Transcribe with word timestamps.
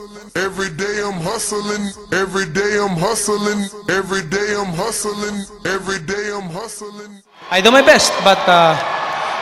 Every 0.00 0.70
day 0.80 1.02
I'm 1.04 1.20
hustling, 1.20 1.92
every 2.16 2.48
day 2.48 2.80
I'm 2.80 2.96
hustling, 2.96 3.68
every 3.92 4.22
day 4.32 4.56
I'm 4.56 4.72
hustling, 4.72 5.44
every 5.68 6.00
day 6.00 6.32
I'm 6.32 6.48
hustling. 6.48 7.20
I 7.50 7.60
do 7.60 7.70
my 7.70 7.82
best, 7.84 8.08
but 8.24 8.40
uh, 8.48 8.72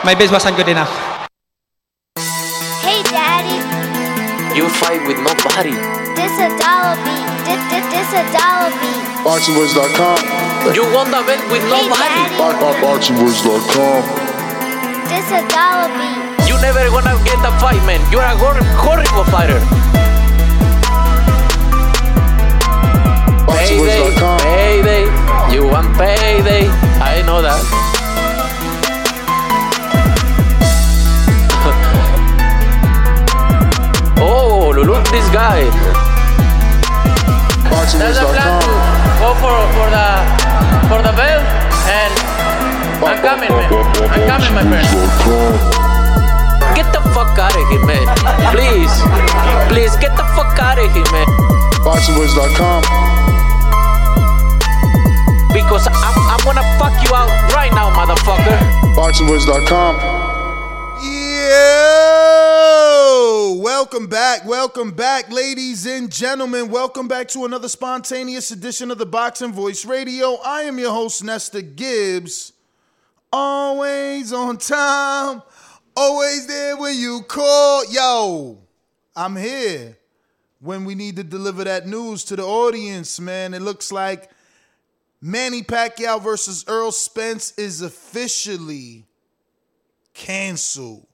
my 0.03 0.11
best 0.19 0.33
wasn't 0.35 0.57
good 0.59 0.67
enough. 0.67 0.91
Hey 2.83 2.99
daddy, 3.07 3.55
You 4.51 4.67
fight 4.67 4.99
with 5.07 5.23
nobody. 5.23 5.71
this 6.19 6.35
a 6.43 6.51
dollar 6.59 6.99
beat. 7.07 7.23
This, 7.47 7.61
this, 7.71 7.85
this 7.95 8.09
a 8.19 8.23
dollar 8.35 8.75
beat. 8.83 9.03
BoxingWords.com, 9.23 10.75
You 10.75 10.83
won 10.91 11.07
the 11.07 11.23
belt 11.23 11.39
with 11.55 11.63
Hey 11.71 11.87
nobody. 11.87 12.35
daddy, 12.35 12.83
BoxingWords.com. 12.83 14.01
this 15.07 15.27
a 15.31 15.39
dollar 15.47 15.87
beat. 15.95 16.19
You 16.51 16.59
never 16.59 16.83
gonna 16.91 17.15
get 17.23 17.39
the 17.47 17.51
fight, 17.63 17.79
man. 17.87 18.03
You're 18.11 18.27
a 18.27 18.35
hor- 18.35 18.59
horrible 18.75 19.23
fighter. 19.31 19.63
Payday, 23.59 24.15
payday. 24.39 25.03
You 25.53 25.67
want 25.67 25.91
payday. 25.97 26.63
I 27.03 27.21
know 27.27 27.41
that. 27.41 27.59
oh, 34.19 34.71
look 34.75 34.95
at 34.95 35.11
this 35.11 35.27
guy. 35.35 35.63
That's 37.99 38.15
the 38.19 38.25
plan 38.31 38.61
to 38.61 38.67
go 39.19 39.33
for, 39.43 39.51
for 39.75 39.89
the 39.91 40.07
for 40.87 40.99
the 41.03 41.11
belt 41.19 41.43
and 41.89 42.13
I'm 43.03 43.19
coming, 43.21 43.49
man. 43.49 43.69
I'm 44.07 44.23
coming, 44.27 44.53
my 44.55 44.63
friend. 44.63 44.87
Get 46.75 46.91
the 46.93 47.01
fuck 47.13 47.37
out 47.37 47.55
of 47.55 47.67
here, 47.69 47.85
man. 47.85 48.07
Please. 48.55 48.93
Please 49.67 49.95
get 49.97 50.15
the 50.15 50.23
fuck 50.35 50.57
out 50.59 50.79
of 50.79 50.91
here, 50.91 51.05
man. 51.11 51.27
BoxingWords.com. 51.83 52.83
Because 55.69 55.85
I'm, 55.85 56.17
I'm 56.17 56.41
gonna 56.43 56.65
fuck 56.79 56.97
you 57.07 57.13
out 57.13 57.29
right 57.53 57.71
now, 57.71 57.93
motherfucker. 57.93 58.57
BoxingWords.com. 58.95 59.97
Yo! 61.05 63.53
Welcome 63.61 64.07
back, 64.07 64.45
welcome 64.45 64.89
back, 64.89 65.31
ladies 65.31 65.85
and 65.85 66.11
gentlemen. 66.11 66.71
Welcome 66.71 67.07
back 67.07 67.27
to 67.27 67.45
another 67.45 67.69
spontaneous 67.69 68.49
edition 68.49 68.89
of 68.89 68.97
the 68.97 69.05
Boxing 69.05 69.53
Voice 69.53 69.85
Radio. 69.85 70.37
I 70.43 70.63
am 70.63 70.79
your 70.79 70.89
host, 70.89 71.23
Nestor 71.23 71.61
Gibbs. 71.61 72.51
Always 73.31 74.33
on 74.33 74.57
time, 74.57 75.43
always 75.95 76.47
there 76.47 76.77
when 76.77 76.97
you 76.97 77.21
call. 77.27 77.85
Yo, 77.91 78.57
I'm 79.15 79.35
here 79.35 79.99
when 80.61 80.85
we 80.85 80.95
need 80.95 81.17
to 81.17 81.23
deliver 81.23 81.63
that 81.65 81.85
news 81.85 82.23
to 82.23 82.35
the 82.35 82.43
audience, 82.43 83.19
man. 83.19 83.53
It 83.53 83.61
looks 83.61 83.91
like 83.91 84.31
Manny 85.21 85.63
Pacquiao 85.63 86.21
versus 86.21 86.63
Errol 86.67 86.91
Spence 86.91 87.51
is 87.57 87.81
officially 87.81 89.05
canceled. 90.13 91.05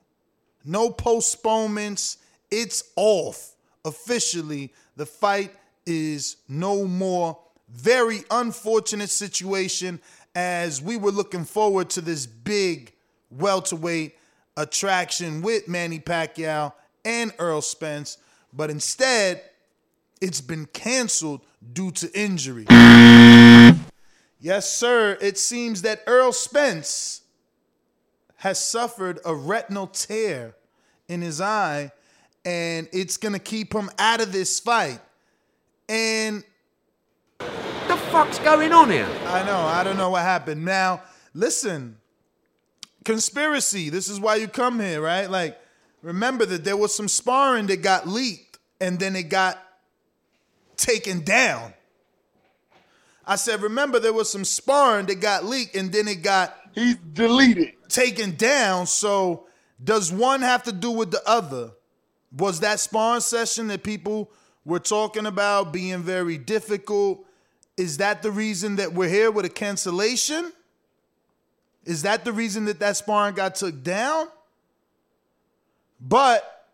No 0.63 0.89
postponements. 0.91 2.17
It's 2.51 2.83
off. 2.95 3.55
Officially, 3.83 4.73
the 4.95 5.05
fight 5.05 5.51
is 5.85 6.37
no 6.47 6.85
more. 6.85 7.37
Very 7.69 8.23
unfortunate 8.29 9.09
situation 9.09 9.99
as 10.35 10.81
we 10.81 10.97
were 10.97 11.11
looking 11.11 11.45
forward 11.45 11.89
to 11.91 12.01
this 12.01 12.25
big 12.25 12.93
welterweight 13.31 14.17
attraction 14.57 15.41
with 15.41 15.67
Manny 15.67 15.99
Pacquiao 15.99 16.73
and 17.03 17.33
Errol 17.39 17.61
Spence, 17.61 18.17
but 18.53 18.69
instead, 18.69 19.41
it's 20.21 20.41
been 20.41 20.65
canceled 20.67 21.41
due 21.73 21.91
to 21.91 22.19
injury. 22.19 22.65
Yes, 24.45 24.71
sir. 24.71 25.17
It 25.21 25.39
seems 25.39 25.81
that 25.81 26.03
Errol 26.05 26.31
Spence 26.31 27.21
has 28.35 28.63
suffered 28.63 29.19
a 29.25 29.33
retinal 29.33 29.87
tear 29.87 30.53
in 31.07 31.23
his 31.23 31.41
eye, 31.41 31.91
and 32.45 32.87
it's 32.93 33.17
going 33.17 33.33
to 33.33 33.39
keep 33.39 33.73
him 33.73 33.89
out 33.97 34.21
of 34.21 34.31
this 34.31 34.59
fight. 34.59 34.99
And 35.89 36.43
The 37.39 37.97
fuck's 38.11 38.37
going 38.37 38.71
on 38.71 38.91
here? 38.91 39.09
I 39.25 39.43
know, 39.43 39.57
I 39.57 39.83
don't 39.83 39.97
know 39.97 40.11
what 40.11 40.21
happened. 40.21 40.63
Now, 40.63 41.01
listen, 41.33 41.97
conspiracy. 43.03 43.89
This 43.89 44.09
is 44.09 44.19
why 44.19 44.35
you 44.35 44.47
come 44.47 44.79
here, 44.79 45.01
right? 45.01 45.27
Like, 45.27 45.59
remember 46.03 46.45
that 46.45 46.63
there 46.63 46.77
was 46.77 46.93
some 46.93 47.07
sparring 47.07 47.65
that 47.65 47.81
got 47.81 48.07
leaked 48.07 48.59
and 48.79 48.99
then 48.99 49.15
it 49.15 49.23
got 49.23 49.57
taken 50.77 51.21
down. 51.21 51.73
I 53.27 53.35
said, 53.37 53.61
remember 53.61 53.99
there 53.99 54.13
was 54.13 54.31
some 54.31 54.45
sparring 54.45 55.07
that 55.07 55.19
got 55.19 55.45
leaked 55.45 55.75
and 55.75 55.91
then 55.91 56.07
it 56.07 56.21
got 56.21 56.55
He's 56.73 56.95
deleted. 56.95 57.73
taken 57.89 58.35
down. 58.35 58.85
So 58.85 59.47
does 59.83 60.11
one 60.11 60.41
have 60.41 60.63
to 60.63 60.71
do 60.71 60.91
with 60.91 61.11
the 61.11 61.21
other? 61.27 61.71
Was 62.37 62.59
that 62.59 62.79
sparring 62.79 63.21
session 63.21 63.67
that 63.67 63.83
people 63.83 64.31
were 64.63 64.79
talking 64.79 65.25
about 65.25 65.73
being 65.73 65.99
very 66.03 66.37
difficult? 66.37 67.25
Is 67.77 67.97
that 67.97 68.21
the 68.23 68.31
reason 68.31 68.75
that 68.77 68.93
we're 68.93 69.09
here 69.09 69.31
with 69.31 69.45
a 69.45 69.49
cancellation? 69.49 70.51
Is 71.85 72.03
that 72.03 72.25
the 72.25 72.31
reason 72.33 72.65
that 72.65 72.79
that 72.79 72.97
sparring 72.97 73.35
got 73.35 73.55
took 73.55 73.83
down? 73.83 74.27
But 75.99 76.67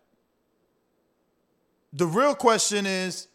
the 1.93 2.07
real 2.07 2.35
question 2.35 2.85
is, 2.85 3.27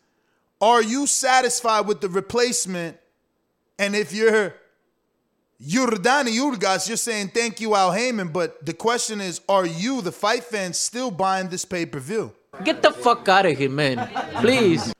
are 0.60 0.82
you 0.82 1.06
satisfied 1.06 1.86
with 1.86 2.00
the 2.00 2.08
replacement? 2.08 2.96
And 3.78 3.94
if 3.94 4.12
you're 4.12 4.54
Yordenis 5.62 6.38
Ugas, 6.38 6.88
you're 6.88 6.96
saying 6.96 7.28
thank 7.28 7.60
you, 7.60 7.74
Al 7.74 7.92
Haymon. 7.92 8.28
But 8.28 8.64
the 8.64 8.72
question 8.72 9.20
is, 9.20 9.40
are 9.48 9.66
you, 9.66 10.02
the 10.02 10.12
fight 10.12 10.44
fans, 10.44 10.78
still 10.78 11.10
buying 11.10 11.48
this 11.48 11.64
pay 11.64 11.86
per 11.86 11.98
view? 11.98 12.32
Get 12.64 12.82
the 12.82 12.90
fuck 12.90 13.28
out 13.28 13.46
of 13.46 13.56
here, 13.56 13.70
man. 13.70 14.08
Please. 14.36 14.92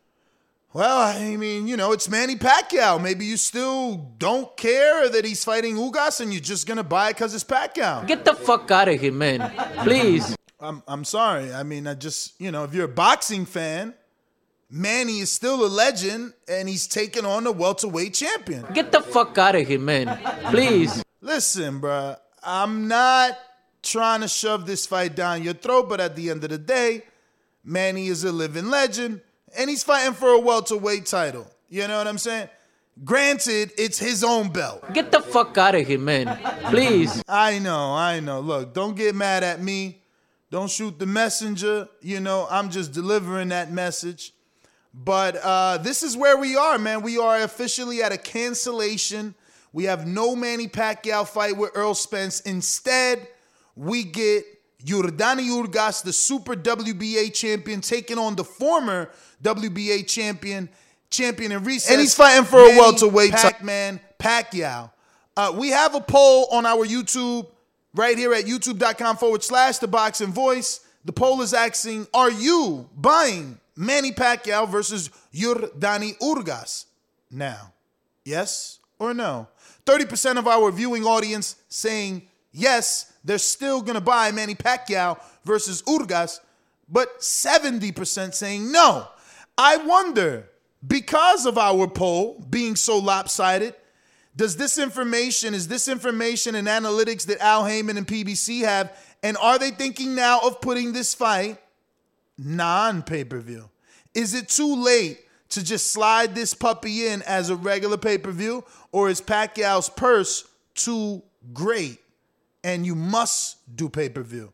Well, 0.73 0.99
I 0.99 1.37
mean, 1.37 1.67
you 1.67 1.77
know, 1.79 1.93
it's 1.93 2.07
Manny 2.07 2.37
Pacquiao. 2.37 3.03
Maybe 3.03 3.25
you 3.25 3.39
still 3.39 4.13
don't 4.19 4.55
care 4.59 5.09
that 5.09 5.25
he's 5.25 5.43
fighting 5.43 5.75
Ugas 5.77 6.21
and 6.21 6.35
you're 6.35 6.43
just 6.43 6.67
going 6.67 6.77
to 6.77 6.83
buy 6.85 7.09
it 7.09 7.15
because 7.15 7.35
it's 7.35 7.45
Pacquiao. 7.45 8.07
Get 8.07 8.27
the 8.27 8.35
fuck 8.35 8.71
out 8.71 8.89
of 8.89 9.01
here, 9.01 9.13
man. 9.13 9.51
Please. 9.85 10.37
I'm, 10.61 10.83
I'm 10.87 11.05
sorry. 11.05 11.53
I 11.53 11.63
mean, 11.63 11.87
I 11.87 11.95
just, 11.95 12.39
you 12.39 12.51
know, 12.51 12.65
if 12.65 12.75
you're 12.75 12.85
a 12.85 12.89
boxing 12.89 13.47
fan, 13.47 13.95
Manny 14.69 15.21
is 15.21 15.31
still 15.31 15.65
a 15.65 15.69
legend 15.69 16.33
and 16.49 16.69
he's 16.69 16.87
taking 16.87 17.25
on 17.25 17.45
the 17.45 17.53
welterweight 17.53 18.15
champion. 18.15 18.65
Get 18.75 18.91
the 18.91 19.01
fuck 19.01 19.39
out 19.39 19.55
of 19.55 19.67
here, 19.67 19.79
man. 19.79 20.19
Please. 20.51 21.05
Listen, 21.21 21.81
bruh, 21.81 22.17
I'm 22.43 22.89
not 22.89 23.39
trying 23.83 24.23
to 24.23 24.29
shove 24.29 24.67
this 24.67 24.85
fight 24.85 25.15
down 25.15 25.43
your 25.43 25.55
throat, 25.55 25.89
but 25.89 26.01
at 26.01 26.17
the 26.17 26.31
end 26.31 26.43
of 26.43 26.51
the 26.51 26.59
day, 26.59 27.03
Manny 27.63 28.09
is 28.09 28.25
a 28.25 28.33
living 28.33 28.67
legend 28.67 29.21
and 29.57 29.71
he's 29.71 29.85
fighting 29.85 30.15
for 30.15 30.31
a 30.31 30.41
welterweight 30.41 31.07
title. 31.07 31.49
You 31.69 31.87
know 31.87 31.99
what 31.99 32.09
I'm 32.09 32.19
saying? 32.19 32.49
Granted, 33.05 33.73
it's 33.79 33.99
his 33.99 34.25
own 34.25 34.49
belt. 34.49 34.93
Get 34.95 35.13
the 35.13 35.21
fuck 35.21 35.57
out 35.59 35.75
of 35.75 35.87
here, 35.87 35.99
man. 35.99 36.39
Please. 36.71 37.23
I 37.29 37.59
know, 37.59 37.95
I 37.95 38.21
know. 38.21 38.41
Look, 38.41 38.75
don't 38.75 38.97
get 38.97 39.15
mad 39.15 39.45
at 39.45 39.63
me. 39.63 40.01
Don't 40.51 40.71
shoot 40.71 40.99
the 40.99 41.07
messenger. 41.07 41.89
You 42.01 42.21
know, 42.21 42.47
I'm 42.51 42.71
just 42.71 42.93
delivering 42.93 43.49
that 43.49 43.71
message. 43.71 44.33
But 44.97 45.37
uh, 45.37 45.79
this 45.79 46.03
is 46.03 46.17
where 46.17 46.39
we 46.39 46.57
are, 46.57 46.79
man. 46.79 47.03
We 47.03 47.19
are 47.19 47.43
officially 47.43 48.03
at 48.03 48.13
a 48.13 48.17
cancellation. 48.17 49.35
We 49.73 49.85
have 49.85 50.07
no 50.07 50.35
Manny 50.35 50.69
Pacquiao 50.69 51.29
fight 51.29 51.55
with 51.55 51.77
Errol 51.77 51.95
Spence. 51.95 52.41
Instead, 52.41 53.29
we 53.75 54.05
get 54.05 54.45
Yordenis 54.83 55.67
Ugas, 55.67 56.03
the 56.03 56.15
super 56.15 56.55
WBA 56.55 57.35
champion, 57.35 57.83
taking 57.83 58.17
on 58.17 58.37
the 58.37 58.45
former 58.45 59.11
WBA 59.43 60.07
champion, 60.07 60.71
champion 61.11 61.53
in 61.53 61.63
recess. 61.63 61.91
And 61.91 62.01
he's 62.01 62.15
fighting 62.15 62.45
for 62.45 62.61
a 62.61 62.79
welterweight 62.79 63.33
Pac-Man 63.33 64.01
Pacquiao. 64.19 64.91
Uh, 65.37 65.55
we 65.55 65.69
have 65.69 65.95
a 65.95 66.01
poll 66.01 66.47
on 66.51 66.65
our 66.65 66.87
YouTube 66.87 67.47
right 67.95 68.17
here 68.17 68.33
at 68.33 68.45
youtube.com 68.45 69.19
forward 69.19 69.43
slash 69.43 69.77
the 69.77 69.89
boxing 69.89 70.33
voice. 70.33 70.81
The 71.05 71.13
poll 71.13 71.43
is 71.43 71.53
asking, 71.53 72.07
are 72.15 72.31
you 72.31 72.89
buying 72.97 73.61
Manny 73.77 74.13
Pacquiao 74.13 74.69
versus 74.69 75.11
Yordenis 75.35 76.19
Ugas 76.19 76.87
now? 77.31 77.73
Yes 78.25 78.81
or 78.99 79.13
no? 79.15 79.49
30% 79.85 80.39
of 80.39 80.49
our 80.49 80.71
viewing 80.73 81.05
audience 81.05 81.57
saying 81.69 82.29
yes, 82.57 83.13
they're 83.25 83.39
still 83.39 83.83
going 83.83 83.95
to 83.95 84.01
buy 84.01 84.33
Manny 84.33 84.55
Pacquiao 84.55 85.21
versus 85.45 85.83
Ugas, 85.83 86.41
but 86.89 87.21
70% 87.21 88.35
saying 88.35 88.73
no. 88.73 89.09
I 89.59 89.77
wonder, 89.77 90.49
because 90.87 91.47
of 91.47 91.59
our 91.59 91.87
poll 91.87 92.45
being 92.49 92.77
so 92.77 92.99
lopsided, 92.99 93.75
does 94.35 94.57
this 94.57 94.79
information, 94.79 95.55
is 95.55 95.69
this 95.69 95.89
information 95.89 96.55
and 96.55 96.69
analytics 96.69 97.27
that 97.27 97.41
Al 97.41 97.65
Haymon 97.65 97.97
and 97.97 98.07
PBC 98.07 98.63
have, 98.63 98.97
and 99.23 99.37
are 99.39 99.59
they 99.59 99.71
thinking 99.71 100.15
now 100.15 100.41
of 100.41 100.61
putting 100.61 100.93
this 100.93 101.15
fight 101.15 101.59
non 102.39 103.03
pay 103.03 103.25
per 103.25 103.39
view? 103.39 103.69
Is 104.15 104.35
it 104.35 104.49
too 104.49 104.83
late 104.83 105.21
to 105.51 105.63
just 105.63 105.93
slide 105.93 106.35
this 106.35 106.55
puppy 106.55 107.07
in 107.07 107.23
as 107.23 107.51
a 107.51 107.57
regular 107.57 107.97
pay 107.97 108.19
per 108.19 108.31
view, 108.31 108.65
or 108.93 109.09
is 109.09 109.21
Pacquiao's 109.21 109.89
purse 109.89 110.49
too 110.75 111.23
great 111.53 111.99
and 112.65 112.85
you 112.85 112.95
must 112.95 113.59
do 113.77 113.89
pay 113.89 114.09
per 114.09 114.23
view? 114.23 114.53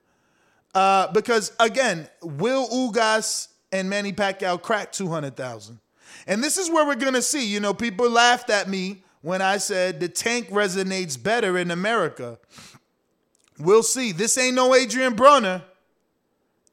Uh, 0.74 1.10
because 1.12 1.52
again, 1.60 2.08
will 2.22 2.68
Ugas 2.68 3.48
and 3.70 3.88
Manny 3.88 4.12
Pacquiao 4.12 4.60
crack 4.60 4.92
200,000? 4.92 5.78
And 6.26 6.42
this 6.42 6.56
is 6.58 6.70
where 6.70 6.86
we're 6.86 6.94
going 6.94 7.14
to 7.14 7.22
see. 7.22 7.46
You 7.46 7.60
know, 7.60 7.74
people 7.74 8.08
laughed 8.08 8.50
at 8.50 8.68
me 8.68 9.02
when 9.22 9.42
I 9.42 9.56
said 9.56 10.00
the 10.00 10.08
tank 10.08 10.48
resonates 10.50 11.20
better 11.20 11.56
in 11.58 11.70
America. 11.70 12.38
We'll 13.58 13.82
see. 13.82 14.12
This 14.12 14.36
ain't 14.38 14.56
no 14.56 14.74
Adrian 14.74 15.14
Broner, 15.14 15.62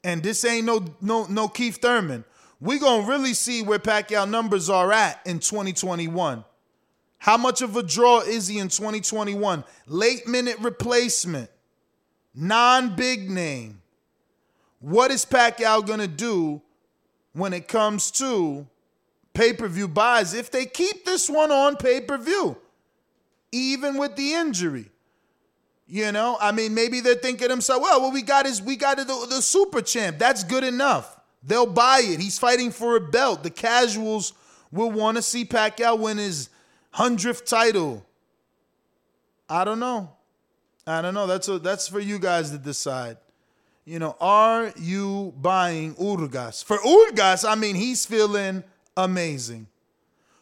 and 0.04 0.24
this 0.24 0.46
ain't 0.46 0.66
no 0.66 0.86
no 1.02 1.26
no 1.26 1.48
Keith 1.48 1.82
Thurman. 1.82 2.24
we 2.60 2.80
gonna 2.80 3.08
really 3.08 3.34
see 3.34 3.62
where 3.62 3.80
Pacquiao 3.80 4.30
numbers 4.30 4.70
are 4.70 4.92
at 4.92 5.20
in 5.26 5.40
2021. 5.40 6.44
How 7.18 7.38
much 7.38 7.62
of 7.62 7.76
a 7.76 7.84
draw 7.84 8.22
is 8.22 8.48
he 8.48 8.60
in 8.60 8.70
2021? 8.70 9.64
Late 9.88 10.28
minute 10.28 10.58
replacement, 10.60 11.50
non 12.34 12.96
big 12.96 13.30
name. 13.30 13.82
What 14.80 15.12
is 15.12 15.26
Pacquiao 15.26 15.86
gonna 15.86 16.08
do 16.08 16.62
when 17.34 17.54
it 17.54 17.68
comes 17.68 18.12
to 18.12 18.68
pay 19.34 19.54
per 19.54 19.68
view 19.68 19.88
buys 19.88 20.34
if 20.34 20.52
they 20.52 20.66
keep 20.66 21.06
this 21.06 21.30
one 21.30 21.52
on 21.52 21.76
pay 21.76 22.02
per 22.02 22.18
view, 22.18 22.58
even 23.52 23.98
with 23.98 24.16
the 24.16 24.34
injury. 24.34 24.90
You 25.92 26.12
know, 26.12 26.38
I 26.40 26.52
mean, 26.52 26.76
maybe 26.76 27.00
they're 27.02 27.16
thinking 27.16 27.48
to 27.48 27.48
themselves, 27.48 27.82
well, 27.82 28.00
what 28.00 28.14
we 28.14 28.22
got 28.22 28.46
is 28.46 28.62
we 28.62 28.76
got 28.76 28.98
the, 28.98 29.06
the 29.06 29.42
super 29.42 29.82
champ. 29.82 30.20
That's 30.20 30.44
good 30.44 30.64
enough. 30.64 31.20
They'll 31.42 31.66
buy 31.66 32.02
it. 32.04 32.20
He's 32.20 32.38
fighting 32.38 32.70
for 32.70 32.96
a 32.96 33.02
belt. 33.02 33.42
The 33.42 33.50
casuals 33.50 34.34
will 34.72 34.92
want 34.92 35.18
to 35.18 35.24
see 35.24 35.46
Pacquiao 35.46 35.98
win 35.98 36.20
his 36.20 36.50
hundredth 36.92 37.44
title. 37.46 38.06
I 39.50 39.64
don't 39.64 39.80
know. 39.80 40.12
I 40.86 41.02
don't 41.02 41.16
know. 41.16 41.26
That's 41.26 41.48
a, 41.48 41.58
that's 41.58 41.88
for 41.88 42.00
you 42.00 42.20
guys 42.20 42.52
to 42.52 42.60
decide. 42.60 43.18
You 43.84 43.98
know, 43.98 44.16
are 44.22 44.72
you 44.80 45.34
buying 45.42 45.96
Ugas? 45.96 46.64
For 46.64 46.78
Ugas, 46.78 47.50
I 47.50 47.56
mean, 47.56 47.76
he's 47.76 48.06
feeling 48.06 48.64
amazing. 48.96 49.66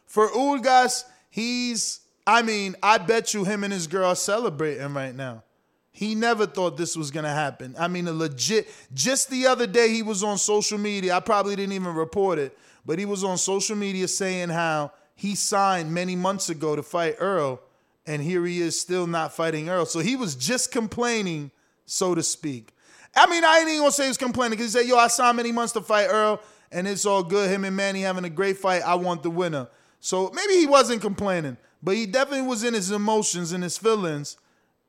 For 0.04 0.28
Ugas, 0.28 1.04
he's, 1.30 2.00
I 2.28 2.42
mean, 2.42 2.76
I 2.82 2.98
bet 2.98 3.32
you 3.32 3.44
him 3.44 3.64
and 3.64 3.72
his 3.72 3.86
girl 3.86 4.10
are 4.10 4.14
celebrating 4.14 4.92
right 4.92 5.14
now. 5.14 5.44
He 5.90 6.14
never 6.14 6.44
thought 6.44 6.76
this 6.76 6.94
was 6.94 7.10
gonna 7.10 7.32
happen. 7.32 7.74
I 7.78 7.88
mean, 7.88 8.06
a 8.06 8.12
legit, 8.12 8.68
just 8.92 9.30
the 9.30 9.46
other 9.46 9.66
day 9.66 9.88
he 9.88 10.02
was 10.02 10.22
on 10.22 10.36
social 10.36 10.76
media. 10.76 11.16
I 11.16 11.20
probably 11.20 11.56
didn't 11.56 11.72
even 11.72 11.94
report 11.94 12.38
it, 12.38 12.56
but 12.84 12.98
he 12.98 13.06
was 13.06 13.24
on 13.24 13.38
social 13.38 13.76
media 13.76 14.06
saying 14.06 14.50
how 14.50 14.92
he 15.14 15.34
signed 15.34 15.90
many 15.90 16.16
months 16.16 16.50
ago 16.50 16.76
to 16.76 16.82
fight 16.82 17.16
Earl, 17.18 17.62
and 18.06 18.20
here 18.20 18.44
he 18.44 18.60
is 18.60 18.78
still 18.78 19.06
not 19.06 19.32
fighting 19.32 19.70
Earl. 19.70 19.86
So 19.86 20.00
he 20.00 20.14
was 20.14 20.34
just 20.34 20.70
complaining, 20.70 21.50
so 21.86 22.14
to 22.14 22.22
speak. 22.22 22.74
I 23.16 23.26
mean, 23.26 23.42
I 23.42 23.60
ain't 23.60 23.68
even 23.68 23.80
gonna 23.80 23.92
say 23.92 24.02
he 24.02 24.10
was 24.10 24.18
complaining 24.18 24.58
because 24.58 24.74
he 24.74 24.80
said, 24.80 24.86
Yo, 24.86 24.98
I 24.98 25.08
signed 25.08 25.38
many 25.38 25.50
months 25.50 25.72
to 25.72 25.80
fight 25.80 26.08
Earl, 26.10 26.42
and 26.70 26.86
it's 26.86 27.06
all 27.06 27.22
good. 27.22 27.50
Him 27.50 27.64
and 27.64 27.74
Manny 27.74 28.02
having 28.02 28.24
a 28.24 28.30
great 28.30 28.58
fight. 28.58 28.82
I 28.82 28.96
want 28.96 29.22
the 29.22 29.30
winner. 29.30 29.68
So 30.00 30.30
maybe 30.34 30.52
he 30.58 30.66
wasn't 30.66 31.00
complaining, 31.00 31.56
but 31.82 31.94
he 31.94 32.06
definitely 32.06 32.46
was 32.46 32.64
in 32.64 32.74
his 32.74 32.90
emotions 32.90 33.52
and 33.52 33.62
his 33.62 33.78
feelings, 33.78 34.36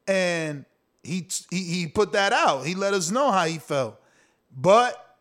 and 0.08 0.66
he 1.04 1.28
he, 1.50 1.64
he 1.64 1.88
put 1.88 2.12
that 2.14 2.34
out. 2.34 2.66
He 2.66 2.76
let 2.76 2.94
us 2.94 3.12
know 3.12 3.32
how 3.32 3.46
he 3.46 3.58
felt. 3.58 4.00
But 4.56 5.18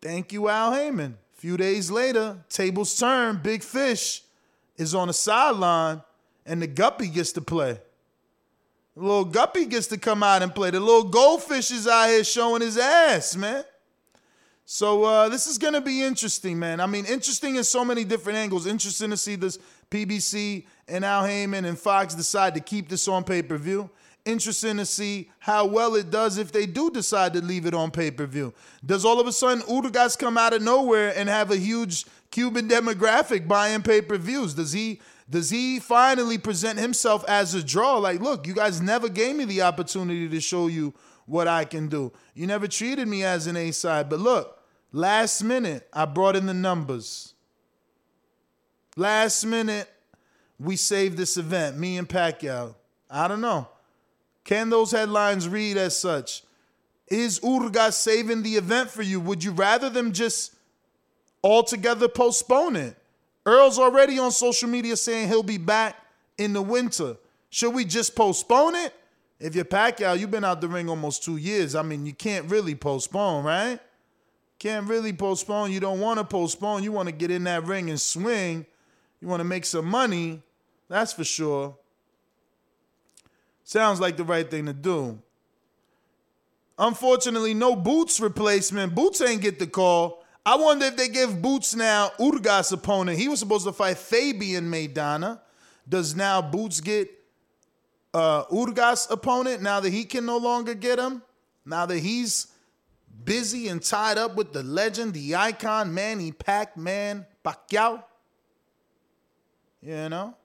thank 0.00 0.32
you, 0.32 0.48
Al 0.48 0.72
Haymon. 0.72 1.16
A 1.36 1.40
few 1.40 1.56
days 1.56 1.90
later, 1.90 2.38
tables 2.48 2.98
turn. 2.98 3.40
Big 3.42 3.62
Fish 3.62 4.22
is 4.76 4.94
on 4.94 5.08
the 5.08 5.14
sideline, 5.14 6.02
and 6.44 6.60
the 6.60 6.66
Guppy 6.66 7.08
gets 7.08 7.32
to 7.32 7.40
play. 7.40 7.78
The 8.94 9.00
little 9.00 9.24
Guppy 9.24 9.66
gets 9.66 9.86
to 9.88 9.98
come 9.98 10.22
out 10.22 10.42
and 10.42 10.54
play. 10.54 10.70
The 10.70 10.80
little 10.80 11.04
goldfish 11.04 11.70
is 11.70 11.86
out 11.88 12.08
here 12.08 12.24
showing 12.24 12.60
his 12.60 12.76
ass, 12.76 13.36
man. 13.36 13.64
So 14.64 15.04
uh, 15.04 15.28
this 15.28 15.46
is 15.46 15.58
to 15.58 15.80
be 15.80 16.02
interesting, 16.02 16.58
man. 16.58 16.80
I 16.80 16.86
mean, 16.86 17.04
interesting 17.06 17.56
in 17.56 17.64
so 17.64 17.84
many 17.84 18.04
different 18.04 18.38
angles. 18.38 18.66
Interesting 18.66 19.10
to 19.10 19.16
see 19.16 19.36
this 19.36 19.58
PBC 19.92 20.64
and 20.88 21.04
Al 21.04 21.26
Haymon 21.26 21.66
and 21.66 21.78
Fox 21.78 22.14
decide 22.14 22.54
to 22.54 22.60
keep 22.60 22.88
this 22.88 23.06
on 23.06 23.24
pay 23.24 23.42
per 23.42 23.58
view. 23.58 23.90
Interesting 24.24 24.78
to 24.78 24.86
see 24.86 25.30
how 25.38 25.66
well 25.66 25.96
it 25.96 26.10
does 26.10 26.38
if 26.38 26.50
they 26.50 26.64
do 26.64 26.90
decide 26.90 27.34
to 27.34 27.42
leave 27.42 27.66
it 27.66 27.74
on 27.74 27.90
pay 27.90 28.10
per 28.10 28.24
view. 28.24 28.54
Does 28.84 29.04
all 29.04 29.20
of 29.20 29.26
a 29.26 29.32
sudden 29.32 29.62
Ugas 29.64 30.18
come 30.18 30.38
out 30.38 30.54
of 30.54 30.62
nowhere 30.62 31.12
and 31.14 31.28
have 31.28 31.50
a 31.50 31.56
huge 31.56 32.06
Cuban 32.30 32.68
demographic 32.68 33.46
buying 33.46 33.82
pay 33.82 34.00
per 34.00 34.16
views? 34.16 34.54
Does 34.54 34.72
he? 34.72 35.00
Does 35.28 35.50
he 35.50 35.78
finally 35.78 36.36
present 36.36 36.78
himself 36.78 37.24
as 37.28 37.54
a 37.54 37.62
draw? 37.62 37.96
Like, 37.98 38.20
look, 38.20 38.46
you 38.46 38.54
guys 38.54 38.80
never 38.80 39.08
gave 39.08 39.36
me 39.36 39.44
the 39.44 39.62
opportunity 39.62 40.28
to 40.28 40.40
show 40.40 40.66
you 40.66 40.94
what 41.26 41.48
I 41.48 41.64
can 41.64 41.88
do. 41.88 42.12
You 42.34 42.46
never 42.46 42.66
treated 42.66 43.08
me 43.08 43.24
as 43.24 43.46
an 43.46 43.56
A 43.56 43.70
side. 43.70 44.08
But 44.10 44.20
look, 44.20 44.58
last 44.90 45.42
minute, 45.42 45.88
I 45.92 46.04
brought 46.04 46.36
in 46.36 46.46
the 46.46 46.54
numbers. 46.54 47.34
Last 48.96 49.44
minute, 49.44 49.88
we 50.58 50.76
saved 50.76 51.16
this 51.16 51.36
event, 51.36 51.78
me 51.78 51.96
and 51.98 52.08
Pacquiao. 52.08 52.74
I 53.10 53.28
don't 53.28 53.40
know. 53.40 53.68
Can 54.44 54.70
those 54.70 54.90
headlines 54.90 55.48
read 55.48 55.76
as 55.76 55.98
such? 55.98 56.42
Is 57.08 57.40
Ugas 57.40 57.92
saving 57.92 58.42
the 58.42 58.56
event 58.56 58.90
for 58.90 59.02
you? 59.02 59.20
Would 59.20 59.44
you 59.44 59.52
rather 59.52 59.90
them 59.90 60.12
just 60.12 60.54
altogether 61.42 62.08
postpone 62.08 62.76
it? 62.76 62.96
Earl's 63.44 63.78
already 63.78 64.18
on 64.18 64.30
social 64.30 64.68
media 64.68 64.96
saying 64.96 65.28
he'll 65.28 65.42
be 65.42 65.58
back 65.58 65.96
in 66.38 66.52
the 66.52 66.62
winter. 66.62 67.16
Should 67.50 67.74
we 67.74 67.84
just 67.84 68.14
postpone 68.14 68.76
it? 68.76 68.94
If 69.40 69.56
you're 69.56 69.64
Pacquiao, 69.64 70.18
you've 70.18 70.30
been 70.30 70.44
out 70.44 70.60
the 70.60 70.68
ring 70.68 70.88
almost 70.88 71.24
two 71.24 71.36
years. 71.36 71.74
I 71.74 71.82
mean, 71.82 72.06
you 72.06 72.12
can't 72.12 72.48
really 72.48 72.74
postpone, 72.74 73.44
right? 73.44 73.80
Can't 74.58 74.88
really 74.88 75.12
postpone. 75.12 75.72
You 75.72 75.80
don't 75.80 75.98
want 75.98 76.20
to 76.20 76.24
postpone. 76.24 76.84
You 76.84 76.92
want 76.92 77.08
to 77.08 77.12
get 77.12 77.32
in 77.32 77.44
that 77.44 77.64
ring 77.64 77.90
and 77.90 78.00
swing. 78.00 78.64
You 79.22 79.28
want 79.28 79.38
to 79.38 79.44
make 79.44 79.64
some 79.64 79.86
money. 79.86 80.42
That's 80.88 81.12
for 81.12 81.22
sure. 81.22 81.76
Sounds 83.62 84.00
like 84.00 84.16
the 84.16 84.24
right 84.24 84.50
thing 84.50 84.66
to 84.66 84.72
do. 84.72 85.22
Unfortunately, 86.76 87.54
no 87.54 87.76
Boots 87.76 88.18
replacement. 88.18 88.96
Boots 88.96 89.20
ain't 89.20 89.40
get 89.40 89.60
the 89.60 89.68
call. 89.68 90.24
I 90.44 90.56
wonder 90.56 90.86
if 90.86 90.96
they 90.96 91.06
give 91.06 91.40
Boots 91.40 91.76
now 91.76 92.10
Ugas 92.18 92.72
opponent. 92.72 93.16
He 93.16 93.28
was 93.28 93.38
supposed 93.38 93.64
to 93.64 93.72
fight 93.72 93.96
Fabian 93.96 94.68
Maidana. 94.68 95.40
Does 95.88 96.16
now 96.16 96.42
Boots 96.42 96.80
get 96.80 97.08
uh, 98.12 98.46
Ugas 98.46 99.08
opponent 99.08 99.62
now 99.62 99.78
that 99.78 99.90
he 99.90 100.04
can 100.04 100.26
no 100.26 100.38
longer 100.38 100.74
get 100.74 100.98
him? 100.98 101.22
Now 101.64 101.86
that 101.86 101.98
he's 102.00 102.48
busy 103.22 103.68
and 103.68 103.80
tied 103.80 104.18
up 104.18 104.34
with 104.34 104.52
the 104.52 104.64
legend, 104.64 105.14
the 105.14 105.36
icon, 105.36 105.94
Manny 105.94 106.32
Pac-Man 106.32 107.24
Pacquiao? 107.44 108.02
You 109.82 110.08
know? 110.08 110.36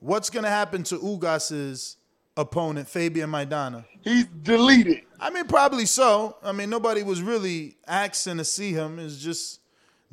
What's 0.00 0.30
going 0.30 0.44
to 0.44 0.50
happen 0.50 0.82
to 0.84 0.98
Ugas's 0.98 1.96
opponent, 2.36 2.88
Fabian 2.88 3.30
Maidana? 3.30 3.84
He's 4.02 4.24
deleted. 4.24 5.02
I 5.20 5.30
mean, 5.30 5.44
probably 5.44 5.86
so. 5.86 6.36
I 6.42 6.52
mean, 6.52 6.70
nobody 6.70 7.02
was 7.02 7.22
really 7.22 7.76
asking 7.86 8.38
to 8.38 8.44
see 8.44 8.72
him. 8.72 8.98
It's 8.98 9.18
just 9.18 9.60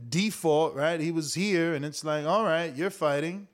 default, 0.10 0.76
right? 0.76 1.00
He 1.00 1.12
was 1.12 1.34
here, 1.34 1.74
and 1.74 1.84
it's 1.84 2.04
like, 2.04 2.26
all 2.26 2.44
right, 2.44 2.76
you're 2.76 2.90
fighting. 2.90 3.48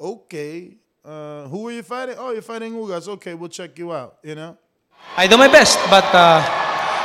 Okay. 0.00 0.76
Uh, 1.04 1.46
who 1.48 1.68
are 1.68 1.72
you 1.72 1.82
fighting? 1.82 2.14
Oh, 2.18 2.32
you're 2.32 2.40
fighting 2.40 2.72
Ugas. 2.72 3.08
Okay, 3.08 3.34
we'll 3.34 3.50
check 3.50 3.78
you 3.78 3.92
out, 3.92 4.18
you 4.22 4.34
know? 4.34 4.56
I 5.16 5.26
do 5.26 5.36
my 5.36 5.48
best, 5.48 5.78
but 5.90 6.04
uh, 6.14 6.40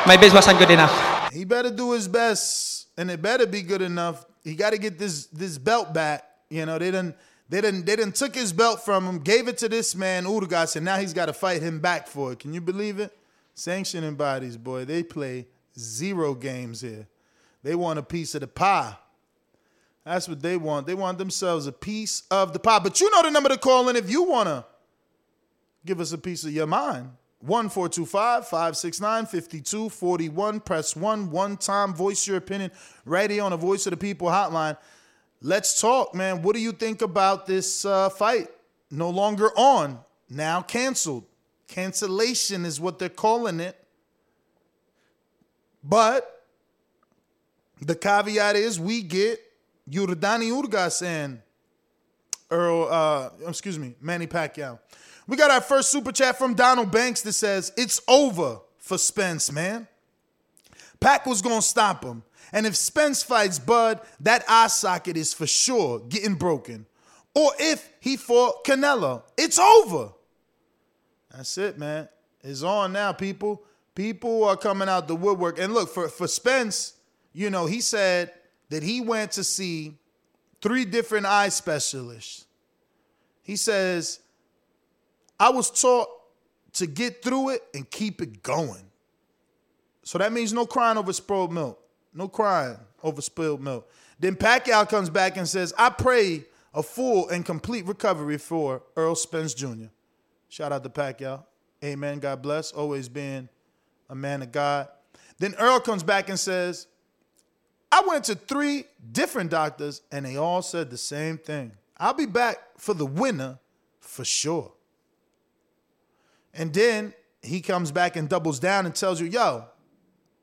my 0.05 0.15
best 0.15 0.33
wasn't 0.33 0.57
good 0.57 0.71
enough. 0.71 1.33
He 1.33 1.43
better 1.43 1.69
do 1.69 1.91
his 1.91 2.07
best, 2.07 2.87
and 2.97 3.11
it 3.11 3.21
better 3.21 3.45
be 3.45 3.61
good 3.61 3.81
enough. 3.81 4.25
He 4.43 4.55
got 4.55 4.69
to 4.69 4.77
get 4.77 4.97
this 4.97 5.25
this 5.25 5.57
belt 5.57 5.93
back. 5.93 6.23
You 6.49 6.65
know, 6.65 6.79
they 6.79 6.91
didn't 6.91 7.15
they 7.49 7.61
didn't 7.61 7.85
they 7.85 7.95
didn't 7.95 8.15
took 8.15 8.35
his 8.35 8.53
belt 8.53 8.85
from 8.85 9.05
him, 9.05 9.19
gave 9.19 9.47
it 9.47 9.57
to 9.59 9.69
this 9.69 9.95
man 9.95 10.25
Ugas, 10.25 10.75
and 10.75 10.85
now 10.85 10.97
he's 10.97 11.13
got 11.13 11.25
to 11.25 11.33
fight 11.33 11.61
him 11.61 11.79
back 11.79 12.07
for 12.07 12.31
it. 12.31 12.39
Can 12.39 12.53
you 12.53 12.61
believe 12.61 12.99
it? 12.99 13.17
Sanctioning 13.55 14.15
bodies, 14.15 14.55
boy, 14.55 14.85
they 14.85 15.03
play 15.03 15.47
zero 15.77 16.33
games 16.33 16.81
here. 16.81 17.07
They 17.63 17.75
want 17.75 17.99
a 17.99 18.03
piece 18.03 18.35
of 18.35 18.41
the 18.41 18.47
pie. 18.47 18.95
That's 20.05 20.29
what 20.29 20.41
they 20.41 20.57
want. 20.57 20.87
They 20.87 20.93
want 20.93 21.17
themselves 21.17 21.67
a 21.67 21.71
piece 21.71 22.23
of 22.31 22.53
the 22.53 22.59
pie. 22.59 22.79
But 22.79 23.01
you 23.01 23.11
know 23.11 23.23
the 23.23 23.31
number 23.31 23.49
to 23.49 23.57
call 23.57 23.89
in 23.89 23.95
if 23.95 24.09
you 24.09 24.23
want 24.23 24.47
to 24.47 24.65
give 25.85 25.99
us 25.99 26.13
a 26.13 26.17
piece 26.17 26.43
of 26.43 26.51
your 26.51 26.67
mind. 26.67 27.11
1425 27.41 28.47
569 28.47 29.25
5241. 29.25 30.59
Press 30.61 30.95
1 30.95 31.31
one 31.31 31.57
time. 31.57 31.93
Voice 31.93 32.27
your 32.27 32.37
opinion 32.37 32.71
right 33.05 33.29
here 33.29 33.43
on 33.43 33.51
the 33.51 33.57
Voice 33.57 33.85
of 33.85 33.91
the 33.91 33.97
People 33.97 34.27
hotline. 34.27 34.77
Let's 35.41 35.79
talk, 35.79 36.13
man. 36.13 36.41
What 36.41 36.55
do 36.55 36.61
you 36.61 36.71
think 36.71 37.01
about 37.01 37.45
this 37.45 37.85
uh, 37.85 38.09
fight? 38.09 38.49
No 38.91 39.09
longer 39.09 39.49
on, 39.57 39.99
now 40.29 40.61
canceled. 40.61 41.25
Cancellation 41.67 42.65
is 42.65 42.79
what 42.79 42.99
they're 42.99 43.07
calling 43.09 43.59
it. 43.59 43.77
But 45.83 46.43
the 47.79 47.95
caveat 47.95 48.55
is 48.55 48.79
we 48.79 49.01
get 49.01 49.39
Yordenis 49.89 50.51
Ugas 50.51 51.05
and 51.05 51.41
Earl, 52.51 52.87
uh, 52.89 53.29
excuse 53.47 53.77
me, 53.77 53.95
Manny 54.01 54.27
Pacquiao. 54.27 54.79
We 55.27 55.37
got 55.37 55.51
our 55.51 55.61
first 55.61 55.91
super 55.91 56.11
chat 56.11 56.37
from 56.37 56.55
Donald 56.55 56.91
Banks 56.91 57.21
that 57.21 57.33
says, 57.33 57.71
It's 57.77 58.01
over 58.07 58.59
for 58.79 58.97
Spence, 58.97 59.51
man. 59.51 59.87
Pac 60.99 61.25
was 61.25 61.41
going 61.41 61.61
to 61.61 61.65
stop 61.65 62.03
him. 62.03 62.23
And 62.51 62.65
if 62.65 62.75
Spence 62.75 63.23
fights 63.23 63.59
Bud, 63.59 64.01
that 64.21 64.43
eye 64.47 64.67
socket 64.67 65.17
is 65.17 65.33
for 65.33 65.47
sure 65.47 65.99
getting 65.99 66.35
broken. 66.35 66.85
Or 67.35 67.51
if 67.59 67.91
he 67.99 68.17
fought 68.17 68.63
Canelo, 68.65 69.23
it's 69.37 69.59
over. 69.59 70.11
That's 71.31 71.57
it, 71.57 71.77
man. 71.77 72.09
It's 72.43 72.63
on 72.63 72.93
now, 72.93 73.11
people. 73.11 73.63
People 73.95 74.45
are 74.45 74.57
coming 74.57 74.89
out 74.89 75.07
the 75.07 75.15
woodwork. 75.15 75.59
And 75.59 75.73
look, 75.73 75.89
for, 75.89 76.07
for 76.07 76.27
Spence, 76.27 76.93
you 77.33 77.49
know, 77.49 77.65
he 77.65 77.81
said 77.81 78.31
that 78.69 78.81
he 78.81 79.01
went 79.01 79.33
to 79.33 79.43
see 79.43 79.97
three 80.61 80.85
different 80.85 81.25
eye 81.25 81.49
specialists. 81.49 82.45
He 83.43 83.55
says, 83.55 84.19
I 85.39 85.49
was 85.49 85.69
taught 85.69 86.07
to 86.73 86.87
get 86.87 87.23
through 87.23 87.49
it 87.49 87.63
and 87.73 87.89
keep 87.89 88.21
it 88.21 88.43
going. 88.43 88.83
So 90.03 90.17
that 90.17 90.33
means 90.33 90.53
no 90.53 90.65
crying 90.65 90.97
over 90.97 91.13
spoiled 91.13 91.53
milk. 91.53 91.78
No 92.13 92.27
crying 92.27 92.77
over 93.03 93.21
spilled 93.21 93.61
milk. 93.61 93.89
Then 94.19 94.35
Pacquiao 94.35 94.87
comes 94.87 95.09
back 95.09 95.37
and 95.37 95.47
says, 95.47 95.73
I 95.77 95.89
pray 95.89 96.45
a 96.73 96.83
full 96.83 97.29
and 97.29 97.45
complete 97.45 97.85
recovery 97.85 98.37
for 98.37 98.83
Errol 98.97 99.15
Spence 99.15 99.53
Jr. 99.53 99.87
Shout 100.49 100.71
out 100.71 100.83
to 100.83 100.89
Pacquiao. 100.89 101.43
Amen. 101.83 102.19
God 102.19 102.41
bless. 102.41 102.71
Always 102.71 103.07
being 103.07 103.47
a 104.09 104.15
man 104.15 104.41
of 104.41 104.51
God. 104.51 104.89
Then 105.37 105.55
Earl 105.57 105.79
comes 105.79 106.03
back 106.03 106.29
and 106.29 106.37
says, 106.37 106.87
I 107.91 108.03
went 108.07 108.25
to 108.25 108.35
three 108.35 108.85
different 109.11 109.49
doctors 109.49 110.01
and 110.11 110.25
they 110.25 110.35
all 110.35 110.61
said 110.61 110.89
the 110.89 110.97
same 110.97 111.37
thing. 111.37 111.71
I'll 111.97 112.13
be 112.13 112.25
back 112.25 112.57
for 112.77 112.93
the 112.93 113.05
winner 113.05 113.59
for 113.99 114.25
sure. 114.25 114.71
And 116.53 116.73
then 116.73 117.13
he 117.41 117.61
comes 117.61 117.91
back 117.91 118.15
and 118.15 118.27
doubles 118.27 118.59
down 118.59 118.85
and 118.85 118.93
tells 118.93 119.21
you, 119.21 119.27
yo, 119.27 119.65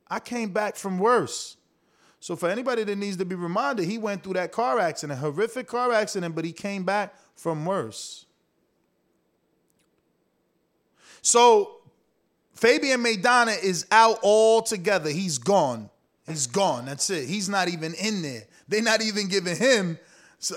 I 0.08 0.20
came 0.20 0.50
back 0.50 0.76
from 0.76 0.98
worse. 0.98 1.56
So 2.20 2.34
for 2.36 2.48
anybody 2.48 2.84
that 2.84 2.96
needs 2.96 3.16
to 3.18 3.24
be 3.24 3.34
reminded, 3.34 3.86
he 3.86 3.98
went 3.98 4.22
through 4.22 4.34
that 4.34 4.52
car 4.52 4.78
accident, 4.78 5.18
a 5.18 5.20
horrific 5.20 5.66
car 5.66 5.92
accident, 5.92 6.34
but 6.34 6.44
he 6.44 6.52
came 6.52 6.84
back 6.84 7.14
from 7.34 7.64
worse. 7.64 8.26
So 11.22 11.76
Fabian 12.54 13.02
Maidana 13.02 13.62
is 13.62 13.86
out 13.90 14.22
altogether. 14.22 15.10
He's 15.10 15.38
gone. 15.38 15.90
He's 16.26 16.46
gone. 16.46 16.86
That's 16.86 17.10
it. 17.10 17.28
He's 17.28 17.48
not 17.48 17.68
even 17.68 17.94
in 17.94 18.22
there. 18.22 18.44
They're 18.68 18.82
not 18.82 19.02
even 19.02 19.28
giving 19.28 19.56
him 19.56 19.98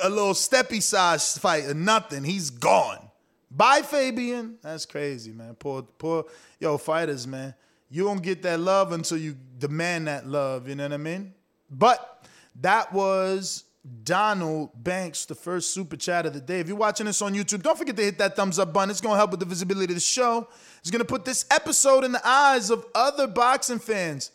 a 0.04 0.10
little 0.10 0.34
steppy 0.34 0.82
size 0.82 1.38
fight 1.38 1.66
or 1.66 1.74
nothing. 1.74 2.24
He's 2.24 2.50
gone. 2.50 3.10
Bye, 3.52 3.82
Fabian. 3.82 4.58
That's 4.62 4.86
crazy, 4.86 5.32
man. 5.32 5.56
Poor, 5.56 5.84
poor, 5.84 6.26
yo, 6.60 6.78
fighters, 6.78 7.28
man. 7.28 7.54
You 7.90 8.04
don't 8.04 8.22
get 8.22 8.42
that 8.44 8.60
love 8.60 8.92
until 8.92 9.18
you 9.18 9.36
demand 9.58 10.08
that 10.08 10.28
love. 10.28 10.68
You 10.68 10.76
know 10.76 10.84
what 10.84 10.94
I 10.94 10.98
mean? 10.98 11.34
But 11.70 12.26
that 12.62 12.94
was 12.94 13.64
Donald 14.04 14.72
Banks, 14.76 15.26
the 15.26 15.36
first 15.36 15.74
super 15.74 15.96
chat 15.96 16.26
of 16.26 16.34
the 16.34 16.42
day. 16.42 16.60
If 16.60 16.68
you're 16.68 16.78
watching 16.78 17.06
this 17.06 17.22
on 17.22 17.34
YouTube, 17.34 17.64
don't 17.64 17.78
forget 17.78 17.96
to 17.96 18.04
hit 18.04 18.18
that 18.20 18.36
thumbs 18.36 18.60
up 18.60 18.74
button. 18.74 18.90
It's 18.90 19.02
going 19.02 19.14
to 19.14 19.18
help 19.18 19.32
with 19.32 19.40
the 19.40 19.46
visibility 19.46 19.94
of 19.94 19.96
the 19.96 20.02
show. 20.02 20.48
It's 20.80 20.92
going 20.92 21.00
to 21.00 21.06
put 21.06 21.26
this 21.26 21.46
episode 21.50 22.04
in 22.04 22.12
the 22.12 22.28
eyes 22.28 22.70
of 22.70 22.86
other 22.94 23.28
boxing 23.28 23.80
fans 23.80 24.32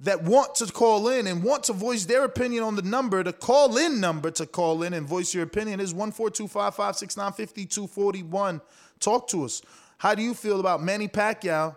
that 0.00 0.22
want 0.22 0.54
to 0.56 0.66
call 0.66 1.08
in 1.08 1.26
and 1.26 1.42
want 1.42 1.64
to 1.64 1.72
voice 1.72 2.04
their 2.06 2.24
opinion 2.24 2.64
on 2.64 2.74
the 2.74 2.82
number, 2.82 3.22
the 3.22 3.32
call 3.32 3.76
in 3.76 4.00
number 4.00 4.30
to 4.30 4.46
call 4.46 4.82
in 4.82 4.94
and 4.94 5.06
voice 5.06 5.34
your 5.34 5.44
opinion 5.44 5.78
is 5.78 5.92
14255695241. 5.94 8.60
Talk 8.98 9.28
to 9.28 9.44
us. 9.44 9.62
How 9.98 10.14
do 10.14 10.22
you 10.22 10.32
feel 10.34 10.60
about 10.60 10.82
Manny 10.82 11.08
Pacquiao 11.08 11.76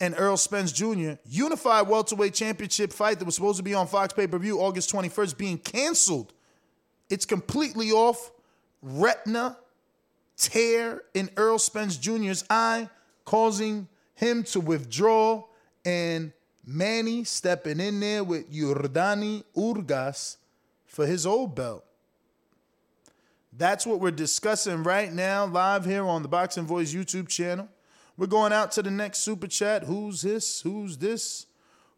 and 0.00 0.14
Errol 0.14 0.36
Spence 0.36 0.72
Jr. 0.72 1.12
unified 1.28 1.86
welterweight 1.86 2.34
championship 2.34 2.92
fight 2.92 3.18
that 3.18 3.24
was 3.24 3.34
supposed 3.34 3.58
to 3.58 3.62
be 3.62 3.74
on 3.74 3.86
Fox 3.86 4.12
pay 4.12 4.26
per 4.26 4.38
view 4.38 4.60
August 4.60 4.92
21st 4.92 5.36
being 5.36 5.58
canceled. 5.58 6.32
It's 7.10 7.26
completely 7.26 7.92
off. 7.92 8.30
Retina 8.82 9.58
tear 10.38 11.02
in 11.12 11.28
Errol 11.36 11.58
Spence 11.58 11.98
Jr.'s 11.98 12.44
eye, 12.48 12.88
causing 13.26 13.88
him 14.14 14.42
to 14.44 14.60
withdraw, 14.60 15.44
and 15.84 16.32
Manny 16.66 17.24
stepping 17.24 17.78
in 17.80 18.00
there 18.00 18.24
with 18.24 18.50
Yordenis 18.50 19.44
Ugas 19.54 20.36
for 20.86 21.06
his 21.06 21.26
old 21.26 21.54
belt. 21.54 21.84
That's 23.52 23.84
what 23.86 24.00
we're 24.00 24.12
discussing 24.12 24.82
right 24.82 25.12
now, 25.12 25.44
live 25.44 25.84
here 25.84 26.06
on 26.06 26.22
the 26.22 26.28
Boxing 26.28 26.64
Voice 26.64 26.94
YouTube 26.94 27.28
channel. 27.28 27.68
We're 28.20 28.26
going 28.26 28.52
out 28.52 28.72
to 28.72 28.82
the 28.82 28.90
next 28.90 29.20
super 29.20 29.46
chat. 29.46 29.84
Who's 29.84 30.20
this? 30.20 30.60
Who's 30.60 30.98
this? 30.98 31.46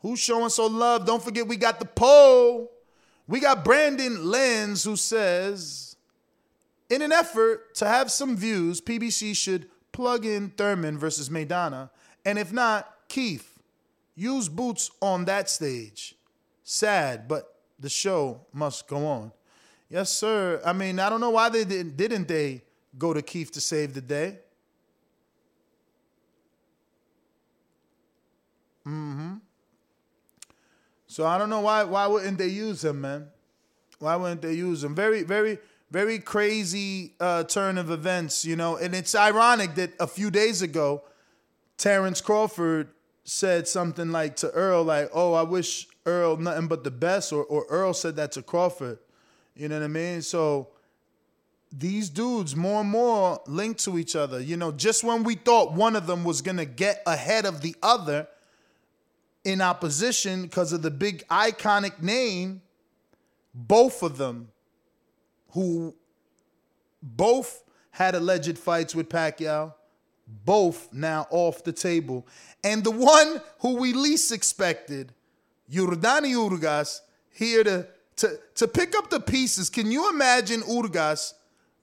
Who's 0.02 0.20
showing 0.20 0.50
so 0.50 0.66
love? 0.66 1.04
Don't 1.04 1.20
forget, 1.20 1.48
we 1.48 1.56
got 1.56 1.80
the 1.80 1.84
poll. 1.84 2.70
We 3.26 3.40
got 3.40 3.64
Brandon 3.64 4.30
Lenz 4.30 4.84
who 4.84 4.94
says, 4.94 5.96
in 6.88 7.02
an 7.02 7.10
effort 7.10 7.74
to 7.74 7.88
have 7.88 8.08
some 8.08 8.36
views, 8.36 8.80
PBC 8.80 9.34
should 9.34 9.66
plug 9.90 10.24
in 10.24 10.50
Thurman 10.50 10.96
versus 10.96 11.28
Maidana. 11.28 11.90
And 12.24 12.38
if 12.38 12.52
not, 12.52 12.88
Keith, 13.08 13.58
use 14.14 14.48
boots 14.48 14.92
on 15.00 15.24
that 15.24 15.50
stage. 15.50 16.14
Sad, 16.62 17.26
but 17.26 17.52
the 17.80 17.90
show 17.90 18.42
must 18.52 18.86
go 18.86 19.08
on. 19.08 19.32
Yes, 19.90 20.12
sir. 20.12 20.62
I 20.64 20.72
mean, 20.72 21.00
I 21.00 21.10
don't 21.10 21.20
know 21.20 21.30
why 21.30 21.48
they 21.48 21.64
didn't, 21.64 21.96
didn't 21.96 22.28
they 22.28 22.62
go 22.96 23.12
to 23.12 23.22
Keith 23.22 23.50
to 23.54 23.60
save 23.60 23.92
the 23.94 24.00
day. 24.00 24.38
Mm-hmm. 28.86 29.34
So 31.06 31.26
I 31.26 31.36
don't 31.38 31.50
know 31.50 31.60
why 31.60 31.84
why 31.84 32.06
wouldn't 32.06 32.38
they 32.38 32.48
use 32.48 32.84
him, 32.84 33.02
man? 33.02 33.28
Why 33.98 34.16
wouldn't 34.16 34.42
they 34.42 34.54
use 34.54 34.82
him? 34.82 34.94
Very, 34.94 35.22
very, 35.22 35.58
very 35.90 36.18
crazy 36.18 37.14
uh, 37.20 37.44
turn 37.44 37.78
of 37.78 37.90
events, 37.90 38.44
you 38.44 38.56
know. 38.56 38.76
And 38.76 38.94
it's 38.94 39.14
ironic 39.14 39.74
that 39.76 39.92
a 40.00 40.06
few 40.06 40.30
days 40.30 40.62
ago, 40.62 41.02
Terrence 41.76 42.20
Crawford 42.20 42.88
said 43.24 43.68
something 43.68 44.10
like 44.10 44.36
to 44.36 44.50
Earl, 44.50 44.84
like, 44.84 45.10
"Oh, 45.12 45.34
I 45.34 45.42
wish 45.42 45.86
Earl 46.06 46.38
nothing 46.38 46.66
but 46.66 46.82
the 46.82 46.90
best," 46.90 47.32
or 47.32 47.44
or 47.44 47.66
Earl 47.68 47.94
said 47.94 48.16
that 48.16 48.32
to 48.32 48.42
Crawford. 48.42 48.98
You 49.54 49.68
know 49.68 49.78
what 49.78 49.84
I 49.84 49.88
mean? 49.88 50.22
So 50.22 50.68
these 51.70 52.08
dudes 52.08 52.56
more 52.56 52.80
and 52.80 52.90
more 52.90 53.40
linked 53.46 53.84
to 53.84 53.98
each 53.98 54.16
other. 54.16 54.40
You 54.40 54.56
know, 54.56 54.72
just 54.72 55.04
when 55.04 55.24
we 55.24 55.34
thought 55.34 55.74
one 55.74 55.94
of 55.94 56.06
them 56.06 56.24
was 56.24 56.42
gonna 56.42 56.64
get 56.64 57.02
ahead 57.06 57.44
of 57.44 57.60
the 57.60 57.76
other 57.82 58.28
in 59.44 59.60
opposition 59.60 60.42
because 60.42 60.72
of 60.72 60.82
the 60.82 60.90
big 60.90 61.26
iconic 61.28 62.00
name, 62.00 62.62
both 63.54 64.02
of 64.02 64.16
them, 64.16 64.48
who 65.50 65.94
both 67.02 67.64
had 67.90 68.14
alleged 68.14 68.58
fights 68.58 68.94
with 68.94 69.08
Pacquiao, 69.08 69.74
both 70.26 70.92
now 70.92 71.26
off 71.30 71.64
the 71.64 71.72
table. 71.72 72.26
And 72.64 72.84
the 72.84 72.90
one 72.90 73.40
who 73.58 73.76
we 73.76 73.92
least 73.92 74.32
expected, 74.32 75.12
Yordenis 75.70 76.34
Ugas, 76.34 77.00
here 77.30 77.64
to, 77.64 77.86
to, 78.16 78.38
to 78.54 78.68
pick 78.68 78.96
up 78.96 79.10
the 79.10 79.20
pieces. 79.20 79.68
Can 79.68 79.90
you 79.90 80.08
imagine 80.10 80.60
Ugas 80.62 81.34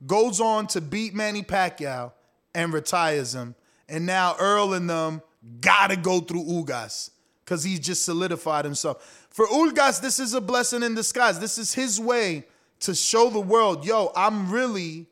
goes 0.08 0.39
on 0.39 0.68
to 0.68 0.82
beat 0.82 1.13
Manny 1.13 1.44
Pacquiao 1.44 2.13
and 2.56 2.74
retires 2.74 3.36
him? 3.36 3.56
And 3.88 4.06
now 4.06 4.36
Earl 4.39 4.74
and 4.74 4.89
them 4.89 5.22
gotta 5.60 5.96
go 5.96 6.22
through 6.22 6.46
Ugas 6.46 7.12
because 7.50 7.63
he's 7.63 7.79
just 7.79 8.06
solidified 8.06 8.63
himself. 8.63 9.25
For 9.32 9.48
Ugas, 9.48 10.00
this 10.00 10.20
is 10.20 10.36
a 10.36 10.41
blessing 10.41 10.84
in 10.84 10.94
disguise. 10.94 11.39
This 11.39 11.58
is 11.58 11.74
his 11.74 12.00
way 12.00 12.46
to 12.82 12.94
show 12.94 13.32
the 13.32 13.39
world, 13.39 13.84
yo, 13.84 14.12
I'm 14.15 14.51
really 14.51 15.08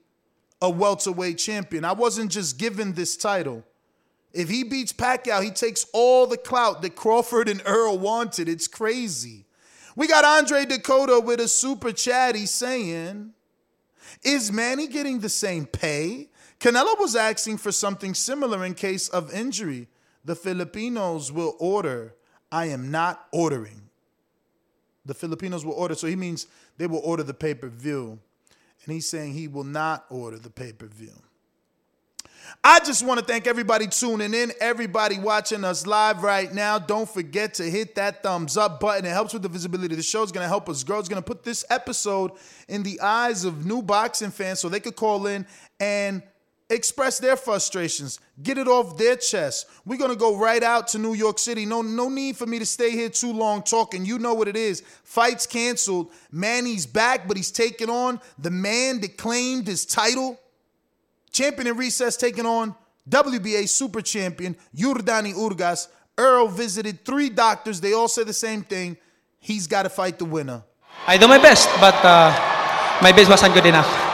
a 0.61 0.69
welterweight 0.69 1.39
champion. 1.39 1.83
I 1.83 1.93
wasn't 1.93 2.31
just 2.31 2.59
given 2.59 2.93
this 2.93 3.17
title. 3.17 3.63
If 4.33 4.49
he 4.49 4.63
beats 4.63 4.93
Pacquiao, 4.93 5.43
he 5.43 5.49
takes 5.49 5.87
all 5.93 6.27
the 6.27 6.37
clout 6.37 6.83
that 6.83 6.95
Crawford 6.95 7.49
and 7.49 7.59
Earl 7.65 7.97
wanted. 7.97 8.47
It's 8.47 8.67
crazy. 8.67 9.45
We 9.95 10.07
got 10.07 10.23
Andre 10.23 10.65
Dakota 10.65 11.19
with 11.19 11.39
a 11.39 11.47
super 11.47 11.91
chatty 11.91 12.45
saying, 12.45 13.33
Is 14.23 14.51
Manny 14.51 14.85
getting 14.85 15.21
the 15.21 15.29
same 15.29 15.65
pay? 15.65 16.29
Canelo 16.59 16.99
was 16.99 17.15
asking 17.15 17.57
for 17.57 17.71
something 17.71 18.13
similar 18.13 18.63
in 18.63 18.75
case 18.75 19.09
of 19.09 19.33
injury. 19.33 19.87
The 20.23 20.35
Filipinos 20.35 21.31
will 21.31 21.55
order. 21.59 22.13
I 22.51 22.67
am 22.67 22.91
not 22.91 23.27
ordering. 23.31 23.81
The 25.05 25.13
Filipinos 25.13 25.65
will 25.65 25.73
order. 25.73 25.95
So 25.95 26.07
he 26.07 26.15
means 26.15 26.47
they 26.77 26.87
will 26.87 27.01
order 27.03 27.23
the 27.23 27.33
pay 27.33 27.53
per 27.53 27.69
view. 27.69 28.19
And 28.85 28.93
he's 28.93 29.09
saying 29.09 29.33
he 29.33 29.47
will 29.47 29.63
not 29.63 30.05
order 30.09 30.37
the 30.37 30.49
pay 30.49 30.71
per 30.71 30.87
view. 30.87 31.13
I 32.63 32.79
just 32.79 33.05
want 33.05 33.19
to 33.19 33.25
thank 33.25 33.45
everybody 33.45 33.87
tuning 33.87 34.33
in, 34.33 34.51
everybody 34.61 35.19
watching 35.19 35.63
us 35.63 35.85
live 35.85 36.23
right 36.23 36.53
now. 36.53 36.79
Don't 36.79 37.09
forget 37.09 37.53
to 37.55 37.63
hit 37.63 37.95
that 37.95 38.23
thumbs 38.23 38.57
up 38.57 38.79
button. 38.79 39.05
It 39.05 39.09
helps 39.09 39.33
with 39.33 39.41
the 39.41 39.49
visibility. 39.49 39.95
The 39.95 40.03
show 40.03 40.23
is 40.23 40.31
going 40.31 40.43
to 40.43 40.47
help 40.47 40.69
us 40.69 40.83
grow. 40.83 40.99
It's 40.99 41.09
going 41.09 41.21
to 41.21 41.25
put 41.25 41.43
this 41.43 41.65
episode 41.69 42.31
in 42.67 42.83
the 42.83 43.01
eyes 43.01 43.43
of 43.43 43.65
new 43.65 43.81
boxing 43.81 44.31
fans 44.31 44.59
so 44.59 44.69
they 44.69 44.79
could 44.79 44.95
call 44.95 45.27
in 45.27 45.45
and 45.79 46.23
express 46.69 47.19
their 47.19 47.37
frustrations, 47.37 48.19
get 48.41 48.57
it 48.57 48.67
off 48.67 48.97
their 48.97 49.15
chest. 49.15 49.67
We're 49.85 49.97
gonna 49.97 50.15
go 50.15 50.37
right 50.37 50.61
out 50.61 50.89
to 50.89 50.97
New 50.97 51.13
York 51.13 51.39
City. 51.39 51.65
No, 51.65 51.81
no 51.81 52.09
need 52.09 52.35
for 52.35 52.45
me 52.45 52.59
to 52.59 52.65
stay 52.65 52.91
here 52.91 53.09
too 53.09 53.31
long 53.31 53.63
talking. 53.63 54.05
You 54.05 54.19
know 54.19 54.33
what 54.33 54.47
it 54.47 54.57
is. 54.57 54.81
Fights 55.03 55.45
canceled. 55.45 56.11
Manny's 56.31 56.85
back, 56.85 57.27
but 57.27 57.37
he's 57.37 57.51
taking 57.51 57.89
on 57.89 58.19
the 58.37 58.51
man 58.51 58.99
that 59.01 59.17
claimed 59.17 59.67
his 59.67 59.85
title. 59.85 60.39
Champion 61.31 61.67
in 61.67 61.77
recess 61.77 62.17
taking 62.17 62.45
on 62.45 62.75
WBA 63.09 63.69
super 63.69 64.01
champion 64.01 64.55
Yordenis 64.75 65.35
Ugas. 65.35 65.87
Earl 66.17 66.47
visited 66.47 67.05
three 67.05 67.29
doctors. 67.29 67.79
They 67.79 67.93
all 67.93 68.07
said 68.07 68.27
the 68.27 68.33
same 68.33 68.63
thing. 68.63 68.97
He's 69.39 69.67
got 69.67 69.83
to 69.83 69.89
fight 69.89 70.17
the 70.17 70.25
winner. 70.25 70.63
I 71.05 71.17
do 71.17 71.27
my 71.27 71.37
best, 71.37 71.69
but 71.79 71.93
uh, 72.03 72.31
my 73.01 73.11
best 73.11 73.29
wasn't 73.29 73.53
good 73.53 73.67
enough. 73.67 74.06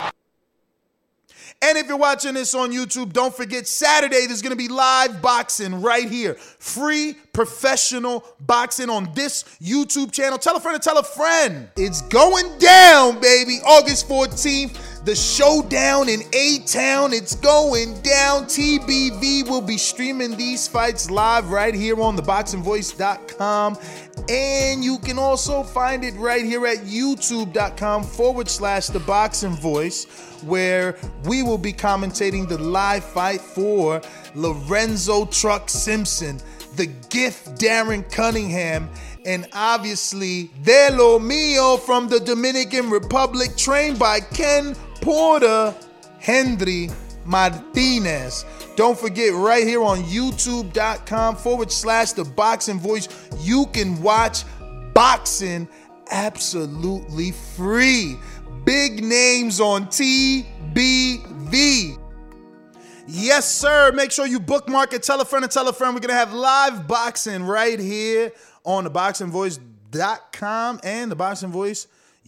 And 1.63 1.77
if 1.77 1.87
you're 1.87 1.95
watching 1.95 2.33
this 2.33 2.53
on 2.55 2.73
YouTube, 2.73 3.13
don't 3.13 3.33
forget 3.33 3.67
Saturday 3.67 4.25
there's 4.25 4.41
going 4.41 4.51
to 4.51 4.57
be 4.57 4.67
live 4.67 5.21
boxing 5.21 5.81
right 5.81 6.09
here. 6.09 6.33
Free 6.33 7.15
professional 7.31 8.25
boxing 8.41 8.89
on 8.89 9.09
this 9.13 9.43
YouTube 9.61 10.11
channel. 10.11 10.37
Tell 10.37 10.57
a 10.57 10.59
friend 10.59 10.81
to 10.81 10.85
tell 10.85 10.97
a 10.97 11.03
friend. 11.03 11.69
It's 11.77 12.01
going 12.01 12.57
down, 12.59 13.21
baby. 13.21 13.59
August 13.65 14.09
14th. 14.09 14.92
The 15.03 15.15
showdown 15.15 16.07
in 16.07 16.21
A 16.31 16.59
Town, 16.59 17.11
it's 17.11 17.35
going 17.35 17.99
down. 18.03 18.45
TBV 18.45 19.45
will 19.49 19.61
be 19.61 19.77
streaming 19.77 20.37
these 20.37 20.65
fights 20.65 21.11
live 21.11 21.49
right 21.49 21.75
here 21.75 22.01
on 22.01 22.15
theboxingvoice.com. 22.15 23.77
And 24.29 24.81
you 24.81 24.97
can 24.99 25.19
also 25.19 25.61
find 25.61 26.05
it 26.05 26.13
right 26.13 26.45
here 26.45 26.65
at 26.65 26.85
youtube.com 26.85 28.03
forward 28.05 28.47
slash 28.47 28.87
the 28.87 29.01
boxing 29.01 29.57
voice, 29.57 30.05
where 30.41 30.95
we 31.25 31.43
will 31.43 31.57
be 31.57 31.73
commentating 31.73 32.47
the 32.47 32.57
live 32.57 33.03
fight 33.03 33.41
for 33.41 34.01
Lorenzo 34.35 35.25
Truck 35.25 35.69
Simpson, 35.69 36.39
the 36.77 36.85
gift 37.09 37.55
Darren 37.55 38.09
Cunningham, 38.09 38.89
and 39.25 39.49
obviously 39.51 40.49
De 40.63 40.91
Lo 40.91 41.19
Mio 41.19 41.75
from 41.75 42.07
the 42.07 42.21
Dominican 42.21 42.89
Republic, 42.89 43.57
trained 43.57 43.99
by 43.99 44.21
Ken 44.21 44.75
Porter 45.03 45.75
Henry 46.19 46.89
Martinez. 47.25 48.45
Don't 48.75 48.97
forget, 48.97 49.33
right 49.33 49.67
here 49.67 49.83
on 49.83 49.99
youtube.com 50.03 51.35
forward 51.35 51.71
slash 51.71 52.13
the 52.13 52.23
boxing 52.23 52.79
voice, 52.79 53.09
you 53.39 53.65
can 53.67 54.01
watch 54.01 54.43
boxing 54.93 55.67
absolutely 56.09 57.31
free. 57.31 58.17
Big 58.63 59.03
names 59.03 59.59
on 59.59 59.87
TBV. 59.87 61.99
Yes, 63.05 63.53
sir. 63.53 63.91
Make 63.91 64.11
sure 64.11 64.25
you 64.25 64.39
bookmark 64.39 64.93
it. 64.93 65.03
Tell 65.03 65.19
a 65.19 65.25
friend 65.25 65.43
and 65.43 65.51
tell 65.51 65.67
a 65.67 65.73
friend. 65.73 65.93
We're 65.93 65.99
going 65.99 66.09
to 66.09 66.15
have 66.15 66.33
live 66.33 66.87
boxing 66.87 67.43
right 67.43 67.77
here 67.77 68.31
on 68.63 68.85
the 68.85 68.89
boxingvoice.com 68.89 70.79
and 70.83 71.11
the 71.11 71.15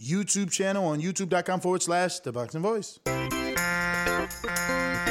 YouTube 0.00 0.50
channel 0.50 0.86
on 0.86 1.00
youtube.com 1.00 1.60
forward 1.60 1.82
slash 1.82 2.20
the 2.20 2.32
boxing 2.32 2.62
voice. 2.62 2.98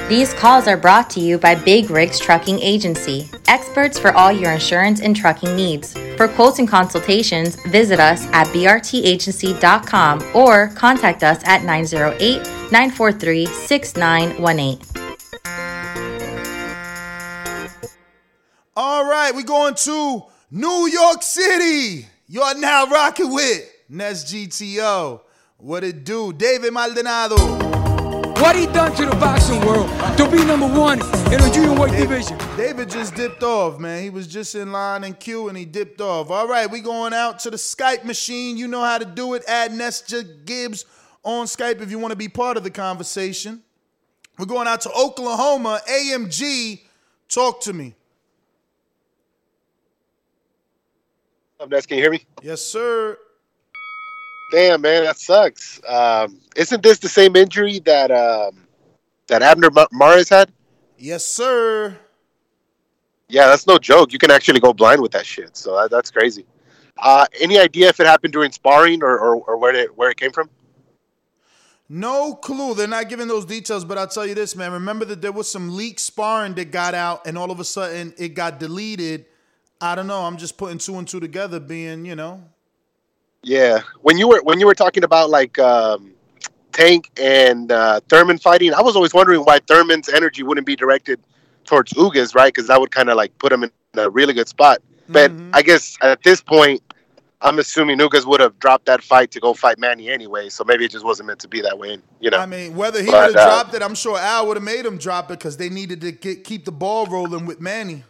These 0.07 0.35
calls 0.35 0.67
are 0.67 0.77
brought 0.77 1.09
to 1.11 1.19
you 1.19 1.39
by 1.39 1.55
Big 1.55 1.89
Rigs 1.89 2.19
Trucking 2.19 2.59
Agency, 2.59 3.27
experts 3.47 3.97
for 3.97 4.11
all 4.13 4.31
your 4.31 4.51
insurance 4.51 5.01
and 5.01 5.15
trucking 5.15 5.55
needs. 5.55 5.93
For 6.15 6.27
quotes 6.27 6.59
and 6.59 6.67
consultations, 6.67 7.55
visit 7.69 7.99
us 7.99 8.27
at 8.27 8.45
brtagency.com 8.47 10.35
or 10.35 10.67
contact 10.75 11.23
us 11.23 11.41
at 11.45 11.63
908 11.63 12.37
943 12.71 13.47
6918. 13.47 14.79
All 18.77 19.09
right, 19.09 19.33
we're 19.33 19.41
going 19.41 19.73
to 19.73 20.23
New 20.51 20.87
York 20.87 21.23
City. 21.23 22.05
You're 22.27 22.59
now 22.59 22.85
rocking 22.85 23.33
with 23.33 23.74
Nest 23.89 24.27
GTO. 24.27 25.21
What 25.57 25.83
it 25.83 26.03
do? 26.03 26.33
David 26.33 26.73
Maldonado. 26.73 27.35
What 28.41 28.55
he 28.55 28.65
done 28.65 28.93
to 28.95 29.05
the 29.05 29.15
boxing 29.15 29.65
world 29.65 29.89
to 30.17 30.29
be 30.29 30.43
number 30.43 30.67
one 30.67 30.99
in 31.31 31.39
the 31.39 31.51
junior 31.53 31.79
weight 31.79 31.91
David, 31.91 32.09
division. 32.09 32.37
David 32.57 32.89
just 32.89 33.15
dipped 33.15 33.43
off, 33.43 33.79
man. 33.79 34.03
He 34.03 34.09
was 34.09 34.27
just 34.27 34.55
in 34.55 34.73
line 34.73 35.05
and 35.05 35.17
queue 35.17 35.47
and 35.47 35.57
he 35.57 35.63
dipped 35.63 36.01
off. 36.01 36.29
All 36.29 36.47
right, 36.47 36.69
we 36.69 36.81
going 36.81 37.13
out 37.13 37.39
to 37.39 37.49
the 37.49 37.57
Skype 37.57 38.03
machine. 38.03 38.57
You 38.57 38.67
know 38.67 38.83
how 38.83 38.97
to 38.97 39.05
do 39.05 39.35
it. 39.35 39.43
Add 39.47 39.71
Nestor 39.73 40.23
Gibbs 40.23 40.85
on 41.23 41.45
Skype 41.45 41.81
if 41.81 41.89
you 41.89 41.97
want 41.97 42.11
to 42.11 42.17
be 42.17 42.27
part 42.27 42.57
of 42.57 42.63
the 42.63 42.69
conversation. 42.69 43.63
We're 44.37 44.45
going 44.45 44.67
out 44.67 44.81
to 44.81 44.91
Oklahoma. 44.91 45.79
AMG, 45.89 46.81
talk 47.29 47.61
to 47.61 47.73
me. 47.73 47.95
Up 51.59 51.69
next, 51.69 51.85
can 51.85 51.97
you 51.97 52.03
hear 52.03 52.11
me? 52.11 52.25
Yes, 52.43 52.61
sir. 52.61 53.17
Damn, 54.51 54.81
man, 54.81 55.03
that 55.03 55.17
sucks. 55.17 55.81
Um, 55.87 56.39
isn't 56.55 56.83
this 56.83 56.99
the 56.99 57.09
same 57.09 57.35
injury 57.35 57.79
that 57.79 58.11
um, 58.11 58.67
that 59.27 59.41
Abner 59.41 59.71
Ma- 59.71 59.87
Mares 59.91 60.29
had? 60.29 60.51
Yes, 60.97 61.25
sir. 61.25 61.97
Yeah, 63.27 63.47
that's 63.47 63.65
no 63.65 63.77
joke. 63.77 64.13
You 64.13 64.19
can 64.19 64.31
actually 64.31 64.59
go 64.59 64.71
blind 64.71 65.01
with 65.01 65.11
that 65.13 65.25
shit. 65.25 65.57
So 65.57 65.75
that, 65.75 65.89
that's 65.89 66.11
crazy. 66.11 66.45
Uh, 66.97 67.25
any 67.41 67.57
idea 67.57 67.89
if 67.89 67.99
it 67.99 68.05
happened 68.05 68.33
during 68.33 68.51
sparring 68.51 69.03
or, 69.03 69.17
or, 69.17 69.35
or 69.35 69.57
where 69.57 69.75
it 69.75 69.97
where 69.97 70.09
it 70.11 70.17
came 70.17 70.31
from? 70.31 70.49
No 71.89 72.33
clue. 72.33 72.73
They're 72.73 72.87
not 72.87 73.09
giving 73.09 73.27
those 73.27 73.45
details, 73.45 73.83
but 73.83 73.97
I'll 73.97 74.07
tell 74.07 74.25
you 74.25 74.33
this, 74.33 74.55
man. 74.55 74.71
Remember 74.71 75.05
that 75.05 75.21
there 75.21 75.31
was 75.31 75.49
some 75.49 75.75
leak 75.75 75.99
sparring 75.99 76.53
that 76.55 76.71
got 76.71 76.93
out, 76.95 77.27
and 77.27 77.37
all 77.37 77.51
of 77.51 77.59
a 77.59 77.63
sudden 77.63 78.13
it 78.17 78.29
got 78.29 78.59
deleted. 78.59 79.25
I 79.81 79.95
don't 79.95 80.07
know. 80.07 80.21
I'm 80.21 80.37
just 80.37 80.57
putting 80.57 80.77
two 80.77 80.97
and 80.97 81.07
two 81.07 81.19
together, 81.19 81.59
being 81.59 82.05
you 82.05 82.15
know. 82.15 82.43
Yeah, 83.45 83.81
when 84.01 84.17
you 84.17 84.27
were 84.27 84.41
when 84.41 84.59
you 84.59 84.65
were 84.65 84.73
talking 84.73 85.03
about 85.03 85.29
like 85.29 85.59
um, 85.59 86.15
Tank 86.71 87.11
and 87.21 87.71
uh, 87.71 87.99
Thurman 88.09 88.39
fighting, 88.39 88.73
I 88.73 88.81
was 88.81 88.95
always 88.95 89.13
wondering 89.13 89.41
why 89.41 89.59
Thurman's 89.59 90.09
energy 90.09 90.41
wouldn't 90.41 90.65
be 90.65 90.75
directed 90.75 91.19
towards 91.63 91.93
Ugas, 91.93 92.33
right? 92.33 92.51
Because 92.51 92.67
that 92.69 92.81
would 92.81 92.89
kind 92.89 93.07
of 93.07 93.17
like 93.17 93.37
put 93.37 93.51
him 93.51 93.63
in 93.63 93.71
a 93.93 94.09
really 94.09 94.33
good 94.33 94.47
spot. 94.47 94.79
But 95.07 95.31
I 95.53 95.61
guess 95.61 95.95
at 96.01 96.23
this 96.23 96.41
point, 96.41 96.81
I'm 97.39 97.59
assuming 97.59 97.99
Ugas 97.99 98.25
would 98.25 98.39
have 98.39 98.57
dropped 98.57 98.87
that 98.87 99.03
fight 99.03 99.29
to 99.31 99.39
go 99.39 99.53
fight 99.53 99.77
Manny 99.77 100.09
anyway. 100.09 100.49
So 100.49 100.63
maybe 100.63 100.83
it 100.83 100.89
just 100.89 101.05
wasn't 101.05 101.27
meant 101.27 101.39
to 101.41 101.47
be 101.47 101.61
that 101.61 101.77
way. 101.77 101.99
You 102.19 102.31
know, 102.31 102.39
I 102.39 102.47
mean, 102.47 102.75
whether 102.75 102.99
he 102.99 103.11
would 103.11 103.13
have 103.13 103.35
uh, 103.35 103.45
dropped 103.45 103.75
it, 103.75 103.83
I'm 103.83 103.93
sure 103.93 104.17
Al 104.17 104.47
would 104.47 104.57
have 104.57 104.63
made 104.63 104.87
him 104.87 104.97
drop 104.97 105.29
it 105.29 105.37
because 105.37 105.57
they 105.57 105.69
needed 105.69 106.01
to 106.01 106.11
get, 106.13 106.43
keep 106.43 106.65
the 106.65 106.71
ball 106.71 107.05
rolling 107.05 107.45
with 107.45 107.61
Manny. 107.61 108.05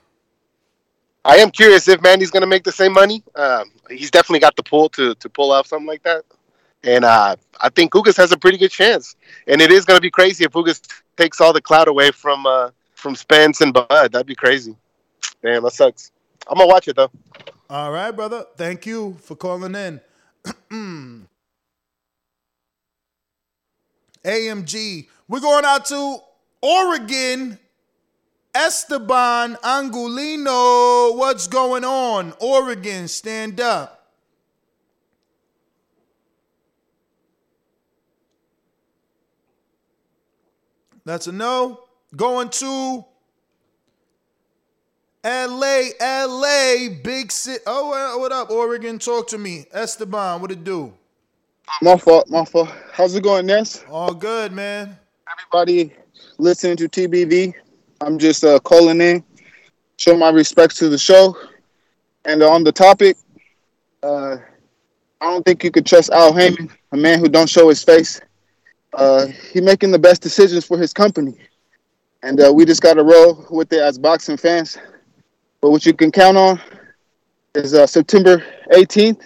I 1.25 1.37
am 1.37 1.49
curious 1.49 1.87
if 1.87 2.01
Manny's 2.01 2.29
going 2.29 2.41
to 2.41 2.47
make 2.47 2.63
the 2.63 2.71
same 2.71 2.93
money. 2.93 3.23
Um, 3.35 3.71
he's 3.89 4.11
definitely 4.11 4.39
got 4.39 4.55
the 4.55 4.63
pull 4.63 4.89
to 4.89 5.15
to 5.15 5.29
pull 5.29 5.51
off 5.51 5.65
something 5.65 5.87
like 5.87 6.03
that, 6.03 6.23
and 6.83 7.03
uh, 7.03 7.35
I 7.59 7.69
think 7.69 7.93
Ugas 7.93 8.15
has 8.17 8.31
a 8.31 8.37
pretty 8.37 8.59
good 8.59 8.69
chance. 8.69 9.15
And 9.47 9.59
it 9.59 9.71
is 9.71 9.85
going 9.85 9.97
to 9.97 10.01
be 10.01 10.11
crazy 10.11 10.45
if 10.45 10.51
Ugas 10.51 10.81
takes 11.17 11.41
all 11.41 11.51
the 11.51 11.61
cloud 11.61 11.87
away 11.87 12.11
from 12.11 12.45
uh, 12.45 12.69
from 12.93 13.15
Spence 13.15 13.61
and 13.61 13.73
Bud. 13.73 14.11
That'd 14.11 14.27
be 14.27 14.35
crazy. 14.35 14.75
Damn, 15.41 15.63
that 15.63 15.73
sucks. 15.73 16.11
I'm 16.47 16.57
gonna 16.57 16.67
watch 16.67 16.87
it 16.87 16.95
though. 16.95 17.09
All 17.69 17.91
right, 17.91 18.11
brother. 18.11 18.45
Thank 18.55 18.85
you 18.85 19.17
for 19.21 19.35
calling 19.35 19.73
in. 19.73 19.99
AMG. 24.23 25.07
We're 25.27 25.39
going 25.39 25.65
out 25.65 25.85
to 25.85 26.17
Oregon. 26.61 27.57
Esteban 28.55 29.55
Angulino. 29.63 31.17
What's 31.17 31.47
going 31.47 31.83
on? 31.83 32.33
Oregon, 32.39 33.07
stand 33.09 33.59
up. 33.59 34.07
That's 41.03 41.27
a 41.27 41.31
no. 41.33 41.81
Going 42.15 42.49
to 42.49 43.05
LA, 45.25 45.89
LA, 45.99 46.89
big 47.03 47.31
city. 47.31 47.61
Oh, 47.67 47.91
uh, 47.93 48.19
what 48.19 48.31
up, 48.31 48.49
Oregon? 48.49 48.99
Talk 48.99 49.27
to 49.29 49.37
me. 49.37 49.65
Esteban, 49.73 50.39
what 50.39 50.51
it 50.51 50.63
do? 50.63 50.93
My 51.81 51.97
fault, 51.97 52.29
my 52.29 52.45
fault. 52.45 52.69
How's 52.93 53.15
it 53.15 53.23
going, 53.23 53.47
Ness? 53.47 53.83
All 53.89 54.13
good, 54.13 54.51
man. 54.53 54.97
Everybody 55.29 55.93
listening 56.37 56.77
to 56.77 56.87
TBV. 56.87 57.53
I'm 58.01 58.17
just 58.17 58.43
uh, 58.43 58.59
calling 58.59 59.01
in, 59.01 59.23
show 59.97 60.17
my 60.17 60.29
respects 60.29 60.77
to 60.77 60.89
the 60.89 60.97
show. 60.97 61.35
And 62.25 62.41
on 62.43 62.63
the 62.63 62.71
topic, 62.71 63.17
uh, 64.03 64.37
I 65.21 65.31
don't 65.31 65.43
think 65.45 65.63
you 65.63 65.71
could 65.71 65.85
trust 65.85 66.09
Al 66.11 66.33
Haymon, 66.33 66.69
a 66.91 66.97
man 66.97 67.19
who 67.19 67.29
don't 67.29 67.49
show 67.49 67.69
his 67.69 67.83
face. 67.83 68.19
Uh, 68.93 69.27
he 69.51 69.61
making 69.61 69.91
the 69.91 69.99
best 69.99 70.21
decisions 70.21 70.65
for 70.65 70.77
his 70.77 70.93
company, 70.93 71.35
and 72.23 72.41
uh, 72.41 72.51
we 72.53 72.63
just 72.63 72.81
got 72.81 72.93
to 72.93 73.03
roll 73.03 73.45
with 73.49 73.71
it 73.73 73.81
as 73.81 73.97
boxing 73.97 74.37
fans. 74.37 74.77
But 75.61 75.71
what 75.71 75.85
you 75.85 75.93
can 75.93 76.11
count 76.11 76.37
on 76.37 76.61
is 77.55 77.73
uh, 77.73 77.87
September 77.87 78.43
18th, 78.71 79.21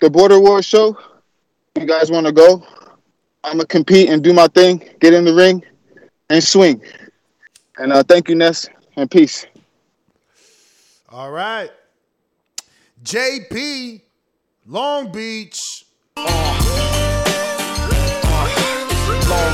the 0.00 0.10
Border 0.10 0.40
War 0.40 0.62
show. 0.62 0.96
You 1.78 1.86
guys 1.86 2.10
want 2.10 2.26
to 2.26 2.32
go? 2.32 2.62
I'm 3.44 3.52
gonna 3.52 3.66
compete 3.66 4.10
and 4.10 4.22
do 4.22 4.32
my 4.32 4.48
thing, 4.48 4.82
get 5.00 5.14
in 5.14 5.24
the 5.24 5.34
ring, 5.34 5.64
and 6.28 6.42
swing. 6.42 6.82
And 7.78 7.92
uh, 7.92 8.02
thank 8.02 8.28
you, 8.28 8.34
Ness, 8.34 8.68
and 8.96 9.08
peace. 9.08 9.46
All 11.10 11.30
right. 11.30 11.70
JP, 13.04 14.02
Long 14.66 15.12
Beach. 15.12 15.84
Long 16.16 16.26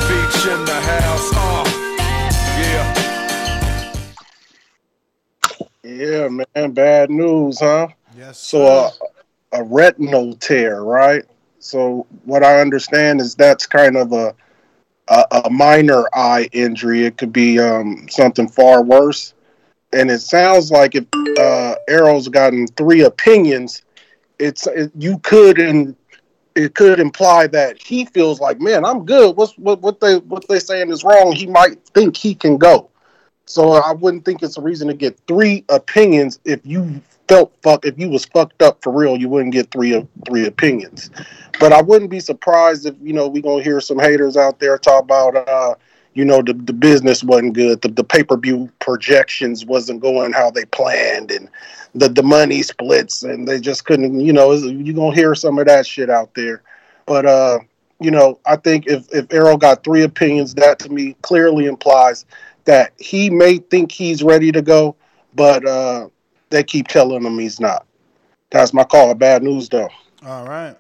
Beach 0.09 0.47
in 0.47 0.65
the 0.65 0.81
house. 0.83 1.33
Uh, 1.35 1.65
yeah. 2.61 3.05
Yeah, 5.83 6.29
man. 6.29 6.73
Bad 6.73 7.11
news, 7.11 7.61
huh? 7.61 7.89
Yes. 8.17 8.39
So 8.39 8.65
uh, 8.65 8.91
a 9.53 9.63
retinal 9.63 10.35
tear, 10.37 10.83
right? 10.83 11.25
So 11.59 12.07
what 12.25 12.43
I 12.43 12.61
understand 12.61 13.21
is 13.21 13.35
that's 13.35 13.67
kind 13.67 13.99
of 13.99 14.13
a 14.13 14.35
a, 15.09 15.25
a 15.45 15.51
minor 15.51 16.05
eye 16.15 16.49
injury. 16.53 17.05
It 17.05 17.17
could 17.17 17.33
be 17.33 17.59
um, 17.59 18.07
something 18.09 18.49
far 18.49 18.83
worse. 18.83 19.35
And 19.93 20.11
it 20.11 20.21
sounds 20.21 20.71
like 20.71 20.95
if 20.95 21.05
uh, 21.39 21.77
Errol's 21.89 22.29
gotten 22.29 22.67
three 22.67 23.03
opinions, 23.03 23.83
it's 24.39 24.67
it, 24.67 24.91
you 24.99 25.19
could 25.19 25.59
and 25.59 25.95
it 26.57 26.75
could 26.75 27.01
imply 27.01 27.47
that 27.49 27.81
he 27.81 28.05
feels 28.07 28.41
like, 28.41 28.61
man, 28.61 28.85
I'm 28.85 29.05
good. 29.05 29.37
What's 29.37 29.57
what 29.59 29.81
what 29.81 30.01
they 30.01 30.17
what 30.19 30.47
they 30.49 30.59
saying 30.59 30.91
is 30.91 31.05
wrong. 31.05 31.33
He 31.33 31.47
might 31.47 31.85
think 31.89 32.17
he 32.17 32.35
can 32.35 32.57
go. 32.59 32.91
So 33.47 33.73
I 33.73 33.93
wouldn't 33.93 34.25
think 34.25 34.43
it's 34.43 34.57
a 34.57 34.63
reason 34.63 34.89
to 34.89 34.95
get 34.95 35.19
three 35.27 35.65
opinions 35.69 36.41
if 36.45 36.61
you 36.65 37.01
felt 37.29 37.53
fuck 37.63 37.85
if 37.85 37.99
you 37.99 38.09
was 38.09 38.25
fucked 38.25 38.63
up 38.63 38.83
for 38.83 38.93
real, 38.93 39.17
you 39.17 39.29
wouldn't 39.29 39.53
get 39.53 39.71
three 39.71 39.95
of 39.95 40.07
three 40.27 40.47
opinions. 40.47 41.11
But 41.61 41.73
I 41.73 41.83
wouldn't 41.83 42.11
be 42.11 42.21
surprised 42.21 42.87
if 42.87 42.95
you 43.01 43.13
know 43.13 43.29
we 43.29 43.41
gonna 43.41 43.63
hear 43.63 43.81
some 43.81 43.99
haters 43.99 44.37
out 44.37 44.61
there 44.61 44.79
talk 44.79 45.05
about 45.05 45.37
uh 45.37 45.75
you 46.15 46.25
know 46.25 46.43
the, 46.43 46.55
the 46.55 46.73
business 46.73 47.25
wasn't 47.25 47.55
good, 47.55 47.83
the, 47.83 47.89
the 47.89 48.05
pay 48.05 48.23
per 48.23 48.37
view 48.37 48.71
projections 48.79 49.67
wasn't 49.67 50.01
going 50.01 50.33
how 50.33 50.51
they 50.51 50.65
planned, 50.67 51.31
and 51.31 51.49
the 51.95 52.09
the 52.09 52.23
money 52.23 52.63
splits, 52.63 53.23
and 53.23 53.47
they 53.47 53.61
just 53.61 53.85
couldn't. 53.85 54.21
You 54.21 54.33
know, 54.33 54.53
you 54.53 54.93
gonna 54.93 55.15
hear 55.15 55.35
some 55.35 55.59
of 55.59 55.67
that 55.67 55.87
shit 55.87 56.11
out 56.11 56.35
there. 56.35 56.63
But 57.07 57.27
uh, 57.27 57.59
you 58.01 58.11
know, 58.11 58.39
I 58.47 58.57
think 58.57 58.87
if 58.87 59.13
if 59.13 59.33
Errol 59.33 59.57
got 59.57 59.85
three 59.85 60.03
opinions, 60.03 60.55
that 60.55 60.79
to 60.81 60.89
me 60.89 61.17
clearly 61.23 61.67
implies 61.67 62.25
that 62.65 62.93
he 62.99 63.29
may 63.29 63.59
think 63.59 63.93
he's 63.93 64.23
ready 64.23 64.51
to 64.53 64.63
go, 64.63 64.97
but 65.35 65.67
uh, 65.67 66.09
they 66.55 66.63
keep 66.65 66.87
telling 66.89 67.25
him 67.25 67.39
he's 67.39 67.61
not. 67.61 67.85
That's 68.51 68.73
my 68.73 68.85
call. 68.85 69.15
Bad 69.15 69.43
news 69.43 69.69
though. 69.69 69.91
All 70.25 70.47
right. 70.47 70.77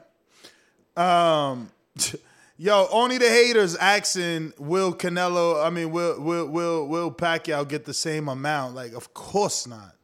Um, 0.97 1.71
yo, 2.57 2.87
only 2.93 3.19
the 3.19 3.29
haters 3.29 3.75
asking 3.77 4.53
will 4.57 4.95
Canelo. 4.95 5.65
I 5.65 5.71
mean, 5.71 5.91
will 5.91 6.21
will 6.21 6.47
will 6.47 6.87
will 6.87 7.11
Pacquiao 7.11 7.69
get 7.69 7.85
the 7.85 7.95
same 7.95 8.29
amount? 8.29 8.77
Like, 8.77 8.93
of 8.93 9.13
course 9.13 9.67
not. 9.67 9.97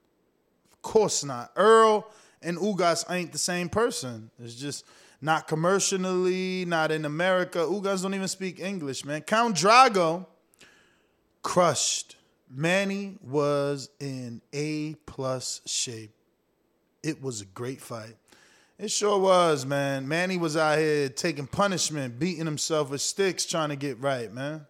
Of 0.73 0.83
course 0.83 1.23
not. 1.23 1.53
Earl 1.55 2.11
and 2.43 2.59
Ugas 2.59 3.09
ain't 3.09 3.31
the 3.31 3.39
same 3.39 3.69
person. 3.69 4.31
It's 4.43 4.57
just 4.57 4.85
not 5.21 5.47
commercially, 5.47 6.65
not 6.65 6.91
in 6.91 7.05
America. 7.05 7.59
Ugas 7.59 8.03
don't 8.03 8.15
even 8.15 8.29
speak 8.29 8.59
English, 8.59 9.05
man. 9.05 9.21
Count 9.21 9.55
Drago 9.55 10.27
crushed. 11.43 12.17
Manny 12.51 13.17
was 13.23 13.91
in 14.01 14.43
A 14.53 14.95
plus 15.07 15.61
shape. 15.67 16.13
It 17.03 17.23
was 17.23 17.41
a 17.41 17.47
great 17.47 17.81
fight. 17.81 18.17
It 18.79 18.91
sure 18.91 19.19
was, 19.19 19.65
man. 19.65 20.09
Manny 20.09 20.37
was 20.37 20.57
out 20.57 20.79
here 20.79 21.09
taking 21.09 21.47
punishment, 21.47 22.19
beating 22.19 22.47
himself 22.47 22.91
with 22.91 23.01
sticks, 23.01 23.45
trying 23.45 23.69
to 23.69 23.77
get 23.77 24.01
right, 24.01 24.33
man. 24.33 24.67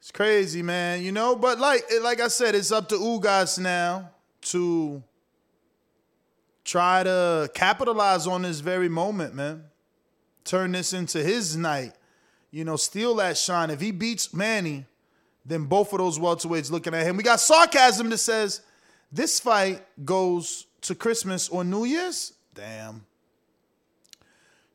It's 0.00 0.10
crazy, 0.12 0.62
man. 0.62 1.02
You 1.02 1.12
know, 1.12 1.36
but 1.36 1.58
like 1.58 1.84
like 2.02 2.20
I 2.20 2.28
said, 2.28 2.54
it's 2.54 2.72
up 2.72 2.88
to 2.88 2.96
Ugas 2.96 3.58
now 3.58 4.10
to 4.42 5.02
try 6.64 7.02
to 7.02 7.50
capitalize 7.54 8.26
on 8.26 8.42
this 8.42 8.60
very 8.60 8.88
moment, 8.88 9.34
man. 9.34 9.64
Turn 10.44 10.72
this 10.72 10.92
into 10.92 11.22
his 11.22 11.56
night. 11.56 11.92
You 12.50 12.64
know, 12.64 12.76
steal 12.76 13.14
that 13.16 13.36
shine. 13.36 13.70
If 13.70 13.80
he 13.80 13.90
beats 13.90 14.32
Manny, 14.32 14.86
then 15.48 15.64
both 15.64 15.92
of 15.92 15.98
those 15.98 16.18
welterweights 16.18 16.70
looking 16.70 16.94
at 16.94 17.06
him. 17.06 17.16
We 17.16 17.22
got 17.22 17.40
sarcasm 17.40 18.10
that 18.10 18.18
says 18.18 18.60
this 19.10 19.40
fight 19.40 19.82
goes 20.04 20.66
to 20.82 20.94
Christmas 20.94 21.48
or 21.48 21.64
New 21.64 21.84
Year's. 21.84 22.34
Damn. 22.54 23.06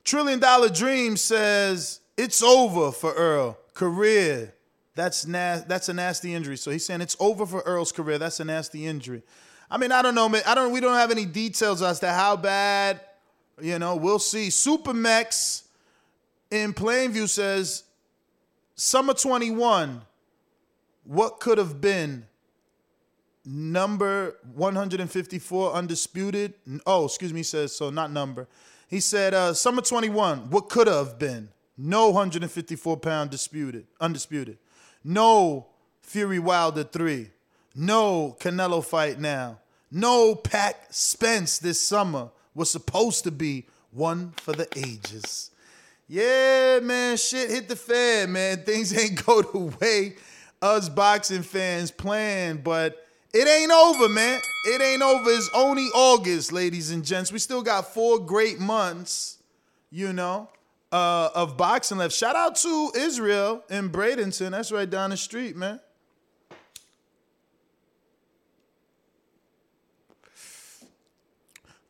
Trillion 0.04 0.40
Dollar 0.40 0.70
Dream 0.70 1.16
says 1.16 2.02
it's 2.18 2.42
over 2.42 2.92
for 2.92 3.14
Earl 3.14 3.58
career. 3.74 4.54
That's 4.96 5.26
na- 5.26 5.62
that's 5.68 5.90
a 5.90 5.94
nasty 5.94 6.34
injury. 6.34 6.58
So 6.58 6.72
he's 6.72 6.86
saying 6.86 7.02
it's 7.02 7.16
over 7.20 7.46
for 7.46 7.62
Earl's 7.62 7.92
career. 7.92 8.18
That's 8.18 8.40
a 8.40 8.46
nasty 8.46 8.86
injury. 8.86 9.24
I 9.70 9.78
mean, 9.78 9.92
I 9.92 10.02
don't 10.02 10.16
know, 10.16 10.28
man. 10.28 10.44
I 10.46 10.56
don't. 10.56 10.72
We 10.72 10.80
don't 10.80 10.96
have 10.96 11.10
any 11.12 11.26
details 11.26 11.82
as 11.82 12.00
to 12.02 12.10
how 12.12 12.36
bad. 12.36 13.00
You 13.62 13.80
know, 13.80 13.96
we'll 13.96 14.20
see. 14.20 14.50
Supermex 14.50 15.64
in 16.52 16.74
Plainview 16.74 17.30
says 17.30 17.84
summer 18.76 19.14
21 19.14 20.02
what 21.04 21.40
could 21.40 21.58
have 21.58 21.82
been 21.82 22.26
number 23.46 24.38
154 24.54 25.74
undisputed? 25.74 26.54
Oh 26.86 27.06
excuse 27.06 27.34
me 27.34 27.40
he 27.40 27.44
says 27.44 27.76
so 27.76 27.90
not 27.90 28.12
number. 28.12 28.48
He 28.88 29.00
said 29.00 29.34
uh, 29.34 29.54
summer 29.54 29.82
21 29.82 30.50
what 30.50 30.70
could 30.70 30.88
have 30.88 31.20
been? 31.20 31.50
No 31.78 32.10
154 32.10 32.98
pound 32.98 33.30
disputed 33.30 33.88
undisputed. 34.00 34.58
No 35.04 35.68
fury 36.02 36.40
wilder 36.40 36.84
3 36.84 37.30
no 37.76 38.36
canelo 38.40 38.84
fight 38.84 39.20
now. 39.20 39.60
No 39.92 40.36
pac 40.36 40.88
spence 40.90 41.60
this 41.60 41.80
summer 41.80 42.30
was 42.54 42.70
supposed 42.70 43.24
to 43.24 43.32
be 43.32 43.66
one 43.92 44.34
for 44.38 44.54
the 44.54 44.68
ages. 44.76 45.52
Yeah, 46.08 46.80
man, 46.82 47.18
shit 47.18 47.50
hit 47.50 47.70
the 47.70 47.76
fan, 47.76 48.32
man. 48.32 48.64
Things 48.64 48.96
ain't 48.98 49.24
go 49.26 49.42
the 49.42 49.58
way 49.80 50.16
us 50.64 50.88
boxing 50.88 51.44
fans 51.44 51.92
planned, 51.92 52.64
but 52.64 53.06
it 53.34 53.48
ain't 53.48 53.72
over, 53.72 54.08
man. 54.08 54.40
It 54.66 54.82
ain't 54.82 55.02
over. 55.02 55.30
It's 55.30 55.50
only 55.54 55.88
August, 55.94 56.54
ladies 56.54 56.90
and 56.92 57.04
gents. 57.04 57.32
We 57.32 57.40
still 57.40 57.62
got 57.62 57.94
four 57.94 58.20
great 58.20 58.60
months, 58.60 59.40
you 59.92 60.14
know, 60.14 60.50
uh, 60.92 61.30
of 61.36 61.58
boxing 61.58 61.98
left. 61.98 62.16
Shout 62.16 62.38
out 62.38 62.56
to 62.58 62.92
Israel 62.96 63.64
in 63.70 63.90
Bradenton. 63.90 64.52
That's 64.52 64.72
right 64.72 64.90
down 64.90 65.10
the 65.10 65.18
street, 65.18 65.58
man. 65.58 65.82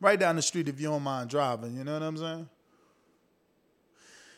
Right 0.00 0.18
down 0.18 0.36
the 0.36 0.42
street 0.42 0.68
if 0.68 0.80
you 0.80 0.88
don't 0.88 1.02
mind 1.02 1.30
driving, 1.30 1.76
you 1.76 1.84
know 1.84 1.94
what 1.94 2.02
I'm 2.02 2.16
saying? 2.16 2.48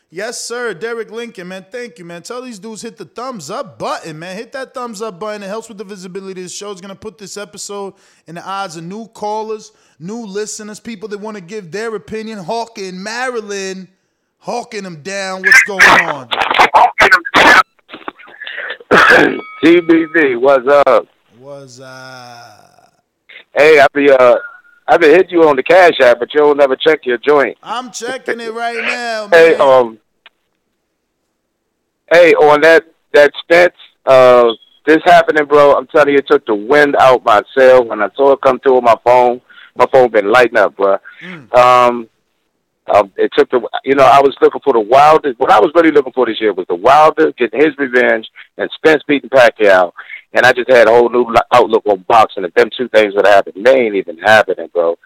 Yes, 0.09 0.39
sir. 0.39 0.73
Derek 0.73 1.11
Lincoln, 1.11 1.49
man. 1.49 1.65
Thank 1.69 1.99
you, 1.99 2.05
man. 2.05 2.23
Tell 2.23 2.41
these 2.41 2.59
dudes 2.59 2.81
hit 2.81 2.95
the 2.95 3.03
thumbs 3.03 3.49
up 3.49 3.77
button, 3.77 4.17
man. 4.17 4.37
Hit 4.37 4.53
that 4.53 4.73
thumbs 4.73 5.01
up 5.01 5.19
button. 5.19 5.43
It 5.43 5.47
helps 5.47 5.67
with 5.67 5.77
the 5.77 5.83
visibility 5.83 6.41
of 6.41 6.45
the 6.45 6.49
show. 6.49 6.71
It's 6.71 6.79
going 6.79 6.93
to 6.93 6.99
put 6.99 7.17
this 7.17 7.35
episode 7.35 7.93
in 8.25 8.35
the 8.35 8.47
eyes 8.47 8.77
of 8.77 8.85
new 8.85 9.07
callers, 9.07 9.73
new 9.99 10.25
listeners, 10.25 10.79
people 10.79 11.09
that 11.09 11.17
want 11.17 11.35
to 11.35 11.41
give 11.41 11.71
their 11.71 11.93
opinion. 11.93 12.39
Hawking, 12.39 13.03
Maryland, 13.03 13.89
hawking 14.37 14.83
them 14.83 15.03
down. 15.03 15.41
What's 15.41 15.63
going 15.63 15.81
on? 15.81 16.29
TBV, 19.61 20.39
what's 20.39 20.67
up? 20.87 21.05
What's 21.37 21.81
up? 21.81 23.03
Hey, 23.53 23.79
I 23.79 23.87
be 23.93 24.09
uh 24.09 24.35
I 24.87 24.97
been 24.97 25.11
hit 25.11 25.31
you 25.31 25.47
on 25.47 25.55
the 25.55 25.63
cash 25.63 25.99
app, 26.01 26.19
but 26.19 26.33
you 26.33 26.39
don't 26.39 26.57
never 26.57 26.75
check 26.75 27.05
your 27.05 27.17
joint. 27.17 27.57
I'm 27.61 27.91
checking 27.91 28.39
it 28.39 28.53
right 28.53 28.81
now, 28.81 29.27
man. 29.31 29.39
Hey, 29.39 29.55
um, 29.55 29.99
hey, 32.11 32.33
on 32.33 32.61
that 32.61 32.85
that 33.13 33.31
Spence 33.43 33.75
uh 34.05 34.51
this 34.85 34.99
happening, 35.03 35.45
bro, 35.45 35.75
I'm 35.75 35.85
telling 35.87 36.13
you, 36.13 36.19
it 36.19 36.27
took 36.27 36.45
the 36.45 36.55
wind 36.55 36.95
out 36.97 37.25
my 37.25 37.41
sail. 37.55 37.83
When 37.83 38.01
I 38.01 38.09
saw 38.15 38.31
it 38.31 38.41
come 38.41 38.57
through 38.59 38.77
on 38.77 38.85
my 38.85 38.95
phone, 39.03 39.41
my 39.75 39.85
phone 39.91 40.09
been 40.09 40.31
lighting 40.31 40.57
up, 40.57 40.77
bro. 40.77 40.97
Um, 41.51 42.07
um, 42.93 43.11
it 43.17 43.31
took 43.37 43.49
the, 43.51 43.67
you 43.83 43.95
know, 43.95 44.05
I 44.05 44.21
was 44.21 44.33
looking 44.41 44.61
for 44.63 44.71
the 44.71 44.79
Wilder. 44.79 45.33
What 45.37 45.51
I 45.51 45.59
was 45.59 45.73
really 45.75 45.91
looking 45.91 46.13
for 46.13 46.25
this 46.25 46.39
year 46.39 46.53
was 46.53 46.65
the 46.69 46.75
Wilder 46.75 47.33
getting 47.33 47.59
his 47.59 47.77
revenge 47.77 48.27
and 48.57 48.69
Spence 48.75 49.03
beating 49.05 49.29
Pacquiao. 49.29 49.91
And 50.33 50.45
I 50.45 50.53
just 50.53 50.69
had 50.69 50.87
a 50.87 50.91
whole 50.91 51.09
new 51.09 51.23
lo- 51.23 51.41
outlook 51.53 51.85
on 51.85 52.05
boxing. 52.07 52.43
If 52.43 52.53
them 52.53 52.69
two 52.75 52.89
things 52.89 53.13
would 53.15 53.25
happen, 53.25 53.63
they 53.63 53.75
ain't 53.75 53.95
even 53.95 54.17
happening, 54.17 54.69
bro. 54.73 54.97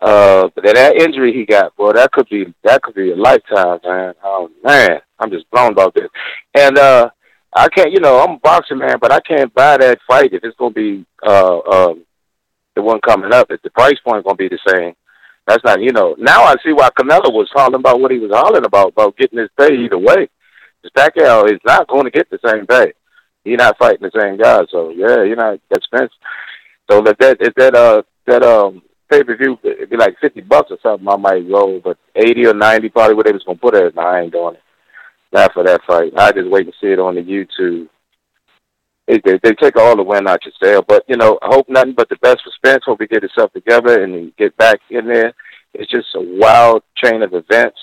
Uh, 0.00 0.48
but 0.54 0.64
that 0.64 0.96
injury 0.96 1.32
he 1.32 1.44
got, 1.44 1.74
bro, 1.76 1.92
that 1.92 2.12
could 2.12 2.28
be 2.28 2.52
that 2.64 2.82
could 2.82 2.94
be 2.94 3.12
a 3.12 3.16
lifetime, 3.16 3.80
man. 3.82 4.14
Oh 4.22 4.50
man, 4.62 5.00
I'm 5.18 5.30
just 5.30 5.50
blown 5.50 5.72
about 5.72 5.94
this. 5.94 6.08
And 6.54 6.78
uh, 6.78 7.10
I 7.54 7.68
can't, 7.68 7.92
you 7.92 8.00
know, 8.00 8.20
I'm 8.20 8.36
a 8.36 8.38
boxing 8.38 8.78
man, 8.78 8.96
but 9.00 9.10
I 9.10 9.20
can't 9.20 9.52
buy 9.54 9.78
that 9.78 9.98
fight 10.06 10.34
if 10.34 10.44
it's 10.44 10.56
gonna 10.56 10.74
be 10.74 11.04
uh 11.26 11.58
um 11.60 12.04
the 12.74 12.82
one 12.82 13.00
coming 13.00 13.32
up. 13.32 13.50
If 13.50 13.62
the 13.62 13.70
price 13.70 13.98
point 14.06 14.24
gonna 14.24 14.36
be 14.36 14.48
the 14.48 14.58
same, 14.68 14.94
that's 15.46 15.64
not, 15.64 15.80
you 15.80 15.92
know. 15.92 16.14
Now 16.18 16.44
I 16.44 16.56
see 16.62 16.72
why 16.72 16.90
Canelo 16.90 17.32
was 17.32 17.48
hollering 17.54 17.80
about 17.80 18.00
what 18.00 18.10
he 18.10 18.18
was 18.18 18.32
hollering 18.32 18.66
about 18.66 18.88
about 18.88 19.16
getting 19.16 19.38
his 19.38 19.50
pay 19.58 19.74
either 19.74 19.98
way. 19.98 20.28
Pacquiao 20.96 21.50
is 21.52 21.60
not 21.64 21.88
going 21.88 22.04
to 22.04 22.10
get 22.10 22.28
the 22.30 22.38
same 22.44 22.66
pay. 22.66 22.92
He's 23.46 23.58
not 23.58 23.78
fighting 23.78 24.02
the 24.02 24.20
same 24.20 24.36
guy, 24.36 24.62
so 24.72 24.90
yeah, 24.90 25.22
you 25.22 25.36
know, 25.36 25.56
that's. 25.70 25.86
So 26.90 27.06
if 27.06 27.16
that 27.18 27.36
if 27.40 27.54
that 27.54 27.76
uh 27.76 28.02
that 28.26 28.42
um 28.42 28.82
pay 29.08 29.22
per 29.22 29.36
view 29.36 29.56
it'd 29.62 29.88
be 29.88 29.96
like 29.96 30.16
fifty 30.20 30.40
bucks 30.40 30.72
or 30.72 30.78
something, 30.82 31.06
I 31.08 31.16
might 31.16 31.48
go, 31.48 31.80
but 31.82 31.96
eighty 32.16 32.44
or 32.46 32.54
ninety 32.54 32.88
probably 32.88 33.14
what 33.14 33.26
they 33.26 33.32
was 33.32 33.44
gonna 33.44 33.58
put 33.58 33.76
it. 33.76 33.94
No, 33.94 34.02
I 34.02 34.22
ain't 34.22 34.32
doing 34.32 34.54
it. 34.54 34.62
Not 35.32 35.52
for 35.52 35.62
that 35.62 35.80
fight. 35.86 36.12
I 36.16 36.32
just 36.32 36.50
wait 36.50 36.66
and 36.66 36.74
see 36.80 36.88
it 36.88 36.98
on 36.98 37.14
the 37.14 37.22
YouTube. 37.22 37.88
It, 39.06 39.22
they, 39.24 39.38
they 39.40 39.54
take 39.54 39.76
all 39.76 39.96
the 39.96 40.02
wind 40.02 40.26
out 40.26 40.40
sail, 40.60 40.82
but 40.82 41.04
you 41.06 41.16
know, 41.16 41.38
I 41.40 41.46
hope 41.46 41.68
nothing 41.68 41.94
but 41.96 42.08
the 42.08 42.16
best 42.16 42.38
for 42.42 42.50
Spence. 42.56 42.82
Hope 42.84 43.00
he 43.00 43.06
get 43.06 43.22
himself 43.22 43.52
together 43.52 44.02
and 44.02 44.34
get 44.36 44.56
back 44.56 44.80
in 44.90 45.06
there. 45.06 45.32
It's 45.72 45.90
just 45.90 46.08
a 46.16 46.20
wild 46.20 46.82
chain 46.96 47.22
of 47.22 47.32
events 47.32 47.78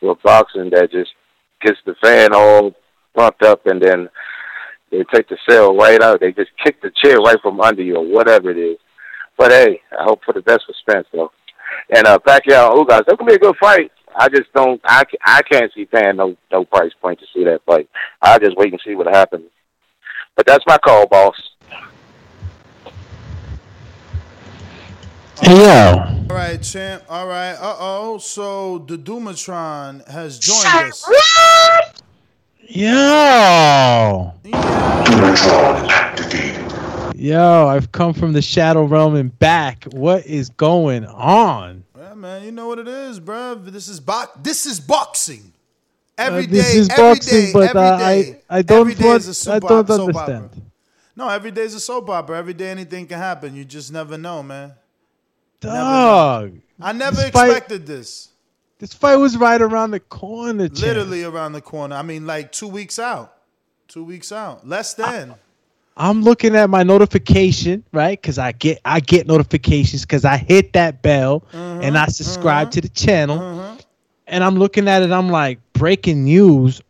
with 0.00 0.22
boxing 0.22 0.70
that 0.70 0.90
just 0.90 1.10
gets 1.60 1.78
the 1.84 1.94
fan 2.02 2.30
all 2.32 2.72
pumped 3.14 3.42
up, 3.42 3.66
and 3.66 3.82
then 3.82 4.08
they 4.96 5.04
take 5.12 5.28
the 5.28 5.36
cell 5.48 5.76
right 5.76 6.00
out. 6.00 6.20
They 6.20 6.32
just 6.32 6.50
kick 6.64 6.80
the 6.80 6.90
chair 7.02 7.18
right 7.18 7.36
from 7.42 7.60
under 7.60 7.82
you, 7.82 7.96
or 7.96 8.06
whatever 8.06 8.50
it 8.50 8.58
is. 8.58 8.78
But 9.36 9.50
hey, 9.50 9.80
I 9.98 10.04
hope 10.04 10.24
for 10.24 10.32
the 10.32 10.40
best 10.40 10.62
for 10.66 10.74
Spence 10.80 11.06
though. 11.12 11.30
And 11.94 12.06
uh, 12.06 12.18
Pacquiao, 12.18 12.70
and 12.70 12.86
Ugas, 12.86 13.04
that 13.06 13.16
could 13.18 13.26
be 13.26 13.34
a 13.34 13.38
good 13.38 13.56
fight. 13.60 13.92
I 14.18 14.28
just 14.28 14.52
don't. 14.54 14.80
I, 14.84 15.04
I 15.22 15.42
can't 15.42 15.70
see 15.74 15.84
paying 15.84 16.16
no 16.16 16.36
no 16.50 16.64
price 16.64 16.92
point 17.02 17.20
to 17.20 17.26
see 17.34 17.44
that 17.44 17.60
fight. 17.66 17.88
I 18.22 18.38
just 18.38 18.56
wait 18.56 18.72
and 18.72 18.80
see 18.84 18.94
what 18.94 19.06
happens. 19.06 19.50
But 20.34 20.46
that's 20.46 20.64
my 20.66 20.78
call, 20.78 21.06
boss. 21.06 21.34
Yo. 25.42 25.52
All 26.30 26.36
right, 26.36 26.62
champ. 26.62 27.04
All 27.10 27.26
right. 27.26 27.52
Uh 27.52 27.76
oh. 27.78 28.18
So 28.18 28.78
the 28.78 28.96
Dumatron 28.96 30.08
has 30.08 30.38
joined 30.38 30.88
us. 30.88 31.06
Yo. 32.68 34.32
Yo, 37.14 37.66
I've 37.68 37.90
come 37.92 38.12
from 38.12 38.32
the 38.32 38.42
shadow 38.42 38.84
realm 38.84 39.14
and 39.14 39.36
back. 39.38 39.84
What 39.92 40.26
is 40.26 40.50
going 40.50 41.04
on? 41.06 41.84
Yeah, 41.96 42.14
man. 42.14 42.44
You 42.44 42.52
know 42.52 42.66
what 42.68 42.78
it 42.78 42.88
is, 42.88 43.20
bruh. 43.20 43.64
This 43.70 43.88
is 43.88 44.00
bo- 44.00 44.26
This 44.42 44.66
is 44.66 44.80
boxing. 44.80 45.52
Every 46.18 46.44
Uh, 46.44 46.46
this 46.48 46.72
day, 46.72 46.78
is 46.78 46.88
every 46.90 47.02
boxing, 47.14 47.44
day, 47.46 47.52
but 47.52 47.68
every 47.76 47.80
uh, 47.80 47.98
day. 47.98 48.40
I 48.50 48.58
I 48.58 48.62
don't 48.62 48.86
want, 48.86 49.00
I 49.00 49.04
don't 49.04 49.22
soap 49.34 49.64
opera. 49.64 49.94
understand. 49.94 50.62
No, 51.14 51.28
every 51.28 51.50
day 51.50 51.62
is 51.62 51.74
a 51.74 51.80
soap 51.80 52.10
opera. 52.10 52.38
Every 52.38 52.54
day 52.54 52.70
anything 52.70 53.06
can 53.06 53.18
happen. 53.18 53.54
You 53.54 53.64
just 53.64 53.92
never 53.92 54.18
know, 54.18 54.42
man. 54.42 54.72
Dog. 55.60 56.52
I 56.80 56.92
never 56.92 57.16
fight- 57.30 57.48
expected 57.50 57.86
this. 57.86 58.28
This 58.78 58.92
fight 58.92 59.16
was 59.16 59.36
right 59.36 59.60
around 59.60 59.92
the 59.92 60.00
corner. 60.00 60.68
Literally 60.68 61.24
around 61.24 61.52
the 61.52 61.62
corner. 61.62 61.96
I 61.96 62.02
mean, 62.02 62.26
like 62.26 62.52
two 62.52 62.68
weeks 62.68 62.98
out. 62.98 63.34
Two 63.88 64.04
weeks 64.04 64.32
out. 64.32 64.66
Less 64.68 64.94
than. 64.94 65.34
I'm 65.96 66.22
looking 66.22 66.54
at 66.54 66.68
my 66.68 66.82
notification, 66.82 67.82
right? 67.92 68.20
Because 68.20 68.38
I 68.38 68.52
get 68.52 68.80
I 68.84 69.00
get 69.00 69.26
notifications 69.26 70.02
because 70.02 70.26
I 70.26 70.36
hit 70.36 70.74
that 70.74 71.00
bell 71.00 71.40
Mm-hmm, 71.52 71.82
and 71.82 71.96
I 71.96 72.06
subscribe 72.06 72.70
to 72.72 72.82
the 72.82 72.88
channel. 72.90 73.78
And 74.26 74.44
I'm 74.44 74.56
looking 74.56 74.88
at 74.88 75.02
it. 75.02 75.10
I'm 75.10 75.30
like, 75.30 75.58
breaking 75.72 76.24
news: 76.24 76.82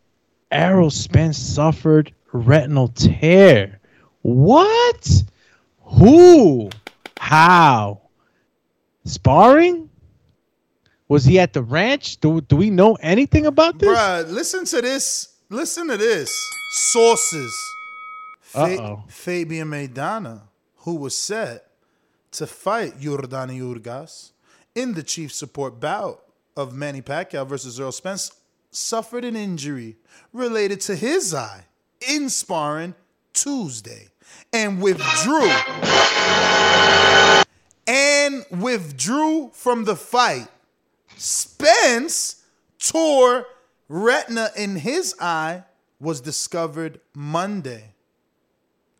Errol 0.50 0.90
Spence 0.90 1.38
suffered 1.38 2.12
retinal 2.32 2.88
tear. 2.88 3.78
What? 4.22 5.22
Who? 5.82 6.70
How? 7.18 8.00
Sparring? 9.04 9.85
Was 11.08 11.24
he 11.24 11.38
at 11.38 11.52
the 11.52 11.62
ranch? 11.62 12.18
Do, 12.20 12.40
do 12.40 12.56
we 12.56 12.70
know 12.70 12.94
anything 13.00 13.46
about 13.46 13.78
this? 13.78 13.96
Bruh, 13.96 14.30
listen 14.30 14.64
to 14.66 14.82
this. 14.82 15.34
Listen 15.48 15.88
to 15.88 15.96
this. 15.96 16.30
Sources. 16.72 17.54
Fa-. 18.40 19.02
Fabian 19.08 19.68
Maidana, 19.68 20.42
who 20.78 20.96
was 20.96 21.16
set 21.16 21.68
to 22.32 22.46
fight 22.46 22.98
Yordenis 23.00 23.60
Ugas 23.60 24.32
in 24.74 24.94
the 24.94 25.02
chief 25.02 25.32
support 25.32 25.78
bout 25.80 26.22
of 26.56 26.74
Manny 26.74 27.02
Pacquiao 27.02 27.46
versus 27.46 27.78
Errol 27.78 27.92
Spence, 27.92 28.32
suffered 28.70 29.24
an 29.24 29.36
injury 29.36 29.96
related 30.32 30.80
to 30.82 30.96
his 30.96 31.32
eye 31.32 31.64
in 32.06 32.28
sparring 32.28 32.94
Tuesday 33.32 34.08
and 34.52 34.82
withdrew 34.82 35.50
and 37.86 38.44
withdrew 38.50 39.50
from 39.52 39.84
the 39.84 39.96
fight. 39.96 40.48
Spence 41.16 42.44
tore 42.78 43.46
retina 43.88 44.50
in 44.56 44.76
his 44.76 45.14
eye 45.20 45.64
was 45.98 46.20
discovered 46.20 47.00
Monday. 47.14 47.94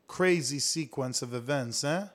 Crazy 0.09 0.59
sequence 0.59 1.23
of 1.23 1.35
events, 1.35 1.85
eh? 1.85 2.07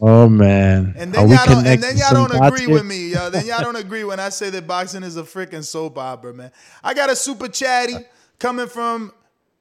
Oh 0.00 0.28
man. 0.28 0.94
And 0.96 1.12
then 1.12 1.28
y'all 1.28 1.46
don't, 1.46 1.66
and 1.66 1.82
then 1.82 1.96
y'all 1.96 2.12
don't 2.12 2.34
agree 2.34 2.66
with 2.66 2.84
me, 2.84 3.08
yo. 3.08 3.30
Then 3.30 3.46
y'all 3.46 3.60
don't 3.60 3.76
agree 3.76 4.04
when 4.04 4.20
I 4.20 4.28
say 4.28 4.50
that 4.50 4.66
boxing 4.66 5.02
is 5.02 5.16
a 5.16 5.22
freaking 5.22 5.64
soap 5.64 5.98
opera, 5.98 6.34
man. 6.34 6.52
I 6.82 6.94
got 6.94 7.10
a 7.10 7.16
super 7.16 7.48
chatty 7.48 7.94
coming 8.38 8.66
from 8.66 9.12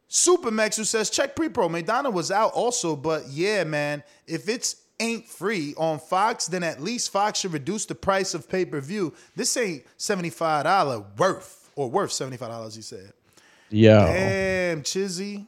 Supermax 0.10 0.78
who 0.78 0.84
says 0.84 1.10
check 1.10 1.36
pre-pro. 1.36 1.70
Madonna 1.70 2.10
was 2.10 2.32
out 2.32 2.54
also, 2.54 2.96
but 2.96 3.28
yeah, 3.30 3.64
man, 3.64 4.04
if 4.26 4.50
it's 4.50 4.78
ain't 5.00 5.28
free 5.28 5.74
on 5.78 6.00
Fox, 6.00 6.48
then 6.48 6.64
at 6.64 6.82
least 6.82 7.12
Fox 7.12 7.40
should 7.40 7.54
reduce 7.54 7.86
the 7.86 7.96
price 7.96 8.34
of 8.34 8.50
pay-per-view. 8.50 9.14
This 9.36 9.56
ain't 9.58 9.84
$75 9.98 11.18
worth 11.18 11.70
or 11.76 11.90
worth 11.90 12.12
$75, 12.12 12.76
he 12.76 12.82
said. 12.82 13.14
Yo. 13.70 14.00
Damn, 14.06 14.82
Chizzy. 14.84 15.46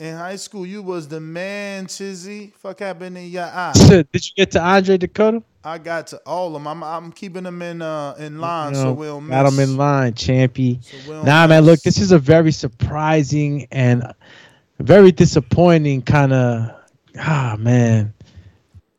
In 0.00 0.16
high 0.16 0.36
school, 0.36 0.66
you 0.66 0.82
was 0.82 1.06
the 1.06 1.20
man, 1.20 1.86
Chizzy. 1.86 2.52
Fuck 2.54 2.80
happened 2.80 3.16
in 3.16 3.30
your 3.30 3.44
eye. 3.44 3.72
Did 3.74 4.06
you 4.12 4.32
get 4.36 4.50
to 4.52 4.60
Andre 4.60 4.96
Dakota? 4.98 5.42
I 5.62 5.78
got 5.78 6.08
to 6.08 6.18
all 6.26 6.48
of 6.48 6.52
them. 6.54 6.66
I'm, 6.66 6.82
I'm 6.82 7.12
keeping 7.12 7.44
them 7.44 7.62
in 7.62 7.80
uh 7.80 8.14
in 8.18 8.38
line 8.38 8.72
You 8.74 8.78
so 8.80 8.84
know, 8.86 8.92
we'll 8.92 9.20
miss. 9.20 9.30
got 9.30 9.46
him 9.50 9.60
in 9.60 9.76
line, 9.76 10.12
champy. 10.12 10.80
we'll 11.08 11.24
nah, 11.24 11.46
man, 11.46 11.64
look, 11.64 11.80
this 11.80 11.98
is 11.98 12.12
a 12.12 12.18
very 12.18 12.52
surprising 12.52 13.66
and 13.70 14.12
very 14.80 15.10
disappointing 15.12 16.02
kind 16.02 16.32
of. 16.32 16.70
Ah, 17.18 17.56
man, 17.58 18.12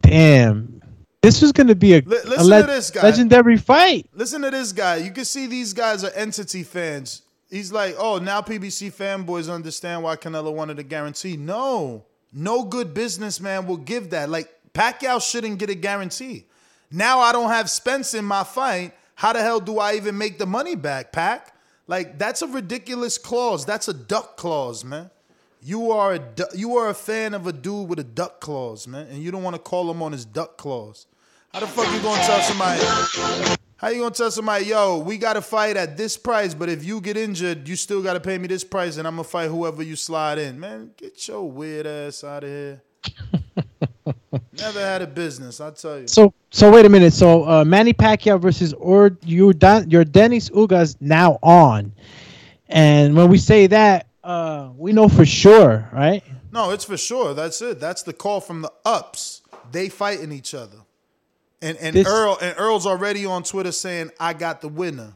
damn. 0.06 0.82
This 1.22 1.42
was 1.42 1.52
going 1.52 1.68
to 1.68 1.76
be 1.76 1.94
a, 1.94 2.02
le- 2.06 2.62
to 2.62 2.68
this 2.68 2.92
guy. 2.92 3.02
legendary 3.02 3.58
fight. 3.58 4.08
Listen 4.14 4.44
to 4.44 4.52
this 4.52 4.72
guy. 4.72 4.98
You 4.98 5.12
can 5.12 5.26
see 5.26 5.48
these 5.48 5.74
guys 5.74 6.04
are 6.04 6.12
entity 6.12 6.62
fans. 6.64 7.24
He's 7.50 7.72
like, 7.72 7.96
oh, 7.98 8.20
now 8.20 8.42
PBC 8.42 8.94
fanboys 8.94 9.52
understand 9.52 10.04
why 10.04 10.18
Canelo 10.18 10.54
wanted 10.54 10.78
a 10.78 10.84
guarantee. 10.84 11.36
No, 11.36 12.06
no 12.32 12.64
good 12.64 12.94
businessman 12.94 13.66
will 13.66 13.78
give 13.78 14.12
that. 14.12 14.30
Like 14.30 14.52
Pacquiao 14.74 15.20
shouldn't 15.20 15.58
get 15.58 15.70
a 15.70 15.76
guarantee. 15.76 16.46
Now 16.92 17.20
I 17.20 17.32
don't 17.32 17.50
have 17.50 17.70
Spence 17.70 18.14
in 18.14 18.26
my 18.26 18.44
fight. 18.44 18.94
How 19.16 19.34
the 19.34 19.42
hell 19.42 19.60
do 19.60 19.80
I 19.80 19.96
even 19.96 20.18
make 20.18 20.38
the 20.38 20.46
money 20.46 20.76
back, 20.76 21.12
Pac? 21.12 21.56
Like 21.88 22.20
that's 22.20 22.42
a 22.42 22.48
ridiculous 22.48 23.18
clause. 23.18 23.66
That's 23.66 23.88
a 23.88 23.94
duck 23.94 24.38
clause, 24.38 24.84
man. 24.84 25.10
You 25.68 25.92
are 25.94 26.14
a 26.14 26.22
you 26.54 26.78
are 26.78 26.90
a 26.90 26.94
fan 26.94 27.34
of 27.34 27.48
a 27.48 27.52
dude 27.52 27.90
with 27.90 27.98
a 27.98 28.04
duck 28.04 28.40
claws, 28.40 28.88
man, 28.88 29.08
and 29.08 29.18
you 29.24 29.32
don't 29.32 29.42
want 29.42 29.56
to 29.56 29.60
call 29.60 29.90
him 29.90 30.04
on 30.04 30.12
his 30.12 30.24
duck 30.24 30.58
claws. 30.58 31.08
How 31.52 31.60
the 31.60 31.66
fuck 31.66 31.92
you 31.92 32.00
gonna 32.04 32.22
tell 32.22 32.40
somebody? 32.42 32.84
How 33.78 33.88
you 33.88 34.02
gonna 34.02 34.14
tell 34.14 34.30
somebody, 34.30 34.66
yo, 34.66 35.00
we 35.00 35.18
gotta 35.18 35.42
fight 35.42 35.76
at 35.76 35.98
this 35.98 36.18
price, 36.18 36.54
but 36.54 36.70
if 36.70 36.84
you 36.84 37.02
get 37.02 37.18
injured, 37.18 37.68
you 37.68 37.76
still 37.76 38.04
gotta 38.04 38.20
pay 38.20 38.38
me 38.38 38.48
this 38.48 38.64
price, 38.64 38.98
and 38.98 39.08
I'm 39.08 39.16
gonna 39.16 39.24
fight 39.24 39.50
whoever 39.50 39.82
you 39.82 39.96
slide 39.96 40.38
in. 40.38 40.60
Man, 40.60 40.92
get 40.98 41.28
your 41.28 41.50
weird 41.50 41.88
ass 41.88 42.24
out 42.24 42.44
of 42.44 42.50
here. 42.52 42.84
Never 44.60 44.80
had 44.80 45.02
a 45.02 45.08
business, 45.08 45.60
I 45.60 45.72
tell 45.72 46.00
you. 46.00 46.08
So, 46.08 46.32
so 46.52 46.72
wait 46.72 46.86
a 46.86 46.90
minute. 46.90 47.14
So, 47.14 47.44
uh, 47.50 47.66
Manny 47.66 47.94
Pacquiao 47.94 48.40
versus 48.40 48.74
or 48.74 49.18
your 49.26 49.52
your 49.88 50.06
Dennis 50.06 50.48
Ugas 50.52 50.96
now 51.00 51.40
on, 51.42 51.92
and 52.68 53.16
when 53.16 53.30
we 53.30 53.40
say 53.40 53.66
that, 53.66 54.06
uh, 54.26 54.72
we 54.76 54.92
know 54.92 55.08
for 55.08 55.26
sure, 55.26 55.88
right? 55.94 56.24
No, 56.52 56.72
it's 56.72 56.84
for 56.86 56.98
sure. 56.98 57.34
That's 57.34 57.62
it. 57.62 57.80
That's 57.80 58.04
the 58.04 58.14
call 58.14 58.42
from 58.42 58.62
the 58.62 58.72
ups. 58.86 59.42
They 59.72 59.88
fighting 59.90 60.32
each 60.32 60.54
other. 60.54 60.78
And 61.62 61.78
and 61.78 61.96
This- 61.96 62.08
Earl 62.08 62.38
and 62.42 62.56
Earl's 62.58 62.86
already 62.86 63.26
on 63.26 63.44
Twitter 63.44 63.72
saying, 63.72 64.12
I 64.20 64.34
got 64.34 64.62
the 64.62 64.68
winner. 64.68 65.14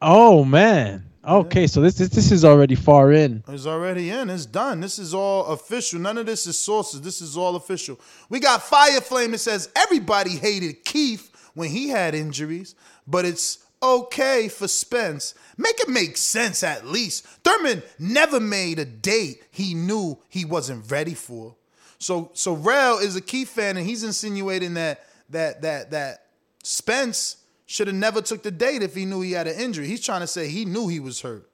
Oh 0.00 0.44
man. 0.44 1.04
Okay, 1.26 1.66
so 1.66 1.80
this, 1.80 1.96
this 1.96 2.08
this 2.10 2.30
is 2.30 2.44
already 2.44 2.76
far 2.76 3.10
in. 3.12 3.42
It's 3.48 3.66
already 3.66 4.10
in. 4.10 4.30
It's 4.30 4.46
done. 4.46 4.80
This 4.80 4.98
is 4.98 5.12
all 5.12 5.46
official. 5.46 5.98
None 5.98 6.18
of 6.18 6.26
this 6.26 6.46
is 6.46 6.56
sources. 6.56 7.00
This 7.00 7.20
is 7.20 7.36
all 7.36 7.56
official. 7.56 7.98
We 8.28 8.38
got 8.38 8.62
Fire 8.62 9.00
Flame 9.00 9.32
that 9.32 9.38
says 9.38 9.68
everybody 9.74 10.30
hated 10.36 10.84
Keith 10.84 11.32
when 11.54 11.68
he 11.68 11.88
had 11.88 12.14
injuries, 12.14 12.76
but 13.08 13.24
it's 13.24 13.58
okay 13.94 14.48
for 14.48 14.68
Spence. 14.68 15.34
Make 15.56 15.80
it 15.80 15.88
make 15.88 16.16
sense 16.16 16.62
at 16.62 16.86
least. 16.86 17.26
Thurman 17.44 17.82
never 17.98 18.40
made 18.40 18.78
a 18.78 18.84
date 18.84 19.42
he 19.50 19.74
knew 19.74 20.18
he 20.28 20.44
wasn't 20.44 20.90
ready 20.90 21.14
for. 21.14 21.56
So 21.98 22.30
so 22.34 22.54
Rel 22.54 22.98
is 22.98 23.16
a 23.16 23.20
key 23.20 23.44
fan 23.44 23.76
and 23.76 23.86
he's 23.86 24.04
insinuating 24.04 24.74
that 24.74 25.04
that 25.30 25.62
that 25.62 25.90
that 25.92 26.26
Spence 26.62 27.38
should 27.66 27.88
have 27.88 27.96
never 27.96 28.22
took 28.22 28.42
the 28.42 28.50
date 28.50 28.82
if 28.82 28.94
he 28.94 29.04
knew 29.04 29.20
he 29.20 29.32
had 29.32 29.46
an 29.46 29.58
injury. 29.58 29.86
He's 29.86 30.00
trying 30.00 30.20
to 30.20 30.26
say 30.26 30.48
he 30.48 30.64
knew 30.64 30.88
he 30.88 31.00
was 31.00 31.20
hurt. 31.20 31.48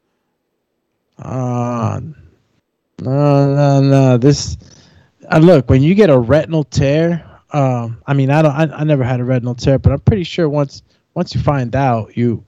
Uh, 1.18 2.00
no, 3.00 3.54
no, 3.54 3.80
no. 3.80 4.18
This, 4.18 4.56
uh, 5.30 5.38
look, 5.38 5.68
when 5.68 5.82
you 5.82 5.94
get 5.94 6.10
a 6.10 6.18
retinal 6.18 6.64
tear, 6.64 7.24
um, 7.52 8.02
I 8.06 8.14
mean, 8.14 8.30
I 8.30 8.42
don't, 8.42 8.52
I, 8.52 8.80
I 8.80 8.84
never 8.84 9.04
had 9.04 9.20
a 9.20 9.24
retinal 9.24 9.54
tear, 9.54 9.78
but 9.78 9.92
I'm 9.92 10.00
pretty 10.00 10.24
sure 10.24 10.48
once, 10.48 10.82
once 11.14 11.34
you 11.34 11.40
find 11.40 11.74
out, 11.74 12.16
you, 12.16 12.44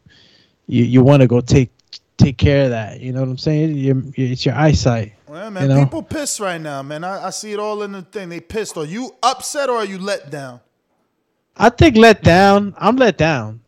you, 0.66 0.85
you 0.85 1.03
want 1.03 1.22
to 1.22 1.27
go 1.27 1.40
take, 1.40 1.70
take 2.16 2.38
care 2.38 2.64
of 2.64 2.70
that. 2.70 3.00
You 3.00 3.12
know 3.12 3.20
what 3.20 3.29
I'm 3.29 3.38
saying? 3.38 3.77
You, 3.77 4.12
it's 4.16 4.44
your 4.44 4.55
eyesight. 4.55 5.14
Well, 5.27 5.50
man, 5.50 5.64
you 5.64 5.68
know? 5.74 5.85
people 5.85 6.03
pissed 6.03 6.40
right 6.40 6.61
now, 6.61 6.83
man. 6.83 7.03
I, 7.03 7.27
I 7.27 7.31
see 7.31 7.53
it 7.53 7.59
all 7.59 7.83
in 7.83 7.92
the 7.92 8.03
thing. 8.03 8.29
They 8.29 8.40
pissed. 8.40 8.77
Are 8.77 8.85
you 8.85 9.16
upset 9.22 9.68
or 9.68 9.79
are 9.79 9.85
you 9.85 9.98
let 9.98 10.31
down? 10.31 10.61
I 11.57 11.70
think 11.70 11.96
let 11.96 12.22
down. 12.22 12.74
I'm 12.79 12.96
let 12.96 13.16
down. 13.18 13.61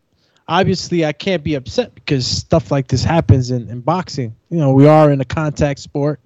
Obviously, 0.48 1.04
I 1.04 1.12
can't 1.12 1.42
be 1.42 1.54
upset 1.54 1.94
because 1.94 2.24
stuff 2.24 2.70
like 2.70 2.86
this 2.86 3.02
happens 3.02 3.50
in, 3.50 3.68
in 3.68 3.80
boxing. 3.80 4.34
You 4.48 4.58
know, 4.58 4.72
we 4.72 4.86
are 4.86 5.10
in 5.10 5.20
a 5.20 5.24
contact 5.24 5.80
sport, 5.80 6.20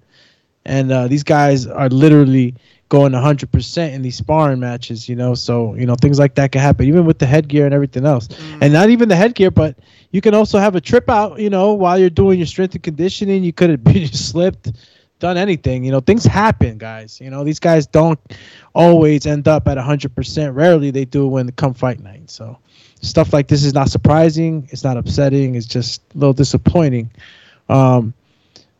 and 0.63 0.91
uh, 0.91 1.07
these 1.07 1.23
guys 1.23 1.65
are 1.65 1.89
literally 1.89 2.53
going 2.91 3.13
100% 3.13 3.93
in 3.93 4.01
these 4.01 4.17
sparring 4.17 4.59
matches, 4.59 5.07
you 5.07 5.15
know, 5.15 5.33
so, 5.33 5.73
you 5.75 5.85
know, 5.85 5.95
things 5.95 6.19
like 6.19 6.35
that 6.35 6.51
can 6.51 6.59
happen, 6.59 6.85
even 6.85 7.05
with 7.05 7.19
the 7.19 7.25
headgear 7.25 7.63
and 7.63 7.73
everything 7.73 8.05
else. 8.05 8.27
And 8.59 8.73
not 8.73 8.89
even 8.89 9.07
the 9.07 9.15
headgear, 9.15 9.49
but 9.49 9.77
you 10.11 10.19
can 10.19 10.35
also 10.35 10.59
have 10.59 10.75
a 10.75 10.81
trip 10.81 11.09
out, 11.09 11.39
you 11.39 11.49
know, 11.49 11.71
while 11.71 11.97
you're 11.97 12.09
doing 12.09 12.37
your 12.37 12.47
strength 12.47 12.75
and 12.75 12.83
conditioning. 12.83 13.45
You 13.45 13.53
could 13.53 13.69
have 13.69 13.81
been 13.85 14.07
slipped, 14.07 14.73
done 15.19 15.37
anything. 15.37 15.85
You 15.85 15.91
know, 15.91 16.01
things 16.01 16.25
happen, 16.25 16.77
guys. 16.77 17.21
You 17.21 17.29
know, 17.29 17.45
these 17.45 17.59
guys 17.59 17.87
don't 17.87 18.19
always 18.75 19.25
end 19.25 19.47
up 19.47 19.69
at 19.69 19.77
100%. 19.77 20.53
Rarely 20.53 20.91
they 20.91 21.05
do 21.05 21.29
when 21.29 21.45
they 21.45 21.53
come 21.53 21.73
fight 21.73 22.01
night. 22.01 22.29
So 22.29 22.57
stuff 23.01 23.31
like 23.31 23.47
this 23.47 23.63
is 23.63 23.73
not 23.73 23.89
surprising. 23.89 24.67
It's 24.69 24.83
not 24.83 24.97
upsetting. 24.97 25.55
It's 25.55 25.65
just 25.65 26.01
a 26.13 26.17
little 26.17 26.33
disappointing. 26.33 27.09
Um, 27.69 28.13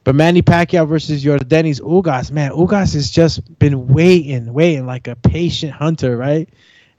but 0.04 0.16
Manny 0.16 0.42
Pacquiao 0.42 0.88
versus 0.88 1.24
Yordenis 1.24 1.80
Ugas, 1.82 2.32
man, 2.32 2.52
Ugas 2.52 2.94
has 2.94 3.12
just 3.12 3.58
been 3.60 3.88
waiting, 3.88 4.52
waiting 4.52 4.86
like 4.86 5.08
a 5.08 5.16
patient 5.16 5.74
hunter, 5.74 6.18
right? 6.18 6.50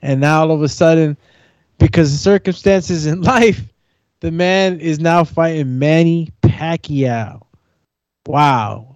And 0.01 0.21
now 0.21 0.41
all 0.41 0.51
of 0.51 0.61
a 0.61 0.69
sudden, 0.69 1.17
because 1.79 2.13
of 2.13 2.19
circumstances 2.19 3.05
in 3.05 3.21
life, 3.23 3.61
the 4.21 4.31
man 4.31 4.79
is 4.79 4.99
now 4.99 5.23
fighting 5.25 5.79
Manny 5.79 6.31
Pacquiao. 6.41 7.41
Wow. 8.25 8.95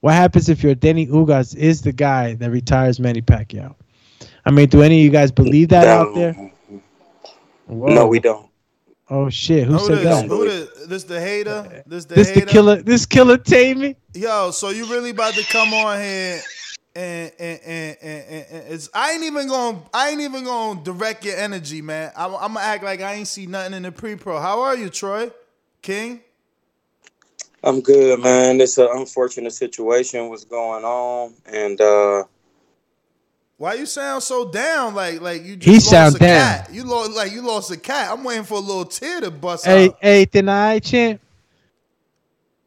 What 0.00 0.14
happens 0.14 0.48
if 0.48 0.60
Yordenis 0.62 1.10
Ugas 1.10 1.54
is 1.54 1.82
the 1.82 1.92
guy 1.92 2.34
that 2.34 2.50
retires 2.50 2.98
Manny 2.98 3.20
Pacquiao? 3.20 3.74
I 4.44 4.50
mean, 4.50 4.68
do 4.68 4.82
any 4.82 4.98
of 4.98 5.04
you 5.04 5.10
guys 5.10 5.30
believe 5.30 5.68
that 5.68 5.86
out 5.86 6.14
there? 6.14 6.34
No, 7.68 8.06
we 8.06 8.18
don't. 8.18 8.48
Oh 9.08 9.28
shit! 9.28 9.66
Who 9.66 9.74
Who 9.74 9.78
said 9.78 9.98
this? 9.98 10.22
that? 10.22 10.28
Who 10.28 10.66
this? 10.88 11.04
This 11.04 11.04
the 11.04 11.20
hater? 11.20 11.82
This 11.86 12.04
the 12.04 12.14
This 12.14 12.28
hater? 12.28 12.46
the 12.46 12.52
killer. 12.52 12.82
This 12.82 13.06
killer 13.06 13.36
Tammy. 13.38 13.96
Yo, 14.14 14.50
so 14.50 14.70
you 14.70 14.86
really 14.86 15.10
about 15.10 15.34
to 15.34 15.44
come 15.44 15.72
on 15.74 16.00
here 16.00 16.40
and 16.94 17.32
and 17.38 17.60
and, 17.64 17.96
and, 18.02 18.24
and, 18.28 18.46
and 18.50 18.74
it's 18.74 18.90
I 18.94 19.12
ain't 19.12 19.24
even 19.24 19.48
gonna 19.48 19.78
I 19.94 20.10
ain't 20.10 20.20
even 20.20 20.44
gonna 20.44 20.82
direct 20.82 21.24
your 21.24 21.36
energy, 21.36 21.82
man. 21.82 22.12
I'm, 22.16 22.34
I'm 22.34 22.54
gonna 22.54 22.60
act 22.60 22.84
like 22.84 23.00
I 23.00 23.14
ain't 23.14 23.28
see 23.28 23.46
nothing 23.46 23.74
in 23.74 23.82
the 23.82 23.92
pre-pro. 23.92 24.40
How 24.40 24.60
are 24.62 24.76
you, 24.76 24.90
Troy? 24.90 25.30
King? 25.80 26.20
I'm 27.64 27.80
good, 27.80 28.20
man. 28.20 28.60
It's 28.60 28.78
an 28.78 28.88
unfortunate 28.92 29.52
situation 29.52 30.28
What's 30.28 30.44
going 30.44 30.84
on, 30.84 31.34
and 31.46 31.80
uh 31.80 32.24
Why 33.62 33.74
you 33.74 33.86
sound 33.86 34.24
so 34.24 34.50
down? 34.50 34.92
Like 34.92 35.20
like 35.20 35.44
you 35.44 35.54
just 35.54 35.68
He 35.68 35.74
lost 35.74 35.88
sound 35.92 36.16
a 36.16 36.18
down. 36.18 36.64
cat. 36.64 36.74
You 36.74 36.82
lost 36.82 37.12
like 37.12 37.30
you 37.30 37.42
lost 37.42 37.70
a 37.70 37.76
cat. 37.76 38.10
I'm 38.10 38.24
waiting 38.24 38.42
for 38.42 38.54
a 38.54 38.58
little 38.60 38.84
tear 38.84 39.20
to 39.20 39.30
bust 39.30 39.64
Hey, 39.64 39.86
out. 39.86 39.98
hey, 40.00 40.24
deny 40.24 40.80
champ. 40.80 41.20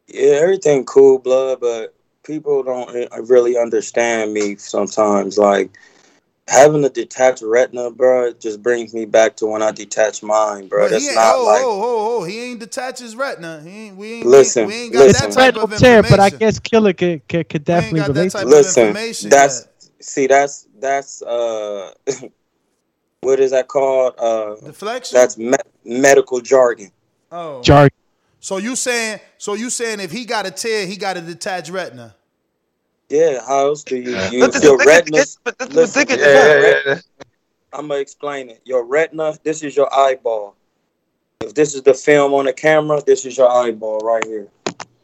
yeah, 0.08 0.36
everything 0.36 0.86
cool, 0.86 1.20
blood, 1.20 1.60
but 1.60 1.94
people 2.24 2.64
don't 2.64 3.10
really 3.28 3.58
understand 3.58 4.32
me 4.34 4.56
sometimes. 4.56 5.38
Like 5.38 5.70
having 6.48 6.86
a 6.86 6.90
detached 6.90 7.42
retina, 7.42 7.92
bro, 7.92 8.32
just 8.32 8.64
brings 8.64 8.94
me 8.94 9.04
back 9.04 9.36
to 9.36 9.48
when 9.48 9.62
I 9.62 9.72
detached 9.72 10.24
mine, 10.24 10.70
bro. 10.70 10.86
But 10.86 10.92
That's 10.92 11.14
not 11.14 11.36
oh, 11.36 11.46
like 11.46 11.62
oh, 11.62 11.82
oh, 11.84 12.22
oh, 12.22 12.24
he 12.24 12.40
ain't 12.40 12.62
detach 12.62 13.00
his 13.00 13.18
retina. 13.18 13.62
He 13.62 13.88
ain't, 13.88 13.98
we 13.98 14.14
ain't, 14.14 14.26
Listen, 14.28 14.68
we 14.68 14.74
ain't, 14.76 14.94
got 14.94 15.08
listen. 15.08 15.30
that 15.30 15.34
type 15.34 15.56
Retinal 15.56 15.68
of 15.68 15.78
tear, 15.78 16.04
but 16.04 16.22
I 16.22 16.30
guess 16.30 16.58
killer 16.60 16.94
could 16.94 17.28
could, 17.28 17.50
could 17.50 17.66
definitely 17.66 18.00
got 18.00 18.14
that 18.14 18.20
relate. 18.20 18.32
type 18.32 18.42
to 18.44 18.48
of 18.48 18.54
listen. 18.54 18.86
information 18.88 19.30
That's 19.30 19.68
see, 20.06 20.28
that's 20.28 20.68
that's 20.80 21.22
uh, 21.22 21.92
what 23.22 23.40
is 23.40 23.52
that 23.52 23.68
called? 23.68 24.14
Uh, 24.18 24.56
Deflection? 24.56 25.16
that's 25.16 25.38
me- 25.38 25.54
medical 25.84 26.42
jargon. 26.42 26.92
Oh. 27.32 27.62
Jargon. 27.62 27.92
So 28.40 28.58
you 28.58 28.76
saying 28.76 29.20
so 29.38 29.54
you 29.56 29.70
saying 29.70 30.00
if 30.00 30.12
he 30.12 30.26
got 30.26 30.46
a 30.46 30.52
tear, 30.52 30.86
he 30.86 30.96
got 30.98 31.18
a 31.18 31.22
detached 31.22 31.70
retina. 31.72 32.16
Yeah, 33.10 33.40
how 33.46 33.68
else 33.68 33.84
do 33.84 33.98
you 33.98 34.16
use 34.32 34.40
But 34.54 34.64
your 34.64 34.78
the 34.78 34.84
thing 34.84 34.88
is- 34.88 34.88
retina? 34.88 35.26
but 35.44 35.58
the- 35.60 35.66
the 35.66 35.74
Listen, 35.82 36.06
thing 36.08 36.18
is- 36.18 36.26
your 36.26 36.34
Yeah, 36.34 36.60
yeah, 36.60 36.92
ret- 36.94 37.04
I'm 37.74 37.88
gonna 37.88 38.00
explain 38.00 38.50
it. 38.50 38.62
Your 38.66 38.84
retina, 38.86 39.38
this 39.44 39.64
is 39.64 39.76
your 39.76 39.94
eyeball. 39.94 40.56
If 41.42 41.54
this 41.54 41.76
is 41.76 41.82
the 41.84 41.94
film 41.94 42.34
on 42.34 42.46
the 42.46 42.54
camera, 42.54 43.02
this 43.06 43.26
is 43.26 43.38
your 43.38 43.50
eyeball 43.52 44.00
right 44.00 44.24
here. 44.26 44.48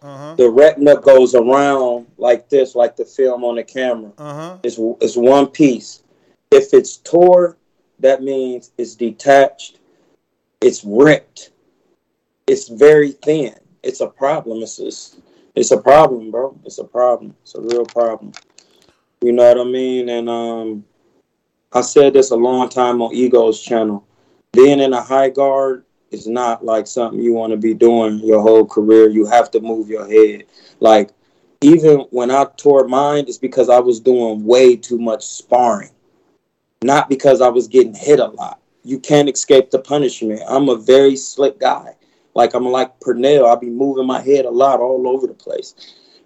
Uh-huh. 0.02 0.36
The 0.36 0.50
retina 0.50 0.96
goes 1.00 1.36
around 1.36 2.08
like 2.18 2.50
this, 2.50 2.76
like 2.76 2.96
the 2.96 3.06
film 3.06 3.44
on 3.44 3.56
the 3.56 3.64
camera. 3.64 4.12
Uh-huh. 4.18 4.58
It's 4.64 4.78
it's 5.00 5.16
one 5.16 5.48
piece. 5.48 6.04
If 6.52 6.74
it's 6.74 6.98
tore, 6.98 7.58
that 8.00 8.24
means 8.24 8.72
it's 8.78 8.96
detached. 8.96 9.78
It's 10.60 10.84
ripped. 10.84 11.52
It's 12.48 12.68
very 12.68 13.12
thin. 13.12 13.56
It's 13.84 14.02
a 14.02 14.08
problem. 14.08 14.64
It's 14.64 14.80
it's, 14.80 15.18
it's 15.56 15.72
a 15.72 15.78
problem, 15.78 16.32
bro. 16.32 16.60
It's 16.66 16.80
a 16.80 16.84
problem. 16.84 17.36
It's 17.44 17.56
a 17.56 17.62
real 17.62 17.86
problem. 17.86 18.32
You 19.22 19.34
know 19.34 19.48
what 19.48 19.60
I 19.60 19.70
mean? 19.70 20.10
And 20.10 20.28
um, 20.28 20.84
I 21.72 21.82
said 21.82 22.14
this 22.14 22.32
a 22.32 22.36
long 22.36 22.70
time 22.70 23.02
on 23.02 23.14
Ego's 23.14 23.62
channel. 23.62 24.06
Being 24.52 24.80
in 24.80 24.94
a 24.94 25.02
high 25.02 25.30
guard 25.30 25.86
is 26.12 26.28
not 26.28 26.64
like 26.64 26.88
something 26.88 27.20
you 27.22 27.34
want 27.34 27.52
to 27.52 27.58
be 27.58 27.74
doing 27.74 28.20
your 28.20 28.42
whole 28.42 28.66
career. 28.66 29.10
You 29.10 29.26
have 29.26 29.50
to 29.52 29.62
move 29.62 29.88
your 29.88 30.08
head. 30.08 30.46
Like 30.80 31.12
even 31.62 32.00
when 32.12 32.32
I 32.32 32.46
tore 32.58 32.88
mine, 32.88 33.26
it's 33.28 33.38
because 33.38 33.70
I 33.70 33.80
was 33.80 34.00
doing 34.00 34.44
way 34.46 34.76
too 34.76 35.00
much 35.00 35.26
sparring, 35.26 35.92
not 36.84 37.10
because 37.10 37.42
I 37.42 37.50
was 37.50 37.68
getting 37.68 37.94
hit 37.94 38.20
a 38.20 38.28
lot. 38.28 38.60
You 38.84 39.00
can't 39.00 39.30
escape 39.30 39.72
the 39.72 39.80
punishment. 39.80 40.42
I'm 40.48 40.70
a 40.70 40.76
very 40.76 41.16
slick 41.16 41.60
guy. 41.60 41.96
Like 42.34 42.54
I'm 42.54 42.66
like 42.66 43.00
Pernell. 43.00 43.50
I 43.50 43.60
be 43.60 43.70
moving 43.70 44.08
my 44.08 44.22
head 44.22 44.46
a 44.46 44.50
lot 44.50 44.80
all 44.80 45.08
over 45.08 45.28
the 45.28 45.34
place. 45.34 45.76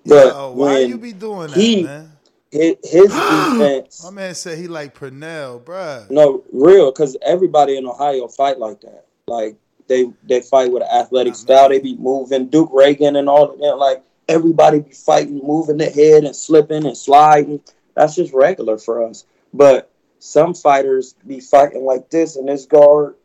But 0.05 0.35
Yo, 0.35 0.51
why 0.51 0.73
when 0.73 0.89
you 0.89 0.97
be 0.97 1.13
doing 1.13 1.51
that, 1.51 1.59
he, 1.59 1.83
man? 1.83 2.11
his, 2.51 2.75
his 2.83 3.09
defense, 3.29 4.03
My 4.03 4.11
man 4.11 4.35
said 4.35 4.57
he 4.57 4.67
like 4.67 4.97
Pernell, 4.97 5.61
bruh. 5.63 6.09
no, 6.09 6.43
real, 6.53 6.91
because 6.91 7.17
everybody 7.23 7.75
in 7.77 7.85
Ohio 7.85 8.27
fight 8.27 8.59
like 8.59 8.81
that. 8.81 9.05
Like 9.27 9.57
they 9.87 10.11
they 10.23 10.41
fight 10.41 10.71
with 10.71 10.83
an 10.83 10.89
athletic 10.89 11.35
style. 11.35 11.69
They 11.69 11.79
be 11.79 11.95
moving. 11.97 12.47
Duke 12.47 12.71
Ragan 12.71 13.17
and 13.17 13.29
all 13.29 13.51
of 13.51 13.59
that. 13.59 13.75
Like 13.75 14.03
everybody 14.27 14.79
be 14.79 14.91
fighting, 14.91 15.41
moving 15.43 15.77
their 15.77 15.91
head 15.91 16.23
and 16.23 16.35
slipping 16.35 16.85
and 16.85 16.97
sliding. 16.97 17.61
That's 17.95 18.15
just 18.15 18.33
regular 18.33 18.77
for 18.77 19.07
us. 19.07 19.25
But 19.53 19.91
some 20.19 20.53
fighters 20.53 21.15
be 21.25 21.39
fighting 21.39 21.85
like 21.85 22.09
this 22.09 22.35
in 22.35 22.45
this 22.45 22.65
guard, 22.65 23.15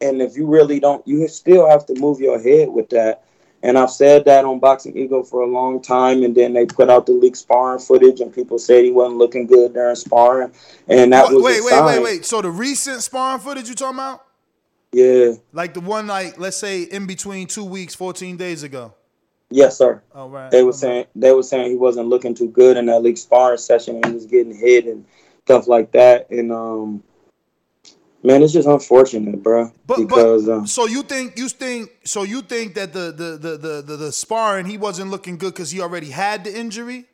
and 0.00 0.22
if 0.22 0.36
you 0.36 0.46
really 0.46 0.80
don't, 0.80 1.06
you 1.06 1.26
still 1.28 1.68
have 1.68 1.86
to 1.86 1.94
move 1.94 2.20
your 2.20 2.40
head 2.40 2.68
with 2.68 2.88
that. 2.90 3.24
And 3.62 3.76
I've 3.76 3.90
said 3.90 4.26
that 4.26 4.44
on 4.44 4.60
Boxing 4.60 4.96
Ego 4.96 5.22
for 5.22 5.40
a 5.40 5.46
long 5.46 5.82
time, 5.82 6.22
and 6.22 6.34
then 6.34 6.52
they 6.52 6.66
put 6.66 6.88
out 6.88 7.06
the 7.06 7.12
leaked 7.12 7.38
sparring 7.38 7.80
footage, 7.80 8.20
and 8.20 8.32
people 8.32 8.58
said 8.58 8.84
he 8.84 8.92
wasn't 8.92 9.18
looking 9.18 9.46
good 9.46 9.74
during 9.74 9.96
sparring, 9.96 10.52
and 10.88 11.12
that 11.12 11.28
Wait, 11.28 11.34
was 11.34 11.44
wait, 11.44 11.64
wait, 11.64 11.84
wait, 11.84 12.02
wait. 12.02 12.24
So 12.24 12.42
the 12.42 12.50
recent 12.50 13.02
sparring 13.02 13.40
footage 13.40 13.68
you 13.68 13.74
talking 13.74 13.98
about? 13.98 14.25
Yeah, 14.92 15.32
Like 15.52 15.74
the 15.74 15.80
one 15.80 16.06
like 16.06 16.38
let's 16.38 16.56
say 16.56 16.82
in 16.82 17.06
between 17.06 17.48
two 17.48 17.64
weeks, 17.64 17.94
14 17.94 18.36
days 18.36 18.62
ago. 18.62 18.94
Yes, 19.50 19.78
sir. 19.78 20.02
All 20.14 20.28
right. 20.28 20.50
They 20.50 20.62
were 20.62 20.72
saying 20.72 21.06
they 21.14 21.32
were 21.32 21.42
saying 21.42 21.70
he 21.70 21.76
wasn't 21.76 22.08
looking 22.08 22.34
too 22.34 22.48
good 22.48 22.76
in 22.76 22.86
that 22.86 23.02
league 23.02 23.18
sparring 23.18 23.58
session 23.58 23.96
and 23.96 24.06
he 24.06 24.12
was 24.12 24.26
getting 24.26 24.54
hit 24.54 24.86
and 24.86 25.04
stuff 25.44 25.68
like 25.68 25.92
that. 25.92 26.28
And 26.30 26.50
um, 26.52 27.02
man, 28.22 28.42
it's 28.42 28.52
just 28.52 28.66
unfortunate, 28.66 29.42
bro. 29.42 29.72
But, 29.86 29.98
because 29.98 30.46
but 30.46 30.52
um, 30.52 30.66
so 30.66 30.86
you 30.86 31.02
think 31.02 31.38
you 31.38 31.48
think 31.48 31.90
so 32.04 32.24
you 32.24 32.42
think 32.42 32.74
that 32.74 32.92
the 32.92 33.12
the 33.12 33.38
the 33.38 33.56
the 33.56 33.82
the, 33.82 33.96
the 33.96 34.12
sparring 34.12 34.66
he 34.66 34.78
wasn't 34.78 35.10
looking 35.10 35.36
good 35.36 35.52
because 35.54 35.70
he 35.70 35.80
already 35.80 36.10
had 36.10 36.44
the 36.44 36.56
injury. 36.56 37.06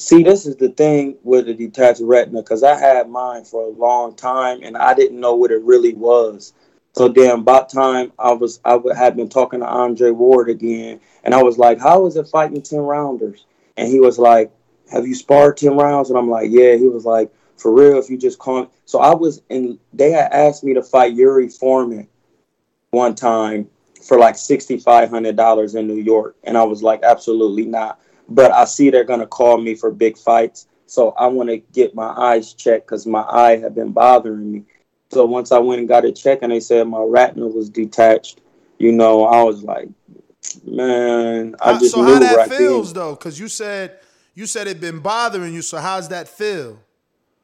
See, 0.00 0.22
this 0.22 0.46
is 0.46 0.56
the 0.56 0.70
thing 0.70 1.18
with 1.24 1.44
the 1.44 1.52
detached 1.52 2.00
retina 2.00 2.40
because 2.40 2.62
I 2.62 2.74
had 2.74 3.10
mine 3.10 3.44
for 3.44 3.66
a 3.66 3.68
long 3.68 4.14
time 4.14 4.60
and 4.62 4.74
I 4.74 4.94
didn't 4.94 5.20
know 5.20 5.34
what 5.34 5.50
it 5.50 5.62
really 5.62 5.92
was. 5.92 6.54
So 6.94 7.08
then, 7.08 7.40
about 7.40 7.68
time 7.68 8.10
I 8.18 8.32
was 8.32 8.60
I 8.64 8.80
had 8.96 9.14
been 9.14 9.28
talking 9.28 9.60
to 9.60 9.66
Andre 9.66 10.10
Ward 10.10 10.48
again, 10.48 11.00
and 11.22 11.34
I 11.34 11.42
was 11.42 11.58
like, 11.58 11.78
"How 11.78 12.06
is 12.06 12.16
it 12.16 12.28
fighting 12.28 12.62
ten 12.62 12.78
rounders?" 12.78 13.44
And 13.76 13.88
he 13.88 14.00
was 14.00 14.18
like, 14.18 14.50
"Have 14.90 15.06
you 15.06 15.14
sparred 15.14 15.58
ten 15.58 15.76
rounds?" 15.76 16.08
And 16.08 16.18
I'm 16.18 16.30
like, 16.30 16.48
"Yeah." 16.50 16.76
He 16.76 16.88
was 16.88 17.04
like, 17.04 17.30
"For 17.58 17.70
real? 17.70 17.98
If 17.98 18.08
you 18.08 18.16
just 18.16 18.38
call." 18.38 18.72
So 18.86 19.00
I 19.00 19.14
was 19.14 19.42
in. 19.50 19.78
They 19.92 20.12
had 20.12 20.32
asked 20.32 20.64
me 20.64 20.72
to 20.72 20.82
fight 20.82 21.12
Yuri 21.12 21.50
Foreman 21.50 22.08
one 22.90 23.14
time 23.14 23.68
for 24.02 24.18
like 24.18 24.36
sixty 24.38 24.78
five 24.78 25.10
hundred 25.10 25.36
dollars 25.36 25.74
in 25.74 25.86
New 25.86 26.02
York, 26.02 26.36
and 26.42 26.56
I 26.56 26.62
was 26.62 26.82
like, 26.82 27.02
"Absolutely 27.02 27.66
not." 27.66 28.00
But 28.30 28.50
I 28.52 28.64
see 28.64 28.90
they're 28.90 29.04
gonna 29.04 29.26
call 29.26 29.58
me 29.58 29.74
for 29.74 29.90
big 29.90 30.16
fights. 30.16 30.66
So 30.86 31.10
I 31.12 31.26
want 31.26 31.50
to 31.50 31.58
get 31.58 31.94
my 31.94 32.08
eyes 32.08 32.52
checked 32.54 32.86
because 32.86 33.06
my 33.06 33.22
eye 33.22 33.56
had 33.56 33.74
been 33.74 33.92
bothering 33.92 34.50
me. 34.50 34.64
So 35.10 35.24
once 35.24 35.52
I 35.52 35.58
went 35.58 35.80
and 35.80 35.88
got 35.88 36.04
it 36.04 36.16
checked, 36.16 36.42
and 36.42 36.50
they 36.52 36.60
said 36.60 36.86
my 36.88 37.02
retina 37.02 37.46
was 37.46 37.68
detached, 37.68 38.40
you 38.78 38.92
know, 38.92 39.24
I 39.24 39.42
was 39.42 39.62
like, 39.62 39.88
man, 40.64 41.54
I 41.60 41.78
just 41.78 41.92
so 41.92 41.98
knew 42.02 42.04
how 42.12 42.18
that 42.20 42.36
right 42.36 42.48
feels 42.48 42.92
then. 42.92 43.02
though, 43.02 43.14
because 43.14 43.38
you 43.38 43.48
said 43.48 43.98
you 44.34 44.46
said 44.46 44.66
it 44.68 44.80
been 44.80 45.00
bothering 45.00 45.52
you. 45.54 45.62
So 45.62 45.78
how's 45.78 46.08
that 46.08 46.28
feel? 46.28 46.78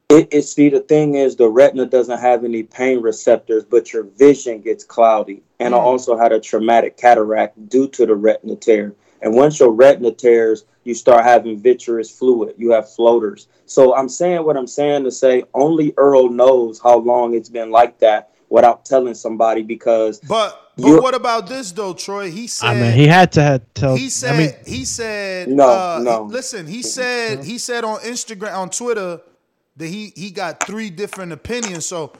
It, 0.09 0.29
it 0.31 0.43
see 0.43 0.69
the 0.69 0.79
thing 0.79 1.15
is 1.15 1.35
the 1.35 1.49
retina 1.49 1.85
doesn't 1.85 2.19
have 2.19 2.45
any 2.45 2.63
pain 2.63 3.01
receptors, 3.01 3.65
but 3.65 3.91
your 3.91 4.03
vision 4.03 4.61
gets 4.61 4.83
cloudy. 4.83 5.43
And 5.59 5.75
I 5.75 5.77
Mm. 5.77 5.83
also 5.83 6.17
had 6.17 6.31
a 6.31 6.39
traumatic 6.39 6.95
cataract 6.97 7.69
due 7.69 7.87
to 7.89 8.05
the 8.05 8.15
retina 8.15 8.55
tear. 8.55 8.93
And 9.21 9.33
once 9.33 9.59
your 9.59 9.71
retina 9.71 10.11
tears, 10.11 10.65
you 10.83 10.93
start 10.93 11.23
having 11.23 11.59
vitreous 11.59 12.09
fluid. 12.09 12.55
You 12.57 12.71
have 12.71 12.91
floaters. 12.91 13.47
So 13.65 13.95
I'm 13.95 14.07
saying 14.09 14.43
what 14.45 14.55
I'm 14.57 14.67
saying 14.67 15.03
to 15.03 15.11
say 15.11 15.43
only 15.53 15.93
Earl 15.97 16.29
knows 16.29 16.79
how 16.79 16.97
long 16.99 17.33
it's 17.35 17.49
been 17.49 17.71
like 17.71 17.99
that 17.99 18.31
without 18.49 18.85
telling 18.85 19.13
somebody 19.13 19.61
because 19.61 20.19
But 20.19 20.71
but 20.77 21.01
what 21.01 21.15
about 21.15 21.47
this 21.47 21.71
though, 21.71 21.93
Troy? 21.93 22.29
He 22.31 22.47
said 22.47 22.67
I 22.69 22.73
mean, 22.79 22.93
he 22.93 23.07
had 23.07 23.31
to 23.33 23.41
have 23.41 23.61
tell. 23.73 23.95
he 23.97 24.09
said 24.09 24.35
I 24.35 24.37
mean, 24.37 24.53
he 24.65 24.85
said 24.85 25.49
No, 25.49 25.67
uh, 25.69 25.99
no. 26.01 26.27
he- 26.27 26.33
listen, 26.33 26.67
he 26.67 26.81
said 26.83 27.43
he 27.43 27.57
said 27.57 27.83
on 27.83 27.99
Instagram 27.99 28.55
on 28.55 28.69
Twitter 28.69 29.19
that 29.75 29.87
he 29.87 30.13
he 30.15 30.31
got 30.31 30.61
three 30.61 30.89
different 30.89 31.31
opinions. 31.33 31.85
So 31.85 32.13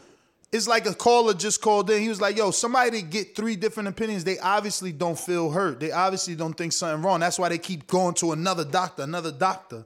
it's 0.57 0.67
like 0.67 0.85
a 0.85 0.93
caller 0.93 1.33
just 1.33 1.61
called 1.61 1.89
in. 1.89 2.01
He 2.01 2.09
was 2.09 2.19
like, 2.19 2.37
"Yo, 2.37 2.51
somebody 2.51 3.01
get 3.01 3.35
three 3.35 3.55
different 3.55 3.87
opinions. 3.87 4.23
They 4.23 4.39
obviously 4.39 4.91
don't 4.91 5.17
feel 5.17 5.51
hurt. 5.51 5.79
They 5.79 5.91
obviously 5.91 6.35
don't 6.35 6.53
think 6.53 6.73
something 6.73 7.03
wrong. 7.03 7.21
That's 7.21 7.39
why 7.39 7.49
they 7.49 7.57
keep 7.57 7.87
going 7.87 8.15
to 8.15 8.33
another 8.33 8.65
doctor, 8.65 9.03
another 9.03 9.31
doctor." 9.31 9.85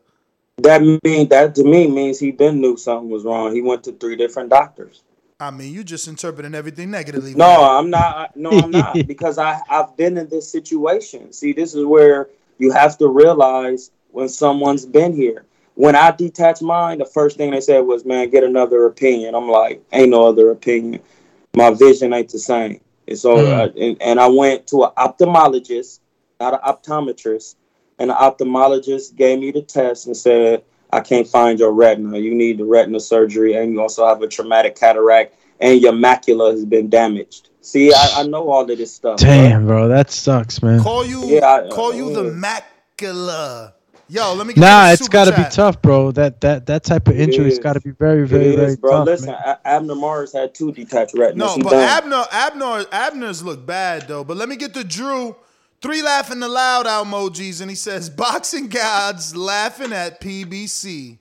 that 0.64 0.82
mean 1.04 1.28
that 1.30 1.56
to 1.56 1.64
me 1.64 1.88
means 1.88 2.20
he 2.20 2.32
been 2.32 2.62
knew 2.62 2.78
something 2.78 3.10
was 3.10 3.24
wrong. 3.24 3.54
He 3.54 3.62
went 3.62 3.84
to 3.86 3.92
three 3.94 4.16
different 4.16 4.50
doctors. 4.50 5.04
I 5.40 5.50
mean, 5.50 5.74
you 5.74 5.84
just 5.84 6.08
interpreting 6.08 6.54
everything 6.54 6.92
negatively. 6.92 7.34
No, 7.34 7.48
I'm 7.48 7.90
not. 7.90 8.36
No, 8.38 8.52
I'm 8.52 8.72
not 8.72 8.94
because 9.08 9.38
I 9.38 9.60
I've 9.70 9.96
been 9.98 10.18
in 10.18 10.30
this 10.30 10.50
situation. 10.52 11.34
See, 11.34 11.54
this 11.54 11.74
is 11.74 11.86
where 11.86 12.30
you 12.60 12.72
have 12.72 12.98
to 13.00 13.08
realize 13.08 13.92
when 14.12 14.30
someone's 14.30 14.86
been 14.86 15.16
here. 15.16 15.46
When 15.76 15.96
I 15.96 16.12
detached 16.12 16.62
mine, 16.62 16.98
the 17.00 17.06
first 17.06 17.38
thing 17.38 17.52
they 17.52 17.62
said 17.62 17.80
was, 17.80 18.06
"Man, 18.06 18.30
get 18.30 18.44
another 18.44 18.86
opinion." 18.86 19.36
I'm 19.36 19.50
like, 19.50 19.82
"Ain't 19.94 20.10
no 20.10 20.28
other 20.28 20.52
opinion. 20.52 21.02
My 21.56 21.72
vision 21.72 22.14
ain't 22.14 22.30
the 22.30 22.40
same." 22.40 22.82
And 23.08 23.18
so, 23.18 23.36
Mm. 23.38 23.48
uh, 23.60 23.80
and, 23.80 23.98
and 24.02 24.20
I 24.20 24.28
went 24.28 24.68
to 24.68 24.84
an 24.84 24.92
ophthalmologist, 24.98 26.00
not 26.40 26.54
an 26.54 26.60
optometrist, 26.66 27.56
and 28.00 28.10
the 28.10 28.14
ophthalmologist 28.14 29.16
gave 29.16 29.40
me 29.40 29.52
the 29.52 29.62
test 29.62 30.06
and 30.08 30.16
said, 30.16 30.64
"I 30.92 31.00
can't 31.00 31.28
find 31.28 31.58
your 31.60 31.72
retina. 31.72 32.18
You 32.20 32.36
need 32.36 32.58
the 32.60 32.66
retina 32.66 33.00
surgery, 33.00 33.54
and 33.56 33.72
you 33.74 33.82
also 33.82 34.06
have 34.06 34.22
a 34.22 34.28
traumatic 34.28 34.76
cataract, 34.76 35.36
and 35.60 35.82
your 35.82 35.94
macula 35.94 36.52
has 36.52 36.66
been 36.66 36.90
damaged." 36.90 37.50
See, 37.62 37.94
I, 37.94 38.10
I 38.18 38.24
know 38.24 38.50
all 38.50 38.70
of 38.70 38.78
this 38.78 38.94
stuff. 38.94 39.20
bro. 39.20 39.28
damn, 39.30 39.66
bro, 39.68 39.88
that 39.88 40.10
sucks, 40.12 40.62
man. 40.64 40.82
Call 40.82 41.06
you 41.06 41.26
Yeah, 41.28 41.48
I- 41.48 41.70
call 41.70 41.94
you 41.94 42.12
the 42.14 42.24
yeah. 42.26 42.62
macula. 43.00 43.74
Yo, 44.12 44.34
let 44.34 44.46
me 44.46 44.54
get 44.54 44.60
Nah, 44.60 44.92
it's 44.92 45.08
got 45.08 45.26
to 45.26 45.38
be 45.38 45.50
tough, 45.50 45.82
bro. 45.82 46.12
That 46.12 46.42
that 46.42 46.66
that 46.66 46.84
type 46.84 47.08
of 47.08 47.18
It 47.18 47.30
injury's 47.30 47.54
is. 47.54 47.60
got 47.60 47.74
to 47.74 47.80
be 47.80 47.92
very, 47.92 48.24
It 48.24 48.28
very, 48.28 48.46
is, 48.48 48.56
very 48.58 48.76
bro. 48.76 48.92
tough. 48.92 49.06
Listen, 49.06 49.28
man. 49.28 49.58
Abner 49.64 49.96
Mares 49.96 50.34
had 50.34 50.54
two 50.54 50.74
detached 50.74 51.14
retinas. 51.14 51.58
No, 51.58 51.64
but. 51.64 51.76
Abner, 51.76 52.26
Abner, 52.30 52.86
Abner's 52.92 53.42
look 53.42 53.66
bad 53.66 54.10
though. 54.10 54.26
But 54.26 54.36
let 54.36 54.50
me 54.50 54.58
get 54.58 54.74
to 54.74 54.84
Drew. 54.84 55.38
Three 55.82 56.02
laughing 56.04 56.44
aloud 56.44 56.88
emojis, 56.88 57.62
and 57.62 57.70
he 57.70 57.76
says, 57.76 58.10
"Boxing 58.10 58.68
gods 58.68 59.34
laughing 59.34 59.94
at 59.94 60.20
PBC 60.20 61.20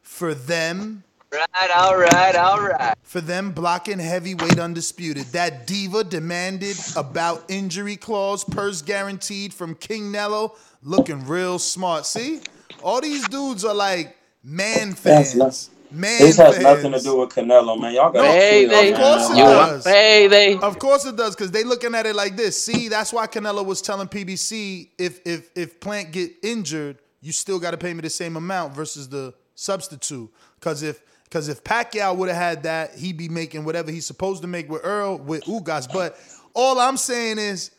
for 0.00 0.32
them." 0.32 1.02
Right, 1.30 1.70
all 1.76 1.98
right, 1.98 2.34
all 2.36 2.60
right. 2.60 2.94
For 3.02 3.20
them 3.20 3.52
blocking 3.52 3.98
heavyweight 3.98 4.58
undisputed. 4.58 5.24
That 5.26 5.66
diva 5.66 6.02
demanded 6.04 6.76
about 6.96 7.44
injury 7.48 7.96
clause, 7.96 8.44
purse 8.44 8.80
guaranteed 8.80 9.52
from 9.52 9.74
Canelo, 9.74 10.56
looking 10.82 11.26
real 11.26 11.58
smart. 11.58 12.06
See, 12.06 12.40
all 12.82 13.00
these 13.02 13.28
dudes 13.28 13.62
are 13.64 13.74
like 13.74 14.16
man 14.42 14.90
That's 14.90 15.32
fans. 15.32 15.34
not- 15.36 15.68
Man 15.90 16.18
This 16.20 16.36
has 16.36 16.56
fans. 16.56 16.64
nothing 16.64 16.92
to 16.92 17.00
do 17.00 17.16
with 17.16 17.30
Canelo, 17.30 17.80
man. 17.80 17.94
Y'all 17.94 18.12
got 18.12 18.22
No, 18.22 18.30
Payday. 18.30 18.92
of 18.92 18.98
course 18.98 19.30
it 19.30 19.36
You 19.38 19.44
does. 19.44 19.70
want 19.70 19.84
payday? 19.86 20.58
Of 20.58 20.78
course 20.78 21.06
it 21.06 21.16
does, 21.16 21.34
because 21.34 21.50
they 21.50 21.64
looking 21.64 21.94
at 21.94 22.04
it 22.04 22.14
like 22.14 22.36
this. 22.36 22.62
See, 22.62 22.88
that's 22.88 23.10
why 23.10 23.26
Canelo 23.26 23.64
was 23.64 23.80
telling 23.80 24.06
PBC 24.06 24.90
if 24.98 25.20
if 25.26 25.48
if 25.54 25.80
Plant 25.80 26.12
get 26.12 26.30
injured, 26.42 26.98
you 27.22 27.32
still 27.32 27.58
got 27.58 27.70
to 27.70 27.78
pay 27.78 27.94
me 27.94 28.02
the 28.02 28.10
same 28.10 28.36
amount 28.36 28.74
versus 28.74 29.08
the 29.08 29.32
substitute. 29.54 30.30
Because 30.60 30.82
if 30.82 31.00
because 31.28 31.48
if 31.48 31.62
Pacquiao 31.62 32.16
would 32.16 32.28
have 32.28 32.38
had 32.38 32.62
that, 32.62 32.94
he'd 32.94 33.16
be 33.18 33.28
making 33.28 33.64
whatever 33.64 33.90
he's 33.90 34.06
supposed 34.06 34.40
to 34.42 34.48
make 34.48 34.70
with 34.70 34.80
Earl 34.84 35.18
with 35.18 35.44
Ugas. 35.44 35.92
But 35.92 36.18
all 36.54 36.78
I'm 36.80 36.96
saying 36.96 37.38
is, 37.38 37.70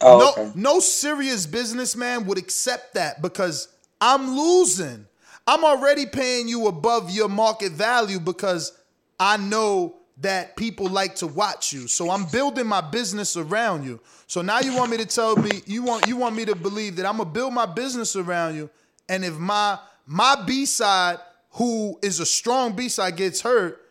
Oh, 0.00 0.18
no 0.18 0.30
okay. 0.44 0.52
no 0.54 0.78
serious 0.80 1.46
businessman 1.46 2.26
would 2.26 2.38
accept 2.38 2.94
that 2.94 3.20
because 3.20 3.68
I'm 4.00 4.36
losing. 4.36 5.06
I'm 5.46 5.64
already 5.64 6.06
paying 6.06 6.46
you 6.46 6.66
above 6.68 7.10
your 7.10 7.28
market 7.28 7.72
value 7.72 8.20
because 8.20 8.72
I 9.18 9.38
know 9.38 9.96
that 10.18 10.56
people 10.56 10.88
like 10.88 11.16
to 11.16 11.26
watch 11.26 11.72
you. 11.72 11.88
So 11.88 12.10
I'm 12.10 12.24
building 12.26 12.66
my 12.66 12.80
business 12.80 13.36
around 13.36 13.84
you. 13.84 13.98
So 14.26 14.42
now 14.42 14.60
you 14.60 14.76
want 14.76 14.90
me 14.90 14.98
to 14.98 15.06
tell 15.06 15.34
me 15.36 15.50
you 15.66 15.82
want 15.82 16.06
you 16.06 16.16
want 16.16 16.36
me 16.36 16.44
to 16.44 16.54
believe 16.54 16.96
that 16.96 17.06
I'm 17.06 17.16
gonna 17.18 17.30
build 17.30 17.52
my 17.52 17.66
business 17.66 18.14
around 18.14 18.54
you. 18.56 18.70
And 19.08 19.24
if 19.24 19.36
my 19.36 19.78
my 20.06 20.36
B 20.46 20.64
side, 20.66 21.18
who 21.58 21.98
is 22.02 22.20
a 22.20 22.26
strong 22.26 22.74
B 22.74 22.88
side, 22.88 23.16
gets 23.16 23.40
hurt, 23.40 23.82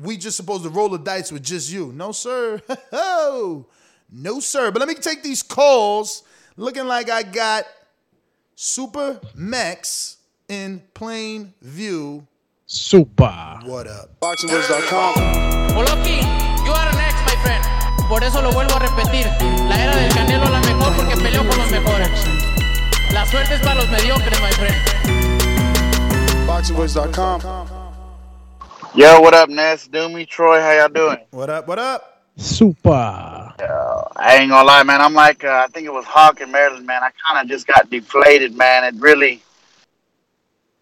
we 0.00 0.16
just 0.16 0.36
supposed 0.36 0.64
to 0.64 0.70
roll 0.70 0.88
the 0.88 0.98
dice 0.98 1.30
with 1.30 1.42
just 1.42 1.70
you. 1.70 1.92
No, 1.92 2.10
sir. 2.10 2.60
no, 2.92 4.40
sir. 4.40 4.70
But 4.70 4.80
let 4.80 4.88
me 4.88 4.94
take 4.94 5.22
these 5.22 5.42
calls. 5.42 6.22
Looking 6.56 6.86
like 6.86 7.10
I 7.10 7.22
got 7.22 7.64
Super 8.56 9.20
Max 9.34 10.16
in 10.48 10.82
plain 10.94 11.52
view. 11.60 12.26
Super. 12.64 13.60
What 13.64 13.86
up? 13.86 14.18
BoxingWords.com. 14.20 15.14
Oloki, 15.76 16.22
you 16.64 16.72
are 16.72 16.92
next, 16.94 17.20
my 17.26 17.36
friend. 17.44 17.62
Por 18.08 18.24
eso 18.24 18.40
lo 18.40 18.52
vuelvo 18.52 18.74
a 18.74 18.80
repetir. 18.80 19.26
La 19.68 19.76
era 19.84 19.96
del 19.96 20.10
Canelo 20.14 20.48
la 20.50 20.60
mejor 20.62 20.96
porque 20.96 21.16
peleó 21.16 21.46
con 21.46 21.58
los 21.58 21.70
mejores. 21.70 22.08
La 23.12 23.26
suerte 23.26 23.54
es 23.56 23.60
para 23.60 23.74
los 23.74 23.88
mediocres, 23.90 24.40
my 24.40 24.52
friend. 24.52 25.23
BoxingWords.com. 26.54 27.40
Yo, 28.94 29.20
what 29.20 29.34
up, 29.34 29.48
Ness? 29.48 29.88
Doomy, 29.88 30.24
Troy, 30.28 30.60
how 30.60 30.70
y'all 30.70 30.88
doing? 30.88 31.18
What 31.32 31.50
up? 31.50 31.66
What 31.66 31.80
up? 31.80 32.22
Super. 32.36 32.90
I 32.92 34.36
ain't 34.38 34.50
gonna 34.50 34.64
lie, 34.64 34.84
man. 34.84 35.00
I'm 35.00 35.14
like, 35.14 35.42
uh, 35.42 35.64
I 35.64 35.66
think 35.72 35.84
it 35.84 35.92
was 35.92 36.04
Hawk 36.04 36.40
in 36.40 36.52
Maryland, 36.52 36.86
man. 36.86 37.02
I 37.02 37.10
kind 37.26 37.42
of 37.42 37.50
just 37.50 37.66
got 37.66 37.90
deflated, 37.90 38.56
man. 38.56 38.84
It 38.84 38.94
really, 39.00 39.42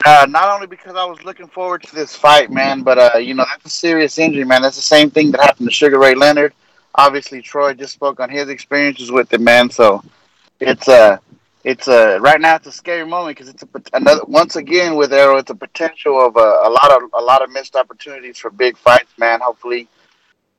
uh, 0.05 0.27
not 0.29 0.51
only 0.55 0.67
because 0.67 0.95
I 0.95 1.07
was 1.07 1.25
looking 1.25 1.47
forward 1.47 1.85
to 1.85 1.95
this 1.95 2.15
fight, 2.15 2.51
man, 2.51 2.83
but 2.83 3.15
uh, 3.15 3.17
you 3.17 3.33
know 3.33 3.47
that's 3.49 3.65
a 3.65 3.71
serious 3.71 4.19
injury, 4.19 4.45
man. 4.45 4.61
That's 4.61 4.77
the 4.77 4.83
same 4.83 5.11
thing 5.11 5.31
that 5.31 5.41
happened 5.41 5.71
to 5.71 5.75
Sugar 5.75 5.99
Ray 5.99 6.15
Leonard. 6.15 6.53
Obviously, 6.97 7.41
Troy 7.41 7.73
just 7.73 7.95
spoke 7.95 8.21
on 8.21 8.29
his 8.29 8.51
experiences 8.51 9.11
with 9.11 9.33
it, 9.33 9.41
man. 9.41 9.71
So 9.71 10.05
it's 10.61 10.87
uh 10.87 11.17
it's 11.65 11.87
uh 11.87 12.19
right 12.21 12.41
now 12.41 12.57
it's 12.57 12.67
a 12.67 12.73
scary 12.73 13.07
moment 13.07 13.37
because 13.37 13.49
it's 13.49 13.63
a, 13.63 13.69
another 13.93 14.23
once 14.27 14.57
again 14.57 14.97
with 14.97 15.13
Errol, 15.13 15.39
it's 15.39 15.51
a 15.51 15.55
potential 15.55 16.25
of 16.25 16.37
a, 16.37 16.41
a 16.41 16.71
lot 16.71 16.91
of 16.93 17.11
a 17.15 17.23
lot 17.23 17.43
of 17.43 17.51
missed 17.51 17.77
opportunities 17.77 18.39
for 18.39 18.51
big 18.51 18.77
fights, 18.77 19.13
man. 19.19 19.41
Hopefully, 19.41 19.89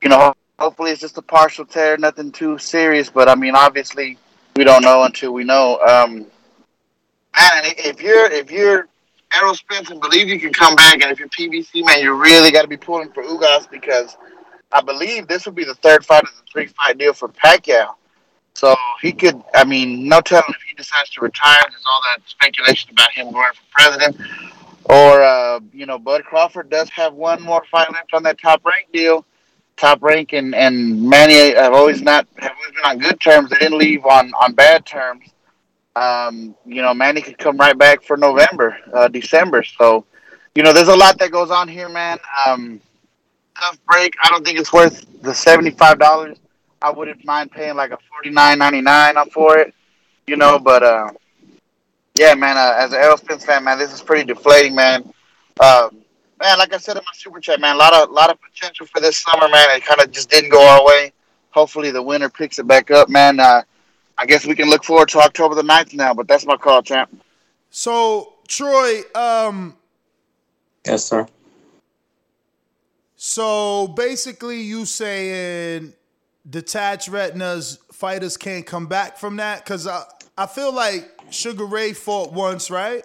you 0.02 0.10
know, 0.10 0.34
hopefully 0.60 0.92
it's 0.92 1.02
just 1.02 1.18
a 1.18 1.22
partial 1.22 1.66
tear, 1.66 1.98
nothing 1.98 2.32
too 2.32 2.58
serious. 2.58 3.10
But 3.10 3.28
I 3.28 3.36
mean, 3.36 3.56
obviously, 3.56 4.18
we 4.56 4.64
don't 4.64 4.84
know 4.84 5.04
until 5.04 5.34
we 5.34 5.44
know. 5.44 5.80
Um, 5.80 6.20
man, 7.36 7.64
if 7.78 8.02
you're 8.02 8.32
if 8.32 8.50
you're 8.50 8.88
Errol 9.34 9.56
Spence 9.56 9.90
and 9.90 10.00
believe 10.00 10.30
you 10.30 10.40
can 10.40 10.54
come 10.54 10.76
back, 10.76 11.02
and 11.02 11.12
if 11.12 11.20
you're 11.20 11.30
PBC 11.30 11.86
man, 11.86 12.02
you 12.02 12.14
really 12.14 12.52
got 12.52 12.62
to 12.62 12.68
be 12.68 12.78
pulling 12.78 13.12
for 13.12 13.24
Ugas 13.24 13.70
because 13.70 14.16
I 14.72 14.82
believe 14.82 15.28
this 15.28 15.46
would 15.46 15.56
be 15.56 15.66
the 15.66 15.76
third 15.76 16.06
fight 16.06 16.24
of 16.24 16.30
the 16.30 16.44
three 16.52 16.68
fight 16.68 16.98
deal 16.98 17.14
for 17.14 17.28
Pacquiao. 17.28 17.96
So 18.64 18.78
he 19.02 19.12
could, 19.12 19.44
I 19.54 19.66
mean, 19.66 20.08
no 20.08 20.22
telling 20.22 20.46
if 20.48 20.62
he 20.62 20.74
decides 20.74 21.10
to 21.10 21.22
retire. 21.22 21.60
There's 21.70 21.84
all 21.86 22.02
that 22.16 22.30
speculation 22.30 22.92
about 22.92 23.12
him 23.12 23.30
going 23.30 23.52
for 23.52 23.62
president. 23.72 24.16
Or, 24.86 25.22
uh, 25.22 25.60
you 25.74 25.86
know, 25.86 26.00
Bud 26.00 26.24
Crawford 26.24 26.70
does 26.70 26.90
have 26.92 27.14
one 27.14 27.42
more 27.42 27.66
fight 27.70 27.92
left 27.92 28.14
on 28.14 28.24
that 28.24 28.40
top 28.40 28.64
rank 28.64 28.88
deal. 28.94 29.26
Top 29.76 30.02
rank 30.02 30.32
and, 30.32 30.56
and 30.56 31.04
Manny 31.10 31.54
have 31.56 31.74
always 31.74 32.02
not 32.02 32.26
have 32.38 32.54
always 32.56 32.72
been 32.72 32.86
on 32.86 33.00
good 33.00 33.20
terms. 33.20 33.50
They 33.50 33.58
didn't 33.58 33.80
leave 33.80 34.06
on, 34.06 34.32
on 34.42 34.54
bad 34.54 34.86
terms. 34.86 35.26
Um, 35.98 36.56
you 36.66 36.82
know, 36.82 36.94
Manny 36.94 37.22
could 37.22 37.38
come 37.38 37.58
right 37.58 37.78
back 37.78 38.02
for 38.02 38.16
November, 38.16 38.78
uh, 38.94 39.10
December. 39.10 39.64
So, 39.64 40.06
you 40.56 40.64
know, 40.64 40.72
there's 40.72 40.88
a 40.88 40.96
lot 40.96 41.20
that 41.20 41.32
goes 41.32 41.52
on 41.52 41.68
here, 41.68 41.90
man. 41.90 42.18
Um, 42.48 42.80
tough 43.60 43.78
break. 43.92 44.14
I 44.24 44.30
don't 44.30 44.46
think 44.46 44.58
it's 44.58 44.72
worth 44.72 45.22
the 45.22 45.34
seventy 45.34 45.72
five 45.72 46.00
dollars. 46.00 46.38
I 46.84 46.92
wouldn't 46.92 47.24
mind 47.26 47.52
paying 47.52 47.76
like 47.76 47.92
a 47.92 47.98
forty 48.10 48.30
nine 48.30 48.60
ninety 48.60 48.82
nine 48.82 49.16
for 49.32 49.58
it, 49.58 49.74
you 50.28 50.36
know. 50.36 50.60
But 50.60 50.84
uh, 50.84 51.10
yeah, 52.16 52.36
man. 52.36 52.58
Uh, 52.58 52.76
as 52.78 52.92
an 52.94 53.00
Errol 53.00 53.18
Spence 53.18 53.46
fan, 53.46 53.64
man, 53.64 53.80
this 53.80 53.94
is 53.94 54.02
pretty 54.02 54.26
deflating, 54.26 54.76
man. 54.76 55.04
Um, 55.64 56.02
man, 56.42 56.60
like 56.60 56.74
I 56.74 56.78
said 56.78 56.98
in 56.98 57.04
my 57.04 57.12
super 57.14 57.40
chat, 57.40 57.60
man, 57.62 57.76
a 57.76 57.80
lot 57.80 57.94
of 57.94 58.12
lot 58.12 58.30
of 58.30 58.38
potential 58.42 58.86
for 58.86 59.00
this 59.00 59.18
summer, 59.18 59.48
man. 59.48 59.70
It 59.72 59.86
kind 59.86 60.02
of 60.02 60.12
just 60.12 60.30
didn't 60.30 60.50
go 60.52 60.62
our 60.68 60.86
way. 60.86 61.14
Hopefully, 61.52 61.90
the 61.92 62.02
winter 62.02 62.30
picks 62.30 62.60
it 62.60 62.68
back 62.68 62.92
up, 62.92 63.10
man. 63.10 63.40
Uh, 63.40 63.62
I 64.18 64.26
guess 64.26 64.46
we 64.46 64.54
can 64.56 64.70
look 64.70 64.84
forward 64.84 65.08
to 65.10 65.20
October 65.20 65.56
the 65.56 65.64
9th 65.64 65.94
now, 65.96 66.14
but 66.14 66.28
that's 66.28 66.46
my 66.46 66.56
call, 66.58 66.82
champ. 66.84 67.10
So, 67.72 68.34
Troy, 68.48 69.02
um, 69.16 69.76
Yes, 70.86 71.06
sir. 71.06 71.28
so 73.16 73.88
basically 73.88 74.62
you 74.62 74.86
saying 74.86 75.94
detached 76.50 77.08
retinas 77.08 77.80
fighters 77.92 78.38
can't 78.38 78.66
come 78.66 78.88
back 78.88 79.18
from 79.18 79.38
that? 79.38 79.64
Because 79.64 79.88
I, 79.88 80.04
I 80.38 80.46
feel 80.46 80.74
like 80.74 81.10
Sugar 81.30 81.66
Ray 81.66 81.94
fought 81.94 82.34
once, 82.34 82.70
right? 82.70 83.04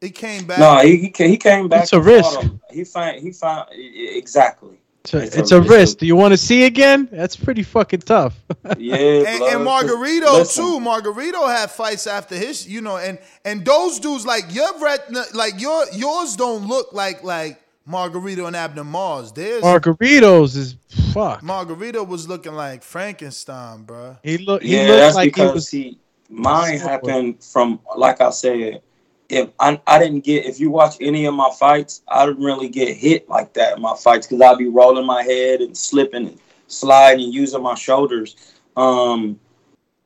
He 0.00 0.10
came 0.10 0.44
back. 0.46 0.58
No, 0.58 0.78
he 0.78 0.96
he, 0.96 1.10
ca- 1.10 1.28
he 1.28 1.36
came 1.36 1.68
back. 1.68 1.84
It's 1.84 1.92
a 1.92 2.00
risk. 2.00 2.40
He 2.70 2.84
found 2.84 3.20
he 3.20 3.32
found 3.32 3.68
exactly. 3.72 4.78
So 5.06 5.18
it's 5.18 5.50
a 5.50 5.60
risk. 5.60 5.98
Do 5.98 6.06
you 6.06 6.16
want 6.16 6.32
to 6.32 6.38
see 6.38 6.64
again? 6.64 7.08
That's 7.12 7.36
pretty 7.36 7.62
fucking 7.62 8.00
tough. 8.00 8.34
Yeah, 8.78 8.96
and, 8.96 9.42
and 9.42 9.66
Margarito 9.66 10.32
Listen. 10.32 10.64
too. 10.64 10.80
Margarito 10.80 11.46
had 11.46 11.70
fights 11.70 12.06
after 12.06 12.34
his, 12.34 12.66
you 12.66 12.80
know, 12.80 12.96
and 12.96 13.18
and 13.44 13.64
those 13.64 14.00
dudes 14.00 14.24
like 14.24 14.54
your 14.54 14.78
retina, 14.80 15.24
like 15.34 15.60
your 15.60 15.84
yours 15.92 16.34
don't 16.36 16.66
look 16.66 16.92
like 16.92 17.22
like 17.22 17.60
Margarito 17.88 18.46
and 18.46 18.56
Abner 18.56 18.84
Mares. 18.84 19.32
There's 19.32 19.62
Margaritos 19.62 20.56
is 20.56 20.76
fuck. 21.12 21.42
Margarito 21.42 22.06
was 22.06 22.26
looking 22.26 22.54
like 22.54 22.82
Frankenstein, 22.82 23.84
bruh. 23.84 24.18
He 24.22 24.38
look. 24.38 24.62
He 24.62 24.76
yeah, 24.76 24.88
looked 24.88 25.00
that's 25.00 25.14
like 25.14 25.36
he 25.36 25.42
was. 25.42 25.68
see, 25.68 25.98
mine 26.30 26.78
happened 26.78 27.42
from 27.42 27.80
like 27.96 28.20
I 28.20 28.30
said. 28.30 28.82
If 29.30 29.48
I, 29.58 29.80
I 29.86 29.98
didn't 29.98 30.20
get, 30.20 30.44
if 30.44 30.60
you 30.60 30.70
watch 30.70 30.96
any 31.00 31.24
of 31.24 31.32
my 31.32 31.50
fights, 31.58 32.02
I 32.08 32.26
didn't 32.26 32.44
really 32.44 32.68
get 32.68 32.94
hit 32.94 33.26
like 33.26 33.54
that 33.54 33.76
in 33.76 33.82
my 33.82 33.96
fights 33.96 34.26
because 34.26 34.42
I'd 34.42 34.58
be 34.58 34.68
rolling 34.68 35.06
my 35.06 35.22
head 35.22 35.62
and 35.62 35.76
slipping 35.76 36.26
and 36.26 36.38
sliding 36.66 37.24
and 37.24 37.34
using 37.34 37.62
my 37.62 37.74
shoulders. 37.74 38.36
Um, 38.76 39.40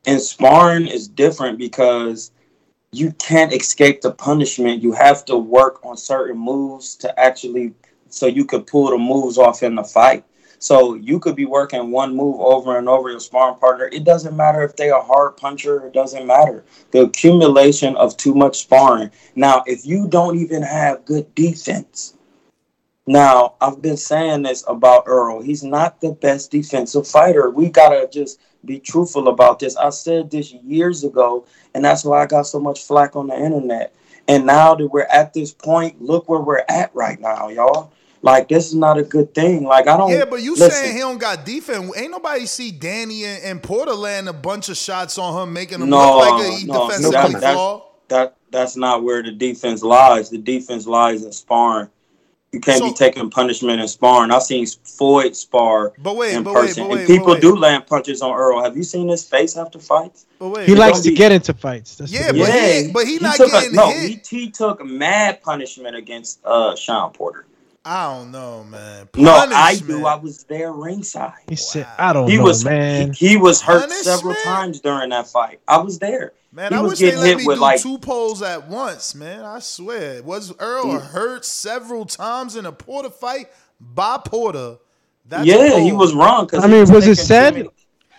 and 0.05 0.21
sparring 0.21 0.87
is 0.87 1.09
different 1.09 1.57
because 1.57 2.31
you 2.91 3.11
can't 3.13 3.53
escape 3.53 4.01
the 4.01 4.11
punishment. 4.11 4.81
You 4.81 4.93
have 4.93 5.25
to 5.25 5.37
work 5.37 5.85
on 5.85 5.97
certain 5.97 6.37
moves 6.37 6.95
to 6.97 7.19
actually, 7.19 7.73
so 8.09 8.25
you 8.25 8.45
could 8.45 8.67
pull 8.67 8.89
the 8.89 8.97
moves 8.97 9.37
off 9.37 9.63
in 9.63 9.75
the 9.75 9.83
fight. 9.83 10.23
So 10.61 10.95
you 10.95 11.19
could 11.19 11.37
be 11.37 11.45
working 11.45 11.89
one 11.89 12.15
move 12.15 12.41
over 12.41 12.77
and 12.77 12.89
over 12.89 13.09
your 13.09 13.21
sparring 13.21 13.55
partner. 13.55 13.85
It 13.85 14.03
doesn't 14.03 14.35
matter 14.35 14.61
if 14.61 14.75
they 14.75 14.89
a 14.89 14.99
hard 14.99 15.37
puncher. 15.37 15.85
It 15.87 15.93
doesn't 15.93 16.27
matter. 16.27 16.65
The 16.91 17.03
accumulation 17.03 17.95
of 17.95 18.17
too 18.17 18.33
much 18.33 18.59
sparring. 18.59 19.11
Now, 19.35 19.63
if 19.65 19.85
you 19.85 20.07
don't 20.09 20.37
even 20.37 20.61
have 20.61 21.05
good 21.05 21.33
defense, 21.33 22.15
now 23.09 23.55
I've 23.59 23.81
been 23.81 23.97
saying 23.97 24.43
this 24.43 24.63
about 24.67 25.05
Earl. 25.07 25.41
He's 25.41 25.63
not 25.63 25.99
the 25.99 26.11
best 26.11 26.51
defensive 26.51 27.07
fighter. 27.07 27.49
We 27.49 27.69
gotta 27.69 28.07
just 28.07 28.39
be 28.65 28.79
truthful 28.79 29.29
about 29.29 29.57
this. 29.57 29.75
I 29.75 29.89
said 29.89 30.29
this 30.29 30.53
years 30.53 31.03
ago, 31.03 31.43
and 31.73 31.83
that's 31.83 32.05
why 32.05 32.21
I 32.21 32.27
got 32.27 32.43
so 32.43 32.59
much 32.59 32.83
flack 32.83 33.15
on 33.15 33.25
the 33.25 33.35
internet. 33.35 33.95
And 34.27 34.45
now 34.45 34.75
that 34.75 34.87
we're 34.87 35.07
at 35.11 35.33
this 35.33 35.51
point, 35.51 35.99
look 35.99 36.29
where 36.29 36.39
we're 36.39 36.63
at 36.69 36.93
right 36.93 37.19
now, 37.19 37.49
y'all. 37.49 37.91
Like 38.21 38.47
this 38.47 38.67
is 38.67 38.75
not 38.75 38.99
a 38.99 39.03
good 39.03 39.33
thing. 39.33 39.63
Like 39.63 39.87
I 39.87 39.97
don't. 39.97 40.11
Yeah, 40.11 40.25
but 40.25 40.43
you 40.43 40.51
listen, 40.51 40.69
saying 40.69 40.93
he 40.93 40.99
don't 40.99 41.17
got 41.17 41.47
defense? 41.47 41.91
Ain't 41.97 42.11
nobody 42.11 42.45
see 42.45 42.69
Danny 42.69 43.25
and, 43.25 43.43
and 43.43 43.63
Porter 43.63 43.93
land 43.93 44.29
a 44.29 44.33
bunch 44.33 44.69
of 44.69 44.77
shots 44.77 45.17
on 45.17 45.41
him, 45.41 45.51
making 45.51 45.81
him 45.81 45.89
No, 45.89 45.97
look 45.97 46.27
like 46.27 46.63
a 46.63 46.67
no, 46.67 46.87
defensively 46.87 47.39
that, 47.39 47.81
that 48.09 48.35
that's 48.51 48.75
not 48.75 49.03
where 49.03 49.23
the 49.23 49.31
defense 49.31 49.81
lies. 49.81 50.29
The 50.29 50.37
defense 50.37 50.85
lies 50.85 51.23
in 51.23 51.31
sparring. 51.31 51.89
You 52.51 52.59
can't 52.59 52.83
be 52.83 52.93
taking 52.93 53.29
punishment 53.29 53.79
in 53.79 53.87
sparring. 53.87 54.31
I've 54.31 54.43
seen 54.43 54.65
Floyd 54.65 55.35
spar 55.35 55.93
But 55.99 56.15
wait, 56.17 56.33
in 56.35 56.43
but 56.43 56.55
wait, 56.55 56.61
person, 56.61 56.83
but 56.83 56.89
wait, 56.91 56.99
and 57.01 57.07
people 57.07 57.25
but 57.27 57.33
wait. 57.35 57.41
do 57.41 57.55
land 57.55 57.85
punches 57.85 58.21
on 58.23 58.35
Earl. 58.35 58.63
Have 58.63 58.75
you 58.75 58.83
seen 58.83 59.07
his 59.07 59.23
face 59.23 59.55
after 59.55 59.77
fights? 59.79 60.25
But 60.39 60.49
wait, 60.49 60.67
He 60.67 60.73
but 60.73 60.79
likes 60.79 60.97
don't 60.97 61.03
to 61.03 61.09
be- 61.11 61.15
get 61.15 61.31
into 61.31 61.53
fights. 61.53 61.95
That's 61.97 62.11
Yeah, 62.11 62.31
but 62.31 62.49
it 62.49 62.55
is. 62.55 62.87
he, 62.87 62.91
but 62.93 63.07
he, 63.07 63.19
not 63.19 63.37
getting 63.37 63.53
a, 63.55 63.75
no. 63.75 63.87
hit. 63.91 64.27
He, 64.29 64.37
he 64.39 64.51
took 64.51 64.83
mad 64.83 65.43
punishment 65.43 65.95
against 65.95 66.39
uh 66.43 66.75
Shawn 66.75 67.11
Porter. 67.13 67.45
I 67.85 68.13
don't 68.13 68.31
know, 68.31 68.63
man. 68.63 69.07
No, 69.15 69.31
I 69.33 69.45
Punishment. 69.47 69.87
do. 69.87 70.05
I 70.05 70.15
was 70.15 70.43
there 70.43 70.71
ringside. 70.71 71.33
He 71.47 71.55
said, 71.55 71.87
"I 71.97 72.13
don't 72.13 72.29
He 72.29 72.37
know, 72.37 72.43
was 72.43 72.63
man." 72.65 73.13
He, 73.13 73.29
he 73.29 73.37
was 73.37 73.61
hurt 73.61 73.81
Punishment? 73.81 74.05
several 74.05 74.35
times 74.35 74.79
during 74.81 75.09
that 75.09 75.27
fight. 75.27 75.59
I 75.67 75.77
was 75.77 75.97
there. 75.97 76.33
Man, 76.51 76.71
he 76.71 76.77
I 76.77 76.81
was 76.81 76.91
wish 76.91 76.99
they 76.99 77.05
getting 77.05 77.19
let 77.21 77.27
hit 77.29 77.37
me 77.37 77.45
with 77.45 77.57
do 77.57 77.61
like 77.61 77.81
two 77.81 77.97
poles 77.99 78.41
at 78.41 78.67
once, 78.67 79.15
man. 79.15 79.45
I 79.45 79.59
swear. 79.59 80.21
Was 80.23 80.53
Earl 80.59 80.87
Yeah. 80.93 80.99
hurt 80.99 81.45
several 81.45 82.05
times 82.05 82.55
in 82.55 82.65
a 82.65 82.71
Porter 82.71 83.09
fight 83.09 83.49
by 83.79 84.17
Porter? 84.23 84.77
That's 85.25 85.45
yeah, 85.45 85.79
he 85.79 85.91
was 85.91 86.13
wrong. 86.13 86.47
Cause 86.47 86.63
I 86.63 86.67
mean, 86.67 86.91
was 86.91 87.07
it 87.07 87.17
said? 87.17 87.67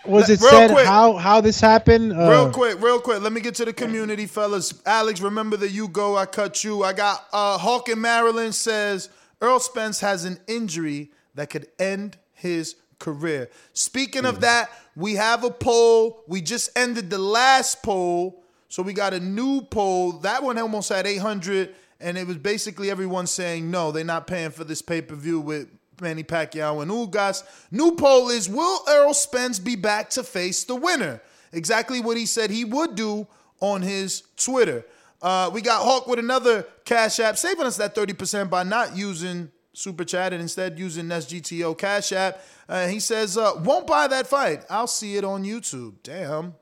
Was 0.05 0.29
it 0.29 0.39
Real 0.41 0.49
said 0.49 0.71
quick. 0.71 0.85
how 0.87 1.13
how 1.17 1.41
this 1.41 1.59
happened? 1.61 2.13
Uh, 2.13 2.29
real 2.29 2.49
quick, 2.51 2.81
real 2.81 2.99
quick. 2.99 3.21
Let 3.21 3.31
me 3.33 3.41
get 3.41 3.53
to 3.55 3.65
the 3.65 3.73
community, 3.73 4.25
fellas. 4.25 4.73
Alex, 4.85 5.21
remember 5.21 5.57
that 5.57 5.69
you 5.71 5.87
go, 5.87 6.17
I 6.17 6.25
cut 6.25 6.63
you. 6.63 6.83
I 6.83 6.93
got 6.93 7.25
uh 7.31 7.57
Hawk 7.57 7.89
in 7.89 8.01
Maryland 8.01 8.55
says 8.55 9.09
Earl 9.41 9.59
Spence 9.59 9.99
has 9.99 10.25
an 10.25 10.39
injury 10.47 11.11
that 11.35 11.49
could 11.49 11.67
end 11.79 12.17
his 12.33 12.75
career. 12.99 13.49
Speaking 13.73 14.25
of 14.25 14.35
hmm. 14.35 14.41
that, 14.41 14.69
we 14.95 15.15
have 15.15 15.43
a 15.43 15.49
poll. 15.49 16.23
We 16.27 16.41
just 16.41 16.69
ended 16.77 17.09
the 17.09 17.17
last 17.17 17.83
poll, 17.83 18.43
so 18.69 18.83
we 18.83 18.93
got 18.93 19.13
a 19.13 19.19
new 19.19 19.61
poll. 19.61 20.13
That 20.13 20.43
one 20.43 20.57
almost 20.57 20.89
had 20.89 21.07
800, 21.07 21.73
and 21.99 22.17
it 22.17 22.27
was 22.27 22.37
basically 22.37 22.89
everyone 22.89 23.27
saying 23.27 23.69
no, 23.69 23.91
they're 23.91 24.03
not 24.03 24.27
paying 24.27 24.51
for 24.51 24.63
this 24.63 24.81
pay 24.81 25.01
per 25.01 25.15
view 25.15 25.39
with 25.39 25.67
Manny 25.99 26.23
Pacquiao 26.23 26.81
and 26.81 26.91
Ugas. 26.91 27.43
New 27.71 27.95
poll 27.95 28.29
is 28.29 28.49
Will 28.49 28.79
Earl 28.87 29.13
Spence 29.13 29.59
be 29.59 29.75
back 29.75 30.09
to 30.11 30.23
face 30.23 30.63
the 30.63 30.75
winner? 30.75 31.21
Exactly 31.51 31.99
what 31.99 32.17
he 32.17 32.25
said 32.25 32.49
he 32.49 32.65
would 32.65 32.95
do 32.95 33.27
on 33.59 33.81
his 33.81 34.23
Twitter. 34.37 34.85
Uh, 35.21 35.49
we 35.53 35.61
got 35.61 35.83
Hawk 35.83 36.07
with 36.07 36.19
another 36.19 36.65
Cash 36.85 37.19
App, 37.19 37.37
saving 37.37 37.65
us 37.65 37.77
that 37.77 37.93
30% 37.95 38.49
by 38.49 38.63
not 38.63 38.95
using 38.95 39.51
Super 39.73 40.03
Chat 40.03 40.33
and 40.33 40.41
instead 40.41 40.77
using 40.79 41.05
SGTO 41.05 41.77
Cash 41.77 42.11
App. 42.11 42.41
Uh, 42.67 42.87
he 42.87 42.99
says, 42.99 43.37
uh, 43.37 43.53
won't 43.63 43.87
buy 43.87 44.07
that 44.07 44.27
fight. 44.27 44.63
I'll 44.69 44.87
see 44.87 45.17
it 45.17 45.23
on 45.23 45.43
YouTube. 45.43 45.95
Damn. 46.03 46.55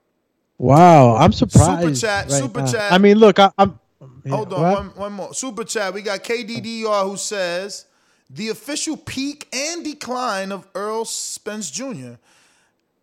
Wow, 0.57 1.15
I'm 1.15 1.31
surprised. 1.31 1.81
Super 1.81 1.95
Chat, 1.95 2.29
right 2.29 2.31
super 2.31 2.59
now. 2.61 2.71
chat. 2.71 2.91
I 2.91 2.97
mean, 2.97 3.17
look, 3.17 3.39
I, 3.39 3.49
I'm. 3.57 3.79
yeah, 4.25 4.35
Hold 4.35 4.53
on, 4.53 4.61
one, 4.61 4.85
one 4.95 5.13
more. 5.13 5.33
Super 5.33 5.63
chat. 5.63 5.93
We 5.93 6.01
got 6.01 6.21
KDDR 6.23 7.03
who 7.09 7.15
says 7.15 7.85
the 8.29 8.49
official 8.49 8.97
peak 8.97 9.47
and 9.53 9.85
decline 9.85 10.51
of 10.51 10.67
Earl 10.75 11.05
Spence 11.05 11.71
Jr. 11.71 12.15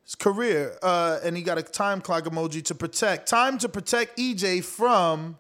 's 0.07 0.15
career, 0.15 0.79
uh, 0.83 1.19
and 1.25 1.37
he 1.37 1.43
got 1.43 1.59
a 1.59 1.63
time 1.63 2.01
clock 2.01 2.25
emoji 2.25 2.65
to 2.65 2.75
protect. 2.75 3.29
Time 3.29 3.59
to 3.59 3.69
protect 3.69 4.17
EJ 4.19 4.63
from 4.63 5.39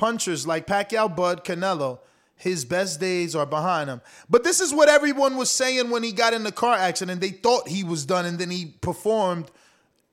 punchers 0.00 0.46
like 0.46 0.66
Pacquiao, 0.66 1.14
Bud, 1.14 1.44
Canelo. 1.44 1.98
His 2.34 2.64
best 2.64 2.98
days 3.00 3.36
are 3.36 3.44
behind 3.44 3.90
him. 3.90 4.00
But 4.30 4.44
this 4.44 4.62
is 4.62 4.72
what 4.72 4.88
everyone 4.88 5.36
was 5.36 5.50
saying 5.50 5.90
when 5.90 6.02
he 6.02 6.10
got 6.10 6.32
in 6.32 6.42
the 6.42 6.50
car 6.50 6.74
accident. 6.74 7.20
They 7.20 7.28
thought 7.28 7.68
he 7.68 7.84
was 7.84 8.06
done, 8.06 8.24
and 8.24 8.38
then 8.38 8.50
he 8.50 8.64
performed 8.80 9.50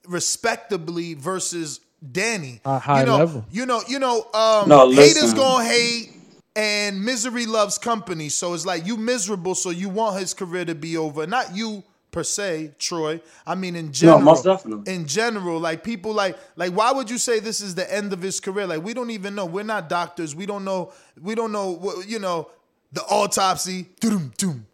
respectably 0.05 1.13
versus 1.13 1.79
Danny. 2.11 2.59
A 2.65 2.79
high 2.79 2.99
you 2.99 3.05
know, 3.05 3.17
level. 3.17 3.45
You 3.49 3.65
know, 3.65 3.81
you 3.87 3.99
know, 3.99 4.27
um, 4.33 4.67
No, 4.67 4.91
haters 4.91 5.21
listen. 5.21 5.37
gonna 5.37 5.63
hate, 5.63 6.11
and 6.53 7.05
misery 7.05 7.45
loves 7.45 7.77
company. 7.77 8.27
So 8.27 8.53
it's 8.53 8.65
like 8.65 8.85
you 8.85 8.97
miserable, 8.97 9.55
so 9.55 9.69
you 9.69 9.87
want 9.87 10.19
his 10.19 10.33
career 10.33 10.65
to 10.65 10.75
be 10.75 10.97
over, 10.97 11.25
not 11.27 11.55
you 11.55 11.81
per 12.17 12.23
se, 12.23 12.71
Troy. 12.79 13.21
I 13.45 13.53
mean 13.53 13.75
in 13.75 13.91
general. 13.91 14.19
most 14.21 14.43
definitely. 14.43 14.91
In 14.91 15.05
general, 15.05 15.59
like 15.59 15.83
people 15.83 16.13
like 16.13 16.35
like 16.55 16.73
why 16.73 16.91
would 16.91 17.11
you 17.11 17.19
say 17.19 17.39
this 17.39 17.61
is 17.61 17.75
the 17.75 17.93
end 17.93 18.11
of 18.11 18.23
his 18.23 18.39
career? 18.39 18.65
Like 18.65 18.83
we 18.83 18.95
don't 18.95 19.11
even 19.11 19.35
know. 19.35 19.45
We're 19.45 19.61
not 19.61 19.87
doctors. 19.87 20.35
We 20.35 20.47
don't 20.47 20.65
know. 20.65 20.93
We 21.21 21.35
don't 21.35 21.51
know. 21.51 21.93
You 22.07 22.17
know 22.17 22.49
the 22.91 23.03
autopsy. 23.03 23.89
Doom 23.99 24.33
doom. 24.35 24.65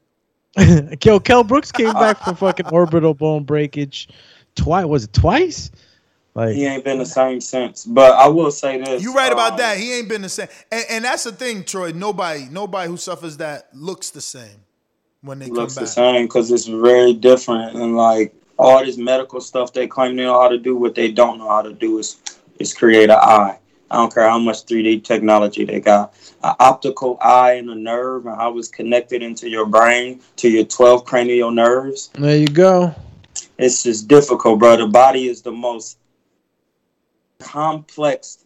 Yo, 1.03 1.19
Kell 1.19 1.43
Brooks 1.43 1.69
came 1.69 1.91
back 1.91 2.23
from 2.23 2.35
fucking 2.37 2.67
orbital 2.67 3.13
bone 3.13 3.43
breakage 3.43 4.07
twice. 4.55 4.85
Was 4.85 5.03
it 5.03 5.11
twice? 5.11 5.69
Like 6.35 6.55
He 6.55 6.65
ain't 6.65 6.85
been 6.85 6.99
the 6.99 7.05
same 7.05 7.41
since. 7.41 7.83
But 7.83 8.13
I 8.13 8.29
will 8.29 8.51
say 8.51 8.81
this. 8.81 9.03
You 9.03 9.13
right 9.13 9.33
about 9.33 9.51
um, 9.53 9.57
that. 9.57 9.77
He 9.77 9.91
ain't 9.91 10.07
been 10.07 10.21
the 10.21 10.29
same. 10.29 10.47
And, 10.71 10.85
and 10.89 11.03
that's 11.03 11.25
the 11.25 11.33
thing, 11.33 11.65
Troy. 11.65 11.91
Nobody, 11.91 12.47
nobody 12.49 12.89
who 12.89 12.95
suffers 12.95 13.35
that 13.37 13.67
looks 13.73 14.11
the 14.11 14.21
same 14.21 14.63
when 15.23 15.39
they 15.39 15.47
looks 15.47 15.75
come 15.75 15.85
the 15.85 15.87
same 15.87 16.25
because 16.25 16.51
it's 16.51 16.67
very 16.67 17.13
different 17.13 17.75
and 17.75 17.95
like 17.95 18.35
all 18.59 18.85
this 18.85 18.97
medical 18.97 19.41
stuff 19.41 19.73
they 19.73 19.87
claim 19.87 20.15
they 20.15 20.23
know 20.23 20.39
how 20.39 20.49
to 20.49 20.57
do 20.57 20.75
what 20.75 20.93
they 20.93 21.11
don't 21.11 21.39
know 21.39 21.49
how 21.49 21.61
to 21.61 21.73
do 21.73 21.97
is 21.97 22.17
is 22.59 22.73
create 22.73 23.09
an 23.09 23.17
eye. 23.19 23.57
I 23.89 23.97
don't 23.97 24.13
care 24.13 24.27
how 24.27 24.39
much 24.39 24.65
3d 24.65 25.03
technology 25.03 25.65
they 25.65 25.79
got. 25.79 26.13
An 26.43 26.55
optical 26.59 27.17
eye 27.21 27.53
and 27.53 27.69
a 27.69 27.75
nerve 27.75 28.25
and 28.25 28.35
how 28.35 28.57
it's 28.57 28.67
connected 28.67 29.21
into 29.21 29.49
your 29.49 29.65
brain 29.65 30.21
to 30.37 30.49
your 30.49 30.65
12 30.65 31.05
cranial 31.05 31.51
nerves. 31.51 32.09
There 32.13 32.37
you 32.37 32.47
go. 32.47 32.93
it's 33.57 33.83
just 33.83 34.07
difficult 34.07 34.59
bro. 34.59 34.77
The 34.77 34.87
body 34.87 35.27
is 35.27 35.41
the 35.41 35.51
most 35.51 35.97
complex 37.39 38.39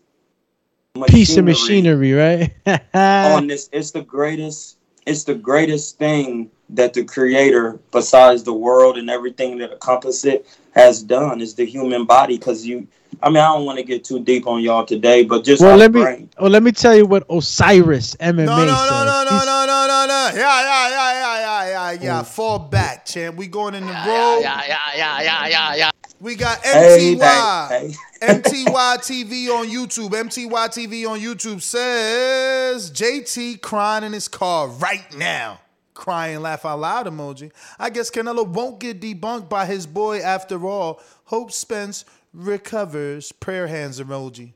Piece 1.06 1.38
of 1.38 1.46
machinery, 1.46 2.14
right? 2.14 2.56
on 2.96 3.46
this. 3.46 3.70
It's 3.72 3.92
the 3.92 4.02
greatest 4.02 4.78
it's 5.06 5.24
the 5.24 5.36
greatest 5.36 5.98
thing 6.00 6.50
that 6.70 6.94
the 6.94 7.04
creator 7.04 7.80
besides 7.92 8.44
the 8.44 8.54
world 8.54 8.98
and 8.98 9.10
everything 9.10 9.58
that 9.58 9.72
encompasses 9.72 10.26
it 10.26 10.46
has 10.74 11.02
done 11.02 11.40
is 11.42 11.54
the 11.56 11.66
human 11.66 12.04
body 12.06 12.38
because 12.38 12.66
you 12.66 12.86
i 13.24 13.30
mean 13.30 13.38
i 13.38 13.48
don't 13.48 13.66
want 13.66 13.78
to 13.80 13.84
get 13.86 14.04
too 14.04 14.20
deep 14.20 14.46
on 14.48 14.62
y'all 14.62 14.86
today 14.86 15.24
but 15.24 15.44
just 15.46 15.62
well, 15.62 15.72
our 15.72 15.78
let 15.78 15.94
me. 15.94 16.02
brain. 16.02 16.30
Oh, 16.38 16.48
let 16.48 16.62
me 16.64 16.72
tell 16.74 16.96
you 16.96 17.06
what 17.06 17.24
Osiris 17.30 18.16
MMA 18.18 18.46
No, 18.46 18.66
no, 18.66 18.76
said. 18.76 18.90
no, 18.90 19.06
no, 19.06 19.24
no, 19.24 19.30
He's- 19.32 19.46
no, 19.46 19.66
no, 19.66 19.88
no, 19.88 20.06
no. 20.08 20.32
Yeah, 20.36 20.62
yeah, 20.62 20.90
yeah, 20.90 21.14
yeah, 21.14 21.40
yeah, 21.40 21.92
yeah, 21.94 22.04
yeah. 22.04 22.20
Oh. 22.20 22.24
Fall 22.24 22.60
back, 22.60 23.06
champ. 23.06 23.38
We 23.38 23.48
going 23.48 23.74
in 23.74 23.86
the 23.86 23.92
road. 23.94 24.40
Yeah, 24.42 24.62
yeah, 24.68 24.78
yeah, 24.96 25.22
yeah, 25.22 25.48
yeah, 25.48 25.76
yeah. 25.76 25.90
We 26.20 26.36
got 26.36 26.64
Hey, 26.64 27.16
MTY. 27.16 27.68
hey, 27.70 27.94
MTY 28.22 28.98
TV 29.00 29.50
on 29.50 29.68
YouTube. 29.68 30.10
MTY 30.12 30.68
TV 30.70 31.10
on 31.10 31.20
YouTube 31.20 31.62
says 31.62 32.92
JT 32.92 33.62
crying 33.62 34.04
in 34.04 34.14
his 34.14 34.28
car 34.28 34.68
right 34.68 35.06
now. 35.16 35.60
Crying, 35.98 36.42
laugh 36.44 36.64
out 36.64 36.80
loud 36.80 37.08
emoji. 37.08 37.52
I 37.80 37.90
guess 37.90 38.12
Canelo 38.12 38.48
won't 38.48 38.80
get 38.80 39.02
debunked 39.02 39.50
by 39.50 39.66
his 39.66 39.88
boy 39.88 40.20
after 40.20 40.68
all. 40.68 41.02
Hope 41.26 41.52
Spence 41.52 42.06
recovers. 42.36 43.32
Prayer 43.32 43.66
hands 43.66 44.00
emoji. 44.00 44.54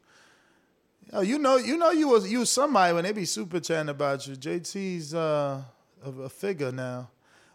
Oh, 1.12 1.22
you 1.22 1.40
know, 1.40 1.58
you 1.58 1.78
know, 1.78 1.90
you 1.90 2.10
was 2.10 2.32
you 2.32 2.40
was 2.40 2.52
somebody 2.52 2.94
when 2.94 3.06
they 3.06 3.12
be 3.12 3.26
super 3.26 3.60
chatting 3.60 3.90
about 3.90 4.28
you. 4.28 4.36
JT's 4.36 5.16
uh, 5.16 5.64
a, 6.06 6.10
a 6.22 6.30
figure 6.30 6.72
now. 6.72 7.10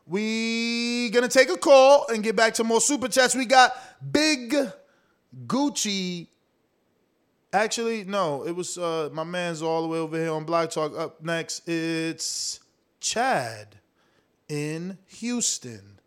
We 0.05 1.09
gonna 1.11 1.28
take 1.28 1.49
a 1.49 1.57
call 1.57 2.07
and 2.09 2.24
get 2.24 2.34
back 2.34 2.55
to 2.55 2.64
more 2.64 2.80
super 2.80 3.07
chats. 3.07 3.37
We 3.37 3.47
got 3.47 3.72
Big 4.11 4.53
Gucci. 5.47 6.26
Actually, 7.53 8.03
no, 8.03 8.45
it 8.45 8.51
was 8.51 8.76
uh, 8.78 9.11
my 9.12 9.22
man's 9.22 9.62
all 9.62 9.82
the 9.82 9.89
way 9.89 9.99
over 9.99 10.16
here 10.16 10.32
on 10.32 10.43
Block 10.43 10.70
Talk. 10.70 10.99
Up 10.99 11.22
next, 11.22 11.68
it's 11.68 12.59
Chad 13.07 13.76
in 14.48 14.98
Houston. 15.07 16.00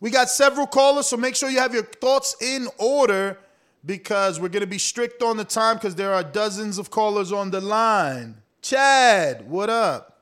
We 0.00 0.10
got 0.10 0.28
several 0.28 0.66
callers, 0.66 1.06
so 1.06 1.16
make 1.16 1.36
sure 1.36 1.48
you 1.48 1.60
have 1.60 1.72
your 1.72 1.84
thoughts 1.84 2.34
in 2.42 2.66
order 2.76 3.38
because 3.86 4.40
we're 4.40 4.48
going 4.48 4.62
to 4.62 4.66
be 4.66 4.78
strict 4.78 5.22
on 5.22 5.36
the 5.36 5.44
time 5.44 5.76
because 5.76 5.94
there 5.94 6.12
are 6.12 6.24
dozens 6.24 6.76
of 6.76 6.90
callers 6.90 7.30
on 7.30 7.52
the 7.52 7.60
line. 7.60 8.36
Chad, 8.62 9.48
what 9.48 9.70
up? 9.70 10.18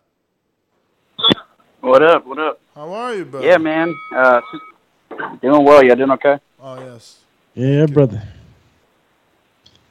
What 1.80 2.03
up? 2.03 2.26
What 2.26 2.38
up? 2.40 2.61
How 2.74 2.92
are 2.92 3.14
you, 3.14 3.24
bro? 3.24 3.40
Yeah, 3.40 3.57
man. 3.57 3.94
Uh, 4.14 4.42
doing 5.40 5.64
well. 5.64 5.82
You 5.82 5.94
doing 5.94 6.11
okay? 6.11 6.38
Oh, 6.61 6.78
yes. 6.78 7.20
Yeah, 7.55 7.86
brother. 7.86 8.22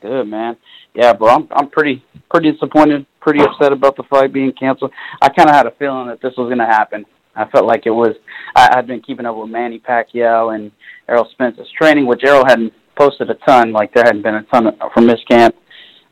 Good, 0.01 0.27
man. 0.27 0.55
Yeah, 0.93 1.13
bro. 1.13 1.29
I'm 1.29 1.47
I'm 1.51 1.69
pretty 1.69 2.03
pretty 2.29 2.51
disappointed, 2.51 3.07
pretty 3.26 3.41
upset 3.41 3.73
about 3.73 3.97
the 3.97 4.03
fight 4.03 4.32
being 4.32 4.53
canceled. 4.53 4.91
I 5.19 5.30
kind 5.30 5.49
of 5.49 5.55
had 5.55 5.65
a 5.65 5.71
feeling 5.80 6.07
that 6.07 6.21
this 6.21 6.34
was 6.38 6.47
gonna 6.47 6.65
happen. 6.67 7.03
I 7.36 7.45
felt 7.49 7.65
like 7.65 7.88
it 7.88 7.91
was. 7.91 8.15
I, 8.55 8.78
I'd 8.78 8.88
been 8.88 9.01
keeping 9.01 9.26
up 9.26 9.36
with 9.36 9.49
Manny 9.49 9.80
Pacquiao 9.80 10.53
and 10.53 10.71
Errol 11.09 11.28
Spence's 11.32 11.67
training, 11.76 12.05
which 12.05 12.21
Errol 12.23 12.45
hadn't 12.45 12.71
posted 12.95 13.32
a 13.32 13.34
ton. 13.45 13.71
Like 13.71 13.93
there 13.93 14.03
hadn't 14.05 14.21
been 14.21 14.36
a 14.36 14.43
ton 14.43 14.67
from 14.93 15.07
his 15.07 15.19
camp. 15.28 15.55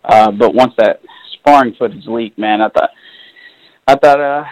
Uh, 0.03 0.31
but 0.31 0.55
once 0.55 0.73
that 0.79 1.01
sparring 1.35 1.75
footage 1.77 2.05
leaked, 2.07 2.39
man, 2.39 2.61
I 2.61 2.69
thought 2.69 2.89
I 3.87 3.95
thought 3.95 4.19
uh, 4.19 4.43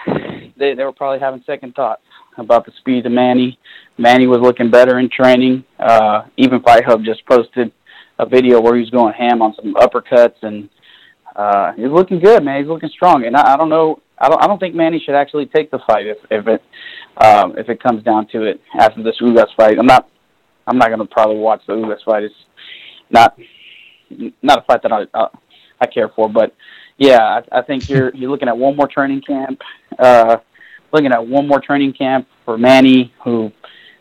they 0.57 0.76
they 0.76 0.84
were 0.84 0.93
probably 0.93 1.20
having 1.20 1.43
second 1.47 1.74
thoughts 1.74 2.03
about 2.38 2.66
the 2.66 2.72
speed 2.78 3.07
of 3.07 3.12
Manny. 3.12 3.57
Manny 3.97 4.28
was 4.28 4.39
looking 4.39 4.70
better 4.70 4.99
in 4.99 5.09
training. 5.09 5.66
Uh, 5.80 6.26
even 6.38 6.62
Fight 6.62 6.86
Hub 6.86 7.03
just 7.03 7.26
posted 7.26 7.72
a 8.20 8.26
video 8.26 8.62
where 8.62 8.76
he 8.76 8.82
was 8.82 8.91
going 8.91 9.14
ham 9.14 9.41
on 9.41 9.55
some 9.55 9.74
uppercuts 9.74 10.43
and 10.43 10.70
uh, 11.41 11.73
he's 11.73 11.89
looking 11.89 12.19
good, 12.19 12.43
man. 12.43 12.61
He's 12.61 12.69
looking 12.69 12.89
strong, 12.89 13.25
and 13.25 13.35
I, 13.35 13.53
I 13.53 13.57
don't 13.57 13.69
know. 13.69 13.99
I 14.19 14.29
don't. 14.29 14.43
I 14.43 14.47
don't 14.47 14.59
think 14.59 14.75
Manny 14.75 15.01
should 15.03 15.15
actually 15.15 15.47
take 15.47 15.71
the 15.71 15.79
fight 15.87 16.05
if 16.05 16.17
if 16.29 16.47
it 16.47 16.61
um, 17.17 17.57
if 17.57 17.67
it 17.67 17.81
comes 17.81 18.03
down 18.03 18.27
to 18.27 18.43
it 18.43 18.61
after 18.79 19.01
this 19.01 19.15
Ugas 19.21 19.47
fight. 19.57 19.79
I'm 19.79 19.87
not. 19.87 20.07
I'm 20.67 20.77
not 20.77 20.89
gonna 20.89 21.05
probably 21.05 21.37
watch 21.37 21.61
the 21.65 21.73
Ugas 21.73 22.03
fight. 22.05 22.23
It's 22.23 22.35
not 23.09 23.35
not 24.43 24.59
a 24.59 24.61
fight 24.63 24.83
that 24.83 24.91
I 24.91 25.05
uh, 25.17 25.29
I 25.79 25.87
care 25.87 26.09
for, 26.15 26.29
but 26.29 26.55
yeah, 26.99 27.41
I, 27.51 27.59
I 27.59 27.61
think 27.63 27.89
you're 27.89 28.13
you're 28.13 28.29
looking 28.29 28.47
at 28.47 28.57
one 28.57 28.75
more 28.75 28.87
training 28.87 29.21
camp. 29.25 29.59
Uh, 29.97 30.37
looking 30.93 31.11
at 31.11 31.25
one 31.25 31.47
more 31.47 31.59
training 31.59 31.93
camp 31.93 32.27
for 32.45 32.57
Manny, 32.57 33.11
who 33.23 33.51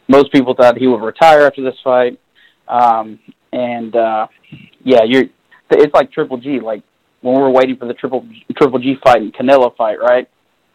most 0.08 0.30
people 0.30 0.54
thought 0.54 0.76
he 0.76 0.88
would 0.88 1.00
retire 1.00 1.46
after 1.46 1.62
this 1.62 1.78
fight. 1.82 2.20
Um, 2.68 3.18
and 3.52 3.96
uh, 3.96 4.26
yeah, 4.84 5.04
you're. 5.06 5.24
It's 5.70 5.94
like 5.94 6.12
Triple 6.12 6.36
G. 6.36 6.60
Like 6.60 6.82
when 7.20 7.34
we 7.34 7.40
were 7.40 7.50
waiting 7.50 7.76
for 7.76 7.86
the 7.86 7.94
Triple 7.94 8.26
Triple 8.56 8.78
G 8.78 8.96
fight 9.02 9.22
and 9.22 9.32
Canelo 9.32 9.74
fight, 9.76 10.00
right? 10.00 10.28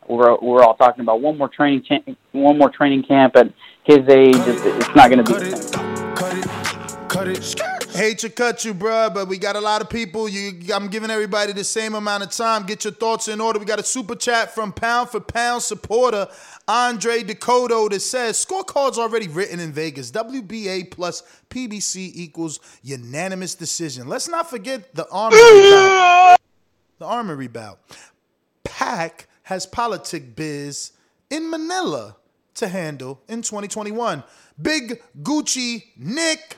We're 0.08 0.38
we're 0.40 0.64
all 0.64 0.76
talking 0.76 1.02
about 1.02 1.22
one 1.22 1.38
more 1.38 1.50
training 1.50 1.82
camp, 1.82 2.18
one 2.32 2.58
more 2.58 2.70
training 2.70 3.04
camp 3.04 3.36
at 3.36 3.52
his 3.84 4.08
age. 4.08 4.36
It's, 4.36 4.62
it's 4.64 4.96
not 4.96 5.10
going 5.10 5.24
to 5.24 5.34
be. 5.34 5.40
the 5.40 5.56
same. 5.58 7.08
Cut 7.08 7.28
it. 7.28 7.75
Hate 7.96 8.18
to 8.20 8.30
cut 8.30 8.66
you, 8.66 8.74
bruh, 8.74 9.14
but 9.14 9.30
we 9.30 9.38
got 9.38 9.56
a 9.56 9.62
lot 9.62 9.82
of 9.82 9.90
people. 9.90 10.28
You, 10.28 10.74
I'm 10.74 10.90
giving 10.90 11.10
everybody 11.10 11.54
the 11.54 11.64
same 11.64 11.96
amount 11.96 12.24
of 12.24 12.30
time. 12.30 12.66
Get 12.66 12.84
your 12.84 12.92
thoughts 12.92 13.30
in 13.30 13.40
order. 13.40 13.58
We 13.58 13.64
got 13.64 13.80
a 13.80 13.84
super 13.84 14.16
chat 14.16 14.54
from 14.54 14.74
Pound 14.74 15.10
for 15.12 15.22
Pound 15.22 15.62
supporter 15.62 16.28
Andre 16.68 17.24
Dakota 17.24 17.88
that 17.90 18.02
says 18.02 18.44
scorecards 18.46 18.98
already 18.98 19.30
written 19.30 19.62
in 19.62 19.72
Vegas. 19.72 20.12
WBA 20.12 20.92
plus 20.92 21.24
PBC 21.50 22.12
equals 22.14 22.60
unanimous 22.84 23.56
decision. 23.56 24.10
Let's 24.10 24.28
not 24.28 24.50
forget 24.50 24.94
the 24.94 25.08
armory 25.10 25.40
bout. 25.72 26.38
The 27.00 27.06
armory 27.06 27.48
bout. 27.48 27.80
Pac 28.66 29.28
has 29.44 29.66
politic 29.66 30.36
biz 30.36 30.92
in 31.30 31.50
Manila 31.50 32.18
to 32.56 32.68
handle 32.68 33.22
in 33.30 33.42
2021. 33.42 34.22
Big 34.62 35.02
Gucci 35.24 35.86
Nick, 35.96 36.58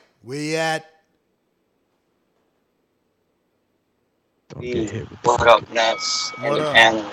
where 4.53 4.65
you 4.65 4.87
at? 4.87 5.25
What 5.25 5.47
up, 5.47 5.69
Nets 5.71 6.31
and 6.37 6.49
What 6.51 6.57
the 6.57 6.65
up? 6.65 6.73
panel? 6.73 7.11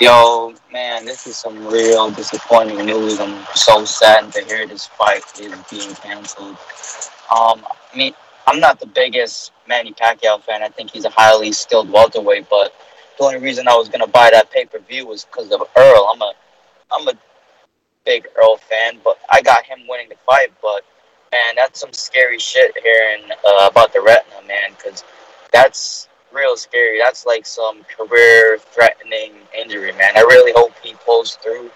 Yo, 0.00 0.54
man, 0.72 1.04
this 1.06 1.26
is 1.26 1.36
some 1.36 1.66
real 1.66 2.10
disappointing 2.10 2.84
news. 2.84 3.18
I'm 3.18 3.46
so 3.54 3.84
saddened 3.84 4.34
to 4.34 4.44
hear 4.44 4.66
this 4.66 4.86
fight 4.86 5.22
is 5.40 5.54
being 5.70 5.94
canceled. 5.94 6.56
Um, 7.34 7.64
I 7.66 7.96
mean, 7.96 8.14
I'm 8.46 8.60
not 8.60 8.78
the 8.78 8.86
biggest 8.86 9.52
Manny 9.66 9.92
Pacquiao 9.92 10.42
fan. 10.42 10.62
I 10.62 10.68
think 10.68 10.90
he's 10.90 11.06
a 11.06 11.10
highly 11.10 11.52
skilled 11.52 11.90
welterweight, 11.90 12.48
but 12.50 12.74
the 13.18 13.24
only 13.24 13.38
reason 13.38 13.66
I 13.68 13.74
was 13.74 13.88
gonna 13.88 14.06
buy 14.06 14.30
that 14.32 14.50
pay 14.50 14.66
per 14.66 14.78
view 14.80 15.06
was 15.06 15.24
because 15.24 15.50
of 15.50 15.62
Earl. 15.76 16.10
I'm 16.12 16.20
a, 16.20 16.32
I'm 16.92 17.08
a 17.08 17.14
big 18.04 18.26
Earl 18.36 18.58
fan, 18.58 19.00
but 19.02 19.18
I 19.32 19.40
got 19.40 19.64
him 19.64 19.80
winning 19.88 20.10
the 20.10 20.16
fight. 20.26 20.52
But 20.60 20.84
man, 21.32 21.54
that's 21.56 21.80
some 21.80 21.92
scary 21.94 22.38
shit 22.38 22.76
hearing 22.82 23.22
uh, 23.46 23.68
about 23.70 23.94
the 23.94 24.02
retina, 24.02 24.46
man, 24.46 24.72
because 24.76 25.02
that's 25.50 26.08
real 26.36 26.56
scary. 26.56 26.98
That's 26.98 27.26
like 27.26 27.46
some 27.46 27.82
career 27.84 28.58
threatening 28.58 29.32
injury, 29.58 29.92
man. 29.92 30.16
I 30.16 30.20
really 30.20 30.52
hope 30.54 30.72
he 30.82 30.94
pulls 31.04 31.36
through 31.36 31.70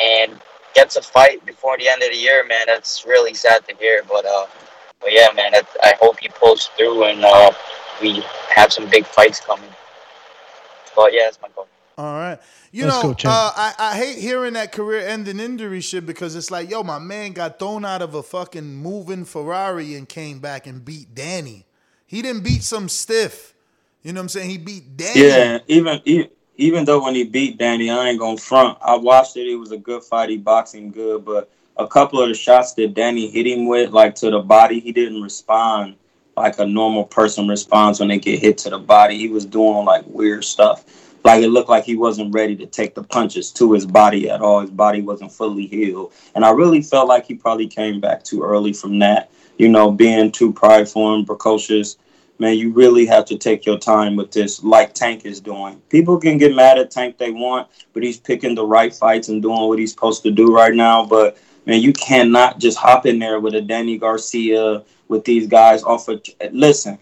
and 0.00 0.40
gets 0.74 0.96
a 0.96 1.02
fight 1.02 1.44
before 1.44 1.76
the 1.78 1.88
end 1.88 2.02
of 2.02 2.10
the 2.10 2.16
year, 2.16 2.46
man. 2.46 2.66
That's 2.66 3.04
really 3.06 3.34
sad 3.34 3.66
to 3.68 3.74
hear, 3.76 4.02
but 4.08 4.24
uh, 4.24 4.46
but 5.00 5.12
yeah, 5.12 5.28
man. 5.34 5.54
I, 5.54 5.62
I 5.82 5.94
hope 6.00 6.18
he 6.20 6.28
pulls 6.28 6.70
through 6.76 7.04
and 7.04 7.24
uh, 7.24 7.50
we 8.00 8.22
have 8.54 8.72
some 8.72 8.88
big 8.88 9.04
fights 9.04 9.40
coming. 9.40 9.70
But 10.96 11.12
yeah, 11.12 11.24
that's 11.24 11.40
my 11.42 11.48
goal. 11.54 11.68
All 11.96 12.14
right. 12.14 12.38
You 12.72 12.86
Let's 12.86 13.04
know, 13.04 13.14
go, 13.14 13.30
uh, 13.30 13.52
I, 13.54 13.74
I 13.78 13.96
hate 13.96 14.18
hearing 14.18 14.54
that 14.54 14.72
career 14.72 15.06
ending 15.06 15.38
injury 15.38 15.80
shit 15.80 16.06
because 16.06 16.34
it's 16.34 16.50
like, 16.50 16.68
yo, 16.68 16.82
my 16.82 16.98
man 16.98 17.32
got 17.32 17.60
thrown 17.60 17.84
out 17.84 18.02
of 18.02 18.14
a 18.14 18.22
fucking 18.22 18.74
moving 18.76 19.24
Ferrari 19.24 19.94
and 19.94 20.08
came 20.08 20.40
back 20.40 20.66
and 20.66 20.84
beat 20.84 21.14
Danny. 21.14 21.66
He 22.04 22.20
didn't 22.20 22.42
beat 22.42 22.64
some 22.64 22.88
stiff. 22.88 23.53
You 24.04 24.12
know 24.12 24.20
what 24.20 24.24
I'm 24.24 24.28
saying? 24.28 24.50
He 24.50 24.58
beat 24.58 24.98
Danny. 24.98 25.20
Yeah, 25.20 25.58
even 25.66 26.28
even 26.56 26.84
though 26.84 27.02
when 27.02 27.14
he 27.14 27.24
beat 27.24 27.56
Danny, 27.56 27.88
I 27.88 28.10
ain't 28.10 28.20
gonna 28.20 28.36
front. 28.36 28.76
I 28.82 28.96
watched 28.96 29.38
it. 29.38 29.48
It 29.48 29.56
was 29.56 29.72
a 29.72 29.78
good 29.78 30.04
fight. 30.04 30.28
He 30.28 30.36
boxing 30.36 30.90
good, 30.90 31.24
but 31.24 31.50
a 31.78 31.86
couple 31.86 32.20
of 32.20 32.28
the 32.28 32.34
shots 32.34 32.74
that 32.74 32.92
Danny 32.92 33.30
hit 33.30 33.46
him 33.46 33.66
with, 33.66 33.92
like 33.92 34.14
to 34.16 34.30
the 34.30 34.40
body, 34.40 34.78
he 34.78 34.92
didn't 34.92 35.22
respond 35.22 35.96
like 36.36 36.58
a 36.58 36.66
normal 36.66 37.04
person 37.04 37.48
responds 37.48 37.98
when 37.98 38.08
they 38.10 38.18
get 38.18 38.40
hit 38.40 38.58
to 38.58 38.70
the 38.70 38.78
body. 38.78 39.16
He 39.16 39.28
was 39.28 39.46
doing 39.46 39.86
like 39.86 40.04
weird 40.06 40.44
stuff. 40.44 40.84
Like 41.24 41.42
it 41.42 41.48
looked 41.48 41.70
like 41.70 41.84
he 41.84 41.96
wasn't 41.96 42.34
ready 42.34 42.54
to 42.56 42.66
take 42.66 42.94
the 42.94 43.04
punches 43.04 43.50
to 43.52 43.72
his 43.72 43.86
body 43.86 44.28
at 44.28 44.42
all. 44.42 44.60
His 44.60 44.70
body 44.70 45.00
wasn't 45.00 45.32
fully 45.32 45.66
healed, 45.66 46.12
and 46.34 46.44
I 46.44 46.50
really 46.50 46.82
felt 46.82 47.08
like 47.08 47.24
he 47.24 47.36
probably 47.36 47.68
came 47.68 48.02
back 48.02 48.22
too 48.22 48.42
early 48.42 48.74
from 48.74 48.98
that. 48.98 49.30
You 49.56 49.70
know, 49.70 49.90
being 49.90 50.30
too 50.30 50.52
prideful 50.52 51.14
and 51.14 51.26
precocious 51.26 51.96
man, 52.38 52.56
you 52.56 52.72
really 52.72 53.06
have 53.06 53.24
to 53.26 53.38
take 53.38 53.64
your 53.64 53.78
time 53.78 54.16
with 54.16 54.32
this, 54.32 54.62
like 54.62 54.94
Tank 54.94 55.24
is 55.24 55.40
doing. 55.40 55.80
People 55.88 56.18
can 56.18 56.38
get 56.38 56.54
mad 56.54 56.78
at 56.78 56.90
Tank 56.90 57.18
they 57.18 57.30
want, 57.30 57.68
but 57.92 58.02
he's 58.02 58.18
picking 58.18 58.54
the 58.54 58.66
right 58.66 58.94
fights 58.94 59.28
and 59.28 59.42
doing 59.42 59.68
what 59.68 59.78
he's 59.78 59.92
supposed 59.92 60.22
to 60.24 60.30
do 60.30 60.54
right 60.54 60.74
now. 60.74 61.04
But 61.04 61.38
man, 61.66 61.80
you 61.80 61.92
cannot 61.92 62.58
just 62.58 62.78
hop 62.78 63.06
in 63.06 63.18
there 63.18 63.40
with 63.40 63.54
a 63.54 63.60
Danny 63.60 63.98
Garcia 63.98 64.82
with 65.08 65.24
these 65.24 65.46
guys 65.46 65.82
off 65.82 66.08
of. 66.08 66.22
Listen, 66.52 66.98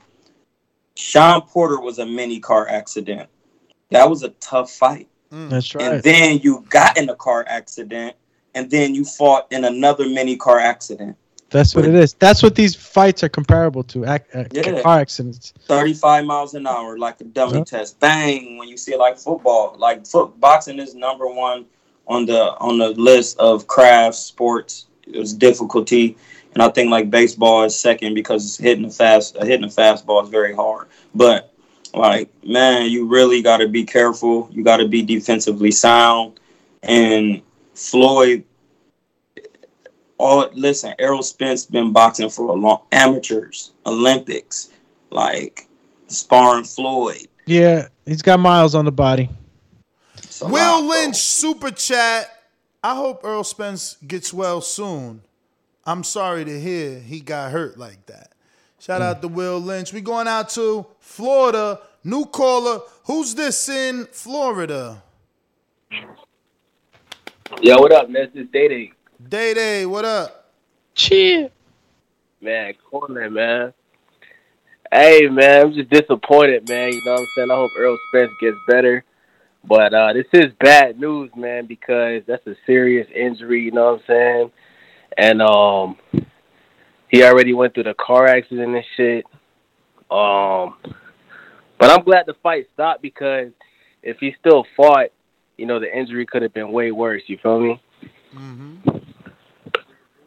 Shawn 0.97 1.43
Porter 1.43 1.80
was 1.80 1.99
a 1.99 2.07
mini 2.07 2.41
car 2.41 2.68
accident. 2.68 3.28
That 3.91 4.09
was 4.09 4.22
a 4.22 4.30
tough 4.30 4.70
fight. 4.70 5.09
Mm. 5.33 5.51
That's 5.51 5.74
right. 5.74 5.85
And 5.85 6.03
then 6.03 6.39
you 6.39 6.64
got 6.68 6.97
in 6.97 7.09
a 7.09 7.16
car 7.16 7.45
accident, 7.49 8.16
and 8.55 8.70
then 8.70 8.95
you 8.95 9.05
fought 9.05 9.51
in 9.51 9.64
another 9.64 10.07
mini 10.09 10.37
car 10.37 10.59
accident. 10.59 11.16
That's 11.53 11.74
what 11.74 11.84
it 11.84 11.94
is. 11.94 12.14
That's 12.14 12.42
what 12.42 12.55
these 12.55 12.74
fights 12.74 13.22
are 13.22 13.28
comparable 13.28 13.84
to. 13.84 14.05
Ac- 14.05 14.24
uh, 14.34 14.44
Yeah. 14.53 14.80
Car 14.82 14.98
accidents. 14.98 15.53
35 15.66 16.24
miles 16.24 16.55
an 16.55 16.66
hour, 16.66 16.98
like 16.98 17.20
a 17.20 17.24
dummy 17.24 17.62
test. 17.64 18.00
Bang! 18.00 18.57
When 18.57 18.68
you 18.68 18.76
see 18.76 18.92
it 18.92 18.98
like 18.98 19.18
football, 19.18 19.76
like 19.78 20.07
foot 20.07 20.38
boxing 20.40 20.78
is 20.78 20.94
number 20.94 21.26
one 21.26 21.66
on 22.09 22.26
the 22.26 22.57
on 22.59 22.78
the 22.78 22.90
list 22.90 23.38
of 23.38 23.66
craft 23.66 24.16
sports. 24.16 24.86
It's 25.07 25.32
difficulty, 25.32 26.16
and 26.55 26.62
I 26.62 26.68
think 26.70 26.90
like 26.90 27.11
baseball 27.11 27.64
is 27.64 27.78
second 27.78 28.14
because 28.14 28.57
hitting 28.57 28.84
a 28.86 28.90
fast 28.90 29.36
uh, 29.36 29.44
hitting 29.44 29.64
a 29.64 29.68
fastball 29.68 30.22
is 30.24 30.30
very 30.30 30.55
hard. 30.55 30.88
But 31.14 31.53
like 31.94 32.30
man, 32.44 32.90
you 32.90 33.07
really 33.07 33.42
got 33.42 33.59
to 33.59 33.68
be 33.68 33.84
careful. 33.84 34.48
You 34.50 34.64
got 34.64 34.78
to 34.78 34.88
be 34.88 35.03
defensively 35.03 35.70
sound. 35.70 36.40
And 36.82 37.42
Floyd, 37.74 38.44
all 40.22 40.48
listen, 40.54 40.94
Errol 41.00 41.22
Spence 41.22 41.66
been 41.66 41.92
boxing 41.92 42.30
for 42.30 42.48
a 42.48 42.52
long 42.52 42.82
amateurs, 42.92 43.72
Olympics, 43.86 44.70
like 45.10 45.66
sparring 46.06 46.64
Floyd. 46.64 47.26
Yeah, 47.46 47.88
he's 48.06 48.22
got 48.22 48.38
miles 48.38 48.76
on 48.76 48.84
the 48.84 48.92
body. 48.92 49.28
Will 50.40 50.84
Lynch 50.84 51.16
super 51.16 51.70
chat. 51.72 52.44
I 52.84 52.94
hope 52.94 53.20
Earl 53.24 53.44
Spence 53.44 53.96
gets 54.06 54.32
well 54.32 54.60
soon. 54.60 55.22
I'm 55.84 56.04
sorry 56.04 56.44
to 56.44 56.60
hear 56.60 57.00
he 57.00 57.20
got 57.20 57.50
hurt 57.50 57.76
like 57.76 58.06
that. 58.06 58.32
Shout 58.78 59.00
mm. 59.00 59.04
out 59.04 59.22
to 59.22 59.28
Will 59.28 59.58
Lynch. 59.58 59.92
We 59.92 60.00
going 60.00 60.28
out 60.28 60.48
to 60.50 60.86
Florida. 61.00 61.80
New 62.04 62.26
caller. 62.26 62.80
Who's 63.04 63.34
this 63.34 63.68
in 63.68 64.06
Florida? 64.06 65.02
Yo, 67.60 67.76
what 67.78 67.92
up, 67.92 68.08
man? 68.08 68.30
This 68.32 68.44
is 68.44 68.50
Day 68.50 68.68
Day. 68.68 68.92
Day 69.33 69.55
Day, 69.55 69.87
what 69.87 70.05
up? 70.05 70.53
Cheer. 70.95 71.49
Man, 72.43 72.74
calling, 72.91 73.33
man. 73.33 73.72
Hey, 74.93 75.26
man, 75.26 75.68
I'm 75.68 75.72
just 75.72 75.89
disappointed, 75.89 76.68
man. 76.68 76.93
You 76.93 77.01
know 77.07 77.12
what 77.12 77.20
I'm 77.20 77.26
saying? 77.35 77.51
I 77.51 77.55
hope 77.55 77.70
Earl 77.78 77.97
Spence 78.11 78.30
gets 78.43 78.59
better. 78.68 79.03
But 79.64 79.95
uh, 79.95 80.12
this 80.12 80.26
is 80.35 80.53
bad 80.61 81.01
news, 81.01 81.30
man, 81.35 81.64
because 81.64 82.24
that's 82.26 82.47
a 82.47 82.55
serious 82.66 83.09
injury, 83.14 83.62
you 83.62 83.70
know 83.70 83.93
what 83.93 84.01
I'm 84.01 84.07
saying? 84.07 84.51
And 85.16 85.41
um, 85.41 85.97
he 87.09 87.24
already 87.24 87.55
went 87.55 87.72
through 87.72 87.85
the 87.85 87.95
car 87.95 88.26
accident 88.26 88.76
and 88.76 88.85
shit. 88.99 89.24
Um, 90.11 90.76
but 91.78 91.91
I'm 91.91 92.05
glad 92.05 92.26
the 92.26 92.35
fight 92.43 92.66
stopped 92.74 93.01
because 93.01 93.49
if 94.03 94.18
he 94.18 94.35
still 94.39 94.66
fought, 94.76 95.09
you 95.57 95.64
know, 95.64 95.80
the 95.80 95.91
injury 95.91 96.26
could 96.26 96.43
have 96.43 96.53
been 96.53 96.70
way 96.70 96.93
worse. 96.93 97.22
You 97.28 97.39
feel 97.43 97.61
me? 97.61 97.80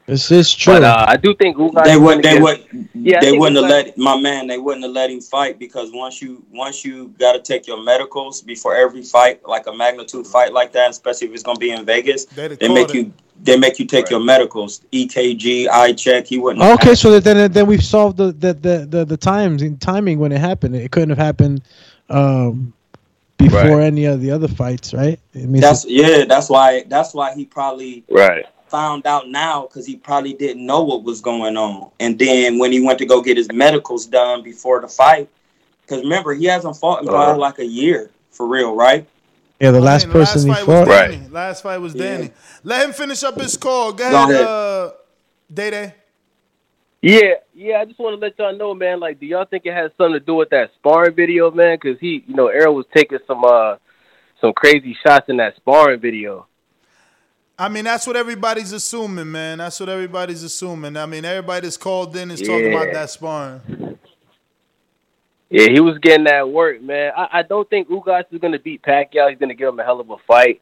This 0.07 0.29
is 0.31 0.53
true. 0.53 0.75
But 0.75 0.83
uh, 0.83 1.05
I 1.07 1.17
do 1.17 1.33
think 1.33 1.57
Ugas 1.57 1.83
They 1.83 1.97
would. 1.97 2.21
gonna 2.21 2.21
They 2.21 2.33
get- 2.33 2.41
would. 2.43 2.89
Yeah, 2.93 3.17
I 3.17 3.21
they 3.21 3.29
think 3.31 3.39
wouldn't 3.41 3.61
have 3.61 3.69
let 3.71 3.97
my 3.97 4.19
man. 4.19 4.45
They 4.47 4.59
wouldn't 4.59 4.83
have 4.83 4.91
let 4.93 5.09
him 5.09 5.19
fight 5.19 5.57
because 5.57 5.91
once 5.91 6.21
you 6.21 6.43
once 6.51 6.85
you 6.85 7.13
got 7.19 7.33
to 7.33 7.39
take 7.39 7.65
your 7.65 7.81
medicals 7.83 8.41
before 8.41 8.75
every 8.75 9.01
fight, 9.01 9.41
like 9.47 9.65
a 9.67 9.73
magnitude 9.73 10.27
fight 10.27 10.53
like 10.53 10.71
that, 10.73 10.91
especially 10.91 11.27
if 11.27 11.33
it's 11.33 11.41
gonna 11.43 11.57
be 11.59 11.71
in 11.71 11.85
Vegas, 11.85 12.25
They'd 12.25 12.51
they 12.59 12.67
make 12.67 12.87
called 12.87 12.95
you 12.95 13.13
they 13.43 13.57
make 13.57 13.79
you 13.79 13.85
take 13.85 14.09
your 14.11 14.19
medicals, 14.21 14.81
EKG, 14.93 15.67
eye 15.69 15.93
check. 15.93 16.25
He 16.27 16.37
wouldn't. 16.37 16.63
Okay, 16.63 16.89
had- 16.89 16.97
so 16.99 17.19
then 17.19 17.51
then 17.51 17.65
we've 17.65 17.83
solved 17.83 18.17
the 18.17 18.31
the 18.31 18.53
the 18.53 18.85
the, 18.89 19.05
the 19.05 19.17
times 19.17 19.63
in 19.63 19.77
timing 19.77 20.19
when 20.19 20.31
it 20.31 20.39
happened. 20.39 20.75
It 20.75 20.91
couldn't 20.91 21.09
have 21.09 21.17
happened 21.17 21.63
um, 22.11 22.73
before 23.37 23.81
any 23.81 24.05
of 24.05 24.21
the 24.21 24.29
other 24.31 24.47
fights, 24.47 24.93
right? 24.93 25.19
It 25.33 25.49
means 25.49 25.61
That's 25.61 25.85
yeah. 25.85 26.25
That's 26.25 26.47
why. 26.49 26.83
That's 26.87 27.13
why 27.15 27.33
he 27.33 27.45
probably 27.45 28.03
right 28.09 28.45
found 28.75 29.07
out 29.07 29.29
now 29.29 29.61
because 29.67 29.85
he 29.85 29.95
probably 29.95 30.33
didn't 30.33 30.65
know 30.65 30.83
what 30.83 31.03
was 31.03 31.21
going 31.21 31.55
on. 31.55 31.91
And 32.01 32.19
then 32.19 32.59
when 32.59 32.73
he 32.73 32.81
went 32.85 32.99
to 32.99 33.05
go 33.05 33.21
get 33.21 33.37
his 33.37 33.49
medicals 33.53 34.05
done 34.05 34.43
before 34.43 34.81
the 34.81 34.87
fight, 34.89 35.29
because 35.81 36.03
remember 36.03 36.33
he 36.33 36.43
hasn't 36.45 36.75
fought 36.75 37.01
in 37.01 37.07
probably 37.07 37.31
Uh-huh. 37.31 37.39
like 37.39 37.59
a 37.59 37.65
year 37.65 38.11
for 38.31 38.45
real, 38.47 38.75
right? 38.75 39.07
yeah, 39.61 39.71
the 39.71 39.79
last 39.79 40.09
person 40.09 40.49
Last 40.49 40.59
he 40.59 40.65
fight 40.65 40.67
was 40.67 40.87
fought. 40.87 41.09
Danny. 41.09 41.27
Last 41.29 41.63
fight 41.63 41.77
was 41.77 41.93
Danny. 41.93 42.31
Let 42.65 42.85
him 42.85 42.91
finish 42.93 43.23
up 43.23 43.39
his 43.39 43.55
call. 43.55 43.93
Go 43.93 44.09
Go 44.11 44.23
ahead, 44.23 44.31
ahead. 44.35 44.45
uh, 44.47 44.91
Day 45.53 45.69
Day. 45.69 45.93
Yeah, 47.01 47.35
yeah. 47.53 47.77
I 47.79 47.85
just 47.85 47.99
want 47.99 48.19
to 48.19 48.25
let 48.25 48.37
y'all 48.37 48.57
know, 48.57 48.73
man. 48.73 48.99
Like, 48.99 49.19
do 49.21 49.25
y'all 49.25 49.45
think 49.45 49.65
it 49.65 49.73
has 49.73 49.91
something 49.97 50.13
to 50.13 50.19
do 50.19 50.35
with 50.35 50.49
that 50.49 50.71
sparring 50.75 51.15
video, 51.15 51.49
man? 51.51 51.77
Because 51.81 51.97
he, 51.99 52.23
you 52.27 52.35
know, 52.35 52.47
Errol 52.47 52.75
was 52.75 52.87
taking 52.93 53.19
some 53.25 53.45
uh 53.45 53.77
some 54.41 54.51
crazy 54.53 54.97
shots 55.01 55.29
in 55.29 55.37
that 55.37 55.55
sparring 55.55 56.01
video. 56.01 56.45
I 57.57 57.69
mean, 57.69 57.85
that's 57.85 58.05
what 58.05 58.17
everybody's 58.17 58.73
assuming, 58.73 59.31
man. 59.31 59.59
That's 59.59 59.79
what 59.79 59.87
everybody's 59.87 60.43
assuming. 60.43 60.97
I 60.97 61.05
mean, 61.05 61.23
everybody 61.23 61.61
that's 61.65 61.77
called 61.77 62.15
in 62.17 62.31
is 62.31 62.41
talking 62.41 62.73
about 62.73 62.91
that 62.91 63.09
sparring. 63.09 63.97
Yeah, 65.49 65.67
he 65.71 65.79
was 65.79 65.97
getting 65.99 66.25
that 66.25 66.49
work, 66.49 66.81
man. 66.81 67.13
I, 67.15 67.39
I 67.39 67.41
don't 67.43 67.69
think 67.69 67.87
Ugas 67.87 68.25
is 68.31 68.41
gonna 68.41 68.59
beat 68.59 68.81
Pacquiao. 68.81 69.29
He's 69.29 69.39
gonna 69.39 69.53
give 69.53 69.69
him 69.69 69.79
a 69.79 69.83
hell 69.83 70.01
of 70.01 70.09
a 70.09 70.17
fight, 70.27 70.61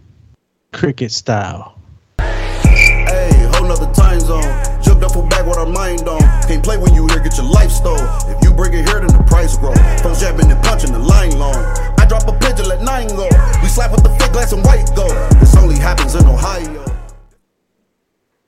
cricket 0.73 1.13
style. 1.13 1.79
Hey, 2.19 3.31
whole 3.55 3.69
nother 3.69 3.93
time 3.93 4.21
zone. 4.21 4.43
Jumped 4.83 5.05
up 5.05 5.13
for 5.13 5.27
back 5.29 5.47
with 5.47 5.57
our 5.59 5.67
mind 5.67 6.09
on. 6.09 6.21
Can't 6.49 6.63
play 6.63 6.77
when 6.77 6.95
you 6.95 7.07
here, 7.09 7.21
get 7.21 7.37
your 7.37 7.47
life 7.47 7.71
stole. 7.71 7.97
If 8.29 8.43
you 8.43 8.53
bring 8.53 8.73
it 8.75 8.89
here, 8.89 9.01
then 9.01 9.07
the 9.07 9.25
price 9.27 9.57
grow. 9.57 9.75
Folks 10.03 10.21
jabbing 10.21 10.51
and 10.51 10.63
punching 10.65 10.93
the 10.93 10.99
line 10.99 11.39
long. 11.39 11.55
I 11.99 12.07
drop 12.07 12.27
a 12.27 12.37
pigeon, 12.39 12.67
let 12.69 12.83
nine 12.83 13.09
go. 13.09 13.29
We 13.63 13.69
slap 13.69 13.93
with 13.93 14.03
the 14.03 14.11
fake 14.19 14.33
glass 14.33 14.53
and 14.53 14.65
white 14.65 14.91
go. 14.97 15.07
This 15.39 15.57
only 15.57 15.79
happens 15.79 16.15
in 16.15 16.27
Ohio. 16.27 16.85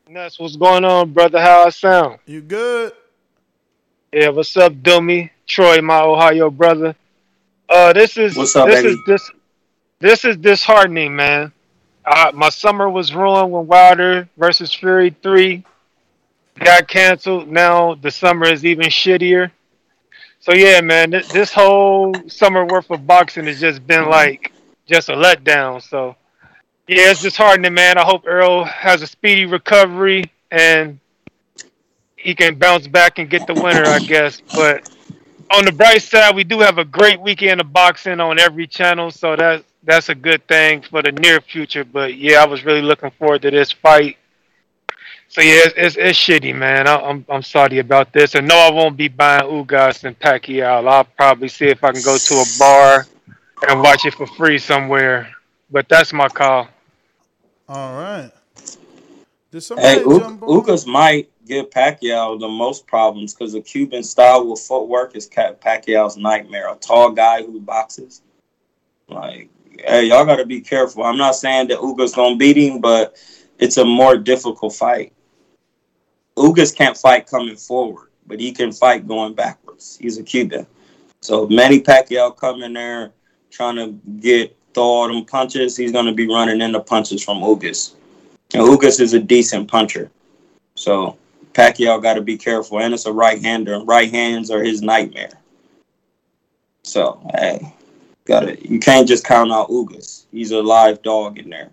Nuts, 0.08 0.38
what's 0.38 0.56
going 0.56 0.84
on, 0.84 1.12
brother? 1.12 1.40
How 1.40 1.64
I 1.64 1.70
sound? 1.70 2.18
You 2.26 2.40
good? 2.40 2.92
Yeah, 4.12 4.28
what's 4.28 4.56
up, 4.56 4.80
Dummy? 4.82 5.32
Troy, 5.46 5.80
my 5.80 6.00
Ohio 6.00 6.50
brother. 6.50 6.94
Uh, 7.68 7.92
this 7.92 8.16
is 8.16 8.36
What's 8.36 8.54
up, 8.54 8.68
this 8.68 8.82
baby? 8.82 8.90
is 8.90 8.98
this 9.06 9.30
this 10.04 10.22
is 10.26 10.36
disheartening, 10.36 11.16
man. 11.16 11.50
Uh, 12.04 12.30
my 12.34 12.50
summer 12.50 12.90
was 12.90 13.14
ruined 13.14 13.50
when 13.50 13.66
Wilder 13.66 14.28
versus 14.36 14.70
Fury 14.74 15.16
three 15.22 15.64
got 16.56 16.86
canceled. 16.88 17.48
Now 17.48 17.94
the 17.94 18.10
summer 18.10 18.46
is 18.46 18.66
even 18.66 18.88
shittier. 18.88 19.50
So 20.40 20.52
yeah, 20.52 20.82
man, 20.82 21.12
th- 21.12 21.28
this 21.28 21.54
whole 21.54 22.12
summer 22.28 22.66
worth 22.66 22.90
of 22.90 23.06
boxing 23.06 23.46
has 23.46 23.58
just 23.58 23.86
been 23.86 24.10
like 24.10 24.52
just 24.84 25.08
a 25.08 25.14
letdown. 25.14 25.82
So 25.82 26.16
yeah, 26.86 27.10
it's 27.10 27.22
disheartening, 27.22 27.72
man. 27.72 27.96
I 27.96 28.04
hope 28.04 28.24
Earl 28.26 28.64
has 28.64 29.00
a 29.00 29.06
speedy 29.06 29.46
recovery 29.46 30.30
and 30.50 31.00
he 32.16 32.34
can 32.34 32.56
bounce 32.56 32.86
back 32.88 33.18
and 33.18 33.30
get 33.30 33.46
the 33.46 33.54
winner, 33.54 33.86
I 33.86 34.00
guess. 34.00 34.42
But 34.54 34.86
on 35.50 35.64
the 35.64 35.72
bright 35.72 36.02
side, 36.02 36.36
we 36.36 36.44
do 36.44 36.60
have 36.60 36.76
a 36.76 36.84
great 36.84 37.22
weekend 37.22 37.62
of 37.62 37.72
boxing 37.72 38.20
on 38.20 38.38
every 38.38 38.66
channel, 38.66 39.10
so 39.10 39.34
that 39.34 39.64
that's 39.84 40.08
a 40.08 40.14
good 40.14 40.46
thing 40.48 40.82
for 40.82 41.02
the 41.02 41.12
near 41.12 41.40
future. 41.40 41.84
But 41.84 42.16
yeah, 42.16 42.42
I 42.42 42.46
was 42.46 42.64
really 42.64 42.82
looking 42.82 43.10
forward 43.12 43.42
to 43.42 43.50
this 43.50 43.72
fight. 43.72 44.16
So 45.28 45.40
yeah, 45.40 45.62
it's, 45.64 45.74
it's, 45.76 45.96
it's 45.96 46.18
shitty, 46.18 46.54
man. 46.54 46.86
I, 46.86 46.96
I'm 46.96 47.24
I'm 47.28 47.42
sorry 47.42 47.78
about 47.78 48.12
this, 48.12 48.34
and 48.34 48.46
no, 48.46 48.56
I 48.56 48.70
won't 48.70 48.96
be 48.96 49.08
buying 49.08 49.42
Ugas 49.42 50.04
and 50.04 50.18
Pacquiao. 50.18 50.86
I'll 50.86 51.04
probably 51.04 51.48
see 51.48 51.66
if 51.66 51.82
I 51.82 51.92
can 51.92 52.02
go 52.02 52.16
to 52.16 52.34
a 52.34 52.44
bar 52.58 53.06
and 53.68 53.80
watch 53.80 54.04
it 54.04 54.14
for 54.14 54.26
free 54.26 54.58
somewhere. 54.58 55.34
But 55.70 55.88
that's 55.88 56.12
my 56.12 56.28
call. 56.28 56.68
All 57.68 57.94
right. 57.94 58.30
Did 59.50 59.52
Hey, 59.52 59.60
somebody 59.60 60.00
U- 60.00 60.38
Ugas 60.42 60.86
might 60.86 61.30
give 61.46 61.70
Pacquiao 61.70 62.38
the 62.38 62.48
most 62.48 62.86
problems 62.86 63.34
because 63.34 63.52
the 63.52 63.60
Cuban 63.60 64.02
style 64.02 64.48
with 64.48 64.60
footwork 64.60 65.16
is 65.16 65.26
Ca- 65.26 65.54
Pacquiao's 65.54 66.16
nightmare. 66.16 66.72
A 66.72 66.76
tall 66.76 67.10
guy 67.10 67.42
who 67.42 67.60
boxes. 67.60 68.22
Like, 69.08 69.48
hey, 69.78 70.04
y'all 70.04 70.24
got 70.24 70.36
to 70.36 70.46
be 70.46 70.60
careful. 70.60 71.04
I'm 71.04 71.16
not 71.16 71.36
saying 71.36 71.68
that 71.68 71.78
Ugas 71.78 72.14
gonna 72.14 72.36
beat 72.36 72.56
him, 72.56 72.80
but 72.80 73.16
it's 73.58 73.76
a 73.76 73.84
more 73.84 74.16
difficult 74.16 74.74
fight. 74.74 75.12
Ugas 76.36 76.74
can't 76.74 76.96
fight 76.96 77.26
coming 77.26 77.56
forward, 77.56 78.10
but 78.26 78.40
he 78.40 78.52
can 78.52 78.72
fight 78.72 79.06
going 79.06 79.34
backwards. 79.34 79.98
He's 80.00 80.18
a 80.18 80.22
Cuban. 80.22 80.66
So 81.20 81.46
Manny 81.48 81.80
Pacquiao 81.80 82.36
come 82.36 82.62
in 82.62 82.72
there 82.72 83.12
trying 83.50 83.76
to 83.76 83.98
get 84.20 84.56
throw 84.74 84.82
all 84.82 85.08
them 85.08 85.24
punches, 85.24 85.76
he's 85.76 85.92
gonna 85.92 86.12
be 86.12 86.26
running 86.26 86.60
into 86.60 86.80
punches 86.80 87.22
from 87.22 87.38
Ugas. 87.38 87.94
And 88.52 88.62
Ugas 88.62 89.00
is 89.00 89.14
a 89.14 89.20
decent 89.20 89.68
puncher. 89.68 90.10
So 90.74 91.16
Pacquiao 91.52 92.02
got 92.02 92.14
to 92.14 92.20
be 92.20 92.36
careful, 92.36 92.80
and 92.80 92.92
it's 92.92 93.06
a 93.06 93.12
right 93.12 93.40
hander. 93.40 93.80
Right 93.84 94.10
hands 94.10 94.50
are 94.50 94.62
his 94.62 94.82
nightmare. 94.82 95.40
So 96.82 97.20
hey, 97.34 97.74
got 98.24 98.40
to 98.40 98.68
You 98.68 98.78
can't 98.78 99.06
just 99.06 99.24
count 99.24 99.52
out 99.52 99.68
Ugas. 99.68 100.24
He's 100.32 100.50
a 100.50 100.62
live 100.62 101.02
dog 101.02 101.38
in 101.38 101.50
there. 101.50 101.70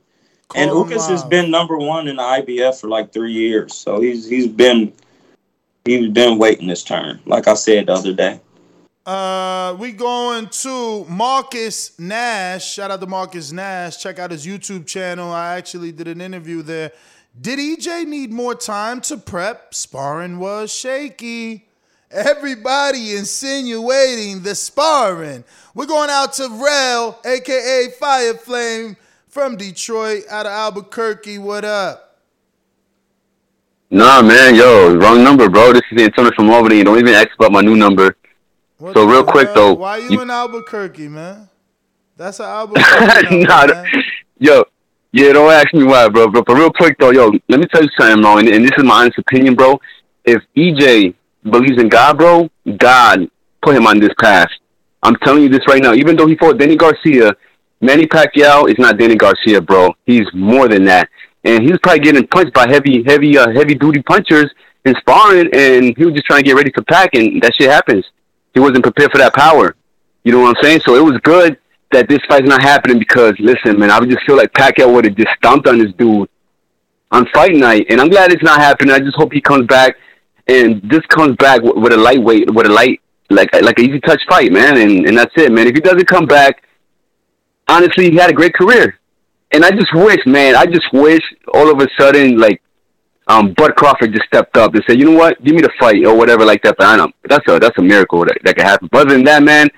and 0.56 0.70
Call 0.72 0.84
him 0.84 0.90
Ugas 0.90 1.10
has 1.10 1.24
been 1.24 1.52
number 1.52 1.78
one 1.78 2.08
in 2.08 2.18
the 2.18 2.24
IBF 2.24 2.80
for 2.80 2.88
like 2.88 3.12
three 3.12 3.34
years. 3.34 3.76
So 3.76 4.02
he's 4.02 4.28
he's 4.28 4.48
been 4.48 4.94
he's 5.86 6.10
been 6.10 6.38
waiting 6.38 6.68
his 6.68 6.84
turn. 6.84 7.20
Like 7.26 7.48
I 7.48 7.54
said 7.56 7.88
the 7.88 7.94
other 7.94 8.14
day. 8.14 8.40
Uh, 9.04 9.76
we 9.80 9.92
going 9.92 10.48
to 10.48 11.06
Marcus 11.06 11.98
Nash. 12.00 12.74
Shout 12.74 12.92
out 12.92 13.02
to 13.02 13.08
Marcus 13.08 13.52
Nash. 13.52 13.98
Check 13.98 14.20
out 14.20 14.30
his 14.30 14.46
YouTube 14.46 14.86
channel. 14.86 15.32
I 15.32 15.58
actually 15.58 15.92
did 15.92 16.08
an 16.08 16.22
interview 16.22 16.62
there. 16.62 16.92
Did 17.40 17.58
EJ 17.58 18.06
need 18.06 18.32
more 18.32 18.54
time 18.54 19.02
to 19.02 19.18
prep? 19.18 19.74
Sparring 19.74 20.38
was 20.38 20.72
shaky. 20.72 21.68
Everybody 22.12 23.16
insinuating 23.16 24.42
the 24.44 24.54
sparring. 24.56 25.44
We're 25.74 25.86
going 25.86 26.10
out 26.10 26.34
to 26.34 26.50
Rel, 26.50 27.20
aka 27.26 27.88
Fire 28.00 28.34
Flame, 28.34 28.98
from 29.30 29.56
Detroit, 29.56 30.24
out 30.30 30.46
of 30.46 30.52
Albuquerque. 30.52 31.38
What 31.38 31.64
up? 31.64 32.20
Nah, 33.90 34.22
man, 34.22 34.56
yo, 34.56 34.96
wrong 34.96 35.24
number, 35.24 35.50
bro. 35.50 35.74
This 35.74 35.82
is 35.92 36.02
Antonio 36.02 36.32
from 36.36 36.50
Albany. 36.50 36.84
Don't 36.84 36.98
even 36.98 37.14
ask 37.14 37.30
about 37.38 37.52
my 37.52 37.62
new 37.62 37.76
number. 37.76 38.16
What 38.78 38.94
so 38.96 39.06
real 39.06 39.24
quick 39.24 39.54
though, 39.54 39.74
Why 39.74 39.98
you, 39.98 40.10
you- 40.12 40.22
in 40.22 40.30
Albuquerque, 40.30 41.08
man? 41.08 41.48
That's 42.18 42.40
an 42.40 42.46
Albuquerque. 42.48 43.24
number, 43.30 43.48
nah, 43.48 43.66
man. 43.68 44.04
yo, 44.38 44.64
yeah, 45.14 45.34
don't 45.34 45.52
ask 45.52 45.74
me 45.74 45.84
why, 45.84 46.08
bro. 46.10 46.28
But, 46.30 46.46
but 46.46 46.56
real 46.56 46.72
quick 46.72 46.98
though, 47.00 47.12
yo, 47.12 47.32
let 47.50 47.60
me 47.60 47.66
tell 47.68 47.84
you 47.84 47.90
something, 47.98 48.22
bro. 48.22 48.38
And, 48.38 48.48
and 48.50 48.64
this 48.66 48.72
is 48.78 48.84
my 48.84 49.02
honest 49.02 49.18
opinion, 49.18 49.56
bro. 49.56 49.80
If 50.26 50.42
EJ 50.56 51.16
believes 51.44 51.82
in 51.82 51.90
God, 51.90 52.18
bro, 52.18 52.50
God 52.78 53.30
put 53.62 53.76
him 53.76 53.88
on 53.88 54.00
this 54.00 54.14
path. 54.20 54.50
I'm 55.04 55.16
telling 55.18 55.44
you 55.44 55.50
this 55.50 55.68
right 55.68 55.82
now. 55.82 55.94
Even 55.94 56.16
though 56.16 56.28
he 56.28 56.36
fought 56.36 56.58
Danny 56.58 56.76
Garcia, 56.76 57.36
Manny 57.82 58.06
Pacquiao 58.06 58.70
is 58.70 58.78
not 58.78 58.98
Danny 58.98 59.16
Garcia, 59.16 59.60
bro. 59.62 59.94
He's 60.06 60.28
more 60.34 60.68
than 60.68 60.86
that. 60.86 61.10
And 61.44 61.64
he 61.64 61.72
was 61.72 61.80
probably 61.82 62.02
getting 62.02 62.28
punched 62.28 62.54
by 62.54 62.70
heavy, 62.70 63.04
heavy, 63.04 63.38
uh, 63.38 63.50
heavy 63.52 63.74
duty 63.74 64.04
punchers 64.04 64.52
in 64.86 64.96
sparring, 65.00 65.50
and 65.54 65.98
he 65.98 66.06
was 66.06 66.14
just 66.14 66.26
trying 66.26 66.44
to 66.44 66.46
get 66.46 66.56
ready 66.56 66.72
for 66.72 66.84
Pac, 66.84 67.16
and 67.16 67.42
that 67.42 67.54
shit 67.56 67.70
happens. 67.70 68.06
He 68.54 68.60
wasn't 68.60 68.84
prepared 68.84 69.12
for 69.12 69.18
that 69.18 69.34
power. 69.34 69.76
You 70.24 70.32
know 70.32 70.42
what 70.42 70.56
I'm 70.56 70.64
saying? 70.64 70.82
So 70.86 70.96
it 70.96 71.04
was 71.04 71.20
good 71.24 71.58
that 71.92 72.08
this 72.08 72.20
fight's 72.28 72.48
not 72.48 72.62
happening 72.62 73.00
because, 73.00 73.34
listen, 73.40 73.80
man, 73.80 73.90
I 73.90 74.00
would 74.00 74.10
just 74.10 74.26
feel 74.26 74.38
like 74.38 74.54
Pacquiao 74.54 74.94
would 74.94 75.06
have 75.06 75.16
just 75.16 75.30
stomped 75.38 75.68
on 75.68 75.80
this 75.80 75.92
dude 75.98 76.30
on 77.12 77.28
fight 77.34 77.56
night, 77.56 77.88
and 77.90 78.00
I'm 78.00 78.10
glad 78.10 78.32
it's 78.32 78.44
not 78.44 78.60
happening. 78.60 78.94
I 78.94 79.00
just 79.00 79.18
hope 79.18 79.34
he 79.34 79.42
comes 79.42 79.66
back 79.68 79.96
and 80.52 80.82
this 80.90 81.06
comes 81.08 81.36
back 81.38 81.62
with, 81.62 81.76
with 81.76 81.94
a 81.94 81.98
lightweight, 81.98 82.54
with 82.54 82.66
a 82.66 82.70
light, 82.70 83.02
like 83.30 83.50
like 83.54 83.80
an 83.80 83.86
easy 83.86 84.00
touch 84.02 84.22
fight, 84.30 84.52
man, 84.52 84.78
and 84.78 85.06
and 85.08 85.18
that's 85.18 85.34
it, 85.38 85.52
man. 85.52 85.68
If 85.68 85.76
he 85.76 85.82
doesn't 85.82 86.08
come 86.08 86.26
back, 86.26 86.64
honestly, 87.68 88.12
he 88.12 88.18
had 88.18 88.30
a 88.30 88.34
great 88.34 88.54
career, 88.54 89.00
and 89.52 89.64
I 89.64 89.72
just 89.72 89.94
wish, 89.94 90.20
man, 90.26 90.56
I 90.56 90.66
just 90.66 90.92
wish 90.94 91.22
all 91.54 91.72
of 91.72 91.80
a 91.80 91.88
sudden, 92.00 92.38
like, 92.38 92.62
um, 93.28 93.54
Bud 93.54 93.76
Crawford 93.76 94.14
just 94.14 94.26
stepped 94.26 94.58
up 94.58 94.74
and 94.74 94.84
said, 94.88 95.00
you 95.00 95.06
know 95.06 95.18
what, 95.18 95.42
give 95.44 95.56
me 95.56 95.62
the 95.62 95.72
fight 95.80 96.06
or 96.06 96.16
whatever 96.16 96.46
like 96.46 96.62
that. 96.64 96.76
But 96.78 96.88
I 96.88 96.98
know 96.98 97.12
that's 97.24 97.48
a 97.48 97.60
that's 97.60 97.78
a 97.78 97.82
miracle 97.82 98.26
that 98.26 98.38
that 98.44 98.56
could 98.56 98.66
happen. 98.66 98.90
But 98.92 99.02
other 99.02 99.16
than 99.16 99.24
that, 99.26 99.44
man, 99.44 99.70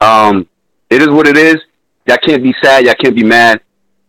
um, 0.00 0.48
it 0.90 1.02
is 1.02 1.08
what 1.08 1.26
it 1.26 1.36
is. 1.36 1.56
Y'all 2.06 2.18
can't 2.18 2.42
be 2.42 2.54
sad. 2.62 2.84
Y'all 2.84 2.94
can't 2.94 3.14
be 3.14 3.24
mad. 3.24 3.60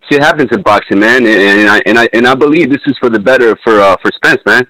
Shit 0.10 0.22
happens 0.22 0.50
in 0.52 0.62
boxing, 0.62 1.00
man, 1.00 1.26
and, 1.26 1.28
and 1.28 1.70
I 1.70 1.82
and 1.86 1.98
I 1.98 2.10
and 2.14 2.28
I 2.28 2.36
believe 2.36 2.70
this 2.70 2.82
is 2.88 2.98
for 2.98 3.10
the 3.10 3.20
better 3.20 3.56
for 3.64 3.80
uh, 3.80 3.96
for 4.02 4.12
Spence, 4.16 4.42
man. 4.46 4.68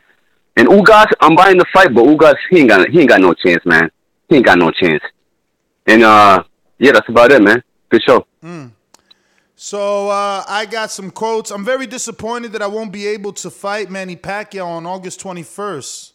And 0.56 0.68
Ugas, 0.68 1.12
I'm 1.20 1.36
buying 1.36 1.58
the 1.58 1.66
fight, 1.74 1.94
but 1.94 2.04
Ugas, 2.04 2.36
he 2.50 2.60
ain't 2.60 2.70
got 2.70 2.90
he 2.90 3.00
ain't 3.00 3.10
got 3.10 3.22
no 3.22 3.34
chance, 3.34 3.66
man. 3.66 3.90
He 4.30 4.36
ain't 4.36 4.46
got 4.46 4.58
no 4.58 4.72
chance. 4.72 5.04
And 5.88 6.04
uh, 6.04 6.44
yeah, 6.80 6.92
that's 6.92 7.10
about 7.10 7.32
it, 7.32 7.42
man. 7.42 7.64
Good 7.90 8.04
show. 8.04 8.26
So 9.56 10.10
uh, 10.10 10.44
I 10.48 10.66
got 10.66 10.92
some 10.92 11.10
quotes. 11.10 11.50
I'm 11.50 11.64
very 11.64 11.88
disappointed 11.88 12.52
that 12.52 12.62
I 12.62 12.68
won't 12.68 12.92
be 12.92 13.08
able 13.08 13.34
to 13.34 13.50
fight 13.50 13.90
Manny 13.90 14.16
Pacquiao 14.16 14.66
on 14.66 14.86
August 14.86 15.22
21st. 15.22 16.12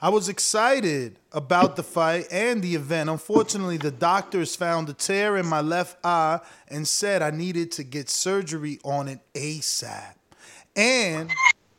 I 0.00 0.10
was 0.10 0.28
excited 0.28 1.18
about 1.32 1.76
the 1.76 1.82
fight 1.82 2.26
and 2.30 2.62
the 2.62 2.74
event. 2.74 3.10
Unfortunately, 3.10 3.76
the 3.76 3.90
doctors 3.90 4.54
found 4.54 4.88
a 4.88 4.92
tear 4.92 5.36
in 5.36 5.46
my 5.46 5.60
left 5.60 5.98
eye 6.04 6.40
and 6.68 6.86
said 6.86 7.22
I 7.22 7.30
needed 7.30 7.72
to 7.72 7.84
get 7.84 8.08
surgery 8.08 8.78
on 8.84 9.08
it 9.08 9.20
ASAP. 9.34 10.14
And 10.74 11.30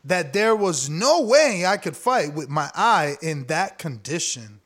that 0.04 0.32
there 0.32 0.54
was 0.56 0.88
no 0.88 1.22
way 1.22 1.64
I 1.66 1.76
could 1.76 1.96
fight 1.96 2.34
with 2.34 2.48
my 2.48 2.70
eye 2.74 3.16
in 3.22 3.46
that 3.46 3.78
condition. 3.78 4.60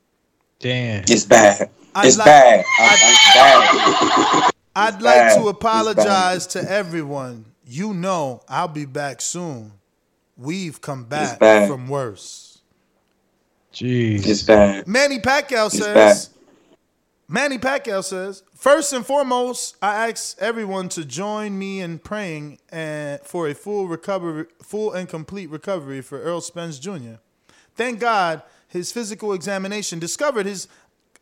Damn. 0.59 1.03
It's 1.07 1.25
bad. 1.25 1.69
I'd 1.95 2.05
It's 2.07 2.17
like- 2.17 2.25
bad. 2.25 2.65
I- 2.79 2.97
It's 3.01 3.33
bad. 3.35 4.51
I'd 4.75 4.93
It's 4.95 5.03
like 5.03 5.15
bad. 5.15 5.37
to 5.41 5.47
apologize 5.49 6.47
to 6.47 6.71
everyone. 6.71 7.45
You 7.65 7.93
know 7.93 8.41
I'll 8.47 8.67
be 8.67 8.85
back 8.85 9.21
soon. 9.21 9.73
We've 10.37 10.79
come 10.81 11.03
back 11.05 11.37
from 11.39 11.87
worse. 11.87 12.59
Jeez. 13.73 14.25
It's 14.27 14.43
bad. 14.43 14.87
Manny 14.87 15.19
Pacquiao 15.19 15.67
It's 15.67 15.77
says. 15.77 16.29
Manny 17.27 17.57
Pacquiao 17.57 18.03
says, 18.03 18.43
first 18.63 18.93
and 18.93 19.05
foremost, 19.05 19.75
I 19.81 20.09
ask 20.09 20.37
everyone 20.39 20.87
to 20.89 21.03
join 21.03 21.59
me 21.59 21.81
in 21.81 21.99
praying 21.99 22.59
and 22.69 23.19
for 23.21 23.49
a 23.49 23.53
full 23.53 23.89
recovery, 23.89 24.45
full 24.61 24.93
and 24.93 25.09
complete 25.09 25.49
recovery 25.49 26.01
for 26.01 26.21
Earl 26.21 26.39
Spence 26.39 26.79
Jr. 26.79 27.15
Thank 27.75 27.99
God 27.99 28.41
his 28.69 28.89
physical 28.93 29.33
examination 29.33 29.99
discovered 29.99 30.45
his 30.45 30.69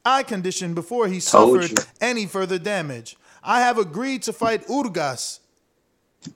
eye 0.06 0.22
condition 0.22 0.76
before 0.76 1.08
he 1.08 1.20
Told 1.20 1.64
suffered 1.64 1.80
you. 1.80 1.86
any 2.00 2.28
further 2.28 2.60
damage. 2.60 3.18
I 3.44 3.62
have 3.62 3.80
agreed 3.80 4.22
to 4.24 4.34
fight 4.34 4.68
Ugas, 4.68 5.40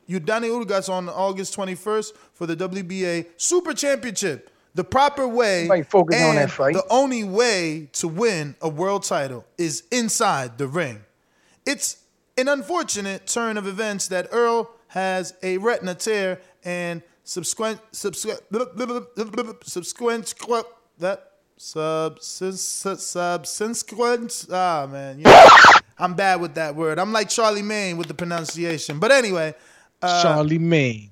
Yordenis 0.09 0.65
Ugas 0.65 0.89
on 0.89 1.07
August 1.07 1.55
21st 1.55 2.13
for 2.33 2.47
the 2.47 2.55
WBA 2.55 3.27
Super 3.37 3.75
Championship. 3.75 4.49
The 4.75 4.83
proper 4.83 5.27
way 5.27 5.83
focus 5.83 6.21
on 6.21 6.35
that 6.35 6.51
fight. 6.51 6.73
the 6.75 6.85
only 6.89 7.23
way 7.23 7.87
to 7.93 8.07
win 8.07 8.55
a 8.61 8.69
world 8.69 9.03
title 9.03 9.45
is 9.57 9.83
inside 9.91 10.57
the 10.57 10.67
ring. 10.67 10.99
It's 11.65 11.97
an 12.37 12.47
unfortunate 12.49 13.25
turn 13.25 13.57
of 13.57 13.65
events 13.67 14.09
that 14.09 14.27
Earl 14.31 14.69
has 14.89 15.33
a 15.41 15.57
retina 15.57 15.95
tear 15.95 16.39
and 16.63 17.01
subsequent 17.23 17.79
subsequent 17.91 18.41
subsequent 19.63 20.67
that 20.99 21.31
sub 21.57 22.21
sus- 22.21 22.61
sus- 22.61 23.03
subsequent. 23.49 24.45
Ah 24.51 24.87
man, 24.91 25.19
you 25.19 25.23
know, 25.23 25.45
I'm 25.97 26.13
bad 26.15 26.41
with 26.41 26.55
that 26.55 26.75
word. 26.75 26.99
I'm 26.99 27.13
like 27.13 27.29
Charlamagne 27.29 27.97
with 27.97 28.07
the 28.07 28.13
pronunciation. 28.13 28.99
But 28.99 29.11
anyway, 29.11 29.55
uh, 30.01 30.23
Charlamagne. 30.23 31.09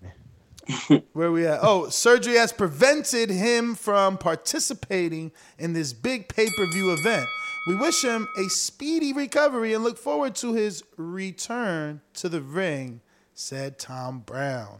Where 1.13 1.31
we 1.31 1.45
at? 1.45 1.59
Oh, 1.61 1.89
surgery 1.89 2.35
has 2.35 2.51
prevented 2.51 3.29
him 3.29 3.75
from 3.75 4.17
participating 4.17 5.31
in 5.59 5.73
this 5.73 5.93
big 5.93 6.27
pay 6.29 6.47
per 6.55 6.65
view 6.71 6.93
event. 6.93 7.27
We 7.67 7.75
wish 7.75 8.03
him 8.03 8.27
a 8.37 8.49
speedy 8.49 9.13
recovery 9.13 9.73
and 9.73 9.83
look 9.83 9.97
forward 9.97 10.35
to 10.35 10.53
his 10.53 10.83
return 10.97 12.01
to 12.15 12.29
the 12.29 12.41
ring, 12.41 13.01
said 13.33 13.79
Tom 13.79 14.19
Brown. 14.19 14.79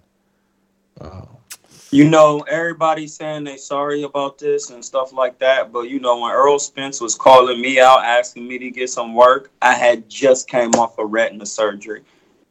You 1.92 2.10
know, 2.10 2.40
everybody's 2.42 3.14
saying 3.14 3.44
they 3.44 3.58
sorry 3.58 4.04
about 4.04 4.38
this 4.38 4.72
and 4.72 4.84
stuff 4.84 5.14
like 5.14 5.38
that, 5.40 5.72
but 5.72 5.90
you 5.90 6.00
know, 6.00 6.20
when 6.20 6.32
Earl 6.32 6.60
Spence 6.60 7.00
was 7.00 7.16
calling 7.16 7.62
me 7.62 7.80
out, 7.80 8.04
asking 8.04 8.48
me 8.48 8.58
to 8.58 8.72
get 8.72 8.90
some 8.90 9.14
work, 9.14 9.52
I 9.62 9.74
had 9.74 10.10
just 10.10 10.48
came 10.48 10.72
off 10.72 10.98
a 10.98 11.06
retina 11.06 11.46
surgery. 11.46 12.04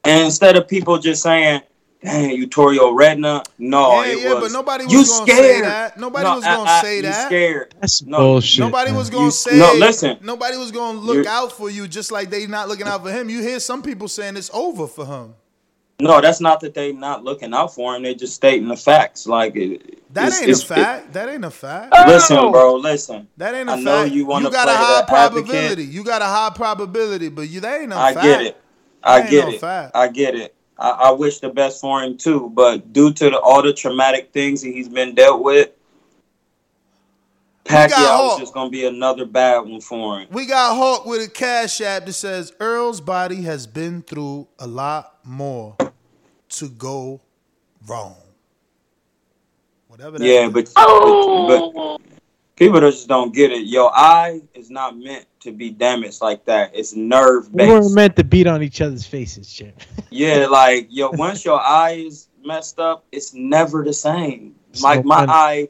And 0.04 0.24
instead 0.24 0.56
of 0.56 0.68
people 0.68 0.98
just 0.98 1.22
saying, 1.22 1.62
dang, 2.02 2.30
you 2.30 2.46
tore 2.46 2.72
your 2.74 2.94
retina, 2.94 3.42
no, 3.58 4.02
yeah, 4.02 4.10
it 4.12 4.20
yeah, 4.22 4.34
was, 4.34 4.42
but 4.44 4.52
nobody 4.52 4.84
was 4.84 4.92
you 4.92 4.98
gonna 5.04 5.26
scared. 5.32 5.38
say 5.54 5.60
that. 5.62 5.98
Nobody 5.98 6.24
No, 6.24 6.34
was 6.36 6.44
I- 6.44 6.54
gonna 6.56 6.70
I- 6.70 6.82
say 6.82 6.96
you 6.96 7.02
that. 7.02 7.26
scared. 7.26 7.74
That's 7.80 8.02
No, 8.02 8.18
bullshit. 8.18 8.60
Nobody 8.60 8.90
man. 8.90 8.98
was 8.98 9.10
gonna 9.10 9.24
You- 9.26 9.30
say. 9.30 9.58
no, 9.58 9.72
listen. 9.74 10.18
Nobody 10.22 10.56
was 10.56 10.70
gonna 10.72 10.98
look 10.98 11.14
You're- 11.16 11.28
out 11.28 11.52
for 11.52 11.70
you, 11.70 11.86
just 11.88 12.10
like 12.12 12.30
they 12.30 12.46
not 12.46 12.68
looking 12.68 12.86
out 12.86 13.02
for 13.02 13.10
him. 13.10 13.30
You 13.30 13.40
hear 13.40 13.60
some 13.60 13.82
people 13.82 14.08
saying 14.08 14.36
it's 14.36 14.50
over 14.52 14.86
for 14.86 15.06
him. 15.06 15.34
No, 16.00 16.20
that's 16.20 16.40
not 16.40 16.58
that 16.60 16.74
they 16.74 16.92
not 16.92 17.22
looking 17.22 17.54
out 17.54 17.72
for 17.74 17.94
him. 17.94 18.02
They 18.02 18.14
just 18.14 18.34
stating 18.34 18.66
the 18.66 18.76
facts. 18.76 19.26
Like 19.28 19.54
it, 19.54 20.02
That 20.12 20.28
it's- 20.28 20.40
ain't 20.40 20.50
it's- 20.50 20.62
a 20.64 20.66
fact. 20.66 21.12
that 21.12 21.28
ain't 21.28 21.44
a 21.44 21.50
fact. 21.50 21.94
it- 21.96 22.08
listen, 22.08 22.38
oh! 22.38 22.50
bro. 22.50 22.74
Listen. 22.74 23.28
That 23.36 23.54
ain't 23.54 23.68
a 23.68 23.74
I 23.74 23.80
know 23.80 24.02
you 24.02 24.26
want 24.26 24.44
to 24.44 24.50
got 24.50 24.64
play 24.64 24.72
a 24.74 24.76
high 24.76 25.02
the 25.06 25.14
advocate. 25.14 25.46
probability. 25.46 25.84
You 25.84 26.02
got 26.02 26.20
a 26.22 26.24
high 26.24 26.50
probability, 26.54 27.28
but 27.28 27.48
you 27.48 27.60
that 27.60 27.80
ain't 27.80 27.90
no 27.90 27.98
I 27.98 28.14
fact. 28.14 28.24
get 28.26 28.40
it. 28.42 28.56
I 29.04 29.18
That 29.18 29.20
ain't 29.22 29.30
get 29.30 29.44
no 29.48 29.54
it. 29.54 29.60
fact. 29.60 29.96
I 29.96 30.08
get 30.08 30.34
it. 30.34 30.54
I, 30.82 30.90
I 30.90 31.10
wish 31.12 31.38
the 31.38 31.48
best 31.48 31.80
for 31.80 32.02
him 32.02 32.16
too, 32.18 32.50
but 32.54 32.92
due 32.92 33.12
to 33.12 33.30
the, 33.30 33.38
all 33.38 33.62
the 33.62 33.72
traumatic 33.72 34.32
things 34.32 34.62
that 34.62 34.70
he's 34.70 34.88
been 34.88 35.14
dealt 35.14 35.40
with, 35.40 35.70
got 37.64 37.90
Pacquiao 37.90 38.06
Hulk. 38.08 38.32
was 38.32 38.40
just 38.40 38.52
gonna 38.52 38.68
be 38.68 38.84
another 38.84 39.24
bad 39.24 39.60
one 39.60 39.80
for 39.80 40.18
him. 40.18 40.28
We 40.32 40.44
got 40.44 40.76
Hawk 40.76 41.06
with 41.06 41.22
a 41.22 41.30
cash 41.30 41.80
app 41.80 42.06
that 42.06 42.14
says 42.14 42.52
Errol's 42.60 43.00
body 43.00 43.42
has 43.42 43.68
been 43.68 44.02
through 44.02 44.48
a 44.58 44.66
lot 44.66 45.18
more 45.24 45.76
to 46.48 46.68
go 46.68 47.20
wrong. 47.86 48.16
Whatever 49.86 50.18
that 50.18 50.24
Yeah, 50.24 50.48
means. 50.48 50.72
but, 50.74 51.46
but 51.46 51.72
but 51.72 52.00
people 52.56 52.80
just 52.80 53.06
don't 53.06 53.32
get 53.32 53.52
it. 53.52 53.66
Your 53.66 53.92
eye 53.94 54.42
is 54.52 54.68
not 54.68 54.98
meant 54.98 55.26
to 55.42 55.52
be 55.52 55.70
damaged 55.70 56.20
like 56.20 56.44
that. 56.46 56.70
It's 56.74 56.94
nerve 56.94 57.48
We 57.52 57.66
weren't 57.66 57.92
meant 57.92 58.16
to 58.16 58.24
beat 58.24 58.46
on 58.46 58.62
each 58.62 58.80
other's 58.80 59.06
faces, 59.06 59.52
Chip. 59.52 59.78
Yeah, 60.10 60.46
like 60.46 60.88
yo, 60.90 61.10
once 61.10 61.42
your 61.42 61.58
eye 61.58 61.92
is 61.92 62.28
messed 62.44 62.78
up, 62.78 63.04
it's 63.12 63.32
never 63.32 63.82
the 63.82 63.94
same. 63.94 64.54
It's 64.70 64.82
Like 64.82 65.04
no 65.04 65.08
my 65.08 65.26
eye 65.26 65.68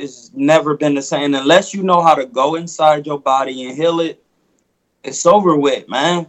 has 0.00 0.32
never 0.34 0.76
been 0.76 0.94
the 0.94 1.02
same 1.02 1.34
unless 1.34 1.72
you 1.72 1.84
know 1.84 2.02
how 2.02 2.16
to 2.16 2.26
go 2.26 2.56
inside 2.56 3.06
your 3.06 3.20
body 3.20 3.64
and 3.68 3.76
heal 3.76 4.00
it. 4.00 4.22
It's 5.04 5.24
over 5.24 5.56
with, 5.56 5.88
man. 5.88 6.26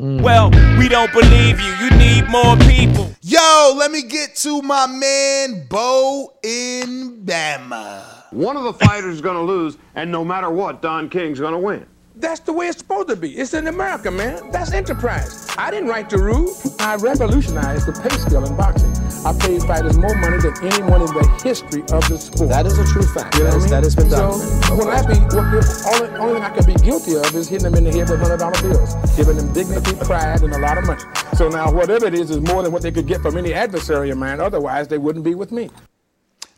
Mm. 0.00 0.20
Well, 0.20 0.50
we 0.78 0.88
don't 0.88 1.12
believe 1.12 1.60
you. 1.60 1.72
You 1.76 1.90
need 1.96 2.28
more 2.28 2.56
people. 2.56 3.14
Yo, 3.22 3.74
let 3.78 3.90
me 3.90 4.02
get 4.02 4.34
to 4.36 4.60
my 4.62 4.86
man 4.86 5.66
Bo 5.68 6.34
in 6.42 7.24
Bama. 7.24 8.25
One 8.36 8.58
of 8.58 8.64
the 8.64 8.74
fighters 8.74 9.14
is 9.14 9.20
going 9.22 9.36
to 9.36 9.42
lose, 9.42 9.78
and 9.94 10.12
no 10.12 10.22
matter 10.22 10.50
what, 10.50 10.82
Don 10.82 11.08
King's 11.08 11.40
going 11.40 11.54
to 11.54 11.58
win. 11.58 11.86
That's 12.16 12.40
the 12.40 12.52
way 12.52 12.66
it's 12.68 12.76
supposed 12.76 13.08
to 13.08 13.16
be. 13.16 13.30
It's 13.30 13.54
in 13.54 13.66
America, 13.66 14.10
man. 14.10 14.50
That's 14.50 14.72
enterprise. 14.72 15.48
I 15.56 15.70
didn't 15.70 15.88
write 15.88 16.10
the 16.10 16.18
rules. 16.18 16.76
I 16.78 16.96
revolutionized 16.96 17.86
the 17.86 17.92
pay 17.98 18.14
scale 18.18 18.44
in 18.44 18.54
boxing. 18.54 18.92
I 19.24 19.32
paid 19.40 19.62
fighters 19.62 19.96
more 19.96 20.14
money 20.16 20.36
than 20.36 20.52
anyone 20.60 21.00
in 21.00 21.06
the 21.16 21.40
history 21.42 21.80
of 21.80 22.06
the 22.10 22.18
sport. 22.18 22.50
That 22.50 22.66
is 22.66 22.78
a 22.78 22.84
true 22.84 23.04
fact. 23.04 23.36
You 23.36 23.44
know 23.44 23.46
what 23.46 23.56
I 23.56 23.58
mean? 23.60 23.70
That 23.70 23.84
has 23.84 23.96
been 23.96 24.10
done. 24.10 24.32
So 24.34 24.76
when 24.76 24.88
I 24.88 25.00
be, 25.00 25.16
what 25.32 25.48
the 25.48 25.64
only, 25.96 26.18
only 26.18 26.34
thing 26.34 26.42
I 26.42 26.50
could 26.50 26.66
be 26.66 26.74
guilty 26.74 27.16
of 27.16 27.34
is 27.34 27.48
hitting 27.48 27.72
them 27.72 27.74
in 27.76 27.84
the 27.84 27.92
head 27.92 28.10
with 28.10 28.20
hundred 28.20 28.36
dollar 28.36 28.60
bills, 28.60 28.92
giving 29.16 29.38
them 29.38 29.50
dignity, 29.54 29.96
pride, 30.04 30.42
and 30.42 30.52
a 30.52 30.58
lot 30.58 30.76
of 30.76 30.84
money. 30.84 31.00
So 31.40 31.48
now 31.48 31.72
whatever 31.72 32.04
it 32.04 32.12
is 32.12 32.28
is 32.28 32.40
more 32.40 32.62
than 32.62 32.70
what 32.70 32.82
they 32.82 32.92
could 32.92 33.06
get 33.06 33.22
from 33.22 33.38
any 33.38 33.54
adversary 33.54 34.10
of 34.10 34.18
mine. 34.18 34.40
Otherwise, 34.40 34.88
they 34.88 34.98
wouldn't 34.98 35.24
be 35.24 35.34
with 35.34 35.52
me. 35.52 35.70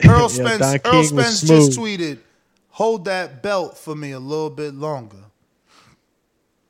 Errol 0.05 0.28
Spence, 0.28 0.61
Don 0.61 0.80
Errol 0.84 1.05
Spence 1.05 1.40
just 1.42 1.78
tweeted, 1.78 2.18
"Hold 2.70 3.07
that 3.07 3.42
belt 3.42 3.76
for 3.76 3.94
me 3.94 4.12
a 4.12 4.20
little 4.20 4.51
bit 4.51 4.74
longer." 4.74 5.24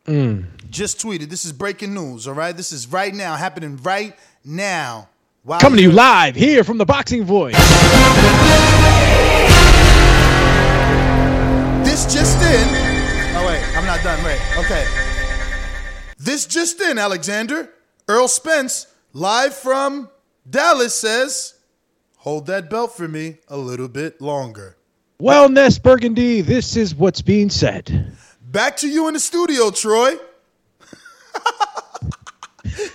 Mm. 0.07 0.47
Just 0.71 0.99
tweeted. 0.99 1.29
This 1.29 1.45
is 1.45 1.53
breaking 1.53 1.93
news. 1.93 2.27
All 2.27 2.35
right, 2.35 2.57
this 2.57 2.73
is 2.73 2.91
right 2.91 3.15
now 3.15 3.37
happening 3.37 3.77
right 3.83 4.17
now. 4.45 5.09
Wow, 5.45 5.59
Coming 5.59 5.79
to 5.79 5.83
you 5.83 5.93
live 5.93 6.35
here 6.35 6.65
from 6.65 6.79
the 6.79 6.87
Boxing 6.87 7.25
Voice. 7.25 7.55
This 11.85 12.13
just 12.13 12.41
in. 12.43 12.69
Oh 13.37 13.47
wait, 13.47 13.63
I'm 13.77 13.85
not 13.85 14.03
done. 14.03 14.23
Wait, 14.25 14.41
okay. 14.59 14.87
This 16.19 16.47
just 16.47 16.81
in, 16.81 16.99
Alexander. 16.99 17.73
Errol 18.09 18.29
Spence, 18.29 18.87
live 19.13 19.55
from 19.55 20.09
Dallas, 20.49 20.95
says, 20.95 21.55
"Hold 22.19 22.47
that 22.47 22.69
belt 22.71 22.97
for 22.97 23.09
me 23.09 23.39
a 23.49 23.57
little 23.57 23.89
bit 23.89 24.21
longer." 24.21 24.77
Wellness 25.21 25.83
Burgundy, 25.83 26.43
this 26.43 26.77
is 26.77 26.95
what's 26.95 27.21
being 27.23 27.51
said. 27.51 28.13
Back 28.41 28.77
to 28.79 28.89
you 28.89 29.09
in 29.09 29.15
the 29.15 29.21
studio, 29.21 29.71
Troy. 29.71 30.15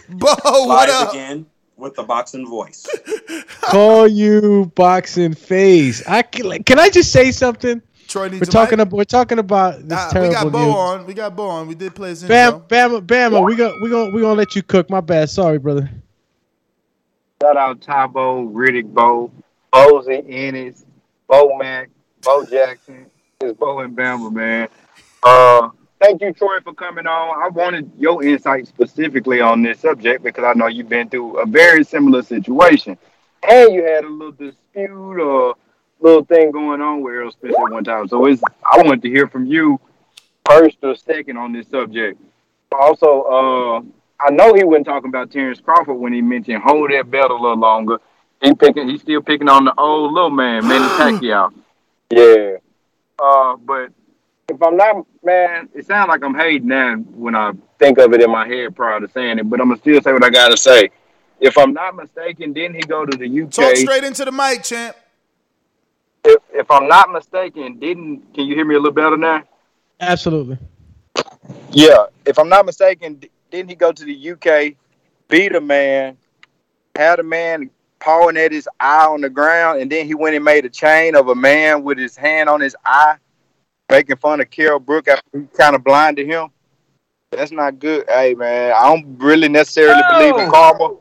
Bo, 0.10 0.28
what 0.44 0.88
Live 0.90 1.08
up? 1.08 1.12
again 1.14 1.46
with 1.76 1.96
the 1.96 2.04
boxing 2.04 2.48
voice. 2.48 2.86
Call 3.62 4.08
you 4.08 4.72
boxing 4.76 5.34
face. 5.34 6.06
I 6.08 6.22
can, 6.22 6.64
can 6.64 6.80
I 6.80 6.90
just 6.90 7.12
say 7.12 7.32
something? 7.32 7.82
Troy 8.08 8.28
needs 8.30 8.42
We're 8.42 8.50
a 8.50 8.52
talking 8.52 8.78
mic? 8.78 8.88
about 8.88 8.98
we're 8.98 9.04
talking 9.06 9.40
about 9.40 9.80
this 9.80 9.88
Nah, 9.90 10.08
we 10.08 10.12
terrible 10.14 10.34
got 10.34 10.52
Bo 10.52 10.66
news. 10.66 10.76
on. 10.76 11.06
We 11.08 11.14
got 11.14 11.36
Bo 11.36 11.48
on. 11.50 11.68
We 11.68 11.76
did 11.76 11.96
play 11.96 12.10
his 12.10 12.24
Bam, 12.24 12.54
intro. 12.56 12.68
Bama, 12.68 13.02
Bama, 13.02 13.44
we 13.46 13.56
go, 13.56 13.74
we 13.82 13.90
gonna, 13.90 14.12
we 14.14 14.22
gonna 14.22 14.36
let 14.36 14.56
you 14.56 14.62
cook. 14.62 14.90
My 14.90 15.02
bad. 15.02 15.30
Sorry, 15.30 15.58
brother. 15.58 15.90
Shout 17.44 17.58
out 17.58 17.82
Tybo, 17.82 18.50
Riddick 18.54 18.94
Bo, 18.94 19.30
Bozy 19.74 20.24
Ennis, 20.30 20.86
Bo 21.28 21.58
Mac, 21.58 21.90
Bo 22.22 22.46
Jackson. 22.46 23.08
It's 23.42 23.60
Bo 23.60 23.80
and 23.80 23.98
Bamba, 23.98 24.32
man. 24.32 24.70
Uh, 25.22 25.68
thank 26.02 26.22
you, 26.22 26.32
Troy, 26.32 26.62
for 26.64 26.74
coming 26.74 27.06
on. 27.06 27.44
I 27.44 27.50
wanted 27.50 27.92
your 27.98 28.24
insight 28.24 28.70
specifically 28.70 29.42
on 29.42 29.62
this 29.62 29.82
subject 29.82 30.24
because 30.24 30.46
I 30.46 30.54
know 30.54 30.68
you've 30.68 30.88
been 30.88 31.10
through 31.10 31.40
a 31.40 31.46
very 31.46 31.84
similar 31.84 32.22
situation. 32.22 32.98
And 33.46 33.74
you 33.74 33.84
had 33.84 34.06
a 34.06 34.10
little 34.10 34.32
dispute 34.32 35.20
or 35.20 35.56
little 36.00 36.24
thing 36.24 36.50
going 36.52 36.80
on 36.80 37.02
with 37.02 37.14
Errol 37.14 37.32
Spence 37.32 37.56
at 37.60 37.72
one 37.74 37.84
time. 37.84 38.08
So 38.08 38.26
it's 38.26 38.42
I 38.72 38.78
wanted 38.78 39.02
to 39.02 39.10
hear 39.10 39.28
from 39.28 39.48
you 39.48 39.82
first 40.50 40.78
or 40.82 40.96
second 40.96 41.36
on 41.36 41.52
this 41.52 41.68
subject. 41.68 42.22
Also, 42.72 43.22
uh, 43.24 43.82
I 44.24 44.30
know 44.32 44.54
he 44.54 44.64
wasn't 44.64 44.86
talking 44.86 45.10
about 45.10 45.32
Terrence 45.32 45.60
Crawford 45.60 45.96
when 45.96 46.14
he 46.14 46.22
mentioned 46.22 46.64
hold 46.64 46.92
that 46.92 47.12
belt 47.12 47.32
a 47.32 47.36
little 47.36 47.58
longer. 47.58 48.00
He 48.42 48.54
picking, 48.54 48.90
he's 48.90 49.02
still 49.02 49.22
picking 49.22 49.50
on 49.50 49.66
the 49.66 49.74
old 49.78 50.14
little 50.14 50.30
man, 50.30 50.68
Manny 50.68 50.90
Pacquiao. 50.98 51.54
Yeah. 52.10 52.58
Uh, 53.22 53.56
but 53.58 53.90
if 54.50 54.62
I'm 54.62 54.78
not, 54.78 55.06
man, 55.24 55.70
it 55.74 55.86
sounds 55.86 56.10
like 56.10 56.24
I'm 56.24 56.36
hating 56.36 56.68
now 56.68 56.96
when 56.96 57.36
I 57.36 57.54
think 57.80 57.98
of 57.98 58.14
it 58.14 58.22
in 58.22 58.32
my 58.32 58.48
head 58.48 58.76
prior 58.76 59.00
to 59.00 59.10
saying 59.10 59.40
it. 59.40 59.50
But 59.50 59.60
I'm 59.60 59.70
gonna 59.70 59.80
still 59.80 60.02
say 60.02 60.14
what 60.14 60.24
I 60.24 60.30
gotta 60.30 60.58
say. 60.58 60.90
If 61.40 61.58
I'm 61.58 61.74
not 61.74 61.96
mistaken, 61.96 62.54
didn't 62.54 62.76
he 62.76 62.82
go 62.82 63.06
to 63.06 63.18
the 63.18 63.42
UK? 63.44 63.52
Talk 63.52 63.76
straight 63.76 64.04
into 64.04 64.24
the 64.24 64.32
mic, 64.32 64.64
champ. 64.64 64.96
If, 66.24 66.42
if 66.54 66.72
I'm 66.72 66.88
not 66.88 67.12
mistaken, 67.12 67.80
didn't 67.80 68.34
can 68.34 68.46
you 68.46 68.56
hear 68.56 68.66
me 68.66 68.76
a 68.76 68.80
little 68.80 68.94
better 68.94 69.18
now? 69.18 69.44
Absolutely. 70.00 70.58
Yeah, 71.72 72.06
if 72.26 72.40
I'm 72.40 72.50
not 72.50 72.66
mistaken, 72.66 73.16
d- 73.16 73.30
didn't 73.54 73.70
he 73.70 73.76
go 73.76 73.92
to 73.92 74.04
the 74.04 74.32
UK, 74.32 74.76
beat 75.30 75.56
a 75.56 75.62
man, 75.62 76.18
had 76.96 77.20
a 77.20 77.24
man 77.24 77.70
pawing 78.00 78.36
at 78.36 78.52
his 78.52 78.68
eye 78.80 79.06
on 79.06 79.22
the 79.22 79.30
ground, 79.30 79.80
and 79.80 79.92
then 79.92 80.08
he 80.08 80.16
went 80.16 80.36
and 80.36 80.44
made 80.44 80.66
a 80.66 80.70
chain 80.70 81.16
of 81.16 81.30
a 81.30 81.36
man 81.36 81.84
with 81.84 82.00
his 82.00 82.18
hand 82.18 82.50
on 82.50 82.60
his 82.60 82.76
eye, 82.84 83.16
making 83.90 84.18
fun 84.18 84.42
of 84.42 84.50
Kell 84.50 84.80
Brook 84.80 85.08
after 85.08 85.40
he 85.40 85.46
kind 85.56 85.76
of 85.76 85.84
blinded 85.84 86.26
him? 86.26 86.50
That's 87.30 87.52
not 87.52 87.78
good. 87.78 88.06
Hey, 88.10 88.34
man, 88.34 88.74
I 88.76 88.88
don't 88.88 89.18
really 89.20 89.50
necessarily 89.50 90.02
believe 90.12 90.36
in 90.36 90.52
karma. 90.52 90.96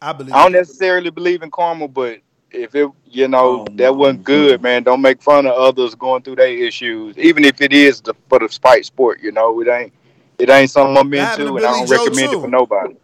I 0.00 0.12
believe. 0.12 0.34
I 0.34 0.42
don't 0.42 0.52
necessarily 0.52 1.10
believe 1.10 1.42
in 1.42 1.50
karma, 1.50 1.88
but 1.88 2.18
if 2.50 2.74
it, 2.74 2.90
you 3.06 3.28
know, 3.28 3.66
oh, 3.66 3.66
that 3.76 3.96
wasn't 3.96 4.24
good, 4.24 4.62
man. 4.62 4.82
Don't 4.82 5.00
make 5.00 5.22
fun 5.22 5.46
of 5.46 5.54
others 5.54 5.94
going 5.94 6.22
through 6.22 6.36
their 6.36 6.48
issues, 6.48 7.16
even 7.16 7.44
if 7.44 7.62
it 7.62 7.72
is 7.72 8.02
the, 8.02 8.14
for 8.28 8.38
the 8.38 8.48
spite 8.50 8.84
sport. 8.84 9.20
You 9.22 9.32
know, 9.32 9.60
it 9.60 9.68
ain't, 9.68 9.92
it 10.38 10.48
ain't 10.50 10.70
something 10.70 10.96
I'm 10.96 11.10
That 11.10 11.38
into, 11.38 11.50
to 11.52 11.56
and 11.56 11.66
I 11.66 11.70
don't 11.72 11.86
Joe, 11.88 12.04
recommend 12.04 12.32
too. 12.32 12.38
it 12.38 12.42
for 12.42 12.48
nobody. 12.48 12.94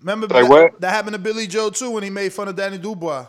Remember 0.00 0.28
Say 0.28 0.42
that, 0.42 0.48
what? 0.50 0.80
that 0.80 0.90
happened 0.90 1.14
to 1.14 1.18
Billy 1.18 1.46
Joe 1.46 1.70
too 1.70 1.90
when 1.90 2.02
he 2.02 2.10
made 2.10 2.32
fun 2.32 2.48
of 2.48 2.56
Danny 2.56 2.78
Dubois. 2.78 3.26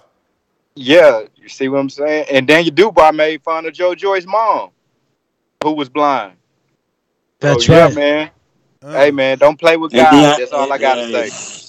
Yeah, 0.76 1.24
you 1.36 1.50
see 1.50 1.70
what 1.70 1.80
I'm 1.80 1.90
saying? 1.90 2.28
And 2.32 2.48
Daniel 2.48 2.74
Dubois 2.74 3.12
made 3.12 3.42
fun 3.42 3.66
of 3.66 3.74
Joe 3.74 3.96
Joyce's 3.96 4.28
mom, 4.28 4.70
who 5.64 5.72
was 5.72 5.90
blind. 5.90 6.34
That's 7.40 7.66
So, 7.66 7.74
yeah, 7.74 7.86
right. 7.86 7.96
man. 7.96 8.30
Hey, 8.82 9.10
man, 9.12 9.38
don't 9.40 9.60
play 9.60 9.76
with 9.76 9.92
God. 9.92 10.14
Deion- 10.14 10.38
That's 10.38 10.52
all 10.54 10.72
I 10.72 10.78
got 10.78 10.96
to 10.96 11.02
and- 11.04 11.32
say. 11.32 11.64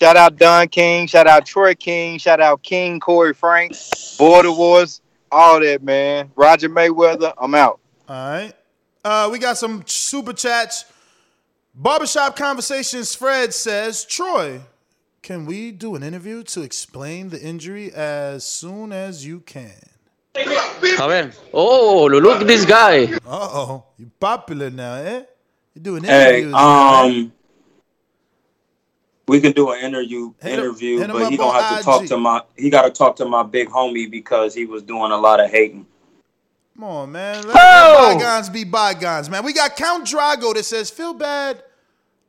Shout 0.00 0.16
out 0.16 0.36
Don 0.36 0.68
King. 0.68 1.06
Shout 1.06 1.26
out 1.28 1.46
Troy 1.46 1.74
King. 1.74 2.18
Shout 2.18 2.40
out 2.40 2.62
King 2.62 2.98
Corey 3.00 3.32
Frank. 3.32 3.74
Border 4.18 4.50
Wars. 4.52 5.00
All 5.30 5.60
that, 5.60 5.82
man. 5.82 6.30
Roger 6.36 6.68
Mayweather. 6.68 7.32
I'm 7.38 7.54
out. 7.54 7.80
All 8.08 8.28
right. 8.30 8.52
Uh, 9.04 9.28
we 9.30 9.38
got 9.38 9.56
some 9.56 9.82
super 9.86 10.32
chats. 10.32 10.84
Barbershop 11.74 12.36
Conversations 12.36 13.14
Fred 13.14 13.52
says, 13.52 14.04
Troy, 14.04 14.60
can 15.22 15.44
we 15.44 15.72
do 15.72 15.96
an 15.96 16.02
interview 16.04 16.44
to 16.44 16.62
explain 16.62 17.30
the 17.30 17.40
injury 17.42 17.90
as 17.92 18.46
soon 18.46 18.92
as 18.92 19.26
you 19.26 19.40
can? 19.40 19.72
A 20.36 21.08
ver. 21.08 21.32
Oh, 21.52 22.04
look 22.06 22.40
at 22.42 22.46
this 22.46 22.64
guy. 22.64 23.04
Uh 23.04 23.18
oh. 23.26 23.84
You're 23.98 24.08
popular 24.20 24.70
now, 24.70 24.94
eh? 24.94 25.24
You're 25.74 25.82
doing 25.82 26.04
Hey, 26.04 26.42
interviews. 26.42 26.52
now, 26.52 27.04
eh? 27.04 27.06
um, 27.08 27.32
we 29.26 29.40
can 29.40 29.52
do 29.52 29.70
an 29.72 29.80
interview 29.80 30.32
Hit 30.40 30.58
interview, 30.58 30.98
hit 30.98 31.10
him 31.10 31.16
but 31.16 31.28
he 31.28 31.34
up 31.34 31.38
gonna 31.38 31.58
on 31.58 31.62
have 31.64 31.78
to 31.78 31.84
talk 31.84 32.04
to 32.06 32.16
my 32.18 32.42
he 32.56 32.70
got 32.70 32.82
to 32.82 32.90
talk 32.90 33.16
to 33.16 33.24
my 33.24 33.42
big 33.42 33.68
homie 33.68 34.08
because 34.10 34.54
he 34.54 34.64
was 34.66 34.82
doing 34.82 35.10
a 35.12 35.16
lot 35.16 35.40
of 35.40 35.50
hating. 35.50 35.86
Come 36.74 36.84
on, 36.84 37.12
man. 37.12 37.46
Let, 37.46 37.54
let 37.54 38.18
bygones 38.18 38.48
be 38.50 38.64
bygones, 38.64 39.30
man. 39.30 39.44
We 39.44 39.52
got 39.52 39.76
Count 39.76 40.06
Drago 40.06 40.54
that 40.54 40.64
says, 40.64 40.90
feel 40.90 41.14
bad 41.14 41.62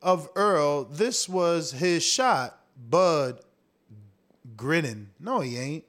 of 0.02 0.28
Errol. 0.36 0.84
This 0.84 1.28
was 1.28 1.72
his 1.72 2.04
shot. 2.04 2.58
Bud 2.88 3.40
grinning. 4.56 5.08
No, 5.18 5.40
he 5.40 5.56
ain't. 5.56 5.84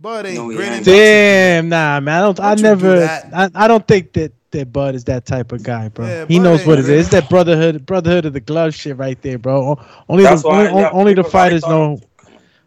Bud 0.00 0.26
ain't 0.26 0.38
grinning. 0.54 0.82
Damn, 0.82 1.68
nah, 1.68 1.98
man. 2.00 2.18
I 2.18 2.20
don't. 2.20 2.40
I 2.40 2.54
Don't 2.54 2.58
you 2.58 2.62
do 2.62 2.68
never. 2.68 3.00
that. 3.00 3.30
I, 3.54 3.64
I 3.64 3.68
don't 3.68 3.86
think 3.88 4.12
that 4.12 4.32
that 4.50 4.72
Bud 4.72 4.94
is 4.94 5.04
that 5.04 5.24
type 5.24 5.50
of 5.52 5.62
guy, 5.62 5.88
bro. 5.88 6.06
Yeah, 6.06 6.26
he 6.26 6.36
Bud 6.38 6.44
knows 6.44 6.66
what 6.66 6.78
it 6.78 6.82
really- 6.82 6.94
is. 6.98 7.06
It's 7.06 7.08
that 7.12 7.28
brotherhood, 7.30 7.86
brotherhood 7.86 8.26
of 8.26 8.34
the 8.34 8.40
glove 8.40 8.74
shit 8.74 8.96
right 8.98 9.20
there, 9.22 9.38
bro. 9.38 9.80
Only 10.08 10.24
That's 10.24 10.42
the 10.42 10.48
why- 10.48 10.68
only, 10.68 10.80
yeah, 10.82 10.90
only 10.92 11.14
the 11.14 11.24
fighters 11.24 11.62
know 11.62 11.98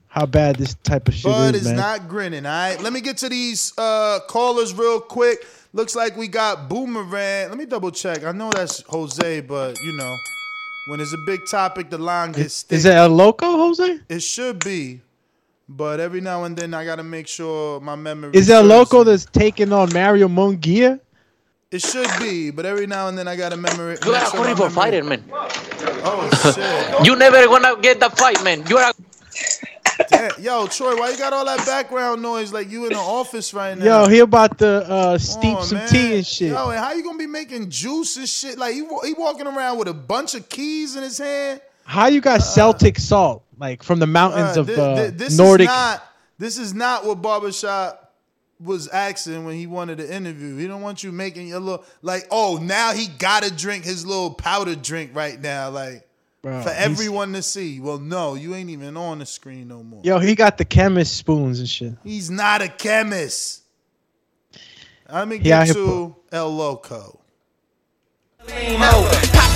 how 0.09 0.25
bad 0.25 0.57
this 0.57 0.73
type 0.83 1.07
of 1.07 1.13
shit 1.13 1.25
Bud 1.25 1.55
is, 1.55 1.61
is 1.61 1.67
man. 1.67 1.77
not 1.77 2.09
grinning. 2.09 2.45
All 2.45 2.51
right. 2.51 2.81
Let 2.81 2.91
me 2.91 2.99
get 2.99 3.17
to 3.17 3.29
these 3.29 3.73
uh, 3.77 4.19
callers 4.27 4.73
real 4.73 4.99
quick. 4.99 5.45
Looks 5.71 5.95
like 5.95 6.17
we 6.17 6.27
got 6.27 6.67
Boomerang. 6.67 7.49
Let 7.49 7.57
me 7.57 7.65
double 7.65 7.91
check. 7.91 8.23
I 8.23 8.31
know 8.31 8.49
that's 8.49 8.81
Jose, 8.83 9.41
but 9.41 9.79
you 9.81 9.95
know, 9.95 10.15
when 10.87 10.99
it's 10.99 11.13
a 11.13 11.23
big 11.27 11.41
topic, 11.49 11.91
the 11.91 11.99
line 11.99 12.31
gets 12.31 12.63
thick. 12.63 12.77
is 12.77 12.85
it 12.85 12.95
El 12.95 13.09
Loco, 13.09 13.45
Jose? 13.45 13.99
It 14.09 14.23
should 14.23 14.63
be, 14.63 15.01
but 15.67 15.99
every 15.99 16.21
now 16.21 16.43
and 16.45 16.57
then 16.57 16.73
I 16.73 16.85
gotta 16.85 17.03
make 17.03 17.27
sure 17.27 17.79
my 17.81 17.95
memory. 17.95 18.31
Is 18.33 18.49
El 18.49 18.61
serves 18.61 18.69
Loco 18.69 19.03
that's 19.03 19.25
taking 19.25 19.71
on 19.71 19.93
Mario 19.93 20.27
Munguia? 20.27 20.99
It 21.69 21.83
should 21.83 22.09
be, 22.19 22.49
but 22.49 22.65
every 22.65 22.87
now 22.87 23.09
and 23.09 23.15
then 23.15 23.27
I 23.27 23.35
gotta 23.35 23.55
memory. 23.55 23.95
You 24.03 24.13
are 24.13 24.23
a 24.23 24.29
horrible 24.29 24.71
fighter, 24.71 25.03
man. 25.03 25.23
Oh 25.31 26.27
shit! 26.55 27.05
You 27.05 27.15
never 27.15 27.45
gonna 27.45 27.79
get 27.79 27.99
the 27.99 28.09
fight, 28.09 28.43
man. 28.43 28.65
You 28.65 28.79
are. 28.79 28.91
Damn, 30.07 30.31
yo, 30.39 30.67
Troy, 30.67 30.95
why 30.95 31.09
you 31.11 31.17
got 31.17 31.33
all 31.33 31.45
that 31.45 31.65
background 31.65 32.21
noise 32.21 32.53
like 32.53 32.69
you 32.69 32.85
in 32.85 32.93
the 32.93 32.99
office 32.99 33.53
right 33.53 33.77
now? 33.77 34.03
Yo, 34.03 34.07
he 34.09 34.19
about 34.19 34.57
to 34.59 34.67
uh, 34.89 35.17
steep 35.17 35.57
on, 35.57 35.63
some 35.65 35.79
man. 35.79 35.89
tea 35.89 36.15
and 36.15 36.25
shit. 36.25 36.51
Yo, 36.51 36.69
and 36.69 36.79
how 36.79 36.93
you 36.93 37.03
gonna 37.03 37.17
be 37.17 37.27
making 37.27 37.69
juice 37.69 38.15
and 38.17 38.27
shit? 38.27 38.57
Like 38.57 38.73
he, 38.73 38.79
he 39.03 39.13
walking 39.13 39.47
around 39.47 39.77
with 39.77 39.87
a 39.87 39.93
bunch 39.93 40.35
of 40.35 40.47
keys 40.47 40.95
in 40.95 41.03
his 41.03 41.17
hand. 41.17 41.61
How 41.83 42.07
you 42.07 42.21
got 42.21 42.41
Celtic 42.41 42.97
salt 42.99 43.43
like 43.57 43.83
from 43.83 43.99
the 43.99 44.07
mountains 44.07 44.57
Uh, 44.57 44.61
of 44.61 44.67
thi- 44.67 44.73
uh, 44.75 45.11
this 45.13 45.37
Nordic? 45.37 45.65
Is 45.65 45.73
not, 45.73 46.03
this 46.37 46.57
is 46.57 46.73
not 46.73 47.05
what 47.05 47.21
Barbershop 47.21 48.13
was 48.59 48.87
asking 48.89 49.45
when 49.45 49.55
he 49.55 49.67
wanted 49.67 49.97
to 49.99 50.13
interview. 50.13 50.57
He 50.57 50.67
don't 50.67 50.81
want 50.81 51.03
you 51.03 51.11
making 51.11 51.47
your 51.47 51.59
little 51.59 51.85
like, 52.01 52.27
oh, 52.29 52.59
now 52.61 52.93
he 52.93 53.07
gotta 53.07 53.53
drink 53.53 53.85
his 53.85 54.05
little 54.05 54.33
powder 54.33 54.75
drink 54.75 55.11
right 55.13 55.39
now, 55.39 55.69
like 55.69 56.05
Bro, 56.41 56.61
for 56.61 56.69
everyone 56.69 57.33
to 57.33 57.41
see. 57.41 57.79
Well, 57.79 57.99
no, 57.99 58.35
you 58.35 58.55
ain't 58.55 58.69
even 58.69 58.95
on 58.95 59.19
the 59.19 59.25
screen 59.25 59.67
no 59.67 59.83
more. 59.83 60.01
Yo, 60.03 60.19
he 60.19 60.35
got 60.35 60.57
the 60.57 60.65
chemist 60.65 61.17
spoons 61.17 61.59
and 61.59 61.67
shit. 61.67 61.93
He's 62.03 62.29
not 62.29 62.61
a 62.61 62.69
chemist. 62.69 63.63
Let 65.11 65.27
me 65.27 65.39
He 65.39 65.51
out 65.51 65.67
get 65.67 65.75
here 65.75 65.85
to 65.85 66.15
El 66.31 66.49
Loco. 66.55 67.19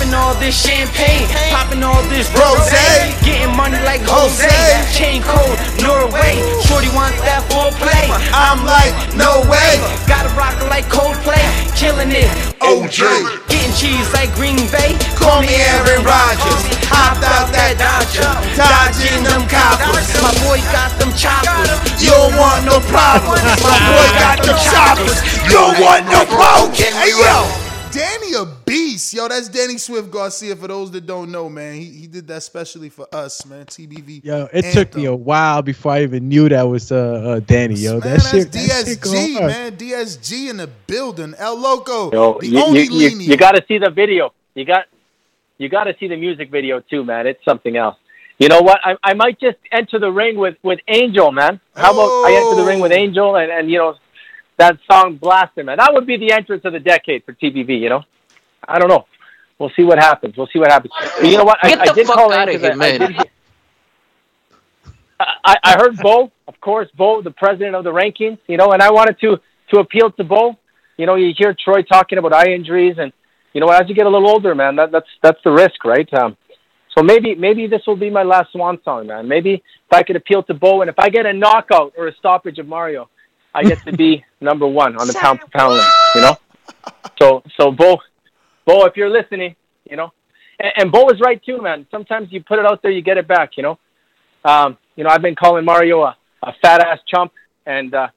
Popping 0.04 0.14
all 0.14 0.34
this 0.34 0.54
champagne, 0.54 1.26
popping 1.50 1.82
all 1.82 2.02
this 2.04 2.28
Rose. 2.30 2.58
rose, 2.58 3.24
getting 3.24 3.56
money 3.56 3.80
like 3.84 4.02
Jose. 4.04 4.44
Jose. 4.46 4.98
Chain 4.98 5.22
code, 5.22 5.58
Norway. 5.82 6.36
Shorty 6.68 6.92
wants 6.94 7.18
that 7.22 7.42
play 7.48 8.06
I'm 8.30 8.60
like, 8.66 8.92
no 9.16 9.40
way. 9.50 9.80
Gotta 10.06 10.28
rock 10.36 10.54
it 10.60 10.68
like 10.68 10.84
Coldplay, 10.86 11.42
killing 11.76 12.12
it. 12.12 12.53
OJ. 12.64 13.04
getting 13.48 13.74
cheese 13.76 14.08
like 14.16 14.32
Green 14.34 14.56
Bay. 14.72 14.96
Call 15.20 15.44
me 15.44 15.52
Aaron 15.52 16.00
Rodgers. 16.00 16.62
Hopped 16.88 17.24
out 17.24 17.52
that 17.52 17.76
Dodger, 17.76 18.32
dodging 18.56 19.24
them 19.24 19.44
coppers. 19.48 20.08
My 20.24 20.32
boy 20.44 20.60
got 20.72 20.92
them 20.96 21.12
choppers. 21.12 21.68
You 22.00 22.12
don't 22.12 22.36
want 22.40 22.64
no 22.64 22.80
problems. 22.88 23.44
My 23.60 23.76
boy 23.88 24.08
got 24.16 24.38
the 24.40 24.54
choppers. 24.56 25.20
You 25.44 25.60
don't 25.60 25.76
want 25.80 26.08
no 26.08 26.24
problems. 26.24 26.80
Hey 26.80 27.12
yo, 27.12 27.63
Danny 27.94 28.34
a 28.34 28.44
beast. 28.66 29.14
Yo, 29.14 29.28
that's 29.28 29.48
Danny 29.48 29.78
Swift 29.78 30.10
Garcia. 30.10 30.56
For 30.56 30.66
those 30.66 30.90
that 30.90 31.06
don't 31.06 31.30
know, 31.30 31.48
man, 31.48 31.76
he, 31.76 31.84
he 31.84 32.06
did 32.08 32.26
that 32.26 32.42
specially 32.42 32.88
for 32.88 33.06
us, 33.14 33.46
man. 33.46 33.66
TBV. 33.66 34.24
Yo, 34.24 34.48
it 34.52 34.72
took 34.72 34.96
me 34.96 35.04
a 35.04 35.14
while 35.14 35.62
before 35.62 35.92
I 35.92 36.02
even 36.02 36.28
knew 36.28 36.48
that 36.48 36.62
was 36.62 36.90
uh, 36.90 36.96
uh 36.96 37.40
Danny. 37.40 37.76
Yo, 37.76 37.92
Man, 37.92 38.00
that 38.00 38.08
that's 38.08 38.30
shit. 38.30 38.50
that 38.50 38.86
shit 38.86 38.98
DSG, 39.00 39.46
man. 39.46 39.76
DSG 39.76 40.50
in 40.50 40.56
the 40.56 40.66
building. 40.88 41.34
El 41.38 41.56
Loco, 41.56 42.10
Yo, 42.10 42.38
the 42.40 42.48
you, 42.48 42.58
only 42.60 42.82
you, 42.82 43.10
you, 43.10 43.18
you 43.18 43.36
got 43.36 43.52
to 43.52 43.64
see 43.68 43.78
the 43.78 43.90
video. 43.90 44.32
You 44.56 44.64
got 44.64 44.86
you 45.58 45.68
got 45.68 45.84
to 45.84 45.94
see 46.00 46.08
the 46.08 46.16
music 46.16 46.50
video 46.50 46.80
too, 46.80 47.04
man. 47.04 47.28
It's 47.28 47.44
something 47.44 47.76
else. 47.76 47.96
You 48.38 48.48
know 48.48 48.60
what? 48.60 48.80
I, 48.82 48.96
I 49.04 49.14
might 49.14 49.38
just 49.38 49.58
enter 49.70 50.00
the 50.00 50.10
ring 50.10 50.36
with, 50.36 50.56
with 50.64 50.80
Angel, 50.88 51.30
man. 51.30 51.60
How 51.76 51.92
about 51.92 52.08
I 52.26 52.32
enter 52.34 52.60
the 52.60 52.66
ring 52.66 52.80
with 52.80 52.90
Angel 52.90 53.36
and, 53.36 53.52
and 53.52 53.70
you 53.70 53.78
know 53.78 53.94
that 54.56 54.78
song 54.90 55.16
blasting, 55.16 55.66
man. 55.66 55.78
That 55.78 55.92
would 55.92 56.06
be 56.06 56.16
the 56.16 56.32
entrance 56.32 56.64
of 56.64 56.72
the 56.72 56.80
decade 56.80 57.24
for 57.24 57.32
TBV. 57.32 57.80
You 57.80 57.88
know, 57.90 58.04
I 58.66 58.78
don't 58.78 58.88
know. 58.88 59.06
We'll 59.58 59.70
see 59.76 59.84
what 59.84 59.98
happens. 59.98 60.36
We'll 60.36 60.48
see 60.52 60.58
what 60.58 60.70
happens. 60.70 60.92
But 61.20 61.26
you 61.28 61.36
know 61.38 61.44
what? 61.44 61.58
I, 61.62 61.76
I 61.80 61.92
did 61.92 62.06
fuck 62.06 62.16
call 62.16 62.32
in 62.32 62.38
outta 62.38 62.52
'cause 62.52 62.60
here, 62.62 62.72
I- 62.72 62.86
I 62.86 62.98
did 62.98 63.30
I, 65.20 65.56
I 65.62 65.72
heard 65.78 65.96
Bo, 65.98 66.32
of 66.48 66.60
course, 66.60 66.88
Bo, 66.96 67.22
the 67.22 67.30
president 67.30 67.74
of 67.76 67.84
the 67.84 67.92
rankings, 67.92 68.38
you 68.48 68.56
know, 68.56 68.72
and 68.72 68.82
I 68.82 68.90
wanted 68.90 69.18
to 69.20 69.40
to 69.72 69.78
appeal 69.80 70.10
to 70.12 70.24
Bo. 70.24 70.56
You 70.96 71.06
know, 71.06 71.14
you 71.14 71.32
hear 71.36 71.54
Troy 71.54 71.82
talking 71.82 72.18
about 72.18 72.32
eye 72.32 72.52
injuries, 72.52 72.96
and 72.98 73.12
you 73.52 73.60
know, 73.60 73.68
as 73.68 73.88
you 73.88 73.94
get 73.94 74.06
a 74.06 74.10
little 74.10 74.28
older, 74.28 74.54
man, 74.54 74.76
that, 74.76 74.90
that's 74.90 75.06
that's 75.22 75.38
the 75.44 75.50
risk, 75.52 75.84
right? 75.84 76.12
Um, 76.14 76.36
so 76.96 77.02
maybe 77.02 77.34
maybe 77.36 77.66
this 77.68 77.82
will 77.86 77.96
be 77.96 78.10
my 78.10 78.22
last 78.24 78.52
swan 78.52 78.78
song, 78.84 79.06
man. 79.06 79.28
Maybe 79.28 79.54
if 79.54 79.92
I 79.92 80.02
could 80.02 80.16
appeal 80.16 80.42
to 80.44 80.54
Bo, 80.54 80.80
and 80.82 80.90
if 80.90 80.98
I 80.98 81.08
get 81.10 81.26
a 81.26 81.32
knockout 81.32 81.94
or 81.96 82.08
a 82.08 82.14
stoppage 82.16 82.58
of 82.58 82.66
Mario, 82.66 83.08
I 83.54 83.62
get 83.62 83.82
to 83.84 83.92
be 83.92 84.24
number 84.40 84.66
one 84.66 84.96
on 84.96 85.06
the 85.06 85.14
pound 85.14 85.40
for 85.40 85.48
pound 85.48 85.74
list, 85.74 85.88
you 86.14 86.20
know. 86.22 86.36
So 87.20 87.44
so 87.58 87.70
Bo, 87.70 87.98
Bo, 88.66 88.86
if 88.86 88.96
you're 88.96 89.08
listening, 89.08 89.54
you 89.88 89.96
know, 89.96 90.12
and, 90.58 90.72
and 90.76 90.92
Bo 90.92 91.08
is 91.10 91.20
right 91.20 91.40
too, 91.44 91.62
man. 91.62 91.86
Sometimes 91.90 92.28
you 92.32 92.42
put 92.42 92.58
it 92.58 92.66
out 92.66 92.82
there, 92.82 92.90
you 92.90 93.02
get 93.02 93.18
it 93.18 93.28
back, 93.28 93.56
you 93.56 93.62
know. 93.62 93.78
Um, 94.44 94.76
you 94.96 95.04
know, 95.04 95.10
I've 95.10 95.22
been 95.22 95.36
calling 95.36 95.64
Mario 95.64 96.02
a, 96.02 96.16
a 96.42 96.52
fat 96.60 96.84
ass 96.84 96.98
chump, 97.06 97.32
and 97.66 97.94
uh, 97.94 98.08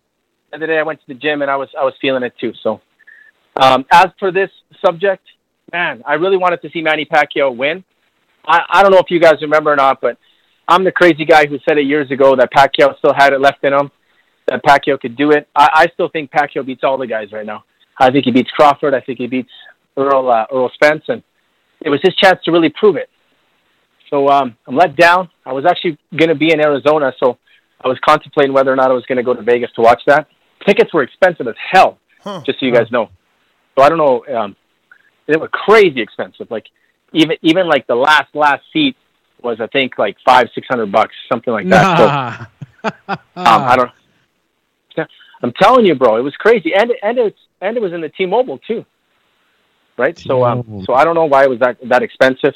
the 0.50 0.58
other 0.58 0.68
day 0.68 0.80
I 0.80 0.84
went 0.84 1.00
to 1.02 1.08
the 1.08 1.14
gym 1.14 1.42
and 1.42 1.52
I 1.52 1.56
was 1.56 1.70
I 1.80 1.84
was 1.84 1.94
feeling 2.02 2.24
it 2.24 2.34
too. 2.40 2.54
So, 2.64 2.82
um, 3.56 3.86
as 3.92 4.08
for 4.20 4.32
this 4.32 4.50
subject, 4.84 5.24
man, 5.72 6.02
I 6.06 6.16
really 6.16 6.38
wanted 6.38 6.62
to 6.64 6.70
see 6.72 6.82
Manny 6.82 7.06
Pacquiao 7.06 7.56
win. 7.56 7.84
I, 8.46 8.62
I 8.70 8.82
don't 8.82 8.92
know 8.92 9.00
if 9.00 9.12
you 9.12 9.20
guys 9.20 9.36
remember 9.42 9.72
or 9.72 9.76
not, 9.76 10.02
but 10.02 10.18
I'm 10.68 10.84
the 10.84 10.92
crazy 10.92 11.26
guy 11.26 11.46
who 11.46 11.60
said 11.68 11.78
it 11.78 11.86
years 11.86 12.10
ago 12.12 12.36
that 12.36 12.52
Pacquiao 12.52 12.98
still 12.98 13.14
had 13.14 13.34
it 13.34 13.42
left 13.42 13.64
in 13.64 13.74
him, 13.74 13.92
that 14.48 14.64
Pacquiao 14.64 15.00
could 15.00 15.16
do 15.16 15.32
it. 15.32 15.48
I, 15.56 15.70
I 15.74 15.88
still 15.94 16.10
think 16.10 16.32
Pacquiao 16.32 16.66
beats 16.66 16.84
all 16.84 16.98
the 16.98 17.08
guys 17.08 17.32
right 17.32 17.46
now. 17.46 17.64
I 18.00 18.12
think 18.12 18.26
he 18.26 18.32
beats 18.32 18.50
Crawford. 18.52 18.94
I 18.94 19.02
think 19.02 19.18
he 19.18 19.28
beats 19.28 19.50
Errol 19.98 20.30
uh, 20.32 20.46
Errol 20.52 20.72
Spence, 20.74 21.04
and 21.08 21.24
it 21.82 21.90
was 21.90 22.00
his 22.04 22.16
chance 22.16 22.40
to 22.46 22.52
really 22.52 22.70
prove 22.70 22.96
it. 22.96 23.10
So 24.10 24.30
um, 24.30 24.56
I'm 24.68 24.76
let 24.76 24.96
down. 24.96 25.30
I 25.46 25.54
was 25.54 25.66
actually 25.66 25.98
going 26.16 26.30
to 26.30 26.36
be 26.36 26.52
in 26.52 26.62
Arizona, 26.62 27.12
so 27.22 27.38
I 27.84 27.88
was 27.88 27.98
contemplating 28.06 28.54
whether 28.54 28.72
or 28.72 28.76
not 28.76 28.90
I 28.90 28.94
was 28.94 29.06
going 29.06 29.18
to 29.18 29.24
go 29.24 29.34
to 29.34 29.42
Vegas 29.42 29.72
to 29.76 29.82
watch 29.82 30.02
that. 30.08 30.28
Tickets 30.66 30.94
were 30.94 31.04
expensive 31.04 31.48
as 31.48 31.56
hell, 31.72 32.00
just 32.46 32.60
so 32.60 32.66
you 32.66 32.74
guys 32.74 32.90
know. 32.92 33.10
So 33.78 33.84
I 33.84 33.90
don't 33.90 33.98
know. 33.98 34.26
Um, 34.34 34.56
they 35.28 35.38
were 35.38 35.50
crazy 35.50 36.02
expensive. 36.02 36.50
Like 36.50 36.66
even 37.14 37.38
even 37.42 37.68
like 37.68 37.86
the 37.88 37.96
last 37.96 38.34
last 38.34 38.64
seat 38.72 38.96
was 39.42 39.60
I 39.60 39.68
think 39.68 39.98
like 39.98 40.18
five 40.26 40.48
six 40.56 40.68
hundred 40.68 40.92
bucks, 40.92 41.16
something 41.32 41.54
like 41.54 41.68
that. 41.70 42.50
So, 42.84 42.90
um, 43.10 43.18
I 43.36 43.76
don't. 43.76 43.92
Yeah, 44.98 45.06
I'm 45.44 45.54
telling 45.54 45.86
you, 45.86 45.96
bro, 45.96 46.18
it 46.18 46.22
was 46.22 46.36
crazy, 46.36 46.74
and 46.76 46.92
and 47.02 47.18
it's 47.18 47.40
and 47.62 47.78
it 47.78 47.82
was 47.82 47.94
in 47.94 48.02
the 48.02 48.10
T-Mobile 48.10 48.60
too, 48.60 48.86
right? 49.98 50.18
So 50.18 50.44
um, 50.44 50.84
so 50.86 50.94
I 50.94 51.04
don't 51.04 51.16
know 51.16 51.26
why 51.26 51.44
it 51.44 51.50
was 51.50 51.60
that 51.60 51.78
that 51.90 52.02
expensive. 52.04 52.54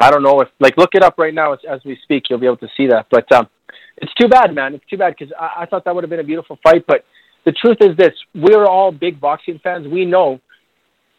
I 0.00 0.10
don't 0.10 0.22
know 0.22 0.40
if 0.40 0.48
like 0.58 0.76
look 0.76 0.90
it 0.94 1.02
up 1.02 1.14
right 1.18 1.34
now 1.34 1.52
as, 1.52 1.60
as 1.68 1.80
we 1.84 1.98
speak. 2.02 2.24
You'll 2.28 2.40
be 2.40 2.46
able 2.46 2.56
to 2.58 2.68
see 2.76 2.88
that. 2.88 3.06
But 3.10 3.30
um, 3.32 3.48
it's 3.98 4.12
too 4.14 4.28
bad, 4.28 4.54
man. 4.54 4.74
It's 4.74 4.84
too 4.90 4.96
bad 4.96 5.14
because 5.16 5.32
I, 5.38 5.62
I 5.62 5.66
thought 5.66 5.84
that 5.84 5.94
would 5.94 6.04
have 6.04 6.10
been 6.10 6.20
a 6.20 6.24
beautiful 6.24 6.58
fight. 6.62 6.84
But 6.86 7.04
the 7.44 7.52
truth 7.52 7.78
is 7.80 7.96
this: 7.96 8.12
we're 8.34 8.66
all 8.66 8.90
big 8.90 9.20
boxing 9.20 9.60
fans. 9.62 9.86
We 9.86 10.04
know, 10.04 10.40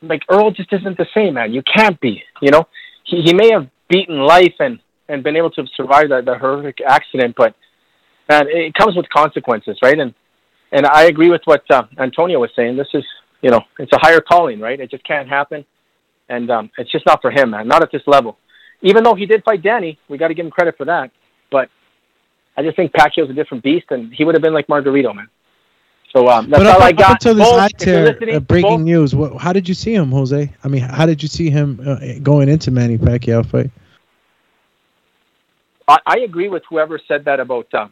like 0.01 0.23
Errol 0.29 0.51
just 0.51 0.73
isn't 0.73 0.97
the 0.97 1.07
same, 1.15 1.35
man. 1.35 1.53
You 1.53 1.63
can't 1.63 1.99
be. 2.01 2.21
You 2.41 2.51
know, 2.51 2.67
he 3.05 3.21
he 3.21 3.33
may 3.33 3.51
have 3.51 3.67
beaten 3.89 4.19
life 4.19 4.55
and 4.59 4.79
and 5.07 5.23
been 5.23 5.35
able 5.35 5.51
to 5.51 5.65
survive 5.75 6.09
that 6.09 6.25
the 6.25 6.37
horrific 6.37 6.79
accident, 6.85 7.35
but 7.37 7.55
man, 8.29 8.45
it 8.47 8.73
comes 8.73 8.95
with 8.95 9.07
consequences, 9.09 9.77
right? 9.81 9.99
And 9.99 10.13
and 10.73 10.85
I 10.85 11.03
agree 11.03 11.29
with 11.29 11.41
what 11.45 11.63
uh, 11.71 11.83
Antonio 11.97 12.39
was 12.39 12.49
saying. 12.55 12.75
This 12.75 12.87
is, 12.93 13.05
you 13.41 13.51
know, 13.51 13.61
it's 13.79 13.93
a 13.93 13.99
higher 13.99 14.19
calling, 14.19 14.59
right? 14.59 14.79
It 14.79 14.91
just 14.91 15.03
can't 15.05 15.29
happen, 15.29 15.63
and 16.27 16.49
um, 16.51 16.69
it's 16.77 16.91
just 16.91 17.05
not 17.05 17.21
for 17.21 17.31
him, 17.31 17.51
man. 17.51 17.67
Not 17.67 17.81
at 17.83 17.91
this 17.91 18.01
level. 18.07 18.37
Even 18.81 19.03
though 19.03 19.15
he 19.15 19.25
did 19.25 19.43
fight 19.43 19.61
Danny, 19.61 19.97
we 20.09 20.17
got 20.17 20.27
to 20.27 20.33
give 20.33 20.45
him 20.45 20.51
credit 20.51 20.75
for 20.75 20.85
that. 20.85 21.11
But 21.51 21.69
I 22.57 22.63
just 22.63 22.75
think 22.75 22.91
Pacquiao's 22.91 23.29
a 23.29 23.33
different 23.33 23.63
beast, 23.63 23.85
and 23.91 24.11
he 24.13 24.25
would 24.25 24.35
have 24.35 24.41
been 24.41 24.53
like 24.53 24.67
Margarito, 24.67 25.15
man. 25.15 25.29
So 26.15 26.27
um, 26.27 26.49
that's 26.49 26.63
but 26.63 26.67
all 26.67 26.81
up, 26.81 26.99
I 26.99 27.03
up 27.03 27.11
until 27.11 27.35
this 27.35 27.47
Both, 27.47 27.59
high 27.59 27.67
tear, 27.77 28.35
uh, 28.35 28.39
breaking 28.39 28.69
both- 28.69 28.81
news. 28.81 29.15
What, 29.15 29.37
how 29.41 29.53
did 29.53 29.67
you 29.67 29.73
see 29.73 29.93
him, 29.93 30.11
Jose? 30.11 30.53
I 30.63 30.67
mean, 30.67 30.81
how 30.81 31.05
did 31.05 31.23
you 31.23 31.29
see 31.29 31.49
him 31.49 31.79
uh, 31.85 31.97
going 32.21 32.49
into 32.49 32.71
Manny 32.71 32.97
Pacquiao 32.97 33.45
fight? 33.45 33.71
I, 35.87 35.97
I 36.05 36.19
agree 36.19 36.49
with 36.49 36.63
whoever 36.69 36.99
said 37.07 37.25
that 37.25 37.39
about 37.39 37.67
uh, 37.73 37.87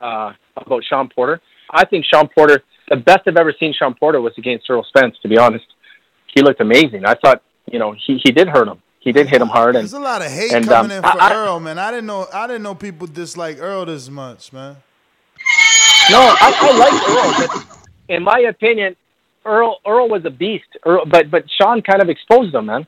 uh, 0.00 0.32
about 0.56 0.82
Shawn 0.84 1.08
Porter. 1.14 1.40
I 1.72 1.84
think 1.84 2.04
Shawn 2.04 2.28
Porter, 2.34 2.62
the 2.88 2.96
best 2.96 3.20
I've 3.26 3.36
ever 3.36 3.54
seen 3.58 3.72
Shawn 3.72 3.94
Porter 3.94 4.20
was 4.20 4.32
against 4.38 4.68
Errol 4.68 4.84
Spence. 4.84 5.16
To 5.22 5.28
be 5.28 5.38
honest, 5.38 5.64
he 6.34 6.42
looked 6.42 6.60
amazing. 6.60 7.04
I 7.04 7.14
thought, 7.14 7.42
you 7.70 7.78
know, 7.78 7.92
he, 8.06 8.20
he 8.22 8.32
did 8.32 8.48
hurt 8.48 8.68
him. 8.68 8.82
He 9.00 9.12
did 9.12 9.28
hit 9.28 9.40
him 9.40 9.48
hard, 9.48 9.76
and 9.76 9.82
There's 9.84 9.94
a 9.94 9.98
lot 9.98 10.20
of 10.20 10.30
hate 10.30 10.52
and, 10.52 10.66
coming 10.66 10.90
um, 10.92 10.96
in 10.98 11.02
for 11.02 11.22
I- 11.22 11.28
I- 11.30 11.32
Errol, 11.34 11.58
man. 11.58 11.78
I 11.78 11.90
didn't 11.90 12.06
know. 12.06 12.26
I 12.34 12.46
didn't 12.46 12.62
know 12.62 12.74
people 12.74 13.06
dislike 13.06 13.56
Errol 13.58 13.86
this 13.86 14.10
much, 14.10 14.52
man. 14.52 14.76
No, 16.10 16.18
I, 16.20 16.52
I 16.60 16.76
like 16.76 17.08
Errol, 17.08 17.48
but 17.64 17.88
in 18.14 18.22
my 18.22 18.40
opinion, 18.40 18.96
Errol 19.46 19.78
Errol 19.86 20.08
was 20.10 20.24
a 20.26 20.30
beast. 20.30 20.66
Errol, 20.84 21.06
but 21.06 21.30
but 21.30 21.44
Shawn 21.58 21.80
kind 21.80 22.02
of 22.02 22.10
exposed 22.10 22.54
him, 22.54 22.66
man. 22.66 22.86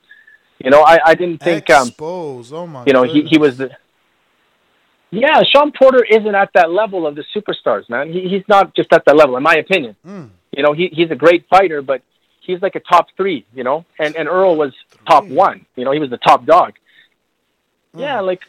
You 0.63 0.71
know, 0.71 0.83
I, 0.83 0.99
I 1.07 1.15
didn't 1.15 1.43
think 1.43 1.71
um, 1.71 1.89
Exposed. 1.89 2.53
Oh 2.53 2.67
my. 2.67 2.85
you 2.85 2.93
know 2.93 3.05
he 3.05 3.23
he 3.23 3.39
was 3.39 3.57
the. 3.57 3.71
Yeah, 5.15 5.43
Shawn 5.43 5.73
Porter 5.73 6.03
isn't 6.03 6.35
at 6.35 6.51
that 6.55 6.71
level 6.71 7.07
of 7.07 7.15
the 7.15 7.25
superstars, 7.37 7.89
man. 7.91 8.11
He, 8.11 8.29
he's 8.29 8.45
not 8.49 8.75
just 8.75 8.91
at 8.95 9.05
that 9.05 9.15
level, 9.15 9.37
in 9.37 9.43
my 9.43 9.57
opinion. 9.57 9.95
Mm. 10.07 10.31
You 10.57 10.63
know, 10.63 10.73
he 10.73 10.89
he's 10.89 11.11
a 11.11 11.15
great 11.15 11.47
fighter, 11.51 11.83
but 11.83 12.01
he's 12.41 12.63
like 12.63 12.75
a 12.77 12.81
top 12.81 13.09
three. 13.17 13.45
You 13.55 13.63
know, 13.63 13.85
and 13.99 14.17
and 14.17 14.27
Errol 14.27 14.57
was 14.57 14.73
top 15.07 15.27
one. 15.27 15.67
You 15.77 15.85
know, 15.85 15.93
he 15.93 15.99
was 15.99 16.09
the 16.11 16.17
top 16.17 16.47
dog. 16.47 16.73
Yeah, 17.95 18.21
like 18.21 18.41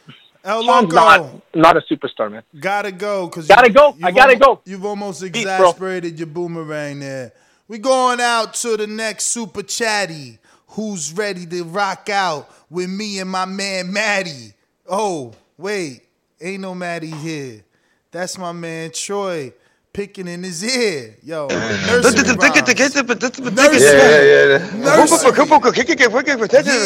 El 0.42 0.62
Shawn's 0.64 0.92
Loco. 0.92 0.94
not 0.94 1.42
not 1.54 1.76
a 1.76 1.80
superstar, 1.82 2.30
man. 2.32 2.42
Gotta 2.58 2.92
go, 2.92 3.28
cause 3.28 3.46
Gotta 3.46 3.68
you- 3.68 3.74
go. 3.74 3.96
I 4.02 4.10
gotta 4.10 4.36
go. 4.36 4.60
You've 4.64 4.86
almost 4.86 5.22
exasperated 5.22 6.18
your 6.18 6.28
boomerang 6.28 7.00
there. 7.00 7.32
We 7.68 7.78
going 7.78 8.20
out 8.20 8.54
to 8.54 8.76
the 8.76 8.86
next 8.86 9.24
super 9.26 9.62
chatty. 9.62 10.38
Who's 10.68 11.12
ready 11.12 11.46
to 11.46 11.62
rock 11.64 12.08
out 12.08 12.50
with 12.70 12.90
me 12.90 13.18
and 13.20 13.30
my 13.30 13.44
man 13.44 13.92
Maddie? 13.92 14.54
Oh, 14.88 15.32
wait, 15.56 16.02
ain't 16.44 16.60
no 16.62 16.74
Maddie 16.74 17.10
here. 17.10 17.64
That's 18.10 18.38
my 18.38 18.52
man 18.52 18.90
Troy 18.92 19.52
picking 19.92 20.28
in 20.28 20.42
his 20.42 20.62
ear. 20.64 21.16
Yo, 21.22 21.46
nursery 21.50 22.02
rhymes. 22.52 22.68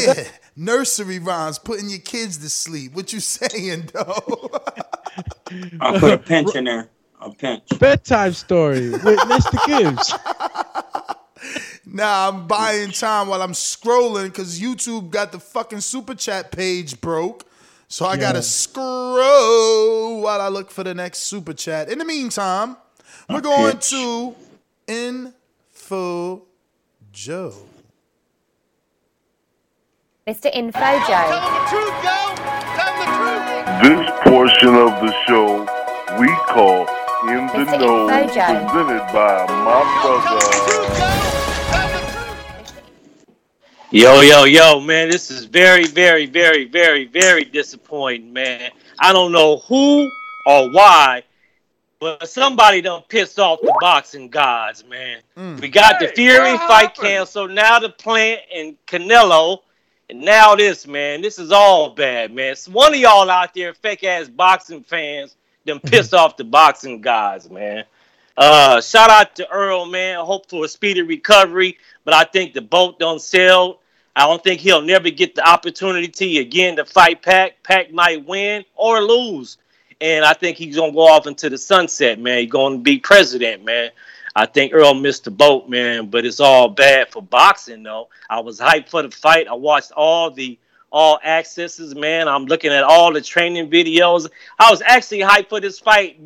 Yeah, 0.06 0.24
nursery 0.56 1.18
rhymes, 1.18 1.58
putting 1.58 1.88
your 1.90 2.00
kids 2.00 2.38
to 2.38 2.48
sleep. 2.50 2.94
What 2.94 3.12
you 3.12 3.20
saying, 3.20 3.90
though? 3.92 4.50
I'll 5.80 5.98
put 5.98 6.12
a 6.12 6.18
pinch 6.18 6.54
in 6.54 6.64
there. 6.64 6.88
A 7.20 7.30
pinch. 7.30 7.64
Bedtime 7.78 8.32
story 8.32 8.90
with 8.90 9.02
Mr. 9.20 9.66
Gibbs. 9.66 10.14
Nah, 11.90 12.28
I'm 12.28 12.46
buying 12.46 12.90
time 12.90 13.28
while 13.28 13.40
I'm 13.40 13.52
scrolling 13.52 14.26
because 14.26 14.60
YouTube 14.60 15.08
got 15.10 15.32
the 15.32 15.38
fucking 15.40 15.80
super 15.80 16.14
chat 16.14 16.52
page 16.52 17.00
broke. 17.00 17.44
So 17.88 18.04
I 18.04 18.16
gotta 18.18 18.38
Yeah. 18.38 18.42
scroll 18.42 19.16
while 20.28 20.42
I 20.42 20.48
look 20.48 20.70
for 20.70 20.84
the 20.84 20.92
next 20.92 21.20
super 21.20 21.54
chat. 21.54 21.88
In 21.88 21.96
the 21.96 22.04
meantime, 22.04 22.76
we're 23.30 23.40
going 23.40 23.76
pitch. 23.76 23.88
to 23.88 24.36
Info 24.86 26.42
Joe. 27.10 27.54
Mr. 30.26 30.50
Info 30.52 30.80
Joe. 31.08 31.32
This 33.82 34.10
portion 34.24 34.74
of 34.74 35.00
the 35.00 35.14
show 35.26 35.60
we 36.20 36.28
call 36.52 36.86
In 37.30 37.46
the 37.46 37.64
Mr. 37.64 37.80
Know, 37.80 38.08
Infojo. 38.08 38.68
presented 38.68 39.04
by 39.10 39.46
my 39.64 39.80
brother. 40.02 41.08
Yo, 43.90 44.20
yo, 44.20 44.44
yo, 44.44 44.78
man, 44.80 45.08
this 45.08 45.30
is 45.30 45.46
very, 45.46 45.86
very, 45.86 46.26
very, 46.26 46.66
very, 46.66 47.06
very 47.06 47.44
disappointing, 47.44 48.30
man. 48.34 48.70
I 49.00 49.12
don't 49.12 49.32
know 49.32 49.58
who 49.58 50.08
or 50.46 50.70
why, 50.70 51.22
but 52.00 52.28
somebody 52.28 52.80
done 52.80 53.02
pissed 53.08 53.38
off 53.38 53.60
the 53.60 53.76
boxing 53.80 54.28
gods, 54.28 54.84
man. 54.88 55.20
We 55.60 55.68
got 55.68 56.00
the 56.00 56.08
Fury 56.08 56.56
fight 56.58 56.94
canceled, 56.94 57.50
now 57.52 57.78
the 57.78 57.90
Plant 57.90 58.40
and 58.54 58.76
Canelo, 58.86 59.60
and 60.10 60.20
now 60.22 60.54
this, 60.54 60.86
man. 60.86 61.20
This 61.22 61.38
is 61.38 61.52
all 61.52 61.90
bad, 61.90 62.32
man. 62.34 62.56
So 62.56 62.72
one 62.72 62.94
of 62.94 63.00
y'all 63.00 63.28
out 63.30 63.52
there, 63.54 63.74
fake 63.74 64.04
ass 64.04 64.28
boxing 64.28 64.82
fans, 64.82 65.36
done 65.66 65.80
pissed 65.80 66.14
off 66.14 66.36
the 66.36 66.44
boxing 66.44 67.00
gods, 67.00 67.50
man. 67.50 67.84
Uh, 68.36 68.80
shout 68.80 69.10
out 69.10 69.34
to 69.36 69.52
Errol, 69.52 69.84
man. 69.84 70.24
Hope 70.24 70.48
for 70.48 70.64
a 70.64 70.68
speedy 70.68 71.02
recovery, 71.02 71.76
but 72.04 72.14
I 72.14 72.24
think 72.24 72.54
the 72.54 72.62
boat 72.62 72.98
done 72.98 73.18
sailed. 73.18 73.78
I 74.18 74.26
don't 74.26 74.42
think 74.42 74.60
he'll 74.60 74.82
never 74.82 75.10
get 75.10 75.36
the 75.36 75.48
opportunity 75.48 76.38
again 76.38 76.74
to 76.76 76.84
fight 76.84 77.22
Pac. 77.22 77.62
Pac 77.62 77.92
might 77.92 78.26
win 78.26 78.64
or 78.74 79.00
lose, 79.00 79.58
and 80.00 80.24
I 80.24 80.32
think 80.32 80.56
he's 80.56 80.74
gonna 80.74 80.90
go 80.90 81.06
off 81.06 81.28
into 81.28 81.48
the 81.48 81.56
sunset, 81.56 82.18
man. 82.18 82.40
He's 82.40 82.50
gonna 82.50 82.78
be 82.78 82.98
president, 82.98 83.64
man. 83.64 83.92
I 84.34 84.46
think 84.46 84.72
Errol 84.72 84.94
missed 84.94 85.22
the 85.22 85.30
boat, 85.30 85.68
man, 85.68 86.06
but 86.06 86.26
it's 86.26 86.40
all 86.40 86.68
bad 86.68 87.12
for 87.12 87.22
boxing, 87.22 87.84
though. 87.84 88.08
I 88.28 88.40
was 88.40 88.58
hyped 88.58 88.88
for 88.88 89.02
the 89.02 89.10
fight. 89.12 89.46
I 89.46 89.54
watched 89.54 89.92
all 89.92 90.32
the 90.32 90.58
all 90.90 91.20
accesses, 91.22 91.94
man. 91.94 92.26
I'm 92.26 92.46
looking 92.46 92.72
at 92.72 92.82
all 92.82 93.12
the 93.12 93.20
training 93.20 93.70
videos. 93.70 94.28
I 94.58 94.70
was 94.70 94.82
actually 94.82 95.20
hyped 95.20 95.48
for 95.48 95.60
this 95.60 95.78
fight. 95.78 96.18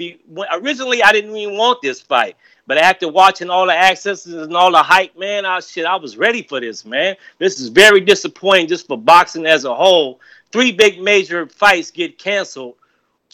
Originally, 0.52 1.02
I 1.02 1.12
didn't 1.12 1.36
even 1.36 1.59
want 1.59 1.82
this 1.82 2.01
fight, 2.01 2.36
but 2.66 2.78
after 2.78 3.09
watching 3.09 3.51
all 3.51 3.66
the 3.66 3.76
accesses 3.76 4.34
and 4.34 4.56
all 4.56 4.72
the 4.72 4.82
hype, 4.82 5.18
man, 5.18 5.44
I 5.44 5.60
shit, 5.60 5.84
I 5.84 5.97
was 5.97 6.16
ready 6.16 6.43
for 6.43 6.60
this, 6.60 6.84
man. 6.84 7.16
This 7.39 7.60
is 7.60 7.68
very 7.68 8.01
disappointing 8.01 8.68
just 8.68 8.86
for 8.86 8.98
boxing 8.98 9.47
as 9.47 9.64
a 9.64 9.74
whole. 9.74 10.20
Three 10.52 10.72
big 10.72 11.01
major 11.01 11.47
fights 11.47 11.90
get 11.90 12.18
canceled 12.18 12.76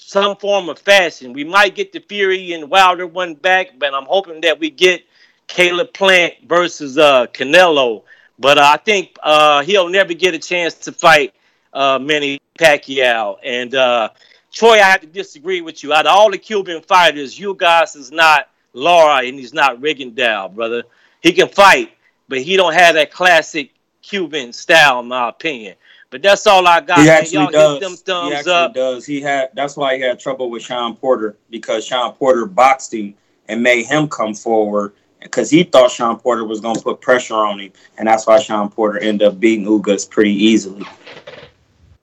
some 0.09 0.37
form 0.37 0.69
of 0.69 0.79
fashion. 0.79 1.33
We 1.33 1.45
might 1.45 1.75
get 1.75 1.93
the 1.93 2.01
Fury 2.01 2.53
and 2.53 2.71
Wilder 2.71 3.07
one 3.07 3.35
back, 3.35 3.79
but 3.79 3.93
I'm 3.93 4.07
hoping 4.07 4.41
that 4.43 4.59
we 4.59 4.71
get 4.71 5.03
Caleb 5.49 5.93
Plant 5.93 6.35
versus 6.47 6.97
uh, 6.97 7.27
Canelo. 7.27 8.05
But 8.39 8.57
uh, 8.57 8.71
I 8.73 8.77
think 8.79 9.19
uh, 9.23 9.63
he'll 9.65 9.89
never 9.89 10.15
get 10.15 10.35
a 10.35 10.39
chance 10.39 10.75
to 10.75 10.93
fight 10.93 11.35
uh, 11.75 11.99
Manny 11.99 12.41
Pacquiao. 12.59 13.37
And 13.45 13.75
uh, 13.75 14.11
Troy, 14.53 14.75
I 14.75 14.91
have 14.91 15.01
to 15.03 15.07
disagree 15.07 15.61
with 15.61 15.83
you. 15.83 15.93
Out 15.93 16.07
of 16.07 16.13
all 16.15 16.31
the 16.31 16.39
Cuban 16.39 16.81
fighters, 16.83 17.39
you 17.39 17.55
guys 17.55 17.97
is 17.97 18.11
not 18.11 18.49
Lara 18.73 19.27
and 19.27 19.39
he's 19.39 19.55
not 19.55 19.81
Rigondeaux, 19.81 20.55
brother. 20.55 20.85
He 21.21 21.33
can 21.33 21.49
fight, 21.49 21.93
but 22.29 22.41
he 22.41 22.57
don't 22.57 22.75
have 22.75 22.95
that 22.95 23.11
classic 23.11 23.73
Cuban 24.03 24.53
style, 24.53 25.01
in 25.01 25.09
my 25.09 25.29
opinion. 25.29 25.75
But 26.11 26.23
that's 26.23 26.47
all 26.47 26.67
I 26.67 26.81
got. 26.81 27.01
He 27.01 27.07
man. 27.07 27.23
actually 27.23 27.39
Y'all 27.39 27.51
does. 27.51 27.83
hit 27.83 28.05
them 28.05 28.27
he 28.29 28.35
actually 28.35 28.53
up. 28.53 28.75
does. 28.75 29.05
He 29.05 29.21
had. 29.21 29.51
That's 29.55 29.77
why 29.77 29.97
he 29.97 30.03
had 30.03 30.19
trouble 30.19 30.51
with 30.51 30.63
Shawn 30.63 30.97
Porter 30.97 31.37
because 31.51 31.85
Shawn 31.85 32.15
Porter 32.15 32.47
boxed 32.47 32.95
him 32.95 33.15
and 33.49 33.63
made 33.63 33.85
him 33.85 34.09
come 34.09 34.35
forward 34.35 34.95
because 35.21 35.51
he 35.51 35.65
thought 35.65 35.91
Shawn 35.91 36.19
Porter 36.19 36.45
was 36.45 36.61
going 36.61 36.77
to 36.77 36.83
put 36.83 37.01
pressure 37.01 37.35
on 37.35 37.61
him, 37.61 37.73
and 37.99 38.09
that's 38.09 38.27
why 38.27 38.39
Shawn 38.39 38.71
Porter 38.71 38.99
ended 38.99 39.29
up 39.29 39.41
beating 39.41 39.67
Ugas 39.67 40.09
pretty 40.09 40.33
easily. 40.33 40.87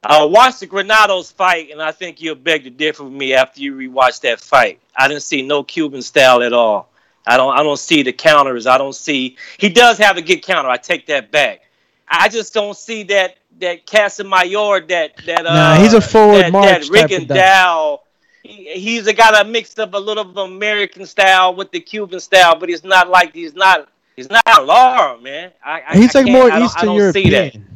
I 0.06 0.23
watched 0.26 0.60
the 0.60 0.68
Granados 0.68 1.32
fight, 1.32 1.72
and 1.72 1.82
I 1.82 1.91
think 1.91 2.22
you'll 2.22 2.36
beg 2.36 2.64
to 2.65 2.69
differ 2.69 3.03
with 3.03 3.14
me 3.14 3.34
after 3.34 3.60
you 3.61 3.73
rewatch 3.73 4.22
that 4.22 4.40
fight. 4.40 4.80
I 4.95 5.07
didn't 5.07 5.23
see 5.23 5.41
no 5.41 5.64
Cuban 5.64 6.02
style 6.02 6.44
at 6.44 6.53
all. 6.53 6.90
I 7.26 7.38
don't. 7.38 7.57
I 7.57 7.64
don't 7.64 7.80
see 7.80 8.03
the 8.03 8.14
counters. 8.14 8.68
I 8.68 8.77
don't 8.77 8.94
see. 8.95 9.36
He 9.57 9.69
does 9.69 9.98
have 9.98 10.18
a 10.18 10.22
good 10.22 10.44
counter. 10.44 10.69
I 10.69 10.77
take 10.77 11.07
that 11.07 11.32
back. 11.32 11.61
I 12.07 12.30
just 12.30 12.53
don't 12.53 12.77
see 12.77 13.03
that 13.03 13.38
that 13.60 13.88
Casamayor 13.88 14.88
that 14.90 15.14
that 15.26 15.45
uh 15.45 15.53
Nah, 15.53 15.76
he's 15.82 15.94
a 15.94 16.02
forward 16.02 16.44
that, 16.44 16.52
march 16.52 16.90
that 16.90 17.10
guy. 17.10 17.18
Rigondeaux. 17.18 17.99
He, 18.44 18.73
he's 18.73 19.07
a, 19.07 19.14
got 19.14 19.44
a 19.44 19.49
mix 19.49 19.73
of 19.80 19.95
a 19.95 19.99
little 19.99 20.30
of 20.30 20.38
American 20.38 21.07
style 21.07 21.56
with 21.56 21.72
the 21.72 21.80
Cuban 21.80 22.19
style, 22.19 22.56
but 22.60 22.69
he's 22.69 22.84
not 22.84 23.10
like 23.10 23.34
he's 23.34 23.56
not 23.56 23.90
he's 24.15 24.30
not 24.30 24.65
Lara, 24.65 25.19
man. 25.19 25.52
I, 25.64 25.82
I 25.90 25.98
He's 25.98 26.15
I 26.15 26.22
like 26.22 26.32
more 26.32 26.49
Eastern 26.49 26.86
don't 26.86 27.11
see 27.11 27.30
that. 27.32 27.56
European. 27.56 27.74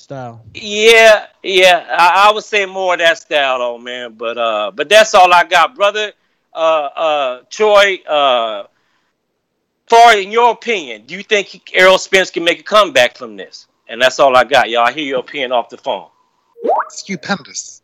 Style. 0.00 0.44
Yeah, 0.54 1.26
yeah. 1.42 1.86
I, 1.96 2.28
I 2.28 2.32
would 2.32 2.44
say 2.44 2.66
more 2.66 2.94
of 2.94 3.00
that 3.00 3.18
style, 3.18 3.58
though, 3.58 3.78
man. 3.78 4.14
But 4.14 4.38
uh, 4.38 4.70
but 4.74 4.88
that's 4.88 5.14
all 5.14 5.32
I 5.32 5.44
got, 5.44 5.74
brother. 5.74 6.12
Uh, 6.52 6.56
uh, 6.56 7.40
Troy. 7.50 8.00
Uh, 8.08 8.64
far 9.88 10.16
in 10.16 10.30
your 10.30 10.52
opinion, 10.52 11.04
do 11.06 11.16
you 11.16 11.22
think 11.22 11.70
Errol 11.74 11.98
Spence 11.98 12.30
can 12.30 12.44
make 12.44 12.60
a 12.60 12.62
comeback 12.62 13.16
from 13.16 13.36
this? 13.36 13.66
And 13.88 14.00
that's 14.00 14.20
all 14.20 14.36
I 14.36 14.44
got, 14.44 14.70
y'all. 14.70 14.86
I 14.86 14.92
hear 14.92 15.04
your 15.04 15.18
opinion 15.18 15.50
off 15.50 15.68
the 15.68 15.76
phone. 15.76 16.08
Stupendous. 16.88 17.82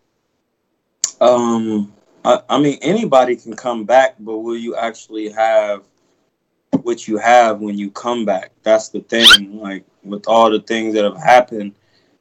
Um, 1.21 1.93
I, 2.25 2.41
I 2.49 2.59
mean, 2.61 2.79
anybody 2.81 3.37
can 3.37 3.57
come 3.57 3.85
back, 3.85 4.15
but 4.21 4.39
will 4.39 4.57
you 4.57 4.77
actually 4.77 5.31
have 5.31 5.83
what 6.83 7.09
you 7.09 7.19
have 7.19 7.61
when 7.61 7.77
you 7.77 7.91
come 7.91 8.25
back? 8.25 8.53
That's 8.63 8.89
the 8.89 9.01
thing. 9.01 9.61
Like 9.61 9.85
with 10.05 10.29
all 10.29 10.51
the 10.51 10.61
things 10.61 10.95
that 10.95 11.05
have 11.05 11.17
happened, 11.17 11.75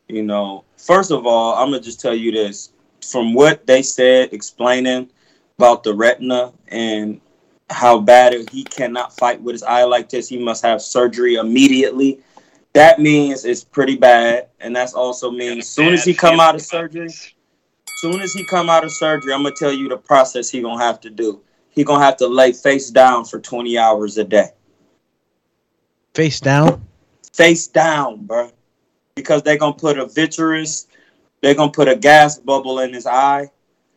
you 0.08 0.24
know. 0.24 0.64
First 0.78 1.12
of 1.12 1.26
all, 1.26 1.56
I'm 1.56 1.72
gonna 1.72 1.82
just 1.82 2.00
tell 2.00 2.16
you 2.16 2.32
this: 2.32 2.72
from 3.10 3.34
what 3.34 3.66
they 3.68 3.82
said, 3.82 4.34
explaining 4.34 5.10
about 5.58 5.84
the 5.84 5.94
retina 5.94 6.52
and 6.68 7.22
how 7.70 8.00
bad 8.00 8.34
it, 8.34 8.50
he 8.50 8.64
cannot 8.64 9.16
fight 9.16 9.42
with 9.42 9.54
his 9.54 9.64
eye 9.64 9.84
like 9.84 10.10
this, 10.10 10.28
he 10.30 10.38
must 10.38 10.64
have 10.64 10.82
surgery 10.82 11.36
immediately. 11.36 12.20
That 12.74 13.00
means 13.00 13.46
it's 13.46 13.64
pretty 13.64 13.96
bad, 13.96 14.50
and 14.60 14.76
that's 14.76 14.94
also 14.94 15.32
means 15.32 15.68
soon 15.68 15.94
as 15.94 16.04
he 16.04 16.14
come 16.14 16.40
out 16.40 16.56
of 16.56 16.62
surgery, 16.62 17.10
soon 17.10 18.22
as 18.22 18.34
he 18.34 18.46
come 18.46 18.70
out 18.70 18.84
of 18.84 18.92
surgery, 18.92 19.34
I'm 19.34 19.44
gonna 19.44 19.56
tell 19.56 19.72
you 19.72 19.88
the 19.88 19.98
process 19.98 20.50
he 20.50 20.62
gonna 20.62 20.84
have 20.84 21.00
to 21.02 21.10
do. 21.10 21.42
He 21.70 21.84
gonna 21.84 22.04
have 22.04 22.18
to 22.18 22.28
lay 22.28 22.52
face 22.52 22.90
down 22.90 23.26
for 23.26 23.40
20 23.40 23.78
hours 23.78 24.18
a 24.18 24.24
day. 24.24 24.50
Face 26.14 26.40
down. 26.40 26.86
Face 27.34 27.68
down, 27.68 28.26
bro. 28.26 28.52
Because 29.16 29.44
they're 29.44 29.58
gonna 29.58 29.74
put 29.74 29.98
a 29.98 30.06
vitreous, 30.06 30.88
they're 31.42 31.56
gonna 31.56 31.72
put 31.72 31.88
a 31.88 31.96
gas 31.96 32.38
bubble 32.38 32.80
in 32.80 32.94
his 32.94 33.06
eye. 33.08 33.50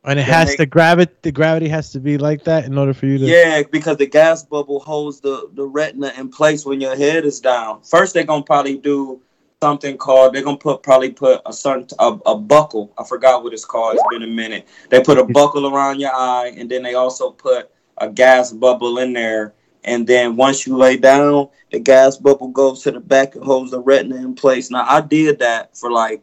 And 0.05 0.19
it 0.19 0.23
Then 0.23 0.32
has 0.32 0.49
they- 0.51 0.57
to 0.59 0.66
gravity. 0.66 1.12
The 1.23 1.32
gravity 1.32 1.69
has 1.69 1.90
to 1.90 2.01
be 2.01 2.19
like 2.19 2.45
that 2.45 2.65
in 2.66 2.78
order 2.78 2.95
for 2.95 3.07
you 3.07 3.19
to. 3.19 3.24
Yeah, 3.27 3.62
because 3.70 3.97
the 3.97 4.07
gas 4.07 4.45
bubble 4.45 4.78
holds 4.78 5.20
the, 5.20 5.51
the 5.55 5.65
retina 5.65 6.12
in 6.16 6.28
place 6.28 6.65
when 6.65 6.81
your 6.81 6.95
head 6.97 7.24
is 7.24 7.40
down. 7.40 7.82
First, 7.82 8.15
they're 8.15 8.23
gonna 8.23 8.45
probably 8.45 8.77
do 8.78 9.20
something 9.61 9.97
called 9.97 10.32
they're 10.32 10.43
gonna 10.43 10.57
put 10.57 10.85
probably 10.85 11.11
put 11.11 11.43
a 11.45 11.53
certain 11.53 11.89
a, 11.99 12.16
a 12.27 12.36
buckle. 12.36 12.93
I 12.97 13.03
forgot 13.03 13.43
what 13.43 13.53
it's 13.53 13.65
called. 13.65 13.95
It's 13.95 14.05
been 14.09 14.23
a 14.23 14.32
minute. 14.32 14.69
They 14.89 15.03
put 15.03 15.19
a 15.19 15.24
buckle 15.24 15.66
around 15.66 15.99
your 15.99 16.15
eye, 16.15 16.55
and 16.57 16.70
then 16.70 16.85
they 16.85 16.95
also 16.95 17.32
put 17.32 17.70
a 17.97 18.09
gas 18.09 18.53
bubble 18.53 18.99
in 18.99 19.12
there. 19.12 19.53
And 19.89 20.06
then 20.06 20.36
once 20.36 20.66
you 20.66 20.77
lay 20.77 20.98
down, 20.98 21.48
the 21.73 21.78
gas 21.78 22.19
bubble 22.19 22.48
goes 22.48 22.82
to 22.82 22.90
the 22.90 23.01
back 23.01 23.35
and 23.35 23.44
holds 23.44 23.70
the 23.70 23.81
retina 23.81 24.16
in 24.16 24.35
place. 24.35 24.70
Now 24.70 24.85
I 24.86 25.01
did 25.01 25.39
that 25.39 25.74
for 25.77 25.90
like 25.90 26.23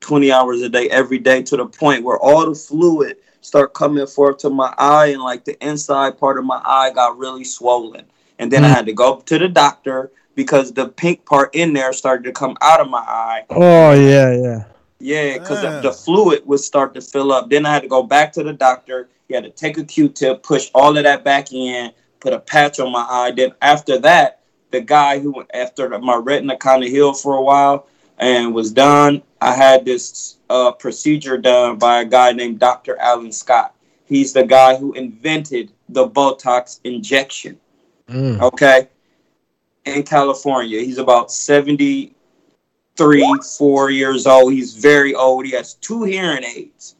20 0.00 0.32
hours 0.32 0.62
a 0.62 0.68
day 0.68 0.88
every 0.90 1.18
day 1.18 1.40
to 1.44 1.56
the 1.56 1.66
point 1.66 2.02
where 2.02 2.18
all 2.18 2.44
the 2.44 2.56
fluid 2.56 3.18
start 3.40 3.72
coming 3.72 4.06
forth 4.08 4.38
to 4.38 4.50
my 4.50 4.74
eye 4.78 5.06
and 5.06 5.22
like 5.22 5.44
the 5.44 5.56
inside 5.64 6.18
part 6.18 6.38
of 6.38 6.44
my 6.44 6.60
eye 6.64 6.90
got 6.92 7.16
really 7.16 7.44
swollen. 7.44 8.04
And 8.40 8.50
then 8.50 8.64
i 8.64 8.68
mm. 8.68 8.74
had 8.74 8.86
to 8.86 8.92
go 8.92 9.20
to 9.20 9.38
the 9.38 9.48
doctor 9.48 10.10
because 10.34 10.72
the 10.72 10.88
pink 10.88 11.24
part 11.24 11.54
in 11.54 11.72
there 11.72 11.92
started 11.92 12.24
to 12.24 12.32
come 12.32 12.56
out 12.62 12.80
of 12.80 12.90
my 12.90 12.98
eye. 12.98 13.44
Oh 13.50 13.92
yeah, 13.92 14.34
yeah. 14.34 14.64
yeah 14.98 15.38
because 15.38 15.62
the, 15.62 15.80
the 15.82 15.92
fluid 15.92 16.44
would 16.46 16.58
start 16.58 16.94
to 16.94 17.00
fill 17.00 17.30
up. 17.30 17.48
Then 17.48 17.64
i 17.64 17.72
had 17.72 17.82
to 17.82 17.88
go 17.88 18.02
back 18.02 18.32
to 18.32 18.42
the 18.42 18.52
doctor. 18.52 19.08
He 19.28 19.34
had 19.34 19.44
to 19.44 19.50
take 19.50 19.78
a 19.78 19.84
q-tip 19.84 20.42
push 20.42 20.70
all 20.74 20.96
of 20.96 21.04
that 21.04 21.22
back 21.22 21.52
in 21.52 21.92
put 22.24 22.32
a 22.32 22.40
patch 22.40 22.80
on 22.80 22.90
my 22.90 23.06
eye. 23.08 23.30
Then 23.30 23.52
after 23.60 23.98
that 23.98 24.40
the 24.74 24.80
guy 24.80 25.20
who 25.20 25.44
after 25.54 25.96
my 26.00 26.16
retina 26.16 26.56
kind 26.56 26.82
of 26.82 26.88
healed 26.88 27.20
for 27.20 27.36
a 27.36 27.42
while 27.42 27.86
and 28.18 28.52
was 28.52 28.72
done 28.72 29.22
i 29.40 29.54
had 29.54 29.84
this 29.84 30.38
uh, 30.50 30.72
procedure 30.72 31.38
done 31.38 31.78
by 31.78 32.00
a 32.00 32.04
guy 32.04 32.32
named 32.32 32.58
dr 32.58 32.96
alan 32.98 33.30
scott. 33.30 33.74
He's 34.06 34.32
the 34.32 34.44
guy 34.44 34.76
who 34.76 34.92
invented 34.94 35.70
the 35.88 36.08
botox 36.08 36.80
injection. 36.84 37.60
Mm. 38.08 38.40
okay? 38.40 38.88
In 39.84 40.02
california. 40.02 40.80
He's 40.80 40.98
about 40.98 41.30
73 41.30 42.14
4 43.58 43.90
years 43.90 44.26
old. 44.26 44.52
He's 44.52 44.74
very 44.74 45.14
old. 45.14 45.46
He 45.46 45.52
has 45.52 45.74
two 45.74 46.02
hearing 46.02 46.42
aids. 46.44 46.96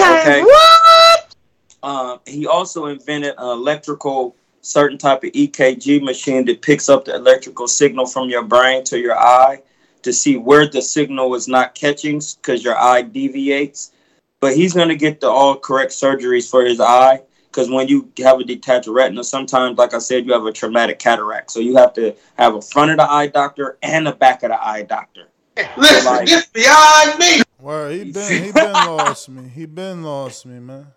Okay? 0.00 0.42
what? 0.42 1.34
Um, 1.82 2.20
he 2.26 2.46
also 2.48 2.86
invented 2.86 3.34
an 3.38 3.48
electrical 3.48 4.34
certain 4.66 4.98
type 4.98 5.22
of 5.24 5.30
ekg 5.32 6.02
machine 6.02 6.44
that 6.44 6.62
picks 6.62 6.88
up 6.88 7.04
the 7.04 7.14
electrical 7.14 7.68
signal 7.68 8.06
from 8.06 8.28
your 8.28 8.42
brain 8.42 8.82
to 8.84 8.98
your 8.98 9.16
eye 9.16 9.62
to 10.02 10.12
see 10.12 10.36
where 10.36 10.66
the 10.68 10.82
signal 10.82 11.34
is 11.34 11.48
not 11.48 11.74
catching 11.74 12.20
because 12.36 12.64
your 12.64 12.76
eye 12.76 13.02
deviates 13.02 13.92
but 14.40 14.54
he's 14.54 14.74
going 14.74 14.88
to 14.88 14.96
get 14.96 15.20
the 15.20 15.28
all 15.28 15.56
correct 15.56 15.92
surgeries 15.92 16.50
for 16.50 16.64
his 16.64 16.80
eye 16.80 17.20
because 17.56 17.70
when 17.70 17.88
you 17.88 18.12
have 18.18 18.38
a 18.38 18.44
detached 18.44 18.86
retina, 18.86 19.24
sometimes, 19.24 19.78
like 19.78 19.94
I 19.94 19.98
said, 19.98 20.26
you 20.26 20.34
have 20.34 20.44
a 20.44 20.52
traumatic 20.52 20.98
cataract. 20.98 21.50
So 21.50 21.60
you 21.60 21.74
have 21.76 21.94
to 21.94 22.14
have 22.36 22.54
a 22.54 22.60
front 22.60 22.90
of 22.90 22.98
the 22.98 23.10
eye 23.10 23.28
doctor 23.28 23.78
and 23.82 24.06
a 24.06 24.12
back 24.14 24.42
of 24.42 24.50
the 24.50 24.62
eye 24.62 24.82
doctor. 24.82 25.28
Listen, 25.76 26.04
like- 26.04 26.26
get 26.26 26.52
behind 26.52 27.18
me. 27.18 27.42
Word, 27.58 27.92
he 27.92 28.04
been 28.12 28.44
he 28.44 28.52
been 28.52 28.72
lost 28.74 29.28
me. 29.30 29.48
He 29.48 29.64
been 29.64 30.02
lost 30.02 30.44
me, 30.44 30.60
man. 30.60 30.88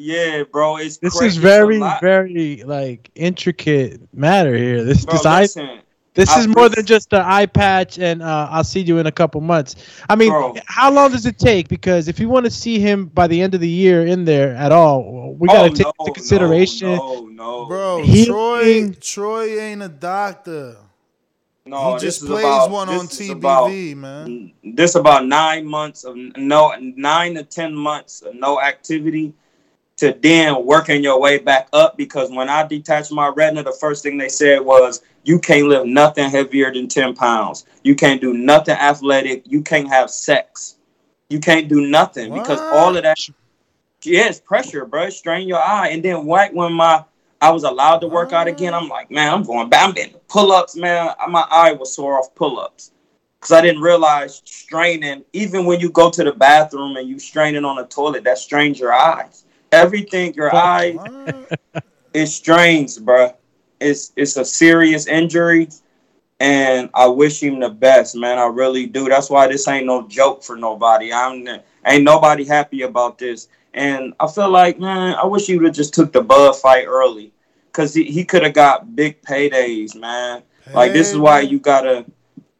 Yeah, 0.00 0.44
bro, 0.44 0.76
it's 0.76 0.98
This 0.98 1.16
cra- 1.18 1.26
is 1.26 1.36
very, 1.36 1.78
very 2.00 2.62
like 2.64 3.10
intricate 3.16 4.00
matter 4.14 4.56
here. 4.56 4.84
This, 4.84 5.04
Bro, 5.04 5.14
this 5.14 5.26
eye, 5.26 5.40
listen, 5.42 5.80
this 6.14 6.28
I 6.30 6.38
is 6.40 6.46
more 6.46 6.66
pres- 6.66 6.76
than 6.76 6.86
just 6.86 7.12
an 7.12 7.22
eye 7.22 7.46
patch, 7.46 7.98
and 7.98 8.22
uh, 8.22 8.46
I'll 8.48 8.62
see 8.62 8.80
you 8.80 8.98
in 8.98 9.06
a 9.08 9.12
couple 9.12 9.40
months. 9.40 9.74
I 10.08 10.14
mean, 10.14 10.30
Bro. 10.30 10.54
how 10.66 10.92
long 10.92 11.10
does 11.10 11.26
it 11.26 11.36
take? 11.38 11.66
Because 11.68 12.06
if 12.06 12.20
you 12.20 12.28
want 12.28 12.44
to 12.44 12.50
see 12.50 12.78
him 12.78 13.06
by 13.06 13.26
the 13.26 13.42
end 13.42 13.54
of 13.56 13.60
the 13.60 13.68
year 13.68 14.06
in 14.06 14.24
there 14.24 14.54
at 14.54 14.70
all, 14.70 15.34
we 15.36 15.48
gotta 15.48 15.70
Oh, 15.70 15.74
take 15.74 15.86
no, 15.86 15.92
into 15.98 16.12
consideration. 16.12 16.94
No, 16.94 17.26
no, 17.26 17.66
Bro, 17.66 18.02
He- 18.04 18.26
Troy 18.26 18.90
Troy 19.00 19.58
ain't 19.58 19.82
a 19.82 19.88
doctor. 19.88 20.76
no. 21.66 21.88
he 21.88 21.92
this 21.94 22.02
just 22.02 22.22
is 22.22 22.28
plays 22.28 22.44
about- 22.44 22.70
one 22.70 22.88
on 22.88 23.06
this 23.06 23.20
is 23.20 23.30
about- 23.30 23.72
man. 23.72 24.52
this 24.62 24.94
about 24.94 25.26
nine 25.26 25.66
months 25.66 26.04
of 26.04 26.14
no 26.36 26.72
nine 26.96 27.34
to 27.34 27.42
ten 27.42 27.74
months 27.74 28.22
of 28.22 28.36
no 28.36 28.60
activity 28.60 29.34
to 29.98 30.16
then 30.20 30.64
working 30.64 31.02
your 31.02 31.20
way 31.20 31.38
back 31.38 31.68
up 31.72 31.96
because 31.96 32.30
when 32.30 32.48
I 32.48 32.66
detached 32.66 33.12
my 33.12 33.28
retina, 33.28 33.62
the 33.62 33.72
first 33.72 34.02
thing 34.02 34.16
they 34.16 34.28
said 34.28 34.60
was 34.60 35.02
you 35.24 35.38
can't 35.38 35.66
lift 35.66 35.86
nothing 35.86 36.30
heavier 36.30 36.72
than 36.72 36.88
10 36.88 37.14
pounds. 37.14 37.66
You 37.82 37.94
can't 37.94 38.20
do 38.20 38.32
nothing 38.32 38.76
athletic. 38.76 39.42
You 39.46 39.62
can't 39.62 39.88
have 39.88 40.10
sex. 40.10 40.76
You 41.28 41.40
can't 41.40 41.68
do 41.68 41.86
nothing 41.86 42.32
because 42.32 42.60
all 42.72 42.96
of 42.96 43.02
that 43.02 43.18
yeah, 44.02 44.28
it's 44.28 44.40
pressure, 44.40 44.84
bro. 44.84 45.10
Strain 45.10 45.48
your 45.48 45.60
eye. 45.60 45.88
And 45.88 46.02
then 46.02 46.26
right 46.26 46.52
when 46.54 46.72
my 46.72 47.04
I 47.40 47.50
was 47.50 47.64
allowed 47.64 47.98
to 47.98 48.08
work 48.08 48.32
out 48.32 48.48
again, 48.48 48.74
I'm 48.74 48.88
like, 48.88 49.10
man, 49.10 49.32
I'm 49.32 49.44
going 49.44 49.68
back. 49.68 49.86
I'm 49.86 49.94
getting 49.94 50.14
pull-ups, 50.28 50.74
man. 50.76 51.10
My 51.28 51.46
eye 51.50 51.72
was 51.72 51.94
sore 51.94 52.18
off 52.18 52.34
pull-ups. 52.34 52.92
Cause 53.40 53.52
I 53.52 53.60
didn't 53.60 53.82
realize 53.82 54.42
straining, 54.44 55.24
even 55.32 55.64
when 55.64 55.78
you 55.78 55.90
go 55.90 56.10
to 56.10 56.24
the 56.24 56.32
bathroom 56.32 56.96
and 56.96 57.08
you 57.08 57.20
straining 57.20 57.64
on 57.64 57.76
the 57.76 57.84
toilet, 57.84 58.24
that 58.24 58.38
strains 58.38 58.80
your 58.80 58.92
eyes. 58.92 59.44
Everything, 59.72 60.34
your 60.34 60.54
eye, 60.54 61.00
it 62.14 62.26
strains, 62.26 62.98
bruh. 62.98 63.34
It's 63.80 64.12
it's 64.16 64.36
a 64.36 64.44
serious 64.44 65.06
injury, 65.06 65.68
and 66.40 66.90
I 66.94 67.06
wish 67.06 67.42
him 67.42 67.60
the 67.60 67.68
best, 67.68 68.16
man. 68.16 68.38
I 68.38 68.46
really 68.46 68.86
do. 68.86 69.08
That's 69.08 69.30
why 69.30 69.46
this 69.48 69.68
ain't 69.68 69.86
no 69.86 70.06
joke 70.08 70.42
for 70.42 70.56
nobody. 70.56 71.12
I'm 71.12 71.46
ain't 71.86 72.04
nobody 72.04 72.44
happy 72.44 72.82
about 72.82 73.18
this, 73.18 73.48
and 73.74 74.14
I 74.18 74.26
feel 74.28 74.50
like, 74.50 74.78
man, 74.80 75.14
I 75.14 75.26
wish 75.26 75.46
he 75.46 75.56
would 75.56 75.66
have 75.66 75.74
just 75.74 75.94
took 75.94 76.12
the 76.12 76.22
Bud 76.22 76.56
fight 76.56 76.86
early, 76.86 77.32
cause 77.72 77.94
he, 77.94 78.04
he 78.04 78.24
could 78.24 78.42
have 78.42 78.54
got 78.54 78.96
big 78.96 79.22
paydays, 79.22 79.94
man. 79.94 80.42
Like 80.72 80.92
this 80.92 81.12
is 81.12 81.18
why 81.18 81.40
you 81.40 81.58
gotta 81.58 82.04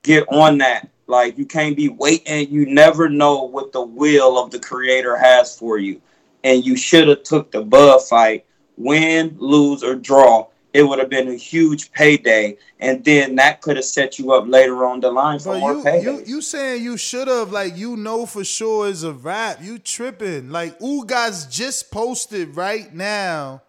get 0.03 0.27
on 0.29 0.59
that. 0.59 0.89
Like 1.07 1.39
you 1.39 1.47
can't 1.47 1.77
be 1.77 1.89
waiting. 1.89 2.51
You 2.51 2.67
never 2.67 3.09
know 3.09 3.45
what 3.45 3.73
the 3.73 3.83
will 3.83 4.39
of 4.39 4.51
the 4.51 4.59
creator 4.59 5.17
has 5.17 5.59
for 5.59 5.79
you. 5.79 6.01
And 6.49 6.65
you 6.65 6.77
should 6.77 7.09
have 7.09 7.23
took 7.25 7.51
the 7.53 7.61
Bud 7.63 8.01
fight, 8.09 8.47
win, 8.77 9.37
lose, 9.39 9.83
or 9.83 9.95
draw. 9.95 10.47
It 10.73 10.83
would 10.83 10.99
have 10.99 11.09
been 11.11 11.29
a 11.29 11.35
huge 11.35 11.93
payday, 11.93 12.57
and 12.79 13.05
then 13.05 13.37
that 13.37 13.61
could 13.63 13.77
have 13.77 13.85
set 13.85 14.19
you 14.19 14.33
up 14.33 14.45
later 14.47 14.85
on 14.85 15.01
the 15.01 15.11
line 15.11 15.39
for 15.39 15.53
But 15.55 15.61
more 15.61 15.75
you, 15.75 15.83
paydays. 15.83 16.03
you 16.05 16.25
you 16.27 16.41
saying 16.43 16.83
you 16.83 16.97
should 16.97 17.27
have 17.29 17.51
like 17.53 17.77
you 17.77 17.97
know 17.97 18.27
for 18.27 18.45
sure 18.45 18.87
is 18.89 19.03
a 19.03 19.13
rap. 19.13 19.59
You 19.63 19.79
tripping. 19.79 20.51
Like 20.51 20.79
Ugas 20.79 21.51
just 21.51 21.91
posted 21.91 22.55
right 22.57 22.95
now. 22.95 23.63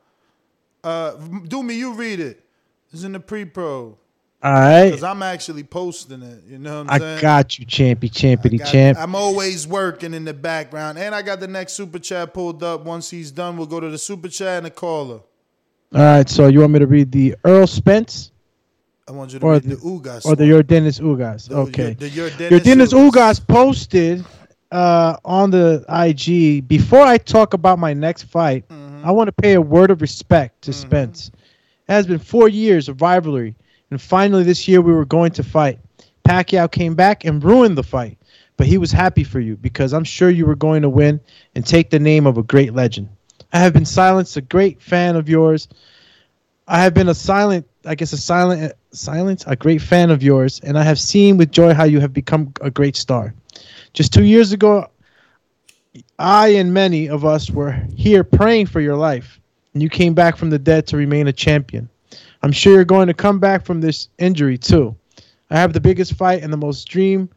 Uh 0.84 1.12
do 1.54 1.64
me, 1.64 1.76
you 1.76 1.94
read 1.94 2.20
it. 2.20 2.44
It's 2.94 3.04
in 3.04 3.14
the 3.14 3.20
pre-pro. 3.20 3.98
All 4.42 4.54
right, 4.54 4.86
Because 4.86 5.04
I'm 5.04 5.22
actually 5.22 5.64
posting 5.64 6.22
it. 6.22 6.44
You 6.48 6.60
know 6.60 6.84
what 6.84 6.92
I'm 6.94 7.00
saying? 7.02 7.18
I 7.18 7.22
got 7.22 7.60
you, 7.60 7.66
champy, 7.66 8.10
champity, 8.10 8.66
champ. 8.66 8.98
I'm 8.98 9.14
always 9.14 9.68
working 9.68 10.14
in 10.14 10.24
the 10.24 10.34
background. 10.34 10.98
And 10.98 11.14
I 11.14 11.22
got 11.22 11.42
the 11.42 11.48
next 11.48 11.74
super 11.74 12.00
chat 12.00 12.34
pulled 12.34 12.64
up. 12.64 12.86
Once 12.86 13.10
he's 13.10 13.32
done, 13.32 13.58
we'll 13.58 13.68
go 13.68 13.82
to 13.82 13.90
the 13.90 13.98
super 13.98 14.30
chat 14.30 14.58
and 14.58 14.66
the 14.68 14.72
caller. 14.72 15.20
All 15.94 16.02
right, 16.02 16.30
so 16.30 16.48
you 16.48 16.62
want 16.62 16.72
me 16.72 16.80
to 16.80 16.88
read 16.88 17.12
the 17.12 17.36
Errol 17.46 17.68
Spence? 17.68 18.32
I 19.10 19.12
want 19.12 19.34
you 19.34 19.40
to 19.40 19.46
Or 19.46 19.54
read 19.54 19.64
the, 19.64 19.76
the 19.76 19.82
Ugas. 19.82 20.26
or 20.26 20.36
the 20.38 20.46
Yordenis 20.46 21.02
Ugas. 21.02 21.50
The- 21.50 21.56
Okay. 21.58 21.94
the 21.96 22.10
Yordenis 22.10 22.50
Yordenis 22.62 22.94
Ugas 23.12 23.46
posted 23.46 24.24
uh, 24.72 25.18
on 25.26 25.50
the 25.52 25.84
IG. 25.90 26.66
Before 26.68 27.02
I 27.02 27.18
talk 27.18 27.54
about 27.56 27.78
my 27.80 27.94
next 27.94 28.24
fight, 28.24 28.66
Mm-hmm. 28.70 29.06
I 29.08 29.12
want 29.12 29.28
to 29.30 29.32
pay 29.32 29.54
a 29.54 29.62
word 29.62 29.92
of 29.92 30.02
respect 30.02 30.62
to 30.64 30.74
Spence. 30.74 31.32
It 31.88 31.92
has 31.94 32.06
been 32.06 32.20
four 32.20 32.50
years 32.50 32.88
of 32.90 33.02
rivalry, 33.02 33.56
and 33.92 34.02
finally 34.02 34.44
this 34.44 34.68
year 34.68 34.82
we 34.82 34.94
were 34.94 35.06
going 35.06 35.32
to 35.32 35.44
fight. 35.44 35.80
Pacquiao 36.24 36.72
came 36.72 36.96
back 36.96 37.26
and 37.26 37.44
ruined 37.44 37.78
the 37.78 37.84
fight, 37.84 38.18
but 38.58 38.68
he 38.68 38.78
was 38.78 38.92
happy 38.92 39.24
for 39.24 39.40
you 39.40 39.58
because 39.58 39.94
I'm 39.94 40.04
sure 40.04 40.30
you 40.30 40.46
were 40.46 40.56
going 40.56 40.82
to 40.84 40.90
win 40.90 41.20
and 41.56 41.66
take 41.66 41.90
the 41.90 42.00
name 42.00 42.28
of 42.28 42.38
a 42.38 42.44
great 42.44 42.74
legend. 42.74 43.10
I 43.52 43.60
have 43.60 43.74
been 43.74 43.86
silenced, 43.86 44.38
a 44.38 44.42
great 44.42 44.82
fan 44.82 45.16
of 45.16 45.28
yours. 45.28 45.68
I 46.68 46.84
have 46.84 46.94
been 46.94 47.10
a 47.10 47.16
silent, 47.16 47.68
I 47.84 47.96
guess, 47.96 48.14
a 48.14 48.18
silent, 48.18 48.74
silent, 48.92 49.44
a 49.48 49.56
great 49.56 49.82
fan 49.82 50.12
of 50.12 50.22
yours, 50.22 50.60
and 50.64 50.78
I 50.78 50.84
have 50.84 51.00
seen 51.00 51.38
with 51.38 51.52
joy 51.52 51.74
how 51.74 51.86
you 51.86 52.00
have 52.00 52.14
become 52.14 52.54
a 52.62 52.70
great 52.70 52.96
star. 52.96 53.34
Just 53.94 54.14
two 54.14 54.24
years 54.24 54.52
ago, 54.52 54.88
I 56.20 56.50
and 56.50 56.74
many 56.74 57.10
of 57.10 57.26
us 57.26 57.50
were 57.50 57.72
here 57.96 58.24
praying 58.24 58.68
for 58.68 58.82
your 58.82 58.96
life, 58.96 59.40
and 59.74 59.82
you 59.82 59.90
came 59.90 60.14
back 60.14 60.38
from 60.38 60.52
the 60.52 60.60
dead 60.60 60.86
to 60.88 60.98
remain 60.98 61.28
a 61.28 61.34
champion. 61.34 61.90
I'm 62.42 62.52
sure 62.52 62.74
you're 62.74 62.86
going 62.86 63.08
to 63.08 63.14
come 63.14 63.40
back 63.40 63.66
from 63.66 63.82
this 63.82 64.10
injury 64.18 64.58
too. 64.58 64.96
I 65.50 65.58
have 65.58 65.74
the 65.74 65.82
biggest 65.82 66.14
fight 66.14 66.44
and 66.44 66.54
the 66.54 66.58
most 66.58 66.88
dream 66.88 67.30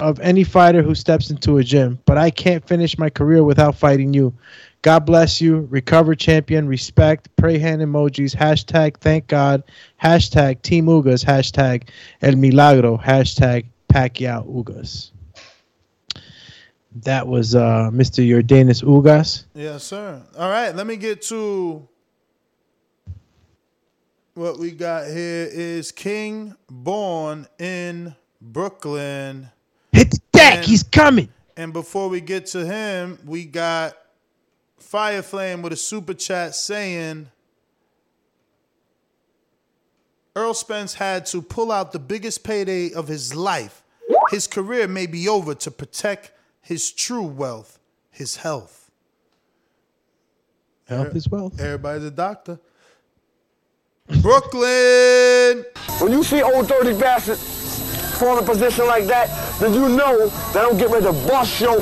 of 0.00 0.20
any 0.20 0.44
fighter 0.44 0.80
who 0.82 0.94
steps 0.94 1.30
into 1.30 1.58
a 1.58 1.64
gym, 1.64 1.98
but 2.06 2.16
I 2.16 2.30
can't 2.30 2.66
finish 2.66 2.96
my 2.98 3.10
career 3.10 3.42
without 3.42 3.74
fighting 3.74 4.14
you. 4.14 4.32
God 4.82 5.00
bless 5.00 5.40
you. 5.40 5.66
Recover 5.70 6.14
champion. 6.14 6.68
Respect. 6.68 7.28
Pray 7.36 7.58
hand 7.58 7.82
emojis. 7.82 8.34
Hashtag 8.34 8.96
thank 8.98 9.26
God. 9.26 9.64
Hashtag 10.00 10.62
Team 10.62 10.86
Ugas. 10.86 11.24
Hashtag 11.24 11.88
El 12.22 12.36
Milagro. 12.36 12.96
Hashtag 12.96 13.66
Pacquiao 13.92 14.46
Ugas. 14.46 15.10
That 17.02 17.26
was 17.26 17.54
uh, 17.54 17.90
Mr. 17.92 18.26
Yordenis 18.26 18.84
Ugas. 18.84 19.44
Yes, 19.54 19.82
sir. 19.84 20.22
All 20.36 20.48
right, 20.48 20.74
let 20.74 20.86
me 20.86 20.96
get 20.96 21.22
to 21.22 21.86
what 24.38 24.56
we 24.56 24.70
got 24.70 25.06
here 25.08 25.48
is 25.50 25.90
King 25.90 26.54
born 26.70 27.48
in 27.58 28.14
Brooklyn. 28.40 29.50
Hit 29.90 30.12
the 30.12 30.20
deck. 30.32 30.64
He's 30.64 30.84
coming. 30.84 31.28
And 31.56 31.72
before 31.72 32.08
we 32.08 32.20
get 32.20 32.46
to 32.46 32.64
him, 32.64 33.18
we 33.26 33.44
got 33.44 33.96
Fire 34.78 35.22
Flame 35.22 35.60
with 35.60 35.72
a 35.72 35.76
super 35.76 36.14
chat 36.14 36.54
saying 36.54 37.28
Errol 40.36 40.54
Spence 40.54 40.94
had 40.94 41.26
to 41.26 41.42
pull 41.42 41.72
out 41.72 41.90
the 41.90 41.98
biggest 41.98 42.44
payday 42.44 42.92
of 42.92 43.08
his 43.08 43.34
life. 43.34 43.82
His 44.30 44.46
career 44.46 44.86
may 44.86 45.06
be 45.06 45.28
over 45.28 45.52
to 45.56 45.70
protect 45.70 46.30
his 46.60 46.92
true 46.92 47.24
wealth, 47.24 47.80
his 48.08 48.36
health. 48.36 48.92
Health 50.86 51.16
is 51.16 51.28
wealth. 51.28 51.60
Everybody's 51.60 52.04
a 52.04 52.10
doctor. 52.12 52.60
Brooklyn. 54.22 55.64
When 56.00 56.12
you 56.12 56.24
see 56.24 56.42
old 56.42 56.66
dirty 56.66 56.98
bastard 56.98 57.38
fall 57.38 58.38
in 58.38 58.44
a 58.44 58.46
position 58.46 58.86
like 58.86 59.04
that, 59.04 59.28
then 59.60 59.74
you 59.74 59.88
know 59.88 60.28
that 60.28 60.64
I'm 60.64 60.76
getting 60.78 60.94
ready 60.94 61.06
to 61.06 61.12
bust 61.12 61.60
your. 61.60 61.80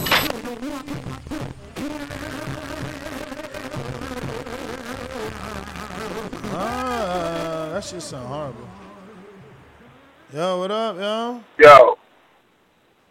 Ah, 6.52 7.70
that 7.72 7.84
shit 7.84 8.02
sound 8.02 8.26
horrible. 8.26 8.68
Yo, 10.34 10.58
what 10.58 10.70
up, 10.70 10.96
yo? 10.96 11.40
Yo, 11.58 11.98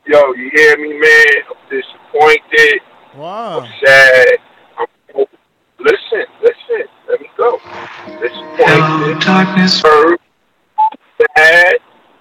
yo, 0.05 0.33
you 0.33 0.51
hear 0.53 0.77
me, 0.77 0.93
man? 0.99 1.25
I'm 1.49 1.69
disappointed. 1.69 2.81
Wow. 3.15 3.61
I'm 3.61 3.73
sad. 3.83 4.37
I'm, 4.77 4.87
listen, 5.79 6.25
listen. 6.41 6.54
Let 7.15 7.21
me 7.21 7.29
go. 7.37 7.59
Disappointed. 8.19 9.19
darkness. 9.23 9.81
Hurt. 9.81 10.19
Sad. 11.37 11.75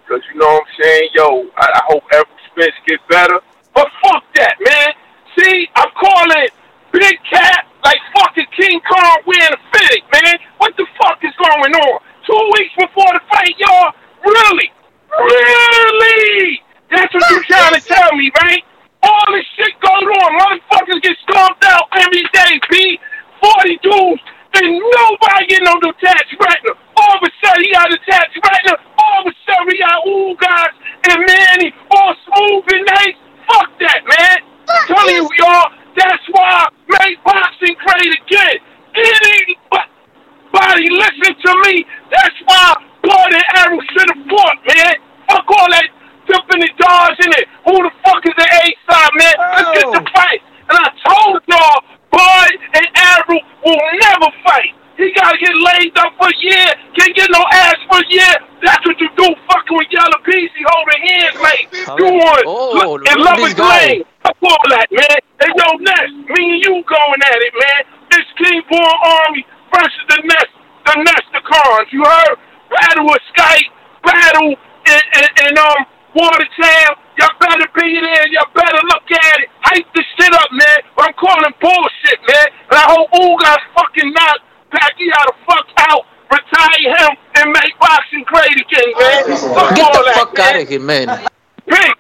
Because 0.06 0.22
you 0.32 0.38
know 0.38 0.46
what 0.46 0.62
I'm 0.62 0.74
saying? 0.80 1.08
Yo, 1.14 1.50
I, 1.58 1.66
I 1.66 1.82
hope 1.88 2.04
every 2.12 2.30
Spence 2.52 2.78
get 2.86 3.00
better. 3.08 3.40
But 3.74 3.88
fuck 4.04 4.22
that, 4.36 4.54
man. 4.62 4.94
See, 5.36 5.66
I'm 5.74 5.90
calling 5.98 6.46
Big 6.92 7.18
Cat 7.28 7.66
like 7.82 7.98
fucking 8.14 8.46
King 8.56 8.80
Kong 8.86 9.18
wearing 9.26 9.50
a 9.50 9.58
fitted, 9.76 10.04
man. 10.14 10.38
What 10.58 10.76
the 10.76 10.86
fuck 11.02 11.18
is 11.24 11.34
going 11.42 11.74
on? 11.74 11.98
Two 12.24 12.50
weeks 12.54 12.74
before 12.78 13.10
the 13.18 13.20
fight, 13.34 13.54
y'all? 13.58 13.90
Really? 14.24 14.70
Really? 15.10 16.62
That's 16.90 17.12
what 17.12 17.28
you're 17.30 17.42
trying 17.50 17.74
to 17.74 17.80
tell 17.80 18.14
me, 18.14 18.30
right? 18.42 18.62
All 19.02 19.26
this 19.34 19.44
shit 19.56 19.74
goes 19.80 20.06
on. 20.22 20.38
Motherfuckers 20.38 21.02
get 21.02 21.16
stomped 21.28 21.64
out 21.64 21.88
every 21.98 22.22
day, 22.32 22.60
B. 22.70 23.00
40 23.42 23.78
dudes, 23.82 24.22
and 24.54 24.78
nobody 24.78 25.46
get 25.48 25.62
no 25.64 25.74
detached 25.80 26.32
retina. 26.40 26.72
All 26.96 27.16
of 27.18 27.22
a 27.26 27.30
sudden, 27.44 27.64
he 27.64 27.72
got 27.72 27.90
detached 27.90 28.38
retina. 28.40 28.78
All 28.96 29.20
of 29.20 29.26
a 29.26 29.34
sudden, 29.44 29.66
we 29.66 29.78
got 29.78 30.00
Ugas 30.06 30.72
and 31.10 31.26
Manny 31.26 31.74
all 31.90 32.14
smooth 32.24 32.64
and 32.72 32.86
nice. 32.86 33.16
Fuck 33.50 33.68
that, 33.80 34.00
man. 34.06 34.38
I'm 34.70 34.86
telling 34.88 35.14
you, 35.16 35.28
y'all, 35.36 35.68
that's 35.96 36.24
why 36.30 36.64
I 36.64 36.68
made 36.88 37.18
boxing 37.24 37.76
great 37.84 38.14
again. 38.24 38.56
Anybody 38.96 40.88
listen 40.90 41.34
to 41.44 41.52
me, 41.68 41.84
that's 42.10 42.38
why 42.46 42.74
blood 43.02 43.32
and 43.34 43.44
Errol 43.58 43.82
should 43.92 44.08
have 44.14 44.24
fought, 44.26 44.58
man. 44.64 44.94
Fuck 45.28 45.50
all 45.50 45.68
that 45.70 45.84
dipping 46.26 46.60
the 46.64 46.70
dogs 46.78 47.18
in 47.20 47.32
it. 47.36 47.44
Who 47.68 47.74
the 47.84 47.90
fuck 48.04 48.24
is 48.24 48.32
the 48.38 48.48
A 48.48 48.64
side, 48.88 49.10
man? 49.18 49.34
Let's 49.52 49.70
get 49.76 49.92
the 49.92 50.10
fight. 50.14 50.40
And 50.70 50.78
I 50.80 50.88
told 51.04 51.42
y'all, 51.48 51.84
Bud 52.10 52.50
and 52.80 52.86
Errol 52.96 53.40
will 53.64 53.82
never 54.00 54.30
fight. 54.46 54.72
He 54.96 55.10
gotta 55.12 55.36
get 55.38 55.50
laid 55.52 55.90
up 55.98 56.14
for 56.16 56.28
a 56.30 56.36
year, 56.38 56.70
can't 56.94 57.14
get 57.16 57.28
no 57.34 57.42
ass 57.52 57.74
for 57.90 57.98
a 57.98 58.06
year. 58.08 58.34
That's 58.62 58.86
what 58.86 58.94
you 59.00 59.10
do, 59.18 59.26
fucking 59.50 59.76
with 59.76 59.90
Yellow 59.90 60.22
Peasy 60.22 60.62
holding 60.70 61.02
hands, 61.02 61.36
mate. 61.42 61.66
You 61.98 62.14
want 62.14 62.44
Oh, 62.46 62.94
and 62.94 63.02
look 63.02 63.10
at 63.10 63.18
love 63.18 63.36
this 63.42 63.48
is 63.48 63.54
guy. 63.58 63.86
lane. 63.90 64.04
Fuck 64.22 64.36
all 64.40 64.64
that, 64.70 64.86
man. 64.94 65.18
And 65.42 65.50
yo, 65.58 65.66
Ness, 65.82 66.08
me 66.30 66.42
and 66.54 66.62
you 66.62 66.72
going 66.86 67.20
at 67.26 67.40
it, 67.42 67.54
man. 67.58 67.80
This 68.14 68.26
King 68.38 68.62
Born 68.70 68.96
Army 69.02 69.42
versus 69.74 70.04
the 70.14 70.18
Nest, 70.22 70.52
the 70.86 70.94
Nesticons. 71.02 71.90
You 71.90 72.04
heard? 72.06 72.38
Battle 72.70 73.06
with 73.10 73.22
Skype, 73.34 73.68
battle 74.06 74.54
in, 74.54 75.00
in, 75.18 75.26
in 75.50 75.58
um 75.58 75.84
Watertown. 76.14 76.94
Y'all 77.18 77.34
better 77.42 77.66
be 77.74 77.98
there. 77.98 78.26
Y'all 78.30 78.46
better 78.54 78.78
look 78.94 79.10
at 79.10 79.36
it. 79.42 79.48
Hype 79.66 79.86
this 79.94 80.06
shit 80.14 80.32
up, 80.32 80.46
man. 80.52 80.78
I'm 80.98 81.12
calling 81.18 81.50
bullshit, 81.60 82.22
man. 82.22 82.46
And 82.70 82.78
I 82.78 82.86
hope 82.86 83.10
Ugas 83.10 83.58
fucking 83.74 84.12
knock 84.14 84.38
Pacquiao 84.74 85.22
the 85.30 85.34
fuck 85.46 85.66
out, 85.90 86.02
retire 86.30 86.90
him, 86.98 87.12
and 87.38 87.46
make 87.52 87.78
boxing 87.78 88.24
great 88.26 88.50
again, 88.58 88.90
man. 88.98 89.22
Fuck 89.54 89.76
Get 89.76 89.86
all 89.86 90.02
the 90.02 90.10
that, 90.10 90.63
fuck 90.78 90.86
man. 90.86 91.08
out 91.08 91.18
of 91.24 91.30
here, 91.66 91.76
man. 91.80 91.92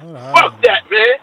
Big. 0.00 0.34
Fuck 0.34 0.62
that, 0.62 0.90
man. 0.90 1.18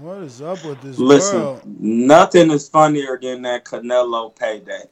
What 0.00 0.18
is 0.22 0.40
up 0.40 0.64
with 0.64 0.80
this 0.80 0.98
Listen, 0.98 1.40
world? 1.40 1.62
nothing 1.66 2.50
is 2.50 2.68
funnier 2.68 3.18
than 3.20 3.42
that 3.42 3.64
Canelo 3.64 4.34
payday. 4.34 4.84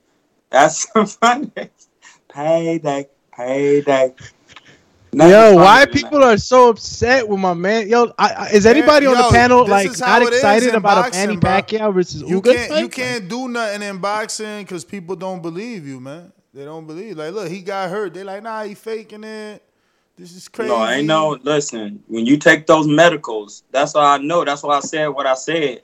That's 0.50 0.86
the 0.92 1.06
funniest. 1.06 1.88
Payday, 2.28 3.08
payday. 3.34 4.14
Nothing 5.12 5.30
Yo, 5.32 5.54
why 5.54 5.84
than 5.86 5.94
people 5.94 6.22
are 6.22 6.36
so 6.36 6.68
upset 6.68 7.26
with 7.26 7.40
my 7.40 7.54
man? 7.54 7.88
Yo, 7.88 8.12
I, 8.18 8.28
I, 8.32 8.48
is 8.50 8.66
anybody 8.66 9.06
on 9.06 9.16
the 9.16 9.30
panel 9.30 9.66
like 9.66 9.98
not 9.98 10.22
excited 10.22 10.74
about 10.74 11.04
boxing, 11.04 11.24
a 11.24 11.26
Manny 11.28 11.36
bro. 11.38 11.50
Pacquiao 11.50 11.94
versus 11.94 12.22
You 12.22 12.42
Ugas 12.42 12.54
can't 12.54 12.68
fight? 12.68 12.80
you 12.80 12.88
can't 12.88 13.28
do 13.28 13.48
nothing 13.48 13.82
in 13.82 13.98
boxing 13.98 14.62
because 14.64 14.84
people 14.84 15.16
don't 15.16 15.40
believe 15.40 15.86
you, 15.86 16.00
man. 16.00 16.32
They 16.52 16.64
don't 16.64 16.86
believe. 16.86 17.16
Like, 17.16 17.32
look, 17.32 17.48
he 17.50 17.62
got 17.62 17.88
hurt. 17.88 18.12
They 18.12 18.24
like, 18.24 18.42
nah, 18.42 18.64
he 18.64 18.74
faking 18.74 19.24
it. 19.24 19.62
This 20.18 20.34
is 20.34 20.48
crazy. 20.48 20.68
No, 20.68 20.76
I 20.76 20.94
ain't 20.94 21.06
no. 21.06 21.38
Listen, 21.44 22.02
when 22.08 22.26
you 22.26 22.38
take 22.38 22.66
those 22.66 22.88
medicals, 22.88 23.62
that's 23.70 23.94
all 23.94 24.04
I 24.04 24.18
know. 24.18 24.44
That's 24.44 24.64
why 24.64 24.76
I 24.76 24.80
said 24.80 25.06
what 25.06 25.26
I 25.26 25.34
said. 25.34 25.82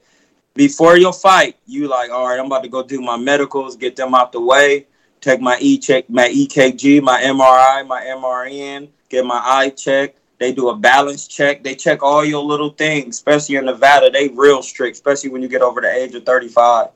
Before 0.54 0.96
your 0.96 1.12
fight, 1.12 1.56
you 1.66 1.86
like, 1.86 2.10
all 2.10 2.28
right, 2.28 2.38
I'm 2.38 2.46
about 2.46 2.64
to 2.64 2.68
go 2.68 2.82
do 2.82 3.00
my 3.00 3.16
medicals, 3.16 3.76
get 3.76 3.94
them 3.94 4.12
out 4.12 4.32
the 4.32 4.40
way, 4.40 4.86
take 5.20 5.40
my 5.40 5.56
E 5.60 5.78
check, 5.78 6.10
my 6.10 6.28
EKG, 6.28 7.00
my 7.00 7.20
MRI, 7.20 7.86
my 7.86 8.02
MRN, 8.02 8.88
get 9.08 9.24
my 9.24 9.40
eye 9.40 9.70
check. 9.70 10.16
They 10.40 10.52
do 10.52 10.68
a 10.70 10.76
balance 10.76 11.28
check. 11.28 11.62
They 11.62 11.76
check 11.76 12.02
all 12.02 12.24
your 12.24 12.42
little 12.42 12.70
things, 12.70 13.16
especially 13.16 13.54
in 13.54 13.66
Nevada. 13.66 14.10
They 14.10 14.28
real 14.28 14.62
strict, 14.62 14.96
especially 14.96 15.30
when 15.30 15.42
you 15.42 15.48
get 15.48 15.62
over 15.62 15.80
the 15.80 15.92
age 15.92 16.14
of 16.16 16.26
35. 16.26 16.88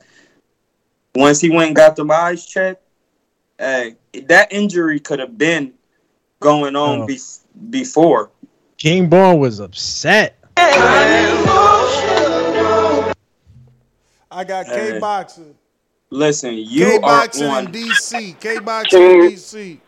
Once 1.15 1.39
he 1.39 1.49
went 1.49 1.67
and 1.67 1.75
got 1.75 1.95
the 1.95 2.05
eyes 2.11 2.45
checked, 2.45 2.83
hey, 3.57 3.95
that 4.25 4.51
injury 4.51 4.99
could 4.99 5.19
have 5.19 5.37
been 5.37 5.73
going 6.39 6.75
on 6.75 7.01
Oh. 7.01 7.05
be- 7.05 7.19
before. 7.69 8.29
King 8.77 9.09
Born 9.09 9.39
was 9.39 9.59
upset. 9.59 10.37
I 14.31 14.43
got 14.45 14.65
Hey. 14.67 14.91
K 14.93 14.99
boxing. 14.99 15.55
Listen, 16.11 16.53
you 16.55 16.85
K 16.85 16.95
are 16.97 16.99
boxing 17.01 17.45
in 17.45 17.51
on. 17.51 17.67
DC. 17.67 18.35
K 18.39 18.59
boxing 18.59 19.01
in 19.01 19.19
DC. 19.31 19.79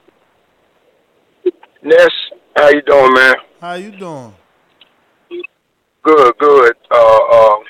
Ness, 1.84 2.10
how 2.56 2.70
you 2.70 2.82
doing, 2.84 3.14
man? 3.14 3.36
How 3.60 3.74
you 3.74 3.92
doing? 3.92 4.34
Good, 6.04 6.34
good. 6.40 6.76
Uh, 6.92 7.20
um, 7.56 7.64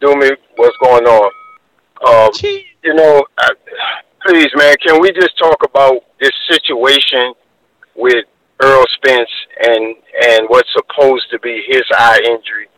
do 0.00 0.14
me, 0.16 0.30
what's 0.56 0.76
going 0.82 1.04
on? 1.06 1.30
Um, 2.06 2.30
you 2.82 2.94
know, 2.94 3.24
I, 3.38 3.50
please, 4.26 4.50
man, 4.56 4.74
can 4.84 5.00
we 5.00 5.12
just 5.12 5.36
talk 5.38 5.56
about 5.64 6.02
this 6.20 6.30
situation 6.48 7.32
with 7.94 8.24
Errol 8.62 8.84
Spence 8.94 9.30
and 9.60 9.96
and 10.22 10.48
what's 10.48 10.68
supposed 10.72 11.30
to 11.30 11.38
be 11.40 11.62
his 11.66 11.82
eye 11.96 12.20
injury? 12.24 12.68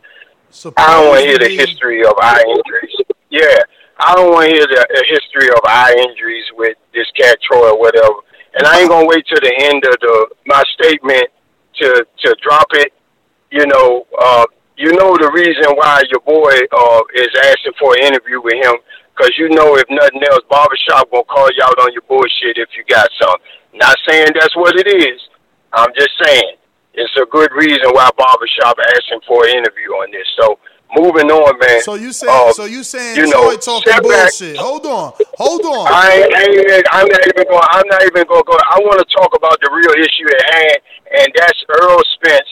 I 0.77 0.93
don't 0.93 1.09
want 1.09 1.21
to 1.21 1.27
hear 1.27 1.39
the 1.39 1.49
history 1.49 2.05
of 2.05 2.13
eye 2.21 2.43
injuries. 2.47 2.95
Yeah, 3.29 3.57
I 3.99 4.15
don't 4.15 4.31
want 4.31 4.49
to 4.49 4.55
hear 4.55 4.67
the, 4.67 4.85
the 4.93 5.05
history 5.09 5.49
of 5.49 5.59
eye 5.65 5.95
injuries 6.07 6.45
with 6.53 6.77
this 6.93 7.09
cat 7.17 7.37
Troy 7.41 7.71
or 7.71 7.79
whatever. 7.79 8.13
And 8.55 8.67
I 8.67 8.81
ain't 8.81 8.89
gonna 8.89 9.07
wait 9.07 9.25
till 9.27 9.41
the 9.41 9.53
end 9.57 9.83
of 9.85 9.97
the 9.99 10.27
my 10.45 10.61
statement 10.77 11.25
to 11.81 12.05
to 12.05 12.35
drop 12.41 12.67
it. 12.73 12.93
You 13.51 13.65
know, 13.65 14.05
uh, 14.17 14.45
you 14.77 14.93
know 14.93 15.17
the 15.17 15.31
reason 15.33 15.73
why 15.75 16.03
your 16.09 16.21
boy 16.21 16.53
uh, 16.71 17.01
is 17.15 17.29
asking 17.43 17.73
for 17.79 17.95
an 17.97 18.05
interview 18.05 18.41
with 18.41 18.53
him 18.53 18.77
because 19.15 19.33
you 19.37 19.49
know 19.49 19.77
if 19.77 19.85
nothing 19.89 20.21
else, 20.29 20.41
barbershop 20.49 21.09
gonna 21.11 21.23
call 21.25 21.49
you 21.53 21.63
out 21.63 21.77
on 21.79 21.93
your 21.93 22.01
bullshit 22.07 22.57
if 22.57 22.69
you 22.77 22.83
got 22.87 23.09
some. 23.21 23.37
Not 23.73 23.97
saying 24.07 24.27
that's 24.39 24.55
what 24.55 24.75
it 24.75 24.87
is. 24.87 25.19
I'm 25.73 25.89
just 25.95 26.11
saying 26.23 26.55
it's 26.93 27.13
a 27.17 27.25
good 27.25 27.51
reason 27.53 27.89
why 27.91 28.09
barbershop 28.17 28.77
asking 28.79 29.21
for 29.27 29.45
an 29.45 29.57
interview 29.57 29.89
on 29.97 30.11
this. 30.11 30.27
So 30.37 30.59
moving 30.95 31.29
on, 31.31 31.57
man. 31.57 31.81
So 31.81 31.95
you 31.95 32.13
saying 32.13 32.49
uh, 32.49 32.53
so 32.53 32.65
you 32.65 32.83
saying 32.83 33.17
you 33.17 33.31
Troy 33.31 33.53
know, 33.53 33.57
talking 33.57 33.93
back. 33.93 34.03
bullshit? 34.03 34.57
Hold 34.57 34.85
on, 34.85 35.13
hold 35.37 35.65
on. 35.65 35.87
I 35.89 36.21
ain't, 36.21 36.33
I 36.33 36.41
ain't, 36.45 36.87
I'm 36.91 37.07
not 37.09 37.23
even 37.25 37.45
going. 37.49 37.67
I'm 37.71 37.87
not 37.89 38.01
even 38.03 38.23
going 38.29 38.45
to 38.45 38.49
go. 38.49 38.57
I 38.57 38.77
want 38.85 39.01
to 39.01 39.09
talk 39.09 39.33
about 39.35 39.57
the 39.61 39.69
real 39.73 39.93
issue 39.97 40.29
at 40.29 40.45
hand, 40.53 40.77
and 41.17 41.27
that's 41.33 41.59
Errol 41.81 42.01
Spence 42.13 42.51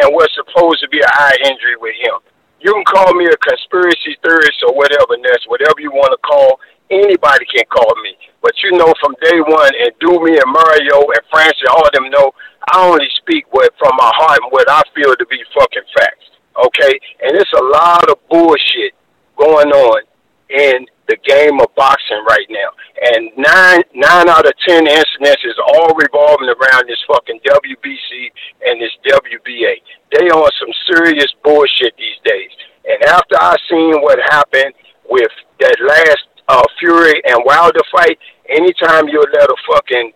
and 0.00 0.14
what's 0.14 0.34
supposed 0.34 0.80
to 0.80 0.88
be 0.88 0.98
an 0.98 1.12
eye 1.12 1.36
injury 1.44 1.76
with 1.76 1.94
him. 2.00 2.18
You 2.60 2.72
can 2.72 2.84
call 2.88 3.12
me 3.14 3.28
a 3.28 3.36
conspiracy 3.36 4.16
theorist 4.24 4.64
or 4.66 4.74
whatever, 4.74 5.20
Ness, 5.20 5.44
whatever 5.46 5.76
you 5.78 5.92
want 5.92 6.16
to 6.16 6.20
call. 6.24 6.58
Anybody 6.90 7.46
can 7.46 7.64
call 7.72 7.94
me. 8.02 8.16
But 8.42 8.52
you 8.62 8.72
know, 8.72 8.92
from 9.00 9.16
day 9.22 9.40
one, 9.40 9.72
and 9.80 9.92
Do 10.00 10.20
Me 10.20 10.36
and 10.36 10.52
Mario 10.52 11.00
and 11.00 11.24
Francis, 11.30 11.64
all 11.70 11.86
of 11.86 11.92
them 11.92 12.10
know, 12.10 12.32
I 12.72 12.84
only 12.84 13.08
speak 13.18 13.46
what 13.52 13.72
from 13.78 13.92
my 13.96 14.10
heart 14.14 14.40
and 14.42 14.52
what 14.52 14.68
I 14.70 14.82
feel 14.94 15.14
to 15.16 15.26
be 15.26 15.42
fucking 15.54 15.88
facts. 15.96 16.28
Okay, 16.54 17.00
and 17.22 17.36
it's 17.36 17.52
a 17.52 17.64
lot 17.64 18.08
of 18.08 18.18
bullshit 18.28 18.94
going 19.36 19.72
on 19.72 20.02
in 20.50 20.86
the 21.08 21.16
game 21.26 21.60
of 21.60 21.74
boxing 21.74 22.22
right 22.28 22.46
now. 22.48 22.70
And 23.02 23.30
nine 23.36 23.82
nine 23.94 24.28
out 24.28 24.46
of 24.46 24.52
ten 24.66 24.86
incidents 24.86 25.44
is 25.44 25.58
all 25.58 25.92
revolving 25.96 26.48
around 26.48 26.88
this 26.88 27.02
fucking 27.08 27.40
WBC 27.44 28.30
and 28.66 28.80
this 28.80 28.92
WBA. 29.08 29.74
They 30.12 30.28
on 30.30 30.50
some 30.60 30.72
serious 30.86 31.32
bullshit 31.42 31.96
these 31.96 32.20
days. 32.24 32.50
And 32.84 33.02
after 33.04 33.36
I 33.36 33.56
seen 33.68 34.00
what 34.00 34.18
happened 34.30 34.74
with 35.08 35.32
that 35.60 35.76
last 35.80 36.28
uh, 36.48 36.62
Fury 36.78 37.22
and 37.26 37.38
Wilder 37.44 37.80
fight, 37.92 38.18
anytime 38.48 39.08
you 39.08 39.22
let 39.32 39.48
a 39.48 39.56
fucking 39.72 40.12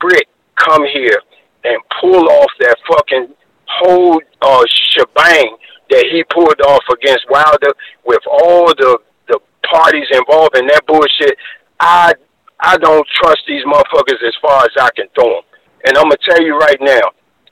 Brit 0.00 0.26
come 0.56 0.84
here 0.92 1.20
and 1.64 1.78
pull 2.00 2.28
off 2.28 2.50
that 2.60 2.76
fucking 2.88 3.34
whole 3.68 4.20
uh, 4.42 4.64
shebang 4.92 5.56
that 5.90 6.06
he 6.10 6.24
pulled 6.24 6.60
off 6.62 6.82
against 6.92 7.28
Wilder 7.30 7.72
with 8.04 8.22
all 8.26 8.66
the 8.66 8.98
the 9.28 9.38
parties 9.68 10.06
involved 10.12 10.56
in 10.56 10.66
that 10.68 10.86
bullshit, 10.86 11.36
I 11.80 12.14
I 12.60 12.76
don't 12.78 13.06
trust 13.14 13.40
these 13.46 13.64
motherfuckers 13.64 14.22
as 14.26 14.34
far 14.40 14.64
as 14.64 14.70
I 14.78 14.88
can 14.96 15.06
throw 15.14 15.28
them. 15.28 15.42
And 15.86 15.98
I'm 15.98 16.04
gonna 16.04 16.16
tell 16.22 16.42
you 16.42 16.56
right 16.56 16.78
now, 16.80 17.10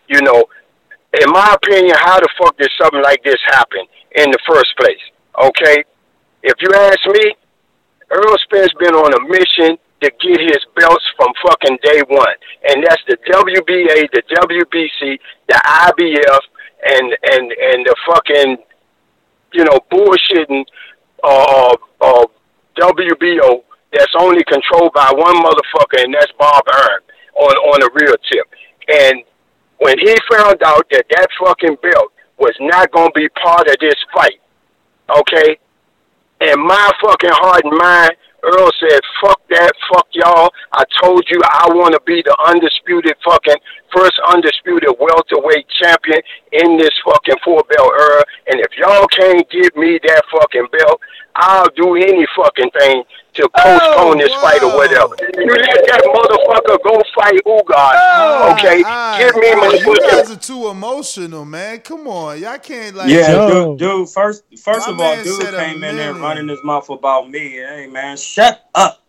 you 0.08 0.20
know, 0.22 0.44
in 1.20 1.30
my 1.30 1.54
opinion, 1.54 1.94
how 1.98 2.18
the 2.18 2.28
fuck 2.38 2.56
did 2.56 2.70
something 2.80 3.02
like 3.02 3.22
this 3.22 3.38
happen 3.46 3.86
in 4.16 4.30
the 4.30 4.38
first 4.48 4.76
place? 4.78 5.02
Okay, 5.40 5.84
if 6.42 6.54
you 6.60 6.70
ask 6.74 7.06
me, 7.06 7.34
Errol 8.14 8.38
Spence 8.46 8.72
been 8.78 8.94
on 8.94 9.10
a 9.10 9.20
mission 9.26 9.76
to 10.00 10.10
get 10.22 10.40
his 10.40 10.62
belts 10.76 11.04
from 11.16 11.32
fucking 11.42 11.78
day 11.82 12.00
one, 12.08 12.36
and 12.68 12.84
that's 12.84 13.02
the 13.08 13.16
WBA, 13.26 14.06
the 14.12 14.22
WBC, 14.38 15.18
the 15.48 15.58
IBF, 15.66 16.42
and 16.86 17.16
and 17.32 17.52
and 17.52 17.86
the 17.86 17.96
fucking 18.06 18.58
you 19.52 19.64
know 19.64 19.80
bullshitting 19.90 20.64
uh, 21.24 21.76
uh, 22.00 22.26
WBO 22.78 23.62
that's 23.92 24.14
only 24.18 24.44
controlled 24.44 24.92
by 24.94 25.10
one 25.12 25.36
motherfucker, 25.42 26.04
and 26.04 26.14
that's 26.14 26.32
Bob 26.38 26.62
Arum 26.72 27.02
on 27.34 27.56
on 27.56 27.82
a 27.82 27.88
real 27.94 28.14
tip. 28.30 28.46
And 28.88 29.24
when 29.78 29.98
he 29.98 30.14
found 30.30 30.62
out 30.62 30.86
that 30.90 31.06
that 31.10 31.28
fucking 31.40 31.78
belt 31.82 32.12
was 32.38 32.54
not 32.60 32.92
going 32.92 33.08
to 33.08 33.20
be 33.20 33.28
part 33.30 33.68
of 33.68 33.76
this 33.80 33.94
fight, 34.14 34.40
okay, 35.08 35.58
and 36.40 36.60
my 36.60 36.90
fucking 37.02 37.30
heart 37.32 37.64
and 37.64 37.78
mind, 37.78 38.12
Errol 38.44 38.70
said, 38.78 39.00
fuck 39.22 39.40
that, 39.48 39.72
fuck 39.90 40.06
y'all. 40.12 40.52
I 40.72 40.84
told 41.00 41.24
you 41.30 41.40
I 41.42 41.68
want 41.72 41.94
to 41.94 42.00
be 42.04 42.20
the 42.20 42.36
undisputed 42.46 43.16
fucking 43.24 43.56
first 43.96 44.20
undisputed 44.28 44.90
welterweight 45.00 45.66
champion 45.80 46.20
in 46.52 46.76
this 46.76 46.92
fucking 47.04 47.40
four 47.42 47.62
belt 47.72 47.92
era. 47.98 48.22
And 48.48 48.60
if 48.60 48.76
y'all 48.76 49.06
can't 49.08 49.48
give 49.48 49.74
me 49.76 49.98
that 50.04 50.22
fucking 50.30 50.66
belt, 50.76 51.00
I'll 51.36 51.70
do 51.74 51.96
any 51.96 52.26
fucking 52.36 52.70
thing 52.78 53.04
to 53.34 53.48
postpone 53.56 54.18
this 54.18 54.32
fight 54.34 54.62
or 54.62 54.76
whatever. 54.76 55.14
You 55.20 55.46
let 55.46 55.86
that 55.86 56.02
motherfucker 56.04 56.82
go 56.82 57.02
fight 57.14 57.40
Ugas, 57.44 58.52
okay? 58.52 58.78
give 59.18 59.36
me 59.36 59.54
my 59.54 59.78
You 59.84 60.00
guys 60.10 60.30
are 60.30 60.36
too 60.36 60.68
emotional, 60.68 61.44
man. 61.44 61.80
Come 61.80 62.06
on, 62.08 62.40
y'all 62.40 62.58
can't 62.58 62.96
like. 62.96 63.10
yeah, 63.10 63.48
dude, 63.48 63.78
dude. 63.78 64.08
First, 64.08 64.44
first 64.62 64.86
My 64.88 64.92
of 64.94 65.00
all, 65.00 65.22
dude 65.22 65.40
came 65.54 65.74
in 65.74 65.80
there 65.80 66.12
million. 66.12 66.20
running 66.20 66.48
his 66.48 66.62
mouth 66.64 66.88
about 66.90 67.30
me. 67.30 67.50
Hey, 67.50 67.88
man, 67.90 68.16
shut 68.16 68.64
up. 68.74 69.00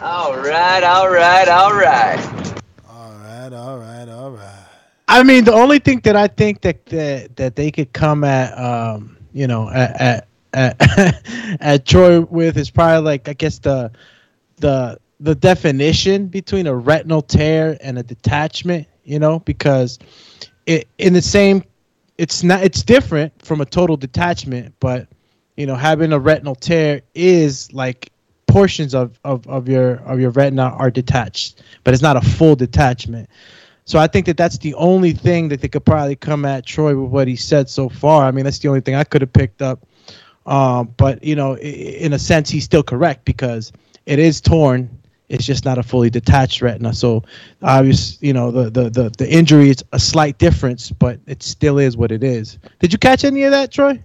All 0.00 0.36
right, 0.36 0.82
all 0.82 1.10
right, 1.10 1.48
all 1.48 1.74
right. 1.74 2.18
All 2.88 3.12
right, 3.12 3.52
all 3.52 3.78
right, 3.78 4.08
all 4.08 4.30
right. 4.30 4.58
I 5.08 5.22
mean, 5.22 5.44
the 5.44 5.52
only 5.52 5.78
thing 5.78 6.00
that 6.04 6.16
I 6.16 6.28
think 6.28 6.62
that 6.62 6.86
that, 6.86 7.36
that 7.36 7.56
they 7.56 7.70
could 7.70 7.92
come 7.92 8.24
at, 8.24 8.58
um, 8.58 9.16
you 9.34 9.46
know, 9.46 9.68
at 9.70 10.00
at, 10.00 10.28
at, 10.52 10.76
at 11.60 11.86
Troy 11.86 12.20
with 12.20 12.56
is 12.56 12.70
probably 12.70 13.04
like 13.04 13.28
I 13.28 13.32
guess 13.32 13.58
the 13.58 13.92
the 14.56 14.98
the 15.20 15.34
definition 15.34 16.26
between 16.26 16.66
a 16.66 16.74
retinal 16.74 17.22
tear 17.22 17.78
and 17.80 17.98
a 17.98 18.02
detachment. 18.02 18.86
You 19.04 19.18
know, 19.18 19.40
because 19.40 19.98
it 20.66 20.88
in 20.98 21.12
the 21.12 21.22
same, 21.22 21.64
it's 22.18 22.42
not 22.42 22.62
it's 22.62 22.82
different 22.82 23.32
from 23.44 23.60
a 23.60 23.64
total 23.64 23.96
detachment, 23.96 24.74
but 24.80 25.08
you 25.56 25.66
know, 25.66 25.74
having 25.74 26.12
a 26.12 26.18
retinal 26.18 26.54
tear 26.54 27.02
is 27.14 27.72
like 27.72 28.10
portions 28.46 28.94
of, 28.94 29.18
of, 29.24 29.46
of 29.46 29.68
your 29.68 29.94
of 30.06 30.20
your 30.20 30.30
retina 30.30 30.64
are 30.64 30.90
detached, 30.90 31.62
but 31.84 31.94
it's 31.94 32.02
not 32.02 32.16
a 32.16 32.20
full 32.20 32.54
detachment. 32.54 33.28
So 33.84 33.98
I 33.98 34.06
think 34.06 34.26
that 34.26 34.36
that's 34.36 34.58
the 34.58 34.74
only 34.74 35.12
thing 35.12 35.48
that 35.48 35.60
they 35.60 35.68
could 35.68 35.84
probably 35.84 36.14
come 36.14 36.44
at 36.44 36.64
Troy 36.64 36.96
with 36.96 37.10
what 37.10 37.26
he 37.26 37.34
said 37.34 37.68
so 37.68 37.88
far. 37.88 38.24
I 38.24 38.30
mean, 38.30 38.44
that's 38.44 38.60
the 38.60 38.68
only 38.68 38.80
thing 38.80 38.94
I 38.94 39.04
could 39.04 39.22
have 39.22 39.32
picked 39.32 39.60
up. 39.60 39.84
Um, 40.46 40.92
but 40.96 41.22
you 41.22 41.36
know, 41.36 41.56
in 41.58 42.12
a 42.12 42.18
sense, 42.18 42.50
he's 42.50 42.64
still 42.64 42.82
correct 42.82 43.24
because 43.24 43.72
it 44.06 44.18
is 44.18 44.40
torn. 44.40 44.90
It's 45.28 45.46
just 45.46 45.64
not 45.64 45.78
a 45.78 45.82
fully 45.82 46.10
detached 46.10 46.60
retina. 46.60 46.92
So 46.92 47.22
obvious, 47.62 48.18
you 48.20 48.32
know, 48.32 48.50
the, 48.50 48.70
the 48.70 48.90
the 48.90 49.12
the 49.16 49.30
injury 49.30 49.70
is 49.70 49.82
a 49.92 49.98
slight 49.98 50.38
difference, 50.38 50.90
but 50.90 51.20
it 51.26 51.42
still 51.42 51.78
is 51.78 51.96
what 51.96 52.12
it 52.12 52.22
is. 52.22 52.58
Did 52.80 52.92
you 52.92 52.98
catch 52.98 53.24
any 53.24 53.44
of 53.44 53.52
that, 53.52 53.72
Troy? 53.72 54.02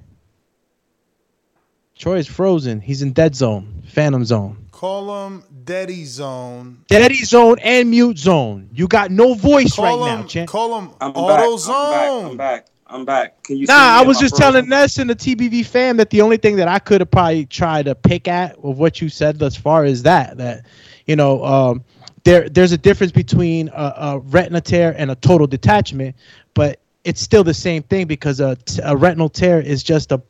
Troy 1.98 2.18
is 2.20 2.28
frozen. 2.28 2.80
He's 2.80 3.02
in 3.02 3.12
dead 3.12 3.36
zone, 3.36 3.84
phantom 3.88 4.24
zone. 4.24 4.68
Call 4.72 5.26
him 5.26 5.44
Daddy 5.64 6.06
Zone. 6.06 6.84
Daddy 6.88 7.24
zone 7.26 7.58
and 7.64 7.90
mute 7.90 8.20
zone. 8.20 8.70
You 8.72 8.88
got 8.88 9.10
no 9.10 9.34
voice 9.34 9.76
Call 9.76 9.86
right 9.86 10.14
him, 10.14 10.22
now, 10.22 10.28
champ. 10.28 10.50
Call 10.50 10.80
him 10.80 10.92
I'm 11.02 11.12
Auto 11.14 11.28
back. 11.28 11.50
I'm 11.50 11.58
Zone. 11.58 11.92
back. 11.92 12.32
I'm 12.32 12.38
back. 12.38 12.68
I'm 12.90 13.06
back. 13.06 13.44
Can 13.44 13.58
you? 13.58 13.66
Nah? 13.66 13.74
I 13.74 14.02
was 14.04 14.20
just 14.20 14.38
frozen? 14.38 14.54
telling 14.54 14.70
Ness 14.70 14.98
and 14.98 15.10
the 15.10 15.16
TBV 15.16 15.66
fam 15.66 15.98
that 15.98 16.10
the 16.10 16.22
only 16.22 16.38
thing 16.38 16.56
that 16.58 16.68
I 16.68 16.80
could 16.80 17.02
have 17.02 17.12
probably 17.12 17.46
tried 17.46 17.86
to 17.86 17.96
pick 17.96 18.28
at 18.28 18.56
of 18.58 18.78
what 18.78 19.02
you 19.02 19.10
said 19.10 19.40
thus 19.40 19.56
far 19.56 19.86
is 19.86 20.04
that 20.04 20.38
that 20.38 20.66
you 21.06 21.16
know 21.16 21.44
um, 21.44 21.84
there 22.24 22.50
there's 22.50 22.72
a 22.72 22.78
difference 22.78 23.12
between 23.12 23.70
a, 23.70 23.94
a 23.98 24.20
retina 24.20 24.62
tear 24.62 24.96
and 24.98 25.12
a 25.12 25.16
total 25.16 25.48
detachment, 25.48 26.16
but 26.54 26.80
it's 27.04 27.22
still 27.22 27.44
the 27.44 27.54
same 27.54 27.84
thing 27.84 28.08
because 28.08 28.40
a, 28.40 28.58
a 28.84 28.96
retinal 28.96 29.30
tear 29.30 29.62
is 29.62 29.84
just 29.84 30.12
a, 30.12 30.22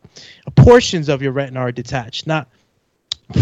a 0.45 0.51
portions 0.51 1.09
of 1.09 1.21
your 1.21 1.31
retina 1.31 1.59
are 1.59 1.71
detached, 1.71 2.27
not 2.27 2.47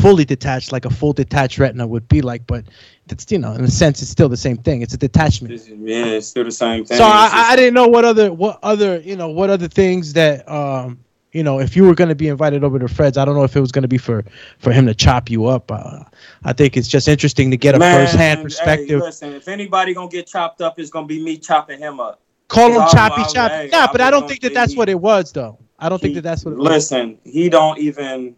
fully 0.01 0.25
detached 0.25 0.71
like 0.71 0.85
a 0.85 0.89
full 0.89 1.13
detached 1.13 1.57
retina 1.59 1.85
would 1.85 2.07
be 2.07 2.21
like. 2.21 2.45
But 2.47 2.65
it's 3.09 3.31
you 3.31 3.37
know 3.37 3.53
in 3.53 3.63
a 3.63 3.69
sense 3.69 4.01
it's 4.01 4.11
still 4.11 4.29
the 4.29 4.37
same 4.37 4.57
thing. 4.57 4.81
It's 4.81 4.93
a 4.93 4.97
detachment. 4.97 5.53
Yeah, 5.67 6.05
it's 6.05 6.27
still 6.27 6.43
the 6.43 6.51
same 6.51 6.85
thing. 6.85 6.97
So 6.97 7.03
I, 7.05 7.25
just- 7.25 7.35
I 7.35 7.55
didn't 7.55 7.73
know 7.73 7.87
what 7.87 8.05
other 8.05 8.31
what 8.33 8.59
other 8.63 8.99
you 8.99 9.15
know 9.15 9.29
what 9.29 9.49
other 9.49 9.67
things 9.67 10.13
that 10.13 10.47
um 10.49 10.99
you 11.31 11.43
know, 11.43 11.59
if 11.59 11.75
you 11.75 11.83
were 11.83 11.93
going 11.95 12.07
to 12.07 12.15
be 12.15 12.29
invited 12.29 12.63
over 12.63 12.79
to 12.79 12.87
Fred's, 12.87 13.17
I 13.17 13.25
don't 13.25 13.35
know 13.35 13.43
if 13.43 13.57
it 13.57 13.59
was 13.59 13.73
going 13.73 13.81
to 13.81 13.89
be 13.89 13.97
for 13.97 14.23
for 14.57 14.71
him 14.71 14.85
to 14.85 14.95
chop 14.95 15.29
you 15.29 15.47
up. 15.47 15.69
Uh, 15.69 15.99
I 16.45 16.53
think 16.53 16.77
it's 16.77 16.87
just 16.87 17.09
interesting 17.09 17.51
to 17.51 17.57
get 17.57 17.75
a 17.75 17.79
Man, 17.79 17.93
first-hand 18.07 18.37
hey, 18.39 18.43
perspective. 18.43 19.01
listen, 19.01 19.33
if 19.33 19.49
anybody 19.49 19.93
gonna 19.93 20.07
get 20.07 20.27
chopped 20.27 20.61
up, 20.61 20.79
it's 20.79 20.89
gonna 20.89 21.07
be 21.07 21.21
me 21.21 21.35
chopping 21.37 21.77
him 21.77 21.99
up. 21.99 22.21
Call 22.47 22.69
him 22.71 22.87
choppy 22.89 23.23
choppy. 23.33 23.53
hey, 23.53 23.69
nah, 23.69 23.79
I'll 23.79 23.91
but 23.91 23.99
I 23.99 24.11
don't 24.11 24.29
think 24.29 24.39
that 24.43 24.53
that's 24.53 24.71
he- 24.71 24.77
what 24.77 24.87
it 24.87 24.97
was, 24.97 25.33
though. 25.33 25.57
I 25.77 25.89
don't 25.89 26.01
think 26.01 26.15
that 26.15 26.21
that's 26.21 26.45
what 26.45 26.51
it 26.53 26.57
was. 26.57 26.69
Listen, 26.69 27.17
he 27.25 27.49
don't 27.49 27.79
even. 27.79 28.33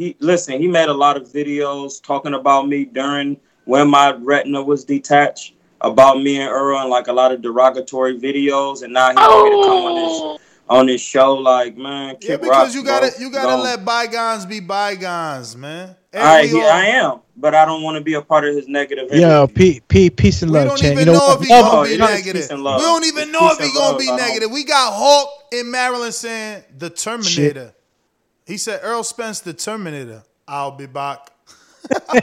He 0.00 0.16
listen. 0.18 0.58
He 0.58 0.66
made 0.66 0.88
a 0.88 0.94
lot 0.94 1.18
of 1.18 1.24
videos 1.28 2.02
talking 2.02 2.32
about 2.32 2.66
me 2.66 2.86
during 2.86 3.38
when 3.66 3.90
my 3.90 4.12
retina 4.12 4.62
was 4.62 4.82
detached 4.82 5.52
about 5.82 6.22
me 6.22 6.40
and 6.40 6.48
Errol, 6.48 6.80
and 6.80 6.88
like 6.88 7.08
a 7.08 7.12
lot 7.12 7.32
of 7.32 7.42
derogatory 7.42 8.18
videos. 8.18 8.82
And 8.82 8.94
now 8.94 9.10
he 9.10 9.16
want 9.16 9.44
me 9.44 9.60
to 9.60 9.68
come 9.68 9.84
on 9.84 9.94
this 9.96 10.20
oh. 10.22 10.38
on 10.70 10.86
this 10.86 11.02
show. 11.02 11.34
Like, 11.34 11.76
man, 11.76 12.16
Yeah, 12.22 12.36
because 12.38 12.48
rocks, 12.48 12.74
you 12.74 12.82
gotta 12.82 13.10
bro. 13.10 13.20
you 13.26 13.30
gotta 13.30 13.48
Don't- 13.48 13.62
let 13.62 13.84
bygones 13.84 14.46
be 14.46 14.60
bygones, 14.60 15.54
man. 15.54 15.94
I, 16.14 16.46
he- 16.46 16.62
I 16.62 16.86
am, 16.86 17.20
but 17.36 17.54
I 17.54 17.66
don't 17.66 17.82
want 17.82 17.98
to 17.98 18.02
be 18.02 18.14
a 18.14 18.22
part 18.22 18.46
of 18.48 18.56
his 18.56 18.68
negative. 18.68 19.12
Yo, 19.12 19.48
pe- 19.48 19.80
pe- 19.80 20.08
peace 20.08 20.40
and 20.40 20.50
love, 20.50 20.62
We 20.62 20.68
love, 20.70 20.78
don't 20.78 20.80
Chan. 20.80 20.92
even 20.92 21.06
You 21.08 21.12
know, 21.12 21.18
know 21.18 21.34
if 21.34 21.40
he 21.42 21.48
gonna 21.48 21.78
oh, 21.78 21.84
be 21.84 21.98
negative. 21.98 22.50
We 22.50 22.64
don't 22.64 23.04
even 23.04 23.22
It's 23.24 23.32
know 23.32 23.50
if 23.52 23.58
he 23.58 23.64
and 23.64 23.74
gonna 23.74 23.98
be 23.98 24.10
negative. 24.10 24.50
We 24.50 24.64
got 24.64 24.94
Hulk 24.94 25.28
in 25.52 25.70
Maryland 25.70 26.14
saying 26.14 26.62
the 26.78 26.88
Terminator. 26.88 27.74
He 28.50 28.58
said 28.58 28.80
Errol 28.82 29.04
Spence 29.04 29.38
the 29.38 29.52
Terminator. 29.52 30.24
I'll 30.48 30.72
be 30.72 30.86
back. 30.86 31.30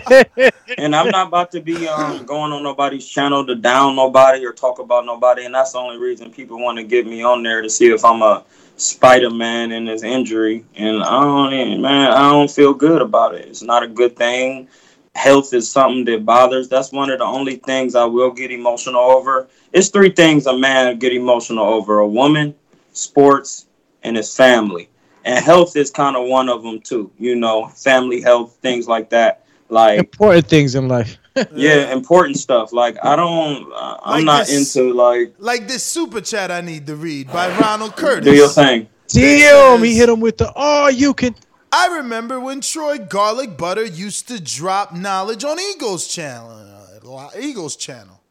and 0.77 0.93
I'm 0.93 1.09
not 1.09 1.29
about 1.29 1.53
to 1.53 1.61
be 1.61 1.87
um, 1.87 2.25
going 2.25 2.51
on 2.51 2.63
nobody's 2.63 3.07
channel 3.07 3.45
to 3.45 3.55
down 3.55 3.95
nobody 3.95 4.45
or 4.45 4.51
talk 4.51 4.79
about 4.79 5.05
nobody, 5.05 5.45
and 5.45 5.55
that's 5.55 5.71
the 5.71 5.77
only 5.77 5.97
reason 5.97 6.29
people 6.29 6.59
want 6.59 6.79
to 6.79 6.83
get 6.83 7.07
me 7.07 7.23
on 7.23 7.43
there 7.43 7.61
to 7.61 7.69
see 7.69 7.87
if 7.91 8.03
I'm 8.03 8.21
a 8.21 8.43
Spider 8.75 9.29
Man 9.29 9.71
in 9.71 9.87
his 9.87 10.03
injury, 10.03 10.65
and 10.75 11.01
I 11.01 11.21
don't, 11.21 11.81
man, 11.81 12.11
I 12.11 12.29
don't 12.29 12.51
feel 12.51 12.73
good 12.73 13.01
about 13.01 13.33
it. 13.33 13.47
It's 13.47 13.61
not 13.61 13.83
a 13.83 13.87
good 13.87 14.17
thing. 14.17 14.67
Health 15.15 15.53
is 15.53 15.71
something 15.71 16.03
that 16.05 16.25
bothers. 16.25 16.67
That's 16.67 16.91
one 16.91 17.09
of 17.09 17.19
the 17.19 17.25
only 17.25 17.55
things 17.55 17.95
I 17.95 18.03
will 18.03 18.31
get 18.31 18.51
emotional 18.51 18.99
over. 18.99 19.47
It's 19.71 19.87
three 19.87 20.11
things 20.11 20.45
a 20.45 20.57
man 20.57 20.99
get 20.99 21.13
emotional 21.13 21.63
over: 21.63 21.99
a 21.99 22.07
woman, 22.07 22.53
sports, 22.91 23.67
and 24.03 24.17
his 24.17 24.35
family. 24.35 24.89
And 25.27 25.43
health 25.43 25.75
is 25.75 25.91
kind 25.91 26.15
of 26.15 26.27
one 26.27 26.47
of 26.49 26.63
them 26.63 26.79
too. 26.79 27.11
You 27.19 27.35
know, 27.35 27.67
family 27.67 28.21
health, 28.21 28.57
things 28.61 28.87
like 28.87 29.09
that. 29.09 29.43
Like 29.69 29.99
important 29.99 30.47
things 30.47 30.73
in 30.75 30.87
life. 30.87 31.17
yeah, 31.53 31.91
important 31.91 32.37
stuff. 32.37 32.71
Like 32.71 32.97
I 33.03 33.15
don't, 33.17 33.71
uh, 33.73 33.97
I'm 34.03 34.15
Like 34.19 34.25
not 34.25 34.47
this- 34.47 34.75
into 34.75 34.93
like 34.93 35.33
Like 35.37 35.67
this 35.67 35.83
super 35.83 36.21
chat 36.21 36.49
I 36.49 36.61
need 36.61 36.87
to 36.87 36.95
read 36.95 37.27
by 37.27 37.49
Ronald 37.59 37.95
Curtis. 37.97 38.25
do 38.25 38.33
your 38.35 38.47
thing. 38.47 38.87
Damn, 39.09 39.83
he 39.83 39.95
hit 39.97 40.09
him 40.09 40.19
with 40.21 40.37
the 40.37 40.51
oh, 40.55 40.87
you 40.87 41.13
can. 41.13 41.35
I 41.71 41.97
remember 41.97 42.39
when 42.39 42.61
Troy 42.61 42.97
Garlic 42.97 43.57
Butter 43.57 43.83
used 43.85 44.27
to 44.29 44.41
drop 44.41 44.93
knowledge 44.95 45.43
on 45.43 45.59
Eagles 45.59 46.07
channel, 46.07 46.49
uh, 46.51 47.29
Eagles 47.39 47.75
channel, 47.75 48.21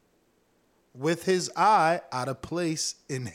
with 0.94 1.24
his 1.24 1.50
eye 1.56 2.00
out 2.10 2.28
of 2.28 2.40
place 2.40 2.94
in. 3.08 3.30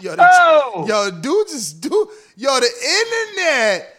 Yo, 0.00 0.16
the, 0.16 0.28
Oh! 0.30 0.84
yo, 0.88 1.10
dude, 1.10 1.48
just 1.48 1.80
do 1.80 2.10
yo 2.36 2.58
the 2.60 2.70
internet. 3.00 3.96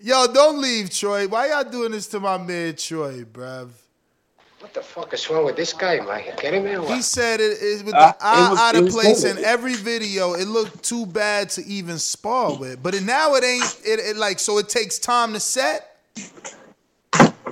Yo, 0.00 0.26
don't 0.32 0.60
leave, 0.60 0.90
Troy. 0.90 1.26
Why 1.26 1.48
y'all 1.48 1.64
doing 1.64 1.92
this 1.92 2.06
to 2.08 2.20
my 2.20 2.36
man 2.38 2.76
Troy, 2.76 3.24
bruv? 3.24 3.70
What 4.60 4.74
the 4.74 4.80
fuck 4.82 5.12
is 5.14 5.28
wrong 5.30 5.44
with 5.44 5.56
this 5.56 5.72
guy, 5.72 6.00
man? 6.00 6.24
You 6.26 6.32
kidding 6.32 6.64
me? 6.64 6.76
or 6.76 6.86
He 6.92 7.00
said 7.02 7.40
it 7.40 7.58
is 7.62 7.82
with 7.84 7.94
Uh, 7.94 8.12
the 8.12 8.16
eye 8.26 8.50
was- 8.50 8.58
out 8.58 8.74
of 8.76 8.88
place 8.88 9.24
in 9.24 9.38
every 9.44 9.74
video. 9.74 10.34
It 10.34 10.48
looked 10.48 10.82
too 10.82 11.06
bad 11.06 11.50
to 11.50 11.64
even 11.66 11.98
spar 11.98 12.54
with, 12.54 12.82
but 12.82 12.94
it, 12.94 13.02
now 13.04 13.34
it 13.34 13.44
ain't. 13.44 13.76
It, 13.84 14.00
it 14.00 14.16
like 14.16 14.38
so 14.38 14.58
it 14.58 14.68
takes 14.68 14.98
time 14.98 15.32
to 15.34 15.40
set. 15.40 15.96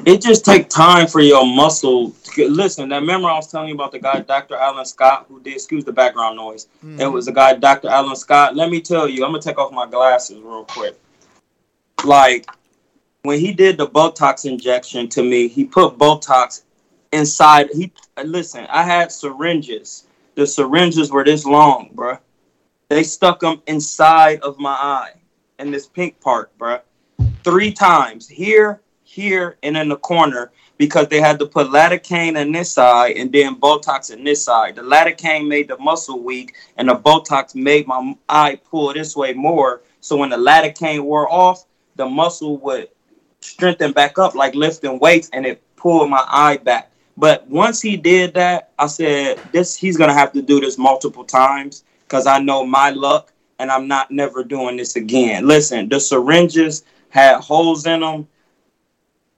It 0.04 0.20
just 0.20 0.44
take 0.44 0.68
time 0.68 1.06
for 1.06 1.20
your 1.20 1.46
muscle. 1.46 2.12
Listen, 2.36 2.88
that 2.88 3.00
remember 3.00 3.28
I 3.28 3.34
was 3.34 3.50
telling 3.50 3.68
you 3.68 3.74
about 3.74 3.92
the 3.92 3.98
guy 3.98 4.20
Dr. 4.20 4.56
Alan 4.56 4.84
Scott 4.84 5.26
who 5.28 5.40
did. 5.40 5.54
Excuse 5.54 5.84
the 5.84 5.92
background 5.92 6.36
noise. 6.36 6.68
Mm-hmm. 6.84 7.00
It 7.00 7.06
was 7.06 7.26
the 7.26 7.32
guy 7.32 7.54
Dr. 7.54 7.88
Alan 7.88 8.16
Scott. 8.16 8.56
Let 8.56 8.70
me 8.70 8.80
tell 8.80 9.08
you, 9.08 9.24
I'm 9.24 9.30
gonna 9.30 9.42
take 9.42 9.58
off 9.58 9.72
my 9.72 9.86
glasses 9.86 10.38
real 10.42 10.64
quick. 10.64 10.98
Like 12.04 12.46
when 13.22 13.40
he 13.40 13.52
did 13.52 13.78
the 13.78 13.86
Botox 13.86 14.44
injection 14.44 15.08
to 15.10 15.22
me, 15.22 15.48
he 15.48 15.64
put 15.64 15.96
Botox 15.96 16.62
inside. 17.12 17.70
He 17.72 17.92
listen. 18.24 18.66
I 18.70 18.82
had 18.82 19.10
syringes. 19.10 20.04
The 20.34 20.46
syringes 20.46 21.10
were 21.10 21.24
this 21.24 21.46
long, 21.46 21.90
bruh. 21.94 22.18
They 22.88 23.02
stuck 23.02 23.40
them 23.40 23.62
inside 23.66 24.40
of 24.40 24.58
my 24.58 24.72
eye 24.72 25.12
in 25.58 25.70
this 25.70 25.86
pink 25.86 26.20
part, 26.20 26.56
bruh. 26.58 26.80
Three 27.44 27.72
times 27.72 28.28
here, 28.28 28.80
here, 29.04 29.56
and 29.62 29.76
in 29.76 29.88
the 29.88 29.96
corner 29.96 30.52
because 30.76 31.08
they 31.08 31.20
had 31.20 31.38
to 31.38 31.46
put 31.46 31.68
lidocaine 31.68 32.40
in 32.40 32.52
this 32.52 32.70
side 32.72 33.16
and 33.16 33.32
then 33.32 33.56
Botox 33.56 34.12
in 34.12 34.24
this 34.24 34.42
side. 34.42 34.76
The 34.76 34.82
lidocaine 34.82 35.46
made 35.46 35.68
the 35.68 35.78
muscle 35.78 36.20
weak, 36.20 36.54
and 36.76 36.88
the 36.88 36.96
Botox 36.96 37.54
made 37.54 37.86
my 37.86 38.16
eye 38.28 38.58
pull 38.68 38.92
this 38.92 39.16
way 39.16 39.32
more. 39.32 39.82
So 40.00 40.16
when 40.16 40.30
the 40.30 40.36
lidocaine 40.36 41.02
wore 41.02 41.30
off, 41.30 41.64
the 41.96 42.06
muscle 42.06 42.56
would 42.58 42.88
strengthen 43.40 43.92
back 43.92 44.18
up 44.18 44.34
like 44.34 44.54
lifting 44.54 44.98
weights, 44.98 45.30
and 45.32 45.46
it 45.46 45.62
pulled 45.76 46.10
my 46.10 46.24
eye 46.28 46.56
back. 46.56 46.90
But 47.16 47.46
once 47.46 47.80
he 47.80 47.96
did 47.96 48.34
that, 48.34 48.70
I 48.78 48.88
said, 48.88 49.38
"This 49.52 49.76
he's 49.76 49.96
gonna 49.96 50.14
have 50.14 50.32
to 50.32 50.42
do 50.42 50.60
this 50.60 50.76
multiple 50.76 51.24
times 51.24 51.84
because 52.00 52.26
I 52.26 52.40
know 52.40 52.66
my 52.66 52.90
luck, 52.90 53.32
and 53.60 53.70
I'm 53.70 53.86
not 53.86 54.10
never 54.10 54.42
doing 54.42 54.76
this 54.76 54.96
again." 54.96 55.46
Listen, 55.46 55.88
the 55.88 56.00
syringes 56.00 56.82
had 57.10 57.36
holes 57.36 57.86
in 57.86 58.00
them. 58.00 58.26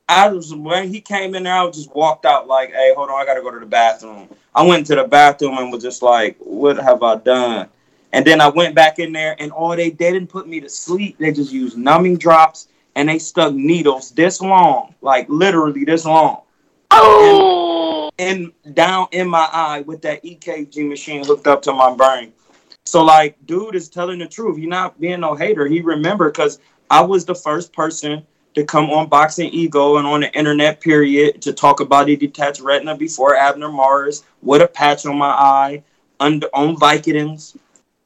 I 0.09 0.29
was 0.29 0.55
when 0.55 0.89
he 0.89 1.01
came 1.01 1.35
in 1.35 1.43
there, 1.45 1.55
I 1.55 1.71
just 1.71 1.95
walked 1.95 2.27
out 2.27 2.47
like, 2.47 2.73
"Hey, 2.73 2.93
hold 2.97 3.11
on, 3.11 3.21
I 3.21 3.25
gotta 3.25 3.43
go 3.43 3.51
to 3.51 3.59
the 3.59 3.67
bathroom." 3.67 4.29
I 4.55 4.63
went 4.63 4.87
to 4.87 4.95
the 4.95 5.05
bathroom 5.05 5.59
and 5.59 5.73
was 5.73 5.83
just 5.83 6.03
like, 6.03 6.37
"What 6.39 6.77
have 6.77 7.03
I 7.03 7.17
done?" 7.17 7.69
And 8.13 8.25
then 8.25 8.41
I 8.41 8.49
went 8.49 8.75
back 8.75 8.99
in 9.01 9.13
there, 9.13 9.35
and 9.39 9.51
all 9.51 9.75
they, 9.75 9.91
they 9.91 10.13
didn't 10.13 10.29
put 10.29 10.47
me 10.47 10.61
to 10.61 10.69
sleep. 10.69 11.19
They 11.19 11.33
just 11.33 11.53
used 11.53 11.77
numbing 11.77 12.19
drops, 12.19 12.69
and 12.95 13.09
they 13.09 13.19
stuck 13.19 13.53
needles 13.53 14.13
this 14.13 14.41
long, 14.41 14.95
like 15.03 15.29
literally 15.29 15.85
this 15.85 16.05
long, 16.05 16.43
oh, 16.93 18.11
and, 18.19 18.53
down 18.75 19.09
in 19.11 19.29
my 19.29 19.49
eye 19.53 19.81
with 19.81 20.03
that 20.03 20.23
EKG 20.25 20.89
machine 20.89 21.25
hooked 21.25 21.49
up 21.49 21.63
to 21.63 21.73
my 21.73 21.95
brain. 21.95 22.33
So 22.85 23.05
like, 23.05 23.37
dude 23.45 23.75
is 23.75 23.89
telling 23.89 24.21
the 24.21 24.29
truth. 24.29 24.57
He 24.57 24.67
not 24.67 25.01
being 25.01 25.21
no 25.21 25.35
hater. 25.35 25.67
He 25.67 25.81
remembered 25.81 26.33
because 26.33 26.61
I 26.91 27.01
was 27.01 27.25
the 27.25 27.35
first 27.35 27.73
person 27.73 28.25
to 28.57 28.65
come 28.65 28.89
on 28.91 29.07
Boxing 29.07 29.51
Ego 29.51 29.99
and 29.99 30.07
on 30.07 30.21
the 30.21 30.33
internet 30.33 30.81
period 30.81 31.43
to 31.43 31.53
talk 31.53 31.81
about 31.81 32.09
a 32.09 32.17
detached 32.17 32.61
retina 32.61 32.97
before 32.97 33.37
Abner 33.37 33.71
Mares 33.71 34.25
with 34.41 34.63
a 34.63 34.67
patch 34.67 35.05
on 35.05 35.19
my 35.19 35.29
eye 35.29 35.83
under 36.19 36.49
on 36.55 36.75
Vicodins 36.77 37.55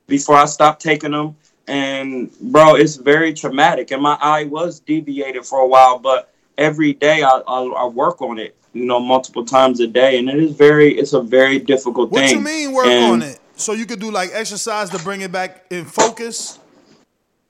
before 0.09 0.35
I 0.35 0.47
stopped 0.47 0.83
taking 0.83 1.13
them. 1.13 1.37
And 1.69 2.37
bro, 2.41 2.75
it's 2.75 2.97
very 2.97 3.33
traumatic. 3.33 3.93
And 3.93 4.03
my 4.03 4.19
eye 4.21 4.45
was 4.45 4.81
deviated 4.81 5.47
for 5.47 5.61
a 5.61 5.67
while, 5.67 6.01
but 6.01 6.35
every 6.59 6.95
day 6.95 7.23
I, 7.23 7.41
I, 7.47 7.63
I 7.63 7.87
work 7.87 8.21
on 8.21 8.41
it, 8.41 8.57
you 8.73 8.87
know, 8.87 8.99
multiple 8.99 9.45
times 9.45 9.79
a 9.79 9.87
day. 9.87 10.19
And 10.19 10.29
it 10.29 10.37
is 10.37 10.51
very, 10.51 10.99
it's 10.99 11.13
a 11.13 11.23
very 11.23 11.61
difficult 11.61 12.11
thing. 12.11 12.21
What 12.23 12.29
thing. 12.29 12.39
you 12.39 12.45
mean 12.45 12.73
work 12.73 12.87
And- 12.87 13.05
on 13.05 13.23
it? 13.23 13.39
So 13.55 13.75
you 13.75 13.85
could 13.85 14.01
do 14.01 14.11
like 14.11 14.31
exercise 14.33 14.89
to 14.89 14.99
bring 15.05 15.21
it 15.21 15.31
back 15.31 15.67
in 15.71 15.85
focus. 15.85 16.59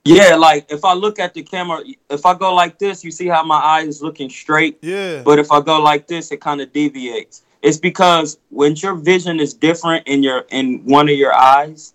Yeah, 0.03 0.35
like 0.35 0.71
if 0.71 0.83
I 0.83 0.93
look 0.93 1.19
at 1.19 1.33
the 1.33 1.43
camera, 1.43 1.83
if 2.09 2.25
I 2.25 2.33
go 2.33 2.53
like 2.53 2.79
this, 2.79 3.03
you 3.03 3.11
see 3.11 3.27
how 3.27 3.43
my 3.43 3.59
eye 3.59 3.81
is 3.81 4.01
looking 4.01 4.29
straight. 4.29 4.79
Yeah. 4.81 5.21
But 5.23 5.37
if 5.37 5.51
I 5.51 5.61
go 5.61 5.79
like 5.79 6.07
this, 6.07 6.31
it 6.31 6.41
kind 6.41 6.59
of 6.59 6.73
deviates. 6.73 7.43
It's 7.61 7.77
because 7.77 8.39
when 8.49 8.75
your 8.75 8.95
vision 8.95 9.39
is 9.39 9.53
different 9.53 10.07
in 10.07 10.23
your 10.23 10.45
in 10.49 10.83
one 10.85 11.07
of 11.07 11.15
your 11.15 11.33
eyes, 11.33 11.93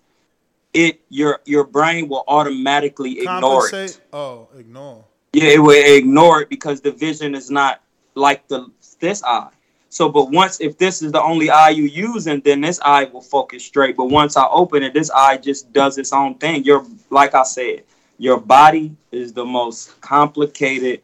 it 0.73 1.01
your 1.09 1.41
your 1.43 1.65
brain 1.65 2.07
will 2.07 2.23
automatically 2.29 3.19
ignore 3.19 3.67
it. 3.73 3.99
Oh, 4.13 4.47
ignore. 4.57 5.03
Yeah, 5.33 5.49
it 5.49 5.59
will 5.59 5.97
ignore 5.97 6.43
it 6.43 6.49
because 6.49 6.79
the 6.79 6.91
vision 6.91 7.35
is 7.35 7.51
not 7.51 7.81
like 8.15 8.47
the 8.47 8.71
this 9.01 9.21
eye. 9.23 9.49
So, 9.89 10.09
but 10.09 10.31
once 10.31 10.61
if 10.61 10.77
this 10.77 11.01
is 11.01 11.11
the 11.11 11.21
only 11.21 11.49
eye 11.49 11.69
you 11.69 11.83
using, 11.83 12.39
then 12.41 12.61
this 12.61 12.79
eye 12.83 13.05
will 13.05 13.21
focus 13.21 13.65
straight. 13.65 13.97
But 13.97 14.05
once 14.05 14.37
I 14.37 14.47
open 14.47 14.83
it, 14.83 14.93
this 14.93 15.09
eye 15.09 15.37
just 15.37 15.73
does 15.73 15.97
its 15.97 16.13
own 16.13 16.35
thing. 16.35 16.63
You're 16.63 16.85
like 17.09 17.33
I 17.33 17.43
said, 17.43 17.83
your 18.17 18.39
body 18.39 18.95
is 19.11 19.33
the 19.33 19.45
most 19.45 19.99
complicated 20.01 21.01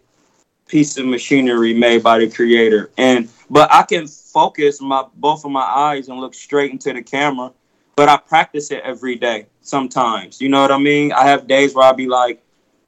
piece 0.67 0.97
of 0.97 1.05
machinery 1.05 1.73
made 1.73 2.01
by 2.03 2.19
the 2.19 2.29
creator. 2.29 2.91
And 2.97 3.29
but 3.49 3.71
I 3.71 3.83
can 3.83 4.07
focus 4.07 4.81
my 4.81 5.05
both 5.15 5.45
of 5.45 5.51
my 5.51 5.61
eyes 5.61 6.09
and 6.09 6.19
look 6.19 6.33
straight 6.33 6.71
into 6.71 6.93
the 6.93 7.03
camera. 7.03 7.51
But 7.95 8.09
I 8.09 8.17
practice 8.17 8.71
it 8.71 8.81
every 8.83 9.15
day. 9.15 9.45
Sometimes, 9.61 10.41
you 10.41 10.49
know 10.49 10.61
what 10.61 10.71
I 10.71 10.79
mean. 10.79 11.11
I 11.11 11.25
have 11.27 11.47
days 11.47 11.75
where 11.75 11.87
I 11.87 11.91
be 11.91 12.07
like, 12.07 12.41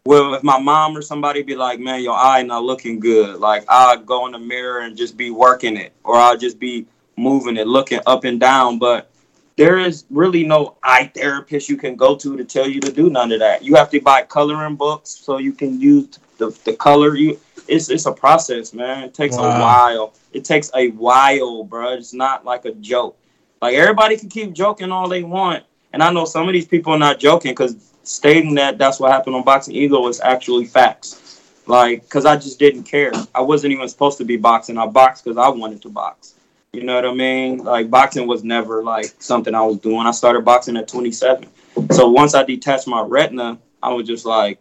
well, 0.05 0.33
if 0.33 0.43
my 0.43 0.59
mom 0.59 0.97
or 0.97 1.03
somebody 1.03 1.43
be 1.43 1.55
like, 1.55 1.79
man, 1.79 2.01
your 2.01 2.15
eye 2.15 2.41
not 2.41 2.63
looking 2.63 2.99
good, 2.99 3.39
like 3.39 3.65
I'll 3.69 3.97
go 3.99 4.25
in 4.25 4.31
the 4.31 4.39
mirror 4.39 4.79
and 4.79 4.97
just 4.97 5.15
be 5.15 5.29
working 5.29 5.77
it, 5.77 5.93
or 6.03 6.15
I'll 6.15 6.37
just 6.37 6.59
be 6.59 6.87
moving 7.17 7.57
it, 7.57 7.67
looking 7.67 7.99
up 8.07 8.23
and 8.23 8.39
down. 8.39 8.79
But 8.79 9.11
there 9.57 9.79
is 9.79 10.05
really 10.09 10.43
no 10.43 10.75
eye 10.83 11.09
therapist 11.13 11.69
you 11.69 11.77
can 11.77 11.95
go 11.95 12.15
to 12.15 12.35
to 12.35 12.43
tell 12.43 12.67
you 12.67 12.79
to 12.81 12.91
do 12.91 13.09
none 13.09 13.31
of 13.31 13.39
that. 13.39 13.63
You 13.63 13.75
have 13.75 13.89
to 13.91 14.01
buy 14.01 14.23
coloring 14.23 14.75
books 14.75 15.09
so 15.09 15.37
you 15.37 15.53
can 15.53 15.79
use 15.79 16.19
the, 16.37 16.49
the 16.65 16.73
color. 16.73 17.15
You 17.15 17.39
it's 17.67 17.89
it's 17.89 18.05
a 18.05 18.11
process, 18.11 18.73
man. 18.73 19.05
It 19.05 19.13
takes 19.13 19.37
Wow. 19.37 19.45
a 19.45 19.59
while. 19.61 20.13
It 20.33 20.43
takes 20.43 20.69
a 20.75 20.89
while, 20.91 21.63
bro. 21.63 21.93
It's 21.93 22.13
not 22.13 22.43
like 22.43 22.65
a 22.65 22.71
joke. 22.73 23.17
Like 23.61 23.75
everybody 23.75 24.17
can 24.17 24.29
keep 24.29 24.53
joking 24.53 24.91
all 24.91 25.07
they 25.07 25.23
want, 25.23 25.63
and 25.93 26.03
I 26.03 26.11
know 26.11 26.25
some 26.25 26.47
of 26.47 26.53
these 26.53 26.67
people 26.67 26.91
are 26.93 26.99
not 26.99 27.19
joking 27.19 27.51
because 27.51 27.75
stating 28.03 28.53
that 28.55 28.77
that's 28.77 28.99
what 28.99 29.11
happened 29.11 29.35
on 29.35 29.43
Boxing 29.43 29.75
Ego 29.75 30.05
is 30.07 30.19
actually 30.21 30.65
facts. 30.65 31.21
Like, 31.67 32.03
because 32.03 32.25
I 32.25 32.35
just 32.35 32.59
didn't 32.59 32.83
care. 32.83 33.11
I 33.33 33.41
wasn't 33.41 33.73
even 33.73 33.89
supposed 33.89 34.19
to 34.19 34.25
be 34.25 34.37
boxing. 34.37 34.77
I 34.77 34.85
boxed 34.85 35.23
because 35.23 35.37
I 35.37 35.49
wanted 35.49 35.81
to 35.81 35.89
box. 35.89 36.34
You 36.75 36.83
know 36.83 36.95
what 36.95 37.05
I 37.05 37.13
mean? 37.13 37.59
Like 37.59 37.89
boxing 37.89 38.27
was 38.27 38.43
never 38.43 38.83
like 38.83 39.13
something 39.19 39.55
I 39.55 39.61
was 39.61 39.77
doing. 39.79 40.05
I 40.05 40.11
started 40.11 40.43
boxing 40.43 40.75
at 40.75 40.87
27. 40.87 41.47
So 41.91 42.09
once 42.09 42.35
I 42.35 42.43
detached 42.43 42.87
my 42.87 43.01
retina, 43.01 43.57
I 43.81 43.93
was 43.93 44.07
just 44.07 44.25
like, 44.25 44.59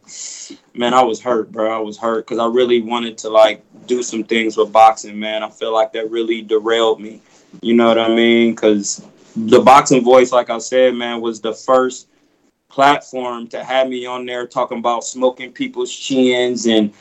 man, 0.74 0.94
I 0.94 1.02
was 1.02 1.20
hurt, 1.20 1.50
bro. 1.50 1.74
I 1.74 1.80
was 1.80 1.98
hurt 1.98 2.26
because 2.26 2.38
I 2.38 2.46
really 2.46 2.82
wanted 2.82 3.18
to 3.18 3.30
like 3.30 3.64
do 3.86 4.02
some 4.02 4.22
things 4.22 4.56
with 4.56 4.70
boxing, 4.72 5.18
man. 5.18 5.42
I 5.42 5.50
feel 5.50 5.72
like 5.72 5.92
that 5.94 6.10
really 6.10 6.42
derailed 6.42 7.00
me. 7.00 7.20
You 7.62 7.74
know 7.74 7.88
what 7.88 7.98
I 7.98 8.08
mean? 8.08 8.54
Because 8.54 9.04
the 9.34 9.60
boxing 9.60 10.04
voice, 10.04 10.30
like 10.30 10.50
I 10.50 10.58
said, 10.58 10.94
man, 10.94 11.20
was 11.20 11.40
the 11.40 11.52
first 11.52 12.08
platform 12.68 13.46
to 13.48 13.64
have 13.64 13.88
me 13.88 14.06
on 14.06 14.26
there 14.26 14.46
talking 14.46 14.78
about 14.78 15.04
smoking 15.04 15.52
people's 15.52 15.94
chins 15.94 16.66
and 16.66 16.92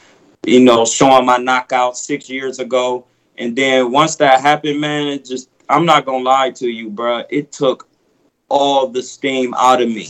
you 0.45 0.59
know 0.59 0.85
showing 0.85 1.25
my 1.25 1.37
knockout 1.37 1.97
six 1.97 2.29
years 2.29 2.59
ago. 2.59 3.05
And 3.37 3.55
then 3.55 3.91
once 3.91 4.15
that 4.17 4.41
happened, 4.41 4.79
man, 4.79 5.07
it 5.07 5.25
just 5.25 5.49
I'm 5.69 5.85
not 5.85 6.05
gonna 6.05 6.23
lie 6.23 6.51
to 6.51 6.67
you, 6.67 6.89
bro. 6.89 7.23
It 7.29 7.51
took 7.51 7.87
all 8.49 8.87
the 8.87 9.01
steam 9.01 9.53
out 9.55 9.81
of 9.81 9.89
me. 9.89 10.09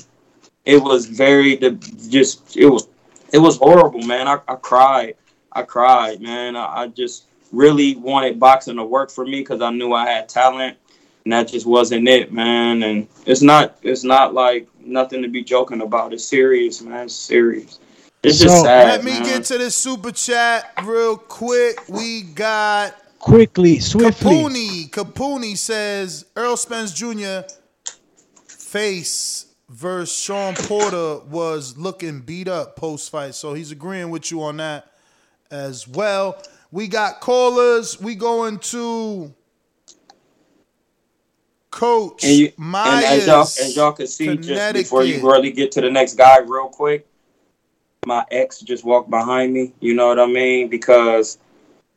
It 0.65 0.81
was 0.81 1.05
very 1.05 1.55
the 1.55 1.71
just 2.09 2.57
it 2.57 2.65
was 2.67 2.87
it 3.31 3.37
was 3.39 3.57
horrible, 3.57 4.01
man. 4.03 4.27
I, 4.27 4.39
I 4.47 4.55
cried. 4.55 5.15
I 5.51 5.63
cried, 5.63 6.21
man. 6.21 6.55
I, 6.55 6.83
I 6.83 6.87
just 6.87 7.25
really 7.51 7.95
wanted 7.95 8.39
boxing 8.39 8.77
to 8.77 8.83
work 8.83 9.11
for 9.11 9.25
me 9.25 9.39
because 9.41 9.61
I 9.61 9.69
knew 9.69 9.93
I 9.93 10.09
had 10.09 10.27
talent, 10.27 10.77
and 11.23 11.33
that 11.33 11.47
just 11.47 11.65
wasn't 11.65 12.07
it, 12.07 12.33
man. 12.33 12.83
And 12.83 13.07
it's 13.25 13.41
not 13.41 13.77
it's 13.83 14.03
not 14.03 14.33
like 14.33 14.67
nothing 14.79 15.21
to 15.21 15.27
be 15.29 15.43
joking 15.43 15.81
about. 15.81 16.13
It's 16.13 16.25
serious, 16.25 16.81
man. 16.81 17.05
It's 17.05 17.15
serious. 17.15 17.79
It's 18.23 18.39
just 18.39 18.57
So- 18.57 18.63
sad, 18.63 18.87
Let 18.87 19.03
me 19.03 19.11
man. 19.11 19.23
get 19.23 19.43
to 19.45 19.57
this 19.57 19.75
super 19.75 20.11
chat 20.11 20.71
real 20.85 21.17
quick. 21.17 21.77
We 21.89 22.21
got 22.21 22.95
Quickly, 23.23 23.79
swiftly. 23.79 24.35
Capuni. 24.35 24.89
Capuni 24.89 25.55
says 25.55 26.25
Errol 26.35 26.57
Spence 26.57 26.91
Jr. 26.91 27.47
face 28.45 29.45
versus 29.69 30.13
Shawn 30.13 30.55
Porter 30.55 31.19
was 31.29 31.77
looking 31.77 32.19
beat 32.19 32.49
up 32.49 32.75
post 32.75 33.09
fight. 33.09 33.33
So 33.33 33.53
he's 33.53 33.71
agreeing 33.71 34.09
with 34.09 34.29
you 34.29 34.43
on 34.43 34.57
that 34.57 34.91
as 35.49 35.87
well. 35.87 36.43
We 36.69 36.89
got 36.89 37.21
callers. 37.21 38.01
We 38.01 38.15
going 38.15 38.59
to 38.59 39.33
Coach 41.71 42.25
And, 42.25 42.33
you, 42.33 42.51
and 42.57 43.05
as 43.05 43.25
y'all, 43.25 43.41
as 43.43 43.75
y'all 43.77 43.93
can 43.93 44.07
see, 44.07 44.35
just 44.35 44.73
before 44.73 45.05
you 45.05 45.25
really 45.25 45.51
get 45.51 45.71
to 45.71 45.81
the 45.81 45.89
next 45.89 46.15
guy, 46.15 46.39
real 46.39 46.67
quick, 46.67 47.07
my 48.05 48.25
ex 48.31 48.59
just 48.59 48.83
walked 48.83 49.09
behind 49.09 49.53
me. 49.53 49.71
You 49.79 49.93
know 49.93 50.09
what 50.09 50.19
I 50.19 50.25
mean? 50.25 50.67
Because 50.67 51.37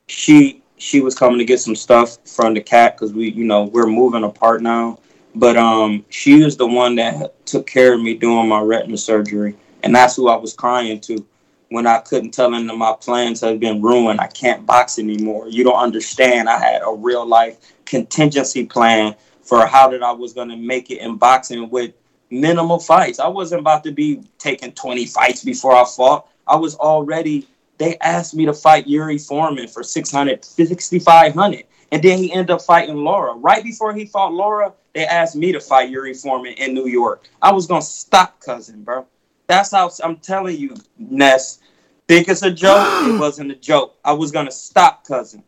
she 0.07 0.63
she 0.79 1.01
was 1.01 1.15
coming 1.15 1.39
to 1.39 1.45
get 1.45 1.61
some 1.61 1.77
stuff 1.77 2.19
from 2.27 2.55
the 2.55 2.61
cat 2.61 2.97
because 2.97 3.13
we, 3.13 3.31
you 3.31 3.45
know, 3.45 3.65
we're 3.65 3.87
moving 3.87 4.25
apart 4.25 4.63
now. 4.63 4.99
But 5.35 5.57
um, 5.57 6.05
she 6.09 6.43
was 6.43 6.57
the 6.57 6.67
one 6.67 6.95
that 6.97 7.45
took 7.47 7.67
care 7.67 7.95
of 7.95 8.01
me 8.01 8.15
doing 8.15 8.49
my 8.49 8.61
retina 8.61 8.97
surgery, 8.97 9.55
and 9.83 9.95
that's 9.95 10.17
who 10.17 10.29
I 10.29 10.37
was 10.37 10.55
crying 10.55 11.01
to 11.01 11.27
when 11.69 11.87
I 11.87 11.99
couldn't 11.99 12.31
tell 12.31 12.51
them 12.51 12.67
that 12.67 12.77
my 12.77 12.95
plans 12.99 13.41
have 13.41 13.61
been 13.61 13.83
ruined. 13.83 14.21
I 14.21 14.29
can't 14.29 14.65
box 14.65 14.99
anymore. 14.99 15.49
You 15.49 15.65
don't 15.65 15.79
understand. 15.79 16.49
I 16.49 16.59
had 16.59 16.83
a 16.83 16.95
real 16.95 17.27
life 17.27 17.59
contingency 17.85 18.65
plan 18.67 19.15
for 19.43 19.67
how 19.67 19.89
that 19.91 20.03
I 20.03 20.13
was 20.13 20.33
going 20.33 20.49
to 20.49 20.57
make 20.57 20.91
it 20.91 20.99
in 20.99 21.17
boxing 21.17 21.69
with 21.71 21.93
minimal 22.31 22.79
fights. 22.79 23.19
I 23.19 23.29
wasn't 23.29 23.61
about 23.61 23.85
to 23.85 23.93
be 23.93 24.23
taking 24.39 24.73
20 24.73 25.07
fights 25.07 25.45
before 25.45 25.75
I 25.75 25.85
fought. 25.85 26.29
I 26.47 26.57
was 26.57 26.77
already, 26.77 27.47
they 27.79 27.97
asked 27.99 28.35
me 28.35 28.47
to 28.47 28.53
fight 28.53 28.87
Yuri 28.87 29.19
Foreman 29.19 29.69
for 29.69 29.83
600, 29.83 30.45
6,500. 30.45 31.65
And 31.93 32.03
then 32.03 32.19
he 32.19 32.33
ended 32.33 32.51
up 32.51 32.63
fighting 32.63 32.97
Lara. 32.97 33.35
Right 33.35 33.63
before 33.63 33.95
he 33.95 34.07
fought 34.07 34.33
Lara, 34.33 34.73
they 34.95 35.07
asked 35.07 35.37
me 35.37 35.53
to 35.53 35.61
fight 35.61 35.91
Yuri 35.91 36.15
Foreman 36.15 36.55
in 36.55 36.75
New 36.75 36.87
York. 36.89 37.29
I 37.41 37.53
was 37.53 37.67
going 37.67 37.83
to 37.83 37.87
stop 37.87 38.41
cousin, 38.41 38.83
bro. 38.83 39.07
That's 39.47 39.71
how 39.71 39.91
I'm 40.03 40.17
telling 40.17 40.59
you, 40.59 40.75
Ness. 40.99 41.61
Think 42.09 42.29
it's 42.29 42.43
a 42.43 42.51
joke? 42.51 42.87
it 43.09 43.19
wasn't 43.21 43.53
a 43.53 43.57
joke. 43.57 43.97
I 44.05 44.13
was 44.13 44.33
going 44.33 44.47
to 44.47 44.53
stop 44.53 45.07
cousin. 45.07 45.45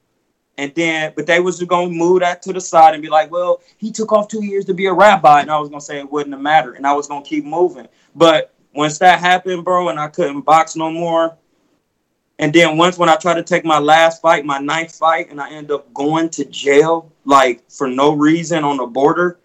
And 0.59 0.75
then, 0.75 1.13
but 1.15 1.27
they 1.27 1.39
was 1.39 1.63
gonna 1.63 1.89
move 1.89 2.19
that 2.21 2.43
to 2.43 2.53
the 2.53 2.61
side 2.61 2.93
and 2.93 3.01
be 3.01 3.09
like, 3.09 3.31
well, 3.31 3.63
he 3.77 3.93
took 3.93 4.11
off 4.11 4.27
two 4.27 4.45
years 4.45 4.65
to 4.65 4.75
be 4.75 4.87
a 4.87 4.93
rabbi. 4.93 5.41
And 5.41 5.53
I 5.53 5.59
was 5.61 5.69
gonna 5.69 5.81
say 5.81 6.01
it 6.01 6.11
wouldn't 6.11 6.35
have 6.35 6.43
mattered. 6.43 6.75
And 6.75 6.85
I 6.85 6.95
was 6.95 7.07
gonna 7.07 7.25
keep 7.25 7.45
moving. 7.45 7.87
But 8.17 8.53
once 8.75 8.99
that 8.99 9.21
happened, 9.21 9.65
bro, 9.65 9.89
and 9.89 10.01
I 10.01 10.09
couldn't 10.09 10.41
box 10.41 10.75
no 10.75 10.91
more. 10.91 11.39
And 12.39 12.53
then 12.53 12.77
once 12.77 12.99
when 12.99 13.09
I 13.09 13.17
tried 13.17 13.35
to 13.35 13.43
take 13.43 13.65
my 13.65 13.79
last 13.79 14.23
fight, 14.23 14.45
my 14.45 14.59
ninth 14.59 14.95
fight, 14.95 15.31
and 15.31 15.41
I 15.41 15.51
end 15.51 15.71
up 15.71 15.93
going 15.93 16.29
to 16.31 16.45
jail, 16.45 17.11
like 17.25 17.69
for 17.71 17.89
no 17.89 18.13
reason 18.13 18.63
on 18.63 18.77
the 18.77 18.87
border, 18.87 19.41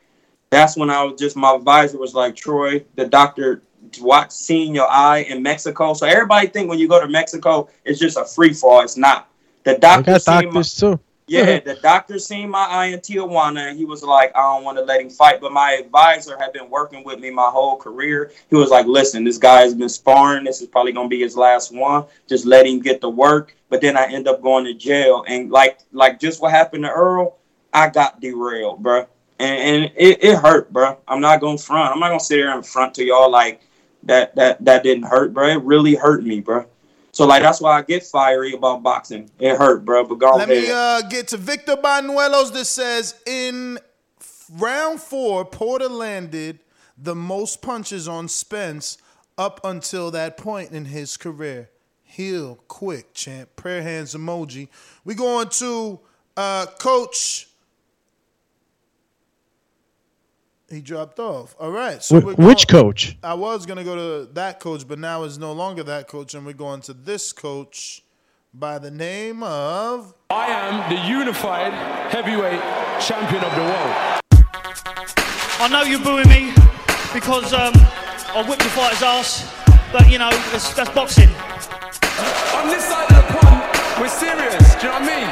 that's 0.52 0.78
when 0.78 0.91
I 0.91 1.03
was 1.03 1.20
just 1.20 1.36
my 1.36 1.56
advisor 1.56 1.98
was 1.98 2.14
like, 2.14 2.36
Troy, 2.36 2.86
the 2.95 3.07
doctor 3.07 3.64
watch 3.99 4.32
seeing 4.32 4.76
your 4.76 4.88
eye 4.88 5.20
in 5.30 5.41
Mexico. 5.41 5.94
So 5.94 6.06
everybody 6.06 6.48
think 6.48 6.70
when 6.70 6.78
you 6.78 6.88
go 6.88 7.02
to 7.02 7.07
Mexico, 7.07 7.70
it's 7.84 7.99
just 7.99 8.18
a 8.18 8.26
free 8.26 8.53
fall. 8.53 8.82
It's 8.82 8.98
not. 8.98 9.30
The 9.64 9.76
I 9.76 9.80
doctor 9.80 10.11
got 10.11 10.22
seen 10.22 10.53
my, 10.53 10.61
too. 10.61 10.99
Yeah, 11.28 11.60
the 11.66 11.76
doctor 11.76 12.20
seen 12.20 12.50
my 12.50 12.66
eye 12.66 12.86
in 12.88 13.00
Tijuana 13.00 13.70
and 13.70 13.78
he 13.78 13.86
was 13.86 14.04
like, 14.04 14.36
I 14.36 14.41
don't 14.41 14.64
want 14.64 14.78
to 14.78 14.84
let 14.84 15.02
him 15.02 15.10
fight. 15.10 15.41
But 15.41 15.52
my 15.52 15.74
advisor 15.74 16.38
had 16.38 16.54
been 16.54 16.70
working 16.70 17.04
with 17.04 17.20
me 17.20 17.30
my 17.30 17.50
whole 17.50 17.78
career. 17.78 18.32
He 18.50 18.56
was 18.56 18.70
like, 18.70 18.86
listen, 18.86 19.24
this 19.24 19.38
guy 19.38 19.62
has 19.62 19.74
been 19.74 19.90
sparring. 19.90 20.44
This 20.44 20.62
is 20.62 20.68
probably 20.68 20.91
going 20.91 21.10
to 21.10 21.16
be 21.16 21.22
his 21.22 21.38
last 21.38 21.74
one. 21.74 22.06
Just 22.28 22.45
let 22.45 22.66
him 22.66 22.80
get 22.80 23.02
to 23.02 23.10
work. 23.10 23.56
But 23.70 23.82
then 23.82 23.98
I 23.98 24.06
end 24.12 24.28
up 24.28 24.41
going 24.41 24.66
to 24.66 24.74
jail. 24.74 25.24
And 25.28 25.50
like, 25.50 25.80
like 25.91 26.20
just 26.20 26.41
what 26.41 26.52
happened 26.52 26.84
to 26.84 26.90
Errol, 26.90 27.40
I 27.74 27.90
got 27.90 28.20
derailed, 28.20 28.84
bro. 28.84 29.08
And, 29.40 29.84
and 29.84 29.91
it, 29.95 30.24
it 30.24 30.38
hurt, 30.38 30.72
bro. 30.72 30.98
I'm 31.08 31.22
not 31.22 31.41
going 31.41 31.58
to 31.58 31.64
front. 31.64 31.94
I'm 31.94 32.00
not 32.00 32.10
going 32.10 32.20
to 32.20 32.26
sit 32.26 32.38
here 32.38 32.52
and 32.52 32.66
front 32.66 32.94
to 32.95 33.04
y'all 33.04 33.32
like 33.32 33.62
that, 34.04 34.36
that, 34.36 34.64
that 34.64 34.84
didn't 34.84 35.04
hurt, 35.04 35.34
bro. 35.34 35.48
It 35.48 35.62
really 35.64 35.95
hurt 35.95 36.24
me, 36.24 36.40
bro. 36.40 36.66
So 37.14 37.27
like 37.27 37.44
that's 37.44 37.61
why 37.61 37.77
I 37.77 37.84
get 37.84 38.03
fiery 38.03 38.53
about 38.53 38.81
boxing. 38.81 39.30
It 39.40 39.56
hurt, 39.56 39.85
bro. 39.85 40.03
But 40.03 40.15
go 40.15 40.35
Let 40.35 40.49
ahead. 40.49 40.64
me 40.64 40.72
uh, 40.72 41.02
get 41.03 41.27
to 41.30 41.38
Victor 41.38 41.76
Banuelos. 41.76 42.52
That 42.52 42.65
says 42.65 43.15
in 43.27 43.77
round 44.52 44.99
four, 44.99 45.45
Porter 45.45 45.88
landed 45.90 46.60
the 46.98 47.14
most 47.15 47.61
punches 47.61 48.07
on 48.07 48.27
Spence 48.27 48.98
up 49.38 49.61
until 49.64 50.10
that 50.11 50.38
point 50.38 50.72
in 50.72 50.85
his 50.85 51.15
career. 51.15 51.69
Heal 52.02 52.60
quick, 52.68 53.14
champ. 53.14 53.56
Prayer 53.56 53.84
hands 53.84 54.15
emoji. 54.15 54.68
We 55.06 55.14
going 55.14 55.49
to 55.49 55.99
uh, 56.35 56.65
Coach. 56.80 57.48
He 60.74 60.82
dropped 60.82 61.20
off. 61.20 61.56
All 61.60 61.70
right. 61.70 62.02
So 62.02 62.20
Wh- 62.20 62.26
we're 62.26 62.34
which 62.48 62.66
going- 62.68 62.84
coach? 62.86 63.16
I 63.24 63.36
was 63.36 63.66
gonna 63.68 63.84
go 63.84 63.95
to 64.26 64.34
that 64.34 64.60
coach, 64.60 64.88
but 64.88 64.98
now 64.98 65.22
it's 65.24 65.38
no 65.38 65.52
longer 65.54 65.84
that 65.84 66.08
coach, 66.08 66.34
and 66.34 66.45
we're 66.48 66.54
going 66.54 66.82
to 66.82 66.94
this 66.94 67.32
coach 67.32 68.02
by 68.56 68.80
the 68.80 68.90
name 68.90 69.44
of. 69.44 70.14
I 70.32 70.48
am 70.48 70.90
the 70.90 71.00
unified 71.08 71.74
heavyweight 72.12 72.60
champion 73.00 73.44
of 73.44 73.54
the 73.54 73.62
world. 73.62 73.94
I 75.60 75.68
know 75.70 75.84
you're 75.84 76.00
booing 76.00 76.28
me 76.28 76.52
because 77.14 77.54
um, 77.54 77.74
I 78.34 78.44
whipped 78.48 78.64
the 78.64 78.70
fighter's 78.70 79.04
ass, 79.04 79.54
but 79.91 80.10
you 80.10 80.18
know, 80.18 80.32
that's, 80.52 80.74
that's 80.74 80.90
boxing. 80.90 81.30
On 82.58 82.68
this 82.68 82.84
side 82.86 83.10
of 83.12 83.18
the 83.22 83.38
pond, 83.38 83.62
we're 84.02 84.10
serious. 84.10 84.74
Do 84.82 84.88
you 84.88 84.94
know 84.94 85.00
what 85.00 85.06
I 85.06 85.22
mean? 85.22 85.30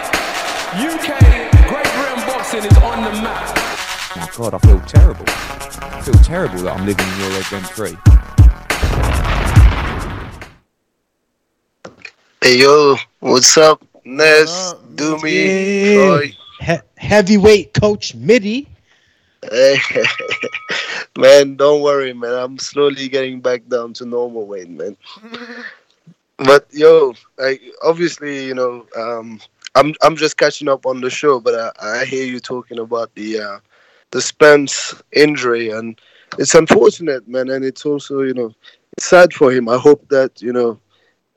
UK 0.85 1.67
Great 1.67 1.89
Britain 1.97 2.21
boxing 2.29 2.63
is 2.63 2.77
on 2.77 3.03
the 3.03 3.11
map. 3.25 3.80
My 4.13 4.29
God, 4.35 4.53
I 4.53 4.57
feel 4.57 4.79
terrible. 4.81 5.25
I 5.27 6.01
feel 6.01 6.13
terrible 6.15 6.63
that 6.63 6.77
I'm 6.77 6.85
living 6.85 7.07
in 7.07 7.19
your 7.19 7.29
rent 7.29 7.67
free. 7.69 7.97
Hey 12.41 12.59
yo, 12.59 12.97
what's 13.21 13.55
up? 13.55 13.81
Ness, 14.03 14.73
Doomy, 14.95 15.93
Troy. 15.93 16.35
He- 16.59 16.87
heavyweight 16.97 17.73
coach 17.73 18.13
Mitty. 18.15 18.67
Hey, 19.49 19.77
man, 21.17 21.55
don't 21.55 21.81
worry, 21.81 22.11
man. 22.11 22.33
I'm 22.33 22.59
slowly 22.59 23.07
getting 23.07 23.39
back 23.39 23.65
down 23.69 23.93
to 23.93 24.05
normal 24.05 24.45
weight, 24.45 24.69
man. 24.69 24.97
But 26.37 26.65
yo, 26.71 27.13
I 27.39 27.59
obviously, 27.83 28.45
you 28.45 28.55
know, 28.55 28.87
um, 28.97 29.39
I'm 29.75 29.93
I'm 30.01 30.15
just 30.15 30.37
catching 30.37 30.67
up 30.67 30.85
on 30.87 30.99
the 30.99 31.09
show, 31.09 31.39
but 31.39 31.53
I, 31.79 31.99
I 32.01 32.05
hear 32.05 32.25
you 32.25 32.39
talking 32.39 32.79
about 32.79 33.13
the 33.13 33.39
uh, 33.39 33.59
the 34.11 34.21
Spence 34.21 35.01
injury, 35.13 35.69
and 35.69 35.99
it's 36.37 36.55
unfortunate, 36.55 37.27
man, 37.27 37.49
and 37.49 37.63
it's 37.65 37.85
also 37.85 38.21
you 38.21 38.33
know 38.33 38.53
it's 38.97 39.05
sad 39.07 39.33
for 39.33 39.51
him. 39.51 39.69
I 39.69 39.77
hope 39.77 40.07
that 40.09 40.41
you 40.41 40.53
know, 40.53 40.79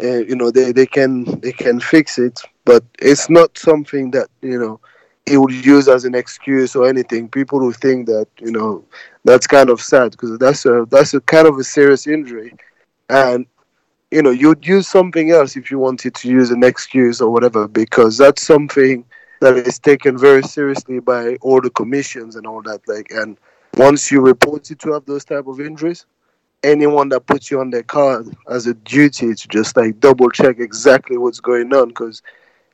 uh, 0.02 0.18
you 0.18 0.36
know 0.36 0.51
they, 0.51 0.72
they 0.72 0.86
can 0.86 1.24
they 1.40 1.52
can 1.52 1.80
fix 1.80 2.18
it, 2.18 2.40
but 2.64 2.84
it's 3.01 3.30
not 3.30 3.56
something 3.56 4.10
that 4.12 4.28
you 4.42 4.59
know 4.59 4.80
he 5.26 5.36
would 5.36 5.64
use 5.64 5.88
as 5.88 6.05
an 6.05 6.14
excuse 6.14 6.76
or 6.76 6.88
anything. 6.88 7.28
People 7.28 7.59
who 7.59 7.72
think 7.72 8.06
that 8.06 8.28
you 8.38 8.51
know 8.51 8.84
that's 9.24 9.46
kind 9.46 9.70
of 9.70 9.80
sad 9.80 10.12
because 10.12 10.38
that's 10.38 10.66
a 10.66 10.86
that's 10.90 11.14
a 11.14 11.20
kind 11.20 11.46
of 11.46 11.59
a 11.59 11.64
serious 11.64 12.06
injury, 12.06 12.55
and 13.09 13.46
you 14.10 14.22
know 14.22 14.30
you'd 14.30 14.66
use 14.66 14.86
something 14.88 15.30
else 15.30 15.56
if 15.56 15.70
you 15.70 15.78
wanted 15.78 16.14
to 16.14 16.28
use 16.28 16.51
an 16.51 16.62
excuse 16.62 17.20
or 17.20 17.30
whatever 17.30 17.66
because 17.66 18.16
that's 18.18 18.42
something 18.42 19.05
that 19.44 19.58
is 19.58 19.78
taken 19.78 20.16
very 20.16 20.42
seriously 20.42 21.00
by 21.00 21.36
all 21.42 21.60
the 21.60 21.68
commissions 21.68 22.34
and 22.34 22.46
all 22.46 22.62
that. 22.62 22.80
Like, 22.88 23.10
and 23.10 23.36
once 23.76 24.10
you 24.10 24.22
report 24.22 24.70
it 24.70 24.78
to 24.80 24.92
have 24.92 25.04
those 25.04 25.24
type 25.24 25.46
of 25.46 25.60
injuries, 25.60 26.06
anyone 26.62 27.10
that 27.10 27.26
puts 27.26 27.50
you 27.50 27.60
on 27.60 27.68
their 27.68 27.82
card 27.82 28.26
has 28.48 28.66
a 28.66 28.72
duty 28.72 29.34
to 29.34 29.48
just 29.48 29.76
like 29.76 30.00
double 30.00 30.30
check 30.30 30.58
exactly 30.60 31.18
what's 31.18 31.40
going 31.40 31.74
on 31.74 31.88
because 31.88 32.22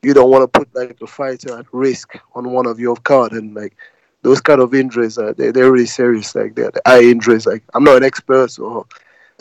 you 0.03 0.15
don't 0.15 0.31
want 0.31 0.43
to 0.43 0.61
put 0.61 0.73
like 0.75 0.97
a 1.01 1.07
fighter 1.09 1.59
at 1.59 1.67
risk 1.73 2.15
on 2.35 2.53
one 2.53 2.67
of 2.67 2.79
your 2.79 2.95
card 2.97 3.33
and 3.33 3.53
like 3.55 3.77
those 4.23 4.41
kind 4.41 4.61
of 4.61 4.73
injuries 4.73 5.19
are 5.19 5.33
they, 5.33 5.51
they're 5.51 5.73
really 5.73 5.87
serious 5.87 6.35
like 6.37 6.55
they're 6.55 6.71
the 6.71 6.89
eye 6.89 7.03
injuries 7.03 7.47
like 7.47 7.65
i'm 7.75 7.83
not 7.83 7.97
an 7.97 8.05
expert 8.05 8.51
so 8.51 8.87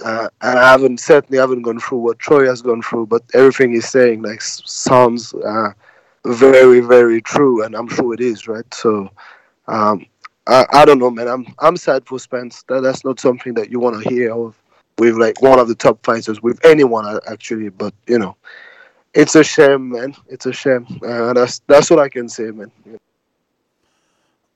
uh, 0.03 0.27
and 0.41 0.59
i 0.59 0.71
haven't 0.71 0.99
certainly 0.99 1.37
haven't 1.37 1.61
gone 1.61 1.79
through 1.79 1.99
what 1.99 2.17
troy 2.17 2.45
has 2.47 2.61
gone 2.61 2.81
through 2.81 3.05
but 3.05 3.21
everything 3.35 3.71
he's 3.71 3.87
saying 3.87 4.21
like 4.21 4.41
sounds 4.41 5.33
uh, 5.45 5.71
very 6.25 6.79
very 6.81 7.21
true 7.21 7.63
and 7.63 7.75
i'm 7.75 7.87
sure 7.87 8.13
it 8.13 8.19
is 8.19 8.47
right? 8.47 8.71
So 8.73 9.09
um, 9.67 10.05
I, 10.47 10.65
I 10.73 10.85
don't 10.85 10.99
know 10.99 11.11
man. 11.11 11.27
I'm 11.27 11.45
i'm 11.59 11.77
sad 11.77 12.05
for 12.05 12.19
spence. 12.19 12.63
That, 12.67 12.81
that's 12.81 13.05
not 13.05 13.19
something 13.19 13.53
that 13.53 13.69
you 13.69 13.79
want 13.79 14.01
to 14.01 14.09
hear 14.09 14.33
of. 14.33 14.55
With 14.97 15.15
like 15.15 15.41
one 15.41 15.59
of 15.59 15.69
the 15.69 15.75
top 15.75 16.05
fighters 16.05 16.41
with 16.43 16.59
anyone 16.65 17.05
uh, 17.05 17.21
actually 17.31 17.69
but 17.69 17.93
you 18.05 18.19
know 18.19 18.35
it's 19.13 19.35
a 19.35 19.43
shame 19.43 19.89
man. 19.89 20.13
It's 20.27 20.45
a 20.45 20.53
shame. 20.53 20.85
Uh, 21.01 21.33
that's 21.33 21.59
that's 21.67 21.89
what 21.89 21.99
i 21.99 22.09
can 22.09 22.27
say 22.27 22.51
man. 22.51 22.71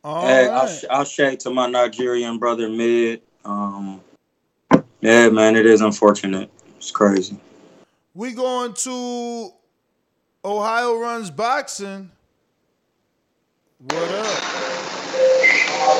Hey, 0.06 0.50
I'll, 0.50 0.68
sh- 0.68 0.86
I'll 0.90 1.06
shake 1.06 1.40
to 1.40 1.50
my 1.50 1.68
Nigerian 1.68 2.38
brother 2.38 2.68
Mid. 2.68 3.22
Um, 3.46 4.02
yeah, 5.00 5.30
man, 5.30 5.56
it 5.56 5.66
is 5.66 5.80
unfortunate. 5.80 6.50
It's 6.78 6.92
crazy. 6.92 7.38
We 8.14 8.34
going 8.34 8.74
to 8.74 9.52
Ohio 10.46 11.00
runs 11.00 11.32
boxing. 11.32 12.12
What 13.80 13.96
up? 13.96 14.44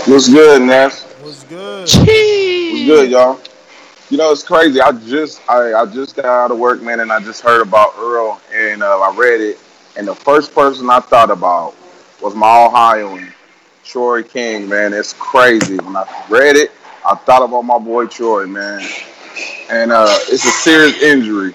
What's 0.06 0.28
good, 0.28 0.62
Ness? 0.64 1.04
What's 1.22 1.46
good? 1.46 1.84
What's 1.84 1.96
good, 1.96 3.10
y'all? 3.10 3.40
You 4.10 4.18
know, 4.18 4.34
it's 4.34 4.44
crazy. 4.44 4.82
I 4.82 4.92
just 4.92 5.42
I, 5.50 5.74
I 5.74 5.86
just 5.86 6.18
got 6.18 6.26
out 6.26 6.52
of 6.52 6.60
work, 6.60 6.82
man, 6.82 7.00
and 7.00 7.10
I 7.10 7.22
just 7.22 7.40
heard 7.40 7.62
about 7.62 7.96
Errol, 7.98 8.42
and 8.54 8.84
uh, 8.84 9.00
I 9.00 9.16
read 9.16 9.40
it, 9.40 9.60
and 9.96 10.06
the 10.06 10.14
first 10.14 10.54
person 10.54 10.90
I 10.90 11.00
thought 11.00 11.32
about 11.32 11.74
was 12.22 12.36
my 12.36 12.66
Ohioan, 12.66 13.32
Troy 13.86 14.24
King, 14.24 14.68
man. 14.68 14.92
It's 14.92 15.14
crazy. 15.14 15.78
When 15.78 15.96
I 15.96 16.06
read 16.30 16.58
it, 16.58 16.72
I 17.10 17.16
thought 17.16 17.44
about 17.44 17.62
my 17.62 17.80
boy 17.80 18.08
Troy, 18.08 18.46
man, 18.46 18.86
and 19.70 19.94
uh, 19.94 20.06
it's 20.28 20.44
a 20.44 20.52
serious 20.52 21.02
injury, 21.02 21.54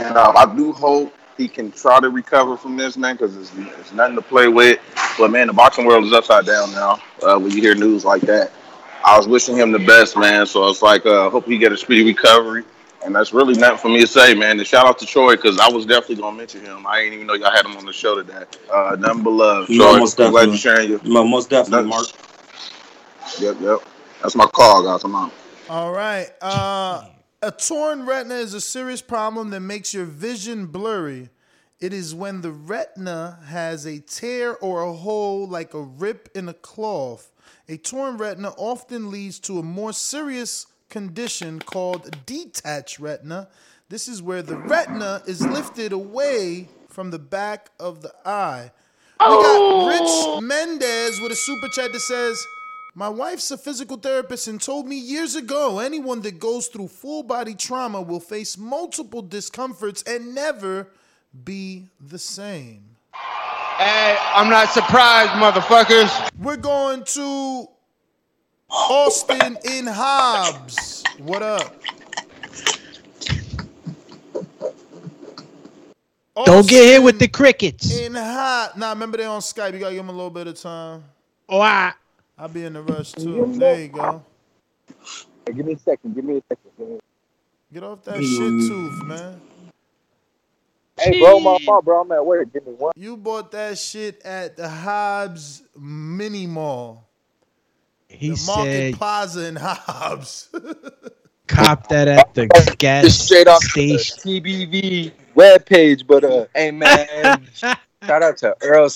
and 0.00 0.16
uh, 0.16 0.32
I 0.36 0.54
do 0.54 0.72
hope 0.72 1.12
he 1.36 1.48
can 1.48 1.70
try 1.72 2.00
to 2.00 2.08
recover 2.10 2.56
from 2.56 2.76
this, 2.76 2.96
man, 2.96 3.14
because 3.16 3.36
it's, 3.36 3.52
it's 3.80 3.92
nothing 3.92 4.16
to 4.16 4.22
play 4.22 4.48
with. 4.48 4.80
But 5.18 5.30
man, 5.30 5.46
the 5.48 5.52
boxing 5.52 5.86
world 5.86 6.04
is 6.04 6.12
upside 6.12 6.46
down 6.46 6.72
now. 6.72 6.98
Uh, 7.22 7.38
when 7.38 7.50
you 7.52 7.60
hear 7.60 7.74
news 7.74 8.04
like 8.04 8.22
that, 8.22 8.52
I 9.04 9.16
was 9.18 9.28
wishing 9.28 9.56
him 9.56 9.70
the 9.72 9.78
best, 9.78 10.16
man. 10.16 10.46
So 10.46 10.68
it's 10.68 10.82
like, 10.82 11.04
uh, 11.06 11.28
hope 11.30 11.44
he 11.46 11.58
get 11.58 11.72
a 11.72 11.76
speedy 11.76 12.04
recovery. 12.04 12.64
And 13.04 13.14
that's 13.14 13.32
really 13.32 13.54
nothing 13.54 13.78
for 13.78 13.88
me 13.88 14.00
to 14.00 14.06
say, 14.06 14.34
man. 14.34 14.58
And 14.58 14.66
shout 14.66 14.86
out 14.86 14.98
to 14.98 15.06
Troy 15.06 15.36
because 15.36 15.60
I 15.60 15.70
was 15.70 15.86
definitely 15.86 16.16
gonna 16.16 16.36
mention 16.36 16.62
him. 16.62 16.86
I 16.86 17.00
didn't 17.02 17.14
even 17.14 17.26
know 17.28 17.34
y'all 17.34 17.52
had 17.52 17.64
him 17.64 17.76
on 17.76 17.84
the 17.86 17.92
show 17.92 18.16
today. 18.16 18.42
Uh, 18.72 18.96
nothing 18.98 19.22
but 19.22 19.30
love, 19.30 19.68
No, 19.68 19.90
Troy. 19.92 19.98
most 20.00 20.18
I'm 20.20 20.30
glad 20.32 20.48
you 20.48 20.56
definitely. 20.56 20.58
sharing 20.58 20.90
your. 20.90 21.00
No, 21.04 21.24
most 21.24 21.48
definitely, 21.50 21.88
Mark. 21.88 22.06
Yep, 23.38 23.56
yep. 23.60 23.78
That's 24.22 24.34
my 24.34 24.46
call, 24.46 24.82
guys. 24.82 25.04
I'm 25.04 25.14
on. 25.14 25.30
All 25.68 25.92
right. 25.92 26.30
Uh, 26.40 27.04
a 27.46 27.52
torn 27.52 28.04
retina 28.04 28.34
is 28.34 28.54
a 28.54 28.60
serious 28.60 29.00
problem 29.00 29.50
that 29.50 29.60
makes 29.60 29.94
your 29.94 30.04
vision 30.04 30.66
blurry. 30.66 31.28
It 31.78 31.92
is 31.92 32.12
when 32.12 32.40
the 32.40 32.50
retina 32.50 33.38
has 33.46 33.86
a 33.86 34.00
tear 34.00 34.56
or 34.56 34.82
a 34.82 34.92
hole 34.92 35.46
like 35.46 35.72
a 35.72 35.80
rip 35.80 36.28
in 36.34 36.48
a 36.48 36.54
cloth. 36.54 37.30
A 37.68 37.76
torn 37.76 38.16
retina 38.16 38.52
often 38.56 39.12
leads 39.12 39.38
to 39.40 39.60
a 39.60 39.62
more 39.62 39.92
serious 39.92 40.66
condition 40.88 41.60
called 41.60 42.26
detached 42.26 42.98
retina. 42.98 43.48
This 43.90 44.08
is 44.08 44.20
where 44.20 44.42
the 44.42 44.56
retina 44.56 45.22
is 45.28 45.46
lifted 45.46 45.92
away 45.92 46.68
from 46.88 47.12
the 47.12 47.20
back 47.20 47.70
of 47.78 48.02
the 48.02 48.12
eye. 48.24 48.72
We 49.20 49.26
got 49.26 49.86
Rich 49.86 50.00
oh. 50.02 50.40
Mendez 50.42 51.20
with 51.20 51.30
a 51.30 51.36
super 51.36 51.68
chat 51.68 51.92
that 51.92 52.00
says, 52.00 52.44
My 52.98 53.10
wife's 53.10 53.50
a 53.50 53.58
physical 53.58 53.98
therapist 53.98 54.48
and 54.48 54.58
told 54.58 54.86
me 54.86 54.96
years 54.96 55.34
ago 55.34 55.80
anyone 55.80 56.22
that 56.22 56.38
goes 56.38 56.68
through 56.68 56.88
full 56.88 57.22
body 57.22 57.54
trauma 57.54 58.00
will 58.00 58.20
face 58.20 58.56
multiple 58.56 59.20
discomforts 59.20 60.02
and 60.04 60.34
never 60.34 60.88
be 61.44 61.88
the 62.00 62.18
same. 62.18 62.96
Hey, 63.76 64.16
I'm 64.34 64.48
not 64.48 64.70
surprised, 64.70 65.32
motherfuckers. 65.32 66.30
We're 66.38 66.56
going 66.56 67.04
to 67.04 67.66
Austin 68.70 69.58
in 69.64 69.86
Hobbs. 69.86 71.04
What 71.18 71.42
up? 71.42 71.74
Don't 76.46 76.66
get 76.66 76.82
hit 76.82 77.02
with 77.02 77.18
the 77.18 77.28
crickets. 77.28 77.94
In 77.94 78.14
hot. 78.14 78.72
Nah, 78.78 78.88
remember 78.88 79.18
they 79.18 79.26
on 79.26 79.42
Skype. 79.42 79.74
You 79.74 79.80
gotta 79.80 79.94
give 79.94 80.06
them 80.06 80.08
a 80.08 80.16
little 80.16 80.30
bit 80.30 80.46
of 80.46 80.58
time. 80.58 81.04
Oh, 81.46 81.60
I. 81.60 81.92
I'll 82.38 82.48
be 82.48 82.64
in 82.64 82.74
the 82.74 82.82
rush 82.82 83.12
too. 83.12 83.52
There 83.56 83.80
you 83.80 83.88
go. 83.88 84.24
Hey, 85.46 85.52
give 85.54 85.66
me 85.66 85.72
a 85.74 85.78
second. 85.78 86.14
Give 86.14 86.24
me 86.24 86.36
a 86.38 86.42
second. 86.48 87.00
Get 87.72 87.82
off 87.82 88.04
that 88.04 88.22
shit 88.22 88.68
tooth, 88.68 89.04
man. 89.04 89.40
Hey, 90.98 91.18
bro, 91.20 91.40
my 91.40 91.58
fault, 91.64 91.84
bro. 91.84 92.00
I'm 92.02 92.12
at 92.12 92.24
work. 92.24 92.52
Give 92.52 92.66
me 92.66 92.72
one. 92.72 92.92
You 92.96 93.16
bought 93.16 93.50
that 93.52 93.78
shit 93.78 94.20
at 94.24 94.56
the 94.56 94.68
Hobbs 94.68 95.62
Mini 95.78 96.46
Mall. 96.46 97.06
He 98.08 98.30
the 98.30 98.42
Market 98.46 98.70
said, 98.72 98.94
Plaza 98.94 99.46
in 99.46 99.56
Hobbs. 99.60 100.48
cop 101.48 101.88
that 101.88 102.08
at 102.08 102.34
the 102.34 102.46
gas 102.78 103.04
Just 103.04 103.24
straight 103.26 103.48
off 103.48 103.62
station. 103.62 104.16
the 104.24 104.40
TBV 104.40 105.12
webpage, 105.34 106.06
but 106.06 106.22
uh, 106.24 106.46
hey 106.54 106.70
man, 106.70 107.46
shout 107.54 107.78
out 108.22 108.36
to 108.38 108.56
Earl 108.62 108.88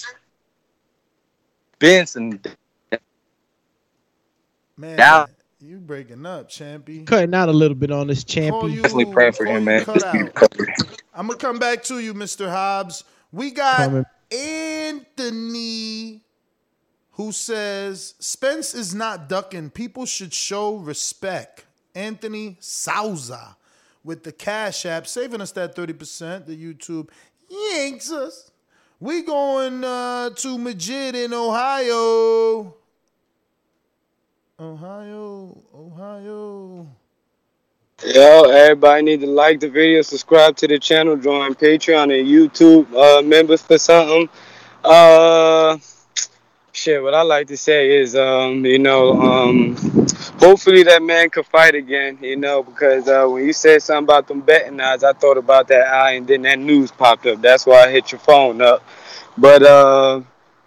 Benson. 1.78 2.40
Man, 4.80 4.96
Down. 4.96 5.28
you 5.60 5.76
breaking 5.76 6.24
up, 6.24 6.48
Champy. 6.48 7.06
Cutting 7.06 7.34
out 7.34 7.50
a 7.50 7.52
little 7.52 7.74
bit 7.74 7.90
on 7.90 8.06
this 8.06 8.24
champion. 8.24 8.76
Definitely 8.76 9.12
praying 9.12 9.32
for 9.32 9.44
him, 9.44 9.64
man. 9.64 9.84
Just 9.84 10.10
be 10.10 10.20
out. 10.20 10.24
recovery. 10.24 10.74
I'm 11.12 11.26
gonna 11.26 11.38
come 11.38 11.58
back 11.58 11.82
to 11.84 11.98
you, 11.98 12.14
Mr. 12.14 12.48
Hobbs. 12.48 13.04
We 13.30 13.50
got 13.50 13.76
Coming. 13.76 14.04
Anthony 14.32 16.22
who 17.10 17.30
says 17.30 18.14
Spence 18.20 18.74
is 18.74 18.94
not 18.94 19.28
ducking. 19.28 19.68
People 19.68 20.06
should 20.06 20.32
show 20.32 20.76
respect. 20.76 21.66
Anthony 21.94 22.56
Souza 22.60 23.58
with 24.02 24.22
the 24.24 24.32
Cash 24.32 24.86
App, 24.86 25.06
saving 25.06 25.42
us 25.42 25.52
that 25.52 25.76
30%. 25.76 26.46
The 26.46 26.56
YouTube 26.56 27.10
yanks 27.50 28.10
us. 28.10 28.50
We 28.98 29.20
going 29.20 29.84
uh, 29.84 30.30
to 30.30 30.56
Majid 30.56 31.16
in 31.16 31.34
Ohio. 31.34 32.76
Ohio, 34.60 35.56
Ohio. 35.74 36.86
Yo, 38.04 38.42
everybody 38.50 39.02
need 39.02 39.20
to 39.20 39.26
like 39.26 39.58
the 39.58 39.70
video, 39.70 40.02
subscribe 40.02 40.54
to 40.56 40.68
the 40.68 40.78
channel, 40.78 41.16
join 41.16 41.54
Patreon 41.54 42.20
and 42.20 42.28
YouTube 42.28 42.92
uh, 42.92 43.22
members 43.22 43.62
for 43.62 43.78
something. 43.78 44.28
Uh, 44.84 45.78
shit, 46.72 47.02
what 47.02 47.14
I 47.14 47.22
like 47.22 47.46
to 47.46 47.56
say 47.56 48.02
is, 48.02 48.14
um, 48.14 48.66
you 48.66 48.78
know, 48.78 49.18
um, 49.18 49.76
hopefully 50.38 50.82
that 50.82 51.02
man 51.02 51.30
could 51.30 51.46
fight 51.46 51.74
again, 51.74 52.18
you 52.20 52.36
know, 52.36 52.62
because 52.62 53.08
uh, 53.08 53.26
when 53.28 53.46
you 53.46 53.54
said 53.54 53.82
something 53.82 54.04
about 54.04 54.28
them 54.28 54.42
betting 54.42 54.78
odds, 54.78 55.04
I 55.04 55.14
thought 55.14 55.38
about 55.38 55.68
that 55.68 55.86
eye, 55.86 56.12
and 56.12 56.26
then 56.26 56.42
that 56.42 56.58
news 56.58 56.90
popped 56.90 57.24
up. 57.24 57.40
That's 57.40 57.64
why 57.64 57.84
I 57.84 57.90
hit 57.90 58.12
your 58.12 58.18
phone 58.18 58.60
up. 58.60 58.84
But 59.38 59.62
uh, 59.62 60.20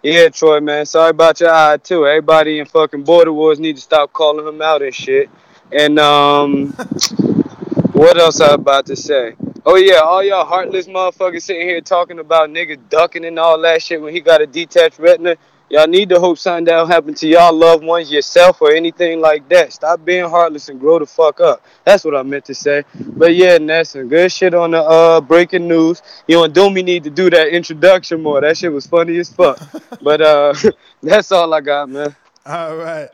yeah, 0.04 0.28
Troy, 0.28 0.60
man, 0.60 0.84
sorry 0.84 1.10
about 1.10 1.40
your 1.40 1.50
eye 1.50 1.78
too. 1.78 2.06
Everybody 2.06 2.58
in 2.58 2.66
fucking 2.66 3.04
Border 3.04 3.32
Wars 3.32 3.58
need 3.58 3.76
to 3.76 3.82
stop 3.82 4.12
calling 4.12 4.46
him 4.46 4.60
out 4.60 4.82
and 4.82 4.94
shit. 4.94 5.30
And 5.72 5.98
um, 5.98 6.72
what 7.92 8.18
else 8.18 8.38
I 8.42 8.52
about 8.52 8.84
to 8.86 8.96
say? 8.96 9.34
Oh 9.64 9.76
yeah, 9.76 10.00
all 10.00 10.22
y'all 10.22 10.44
heartless 10.44 10.88
motherfuckers 10.88 11.40
sitting 11.40 11.66
here 11.66 11.80
talking 11.80 12.18
about 12.18 12.50
niggas 12.50 12.80
ducking 12.90 13.24
and 13.24 13.38
all 13.38 13.58
that 13.62 13.82
shit 13.82 13.98
when 13.98 14.12
he 14.12 14.20
got 14.20 14.42
a 14.42 14.46
detached 14.46 14.98
retina. 14.98 15.36
Y'all 15.74 15.88
need 15.88 16.08
to 16.08 16.20
hope 16.20 16.38
something 16.38 16.66
that'll 16.66 16.86
happen 16.86 17.12
to 17.14 17.26
y'all 17.26 17.52
loved 17.52 17.82
ones, 17.82 18.08
yourself, 18.08 18.62
or 18.62 18.70
anything 18.70 19.20
like 19.20 19.48
that. 19.48 19.72
Stop 19.72 20.04
being 20.04 20.22
heartless 20.30 20.68
and 20.68 20.78
grow 20.78 21.00
the 21.00 21.06
fuck 21.06 21.40
up. 21.40 21.66
That's 21.82 22.04
what 22.04 22.14
I 22.14 22.22
meant 22.22 22.44
to 22.44 22.54
say. 22.54 22.84
But 22.94 23.34
yeah, 23.34 23.58
Ness, 23.58 23.90
some 23.90 24.08
good 24.08 24.30
shit 24.30 24.54
on 24.54 24.70
the 24.70 24.80
uh 24.80 25.20
breaking 25.20 25.66
news. 25.66 26.00
You 26.28 26.36
know, 26.36 26.46
Domi 26.46 26.84
need 26.84 27.02
to 27.02 27.10
do 27.10 27.28
that 27.28 27.48
introduction 27.48 28.22
more. 28.22 28.40
That 28.40 28.56
shit 28.56 28.72
was 28.72 28.86
funny 28.86 29.16
as 29.16 29.32
fuck. 29.32 29.58
but 30.00 30.20
uh, 30.20 30.54
that's 31.02 31.32
all 31.32 31.52
I 31.52 31.60
got, 31.60 31.88
man. 31.88 32.14
All 32.46 32.76
right. 32.76 33.08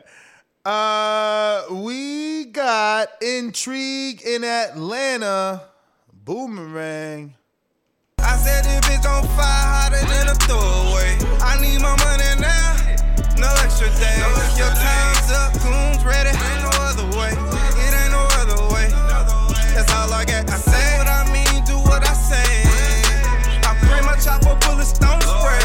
Uh, 0.63 1.63
we 1.71 2.45
got 2.45 3.07
intrigue 3.23 4.21
in 4.21 4.43
Atlanta. 4.43 5.63
Boomerang. 6.13 7.33
I 8.23 8.37
said 8.37 8.63
this 8.63 8.79
bitch 8.85 9.05
on 9.09 9.23
fire 9.33 9.45
hotter 9.45 10.05
than 10.05 10.29
a 10.29 10.35
throwaway. 10.45 11.17
I 11.41 11.57
need 11.59 11.81
my 11.81 11.97
money 12.05 12.29
now, 12.39 12.77
no 13.37 13.49
extra 13.65 13.89
days. 13.97 14.21
Your 14.57 14.69
time's 14.69 15.31
up, 15.33 15.53
goons 15.65 16.05
ready. 16.05 16.29
Ain't 16.29 16.61
no 16.61 16.69
other 16.85 17.07
way. 17.17 17.33
It 17.81 17.91
ain't 17.97 18.13
no 18.13 18.21
other 18.37 18.61
way. 18.73 18.89
That's 19.73 19.91
all 19.93 20.13
I 20.13 20.25
got. 20.25 20.49
I 20.49 20.57
say 20.57 20.97
what 20.97 21.07
I 21.09 21.25
mean, 21.33 21.65
do 21.65 21.77
what 21.89 22.05
I 22.05 22.13
say. 22.13 22.45
I 23.65 23.73
bring 23.89 24.05
my 24.05 24.15
chopper, 24.21 24.53
bullets 24.67 24.93
don't 24.93 25.21
spray. 25.21 25.57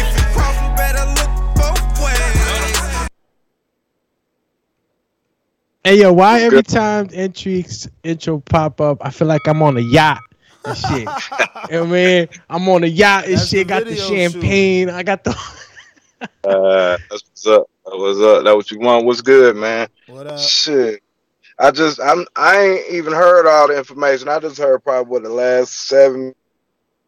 If 0.00 0.08
you 0.16 0.24
cross, 0.32 0.56
you 0.64 0.68
better 0.80 1.04
look 1.12 1.30
both 1.60 1.84
ways. 2.00 3.08
Hey 5.84 6.00
yo, 6.00 6.12
why 6.12 6.40
every 6.40 6.62
time 6.62 7.08
intrigues 7.12 7.86
intro 8.02 8.40
pop 8.40 8.80
up, 8.80 9.04
I 9.04 9.10
feel 9.10 9.28
like 9.28 9.46
I'm 9.46 9.62
on 9.62 9.76
a 9.76 9.80
yacht 9.80 10.22
and 10.64 10.76
shit. 10.76 11.00
you 11.00 11.76
know 11.76 11.84
I 11.84 11.86
mean? 11.86 12.28
I'm 12.48 12.68
on 12.68 12.84
a 12.84 12.86
yacht 12.86 13.24
and 13.24 13.34
That's 13.34 13.48
shit. 13.48 13.66
the 13.66 13.74
Got 13.74 13.84
the 13.84 13.90
video 13.90 14.08
champagne. 14.08 14.90
I 14.90 15.02
got 15.02 15.24
the. 15.24 15.36
Uh, 16.44 16.98
that's 17.08 17.22
what's 17.22 17.46
up. 17.46 17.66
That 17.86 17.96
was 17.96 18.20
up. 18.20 18.44
That 18.44 18.54
what 18.54 18.70
you 18.70 18.78
want. 18.78 19.06
What's 19.06 19.22
good, 19.22 19.56
man? 19.56 19.88
What 20.06 20.26
up? 20.26 20.38
Shit. 20.38 21.02
I 21.58 21.70
just 21.70 21.98
I'm 21.98 22.26
I 22.36 22.60
ain't 22.60 22.90
even 22.90 23.14
heard 23.14 23.46
all 23.46 23.68
the 23.68 23.78
information. 23.78 24.28
I 24.28 24.38
just 24.38 24.58
heard 24.58 24.84
probably 24.84 25.10
what 25.10 25.22
the 25.22 25.30
last 25.30 25.88
seven 25.88 26.34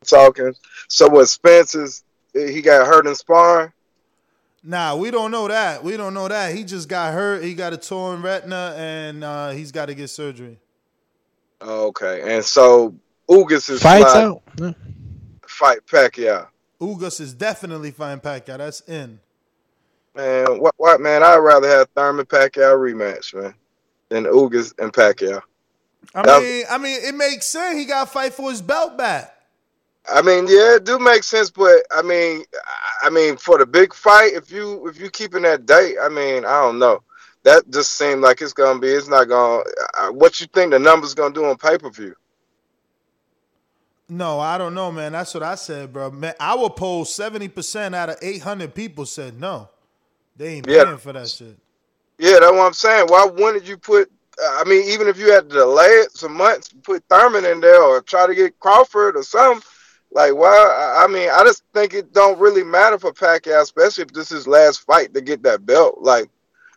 talking. 0.05 0.55
So 0.89 1.09
what 1.09 1.27
Spencer's 1.27 2.05
he 2.35 2.63
got 2.63 2.87
hurt 2.87 3.07
in 3.07 3.15
sparring? 3.15 3.73
Nah, 4.65 4.95
we 4.95 5.11
don't 5.11 5.31
know 5.31 5.49
that. 5.49 5.83
We 5.83 5.97
don't 5.97 6.15
know 6.15 6.29
that. 6.29 6.55
He 6.55 6.65
just 6.65 6.89
got 6.89 7.13
hurt. 7.13 7.43
He 7.43 7.55
got 7.55 7.73
a 7.73 7.77
torn 7.77 8.23
retina, 8.23 8.75
and 8.77 9.25
uh, 9.25 9.51
he's 9.51 9.73
got 9.73 9.87
to 9.87 9.95
get 9.95 10.09
surgery. 10.09 10.59
Okay. 11.61 12.37
And 12.37 12.45
so 12.45 12.95
Ugas 13.31 13.71
is 13.71 13.83
Fights 13.83 14.15
like- 14.15 14.25
out. 14.25 14.43
Yeah. 14.57 14.73
fight 15.47 15.79
Pacquiao. 15.87 16.49
Ugas 16.81 17.21
is 17.21 17.33
definitely 17.35 17.91
fighting 17.93 18.21
Pacquiao. 18.21 18.59
That's 18.59 18.81
in. 18.83 19.21
Man, 20.15 20.59
what 20.61 20.75
what 20.77 21.01
man, 21.01 21.23
I'd 21.23 21.39
rather 21.39 21.69
have 21.69 21.89
Thurman 21.95 22.27
Pacquiao 22.27 22.77
rematch, 22.77 23.33
man, 23.35 23.55
than 24.09 24.25
Ugas 24.25 24.75
and 24.79 24.93
Pacquiao. 24.93 25.41
I 26.15 26.23
That- 26.23 26.43
mean, 26.43 26.65
I 26.69 26.79
mean, 26.79 27.01
it 27.05 27.15
makes 27.15 27.47
sense. 27.47 27.77
He 27.79 27.85
got 27.85 28.07
to 28.07 28.11
fight 28.11 28.35
for 28.35 28.51
his 28.51 28.61
belt 28.61 28.99
back. 28.99 29.35
I 30.13 30.21
mean, 30.21 30.47
yeah, 30.49 30.75
it 30.77 30.85
do 30.85 30.99
make 30.99 31.23
sense, 31.23 31.49
but 31.51 31.85
I 31.93 32.03
mean, 32.03 32.45
I 33.05 33.09
mean, 33.11 33.37
for 33.37 33.57
the 33.57 33.65
big 33.67 33.95
fight, 33.95 34.33
if 34.35 34.51
you 34.51 34.89
if 34.89 34.99
you 35.01 35.09
keeping 35.11 35.43
that 35.43 35.65
date, 35.65 35.97
I 36.03 36.09
mean, 36.09 36.45
I 36.45 36.61
don't 36.61 36.81
know. 36.81 37.03
That 37.45 37.71
just 37.71 37.95
seemed 37.95 38.21
like 38.21 38.43
it's 38.43 38.53
gonna 38.53 38.81
be. 38.81 38.89
It's 38.89 39.07
not 39.09 39.29
gonna. 39.29 39.63
Uh, 39.99 40.09
what 40.11 40.41
you 40.41 40.49
think 40.49 40.73
the 40.73 40.79
numbers 40.81 41.15
gonna 41.15 41.33
do 41.33 41.45
on 41.45 41.57
pay 41.57 41.79
per 41.79 41.89
view? 41.91 42.15
No, 44.13 44.41
I 44.41 44.59
don't 44.59 44.75
know, 44.75 44.93
man. 44.93 45.13
That's 45.13 45.33
what 45.33 45.43
I 45.43 45.55
said, 45.55 45.91
bro. 45.91 46.11
Man, 46.11 46.35
our 46.39 46.69
poll, 46.69 47.07
seventy 47.07 47.49
percent 47.49 47.95
out 47.95 48.11
of 48.11 48.19
eight 48.21 48.43
hundred 48.43 48.75
people 48.75 49.07
said 49.07 49.41
no. 49.41 49.71
They 50.37 50.57
ain't 50.57 50.69
Yeah. 50.69 50.85
paying 50.85 50.99
for 50.99 51.15
that 51.15 51.31
shit. 51.31 51.57
Yeah, 52.19 52.39
that's 52.41 52.53
what 52.53 52.67
I'm 52.67 52.75
saying. 52.75 53.07
Why 53.09 53.25
wouldn't 53.25 53.65
you 53.65 53.79
put? 53.79 54.11
uh, 54.39 54.59
I 54.61 54.65
mean, 54.69 54.87
even 54.91 55.09
if 55.09 55.19
you 55.19 55.33
had 55.33 55.49
to 55.49 55.57
delay 55.57 55.87
it 55.87 56.13
some 56.13 56.35
months, 56.35 56.69
put 56.83 57.03
Thurman 57.09 57.47
in 57.47 57.61
there 57.61 57.83
or 57.83 58.03
try 58.03 58.27
to 58.27 58.35
get 58.35 58.61
Crawford 58.61 59.17
or 59.17 59.23
something. 59.23 59.67
Like, 60.11 60.35
why? 60.35 60.51
I 60.51 61.05
I 61.05 61.07
mean, 61.07 61.31
I 61.31 61.43
just 61.45 61.63
think 61.73 61.95
it 61.95 62.13
don't 62.13 62.39
really 62.39 62.65
matter 62.65 62.99
for 62.99 63.13
Pacquiao, 63.15 63.63
especially 63.63 64.03
if 64.03 64.13
this 64.13 64.31
is 64.31 64.41
his 64.41 64.47
last 64.47 64.83
fight 64.83 65.15
to 65.15 65.23
get 65.23 65.43
that 65.45 65.65
belt. 65.65 65.99
Like, 66.03 66.29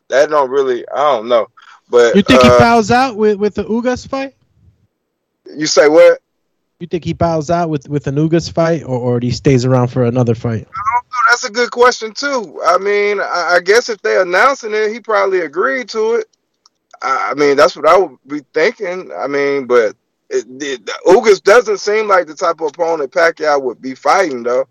that 0.08 0.30
don't 0.30 0.50
really. 0.50 0.88
I 0.88 1.00
don't 1.00 1.28
know. 1.28 1.48
But 1.90 2.16
You 2.16 2.22
think 2.24 2.42
he 2.42 2.48
fouls 2.48 2.92
out 2.92 3.18
with 3.18 3.38
with 3.40 3.56
the 3.56 3.66
Ugas 3.66 4.08
fight? 4.08 4.36
You 5.54 5.68
say 5.68 5.90
what? 5.90 6.22
You 6.80 6.88
think 6.88 7.06
he 7.06 7.14
bows 7.14 7.50
out 7.50 7.70
with 7.70 7.88
with 7.88 8.08
an 8.08 8.16
Ugas 8.16 8.52
fight, 8.52 8.84
or 8.84 9.00
or 9.00 9.20
he 9.20 9.32
stays 9.32 9.64
around 9.64 9.88
for 9.88 10.04
another 10.04 10.36
fight? 10.36 10.68
That's 11.30 11.46
a 11.46 11.52
good 11.52 11.72
question 11.72 12.14
too. 12.14 12.62
I 12.66 12.78
mean, 12.78 13.20
I, 13.22 13.56
I 13.56 13.60
guess 13.62 13.90
if 13.90 14.02
they 14.02 14.20
announcing 14.20 14.74
it, 14.74 14.92
he 14.92 15.00
probably 15.00 15.40
agreed 15.40 15.88
to 15.90 16.16
it. 16.16 16.28
I, 17.02 17.32
I 17.32 17.34
mean, 17.36 17.56
that's 17.56 17.76
what 17.76 17.88
I 17.88 17.98
would 17.98 18.18
be 18.28 18.42
thinking. 18.54 19.12
I 19.18 19.28
mean, 19.28 19.68
but 19.68 19.96
it, 20.30 20.46
it, 20.62 20.86
Ugas 21.06 21.42
doesn't 21.42 21.78
seem 21.78 22.08
like 22.08 22.28
the 22.28 22.36
type 22.36 22.60
of 22.60 22.68
opponent 22.68 23.12
Pacquiao 23.12 23.62
would 23.62 23.82
be 23.82 23.96
fighting, 23.96 24.44
though. 24.44 24.68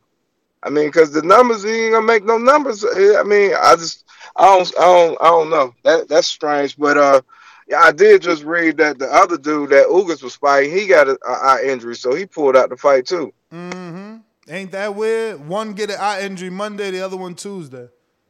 I 0.63 0.71
mean, 0.71 0.89
because 0.89 1.13
the 1.13 1.23
numbers 1.23 1.63
he 1.63 1.71
ain't 1.71 1.95
gonna 1.95 2.07
make 2.07 2.25
no 2.25 2.39
numbers. 2.39 2.85
I 2.85 3.23
mean, 3.23 3.53
I 3.59 3.77
just 3.77 4.05
I 4.37 4.47
don't 4.47 4.73
I 4.79 4.83
don't 4.83 5.19
I 5.21 5.27
don't 5.27 5.51
know. 5.51 5.75
That 5.85 6.09
that's 6.09 6.27
strange. 6.27 6.77
But 6.77 6.97
uh, 6.97 7.21
yeah, 7.69 7.81
I 7.81 7.93
did 7.93 8.23
just 8.23 8.45
read 8.45 8.77
that 8.79 8.99
the 8.99 9.07
other 9.07 9.39
dude 9.39 9.71
that 9.71 9.87
Ugas 9.87 10.23
was 10.23 10.37
fighting, 10.37 10.71
he 10.71 10.87
got 10.87 11.09
an 11.09 11.17
eye 11.27 11.63
injury, 11.65 11.97
so 11.97 12.15
he 12.15 12.27
pulled 12.27 12.57
out 12.57 12.71
the 12.71 12.77
fight 12.77 13.07
too. 13.07 13.33
Mm-hmm. 13.53 14.17
Ain't 14.49 14.73
that 14.73 14.95
weird? 14.95 15.47
One 15.49 15.73
get 15.73 15.91
an 15.91 15.97
eye 15.99 16.21
injury 16.23 16.51
Monday, 16.51 16.91
the 16.91 17.01
other 17.01 17.17
one 17.17 17.35
Tuesday. 17.35 17.89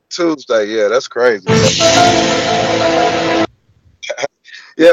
Tuesday, 0.08 0.66
yeah, 0.66 0.86
that's 0.86 1.08
crazy. 1.08 1.44
yeah, 1.48 1.66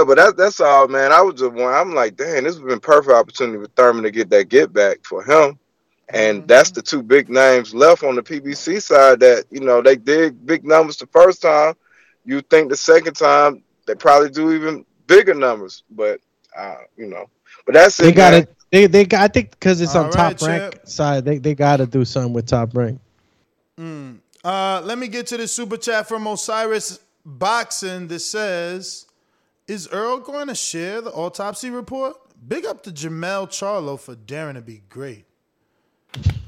but 0.03 0.15
that, 0.15 0.34
that's 0.35 0.59
all, 0.59 0.88
man. 0.88 1.11
I 1.11 1.22
was 1.22 1.35
just 1.39 1.53
one. 1.53 1.73
I'm 1.73 1.93
like, 1.93 2.15
dang, 2.15 2.43
this 2.43 2.55
has 2.55 2.57
have 2.57 2.68
been 2.68 2.80
perfect 2.80 3.13
opportunity 3.13 3.59
for 3.59 3.69
Thurman 3.76 4.03
to 4.03 4.11
get 4.11 4.31
that 4.31 4.49
get 4.49 4.73
back 4.73 4.99
for 5.03 5.23
him. 5.23 5.59
And 6.09 6.47
that's 6.47 6.72
the 6.72 6.81
two 6.81 7.03
big 7.03 7.30
names 7.30 7.73
left 7.73 8.03
on 8.03 8.15
the 8.15 8.23
PBC 8.23 8.81
side 8.81 9.19
that, 9.22 9.45
you 9.49 9.61
know, 9.61 9.81
they 9.81 9.95
did 9.95 10.45
big 10.45 10.65
numbers 10.65 10.97
the 10.97 11.07
first 11.07 11.41
time. 11.41 11.76
You 12.26 12.41
think 12.41 12.69
the 12.69 12.76
second 12.76 13.13
time 13.13 13.63
they 13.91 13.95
probably 13.95 14.30
do 14.30 14.53
even 14.53 14.85
bigger 15.05 15.34
numbers. 15.34 15.84
But, 15.91 16.22
uh, 16.57 16.77
you 16.95 17.07
know, 17.07 17.30
but 17.65 17.73
that's 17.73 17.97
They 17.97 18.09
it. 18.09 18.15
got 18.15 18.34
it. 18.34 18.55
They 18.72 18.88
they 18.88 19.05
got. 19.05 19.22
I 19.22 19.27
think 19.27 19.51
because 19.51 19.81
it's 19.81 19.95
All 19.95 20.05
on 20.05 20.11
right, 20.11 20.38
top 20.38 20.41
rank 20.47 20.80
side, 20.85 21.26
they 21.26 21.39
they 21.39 21.55
got 21.55 21.77
to 21.77 21.85
do 21.85 22.05
something 22.05 22.31
with 22.31 22.45
top 22.45 22.73
rank. 22.73 23.01
Mm. 23.77 24.19
Uh, 24.45 24.81
let 24.85 24.97
me 24.97 25.09
get 25.09 25.27
to 25.27 25.38
the 25.38 25.45
super 25.47 25.76
chat 25.76 26.07
from 26.07 26.26
Osiris 26.26 26.99
Boxing 27.26 28.07
that 28.07 28.19
says, 28.22 29.07
"Is 29.68 29.89
Errol 29.91 30.19
going 30.19 30.47
to 30.47 30.55
share 30.55 31.01
the 31.01 31.11
autopsy 31.11 31.69
report? 31.69 32.15
Big 32.47 32.65
up 32.65 32.81
to 32.84 32.91
Jamel 32.91 33.49
Charlo 33.49 33.99
for 33.99 34.15
daring 34.15 34.55
to 34.55 34.61
be 34.61 34.84
great." 34.88 35.26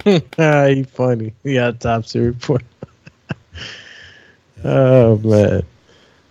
ah, 0.39 0.67
he 0.67 0.83
funny. 0.83 1.33
Yeah, 1.43 1.71
top 1.71 2.05
report. 2.15 2.63
oh 4.63 5.17
man, 5.17 5.63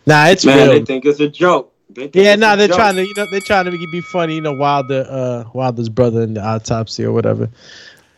nah, 0.07 0.27
it's 0.27 0.45
Man, 0.45 0.57
real. 0.69 0.79
they 0.79 0.85
think 0.85 1.05
it's 1.05 1.21
a 1.21 1.29
joke. 1.29 1.73
They 1.91 2.11
yeah, 2.15 2.33
it's 2.33 2.41
nah, 2.41 2.57
they're 2.57 2.69
joke. 2.69 2.77
trying 2.77 2.97
to, 2.97 3.03
you 3.07 3.13
know, 3.17 3.27
they're 3.31 3.41
trying 3.41 3.67
to 3.67 3.71
be 3.71 4.01
funny, 4.01 4.37
you 4.37 4.41
know, 4.41 4.55
Wilder, 4.55 5.07
uh, 5.09 5.45
Wilder's 5.53 5.89
brother 5.91 6.23
in 6.23 6.35
the 6.35 6.43
autopsy 6.45 7.05
or 7.05 7.13
whatever. 7.13 7.49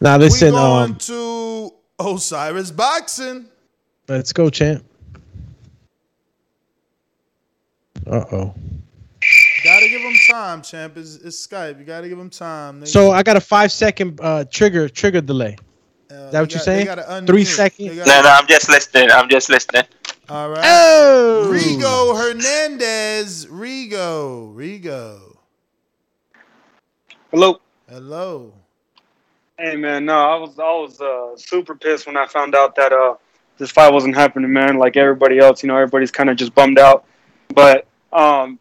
Now 0.00 0.16
We 0.18 0.24
listen, 0.24 0.52
going 0.52 0.90
um, 0.92 0.96
to 0.96 1.72
Osiris 1.98 2.70
Boxing. 2.70 3.46
let's 4.08 4.32
go, 4.32 4.48
champ. 4.50 4.84
Uh 8.06 8.24
oh. 8.32 8.54
Gotta 9.64 9.88
give 9.88 10.02
him 10.02 10.12
time, 10.30 10.60
champ. 10.62 10.96
It's, 10.98 11.16
it's 11.16 11.46
Skype. 11.46 11.78
You 11.78 11.84
gotta 11.84 12.08
give 12.08 12.18
him 12.18 12.28
time. 12.28 12.80
They- 12.80 12.86
So 12.86 13.12
I 13.12 13.22
got 13.22 13.36
a 13.36 13.40
five 13.40 13.72
second 13.72 14.20
uh 14.22 14.44
trigger 14.50 14.88
trigger 14.88 15.20
delay. 15.22 15.56
Is 16.10 16.30
that 16.32 16.40
what 16.40 16.50
they 16.50 16.54
you're 16.54 16.62
saying? 16.62 16.78
they 16.80 16.84
gotta 16.84 17.02
unmute. 17.02 17.26
Three 17.26 17.44
seconds. 17.44 17.96
gotta- 17.96 18.10
No, 18.10 18.22
no, 18.22 18.28
I'm 18.28 18.46
just 18.46 18.68
listening. 18.68 19.10
I'm 19.10 19.28
just 19.30 19.48
listening. 19.48 19.84
All 20.28 20.48
right. 20.48 20.62
Oh! 20.64 21.50
Rigo 21.52 22.16
Hernandez. 22.16 23.44
Rigo. 23.46 24.54
Rigo. 24.54 25.36
Hello. 27.30 27.60
Hello. 27.90 28.52
Hey 29.58 29.76
man, 29.76 30.06
no, 30.06 30.14
I 30.14 30.36
was 30.36 30.58
I 30.58 30.62
was 30.62 31.00
uh, 31.00 31.36
super 31.36 31.74
pissed 31.74 32.06
when 32.06 32.16
I 32.16 32.26
found 32.26 32.54
out 32.54 32.74
that 32.76 32.92
uh 32.92 33.14
this 33.58 33.70
fight 33.70 33.92
wasn't 33.92 34.16
happening, 34.16 34.52
man. 34.52 34.78
Like 34.78 34.96
everybody 34.96 35.38
else, 35.38 35.62
you 35.62 35.68
know, 35.68 35.76
everybody's 35.76 36.10
kind 36.10 36.30
of 36.30 36.36
just 36.36 36.54
bummed 36.54 36.78
out. 36.78 37.04
But 37.54 37.86
um, 38.12 38.58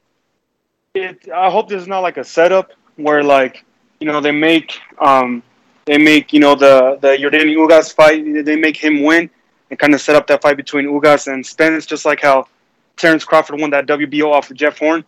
it 0.94 1.30
I 1.34 1.50
hope 1.50 1.70
this 1.70 1.82
is 1.82 1.88
not 1.88 2.00
like 2.00 2.18
a 2.18 2.24
setup 2.26 2.74
where 2.98 3.24
like 3.24 3.64
you 4.02 4.08
know 4.08 4.20
they 4.20 4.32
make 4.32 4.80
um 5.00 5.42
they 5.86 5.98
make 5.98 6.34
you 6.34 6.42
know 6.42 6.56
the 6.56 6.98
the 7.02 7.10
Yordenis 7.10 7.56
Ugas 7.56 7.94
fight 7.94 8.46
they 8.46 8.58
make 8.58 8.76
him 8.76 9.04
win 9.04 9.30
and 9.74 9.80
kind 9.80 9.96
of 9.96 10.02
set 10.02 10.16
up 10.16 10.28
that 10.28 10.44
fight 10.44 10.56
between 10.56 10.86
Ugas 10.86 11.34
and 11.34 11.44
Spence, 11.44 11.88
just 11.88 12.06
like 12.06 12.22
how 12.22 12.48
Terrence 12.96 13.26
Crawford 13.26 13.60
won 13.60 13.72
that 13.72 13.88
WBO 13.88 14.32
off 14.32 14.52
of 14.52 14.56
Jeff 14.56 14.78
Horn. 14.78 15.04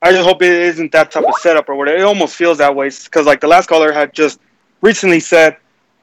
I 0.00 0.12
just 0.12 0.26
hope 0.26 0.40
it 0.40 0.50
isn't 0.50 0.92
that 0.92 1.10
type 1.10 1.24
of 1.24 1.34
setup 1.40 1.68
or 1.68 1.74
whatever. 1.74 1.98
It 1.98 2.04
almost 2.04 2.34
feels 2.34 2.56
that 2.56 2.74
way 2.74 2.88
because 2.88 3.26
like 3.26 3.40
the 3.42 3.48
last 3.48 3.68
caller 3.68 3.92
had 3.92 4.14
just 4.14 4.40
recently 4.80 5.20
said 5.20 5.58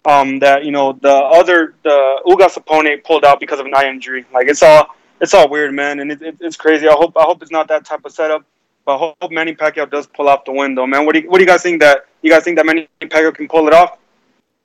um, 0.06 0.38
that 0.40 0.66
you 0.66 0.72
know 0.72 0.94
the 1.02 1.10
other 1.10 1.74
the 1.82 2.22
Ugas 2.28 2.58
opponent 2.58 3.04
pulled 3.04 3.26
out 3.26 3.40
because 3.40 3.60
of 3.60 3.66
an 3.66 3.74
eye 3.74 3.88
injury. 3.88 4.24
Like 4.32 4.48
it's 4.50 4.62
all 4.62 4.96
it's 5.20 5.34
all 5.34 5.50
weird, 5.50 5.74
man, 5.74 6.00
and 6.00 6.12
it, 6.12 6.22
it, 6.22 6.38
it's 6.42 6.58
crazy. 6.58 6.88
I 6.88 6.94
hope 6.94 7.18
I 7.18 7.24
hope 7.24 7.42
it's 7.42 7.52
not 7.52 7.70
that 7.70 7.86
type 7.86 8.06
of 8.06 8.12
setup. 8.12 8.46
But 8.86 8.98
I 8.98 9.14
hope 9.20 9.32
Manny 9.32 9.56
Pacquiao 9.56 9.90
does 9.90 10.06
pull 10.06 10.30
off 10.30 10.46
the 10.46 10.52
win, 10.52 10.76
though, 10.76 10.86
man. 10.86 11.08
What 11.08 11.16
do 11.16 11.22
you, 11.22 11.32
what 11.32 11.40
do 11.40 11.44
you 11.44 11.48
guys 11.48 11.64
think 11.64 11.82
that 11.82 12.06
you 12.22 12.30
guys 12.30 12.44
think 12.44 12.58
that 12.58 12.68
Manny 12.68 12.88
Pacquiao 13.02 13.34
can 13.34 13.48
pull 13.48 13.68
it 13.68 13.74
off? 13.74 13.98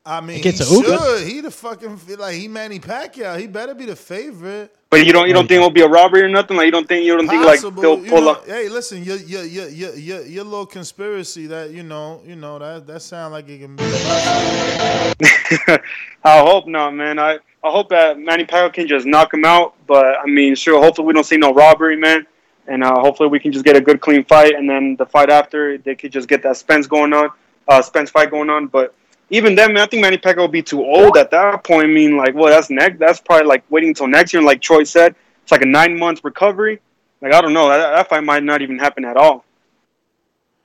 I 0.04 0.20
mean, 0.22 0.42
he 0.42 0.48
a 0.48 0.52
should. 0.52 1.26
He 1.26 1.40
the 1.40 1.50
fucking 1.50 2.00
like 2.18 2.34
he 2.34 2.48
Manny 2.48 2.78
Pacquiao. 2.78 3.38
He 3.38 3.46
better 3.46 3.74
be 3.74 3.84
the 3.84 3.96
favorite. 3.96 4.74
But 4.88 5.04
you 5.06 5.12
don't 5.12 5.28
you 5.28 5.34
don't 5.34 5.46
think 5.46 5.58
it'll 5.58 5.70
be 5.70 5.82
a 5.82 5.88
robbery 5.88 6.22
or 6.22 6.28
nothing? 6.28 6.56
Like 6.56 6.64
you 6.66 6.72
don't 6.72 6.88
think 6.88 7.04
you 7.04 7.16
don't 7.16 7.28
think 7.28 7.44
like 7.44 7.60
they'll 7.60 8.02
you 8.02 8.08
pull 8.08 8.22
know, 8.22 8.30
up? 8.32 8.46
Hey, 8.46 8.68
listen, 8.68 9.04
your 9.04 9.18
your 9.18 9.44
your 9.44 9.68
your 9.68 9.94
your 9.94 10.26
your 10.26 10.44
little 10.44 10.64
conspiracy 10.66 11.46
that 11.48 11.70
you 11.70 11.82
know 11.82 12.22
you 12.26 12.34
know 12.34 12.58
that 12.58 12.86
that 12.86 13.02
sound 13.02 13.32
like 13.32 13.48
it 13.48 13.58
can 13.58 13.76
be. 13.76 13.84
I 16.24 16.40
hope 16.40 16.66
not, 16.66 16.94
man. 16.94 17.18
I, 17.18 17.34
I 17.62 17.70
hope 17.70 17.90
that 17.90 18.18
Manny 18.18 18.44
Pacquiao 18.44 18.72
can 18.72 18.88
just 18.88 19.06
knock 19.06 19.34
him 19.34 19.44
out. 19.44 19.74
But 19.86 20.16
I 20.18 20.26
mean, 20.26 20.54
sure. 20.54 20.82
Hopefully, 20.82 21.06
we 21.06 21.12
don't 21.12 21.24
see 21.24 21.36
no 21.36 21.52
robbery, 21.52 21.96
man. 21.96 22.26
And 22.66 22.82
uh, 22.82 23.00
hopefully, 23.00 23.28
we 23.28 23.38
can 23.38 23.52
just 23.52 23.64
get 23.66 23.76
a 23.76 23.80
good, 23.80 24.00
clean 24.00 24.24
fight. 24.24 24.54
And 24.54 24.68
then 24.68 24.96
the 24.96 25.04
fight 25.06 25.28
after, 25.28 25.76
they 25.76 25.94
could 25.94 26.10
just 26.10 26.26
get 26.26 26.42
that 26.44 26.56
Spence 26.56 26.86
going 26.86 27.12
on, 27.12 27.30
uh, 27.68 27.82
Spence 27.82 28.10
fight 28.10 28.30
going 28.30 28.48
on. 28.48 28.66
But 28.66 28.94
even 29.30 29.54
then, 29.54 29.72
man, 29.72 29.82
I 29.84 29.86
think 29.86 30.02
Manny 30.02 30.18
Pacquiao 30.18 30.38
will 30.38 30.48
be 30.48 30.62
too 30.62 30.84
old 30.84 31.16
at 31.16 31.30
that 31.30 31.62
point. 31.64 31.84
I 31.84 31.86
mean, 31.86 32.16
like, 32.16 32.34
well, 32.34 32.48
that's 32.50 32.68
next. 32.70 32.98
That's 32.98 33.20
probably 33.20 33.46
like 33.46 33.62
waiting 33.70 33.90
until 33.90 34.08
next 34.08 34.32
year. 34.32 34.40
And 34.40 34.46
like 34.46 34.60
Troy 34.60 34.82
said, 34.84 35.14
it's 35.42 35.52
like 35.52 35.62
a 35.62 35.66
nine 35.66 35.98
months 35.98 36.22
recovery. 36.24 36.80
Like 37.22 37.32
I 37.34 37.40
don't 37.40 37.52
know. 37.52 37.68
That, 37.68 37.90
that 37.94 38.08
fight 38.08 38.24
might 38.24 38.42
not 38.42 38.60
even 38.62 38.78
happen 38.78 39.04
at 39.04 39.16
all. 39.16 39.44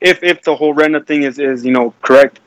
If 0.02 0.24
if 0.24 0.42
the 0.44 0.56
whole 0.56 0.74
Rena 0.74 1.02
thing 1.02 1.24
is 1.24 1.40
is 1.40 1.66
you 1.66 1.72
know 1.72 1.94
correct. 2.02 2.40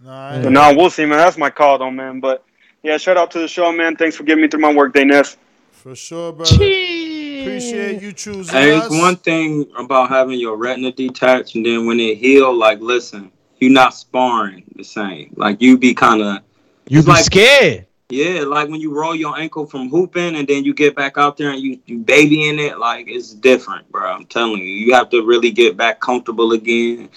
No, 0.00 0.40
So 0.42 0.48
now 0.48 0.74
we'll 0.74 0.90
see, 0.90 1.04
man. 1.06 1.18
That's 1.18 1.36
my 1.36 1.50
call, 1.50 1.78
though, 1.78 1.90
man. 1.90 2.20
But 2.20 2.44
yeah, 2.82 2.96
shout 2.98 3.16
out 3.16 3.30
to 3.32 3.40
the 3.40 3.48
show, 3.48 3.72
man. 3.72 3.96
Thanks 3.96 4.14
for 4.16 4.22
getting 4.22 4.42
me 4.42 4.48
through 4.48 4.60
my 4.60 4.72
workday, 4.72 5.04
Ness. 5.04 5.36
For 5.72 5.96
sure, 5.96 6.32
brother. 6.32 6.54
Appreciate 6.54 8.00
you 8.00 8.12
choosing 8.12 8.54
Hey, 8.54 8.76
us. 8.76 8.86
it's 8.86 8.94
one 8.96 9.16
thing 9.16 9.66
about 9.76 10.08
having 10.08 10.38
your 10.38 10.56
retina 10.56 10.92
detached, 10.92 11.54
and 11.56 11.64
then 11.66 11.86
when 11.86 11.98
it 11.98 12.18
heal, 12.18 12.52
like, 12.54 12.80
listen, 12.80 13.32
you're 13.60 13.72
not 13.72 13.94
sparring 13.94 14.64
the 14.76 14.84
same. 14.84 15.34
Like, 15.36 15.60
you 15.60 15.78
be 15.78 15.94
kind 15.94 16.22
of 16.22 16.42
You 16.88 17.02
be 17.02 17.14
scared. 17.16 17.86
Yeah, 18.10 18.44
like 18.44 18.70
when 18.70 18.80
you 18.80 18.94
roll 18.94 19.14
your 19.14 19.38
ankle 19.38 19.66
from 19.66 19.90
hooping, 19.90 20.36
and 20.36 20.48
then 20.48 20.64
you 20.64 20.72
get 20.72 20.96
back 20.96 21.18
out 21.18 21.36
there 21.36 21.50
and 21.50 21.60
you 21.60 21.78
you 21.84 21.98
babying 21.98 22.58
it. 22.58 22.78
Like, 22.78 23.06
it's 23.06 23.34
different, 23.34 23.90
bro. 23.92 24.10
I'm 24.10 24.24
telling 24.24 24.62
you, 24.62 24.64
you 24.64 24.94
have 24.94 25.10
to 25.10 25.26
really 25.26 25.50
get 25.50 25.76
back 25.76 26.00
comfortable 26.00 26.52
again. 26.52 27.10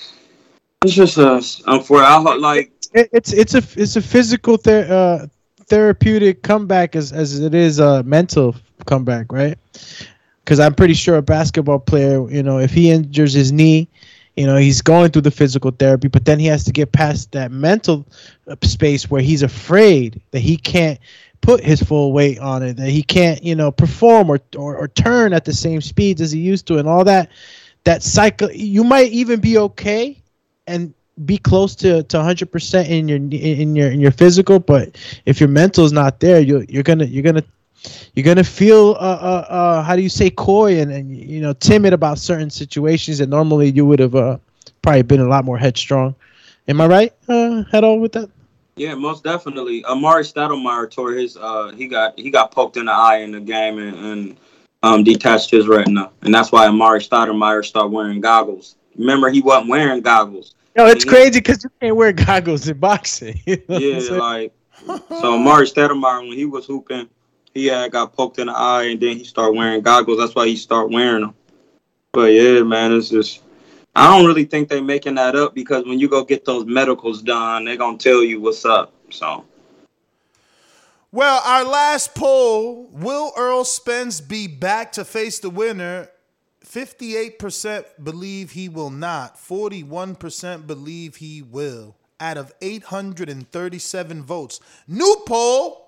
It's 0.84 0.94
just 0.94 1.18
a 1.18 1.36
unfortunate. 1.72 2.08
Hope, 2.08 2.42
like, 2.42 2.74
it's 2.94 3.32
it's 3.32 3.54
a 3.54 3.64
it's 3.82 3.96
a 3.96 4.02
physical 4.02 4.58
ther- 4.58 4.88
uh, 4.90 5.28
therapeutic 5.68 6.44
comeback 6.44 6.98
as 6.98 7.14
as 7.14 7.40
it 7.40 7.56
is 7.56 7.80
a 7.80 8.04
mental 8.04 8.56
comeback, 8.86 9.32
right? 9.32 9.58
Because 10.44 10.60
I'm 10.60 10.76
pretty 10.76 10.96
sure 10.96 11.16
a 11.16 11.22
basketball 11.22 11.80
player, 11.80 12.30
you 12.30 12.44
know, 12.44 12.60
if 12.60 12.72
he 12.72 12.92
injures 12.92 13.32
his 13.32 13.54
knee, 13.54 13.88
you 14.36 14.46
know, 14.46 14.56
he's 14.56 14.82
going 14.82 15.12
through 15.12 15.24
the 15.24 15.32
physical 15.32 15.72
therapy, 15.72 16.08
but 16.08 16.26
then 16.26 16.40
he 16.40 16.46
has 16.48 16.64
to 16.66 16.72
get 16.72 16.92
past 16.92 17.32
that 17.34 17.52
mental 17.52 18.06
uh, 18.48 18.56
space 18.64 19.10
where 19.10 19.22
he's 19.22 19.44
afraid 19.44 20.22
that 20.32 20.40
he 20.40 20.58
can't 20.58 21.00
put 21.42 21.64
his 21.64 21.82
full 21.82 22.14
weight 22.14 22.40
on 22.40 22.64
it, 22.64 22.78
that 22.78 22.90
he 22.90 23.04
can't, 23.04 23.44
you 23.44 23.56
know, 23.56 23.72
perform 23.72 24.30
or, 24.30 24.40
or, 24.56 24.78
or 24.78 24.88
turn 24.88 25.34
at 25.34 25.44
the 25.44 25.54
same 25.54 25.82
speeds 25.82 26.22
as 26.22 26.32
he 26.32 26.40
used 26.40 26.68
to, 26.68 26.78
and 26.78 26.88
all 26.88 27.04
that. 27.04 27.30
That 27.84 28.04
cycle, 28.04 28.52
you 28.52 28.84
might 28.84 29.12
even 29.12 29.40
be 29.40 29.58
okay 29.58 30.22
and 30.68 30.94
be 31.26 31.38
close 31.38 31.76
to, 31.78 32.04
to 32.04 32.18
100% 32.18 32.88
in 32.88 33.08
your 33.08 33.18
in 33.18 33.76
your 33.76 33.92
in 33.92 34.00
your 34.00 34.12
physical, 34.12 34.60
but 34.60 34.96
if 35.26 35.40
your 35.40 35.50
mental 35.50 35.84
is 35.84 35.92
not 35.92 36.20
there, 36.20 36.40
you 36.40 36.64
you're 36.70 36.84
gonna 36.84 37.06
you're 37.06 37.24
gonna 37.24 37.44
you're 38.14 38.24
gonna 38.24 38.44
feel 38.44 38.92
uh, 39.00 39.20
uh, 39.22 39.46
uh, 39.50 39.84
how 39.84 39.96
do 39.96 40.02
you 40.02 40.10
say 40.10 40.30
coy 40.30 40.80
and, 40.80 40.92
and 40.92 41.16
you 41.16 41.42
know 41.42 41.54
timid 41.54 41.94
about 41.94 42.18
certain 42.20 42.50
situations 42.50 43.18
that 43.20 43.28
normally 43.30 43.70
you 43.72 43.86
would 43.86 44.00
have 44.00 44.16
uh, 44.16 44.38
probably 44.82 45.04
been 45.04 45.20
a 45.22 45.28
lot 45.28 45.46
more 45.46 45.58
headstrong. 45.58 46.16
Am 46.68 46.80
I 46.82 46.88
right? 46.88 47.14
Uh, 47.28 47.64
head 47.72 47.84
on 47.84 48.00
with 48.02 48.14
that. 48.14 48.30
yeah, 48.76 48.94
most 48.96 49.24
definitely. 49.24 49.84
Amar'e 49.84 50.24
Stoudemire 50.32 50.90
tore 50.90 51.12
his. 51.14 51.38
Uh, 51.38 51.72
he 51.76 51.88
got 51.88 52.18
he 52.18 52.30
got 52.32 52.52
poked 52.52 52.78
in 52.78 52.86
the 52.86 52.92
eye 52.92 53.18
in 53.18 53.32
the 53.32 53.40
game 53.40 53.78
and, 53.80 53.96
and 53.98 54.38
um 54.84 55.04
detached 55.04 55.52
his 55.52 55.68
retina, 55.68 56.12
and 56.22 56.34
that's 56.34 56.52
why 56.52 56.68
Amar'e 56.68 57.00
Stoudemire 57.08 57.64
started 57.66 57.92
wearing 57.92 58.22
goggles. 58.22 58.76
Remember, 58.98 59.30
he 59.30 59.42
wasn't 59.42 59.70
wearing 59.70 60.02
goggles. 60.02 60.56
Yo, 60.76 60.86
it's 60.88 61.06
And 61.06 61.10
crazy 61.10 61.40
because 61.40 61.64
you 61.64 61.70
can't 61.82 61.96
wear 61.96 62.12
goggles 62.14 62.68
in 62.68 62.78
boxing. 62.80 63.40
you 63.46 63.62
know 63.68 63.78
Yeah, 63.78 64.00
like 64.12 64.54
so 65.10 65.38
Amar'e 65.38 65.72
Stoudemire 65.72 66.28
when 66.28 66.38
he 66.38 66.46
was 66.46 66.66
hooping, 66.66 67.10
he 67.54 67.68
had 67.68 67.92
got 67.92 68.14
poked 68.14 68.40
in 68.40 68.48
the 68.48 68.54
eye 68.54 68.84
and 68.84 69.00
then 69.00 69.18
he 69.18 69.24
started 69.24 69.58
wearing 69.58 69.82
goggles. 69.82 70.20
That's 70.20 70.36
why 70.36 70.48
he 70.48 70.56
started 70.56 70.94
wearing 70.94 71.22
them. 71.22 71.36
But 72.14 72.34
yeah, 72.34 72.64
man, 72.64 72.94
it's 72.94 73.10
just 73.10 73.42
I 73.96 74.08
don't 74.08 74.26
really 74.26 74.46
think 74.46 74.70
they're 74.70 74.82
making 74.82 75.16
that 75.16 75.36
up 75.36 75.54
because 75.54 75.86
when 75.86 76.00
you 76.00 76.08
go 76.08 76.24
get 76.24 76.46
those 76.46 76.66
medicals 76.66 77.22
done, 77.22 77.66
they're 77.66 77.78
gonna 77.78 77.98
tell 77.98 78.24
you 78.24 78.40
what's 78.40 78.66
up. 78.66 78.94
So 79.10 79.46
Well, 81.12 81.42
our 81.46 81.64
last 81.66 82.16
poll: 82.16 82.88
Will 82.92 83.34
Errol 83.38 83.66
Spence 83.66 84.22
be 84.22 84.48
back 84.48 84.94
to 84.94 85.04
face 85.04 85.40
the 85.40 85.50
winner? 85.50 86.10
Fifty-eight 86.62 87.38
percent 87.38 87.86
believe 88.02 88.52
he 88.52 88.70
will 88.70 88.92
not. 88.92 89.38
Forty-one 89.38 90.16
percent 90.16 90.68
believe 90.68 91.18
he 91.18 91.42
will. 91.42 91.98
Out 92.20 92.38
of 92.38 92.54
eight 92.62 92.84
hundred 92.84 93.30
and 93.30 93.50
thirty-seven 93.52 94.24
votes, 94.24 94.62
new 94.88 95.22
poll. 95.26 95.81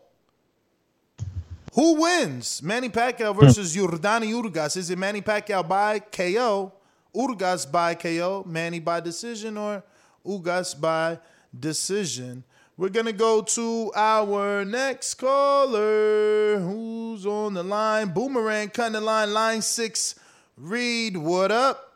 Who 1.73 2.01
wins? 2.01 2.61
Manny 2.61 2.89
Pacquiao 2.89 3.33
hmm. 3.33 3.39
versus 3.39 3.75
Yordenis 3.75 4.31
Ugas. 4.31 4.77
Is 4.77 4.89
it 4.89 4.97
Manny 4.97 5.21
Pacquiao 5.21 5.67
by 5.67 5.99
KO, 5.99 6.71
Urgas 7.15 7.71
by 7.71 7.95
KO, 7.95 8.43
Manny 8.47 8.79
by 8.79 8.99
decision, 8.99 9.57
or 9.57 9.83
Ugas 10.25 10.79
by 10.79 11.19
decision? 11.57 12.43
We're 12.77 12.89
gonna 12.89 13.13
go 13.13 13.41
to 13.41 13.91
our 13.95 14.65
next 14.65 15.15
caller. 15.15 16.59
Who's 16.59 17.25
on 17.25 17.53
the 17.53 17.63
line? 17.63 18.09
Boomerang 18.09 18.69
cutting 18.69 18.93
the 18.93 19.01
line. 19.01 19.33
Line 19.33 19.61
six. 19.61 20.15
Reed, 20.57 21.17
what 21.17 21.51
up? 21.51 21.93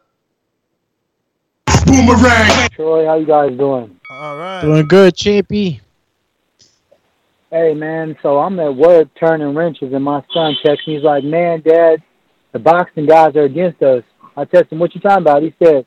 Boomerang. 1.86 2.70
Troy, 2.70 3.06
how 3.06 3.16
you 3.16 3.26
guys 3.26 3.56
doing? 3.58 4.00
All 4.12 4.38
right. 4.38 4.62
Doing 4.62 4.88
good, 4.88 5.16
Champy. 5.16 5.82
Hey 7.50 7.74
man, 7.74 8.18
so 8.22 8.40
I'm 8.40 8.60
at 8.60 8.76
work 8.76 9.08
turning 9.18 9.56
wrenches, 9.56 9.94
and 9.94 10.04
my 10.04 10.22
son 10.34 10.56
texts 10.66 10.86
me. 10.86 10.96
He's 10.96 11.04
like, 11.04 11.24
"Man, 11.24 11.62
Dad, 11.62 12.04
the 12.52 12.60
boxing 12.60 13.06
guys 13.06 13.38
are 13.38 13.44
against 13.44 13.82
us." 13.82 14.04
I 14.36 14.44
text 14.44 14.74
him, 14.74 14.80
"What 14.80 14.94
you 14.94 15.00
talking 15.00 15.24
about?" 15.24 15.44
He 15.44 15.54
said, 15.64 15.86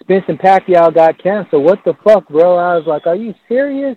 "Spence 0.00 0.24
and 0.28 0.38
Pacquiao 0.38 0.94
got 0.94 1.22
canceled." 1.22 1.64
What 1.64 1.82
the 1.84 1.94
fuck, 2.04 2.28
bro? 2.28 2.56
I 2.56 2.76
was 2.76 2.86
like, 2.86 3.06
"Are 3.06 3.16
you 3.16 3.34
serious?" 3.48 3.96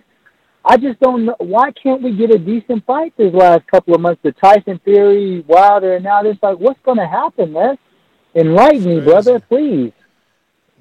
I 0.64 0.78
just 0.78 1.00
don't 1.00 1.26
know. 1.26 1.36
Why 1.38 1.70
can't 1.72 2.02
we 2.02 2.16
get 2.16 2.34
a 2.34 2.38
decent 2.38 2.86
fight 2.86 3.12
this 3.18 3.34
last 3.34 3.66
couple 3.66 3.94
of 3.94 4.00
months? 4.00 4.22
The 4.22 4.32
Tyson 4.32 4.80
Fury, 4.82 5.44
Wilder, 5.46 5.96
and 5.96 6.04
now 6.04 6.22
this. 6.22 6.38
Like, 6.42 6.58
what's 6.58 6.80
gonna 6.82 7.06
happen, 7.06 7.52
man? 7.52 7.76
Enlighten 8.34 8.84
me, 8.86 9.00
brother, 9.00 9.38
please. 9.38 9.92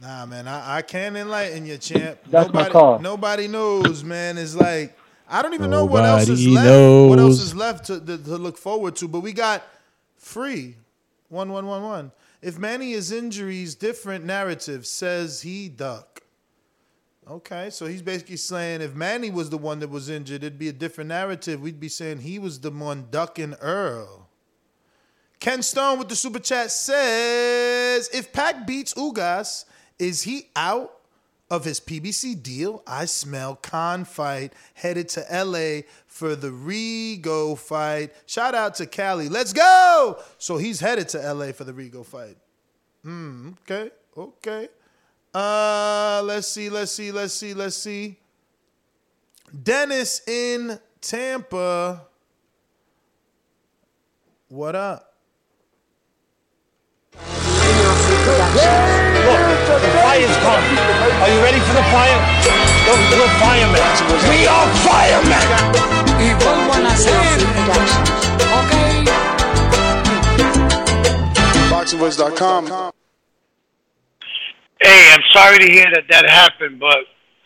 Nah, 0.02 0.26
man, 0.26 0.48
I, 0.48 0.78
I 0.78 0.82
can't 0.82 1.18
enlighten 1.18 1.66
you, 1.66 1.78
champ. 1.78 2.20
That's 2.28 2.54
my 2.54 2.62
nobody, 2.62 2.72
call. 2.72 3.00
Nobody 3.00 3.48
knows, 3.48 4.04
man. 4.04 4.38
It's 4.38 4.56
like 4.56 4.96
I 5.32 5.42
don't 5.42 5.54
even 5.54 5.70
know 5.72 5.86
what 5.86 6.04
else 6.04 6.28
is 6.28 6.46
Nobody 6.46 6.68
left. 6.68 7.10
What 7.10 7.20
else 7.20 7.42
is 7.42 7.56
left 7.56 7.86
to, 7.86 8.00
to, 8.00 8.18
to 8.18 8.38
look 8.38 8.58
forward 8.58 8.98
to? 8.98 9.08
But 9.08 9.22
we 9.22 9.32
got 9.32 9.64
free 10.18 10.76
one 11.30 11.52
one 11.52 11.66
one 11.66 11.84
one. 11.84 12.12
If 12.42 12.60
Manny 12.60 12.92
is 12.92 13.12
injuries, 13.12 13.76
different 13.76 14.26
narrative 14.26 14.86
says 14.86 15.42
he 15.42 15.70
duck. 15.70 16.22
Okay, 17.30 17.70
so 17.70 17.86
he's 17.86 18.02
basically 18.02 18.36
saying 18.36 18.82
if 18.82 18.94
Manny 18.94 19.30
was 19.30 19.50
the 19.50 19.58
one 19.58 19.80
that 19.80 19.90
was 19.90 20.10
injured, 20.10 20.44
it'd 20.44 20.60
be 20.60 20.68
a 20.68 20.74
different 20.74 21.08
narrative. 21.08 21.62
We'd 21.62 21.80
be 21.80 21.88
saying 21.88 22.20
he 22.20 22.38
was 22.40 22.60
the 22.60 22.72
one 22.72 23.08
ducking 23.10 23.56
Errol. 23.62 24.28
Ken 25.40 25.62
Stone 25.62 25.98
with 25.98 26.10
the 26.10 26.16
super 26.16 26.40
chat 26.40 26.72
says, 26.72 28.10
if 28.14 28.34
Pac 28.34 28.68
beats 28.68 28.94
Ugas, 28.96 29.66
is 29.98 30.24
he 30.24 30.50
out 30.56 31.01
of 31.52 31.66
his 31.66 31.82
PBC 31.82 32.42
deal? 32.42 32.82
I 32.88 33.06
smell 33.06 33.58
Khan 33.58 34.06
fight 34.06 34.54
headed 34.74 35.10
to 35.10 35.26
LA 35.30 35.82
for 36.08 36.34
the 36.36 36.48
Rego 36.48 37.58
fight. 37.58 38.14
Shout 38.26 38.56
out 38.56 38.76
to 38.76 38.86
Cali. 38.88 39.28
Let's 39.28 39.52
go. 39.52 40.18
So 40.38 40.58
he's 40.58 40.80
headed 40.80 41.10
to 41.10 41.34
LA 41.34 41.52
for 41.52 41.66
the 41.66 41.74
Rego 41.74 42.06
fight. 42.06 42.38
Hmm. 43.04 43.50
Okay. 43.70 43.92
Okay. 44.18 44.70
Uh, 45.34 46.22
let's 46.24 46.48
see. 46.48 46.70
Let's 46.70 46.92
see. 46.92 47.12
Let's 47.12 47.34
see. 47.34 47.54
Let's 47.54 47.76
see. 47.76 48.18
Dennis 49.64 50.22
in 50.28 50.80
Tampa. 51.02 52.08
What 54.48 54.76
up? 54.76 55.16
The 58.24 58.91
fire's 59.80 60.38
come. 60.44 60.66
Are 61.22 61.30
you 61.30 61.40
ready 61.44 61.60
for 61.60 61.74
the 61.74 61.86
fire? 61.94 62.20
Look, 62.88 63.00
we're 63.14 63.34
firemen. 63.40 63.82
We 64.28 64.48
are 64.48 64.68
firemen. 64.84 65.46
Y 66.20 66.34
vuelvo 66.34 66.74
a 66.74 66.80
nacer. 66.80 67.22
BoxingVoice.com. 71.70 72.92
Hey, 74.82 75.14
I'm 75.14 75.22
sorry 75.32 75.60
to 75.60 75.72
hear 75.72 75.86
that 75.94 76.06
that 76.10 76.30
happened, 76.30 76.80
but 76.80 76.98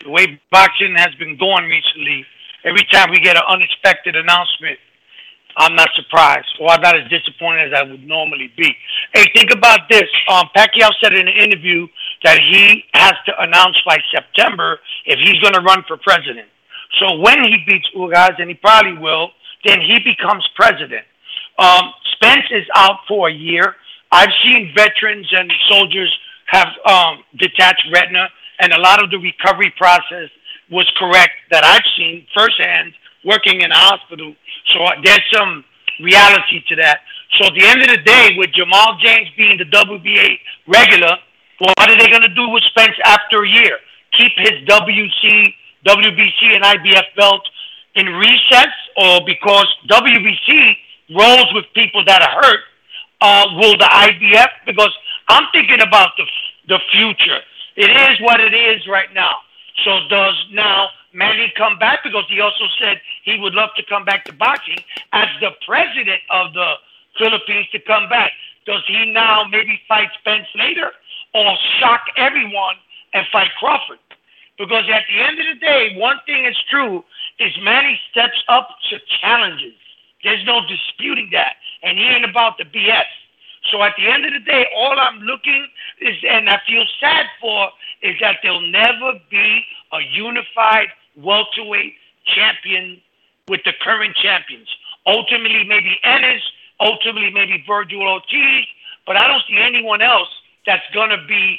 the 0.02 0.10
way 0.10 0.40
boxing 0.50 0.94
has 0.96 1.14
been 1.18 1.36
going 1.36 1.64
recently, 1.64 2.24
every 2.64 2.86
time 2.90 3.10
we 3.10 3.18
get 3.18 3.36
an 3.36 3.42
unexpected 3.48 4.16
announcement, 4.16 4.78
I'm 5.56 5.74
not 5.74 5.88
surprised, 5.96 6.48
or 6.60 6.70
I'm 6.70 6.80
not 6.82 6.96
as 6.96 7.08
disappointed 7.08 7.72
as 7.72 7.80
I 7.80 7.82
would 7.82 8.06
normally 8.06 8.52
be. 8.56 8.76
Hey, 9.14 9.24
think 9.34 9.50
about 9.52 9.88
this. 9.88 10.04
Um, 10.28 10.48
Pacquiao 10.54 10.90
said 11.02 11.14
in 11.14 11.28
an 11.28 11.34
interview 11.34 11.86
that 12.24 12.38
he 12.40 12.84
has 12.94 13.14
to 13.26 13.32
announce 13.40 13.76
by 13.86 13.98
September 14.12 14.78
if 15.04 15.18
he's 15.18 15.40
going 15.40 15.54
to 15.54 15.60
run 15.60 15.84
for 15.86 15.96
president. 15.96 16.48
So 17.00 17.18
when 17.18 17.42
he 17.44 17.58
beats 17.66 17.88
Ugas, 17.94 18.40
and 18.40 18.48
he 18.48 18.54
probably 18.54 18.98
will, 18.98 19.30
then 19.64 19.80
he 19.80 19.98
becomes 19.98 20.46
president. 20.54 21.04
Um, 21.58 21.92
Spence 22.12 22.46
is 22.50 22.66
out 22.74 23.00
for 23.08 23.28
a 23.28 23.32
year. 23.32 23.74
I've 24.12 24.30
seen 24.44 24.72
veterans 24.76 25.26
and 25.32 25.52
soldiers 25.68 26.14
have 26.46 26.68
um, 26.86 27.24
detached 27.36 27.82
retina, 27.92 28.28
and 28.60 28.72
a 28.72 28.78
lot 28.78 29.02
of 29.02 29.10
the 29.10 29.18
recovery 29.18 29.74
process 29.76 30.30
was 30.70 30.90
correct 30.96 31.32
that 31.50 31.64
I've 31.64 31.84
seen 31.96 32.26
firsthand 32.34 32.92
working 33.24 33.60
in 33.60 33.70
a 33.70 33.76
hospital. 33.76 34.34
So 34.72 34.84
uh, 34.84 34.92
there's 35.02 35.22
some 35.32 35.64
reality 36.00 36.62
to 36.68 36.76
that. 36.76 37.00
So 37.38 37.46
at 37.46 37.54
the 37.54 37.66
end 37.66 37.82
of 37.82 37.88
the 37.88 38.02
day, 38.02 38.30
with 38.38 38.52
Jamal 38.52 38.96
James 39.02 39.28
being 39.36 39.58
the 39.58 39.64
WBA 39.64 40.38
regular, 40.66 41.18
well, 41.60 41.72
what 41.78 41.90
are 41.90 41.98
they 41.98 42.08
going 42.08 42.22
to 42.22 42.34
do 42.34 42.48
with 42.48 42.62
Spence 42.64 42.96
after 43.04 43.44
a 43.44 43.48
year? 43.48 43.78
Keep 44.18 44.32
his 44.36 44.68
WC, 44.68 45.54
WBC, 45.86 46.54
and 46.54 46.64
IBF 46.64 47.14
belt 47.16 47.42
in 47.94 48.06
recess, 48.06 48.72
or 48.96 49.20
because 49.24 49.66
WBC 49.88 50.76
rolls 51.16 51.48
with 51.54 51.64
people 51.74 52.04
that 52.04 52.22
are 52.22 52.42
hurt, 52.42 52.60
uh, 53.20 53.46
will 53.56 53.76
the 53.78 53.88
IBF? 53.88 54.48
Because 54.66 54.92
I'm 55.28 55.44
thinking 55.52 55.80
about 55.80 56.10
the 56.16 56.24
the 56.68 56.78
future. 56.92 57.40
It 57.76 57.90
is 57.90 58.20
what 58.20 58.40
it 58.40 58.52
is 58.52 58.86
right 58.88 59.12
now. 59.14 59.36
So 59.84 60.00
does 60.08 60.34
now 60.52 60.88
Manny 61.12 61.52
come 61.56 61.78
back 61.78 62.00
because 62.02 62.24
he 62.28 62.40
also 62.40 62.64
said 62.80 63.00
he 63.24 63.38
would 63.38 63.54
love 63.54 63.70
to 63.76 63.84
come 63.88 64.04
back 64.04 64.24
to 64.24 64.32
boxing 64.32 64.78
as 65.12 65.28
the 65.40 65.50
president 65.66 66.20
of 66.30 66.52
the 66.54 66.74
Philippines 67.18 67.66
to 67.72 67.78
come 67.80 68.08
back. 68.08 68.32
Does 68.66 68.82
he 68.88 69.12
now 69.12 69.44
maybe 69.44 69.80
fight 69.88 70.08
Spence 70.18 70.46
later 70.56 70.90
or 71.36 71.56
shock 71.78 72.00
everyone 72.16 72.76
and 73.12 73.26
fight 73.30 73.50
Crawford? 73.58 73.98
Because 74.58 74.84
at 74.88 75.04
the 75.08 75.20
end 75.20 75.38
of 75.38 75.46
the 75.52 75.60
day, 75.60 75.94
one 75.96 76.16
thing 76.24 76.46
is 76.46 76.56
true 76.70 77.04
is 77.38 77.52
Manny 77.62 78.00
steps 78.10 78.42
up 78.48 78.68
to 78.88 78.96
challenges. 79.20 79.74
There's 80.24 80.44
no 80.46 80.60
disputing 80.66 81.28
that. 81.32 81.56
And 81.82 81.98
he 81.98 82.04
ain't 82.04 82.24
about 82.24 82.56
the 82.56 82.64
BS. 82.64 83.04
So 83.70 83.82
at 83.82 83.92
the 83.98 84.08
end 84.08 84.24
of 84.24 84.32
the 84.32 84.40
day, 84.40 84.66
all 84.74 84.98
I'm 84.98 85.20
looking 85.20 85.66
is, 86.00 86.16
and 86.28 86.48
I 86.48 86.58
feel 86.66 86.84
sad 87.00 87.26
for, 87.40 87.68
is 88.02 88.14
that 88.20 88.36
there'll 88.42 88.70
never 88.70 89.20
be 89.30 89.62
a 89.92 90.00
unified 90.12 90.88
welterweight 91.16 91.94
champion 92.34 93.00
with 93.48 93.60
the 93.64 93.72
current 93.82 94.16
champions. 94.16 94.68
Ultimately, 95.06 95.64
maybe 95.64 95.98
Ennis, 96.02 96.42
ultimately, 96.80 97.30
maybe 97.30 97.62
Vergil 97.68 98.02
Ortiz, 98.02 98.66
but 99.06 99.20
I 99.20 99.28
don't 99.28 99.42
see 99.48 99.58
anyone 99.58 100.00
else 100.00 100.28
that's 100.66 100.84
going 100.92 101.10
to 101.10 101.24
be 101.26 101.58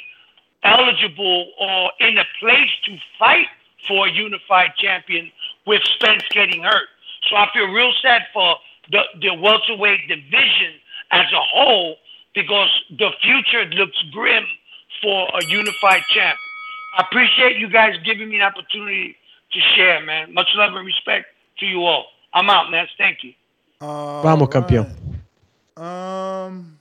eligible 0.62 1.50
or 1.60 1.92
in 2.00 2.18
a 2.18 2.24
place 2.40 2.70
to 2.84 2.96
fight 3.18 3.46
for 3.86 4.06
a 4.06 4.12
unified 4.12 4.70
champion 4.76 5.30
with 5.66 5.82
Spence 5.84 6.22
getting 6.30 6.62
hurt. 6.62 6.88
So 7.28 7.36
I 7.36 7.48
feel 7.52 7.66
real 7.66 7.92
sad 8.02 8.22
for 8.32 8.56
the, 8.90 9.02
the 9.20 9.34
welterweight 9.34 10.08
division 10.08 10.74
as 11.10 11.26
a 11.32 11.40
whole 11.40 11.96
because 12.34 12.70
the 12.90 13.10
future 13.22 13.64
looks 13.74 13.96
grim 14.12 14.44
for 15.02 15.28
a 15.28 15.44
unified 15.46 16.02
champ. 16.14 16.38
I 16.96 17.02
appreciate 17.02 17.58
you 17.58 17.68
guys 17.68 17.94
giving 18.04 18.28
me 18.28 18.36
an 18.36 18.42
opportunity 18.42 19.16
to 19.52 19.60
share, 19.76 20.04
man. 20.04 20.32
Much 20.34 20.48
love 20.54 20.74
and 20.74 20.86
respect 20.86 21.26
to 21.60 21.66
you 21.66 21.84
all. 21.84 22.06
I'm 22.32 22.50
out, 22.50 22.70
man. 22.70 22.86
Thank 22.96 23.24
you. 23.24 23.34
Vamos, 23.80 24.48
campeón. 24.48 24.94
Um, 25.76 26.77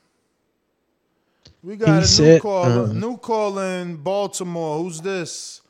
we 1.68 1.76
got 1.76 1.90
a 1.90 2.00
new 2.00 2.06
said, 2.06 2.42
caller. 2.42 2.84
uh, 2.84 2.94
new 2.94 3.18
call 3.18 3.60
in 3.60 3.98
Baltimore. 3.98 4.82
Who's 4.82 5.02
this? 5.02 5.62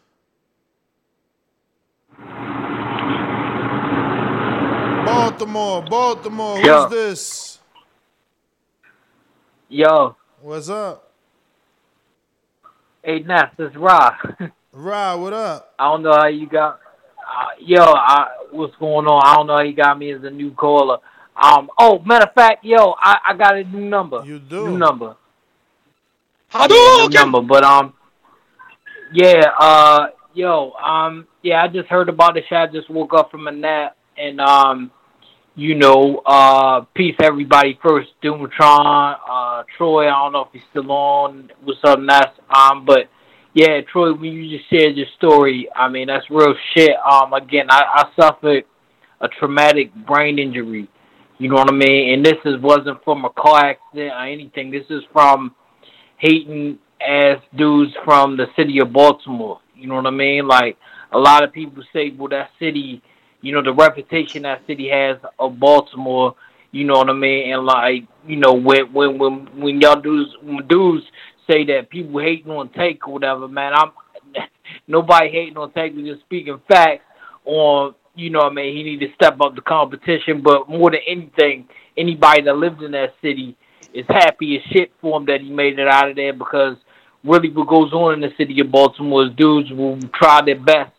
Baltimore, 5.05 5.83
Baltimore. 5.89 6.57
Who's 6.57 6.67
Yo. 6.67 6.89
this? 6.89 7.59
Yo, 9.69 10.15
What's 10.39 10.69
up? 10.69 11.11
hey 13.03 13.19
Ness, 13.21 13.49
it's 13.57 13.75
Rob. 13.75 14.13
Rod, 14.71 15.19
what 15.19 15.33
up? 15.33 15.73
I 15.79 15.85
don't 15.85 16.03
know 16.03 16.13
how 16.13 16.27
you 16.27 16.47
got. 16.47 16.79
Uh, 17.17 17.47
yo, 17.59 17.81
I, 17.81 18.27
what's 18.51 18.75
going 18.75 19.07
on? 19.07 19.21
I 19.25 19.35
don't 19.35 19.47
know 19.47 19.55
how 19.55 19.63
you 19.63 19.73
got 19.73 19.97
me 19.97 20.11
as 20.13 20.23
a 20.23 20.29
new 20.29 20.51
caller. 20.51 20.99
Um. 21.35 21.71
Oh, 21.79 21.97
matter 22.05 22.27
of 22.27 22.35
fact, 22.35 22.63
yo, 22.63 22.93
I, 22.99 23.17
I 23.29 23.33
got 23.35 23.57
a 23.57 23.63
new 23.63 23.89
number. 23.89 24.21
You 24.23 24.37
do. 24.37 24.67
New 24.69 24.77
number. 24.77 25.15
New 26.65 27.09
number, 27.09 27.41
but 27.41 27.63
um, 27.63 27.93
yeah, 29.13 29.43
uh, 29.59 30.07
yo, 30.33 30.71
um, 30.71 31.27
yeah, 31.43 31.63
I 31.63 31.67
just 31.67 31.87
heard 31.87 32.09
about 32.09 32.33
the 32.33 32.41
shit. 32.41 32.57
I 32.57 32.67
just 32.67 32.89
woke 32.89 33.13
up 33.13 33.29
from 33.31 33.47
a 33.47 33.51
nap, 33.51 33.95
and 34.17 34.41
um, 34.41 34.91
you 35.55 35.75
know, 35.75 36.21
uh, 36.25 36.81
peace 36.95 37.15
everybody. 37.21 37.77
First, 37.81 38.09
Doomatron, 38.23 39.17
uh, 39.29 39.63
Troy. 39.77 40.07
I 40.07 40.11
don't 40.11 40.33
know 40.33 40.41
if 40.41 40.47
he's 40.51 40.61
still 40.71 40.91
on. 40.91 41.51
What's 41.63 41.79
up, 41.83 41.99
Ness? 41.99 42.27
Um, 42.49 42.85
but 42.85 43.09
yeah, 43.53 43.81
Troy, 43.91 44.13
when 44.13 44.33
you 44.33 44.57
just 44.57 44.69
shared 44.69 44.97
your 44.97 45.07
story, 45.17 45.67
I 45.75 45.89
mean, 45.89 46.07
that's 46.07 46.29
real 46.29 46.55
shit. 46.73 46.91
Um, 47.09 47.33
again, 47.33 47.67
I, 47.69 47.83
I 47.93 48.21
suffered 48.21 48.63
a 49.21 49.27
traumatic 49.27 49.93
brain 50.05 50.39
injury. 50.39 50.89
You 51.39 51.49
know 51.49 51.55
what 51.55 51.71
I 51.71 51.75
mean? 51.75 52.13
And 52.13 52.25
this 52.25 52.37
is 52.45 52.59
wasn't 52.61 53.03
from 53.03 53.25
a 53.25 53.29
car 53.29 53.65
accident 53.65 54.11
or 54.11 54.25
anything. 54.25 54.71
This 54.71 54.85
is 54.89 55.03
from 55.13 55.53
hating 56.17 56.79
ass 57.01 57.39
dudes 57.55 57.93
from 58.03 58.37
the 58.37 58.47
city 58.55 58.79
of 58.79 58.91
Baltimore. 58.91 59.59
You 59.75 59.87
know 59.87 59.95
what 59.95 60.07
I 60.07 60.11
mean? 60.11 60.47
Like 60.47 60.77
a 61.11 61.17
lot 61.17 61.43
of 61.43 61.53
people 61.53 61.83
say, 61.93 62.11
well, 62.17 62.29
that 62.29 62.49
city, 62.59 63.01
you 63.41 63.53
know, 63.53 63.63
the 63.63 63.73
reputation 63.73 64.43
that 64.43 64.65
city 64.67 64.89
has 64.89 65.17
of 65.39 65.59
Baltimore. 65.59 66.35
You 66.71 66.83
know 66.83 66.95
what 66.95 67.09
I 67.09 67.13
mean? 67.13 67.53
And 67.53 67.65
like, 67.65 68.03
you 68.25 68.35
know, 68.35 68.53
when 68.53 68.91
when 68.93 69.17
when 69.17 69.59
when 69.59 69.81
y'all 69.81 70.01
dudes 70.01 70.31
when 70.41 70.67
dudes 70.67 71.05
say 71.49 71.63
that 71.65 71.89
people 71.89 72.19
hating 72.19 72.51
on 72.51 72.69
Tank 72.69 73.07
or 73.07 73.13
whatever, 73.13 73.47
man, 73.47 73.73
I'm 73.73 73.91
nobody 74.87 75.29
hating 75.29 75.57
on 75.57 75.71
Tank. 75.71 75.93
We're 75.95 76.13
just 76.13 76.25
speaking 76.25 76.59
facts 76.67 77.03
on. 77.45 77.95
You 78.15 78.31
know 78.31 78.39
what 78.39 78.53
I 78.53 78.55
mean? 78.55 78.75
He 78.75 78.81
need 78.81 78.99
to 79.01 79.13
step 79.13 79.39
up 79.41 79.53
the 79.53 79.61
competition, 79.61 80.41
but 80.43 80.67
more 80.67 80.89
than 80.89 81.01
anything, 81.07 81.69
anybody 81.95 82.41
that 82.41 82.57
lived 82.57 82.81
in 82.81 82.91
that 82.93 83.13
city 83.21 83.55
is 83.93 84.05
happy 84.07 84.57
as 84.57 84.63
shit 84.71 84.91
for 85.01 85.17
him 85.17 85.25
that 85.25 85.41
he 85.41 85.49
made 85.49 85.79
it 85.79 85.87
out 85.87 86.09
of 86.09 86.15
there 86.15 86.33
because 86.33 86.77
really 87.23 87.49
what 87.49 87.67
goes 87.67 87.91
on 87.93 88.13
in 88.13 88.21
the 88.21 88.33
city 88.37 88.59
of 88.59 88.71
Baltimore 88.71 89.25
is 89.25 89.31
dudes 89.35 89.71
will 89.71 89.99
try 90.13 90.41
their 90.41 90.59
best 90.59 90.91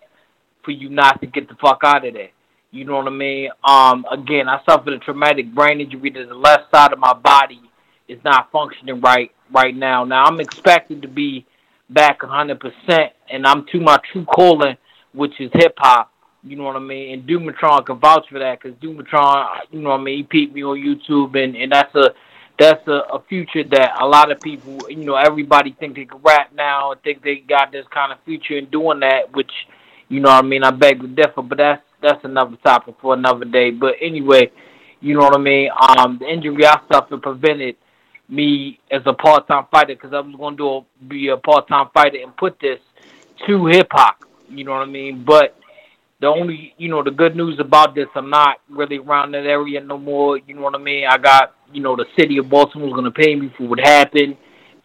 for 0.64 0.70
you 0.70 0.88
not 0.88 1.20
to 1.20 1.26
get 1.26 1.48
the 1.48 1.55
fuck 1.55 1.80
out 1.84 2.06
of 2.06 2.14
there. 2.14 2.30
You 2.70 2.84
know 2.84 2.96
what 2.96 3.06
I 3.06 3.10
mean? 3.10 3.50
Um, 3.64 4.05
again, 4.10 4.48
I 4.48 4.60
suffered 4.68 4.92
a 4.92 4.98
traumatic 4.98 5.55
brain 5.55 5.80
injury 5.80 6.10
to 6.10 6.26
the 6.26 6.34
left 6.34 6.70
side 6.70 6.92
of 6.92 6.98
my 6.98 7.14
body 7.14 7.62
is 8.09 8.18
not 8.24 8.50
functioning 8.50 9.00
right 9.00 9.30
right 9.50 9.74
now. 9.74 10.05
Now 10.05 10.24
I'm 10.24 10.40
expected 10.40 11.02
to 11.02 11.09
be 11.09 11.46
back 11.90 12.20
100%, 12.20 13.10
and 13.30 13.46
I'm 13.46 13.64
to 13.72 13.80
my 13.80 13.98
true 14.12 14.24
calling, 14.24 14.76
which 15.12 15.40
is 15.40 15.50
hip 15.55 15.74
hop. 15.78 16.12
You 16.42 16.56
know 16.56 16.64
what 16.64 16.76
I 16.76 16.80
mean? 16.80 17.14
And 17.14 17.28
Doomatron 17.28 17.86
can 17.86 17.98
vouch 17.98 18.26
for 18.30 18.38
that 18.38 18.60
because 18.60 18.78
Doomatron, 18.78 19.46
you 19.70 19.80
know 19.80 19.90
what 19.90 20.00
I 20.00 20.02
mean, 20.02 20.18
he 20.18 20.22
peeped 20.22 20.55
me 20.55 20.62
on 20.62 20.76
YouTube, 20.76 21.42
and, 21.42 21.56
and 21.56 21.72
that's 21.72 21.94
a 21.94 22.10
that's 22.59 22.86
a, 22.89 23.02
a 23.12 23.22
future 23.28 23.64
that 23.64 24.01
a 24.01 24.06
lot 24.06 24.30
of 24.32 24.40
people, 24.40 24.78
you 24.90 25.05
know, 25.05 25.14
everybody 25.14 25.76
think 25.78 25.94
they 25.94 26.05
can 26.05 26.20
rap 26.22 26.51
now 26.55 26.93
and 26.93 27.02
think 27.02 27.22
they 27.22 27.36
got 27.36 27.70
this 27.70 27.86
kind 27.93 28.12
of 28.12 28.18
future 28.24 28.59
in 28.59 28.66
doing 28.66 29.01
that, 29.01 29.32
which, 29.32 29.52
you 30.09 30.20
know 30.20 30.30
I 30.30 30.43
mean, 30.43 30.64
I 30.64 30.70
beg 30.70 31.01
to 31.01 31.06
differ, 31.06 31.43
but 31.43 31.59
that's 31.59 31.82
that's 32.01 32.24
another 32.24 32.56
topic 32.64 32.97
for 33.01 33.14
another 33.14 33.44
day. 33.44 33.70
But 33.70 33.94
anyway, 34.01 34.51
you 35.01 35.14
know 35.14 35.20
what 35.20 35.36
I 35.36 35.40
mean? 35.40 35.70
Um, 35.70 36.18
the 36.18 36.26
injury 36.26 36.64
I 36.66 36.80
suffered 36.90 37.22
prevented 37.22 37.76
me 38.28 38.78
as 38.90 39.02
a 39.06 39.12
part-time 39.12 39.66
fighter 39.70 39.94
because 39.94 40.12
I 40.12 40.20
was 40.20 40.35
going 40.36 40.56
to 40.59 40.85
be 41.06 41.28
a 41.28 41.36
part-time 41.36 41.89
fighter 41.94 42.18
and 42.22 42.36
put 42.36 42.59
this 42.60 42.78
to 43.47 43.66
hip-hop, 43.66 44.24
you 44.48 44.64
know 44.64 44.72
what 44.72 44.82
I 44.82 44.90
mean? 44.90 45.24
But 45.24 45.56
the 46.20 46.26
only, 46.26 46.74
you 46.76 46.89
know, 46.89 47.02
the 47.02 47.10
good 47.10 47.36
news 47.36 47.59
about 47.60 47.94
this, 47.94 48.09
I'm 48.14 48.30
not 48.30 48.60
really 48.68 48.98
around 48.98 49.32
that 49.32 49.47
area 49.47 49.80
no 49.80 49.98
more. 49.98 50.36
You 50.39 50.55
know 50.55 50.62
what 50.62 50.74
I 50.74 50.78
mean? 50.78 51.06
I 51.09 51.16
got, 51.16 51.55
you 51.73 51.82
know, 51.82 51.97
the 51.97 52.07
city 52.19 52.39
of 52.39 52.49
Baltimore's 52.49 52.93
going 52.93 53.05
to 53.05 53.11
pay 53.11 53.35
me 53.35 53.53
for 53.57 53.69
what 53.69 53.81
happened, 53.81 54.36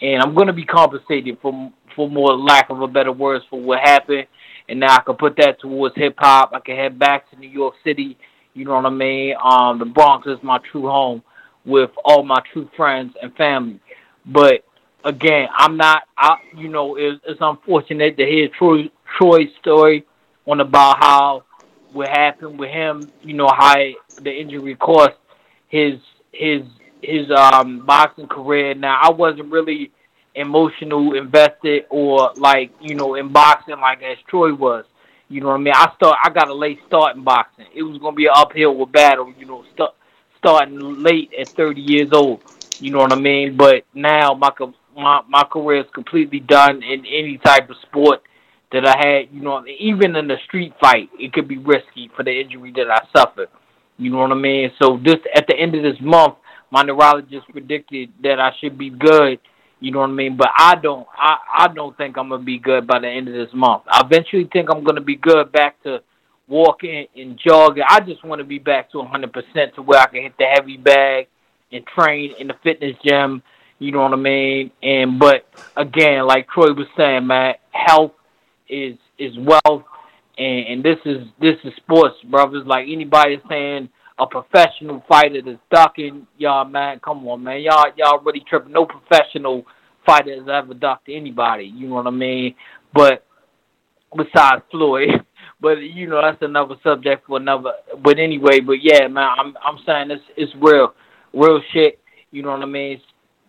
and 0.01 0.21
I'm 0.21 0.33
going 0.33 0.47
to 0.47 0.53
be 0.53 0.65
compensated 0.65 1.37
for 1.41 1.71
for 1.95 2.09
more 2.09 2.35
lack 2.35 2.69
of 2.69 2.81
a 2.81 2.87
better 2.87 3.11
words, 3.11 3.45
for 3.49 3.61
what 3.61 3.79
happened. 3.79 4.25
And 4.67 4.79
now 4.79 4.95
I 4.95 5.01
can 5.01 5.15
put 5.15 5.35
that 5.37 5.59
towards 5.59 5.95
hip 5.95 6.15
hop. 6.17 6.51
I 6.53 6.59
can 6.59 6.75
head 6.75 6.97
back 6.97 7.29
to 7.29 7.35
New 7.37 7.49
York 7.49 7.75
City. 7.83 8.17
You 8.53 8.65
know 8.65 8.75
what 8.75 8.85
I 8.85 8.89
mean? 8.89 9.35
Um, 9.43 9.79
the 9.79 9.85
Bronx 9.85 10.25
is 10.27 10.37
my 10.41 10.59
true 10.71 10.83
home 10.87 11.23
with 11.65 11.91
all 12.03 12.23
my 12.23 12.41
true 12.51 12.69
friends 12.75 13.13
and 13.21 13.35
family. 13.35 13.79
But 14.25 14.63
again, 15.03 15.47
I'm 15.55 15.77
not. 15.77 16.03
I, 16.17 16.37
you 16.57 16.69
know, 16.69 16.95
it's, 16.95 17.21
it's 17.27 17.39
unfortunate 17.41 18.17
to 18.17 18.25
hear 18.25 18.47
Troy 18.57 18.89
Troy's 19.17 19.49
story 19.59 20.05
on 20.45 20.59
about 20.59 20.97
how 20.99 21.43
what 21.91 22.09
happened 22.09 22.59
with 22.59 22.69
him. 22.69 23.11
You 23.21 23.33
know 23.33 23.49
how 23.55 23.75
the 24.21 24.31
injury 24.31 24.75
cost 24.75 25.15
his 25.67 25.99
his 26.33 26.61
his 27.01 27.29
um 27.31 27.85
boxing 27.85 28.27
career. 28.27 28.73
Now 28.73 28.99
I 29.01 29.11
wasn't 29.11 29.51
really 29.51 29.91
emotional 30.35 31.13
invested 31.13 31.83
or 31.89 32.31
like 32.35 32.71
you 32.81 32.95
know 32.95 33.15
in 33.15 33.31
boxing 33.31 33.79
like 33.79 34.01
as 34.01 34.17
Troy 34.27 34.53
was. 34.53 34.85
You 35.29 35.41
know 35.41 35.47
what 35.47 35.55
I 35.55 35.59
mean? 35.59 35.73
I 35.75 35.91
start. 35.95 36.17
I 36.23 36.29
got 36.29 36.49
a 36.49 36.53
late 36.53 36.79
start 36.87 37.15
in 37.15 37.23
boxing. 37.23 37.65
It 37.73 37.83
was 37.83 37.97
gonna 37.99 38.15
be 38.15 38.25
an 38.25 38.33
uphill 38.35 38.85
battle. 38.85 39.33
You 39.37 39.45
know, 39.45 39.63
start 39.73 39.93
starting 40.37 41.01
late 41.01 41.31
at 41.39 41.55
30 41.55 41.81
years 41.81 42.09
old. 42.13 42.41
You 42.79 42.91
know 42.91 42.99
what 42.99 43.13
I 43.13 43.19
mean? 43.19 43.55
But 43.57 43.85
now 43.93 44.33
my 44.33 44.51
my 44.95 45.21
my 45.27 45.43
career 45.43 45.81
is 45.81 45.89
completely 45.93 46.39
done 46.39 46.83
in 46.83 47.05
any 47.05 47.39
type 47.43 47.69
of 47.69 47.77
sport 47.81 48.21
that 48.71 48.85
I 48.85 48.95
had. 48.97 49.33
You 49.33 49.41
know, 49.41 49.63
even 49.79 50.15
in 50.15 50.29
a 50.29 50.37
street 50.45 50.73
fight, 50.79 51.09
it 51.17 51.33
could 51.33 51.47
be 51.47 51.57
risky 51.57 52.11
for 52.15 52.23
the 52.23 52.31
injury 52.31 52.73
that 52.75 52.91
I 52.91 53.07
suffered. 53.17 53.49
You 53.97 54.09
know 54.09 54.17
what 54.17 54.31
I 54.31 54.35
mean? 54.35 54.71
So 54.81 54.99
this 55.03 55.17
at 55.35 55.47
the 55.47 55.55
end 55.55 55.75
of 55.75 55.83
this 55.83 56.01
month, 56.01 56.35
my 56.71 56.83
neurologist 56.83 57.47
predicted 57.51 58.11
that 58.23 58.39
I 58.39 58.51
should 58.59 58.77
be 58.77 58.89
good. 58.89 59.39
You 59.79 59.91
know 59.91 59.99
what 59.99 60.09
I 60.09 60.13
mean? 60.13 60.37
But 60.37 60.49
I 60.57 60.75
don't. 60.75 61.05
I 61.15 61.37
I 61.57 61.67
don't 61.67 61.95
think 61.97 62.17
I'm 62.17 62.29
gonna 62.29 62.43
be 62.43 62.57
good 62.57 62.87
by 62.87 62.99
the 62.99 63.07
end 63.07 63.27
of 63.27 63.33
this 63.33 63.53
month. 63.53 63.83
I 63.87 64.01
eventually 64.05 64.49
think 64.51 64.69
I'm 64.69 64.83
gonna 64.83 65.01
be 65.01 65.15
good 65.15 65.51
back 65.51 65.81
to 65.83 66.01
walking 66.47 67.07
and 67.15 67.39
jogging. 67.45 67.83
I 67.87 67.99
just 67.99 68.23
want 68.23 68.39
to 68.39 68.45
be 68.45 68.59
back 68.59 68.91
to 68.91 68.97
100% 68.97 69.75
to 69.75 69.81
where 69.81 69.99
I 69.99 70.07
can 70.07 70.23
hit 70.23 70.33
the 70.37 70.45
heavy 70.45 70.77
bag 70.77 71.27
and 71.71 71.85
train 71.87 72.33
in 72.39 72.47
the 72.47 72.55
fitness 72.63 72.95
gym. 73.03 73.41
You 73.79 73.91
know 73.91 74.01
what 74.01 74.13
I 74.13 74.17
mean? 74.17 74.71
And 74.81 75.19
but 75.19 75.45
again, 75.75 76.25
like 76.27 76.47
Troy 76.49 76.73
was 76.73 76.87
saying, 76.95 77.27
man, 77.27 77.55
health 77.71 78.13
is 78.69 78.97
is 79.17 79.37
wealth, 79.37 79.83
and, 80.37 80.67
and 80.67 80.83
this 80.83 80.97
is 81.05 81.27
this 81.39 81.55
is 81.63 81.73
sports, 81.77 82.15
brothers. 82.29 82.63
Like 82.65 82.85
anybody 82.89 83.41
saying 83.49 83.89
a 84.19 84.27
professional 84.27 85.03
fighter 85.07 85.41
that's 85.43 85.59
ducking, 85.71 86.27
y'all, 86.37 86.65
man, 86.65 86.99
come 86.99 87.27
on, 87.27 87.43
man, 87.43 87.61
y'all 87.61 87.85
y'all 87.95 88.21
really 88.23 88.43
tripping. 88.47 88.71
No 88.71 88.85
professional 88.85 89.63
fighter 90.05 90.35
has 90.35 90.47
ever 90.51 90.73
ducked 90.73 91.09
anybody. 91.09 91.65
You 91.65 91.89
know 91.89 91.95
what 91.95 92.07
I 92.07 92.11
mean? 92.11 92.55
But 92.93 93.25
besides 94.15 94.63
Floyd. 94.71 95.09
but 95.61 95.77
you 95.79 96.07
know 96.07 96.21
that's 96.21 96.41
another 96.41 96.75
subject 96.83 97.25
for 97.25 97.37
another. 97.37 97.71
But 98.03 98.19
anyway, 98.19 98.59
but 98.59 98.83
yeah, 98.83 99.07
man, 99.07 99.29
I'm 99.39 99.55
I'm 99.65 99.79
saying 99.85 100.11
it's 100.11 100.23
it's 100.37 100.51
real, 100.61 100.93
real 101.33 101.61
shit. 101.71 101.99
You 102.31 102.43
know 102.43 102.51
what 102.51 102.61
I 102.61 102.65
mean? 102.65 102.93
It's, 102.93 103.03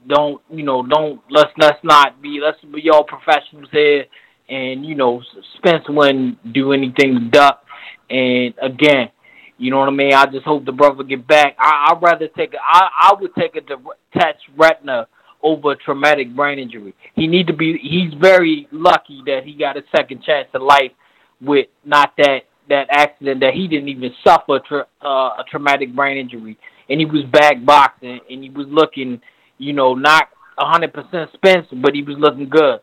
Don't 0.06 0.40
you 0.50 0.62
know? 0.62 0.86
Don't 0.86 1.20
let's 1.30 1.50
let's 1.58 1.82
not 1.82 2.22
be 2.22 2.40
let's 2.42 2.58
be 2.72 2.88
all 2.90 3.04
professionals 3.04 3.68
here, 3.72 4.04
and 4.48 4.84
you 4.84 4.94
know 4.94 5.22
Spence 5.56 5.84
wouldn't 5.88 6.52
do 6.52 6.72
anything 6.72 7.14
to 7.14 7.28
duck. 7.30 7.64
And 8.10 8.54
again, 8.60 9.10
you 9.56 9.70
know 9.70 9.78
what 9.78 9.88
I 9.88 9.92
mean? 9.92 10.12
I 10.12 10.26
just 10.26 10.44
hope 10.44 10.64
the 10.64 10.72
brother 10.72 11.02
get 11.04 11.26
back. 11.26 11.56
I, 11.58 11.90
I'd 11.90 12.02
rather 12.02 12.28
take 12.28 12.54
a, 12.54 12.58
I, 12.60 12.88
I 13.02 13.14
would 13.18 13.34
take 13.34 13.56
a 13.56 13.60
detached 13.60 14.42
retina 14.56 15.06
over 15.42 15.72
a 15.72 15.76
traumatic 15.76 16.34
brain 16.34 16.58
injury. 16.58 16.94
He 17.14 17.26
need 17.26 17.46
to 17.46 17.52
be. 17.52 17.78
He's 17.80 18.12
very 18.20 18.66
lucky 18.72 19.22
that 19.26 19.42
he 19.44 19.54
got 19.54 19.76
a 19.76 19.82
second 19.94 20.22
chance 20.24 20.48
at 20.54 20.62
life 20.62 20.92
with 21.40 21.66
not 21.84 22.12
that 22.18 22.40
that 22.68 22.86
accident 22.90 23.40
that 23.40 23.52
he 23.54 23.68
didn't 23.68 23.88
even 23.88 24.10
suffer 24.26 24.58
tra- 24.66 24.86
uh, 25.04 25.40
a 25.40 25.44
traumatic 25.50 25.94
brain 25.94 26.16
injury, 26.16 26.58
and 26.88 26.98
he 26.98 27.06
was 27.06 27.24
back 27.30 27.64
boxing, 27.64 28.20
and 28.30 28.42
he 28.42 28.50
was 28.50 28.66
looking, 28.70 29.20
you 29.58 29.72
know, 29.72 29.94
not 29.94 30.28
a 30.58 30.64
hundred 30.64 30.92
percent 30.92 31.30
Spence, 31.34 31.66
but 31.82 31.94
he 31.94 32.02
was 32.02 32.16
looking 32.18 32.48
good. 32.48 32.80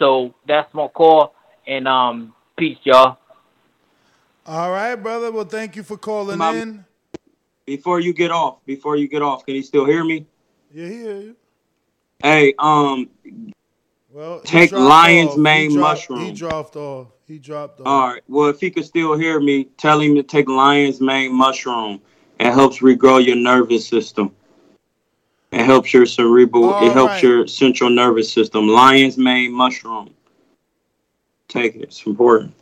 So 0.00 0.34
that's 0.48 0.72
my 0.72 0.88
call, 0.88 1.34
and 1.66 1.86
um, 1.86 2.34
peace, 2.56 2.78
y'all. 2.84 3.18
All 4.46 4.70
right, 4.72 4.96
brother. 4.96 5.30
Well, 5.30 5.44
thank 5.44 5.76
you 5.76 5.82
for 5.82 5.98
calling 5.98 6.38
My- 6.38 6.54
in. 6.54 6.84
Before 7.66 8.00
you 8.00 8.12
get 8.12 8.32
off, 8.32 8.64
before 8.64 8.96
you 8.96 9.06
get 9.06 9.22
off, 9.22 9.44
can 9.46 9.54
you 9.54 9.62
still 9.62 9.84
hear 9.84 10.02
me? 10.02 10.26
Yeah, 10.72 10.86
he 10.86 10.94
hear 10.94 11.16
you. 11.20 11.36
Hey, 12.20 12.52
um, 12.58 13.08
Well, 14.10 14.40
take 14.40 14.72
lion's 14.72 15.32
off. 15.32 15.36
mane 15.36 15.70
he 15.70 15.76
dropped, 15.76 16.10
mushroom. 16.10 16.20
He 16.20 16.32
dropped 16.32 16.76
off. 16.76 17.06
He 17.28 17.38
dropped 17.38 17.80
off. 17.80 17.86
All 17.86 18.08
right. 18.08 18.22
Well, 18.26 18.48
if 18.48 18.58
he 18.58 18.70
could 18.70 18.86
still 18.86 19.16
hear 19.16 19.38
me, 19.38 19.64
tell 19.76 20.00
him 20.00 20.16
to 20.16 20.24
take 20.24 20.48
lion's 20.48 21.00
mane 21.00 21.32
mushroom. 21.32 22.00
It 22.40 22.50
helps 22.52 22.78
regrow 22.80 23.24
your 23.24 23.36
nervous 23.36 23.86
system. 23.86 24.34
It 25.52 25.64
helps 25.64 25.92
your 25.92 26.06
cerebral. 26.06 26.70
All 26.70 26.86
it 26.86 26.92
helps 26.92 27.14
right. 27.14 27.22
your 27.22 27.46
central 27.46 27.90
nervous 27.90 28.32
system. 28.32 28.68
Lion's 28.68 29.18
mane 29.18 29.52
mushroom. 29.52 30.10
Take 31.48 31.74
it. 31.74 31.82
It's 31.82 32.06
important. 32.06 32.54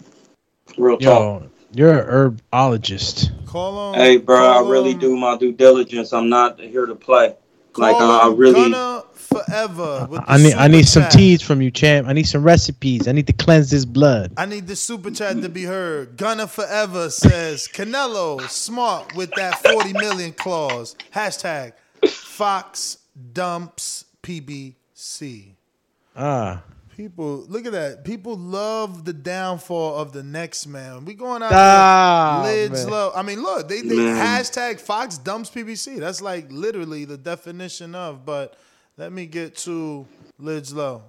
Real 0.78 0.96
talk. 0.96 1.42
You're 1.74 1.98
an 1.98 2.36
herbologist. 2.52 3.30
Call 3.46 3.92
him. 3.92 4.00
Hey, 4.00 4.16
bro, 4.16 4.38
I 4.38 4.68
really 4.70 4.92
him- 4.92 4.98
do 5.00 5.16
my 5.16 5.36
due 5.36 5.52
diligence. 5.52 6.12
I'm 6.12 6.30
not 6.30 6.58
here 6.58 6.86
to 6.86 6.94
play. 6.94 7.34
Like 7.76 7.96
I, 7.96 8.18
I 8.24 8.34
really. 8.34 8.72
Forever. 9.12 10.08
I 10.26 10.38
need 10.38 10.54
I 10.54 10.64
super 10.64 10.68
need 10.68 10.88
some 10.88 11.02
chat. 11.02 11.12
teas 11.12 11.42
from 11.42 11.60
you, 11.60 11.70
champ. 11.70 12.08
I 12.08 12.14
need 12.14 12.26
some 12.26 12.42
recipes. 12.42 13.06
I 13.06 13.12
need 13.12 13.26
to 13.26 13.34
cleanse 13.34 13.70
this 13.70 13.84
blood. 13.84 14.32
I 14.38 14.46
need 14.46 14.66
the 14.66 14.74
super 14.74 15.10
chat 15.10 15.42
to 15.42 15.50
be 15.50 15.64
heard. 15.64 16.16
Gunna 16.16 16.46
forever 16.46 17.10
says 17.10 17.68
Canelo 17.70 18.48
smart 18.48 19.14
with 19.14 19.30
that 19.32 19.58
40 19.70 19.92
million 19.92 20.32
clause. 20.32 20.96
Hashtag 21.14 21.72
Fox 22.38 22.98
dumps 23.32 24.04
PBC. 24.22 25.54
Ah. 26.14 26.62
People, 26.96 27.44
look 27.48 27.66
at 27.66 27.72
that. 27.72 28.04
People 28.04 28.36
love 28.38 29.04
the 29.04 29.12
downfall 29.12 29.96
of 29.96 30.12
the 30.12 30.22
next 30.22 30.68
man. 30.68 31.04
We 31.04 31.14
going 31.14 31.42
out 31.42 31.50
Ah, 31.52 32.42
there, 32.44 32.68
lids 32.68 32.84
man. 32.84 32.92
low. 32.92 33.10
I 33.12 33.22
mean, 33.22 33.42
look, 33.42 33.68
they, 33.68 33.80
they 33.80 33.96
hashtag 33.96 34.78
Fox 34.78 35.18
dumps 35.18 35.50
PBC. 35.50 35.98
That's 35.98 36.22
like 36.22 36.46
literally 36.52 37.04
the 37.04 37.16
definition 37.18 37.96
of. 37.96 38.24
But 38.24 38.56
let 38.96 39.10
me 39.12 39.26
get 39.26 39.56
to 39.66 40.06
lids 40.38 40.72
low. 40.72 41.02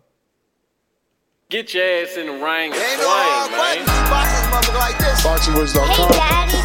Get 1.52 1.76
your 1.76 1.84
ass 1.84 2.18
in 2.18 2.26
the 2.26 2.32
ring 2.34 2.72
and 2.74 2.82
Ain't 2.82 3.00
no 3.02 3.06
hard 3.08 3.52
swing, 3.52 3.86
man. 3.86 3.86
questions. 3.86 4.10
Boxing 4.10 4.50
mother 4.50 4.74
like 4.80 4.98
this. 4.98 5.22
BoxingWords.com. 5.24 6.12
Hey, 6.12 6.18
Daddy. 6.18 6.62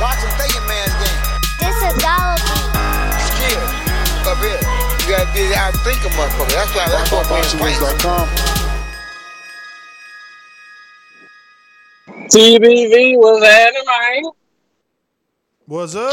Boxing 0.00 0.30
thinking 0.40 0.66
man's 0.68 0.94
game. 1.04 1.20
This 1.60 1.76
a 1.84 1.98
dollar 2.00 2.00
Yeah. 2.00 2.32
Up 2.32 2.35
here. 2.35 2.35
You 5.06 5.12
gotta 5.12 5.32
get 5.38 5.56
out 5.56 5.72
and 5.72 5.80
think 5.82 6.04
of 6.04 6.10
motherfucker. 6.12 6.50
That's 6.50 6.74
why 6.74 6.88
that's 6.88 7.12
what 7.12 7.26
BoxingWords.com. 7.26 8.26
TBV 12.26 13.16
was 13.16 13.40
at 13.44 13.72
it, 13.72 13.86
man. 13.86 14.32
What's 15.66 15.94
up? 15.94 16.12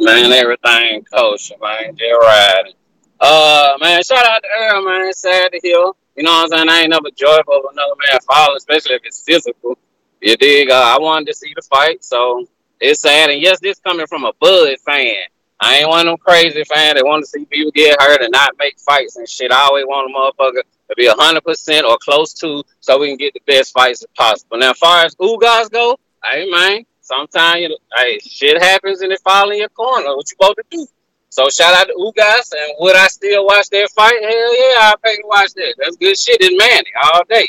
Man, 0.00 0.32
everything 0.32 1.02
kosher, 1.10 1.54
man. 1.62 1.96
Just 1.96 2.20
riding. 2.20 2.74
Uh, 3.18 3.78
man, 3.80 4.02
shout 4.02 4.26
out 4.26 4.42
to 4.42 4.48
Earl, 4.60 4.84
man. 4.84 5.14
Sad 5.14 5.52
to 5.52 5.60
hear. 5.62 5.72
You 5.72 6.24
know 6.24 6.30
what 6.30 6.52
I'm 6.52 6.58
saying? 6.58 6.68
I 6.68 6.80
ain't 6.80 6.90
never 6.90 7.08
joyful 7.16 7.54
of 7.54 7.64
another 7.72 7.94
man 8.06 8.20
falling, 8.20 8.58
especially 8.58 8.96
if 8.96 9.02
it's 9.06 9.22
physical. 9.22 9.78
You 10.20 10.36
dig? 10.36 10.68
Uh, 10.68 10.74
I 10.74 10.98
wanted 11.00 11.28
to 11.28 11.34
see 11.34 11.54
the 11.56 11.62
fight, 11.62 12.04
so 12.04 12.46
it's 12.80 13.00
sad. 13.00 13.30
And 13.30 13.40
yes, 13.40 13.60
this 13.60 13.78
coming 13.78 14.06
from 14.06 14.24
a 14.24 14.34
Bud 14.38 14.76
fan. 14.84 15.24
I 15.60 15.78
ain't 15.78 15.88
one 15.88 16.00
of 16.00 16.12
them 16.12 16.18
crazy 16.18 16.64
fans 16.64 16.94
that 16.94 17.04
want 17.04 17.22
to 17.22 17.26
see 17.26 17.44
people 17.44 17.70
get 17.72 18.00
hurt 18.00 18.22
and 18.22 18.32
not 18.32 18.52
make 18.58 18.78
fights 18.80 19.16
and 19.16 19.28
shit. 19.28 19.52
I 19.52 19.62
always 19.62 19.84
want 19.84 20.10
a 20.10 20.14
motherfucker 20.14 20.62
to 20.62 20.94
be 20.96 21.08
100% 21.08 21.84
or 21.84 21.98
close 21.98 22.32
to 22.34 22.62
so 22.80 22.98
we 22.98 23.08
can 23.08 23.16
get 23.18 23.34
the 23.34 23.40
best 23.46 23.72
fights 23.72 24.02
as 24.02 24.08
possible. 24.16 24.58
Now, 24.58 24.70
as 24.70 24.78
far 24.78 25.04
as 25.04 25.14
Ugas 25.16 25.70
go, 25.70 25.98
hey, 26.24 26.50
man, 26.50 26.84
sometimes, 27.02 27.60
you 27.60 27.76
hey, 27.96 28.18
shit 28.20 28.62
happens 28.62 29.02
and 29.02 29.12
it 29.12 29.20
fall 29.20 29.50
in 29.50 29.58
your 29.58 29.68
corner. 29.68 30.16
What 30.16 30.30
you 30.30 30.36
supposed 30.40 30.56
to 30.56 30.64
do? 30.70 30.86
So 31.28 31.48
shout 31.48 31.74
out 31.74 31.86
to 31.86 31.94
Ugas, 31.94 32.52
and 32.52 32.74
would 32.80 32.96
I 32.96 33.06
still 33.06 33.46
watch 33.46 33.68
their 33.68 33.86
fight? 33.88 34.20
Hell 34.20 34.30
yeah, 34.30 34.80
I 34.80 34.94
pay 35.02 35.16
to 35.16 35.22
watch 35.26 35.52
that. 35.54 35.74
That's 35.78 35.96
good 35.96 36.18
shit 36.18 36.40
in 36.40 36.56
Manny 36.56 36.90
all 37.04 37.22
day. 37.28 37.48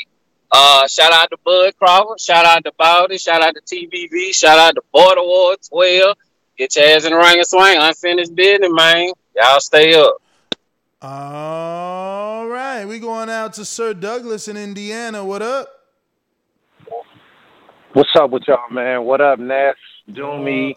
Uh, 0.52 0.86
shout 0.86 1.12
out 1.12 1.30
to 1.30 1.38
Bud 1.44 1.72
Crawford, 1.78 2.20
shout 2.20 2.44
out 2.44 2.62
to 2.64 2.72
Bowdy, 2.78 3.16
shout 3.16 3.42
out 3.42 3.54
to 3.54 3.62
TBV, 3.62 4.34
shout 4.34 4.58
out 4.58 4.74
to 4.74 4.82
Border 4.92 5.22
War 5.22 5.56
12. 5.68 6.14
Get 6.58 6.76
your 6.76 6.84
ass 6.84 7.04
in 7.04 7.12
the 7.12 7.16
ring 7.18 7.38
and 7.38 7.46
swing. 7.46 7.78
Unfinished 7.80 8.34
business, 8.34 8.70
man. 8.72 9.12
Y'all 9.36 9.60
stay 9.60 9.94
up. 9.94 10.16
All 11.00 12.46
right, 12.46 12.84
we 12.84 12.98
going 12.98 13.30
out 13.30 13.54
to 13.54 13.64
Sir 13.64 13.94
Douglas 13.94 14.48
in 14.48 14.56
Indiana. 14.56 15.24
What 15.24 15.42
up? 15.42 15.68
What's 17.94 18.10
up 18.18 18.30
with 18.30 18.44
y'all, 18.46 18.70
man? 18.70 19.04
What 19.04 19.20
up, 19.20 19.38
Ness? 19.38 19.74
Doomy? 20.10 20.74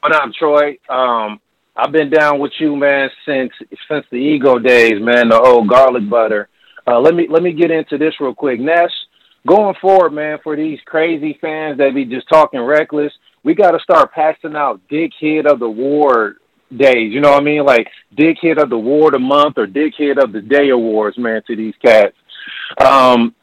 What 0.00 0.14
up, 0.14 0.32
Troy? 0.38 0.76
Um, 0.88 1.40
I've 1.76 1.92
been 1.92 2.10
down 2.10 2.40
with 2.40 2.52
you, 2.58 2.74
man, 2.74 3.08
since 3.24 3.52
since 3.88 4.04
the 4.10 4.16
ego 4.16 4.58
days, 4.58 5.00
man. 5.00 5.28
The 5.28 5.38
old 5.38 5.68
garlic 5.68 6.08
butter 6.08 6.48
Uh, 6.86 6.98
let 6.98 7.14
me 7.14 7.28
let 7.30 7.42
me 7.42 7.52
get 7.52 7.70
into 7.70 7.98
this 7.98 8.14
real 8.20 8.34
quick. 8.34 8.60
Ness, 8.60 8.90
going 9.46 9.74
forward, 9.80 10.10
man, 10.12 10.38
for 10.42 10.56
these 10.56 10.80
crazy 10.86 11.38
fans 11.40 11.78
that 11.78 11.94
be 11.94 12.04
just 12.04 12.28
talking 12.28 12.60
reckless, 12.60 13.12
we 13.42 13.54
got 13.54 13.72
to 13.72 13.80
start 13.80 14.12
passing 14.12 14.56
out 14.56 14.80
dickhead 14.90 15.50
of 15.50 15.58
the 15.58 15.68
war 15.68 16.36
days. 16.76 17.12
You 17.12 17.20
know 17.20 17.30
what 17.32 17.42
I 17.42 17.44
mean? 17.44 17.64
Like 17.64 17.88
dickhead 18.16 18.62
of 18.62 18.70
the 18.70 18.78
war 18.78 19.10
the 19.10 19.18
month 19.18 19.58
or 19.58 19.66
dickhead 19.66 20.22
of 20.22 20.32
the 20.32 20.40
day 20.40 20.70
awards, 20.70 21.18
man, 21.18 21.42
to 21.46 21.56
these 21.56 21.74
cats. 21.82 22.16
Um, 22.84 23.34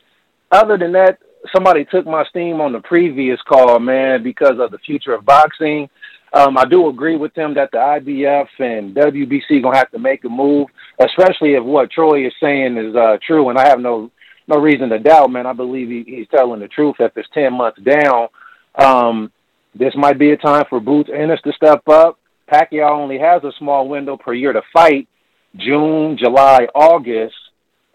other 0.51 0.77
than 0.77 0.91
that, 0.93 1.19
somebody 1.53 1.85
took 1.85 2.05
my 2.05 2.25
steam 2.25 2.61
on 2.61 2.71
the 2.71 2.79
previous 2.81 3.41
call, 3.41 3.79
man, 3.79 4.23
because 4.23 4.59
of 4.59 4.71
the 4.71 4.77
future 4.79 5.13
of 5.13 5.25
boxing. 5.25 5.89
Um, 6.33 6.57
I 6.57 6.65
do 6.65 6.89
agree 6.89 7.15
with 7.15 7.33
them 7.33 7.53
that 7.53 7.71
the 7.71 7.77
IBF 7.77 8.47
and 8.59 8.95
WBC 8.95 9.61
gonna 9.61 9.77
have 9.77 9.91
to 9.91 9.99
make 9.99 10.23
a 10.25 10.29
move, 10.29 10.67
especially 10.99 11.53
if 11.53 11.63
what 11.63 11.91
Troy 11.91 12.27
is 12.27 12.33
saying 12.41 12.77
is 12.77 12.95
uh, 12.95 13.17
true. 13.25 13.49
And 13.49 13.57
I 13.57 13.67
have 13.67 13.79
no 13.79 14.11
no 14.47 14.57
reason 14.57 14.89
to 14.89 14.99
doubt, 14.99 15.31
man. 15.31 15.45
I 15.45 15.53
believe 15.53 15.89
he, 15.89 16.03
he's 16.05 16.27
telling 16.27 16.59
the 16.59 16.67
truth. 16.67 16.95
If 16.99 17.15
it's 17.15 17.29
ten 17.33 17.53
months 17.53 17.79
down, 17.81 18.27
um, 18.75 19.31
this 19.75 19.93
might 19.95 20.17
be 20.17 20.31
a 20.31 20.37
time 20.37 20.63
for 20.69 20.79
Boots 20.79 21.09
Ennis 21.13 21.41
to 21.43 21.51
step 21.53 21.87
up. 21.89 22.17
Pacquiao 22.51 22.91
only 22.91 23.19
has 23.19 23.43
a 23.43 23.51
small 23.59 23.87
window 23.89 24.17
per 24.17 24.33
year 24.33 24.53
to 24.53 24.61
fight, 24.71 25.07
June, 25.57 26.17
July, 26.17 26.67
August. 26.73 27.35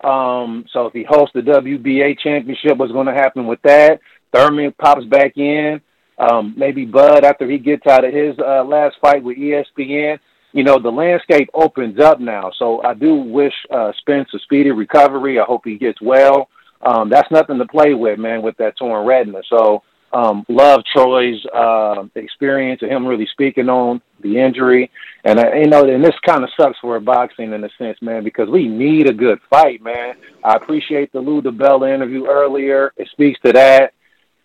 Um, 0.02 0.66
so 0.72 0.86
if 0.86 0.92
he 0.92 1.04
hosts 1.08 1.32
the 1.34 1.40
WBA 1.40 2.18
championship, 2.18 2.76
what's 2.76 2.92
going 2.92 3.06
to 3.06 3.14
happen 3.14 3.46
with 3.46 3.60
that? 3.62 4.00
Thurman 4.32 4.74
pops 4.78 5.04
back 5.04 5.36
in. 5.36 5.80
Um, 6.18 6.54
maybe 6.56 6.84
Bud 6.84 7.24
after 7.24 7.48
he 7.50 7.58
gets 7.58 7.86
out 7.86 8.04
of 8.04 8.12
his 8.12 8.38
uh, 8.38 8.62
last 8.64 8.96
fight 9.00 9.22
with 9.22 9.38
ESPN. 9.38 10.18
You 10.52 10.64
know, 10.64 10.78
the 10.78 10.90
landscape 10.90 11.48
opens 11.54 11.98
up 12.00 12.20
now. 12.20 12.50
So 12.58 12.82
I 12.82 12.92
do 12.92 13.14
wish 13.14 13.54
uh, 13.70 13.92
Spence 13.98 14.28
a 14.34 14.38
speedy 14.40 14.70
recovery. 14.70 15.38
I 15.38 15.44
hope 15.44 15.62
he 15.64 15.78
gets 15.78 16.00
well. 16.02 16.48
Um, 16.82 17.08
that's 17.08 17.30
nothing 17.30 17.58
to 17.58 17.66
play 17.66 17.94
with, 17.94 18.18
man, 18.18 18.42
with 18.42 18.56
that 18.56 18.76
torn 18.76 19.06
retina. 19.06 19.40
So 19.48 19.82
um, 20.12 20.44
love 20.48 20.82
Troy's 20.92 21.44
uh, 21.54 22.04
experience 22.14 22.82
and 22.82 22.90
him 22.90 23.06
really 23.06 23.28
speaking 23.32 23.68
on 23.68 24.00
the 24.20 24.38
injury. 24.38 24.90
And, 25.24 25.38
uh, 25.38 25.52
you 25.52 25.66
know, 25.66 25.84
and 25.88 26.04
this 26.04 26.18
kind 26.26 26.42
of 26.42 26.50
sucks 26.58 26.78
for 26.80 26.98
boxing 27.00 27.52
in 27.52 27.64
a 27.64 27.70
sense, 27.78 27.98
man, 28.02 28.24
because 28.24 28.48
we 28.48 28.66
need 28.66 29.08
a 29.08 29.12
good 29.12 29.38
fight, 29.48 29.82
man. 29.82 30.14
I 30.42 30.54
appreciate 30.54 31.12
the 31.12 31.20
Lou 31.20 31.42
DiBella 31.42 31.94
interview 31.94 32.26
earlier. 32.26 32.92
It 32.96 33.08
speaks 33.12 33.38
to 33.44 33.52
that. 33.52 33.92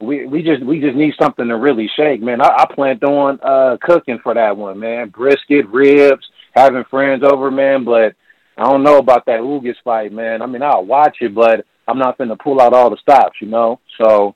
We 0.02 0.26
we 0.26 0.44
just 0.44 0.62
we 0.62 0.82
just 0.82 0.98
need 0.98 1.14
something 1.18 1.48
to 1.48 1.56
really 1.56 1.90
shake, 1.96 2.22
man. 2.22 2.42
I, 2.42 2.50
I 2.50 2.66
planned 2.70 3.02
on 3.06 3.40
uh, 3.42 3.78
cooking 3.82 4.20
for 4.22 4.34
that 4.34 4.58
one, 4.58 4.78
man. 4.78 5.08
Brisket, 5.08 5.70
ribs, 5.70 6.30
having 6.54 6.84
friends 6.92 7.24
over, 7.24 7.50
man. 7.50 7.86
But 7.86 8.14
I 8.58 8.64
don't 8.64 8.84
know 8.84 8.98
about 8.98 9.26
that 9.28 9.40
Ugas 9.40 9.76
fight, 9.86 10.12
man. 10.12 10.42
I 10.42 10.48
mean, 10.48 10.62
I'll 10.62 10.86
watch 10.86 11.18
it, 11.22 11.34
but 11.34 11.66
I'm 11.88 11.98
not 11.98 12.18
going 12.18 12.30
to 12.30 12.36
pull 12.36 12.60
out 12.60 12.74
all 12.74 12.90
the 12.90 12.98
stops, 12.98 13.38
you 13.42 13.48
know. 13.48 13.80
So 13.98 14.36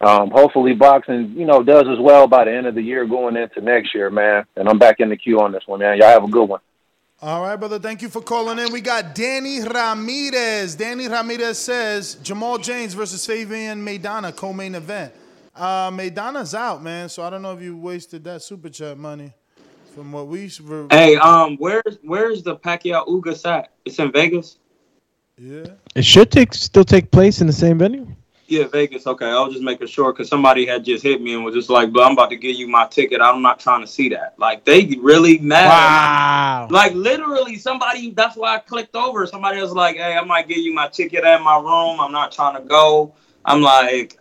um, 0.00 0.30
hopefully 0.30 0.72
boxing, 0.72 1.34
you 1.36 1.44
know, 1.44 1.62
does 1.62 1.86
as 1.86 1.98
well 1.98 2.26
by 2.26 2.44
the 2.44 2.52
end 2.52 2.66
of 2.66 2.74
the 2.74 2.82
year 2.82 3.04
going 3.04 3.36
into 3.36 3.60
next 3.60 3.94
year, 3.94 4.10
man. 4.10 4.44
And 4.56 4.68
I'm 4.68 4.78
back 4.78 5.00
in 5.00 5.10
the 5.10 5.16
queue 5.16 5.40
on 5.40 5.52
this 5.52 5.62
one, 5.66 5.80
man. 5.80 5.98
Y'all 5.98 6.08
have 6.08 6.24
a 6.24 6.28
good 6.28 6.48
one. 6.48 6.60
All 7.22 7.42
right, 7.42 7.56
brother. 7.56 7.78
Thank 7.78 8.00
you 8.00 8.08
for 8.08 8.22
calling 8.22 8.58
in. 8.58 8.72
We 8.72 8.80
got 8.80 9.14
Danny 9.14 9.60
Ramirez. 9.60 10.74
Danny 10.74 11.06
Ramirez 11.06 11.58
says 11.58 12.14
Jamal 12.22 12.56
James 12.56 12.94
versus 12.94 13.26
Fabian 13.26 13.84
Maidana 13.84 14.34
co-main 14.34 14.74
event. 14.74 15.12
Uh, 15.54 15.90
Maidana's 15.90 16.54
out, 16.54 16.82
man. 16.82 17.10
So 17.10 17.22
I 17.22 17.28
don't 17.28 17.42
know 17.42 17.52
if 17.52 17.60
you 17.60 17.76
wasted 17.76 18.24
that 18.24 18.40
super 18.40 18.70
chat 18.70 18.96
money 18.96 19.34
from 19.94 20.12
what 20.12 20.28
we. 20.28 20.50
Were, 20.66 20.86
Hey, 20.90 21.16
um, 21.16 21.58
where's 21.58 21.98
where's 22.02 22.42
the 22.42 22.56
Pacquiao 22.56 23.06
Ugas 23.06 23.44
at? 23.44 23.72
It's 23.84 23.98
in 23.98 24.10
Vegas. 24.12 24.56
Yeah. 25.36 25.64
It 25.94 26.06
should 26.06 26.30
take 26.30 26.54
still 26.54 26.84
take 26.84 27.10
place 27.10 27.42
in 27.42 27.46
the 27.46 27.52
same 27.52 27.76
venue. 27.76 28.06
Yeah, 28.50 28.66
Vegas. 28.66 29.06
Okay, 29.06 29.26
I 29.26 29.40
was 29.40 29.52
just 29.52 29.64
making 29.64 29.86
sure 29.86 30.12
because 30.12 30.28
somebody 30.28 30.66
had 30.66 30.84
just 30.84 31.04
hit 31.04 31.22
me 31.22 31.34
and 31.34 31.44
was 31.44 31.54
just 31.54 31.70
like, 31.70 31.92
"But 31.92 32.02
I'm 32.02 32.12
about 32.12 32.30
to 32.30 32.36
give 32.36 32.56
you 32.56 32.66
my 32.66 32.86
ticket. 32.86 33.20
I'm 33.20 33.42
not 33.42 33.60
trying 33.60 33.80
to 33.80 33.86
see 33.86 34.08
that." 34.08 34.34
Like 34.38 34.64
they 34.64 34.86
really 35.00 35.38
mad. 35.38 35.68
Wow. 35.68 36.68
Like 36.68 36.92
literally, 36.94 37.56
somebody. 37.58 38.10
That's 38.10 38.36
why 38.36 38.56
I 38.56 38.58
clicked 38.58 38.96
over. 38.96 39.24
Somebody 39.26 39.60
was 39.60 39.70
like, 39.70 39.96
"Hey, 39.96 40.16
I 40.16 40.24
might 40.24 40.48
give 40.48 40.58
you 40.58 40.74
my 40.74 40.88
ticket 40.88 41.22
at 41.22 41.40
my 41.42 41.58
room. 41.58 42.00
I'm 42.00 42.10
not 42.10 42.32
trying 42.32 42.60
to 42.60 42.68
go." 42.68 43.14
I'm 43.44 43.62
like, 43.62 44.18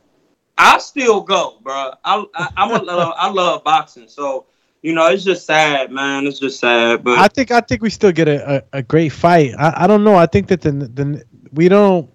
I 0.59 0.77
still 0.77 1.21
go, 1.21 1.57
bro. 1.61 1.93
I 2.03 2.25
I, 2.35 2.49
I'm 2.57 2.71
a, 2.71 2.83
love, 2.83 3.35
love 3.35 3.63
boxing, 3.63 4.07
so 4.07 4.45
you 4.81 4.93
know 4.93 5.07
it's 5.07 5.23
just 5.23 5.45
sad, 5.45 5.91
man. 5.91 6.27
It's 6.27 6.39
just 6.39 6.59
sad, 6.59 7.03
but 7.03 7.17
I 7.17 7.29
think 7.29 7.49
I 7.49 7.61
think 7.61 7.81
we 7.81 7.89
still 7.89 8.11
get 8.11 8.27
a, 8.27 8.57
a, 8.57 8.79
a 8.79 8.83
great 8.83 9.09
fight. 9.09 9.53
I, 9.57 9.85
I 9.85 9.87
don't 9.87 10.03
know. 10.03 10.15
I 10.15 10.25
think 10.25 10.49
that 10.49 10.61
the 10.61 10.71
the 10.71 11.23
we 11.51 11.67
don't. 11.67 12.11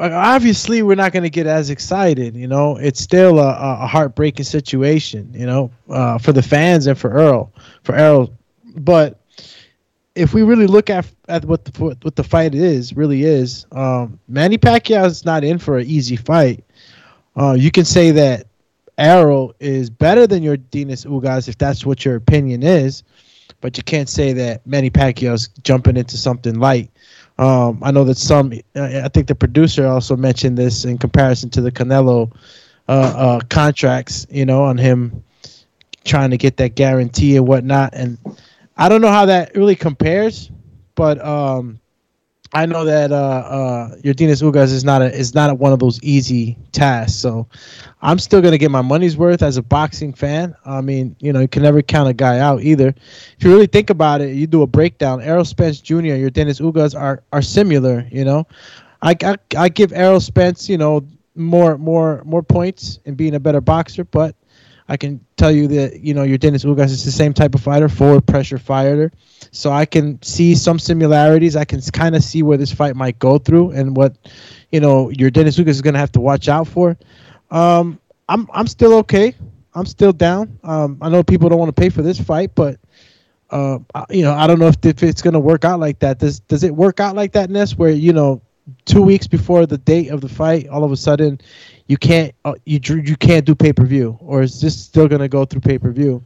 Obviously, 0.00 0.82
we're 0.82 0.94
not 0.94 1.12
going 1.12 1.22
to 1.22 1.30
get 1.30 1.46
as 1.46 1.70
excited. 1.70 2.36
You 2.36 2.48
know, 2.48 2.76
it's 2.76 3.00
still 3.00 3.38
a, 3.38 3.56
a 3.82 3.86
heartbreaking 3.86 4.44
situation. 4.44 5.30
You 5.34 5.46
know, 5.46 5.70
uh, 5.88 6.18
for 6.18 6.32
the 6.32 6.42
fans 6.42 6.86
and 6.86 6.98
for 6.98 7.10
Earl, 7.10 7.52
for 7.82 7.94
Earl. 7.94 8.32
But 8.76 9.20
if 10.14 10.32
we 10.32 10.42
really 10.42 10.66
look 10.66 10.90
at 10.90 11.06
at 11.28 11.44
what 11.44 11.64
the 11.64 11.96
what 12.02 12.16
the 12.16 12.24
fight 12.24 12.54
is, 12.54 12.96
really 12.96 13.24
is, 13.24 13.66
um, 13.72 14.18
Manny 14.28 14.58
Pacquiao 14.58 15.06
is 15.06 15.24
not 15.24 15.44
in 15.44 15.58
for 15.58 15.78
an 15.78 15.86
easy 15.86 16.16
fight. 16.16 16.64
Uh, 17.36 17.52
you 17.52 17.70
can 17.70 17.84
say 17.84 18.12
that 18.12 18.46
Errol 18.96 19.54
is 19.58 19.90
better 19.90 20.26
than 20.26 20.42
Yordenis 20.42 21.06
Ugas 21.06 21.48
if 21.48 21.58
that's 21.58 21.84
what 21.84 22.04
your 22.04 22.14
opinion 22.14 22.62
is, 22.62 23.02
but 23.60 23.76
you 23.76 23.82
can't 23.82 24.08
say 24.08 24.32
that 24.34 24.66
Manny 24.66 24.90
Pacquiao's 24.90 25.48
jumping 25.62 25.96
into 25.96 26.16
something 26.16 26.58
light. 26.60 26.90
Um, 27.38 27.80
I 27.82 27.90
know 27.90 28.04
that 28.04 28.16
some, 28.16 28.52
I 28.76 29.08
think 29.08 29.26
the 29.26 29.34
producer 29.34 29.86
also 29.86 30.16
mentioned 30.16 30.56
this 30.56 30.84
in 30.84 30.98
comparison 30.98 31.50
to 31.50 31.60
the 31.60 31.72
Canelo 31.72 32.32
uh, 32.88 32.92
uh, 33.16 33.40
contracts, 33.48 34.26
you 34.30 34.44
know, 34.44 34.62
on 34.62 34.78
him 34.78 35.24
trying 36.04 36.30
to 36.30 36.36
get 36.36 36.56
that 36.58 36.76
guarantee 36.76 37.36
and 37.36 37.46
whatnot. 37.46 37.94
And 37.94 38.18
I 38.76 38.88
don't 38.88 39.00
know 39.00 39.08
how 39.08 39.26
that 39.26 39.56
really 39.56 39.74
compares, 39.74 40.50
but 40.94 41.24
um, 41.24 41.80
I 42.54 42.66
know 42.66 42.84
that 42.84 43.12
uh, 43.12 43.16
uh, 43.16 43.96
Yordenis 43.96 44.42
Ugas 44.42 44.72
is 44.72 44.84
not 44.84 45.02
a 45.02 45.12
is 45.12 45.34
not 45.34 45.50
a, 45.50 45.54
one 45.54 45.72
of 45.72 45.80
those 45.80 46.00
easy 46.02 46.56
tasks. 46.72 47.18
So 47.18 47.48
I'm 48.00 48.18
still 48.18 48.40
gonna 48.40 48.58
get 48.58 48.70
my 48.70 48.82
money's 48.82 49.16
worth 49.16 49.42
as 49.42 49.56
a 49.56 49.62
boxing 49.62 50.14
fan. 50.14 50.54
I 50.64 50.80
mean, 50.80 51.16
you 51.20 51.32
know, 51.32 51.40
you 51.40 51.48
can 51.48 51.62
never 51.62 51.82
count 51.82 52.08
a 52.08 52.14
guy 52.14 52.38
out 52.38 52.62
either. 52.62 52.88
If 53.38 53.44
you 53.44 53.50
really 53.52 53.66
think 53.66 53.90
about 53.90 54.20
it, 54.20 54.34
you 54.34 54.46
do 54.46 54.62
a 54.62 54.66
breakdown. 54.66 55.20
Errol 55.20 55.44
Spence 55.44 55.80
Jr. 55.80 56.14
and 56.14 56.22
Yordenis 56.32 56.60
Ugas 56.60 56.98
are 56.98 57.22
are 57.32 57.42
similar. 57.42 58.06
You 58.10 58.24
know, 58.24 58.46
I, 59.02 59.16
I 59.24 59.36
I 59.56 59.68
give 59.68 59.92
Errol 59.92 60.20
Spence 60.20 60.68
you 60.68 60.78
know 60.78 61.06
more 61.34 61.76
more 61.76 62.22
more 62.24 62.42
points 62.42 63.00
in 63.04 63.14
being 63.16 63.34
a 63.34 63.40
better 63.40 63.60
boxer, 63.60 64.04
but 64.04 64.36
I 64.88 64.96
can 64.96 65.24
tell 65.36 65.50
you 65.50 65.66
that 65.68 66.00
you 66.00 66.12
know 66.12 66.22
Yordenis 66.22 66.64
Ugas 66.64 66.90
is 66.90 67.04
the 67.04 67.12
same 67.12 67.32
type 67.32 67.54
of 67.54 67.62
fighter, 67.62 67.88
forward 67.88 68.26
pressure 68.26 68.58
fighter. 68.58 69.10
So 69.50 69.70
I 69.72 69.86
can 69.86 70.20
see 70.22 70.54
some 70.54 70.78
similarities. 70.78 71.56
I 71.56 71.64
can 71.64 71.80
kind 71.80 72.14
of 72.14 72.22
see 72.22 72.42
where 72.42 72.58
this 72.58 72.72
fight 72.72 72.94
might 72.94 73.18
go 73.18 73.38
through 73.38 73.70
and 73.70 73.96
what 73.96 74.16
you 74.72 74.80
know 74.80 75.08
Yordenis 75.08 75.58
Ugas 75.58 75.68
is 75.68 75.82
going 75.82 75.94
to 75.94 76.00
have 76.00 76.12
to 76.12 76.20
watch 76.20 76.48
out 76.48 76.68
for. 76.68 76.96
Um, 77.50 77.98
I'm 78.28 78.48
I'm 78.52 78.66
still 78.66 78.94
okay. 78.94 79.34
I'm 79.74 79.86
still 79.86 80.12
down. 80.12 80.58
Um, 80.62 80.98
I 81.00 81.08
know 81.08 81.22
people 81.22 81.48
don't 81.48 81.58
want 81.58 81.74
to 81.74 81.80
pay 81.80 81.88
for 81.88 82.02
this 82.02 82.20
fight, 82.20 82.54
but 82.54 82.78
uh, 83.50 83.78
you 84.10 84.22
know 84.22 84.34
I 84.34 84.46
don't 84.46 84.58
know 84.58 84.68
if, 84.68 84.76
if 84.84 85.02
it's 85.02 85.22
going 85.22 85.34
to 85.34 85.40
work 85.40 85.64
out 85.64 85.80
like 85.80 85.98
that. 86.00 86.18
Does 86.18 86.40
does 86.40 86.62
it 86.62 86.74
work 86.74 87.00
out 87.00 87.16
like 87.16 87.32
that, 87.32 87.48
Ness? 87.48 87.76
Where 87.76 87.90
you 87.90 88.12
know 88.12 88.42
two 88.84 89.02
weeks 89.02 89.26
before 89.26 89.66
the 89.66 89.78
date 89.78 90.08
of 90.08 90.20
the 90.20 90.28
fight, 90.28 90.68
all 90.68 90.84
of 90.84 90.92
a 90.92 90.96
sudden 90.96 91.40
you 91.86 91.96
can't 91.96 92.34
uh, 92.44 92.54
you 92.64 92.80
you 93.04 93.16
can't 93.16 93.44
do 93.44 93.54
pay 93.54 93.72
per 93.72 93.84
view, 93.84 94.18
or 94.20 94.42
is 94.42 94.60
this 94.60 94.84
still 94.84 95.08
to 95.08 95.28
go 95.28 95.44
through 95.44 95.60
pay 95.60 95.78
per 95.78 95.90
view? 95.90 96.24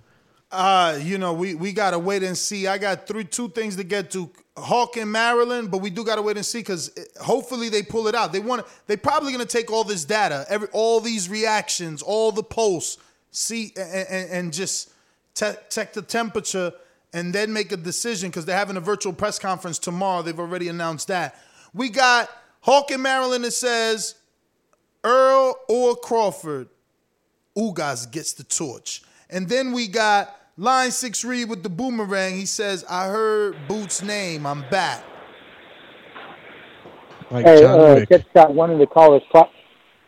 Uh, 0.51 0.99
you 1.03 1.19
know, 1.19 1.35
we, 1.35 1.55
we 1.55 1.73
gotta 1.73 1.99
wait 1.99 2.23
and 2.23 2.37
see. 2.37 2.67
I 2.67 2.79
got 2.79 3.07
three 3.07 3.25
two 3.25 3.49
things 3.51 3.77
to 3.77 3.85
get 3.85 4.11
to. 4.13 4.31
Hawk 4.57 4.97
and 4.97 5.13
Maryland, 5.13 5.71
but 5.71 5.79
we 5.79 5.89
do 5.89 6.05
gotta 6.05 6.23
wait 6.23 6.37
and 6.37 6.45
see 6.45 6.59
because 6.59 6.91
hopefully 7.21 7.69
they 7.69 7.83
pull 7.83 8.09
it 8.09 8.15
out. 8.15 8.33
They 8.33 8.41
want 8.41 8.67
they 8.87 8.97
probably 8.97 9.31
gonna 9.31 9.45
take 9.45 9.71
all 9.71 9.85
this 9.85 10.05
data, 10.05 10.47
every 10.49 10.69
all 10.73 11.01
these 11.01 11.29
reactions, 11.29 12.03
all 12.03 12.33
the 12.33 12.43
posts, 12.43 12.99
see 13.31 13.73
and, 13.77 14.09
and, 14.09 14.31
and 14.31 14.53
just 14.53 14.91
te- 15.35 15.59
check 15.71 15.93
the 15.93 16.03
temperature 16.03 16.73
and 17.13 17.33
then 17.33 17.53
make 17.53 17.71
a 17.71 17.77
decision 17.77 18.31
because 18.31 18.45
they're 18.45 18.57
having 18.57 18.77
a 18.77 18.81
virtual 18.81 19.13
press 19.13 19.39
conference 19.39 19.79
tomorrow. 19.79 20.23
They've 20.23 20.39
already 20.39 20.69
announced 20.69 21.09
that. 21.09 21.37
We 21.73 21.89
got 21.89 22.29
Hawk 22.61 22.91
and 22.91 23.03
Maryland. 23.03 23.45
It 23.45 23.53
says 23.53 24.17
Earl 25.05 25.59
or 25.69 25.97
Crawford. 25.97 26.69
Ugas 27.57 28.11
gets 28.11 28.33
the 28.33 28.45
torch. 28.45 29.03
And 29.31 29.49
then 29.49 29.73
we 29.73 29.89
got 29.89 30.35
line 30.57 30.91
six 30.91 31.25
Reed 31.25 31.49
with 31.49 31.63
the 31.63 31.69
boomerang. 31.69 32.37
He 32.37 32.47
says, 32.47 32.85
I 32.89 33.07
heard 33.07 33.57
Boots' 33.69 34.03
name. 34.03 34.47
I'm 34.47 34.65
back. 34.71 35.05
Like 37.31 37.47
hey, 37.47 37.61
John 37.61 37.81
uh, 37.81 37.95
Wick. 37.95 38.09
check 38.09 38.23
this. 38.33 38.45
One 38.49 38.71
of 38.71 38.79
the 38.79 38.87
callers, 38.87 39.23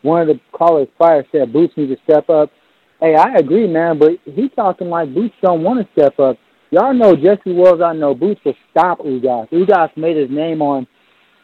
one 0.01 0.21
of 0.21 0.27
the 0.27 0.39
callers 0.51 0.87
prior 0.97 1.25
said 1.31 1.53
Boots 1.53 1.73
needs 1.77 1.95
to 1.95 2.01
step 2.03 2.29
up. 2.29 2.51
Hey, 2.99 3.15
I 3.15 3.35
agree, 3.35 3.67
man, 3.67 3.99
but 3.99 4.11
he 4.25 4.49
talking 4.49 4.89
like 4.89 5.13
Boots 5.13 5.35
don't 5.41 5.63
want 5.63 5.85
to 5.85 5.91
step 5.93 6.19
up. 6.19 6.37
Y'all 6.71 6.93
know 6.93 7.15
Jesse 7.15 7.53
Wells. 7.53 7.81
I 7.81 7.93
know 7.93 8.15
Boots 8.15 8.41
will 8.45 8.55
stop 8.71 8.99
Ugas. 8.99 9.49
Ugas 9.49 9.95
made 9.97 10.17
his 10.17 10.29
name 10.29 10.61
on 10.61 10.87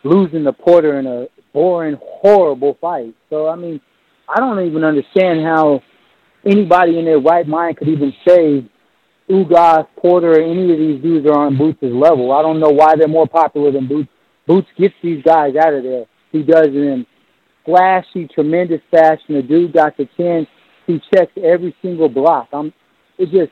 losing 0.03 0.43
the 0.43 0.53
Porter 0.53 0.99
in 0.99 1.05
a 1.05 1.27
boring, 1.57 1.97
horrible 1.99 2.77
fight. 2.79 3.15
So 3.31 3.47
I 3.49 3.55
mean, 3.55 3.81
I 4.29 4.39
don't 4.39 4.63
even 4.63 4.83
understand 4.83 5.41
how 5.41 5.81
anybody 6.45 6.99
in 6.99 7.05
their 7.05 7.19
right 7.19 7.47
mind 7.47 7.77
could 7.77 7.87
even 7.87 8.13
say 8.27 8.63
Ugas, 9.27 9.87
Porter, 9.99 10.33
or 10.33 10.39
any 10.39 10.71
of 10.71 10.77
these 10.77 11.01
dudes 11.01 11.25
are 11.25 11.47
on 11.47 11.57
Boots' 11.57 11.79
level. 11.81 12.31
I 12.31 12.43
don't 12.43 12.59
know 12.59 12.69
why 12.69 12.95
they're 12.95 13.07
more 13.07 13.27
popular 13.27 13.71
than 13.71 13.87
Boots. 13.87 14.07
Boots 14.45 14.67
gets 14.77 14.93
these 15.01 15.23
guys 15.23 15.55
out 15.55 15.73
of 15.73 15.81
there. 15.81 16.05
He 16.31 16.43
does 16.43 16.67
it 16.67 16.75
in 16.75 17.07
flashy, 17.65 18.27
tremendous 18.27 18.81
fashion. 18.91 19.35
The 19.35 19.41
dude 19.41 19.73
got 19.73 19.97
the 19.97 20.07
chin. 20.15 20.45
He 20.85 21.01
checks 21.11 21.31
every 21.43 21.75
single 21.81 22.07
block. 22.07 22.49
I'm. 22.53 22.71
It 23.17 23.31
just. 23.31 23.51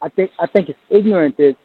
I 0.00 0.10
think. 0.10 0.30
I 0.38 0.46
think 0.46 0.68
it's 0.68 0.78
ignorant 0.90 1.36
that 1.38 1.56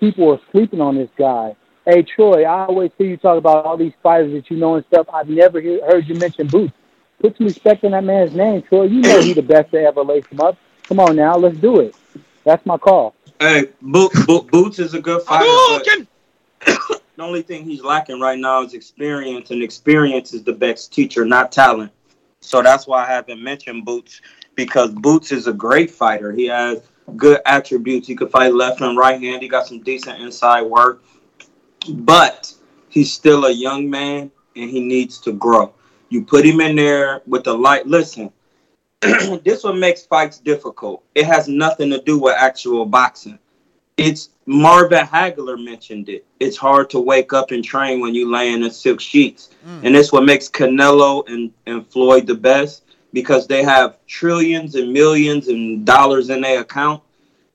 people 0.00 0.32
are 0.32 0.40
sleeping 0.52 0.80
on 0.80 0.96
this 0.96 1.10
guy. 1.18 1.54
Hey 1.84 2.04
Troy, 2.04 2.44
I 2.44 2.66
always 2.66 2.92
hear 2.96 3.08
you 3.08 3.16
talk 3.16 3.36
about 3.38 3.64
all 3.64 3.76
these 3.76 3.92
fighters 4.04 4.32
that 4.32 4.48
you 4.50 4.56
know 4.56 4.76
and 4.76 4.84
stuff. 4.86 5.08
I've 5.12 5.28
never 5.28 5.60
hear, 5.60 5.84
heard 5.84 6.06
you 6.06 6.14
mention 6.14 6.46
Boots. 6.46 6.72
Put 7.20 7.36
some 7.36 7.46
respect 7.46 7.82
on 7.82 7.90
that 7.90 8.04
man's 8.04 8.34
name, 8.34 8.62
Troy. 8.62 8.84
You 8.84 9.00
know 9.00 9.20
he's 9.20 9.34
the 9.34 9.42
best 9.42 9.72
to 9.72 9.80
ever 9.80 10.04
lace 10.04 10.24
him 10.26 10.40
up. 10.40 10.56
Come 10.84 11.00
on 11.00 11.16
now, 11.16 11.34
let's 11.36 11.56
do 11.56 11.80
it. 11.80 11.96
That's 12.44 12.64
my 12.66 12.78
call. 12.78 13.16
Hey, 13.40 13.70
Bo- 13.80 14.10
Bo- 14.26 14.42
Boots 14.42 14.78
is 14.78 14.94
a 14.94 15.00
good 15.00 15.22
fighter. 15.22 15.44
but 15.68 15.86
the 17.16 17.22
only 17.22 17.42
thing 17.42 17.64
he's 17.64 17.82
lacking 17.82 18.20
right 18.20 18.38
now 18.38 18.62
is 18.62 18.74
experience, 18.74 19.50
and 19.50 19.60
experience 19.60 20.32
is 20.32 20.44
the 20.44 20.52
best 20.52 20.92
teacher, 20.92 21.24
not 21.24 21.50
talent. 21.50 21.90
So 22.42 22.62
that's 22.62 22.86
why 22.86 23.04
I 23.04 23.08
haven't 23.08 23.42
mentioned 23.42 23.84
Boots 23.84 24.20
because 24.54 24.90
Boots 24.92 25.32
is 25.32 25.48
a 25.48 25.52
great 25.52 25.90
fighter. 25.90 26.30
He 26.30 26.46
has 26.46 26.82
good 27.16 27.40
attributes. 27.46 28.06
He 28.06 28.14
could 28.14 28.30
fight 28.30 28.54
left 28.54 28.80
and 28.80 28.96
right 28.96 29.20
hand. 29.20 29.42
He 29.42 29.48
got 29.48 29.66
some 29.66 29.80
decent 29.80 30.20
inside 30.20 30.62
work, 30.62 31.02
but 31.88 32.52
he's 32.88 33.12
still 33.12 33.46
a 33.46 33.52
young 33.52 33.88
man 33.88 34.30
and 34.56 34.70
he 34.70 34.80
needs 34.80 35.18
to 35.20 35.32
grow. 35.32 35.72
You 36.08 36.24
put 36.24 36.44
him 36.44 36.60
in 36.60 36.76
there 36.76 37.22
with 37.26 37.44
the 37.44 37.54
light. 37.54 37.86
Listen, 37.86 38.30
this 39.00 39.64
what 39.64 39.76
makes 39.76 40.04
fights 40.04 40.38
difficult. 40.38 41.02
It 41.14 41.24
has 41.24 41.48
nothing 41.48 41.90
to 41.90 42.00
do 42.02 42.18
with 42.18 42.36
actual 42.36 42.84
boxing. 42.86 43.38
It's 43.96 44.30
Marvin 44.46 45.06
Hagler 45.06 45.62
mentioned 45.62 46.08
it. 46.08 46.24
It's 46.40 46.56
hard 46.56 46.90
to 46.90 47.00
wake 47.00 47.32
up 47.32 47.50
and 47.50 47.64
train 47.64 48.00
when 48.00 48.14
you 48.14 48.30
lay 48.30 48.52
in 48.52 48.62
the 48.62 48.70
silk 48.70 49.00
sheets. 49.00 49.50
Mm. 49.66 49.84
And 49.84 49.94
that's 49.94 50.12
what 50.12 50.24
makes 50.24 50.48
Canelo 50.48 51.28
and, 51.28 51.52
and 51.66 51.86
Floyd 51.86 52.26
the 52.26 52.34
best 52.34 52.84
because 53.12 53.46
they 53.46 53.62
have 53.62 53.98
trillions 54.06 54.74
and 54.74 54.92
millions 54.92 55.48
and 55.48 55.84
dollars 55.84 56.30
in 56.30 56.40
their 56.40 56.60
account. 56.60 57.02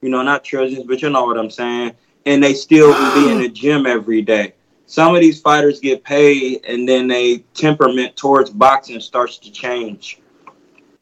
You 0.02 0.10
know, 0.10 0.22
not 0.22 0.44
trillions, 0.44 0.86
but 0.86 1.02
you 1.02 1.10
know 1.10 1.26
what 1.26 1.38
I'm 1.38 1.50
saying. 1.50 1.94
And 2.28 2.44
they 2.44 2.54
still 2.54 2.92
be 3.16 3.32
in 3.32 3.40
the 3.40 3.50
gym 3.62 3.86
every 3.86 4.22
day. 4.22 4.54
Some 4.86 5.16
of 5.16 5.22
these 5.22 5.42
fighters 5.42 5.80
get 5.80 6.04
paid 6.04 6.66
and 6.66 6.88
then 6.88 7.08
they 7.08 7.40
temperament 7.54 8.16
towards 8.16 8.50
boxing 8.50 9.00
starts 9.00 9.38
to 9.40 9.52
change. 9.52 10.20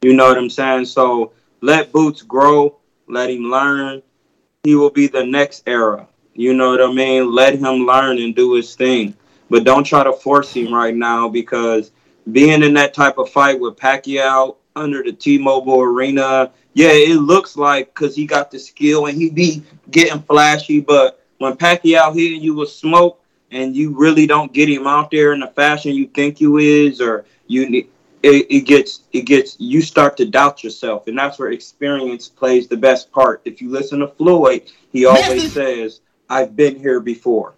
You 0.02 0.12
know 0.14 0.28
what 0.28 0.38
I'm 0.38 0.50
saying? 0.50 0.86
So 0.86 1.32
let 1.60 1.92
Boots 1.92 2.22
grow, 2.22 2.76
let 3.08 3.30
him 3.30 3.44
learn. 3.44 4.02
He 4.62 4.74
will 4.74 4.90
be 4.90 5.06
the 5.06 5.24
next 5.24 5.62
era. 5.66 6.08
You 6.34 6.54
know 6.54 6.70
what 6.70 6.82
I 6.82 6.92
mean? 6.92 7.32
Let 7.32 7.54
him 7.54 7.86
learn 7.86 8.18
and 8.18 8.34
do 8.34 8.54
his 8.54 8.74
thing. 8.74 9.14
But 9.48 9.64
don't 9.64 9.84
try 9.84 10.04
to 10.04 10.12
force 10.12 10.52
him 10.52 10.72
right 10.72 10.94
now 10.94 11.28
because 11.28 11.92
being 12.32 12.62
in 12.62 12.74
that 12.74 12.92
type 12.92 13.18
of 13.18 13.30
fight 13.30 13.58
with 13.58 13.76
Pacquiao 13.76 14.56
under 14.74 15.02
the 15.02 15.12
T-Mobile 15.12 15.80
Arena, 15.80 16.52
yeah, 16.76 16.90
it 16.90 17.14
looks 17.14 17.56
like 17.56 17.94
because 17.94 18.14
he 18.14 18.26
got 18.26 18.50
the 18.50 18.58
skill 18.58 19.06
and 19.06 19.16
he 19.16 19.30
be 19.30 19.62
getting 19.90 20.20
flashy. 20.20 20.80
But 20.80 21.24
when 21.38 21.56
Pacquiao 21.56 22.14
hitting 22.14 22.42
you 22.42 22.54
with 22.54 22.68
smoke 22.68 23.18
and 23.50 23.74
you 23.74 23.96
really 23.96 24.26
don't 24.26 24.52
get 24.52 24.68
him 24.68 24.86
out 24.86 25.10
there 25.10 25.32
in 25.32 25.40
the 25.40 25.46
fashion 25.46 25.94
you 25.94 26.06
think 26.08 26.38
you 26.38 26.58
is, 26.58 27.00
or 27.00 27.24
you 27.46 27.70
need 27.70 27.88
it, 28.22 28.46
it 28.50 28.60
gets 28.66 29.04
it 29.14 29.22
gets 29.22 29.56
you 29.58 29.80
start 29.80 30.18
to 30.18 30.26
doubt 30.26 30.62
yourself 30.62 31.06
and 31.06 31.16
that's 31.16 31.38
where 31.38 31.50
experience 31.50 32.28
plays 32.28 32.68
the 32.68 32.76
best 32.76 33.10
part 33.12 33.40
if 33.44 33.62
you 33.62 33.70
listen 33.70 34.00
to 34.00 34.08
floyd 34.08 34.62
he 34.90 35.04
always 35.04 35.52
says 35.52 36.00
i've 36.30 36.56
been 36.56 36.76
here 36.76 36.98
before 36.98 37.54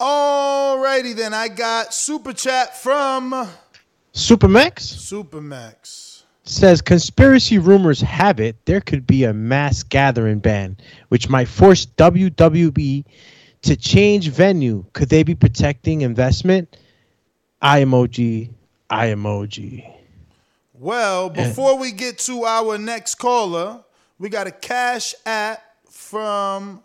Alrighty 0.00 1.14
then, 1.14 1.32
I 1.32 1.48
got 1.48 1.94
super 1.94 2.32
chat 2.32 2.76
from 2.76 3.48
Supermax 4.12 4.80
Supermax. 4.80 6.05
Says 6.48 6.80
conspiracy 6.80 7.58
rumors 7.58 8.00
have 8.00 8.40
it 8.40 8.56
there 8.66 8.80
could 8.80 9.06
be 9.06 9.24
a 9.24 9.32
mass 9.32 9.82
gathering 9.82 10.38
ban, 10.38 10.76
which 11.08 11.28
might 11.28 11.48
force 11.48 11.86
WWE 11.86 13.04
to 13.62 13.76
change 13.76 14.30
venue. 14.30 14.84
Could 14.92 15.08
they 15.08 15.22
be 15.22 15.34
protecting 15.34 16.02
investment? 16.02 16.76
I 17.60 17.82
emoji, 17.82 18.50
I 18.88 19.08
emoji. 19.08 19.92
Well, 20.74 21.30
before 21.30 21.78
we 21.78 21.90
get 21.90 22.18
to 22.18 22.44
our 22.44 22.78
next 22.78 23.16
caller, 23.16 23.82
we 24.18 24.28
got 24.28 24.46
a 24.46 24.50
cash 24.50 25.14
app 25.24 25.62
from 25.88 26.82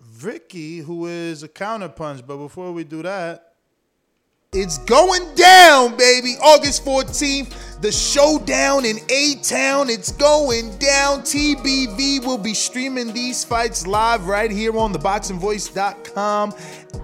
Vicky, 0.00 0.78
who 0.78 1.06
is 1.06 1.42
a 1.42 1.48
counterpunch. 1.48 2.26
But 2.26 2.36
before 2.36 2.72
we 2.72 2.84
do 2.84 3.02
that, 3.02 3.47
it's 4.54 4.78
going 4.78 5.34
down, 5.34 5.94
baby. 5.98 6.36
August 6.42 6.82
14th, 6.82 7.80
the 7.82 7.92
showdown 7.92 8.86
in 8.86 8.96
A 9.10 9.34
Town. 9.42 9.90
It's 9.90 10.10
going 10.12 10.74
down. 10.78 11.20
TBV 11.20 12.24
will 12.24 12.38
be 12.38 12.54
streaming 12.54 13.12
these 13.12 13.44
fights 13.44 13.86
live 13.86 14.26
right 14.26 14.50
here 14.50 14.74
on 14.78 14.94
theboxingvoice.com. 14.94 16.54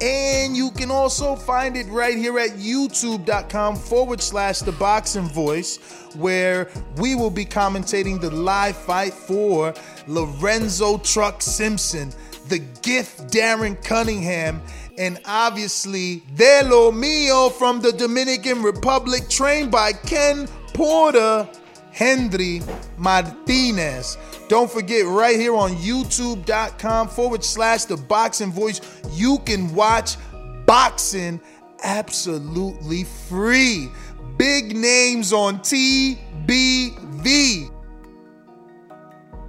And 0.01 0.57
you 0.57 0.71
can 0.71 0.91
also 0.91 1.37
find 1.37 1.77
it 1.77 1.87
right 1.89 2.16
here 2.16 2.39
at 2.39 2.53
youtube.com 2.53 3.77
forward 3.77 4.23
slash 4.23 4.61
the 4.61 4.73
boxing 4.73 5.29
voice, 5.29 5.77
where 6.16 6.71
we 6.97 7.15
will 7.15 7.31
be 7.31 7.45
commentating 7.45 8.23
the 8.23 8.31
live 8.31 8.77
fight 8.77 9.12
for 9.12 9.75
Lorenzo 10.07 10.97
Truck 10.97 11.43
Simpson, 11.43 12.11
the 12.49 12.61
gift 12.81 13.29
Darren 13.29 13.83
Cunningham, 13.85 14.62
and 14.99 15.21
obviously 15.25 16.23
De 16.37 16.62
Lo 16.65 16.91
Mio 16.93 17.49
from 17.51 17.81
the 17.81 17.93
Dominican 17.93 18.62
Republic, 18.62 19.29
trained 19.29 19.71
by 19.71 19.93
Ken 19.93 20.47
Porter 20.73 21.49
Henry 21.91 22.61
Martinez. 22.99 24.19
Don't 24.49 24.71
forget, 24.71 25.07
right 25.07 25.39
here 25.39 25.55
on 25.55 25.71
youtube.com 25.77 27.09
forward 27.09 27.45
slash 27.45 27.85
the 27.85 27.97
boxing 27.97 28.53
voice, 28.53 28.81
you 29.12 29.39
can 29.47 29.73
watch 29.75 30.16
boxing 30.66 31.41
absolutely 31.83 33.05
free. 33.05 33.89
Big 34.37 34.77
names 34.77 35.33
on 35.33 35.61
TBV. 35.61 36.21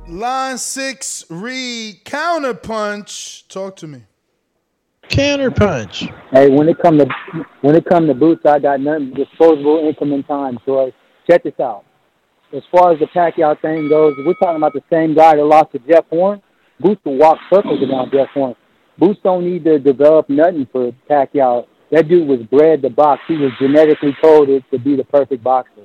Line 0.07 0.57
six, 0.59 1.25
read 1.29 2.05
counterpunch. 2.05 3.47
Talk 3.47 3.75
to 3.77 3.87
me. 3.87 4.03
Counterpunch. 5.09 6.13
Hey, 6.31 6.49
when 6.49 6.67
it 6.67 6.77
come 6.79 6.97
to 6.97 7.07
when 7.61 7.75
it 7.75 7.85
come 7.85 8.07
to 8.07 8.13
boots, 8.13 8.45
I 8.45 8.59
got 8.59 8.79
nothing 8.79 9.13
disposable 9.13 9.87
income 9.87 10.23
time, 10.23 10.59
Troy. 10.65 10.93
Check 11.29 11.43
this 11.43 11.59
out. 11.59 11.85
As 12.53 12.63
far 12.71 12.93
as 12.93 12.99
the 12.99 13.07
Pacquiao 13.07 13.59
thing 13.61 13.89
goes, 13.89 14.13
we're 14.25 14.33
talking 14.35 14.57
about 14.57 14.73
the 14.73 14.83
same 14.91 15.15
guy 15.15 15.35
that 15.35 15.43
lost 15.43 15.71
to 15.71 15.79
Jeff 15.79 16.05
Horn. 16.09 16.41
Boots 16.79 17.01
will 17.03 17.17
walk 17.17 17.37
circles 17.51 17.81
around 17.81 18.11
Jeff 18.11 18.29
Horn. 18.29 18.55
Boots 18.97 19.19
don't 19.23 19.43
need 19.43 19.63
to 19.65 19.79
develop 19.79 20.29
nothing 20.29 20.67
for 20.71 20.91
Pacquiao. 21.09 21.67
That 21.91 22.07
dude 22.07 22.27
was 22.27 22.41
bred 22.43 22.81
to 22.81 22.89
box. 22.89 23.21
He 23.27 23.37
was 23.37 23.51
genetically 23.59 24.15
coded 24.21 24.63
to 24.71 24.79
be 24.79 24.95
the 24.95 25.03
perfect 25.03 25.43
boxer. 25.43 25.83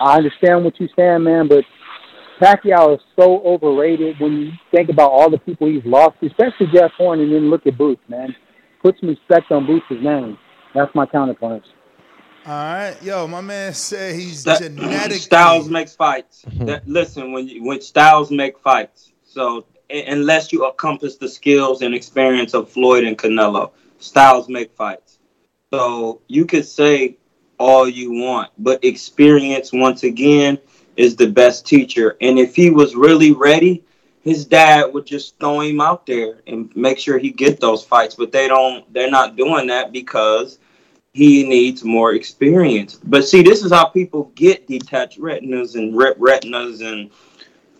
I 0.00 0.16
understand 0.16 0.64
what 0.64 0.78
you're 0.78 0.88
saying, 0.96 1.24
man, 1.24 1.48
but 1.48 1.64
Pacquiao 2.40 2.94
is 2.96 3.00
so 3.18 3.40
overrated 3.44 4.18
when 4.20 4.32
you 4.40 4.52
think 4.70 4.88
about 4.90 5.10
all 5.10 5.30
the 5.30 5.38
people 5.38 5.66
he's 5.68 5.84
lost, 5.84 6.16
especially 6.22 6.66
Jeff 6.72 6.92
Horn, 6.92 7.20
and 7.20 7.32
then 7.32 7.50
look 7.50 7.66
at 7.66 7.76
Boots, 7.76 8.02
man. 8.08 8.34
Put 8.82 8.98
some 9.00 9.08
respect 9.10 9.50
on 9.50 9.66
Boots' 9.66 9.86
name. 9.90 10.38
That's 10.74 10.94
my 10.94 11.06
counterpunch. 11.06 11.64
All 12.46 12.52
right, 12.54 12.96
yo, 13.02 13.26
my 13.26 13.40
man 13.40 13.74
said 13.74 14.14
he's 14.14 14.44
That- 14.44 14.60
genetic. 14.62 15.18
Styles 15.18 15.68
makes 15.68 15.94
fights. 15.96 16.44
Mm-hmm. 16.48 16.66
That, 16.66 16.88
listen, 16.88 17.32
when 17.32 17.48
you, 17.48 17.64
when 17.64 17.80
Styles 17.80 18.30
make 18.30 18.58
fights, 18.58 19.12
so 19.24 19.66
u- 19.90 20.04
unless 20.06 20.52
you 20.52 20.66
encompass 20.66 21.16
the 21.16 21.28
skills 21.28 21.82
and 21.82 21.94
experience 21.94 22.54
of 22.54 22.70
Floyd 22.70 23.04
and 23.04 23.18
Canelo, 23.18 23.72
Styles 23.98 24.48
make 24.48 24.72
fights. 24.76 25.18
So 25.72 26.22
you 26.28 26.46
could 26.46 26.64
say 26.64 27.18
all 27.58 27.88
you 27.88 28.12
want, 28.12 28.50
but 28.56 28.82
experience 28.84 29.72
once 29.72 30.04
again 30.04 30.58
is 30.98 31.16
the 31.16 31.28
best 31.28 31.64
teacher. 31.64 32.16
And 32.20 32.38
if 32.38 32.56
he 32.56 32.70
was 32.70 32.96
really 32.96 33.32
ready, 33.32 33.84
his 34.22 34.44
dad 34.44 34.92
would 34.92 35.06
just 35.06 35.38
throw 35.38 35.60
him 35.60 35.80
out 35.80 36.04
there 36.04 36.40
and 36.48 36.74
make 36.76 36.98
sure 36.98 37.18
he 37.18 37.30
get 37.30 37.60
those 37.60 37.84
fights. 37.84 38.16
But 38.16 38.32
they 38.32 38.48
don't. 38.48 38.92
They're 38.92 39.10
not 39.10 39.36
doing 39.36 39.68
that 39.68 39.92
because 39.92 40.58
he 41.14 41.48
needs 41.48 41.84
more 41.84 42.14
experience. 42.14 42.96
But 43.02 43.26
see, 43.26 43.42
this 43.42 43.64
is 43.64 43.72
how 43.72 43.86
people 43.86 44.32
get 44.34 44.66
detached 44.66 45.18
retinas 45.18 45.76
and 45.76 45.96
ret- 45.96 46.18
retinas 46.18 46.80
and 46.80 47.10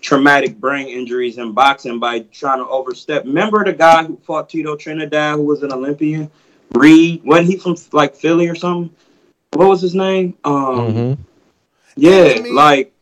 traumatic 0.01 0.59
brain 0.61 0.87
injuries 0.87 1.39
in 1.39 1.53
boxing 1.53 1.99
by 1.99 2.21
trying 2.21 2.59
to 2.59 2.69
overstep. 2.69 3.25
Remember 3.25 3.65
the 3.65 3.73
guy 3.73 4.05
who 4.05 4.17
fought 4.19 4.49
Tito 4.49 4.77
Trinidad, 4.77 5.35
who 5.35 5.43
was 5.43 5.65
an 5.65 5.73
Olympian? 5.73 6.31
Reed. 6.71 7.25
Wasn't 7.25 7.49
he 7.49 7.57
from 7.57 7.75
like 7.93 8.15
Philly 8.15 8.47
or 8.47 8.55
something? 8.55 8.95
What 9.53 9.69
was 9.69 9.81
his 9.83 9.95
name? 9.95 10.37
Um, 10.45 11.17
Mm-hmm. 11.17 11.23
yeah, 11.97 12.55
like 12.55 12.93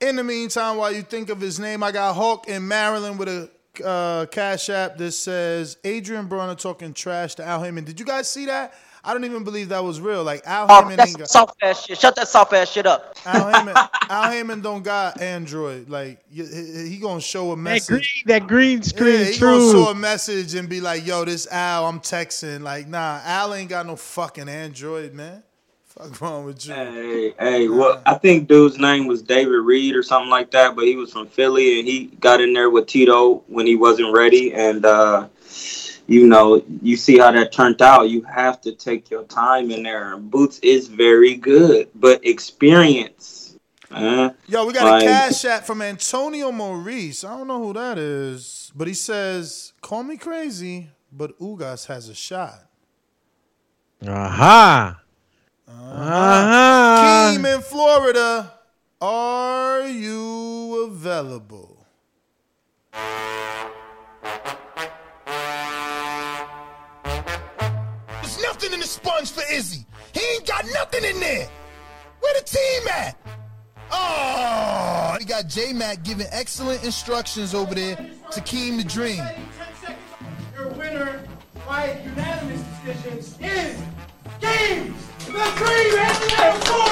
In 0.00 0.16
the 0.16 0.24
meantime, 0.24 0.76
while 0.78 0.92
you 0.92 1.02
think 1.02 1.28
of 1.28 1.40
his 1.40 1.60
name, 1.60 1.82
I 1.82 1.92
got 1.92 2.14
Hawk 2.14 2.48
in 2.48 2.66
Maryland 2.66 3.18
with 3.18 3.28
a 3.28 3.50
uh, 3.84 4.26
cash 4.26 4.70
app 4.70 4.96
that 4.98 5.12
says 5.12 5.76
Adrian 5.84 6.28
Broner 6.28 6.58
talking 6.58 6.94
trash 6.94 7.34
to 7.36 7.44
Al 7.44 7.62
Haymon. 7.62 7.84
Did 7.84 8.00
you 8.00 8.06
guys 8.06 8.30
see 8.30 8.46
that? 8.46 8.72
I 9.02 9.14
don't 9.14 9.24
even 9.24 9.44
believe 9.44 9.70
that 9.70 9.82
was 9.84 9.98
real. 10.00 10.22
Like 10.24 10.42
Al 10.46 10.66
Oh, 10.68 10.82
Haymon 10.82 10.96
that's 10.96 11.10
ain't 11.10 11.18
got 11.18 11.28
soft 11.30 11.62
ass 11.62 11.84
shit. 11.84 11.98
Shut 11.98 12.16
that 12.16 12.28
soft 12.28 12.52
ass 12.52 12.70
shit 12.70 12.86
up. 12.86 13.14
Al 13.24 13.50
Haymon. 13.52 13.74
Al 14.10 14.30
Haymon 14.30 14.60
don't 14.62 14.82
got 14.82 15.20
Android. 15.20 15.88
Like 15.88 16.20
he, 16.30 16.44
he 16.44 16.98
gonna 16.98 17.20
show 17.20 17.52
a 17.52 17.56
That 17.56 17.62
message. 17.62 18.24
green, 18.26 18.38
that 18.40 18.46
green 18.46 18.82
screen, 18.82 19.20
Yeah, 19.20 19.24
he 19.26 19.38
gonna 19.38 19.70
show 19.72 19.88
a 19.88 19.94
message 19.94 20.54
and 20.54 20.68
be 20.68 20.80
like, 20.82 21.06
"Yo, 21.06 21.24
this 21.24 21.46
Al, 21.50 21.86
I'm 21.86 22.00
texting." 22.00 22.60
Like, 22.62 22.88
nah, 22.88 23.20
Al 23.24 23.54
ain't 23.54 23.70
got 23.70 23.86
no 23.86 23.96
fucking 23.96 24.48
Android, 24.50 25.14
man. 25.14 25.42
Fuck 26.00 26.20
wrong 26.22 26.44
with 26.46 26.66
you? 26.66 26.72
Hey, 26.72 27.34
hey, 27.38 27.68
well, 27.68 28.00
I 28.06 28.14
think 28.14 28.48
dude's 28.48 28.78
name 28.78 29.06
was 29.06 29.20
David 29.20 29.58
Reid 29.58 29.94
or 29.94 30.02
something 30.02 30.30
like 30.30 30.50
that, 30.52 30.74
but 30.74 30.86
he 30.86 30.96
was 30.96 31.12
from 31.12 31.26
Philly 31.26 31.78
and 31.78 31.86
he 31.86 32.06
got 32.20 32.40
in 32.40 32.54
there 32.54 32.70
with 32.70 32.86
Tito 32.86 33.42
when 33.48 33.66
he 33.66 33.76
wasn't 33.76 34.14
ready. 34.14 34.54
And, 34.54 34.86
uh, 34.86 35.28
you 36.06 36.26
know, 36.26 36.62
you 36.80 36.96
see 36.96 37.18
how 37.18 37.30
that 37.32 37.52
turned 37.52 37.82
out. 37.82 38.08
You 38.08 38.22
have 38.22 38.62
to 38.62 38.72
take 38.72 39.10
your 39.10 39.24
time 39.24 39.70
in 39.70 39.82
there. 39.82 40.16
Boots 40.16 40.58
is 40.60 40.88
very 40.88 41.34
good, 41.34 41.88
but 41.94 42.24
experience. 42.24 43.58
Uh, 43.90 44.30
Yo, 44.46 44.64
we 44.66 44.72
got 44.72 44.84
like- 44.84 45.02
a 45.02 45.06
cash 45.06 45.44
app 45.44 45.66
from 45.66 45.82
Antonio 45.82 46.50
Maurice. 46.50 47.24
I 47.24 47.36
don't 47.36 47.48
know 47.48 47.62
who 47.62 47.72
that 47.74 47.98
is, 47.98 48.72
but 48.74 48.88
he 48.88 48.94
says, 48.94 49.72
"Call 49.82 50.04
me 50.04 50.16
crazy, 50.16 50.90
but 51.12 51.38
Ugas 51.40 51.86
has 51.86 52.08
a 52.08 52.14
shot." 52.14 52.66
Aha. 54.06 54.99
Aha. 55.78 57.32
Keem 57.36 57.54
in 57.54 57.60
Florida, 57.62 58.52
are 59.00 59.86
you 59.86 60.84
available? 60.88 61.86
There's 67.04 68.42
nothing 68.42 68.72
in 68.72 68.80
the 68.80 68.86
sponge 68.86 69.30
for 69.30 69.42
Izzy. 69.52 69.86
He 70.12 70.20
ain't 70.34 70.46
got 70.46 70.64
nothing 70.74 71.04
in 71.04 71.20
there. 71.20 71.48
Where 72.20 72.34
the 72.34 72.44
team 72.44 72.88
at? 72.88 73.16
Oh, 73.92 75.16
We 75.18 75.24
got 75.24 75.48
J 75.48 75.72
Mac 75.72 76.02
giving 76.04 76.26
excellent 76.30 76.84
instructions 76.84 77.54
over 77.54 77.74
there 77.74 77.96
to 77.96 78.40
Keem 78.40 78.76
the 78.76 78.84
Dream. 78.84 79.22
Your 80.54 80.68
winner 80.70 81.22
by 81.66 81.98
unanimous 82.04 82.62
decisions 82.84 83.38
is 83.40 83.80
James 84.40 85.09
the 85.32 85.52
Dream 85.56 85.98
Anthony 85.98 86.60
Florida. 86.64 86.90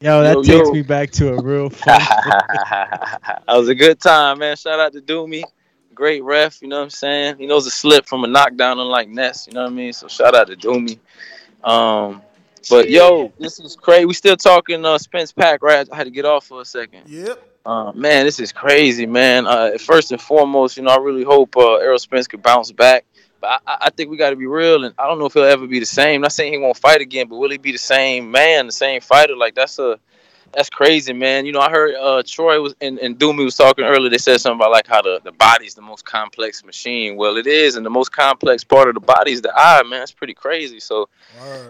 Yo, 0.00 0.22
that 0.22 0.36
Yo, 0.36 0.42
takes 0.42 0.68
yo. 0.68 0.72
me 0.72 0.82
back 0.82 1.10
to 1.12 1.34
a 1.34 1.42
real 1.42 1.70
fun. 1.70 1.98
that 2.00 3.44
was 3.48 3.68
a 3.68 3.74
good 3.74 4.00
time, 4.00 4.38
man. 4.40 4.56
Shout 4.56 4.80
out 4.80 4.92
to 4.94 5.00
Doomy. 5.00 5.44
Great 5.94 6.24
ref, 6.24 6.60
you 6.62 6.68
know 6.68 6.78
what 6.78 6.84
I'm 6.84 6.90
saying? 6.90 7.36
He 7.38 7.46
knows 7.46 7.66
a 7.66 7.70
slip 7.70 8.06
from 8.06 8.24
a 8.24 8.26
knockdown 8.26 8.80
unlike 8.80 9.08
Ness, 9.08 9.46
you 9.46 9.52
know 9.52 9.62
what 9.62 9.70
I 9.70 9.74
mean? 9.74 9.92
So 9.92 10.08
shout 10.08 10.34
out 10.34 10.48
to 10.48 10.56
Doomy. 10.56 10.98
Um 11.62 12.22
but 12.70 12.90
yo, 12.90 13.32
this 13.38 13.60
is 13.60 13.76
crazy. 13.76 14.06
We 14.06 14.14
still 14.14 14.36
talking 14.36 14.84
uh 14.84 14.98
Spence 14.98 15.32
Pack, 15.32 15.62
right? 15.62 15.86
I 15.92 15.96
had 15.96 16.04
to 16.04 16.10
get 16.10 16.24
off 16.24 16.46
for 16.46 16.62
a 16.62 16.64
second. 16.64 17.08
Yep. 17.08 17.50
Uh, 17.64 17.92
man, 17.92 18.26
this 18.26 18.40
is 18.40 18.50
crazy, 18.52 19.06
man. 19.06 19.46
Uh, 19.46 19.78
first 19.78 20.10
and 20.10 20.20
foremost, 20.20 20.76
you 20.76 20.82
know, 20.82 20.90
I 20.90 20.96
really 20.96 21.22
hope 21.22 21.56
uh, 21.56 21.76
Errol 21.76 21.98
Spence 21.98 22.26
could 22.26 22.42
bounce 22.42 22.72
back. 22.72 23.04
But 23.42 23.62
I- 23.66 23.78
I, 23.82 23.90
think 23.90 24.10
we 24.10 24.16
got 24.18 24.30
to 24.30 24.36
be 24.36 24.46
real, 24.46 24.84
and 24.84 24.94
I 24.98 25.08
don't 25.08 25.18
know 25.20 25.26
if 25.26 25.34
he'll 25.34 25.44
ever 25.44 25.66
be 25.66 25.80
the 25.80 25.86
same. 25.86 26.22
Not 26.22 26.32
saying 26.32 26.54
he 26.54 26.60
won't 26.60 26.78
fight 26.78 27.02
again, 27.02 27.28
but 27.28 27.36
will 27.38 27.50
he 27.50 27.58
be 27.58 27.72
the 27.72 27.78
same 27.78 28.30
man, 28.30 28.66
the 28.66 28.72
same 28.72 29.02
fighter? 29.02 29.36
Like 29.36 29.56
that's 29.56 29.80
a 29.80 29.98
that's 30.54 30.70
crazy, 30.70 31.12
man. 31.12 31.46
You 31.46 31.52
know, 31.52 31.60
I 31.60 31.70
heard 31.70 31.94
uh, 31.94 32.22
Troy 32.24 32.60
was 32.60 32.74
and, 32.80 32.98
and 32.98 33.18
Doomy 33.18 33.44
was 33.44 33.56
talking 33.56 33.84
earlier. 33.84 34.10
They 34.10 34.18
said 34.18 34.40
something 34.40 34.60
about 34.60 34.70
like 34.70 34.86
how 34.86 35.02
the, 35.02 35.20
the 35.24 35.32
body's 35.32 35.74
the 35.74 35.82
most 35.82 36.04
complex 36.04 36.64
machine. 36.64 37.16
Well, 37.16 37.36
it 37.36 37.46
is, 37.46 37.76
and 37.76 37.84
the 37.84 37.90
most 37.90 38.12
complex 38.12 38.64
part 38.64 38.88
of 38.88 38.94
the 38.94 39.00
body 39.00 39.32
is 39.32 39.42
the 39.42 39.52
eye, 39.54 39.82
man. 39.82 40.02
It's 40.02 40.12
pretty 40.12 40.34
crazy. 40.34 40.80
So, 40.80 41.08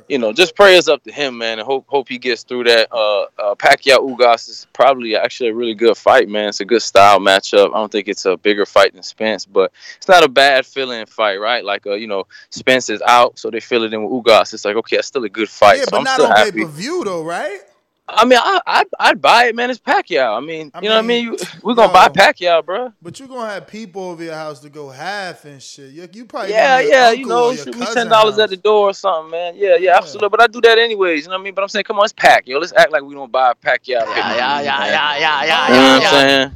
you 0.09 0.19
know, 0.19 0.33
just 0.33 0.55
prayers 0.57 0.89
up 0.89 1.03
to 1.05 1.13
him, 1.13 1.39
man, 1.39 1.59
and 1.59 1.67
hope 1.67 1.85
hope 1.89 2.09
he 2.09 2.19
gets 2.19 2.43
through 2.43 2.65
that. 2.65 2.89
Uh, 2.93 3.23
uh, 3.39 3.55
Pacquiao 3.55 3.99
Ugas 3.99 4.49
is 4.49 4.67
probably 4.73 5.17
actually 5.17 5.51
a 5.51 5.55
really 5.55 5.75
good 5.75 5.97
fight, 5.97 6.29
man. 6.29 6.49
It's 6.49 6.61
a 6.61 6.65
good 6.65 6.83
style 6.83 7.21
matchup. 7.21 7.69
I 7.69 7.79
don't 7.79 7.93
think 7.93 8.09
it's 8.09 8.25
a 8.27 8.37
bigger 8.37 8.67
fight 8.67 8.95
than 8.95 9.03
Spence, 9.03 9.47
but 9.47 9.73
it's 9.97 10.09
not 10.09 10.25
a 10.25 10.29
bad 10.29 10.67
feeling 10.67 11.07
fight, 11.07 11.37
right? 11.37 11.65
Like, 11.65 11.87
uh, 11.87 11.95
you 11.95 12.07
know, 12.07 12.27
Spence 12.51 12.91
is 12.91 13.03
out, 13.03 13.39
so 13.39 13.51
they 13.51 13.61
fill 13.61 13.85
it 13.85 13.93
in 13.93 14.03
with 14.03 14.13
Ugas. 14.13 14.55
It's 14.55 14.65
like, 14.65 14.77
okay, 14.77 14.97
it's 14.97 15.09
still 15.09 15.25
a 15.25 15.29
good 15.29 15.49
fight. 15.49 15.79
Yeah, 15.79 15.85
so 15.85 15.91
but 15.93 15.97
I'm 15.99 16.05
not 16.05 16.15
still 16.15 16.27
on 16.27 16.37
pay 16.37 16.51
per 16.51 16.67
view 16.67 17.05
though, 17.05 17.23
right? 17.23 17.61
I 18.09 18.25
mean, 18.25 18.39
I, 18.43 18.61
I'd, 18.67 18.87
I'd 18.99 19.23
buy 19.23 19.45
it, 19.45 19.55
man. 19.55 19.71
It's 19.71 19.79
Pacquiao. 19.79 20.37
I 20.37 20.41
mean, 20.41 20.73
you 20.83 20.89
know 20.89 20.97
what 20.97 21.05
I 21.05 21.07
mean? 21.07 21.37
We're 21.63 21.75
going 21.75 21.89
to 21.89 21.95
buy 21.95 22.09
Pacquiao, 22.09 22.65
bro. 22.65 22.93
But 23.01 23.19
you're 23.19 23.29
gonna 23.29 23.49
have 23.49 23.67
people 23.69 24.03
over 24.03 24.25
your 24.25 24.35
house 24.35 24.61
to 24.61 24.69
go 24.69 24.91
half 24.91 25.45
and 25.45 25.63
shit. 25.63 25.93
You, 25.93 26.09
you 26.13 26.25
probably 26.25 26.51
Yeah, 26.51 26.81
yeah, 26.81 27.11
you 27.13 27.27
know, 27.27 27.47
or 27.47 27.55
your 27.55 27.65
shoot 27.65 27.77
me 27.77 27.87
ten 27.87 28.09
dollars 28.09 28.39
at 28.39 28.51
the 28.51 28.57
door 28.57 28.91
or 28.91 28.95
something, 28.95 29.31
man. 29.31 29.55
Yeah, 29.57 29.77
yeah, 29.77 29.97
absolutely. 29.97 30.29
But 30.31 30.43
I 30.43 30.47
do 30.49 30.61
that 30.63 30.79
anyways. 30.79 31.23
You 31.23 31.29
know 31.29 31.37
what 31.37 31.41
I 31.41 31.45
mean? 31.45 31.55
But 31.55 31.63
I'm 31.63 31.69
saying, 31.69 31.85
come 31.85 31.99
on, 31.99 32.05
it's 32.05 32.13
Pacquiao. 32.13 32.61
Let's 32.61 32.73
act 32.73 32.91
like 32.91 33.03
we 33.03 33.15
don't 33.15 33.31
buy 33.31 33.53
Pacquiao. 33.55 33.87
Yeah, 33.87 34.35
yeah, 34.35 34.61
yeah, 34.61 34.61
yeah, 34.61 35.19
yeah, 35.19 35.19
yeah, 35.19 35.45
yeah. 35.45 35.69
You 35.69 35.75
know 35.75 35.93
what 35.95 36.03
I'm 36.05 36.11
saying? 36.11 36.53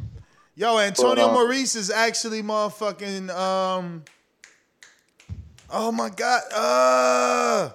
Yo, 0.56 0.78
Antonio 0.78 1.28
uh, 1.28 1.32
Maurice 1.32 1.76
is 1.76 1.90
actually 1.90 2.42
motherfucking 2.42 3.30
um. 3.30 4.04
Oh 5.70 5.92
my 5.92 6.10
god! 6.10 6.42
Uh, 6.54 7.70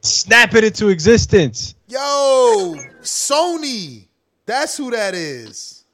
Snap 0.00 0.54
it 0.54 0.64
into 0.64 0.88
existence. 0.88 1.74
yo, 1.88 2.76
Sony. 3.04 4.06
That's 4.46 4.76
who 4.76 4.90
that 4.90 5.14
is. 5.14 5.84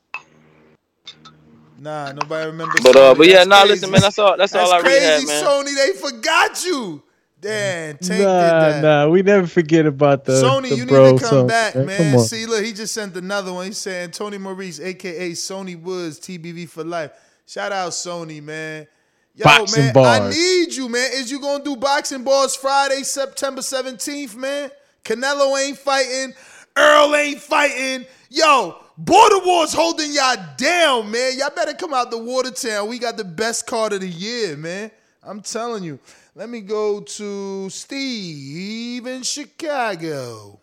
Nah, 1.79 2.13
nobody 2.13 2.47
remembers. 2.47 2.81
But 2.83 2.97
uh, 2.97 3.15
Sony. 3.15 3.19
but 3.19 3.27
yeah, 3.29 3.35
That's 3.37 3.49
nah, 3.49 3.57
crazy. 3.61 3.73
listen, 3.75 3.91
man. 3.91 4.01
That's 4.03 4.19
all. 4.19 4.37
That's, 4.37 4.55
all 4.55 4.73
I 4.73 4.77
really 4.79 4.89
crazy, 4.91 5.05
had, 5.05 5.27
man. 5.27 5.45
Sony. 5.45 5.77
They 5.77 5.93
forgot 5.99 6.65
you. 6.65 7.03
Damn, 7.41 7.97
Tank 7.97 8.07
did 8.07 8.25
Nah, 8.25 8.51
that. 8.51 8.83
nah, 8.83 9.09
we 9.09 9.23
never 9.23 9.47
forget 9.47 9.87
about 9.87 10.27
the 10.27 10.33
Sony, 10.33 10.69
the 10.69 10.77
you 10.77 10.85
bro 10.87 11.13
need 11.13 11.19
to 11.21 11.25
come 11.25 11.31
song, 11.31 11.47
back, 11.47 11.75
man. 11.75 12.13
Come. 12.17 12.21
See, 12.25 12.45
look, 12.45 12.63
he 12.63 12.73
just 12.75 12.93
sent 12.93 13.17
another 13.17 13.53
one. 13.55 13.65
He's 13.67 13.79
saying 13.79 14.11
Tony 14.11 14.37
Maurice, 14.37 14.79
aka 14.79 15.31
Sony 15.33 15.81
Woods, 15.81 16.21
TBV 16.21 16.69
for 16.69 16.85
life. 16.85 17.13
Shout 17.47 17.73
out 17.73 17.93
Sony, 17.93 18.43
man. 18.43 18.87
Yo, 19.35 19.45
Boxing 19.45 19.93
man, 19.95 19.97
I 19.97 20.29
need 20.29 20.75
you, 20.75 20.89
man. 20.91 21.09
Is 21.15 21.31
you 21.31 21.41
gonna 21.41 21.65
do 21.65 21.77
boxing 21.77 22.25
bars 22.25 22.57
Friday, 22.57 23.03
September 23.05 23.63
17th, 23.63 24.37
man? 24.37 24.71
Canelo 25.03 25.59
ain't 25.59 25.79
fighting, 25.79 26.35
Earl 26.77 27.15
ain't 27.15 27.41
fighting. 27.41 28.07
Yo, 28.29 28.77
Border 28.97 29.45
Wars 29.45 29.73
holding 29.73 30.13
y'all 30.13 30.37
down, 30.57 31.11
man. 31.11 31.39
Y'all 31.39 31.51
better 31.55 31.75
come 31.75 31.95
out 31.95 32.11
the 32.11 32.19
Watertown. 32.19 32.89
We 32.89 32.99
got 32.99 33.17
the 33.17 33.25
best 33.25 33.67
card 33.67 33.93
of 33.93 34.01
the 34.01 34.09
year, 34.09 34.57
man. 34.57 34.91
I'm 35.23 35.41
telling 35.41 35.83
you. 35.85 35.99
Let 36.35 36.49
me 36.49 36.61
go 36.61 37.01
to 37.01 37.69
Steve 37.71 39.07
in 39.07 39.23
Chicago. 39.23 40.61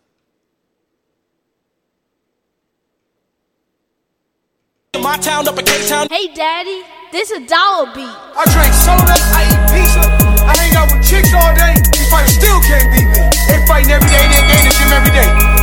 My 5.00 5.16
town 5.18 5.46
up 5.46 5.58
in 5.58 5.64
Cape 5.64 5.86
Town. 5.86 6.08
Hey, 6.10 6.34
Daddy, 6.34 6.82
this 7.12 7.30
a 7.30 7.46
dollar 7.46 7.86
beat. 7.94 8.08
I 8.08 8.44
drink 8.50 8.74
soda, 8.74 9.14
I 9.36 9.44
eat 9.44 9.62
pizza, 9.70 10.00
I 10.42 10.56
hang 10.56 10.74
out 10.74 10.90
with 10.90 11.06
chicks 11.06 11.32
all 11.34 11.54
day. 11.54 11.74
These 11.92 12.10
fighters 12.10 12.34
still 12.34 12.60
can't 12.62 12.90
beat 12.90 13.06
me. 13.06 13.28
They 13.46 13.64
fighting 13.66 13.92
every 13.92 14.08
day, 14.08 14.26
they 14.26 14.40
in 14.40 14.64
the 14.66 14.74
gym 14.74 14.92
every 14.92 15.12
day. 15.12 15.57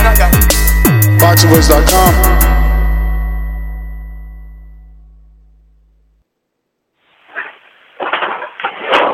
Weeks, 0.00 0.20
and 0.20 0.22
I. 0.22 0.30
BoxingWiz.com. 1.18 2.40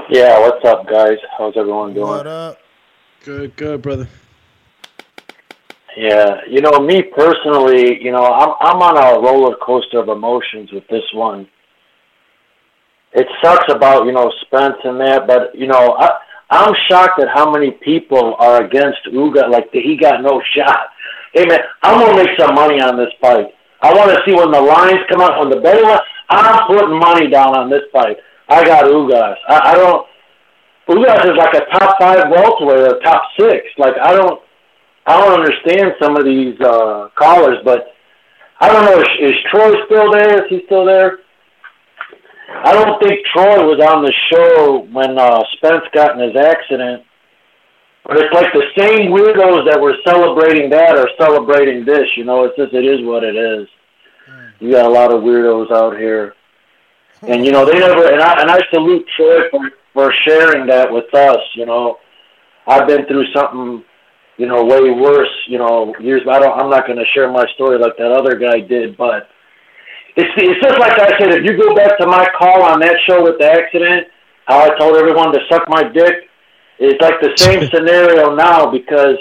Yeah, 0.08 0.38
what's 0.38 0.64
up, 0.64 0.88
guys? 0.88 1.18
How's 1.36 1.56
everyone 1.56 1.94
doing? 1.94 2.06
What 2.06 2.26
up? 2.26 2.58
Good, 3.24 3.56
good, 3.56 3.82
brother. 3.82 4.08
Yeah, 5.96 6.42
you 6.48 6.60
know, 6.60 6.78
me 6.78 7.02
personally, 7.02 8.02
you 8.02 8.12
know, 8.12 8.24
I'm 8.24 8.54
I'm 8.60 8.82
on 8.82 8.96
a 8.98 9.20
roller 9.20 9.56
coaster 9.56 9.98
of 9.98 10.08
emotions 10.08 10.70
with 10.70 10.86
this 10.88 11.02
one. 11.12 11.48
It 13.14 13.26
sucks 13.42 13.72
about 13.72 14.04
you 14.06 14.12
know 14.12 14.30
Spence 14.42 14.76
and 14.84 15.00
that, 15.00 15.26
but 15.26 15.54
you 15.54 15.66
know, 15.66 15.96
I 15.98 16.10
I'm 16.50 16.74
shocked 16.88 17.20
at 17.20 17.28
how 17.34 17.50
many 17.50 17.72
people 17.72 18.36
are 18.38 18.64
against 18.64 18.98
Uga. 19.12 19.50
Like 19.50 19.68
he 19.72 19.96
got 20.00 20.22
no 20.22 20.40
shot. 20.54 20.90
Hey 21.34 21.44
man, 21.46 21.60
I'm 21.82 22.00
gonna 22.00 22.16
make 22.16 22.38
some 22.38 22.54
money 22.54 22.80
on 22.80 22.96
this 22.96 23.12
fight. 23.20 23.46
I 23.82 23.92
want 23.92 24.10
to 24.10 24.22
see 24.24 24.34
when 24.34 24.50
the 24.50 24.60
lines 24.60 25.00
come 25.10 25.20
out 25.20 25.38
on 25.38 25.50
the 25.50 25.60
betting 25.60 25.84
line. 25.84 26.00
I'm 26.28 26.66
putting 26.66 26.98
money 26.98 27.28
down 27.28 27.56
on 27.56 27.70
this 27.70 27.82
fight. 27.92 28.16
I 28.48 28.64
got 28.64 28.84
Ugas. 28.84 29.36
I, 29.48 29.72
I 29.72 29.74
don't. 29.74 30.06
Ugas 30.88 31.24
is 31.24 31.36
like 31.36 31.54
a 31.54 31.66
top 31.76 31.96
five 32.00 32.30
welterweight 32.30 32.92
or 32.92 33.00
top 33.00 33.22
six. 33.38 33.66
Like 33.76 33.94
I 34.00 34.12
don't. 34.12 34.40
I 35.06 35.20
don't 35.20 35.40
understand 35.40 35.92
some 36.02 36.16
of 36.16 36.24
these 36.24 36.60
uh, 36.60 37.08
callers, 37.16 37.58
but 37.64 37.94
I 38.60 38.72
don't 38.72 38.84
know. 38.84 39.00
Is, 39.00 39.08
is 39.20 39.34
Troy 39.50 39.72
still 39.86 40.10
there? 40.10 40.44
Is 40.44 40.50
he 40.50 40.62
still 40.66 40.84
there? 40.84 41.18
I 42.64 42.72
don't 42.72 43.00
think 43.02 43.24
Troy 43.34 43.66
was 43.66 43.80
on 43.80 44.02
the 44.02 44.12
show 44.30 44.86
when 44.92 45.18
uh, 45.18 45.42
Spence 45.56 45.84
got 45.92 46.18
in 46.18 46.28
his 46.28 46.36
accident. 46.36 47.04
But 48.04 48.18
it's 48.18 48.32
like 48.32 48.52
the 48.52 48.66
same 48.78 49.10
weirdos 49.10 49.68
that 49.68 49.80
were 49.80 49.96
celebrating 50.06 50.70
that 50.70 50.96
are 50.96 51.10
celebrating 51.18 51.84
this. 51.84 52.06
You 52.16 52.24
know, 52.24 52.44
it's 52.44 52.56
just 52.56 52.72
it 52.72 52.84
is 52.84 53.04
what 53.04 53.24
it 53.24 53.34
is. 53.34 53.66
You 54.60 54.70
got 54.72 54.86
a 54.86 54.88
lot 54.88 55.12
of 55.12 55.22
weirdos 55.22 55.70
out 55.72 55.98
here, 55.98 56.34
and 57.22 57.44
you 57.44 57.50
know 57.50 57.66
they 57.66 57.78
never. 57.78 58.06
And 58.12 58.22
I 58.22 58.40
and 58.40 58.50
I 58.50 58.60
salute 58.72 59.04
Troy 59.16 59.50
for 59.50 59.70
for 59.92 60.14
sharing 60.24 60.66
that 60.68 60.90
with 60.90 61.12
us. 61.14 61.40
You 61.56 61.66
know, 61.66 61.98
I've 62.66 62.86
been 62.86 63.06
through 63.06 63.26
something, 63.34 63.84
you 64.36 64.46
know, 64.46 64.64
way 64.64 64.90
worse. 64.90 65.34
You 65.48 65.58
know, 65.58 65.94
years. 65.98 66.22
I 66.30 66.38
don't. 66.38 66.58
I'm 66.58 66.70
not 66.70 66.86
going 66.86 66.98
to 66.98 67.04
share 67.12 67.30
my 67.30 67.44
story 67.54 67.78
like 67.78 67.96
that 67.98 68.12
other 68.12 68.36
guy 68.36 68.60
did, 68.60 68.96
but 68.96 69.28
it's 70.16 70.32
it's 70.36 70.60
just 70.60 70.78
like 70.78 70.98
I 70.98 71.18
said. 71.18 71.32
If 71.36 71.44
you 71.44 71.56
go 71.60 71.74
back 71.74 71.98
to 71.98 72.06
my 72.06 72.26
call 72.38 72.62
on 72.62 72.80
that 72.80 72.96
show 73.06 73.22
with 73.22 73.38
the 73.38 73.52
accident, 73.52 74.08
how 74.46 74.60
I 74.64 74.76
told 74.78 74.96
everyone 74.96 75.32
to 75.32 75.40
suck 75.48 75.68
my 75.68 75.84
dick, 75.84 76.28
it's 76.78 77.00
like 77.00 77.20
the 77.20 77.36
same 77.36 77.68
scenario 77.72 78.34
now 78.34 78.70
because 78.70 79.16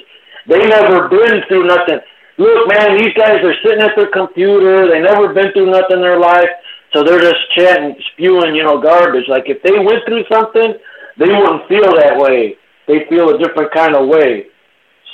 they 0.47 0.59
never 0.65 1.09
been 1.09 1.43
through 1.47 1.67
nothing. 1.67 1.99
Look, 2.37 2.67
man, 2.67 2.97
these 2.97 3.13
guys 3.13 3.43
are 3.43 3.55
sitting 3.63 3.81
at 3.81 3.95
their 3.95 4.11
computer. 4.11 4.87
They 4.87 5.01
never 5.01 5.33
been 5.33 5.51
through 5.51 5.71
nothing 5.71 5.97
in 5.97 6.01
their 6.01 6.19
life, 6.19 6.49
so 6.93 7.03
they're 7.03 7.19
just 7.19 7.43
chatting, 7.55 7.95
spewing, 8.13 8.55
you 8.55 8.63
know, 8.63 8.79
garbage. 8.79 9.27
Like 9.27 9.47
if 9.47 9.63
they 9.63 9.79
went 9.79 10.03
through 10.07 10.23
something, 10.31 10.75
they 11.17 11.27
wouldn't 11.27 11.67
feel 11.67 11.91
that 11.95 12.15
way. 12.15 12.55
They 12.87 13.05
feel 13.09 13.35
a 13.35 13.37
different 13.37 13.73
kind 13.73 13.95
of 13.95 14.07
way. 14.07 14.47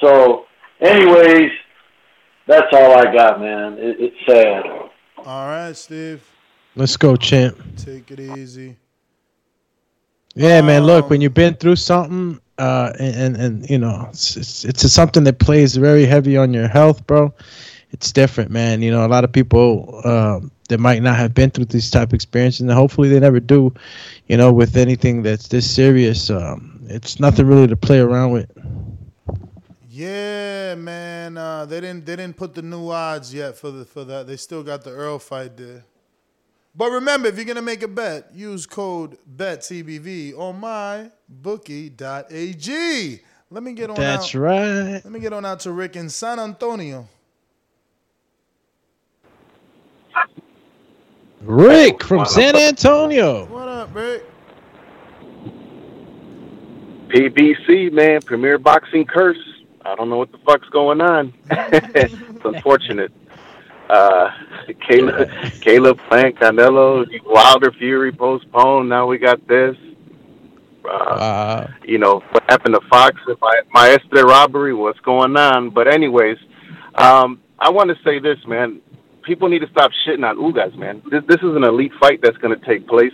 So, 0.01 0.45
anyways, 0.82 1.51
that's 2.48 2.68
all 2.74 2.98
I 2.98 3.14
got, 3.14 3.40
man. 3.40 3.77
It, 3.77 3.98
it's 4.00 4.18
sad. 4.27 4.91
All 5.25 5.48
right, 5.48 5.75
Steve. 5.75 6.24
Let's 6.75 6.98
go, 6.98 7.16
champ. 7.16 7.58
Take 7.75 8.11
it 8.11 8.19
easy. 8.19 8.77
Yeah, 10.35 10.61
man. 10.61 10.83
Look, 10.85 11.09
when 11.09 11.22
you've 11.22 11.33
been 11.33 11.56
through 11.56 11.75
something, 11.75 12.40
uh, 12.58 12.93
and, 13.00 13.16
and 13.16 13.38
and 13.38 13.69
you 13.69 13.77
know, 13.77 14.08
it's, 14.09 14.35
it's 14.38 14.66
it's 14.66 14.91
something 14.91 15.24
that 15.25 15.40
plays 15.40 15.75
very 15.75 16.06
heavy 16.06 16.38
on 16.38 16.53
your 16.53 16.67
health, 16.67 17.06
bro. 17.08 17.33
It's 17.91 18.11
different, 18.11 18.51
man. 18.51 18.82
You 18.82 18.91
know, 18.91 19.06
a 19.06 19.09
lot 19.09 19.24
of 19.24 19.32
people 19.32 20.01
um, 20.06 20.51
that 20.69 20.80
might 20.80 21.01
not 21.01 21.17
have 21.17 21.33
been 21.33 21.50
through 21.51 21.66
these 21.66 21.90
type 21.90 22.09
of 22.09 22.14
experiences, 22.14 22.61
and 22.61 22.72
hopefully 22.72 23.09
they 23.09 23.19
never 23.19 23.40
do. 23.40 23.74
You 24.27 24.38
know, 24.38 24.51
with 24.53 24.77
anything 24.77 25.24
that's 25.24 25.48
this 25.50 25.69
serious, 25.69 26.30
um, 26.30 26.82
it's 26.88 27.19
nothing 27.19 27.48
really 27.48 27.67
to 27.67 27.75
play 27.75 28.00
around 28.00 28.32
with. 28.32 28.50
Yeah, 29.94 30.76
man. 30.76 31.36
Uh, 31.36 31.66
they 31.66 31.82
didn't 31.82 32.06
they 32.06 32.16
didn't 32.16 32.38
put 32.38 32.53
the 32.53 32.61
new 32.61 32.90
odds 32.90 33.34
yet 33.34 33.58
for 33.58 33.72
the 33.72 33.84
for 33.84 34.06
that. 34.06 34.26
They 34.26 34.38
still 34.38 34.64
got 34.64 34.86
the 34.86 34.92
Earl 34.92 35.20
fight 35.20 35.58
there. 35.58 35.84
But 36.74 36.92
remember, 36.92 37.28
if 37.28 37.36
you're 37.36 37.44
gonna 37.44 37.61
make 37.61 37.84
a 37.84 37.90
bet, 37.90 38.34
use 38.34 38.66
code 38.66 39.18
BETTBV 39.36 40.38
on 40.38 40.61
mybookie.ag. 41.42 43.20
Let 43.50 43.64
me 43.64 43.74
get 43.74 43.90
on. 43.90 43.98
That's 43.98 44.34
out. 44.34 44.40
right. 44.40 45.02
Let 45.03 45.11
me 45.11 45.20
get 45.20 45.34
on 45.34 45.44
out 45.44 45.60
to 45.61 45.74
Rick 45.74 45.98
in 45.98 46.10
San 46.10 46.40
Antonio. 46.40 47.10
Rick 51.42 52.02
from 52.06 52.26
San 52.26 52.56
Antonio. 52.56 53.44
What 53.48 53.68
up, 53.68 53.94
Rick? 53.94 54.24
PBC, 57.10 57.92
man, 57.92 58.22
Premier 58.22 58.58
Boxing 58.58 59.03
Curse. 59.06 59.50
I 59.85 59.95
don't 59.95 60.10
know 60.10 60.18
what 60.18 60.32
the 60.32 60.38
fuck's 60.40 60.69
going 60.69 61.01
on. 61.01 61.34
it's 61.50 62.16
unfortunate. 62.45 63.11
Uh, 63.90 64.30
Caleb, 64.88 65.30
Caleb 65.61 66.00
Plant, 66.08 66.38
Canelo, 66.38 67.06
Wilder 67.26 67.72
Fury 67.72 68.11
postponed. 68.11 68.90
Now 68.90 69.08
we 69.08 69.18
got 69.18 69.45
this. 69.48 69.76
Uh, 70.90 71.68
you 71.84 71.98
know 71.98 72.24
what 72.32 72.43
happened 72.50 72.76
to 72.76 72.82
Fox 72.90 73.16
my 73.40 73.61
Maestre 73.74 74.26
robbery? 74.26 74.74
What's 74.74 75.00
going 75.01 75.35
on? 75.38 75.69
But 75.69 75.88
anyways, 75.88 76.38
um, 76.95 77.40
I 77.60 77.69
want 77.69 77.90
to 77.90 78.03
say 78.03 78.19
this, 78.19 78.38
man. 78.48 78.82
People 79.24 79.50
need 79.50 79.60
to 79.60 79.69
stop 79.69 79.92
shitting 80.06 80.27
on 80.27 80.38
Ugas, 80.38 80.76
man. 80.76 81.01
This 81.11 81.24
this 81.27 81.38
is 81.38 81.56
an 81.56 81.64
elite 81.64 81.92
fight 82.00 82.22
that's 82.22 82.38
going 82.38 82.58
to 82.58 82.66
take 82.66 82.88
place. 82.88 83.14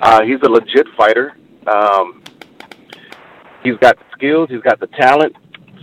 Uh, 0.00 0.22
he's 0.22 0.40
a 0.42 0.48
legit 0.48 0.86
fighter. 0.96 1.36
Um, 1.66 2.22
he's 3.62 3.76
got 3.78 3.98
the 3.98 4.04
skills. 4.12 4.50
He's 4.50 4.62
got 4.62 4.80
the 4.80 4.88
talent. 4.88 5.36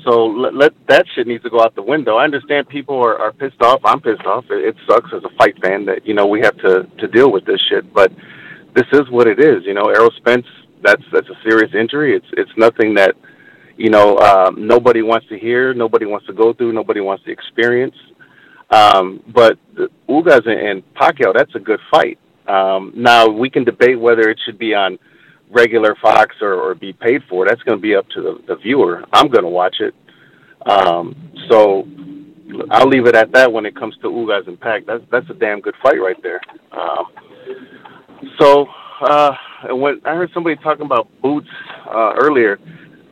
So 0.07 0.25
let, 0.25 0.55
let 0.55 0.87
that 0.87 1.05
shit 1.13 1.27
needs 1.27 1.43
to 1.43 1.49
go 1.49 1.59
out 1.59 1.75
the 1.75 1.81
window. 1.81 2.15
I 2.15 2.23
understand 2.23 2.69
people 2.69 2.95
are, 2.95 3.17
are 3.19 3.33
pissed 3.33 3.61
off. 3.61 3.81
I'm 3.83 3.99
pissed 3.99 4.25
off. 4.25 4.45
It, 4.49 4.63
it 4.63 4.75
sucks 4.87 5.11
as 5.13 5.23
a 5.25 5.37
fight 5.37 5.61
fan 5.61 5.85
that 5.85 6.07
you 6.07 6.13
know 6.13 6.27
we 6.27 6.39
have 6.41 6.55
to 6.59 6.83
to 6.99 7.07
deal 7.07 7.29
with 7.31 7.45
this 7.45 7.59
shit. 7.69 7.93
But 7.93 8.13
this 8.73 8.85
is 8.93 9.09
what 9.09 9.27
it 9.27 9.39
is. 9.39 9.65
You 9.65 9.73
know, 9.73 9.89
Errol 9.89 10.11
Spence. 10.17 10.45
That's 10.81 11.03
that's 11.11 11.27
a 11.27 11.35
serious 11.43 11.73
injury. 11.75 12.15
It's 12.15 12.27
it's 12.33 12.51
nothing 12.55 12.93
that 12.93 13.15
you 13.75 13.89
know 13.89 14.17
um, 14.19 14.65
nobody 14.65 15.01
wants 15.01 15.27
to 15.27 15.37
hear. 15.37 15.73
Nobody 15.73 16.05
wants 16.05 16.25
to 16.27 16.33
go 16.33 16.53
through. 16.53 16.71
Nobody 16.71 17.01
wants 17.01 17.25
to 17.25 17.31
experience. 17.31 17.95
Um, 18.69 19.21
but 19.27 19.57
Ugas 20.07 20.47
and, 20.47 20.59
and 20.67 20.93
Pacquiao, 20.93 21.33
that's 21.33 21.55
a 21.55 21.59
good 21.59 21.79
fight. 21.91 22.17
Um, 22.47 22.93
now 22.95 23.27
we 23.27 23.49
can 23.49 23.65
debate 23.65 23.99
whether 23.99 24.29
it 24.29 24.39
should 24.45 24.57
be 24.57 24.73
on 24.73 24.99
regular 25.51 25.95
Fox 26.01 26.35
or, 26.41 26.53
or 26.53 26.75
be 26.75 26.93
paid 26.93 27.21
for. 27.29 27.45
That's 27.47 27.61
going 27.63 27.77
to 27.77 27.81
be 27.81 27.95
up 27.95 28.07
to 28.09 28.21
the, 28.21 28.43
the 28.47 28.55
viewer. 28.57 29.03
I'm 29.13 29.29
going 29.29 29.43
to 29.43 29.49
watch 29.49 29.77
it. 29.79 29.93
Um, 30.65 31.31
so 31.49 31.87
I'll 32.71 32.87
leave 32.87 33.05
it 33.05 33.15
at 33.15 33.31
that 33.33 33.51
when 33.51 33.65
it 33.65 33.75
comes 33.75 33.95
to 34.01 34.07
Ugas 34.07 34.47
and 34.47 34.59
Pac. 34.59 34.85
That's 34.85 35.03
that's 35.11 35.29
a 35.29 35.33
damn 35.33 35.61
good 35.61 35.75
fight 35.81 36.01
right 36.01 36.21
there. 36.23 36.41
Um, 36.71 37.05
so 38.39 38.67
uh, 39.01 39.31
when 39.69 40.01
I 40.05 40.15
heard 40.15 40.31
somebody 40.33 40.55
talking 40.57 40.85
about 40.85 41.07
Boots 41.21 41.47
uh, 41.87 42.13
earlier, 42.19 42.59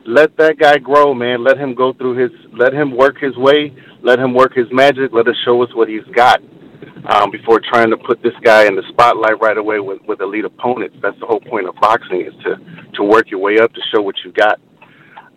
let 0.05 0.35
that 0.37 0.57
guy 0.59 0.77
grow, 0.77 1.13
man. 1.13 1.43
Let 1.43 1.57
him 1.57 1.75
go 1.75 1.93
through 1.93 2.17
his. 2.17 2.31
Let 2.53 2.73
him 2.73 2.95
work 2.95 3.17
his 3.19 3.37
way. 3.37 3.73
Let 4.01 4.19
him 4.19 4.33
work 4.33 4.53
his 4.53 4.67
magic. 4.71 5.11
Let 5.13 5.27
us 5.27 5.35
show 5.45 5.61
us 5.63 5.69
what 5.73 5.87
he's 5.87 6.05
got 6.15 6.41
um, 7.09 7.31
before 7.31 7.59
trying 7.59 7.89
to 7.89 7.97
put 7.97 8.21
this 8.23 8.33
guy 8.41 8.65
in 8.65 8.75
the 8.75 8.83
spotlight 8.89 9.39
right 9.41 9.57
away 9.57 9.79
with, 9.79 10.01
with 10.07 10.21
elite 10.21 10.45
opponents. 10.45 10.97
That's 11.01 11.19
the 11.19 11.25
whole 11.25 11.39
point 11.39 11.67
of 11.67 11.75
boxing 11.75 12.21
is 12.21 12.33
to 12.43 12.55
to 12.95 13.03
work 13.03 13.29
your 13.29 13.39
way 13.39 13.59
up 13.59 13.73
to 13.73 13.81
show 13.93 14.01
what 14.01 14.15
you 14.23 14.31
got. 14.31 14.59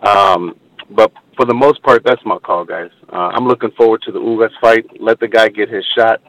Um, 0.02 0.54
but 0.90 1.12
for 1.36 1.44
the 1.44 1.54
most 1.54 1.82
part, 1.82 2.02
that's 2.04 2.24
my 2.24 2.38
call, 2.38 2.64
guys. 2.64 2.90
Uh, 3.12 3.30
I'm 3.34 3.46
looking 3.46 3.70
forward 3.76 4.02
to 4.06 4.12
the 4.12 4.18
Ugas 4.18 4.50
fight. 4.60 4.84
Let 5.00 5.20
the 5.20 5.28
guy 5.28 5.48
get 5.48 5.68
his 5.68 5.84
shot. 5.96 6.20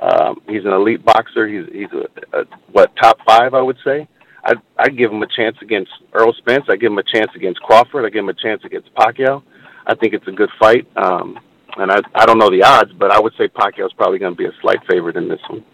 Um, 0.00 0.40
he's 0.48 0.64
an 0.64 0.72
elite 0.72 1.04
boxer. 1.04 1.46
He's 1.46 1.66
he's 1.72 1.92
a, 1.92 2.38
a 2.38 2.44
what 2.72 2.94
top 2.96 3.18
five, 3.26 3.54
I 3.54 3.60
would 3.60 3.78
say. 3.84 4.08
I 4.44 4.54
I 4.78 4.88
give 4.88 5.12
him 5.12 5.22
a 5.22 5.26
chance 5.26 5.56
against 5.60 5.90
Earl 6.12 6.32
Spence. 6.38 6.64
I 6.68 6.76
give 6.76 6.92
him 6.92 6.98
a 6.98 7.02
chance 7.02 7.30
against 7.36 7.60
Crawford. 7.60 8.04
I 8.04 8.10
give 8.10 8.24
him 8.24 8.30
a 8.30 8.34
chance 8.34 8.62
against 8.64 8.92
Pacquiao. 8.94 9.42
I 9.86 9.94
think 9.94 10.14
it's 10.14 10.26
a 10.26 10.32
good 10.32 10.50
fight. 10.58 10.86
Um, 10.96 11.38
and 11.76 11.90
I 11.90 12.00
I 12.14 12.26
don't 12.26 12.38
know 12.38 12.50
the 12.50 12.62
odds, 12.62 12.92
but 12.92 13.10
I 13.10 13.20
would 13.20 13.34
say 13.36 13.48
Pacquiao's 13.48 13.92
probably 13.92 14.18
going 14.18 14.32
to 14.32 14.38
be 14.38 14.46
a 14.46 14.52
slight 14.60 14.80
favorite 14.88 15.16
in 15.16 15.28
this 15.28 15.40
one. 15.48 15.64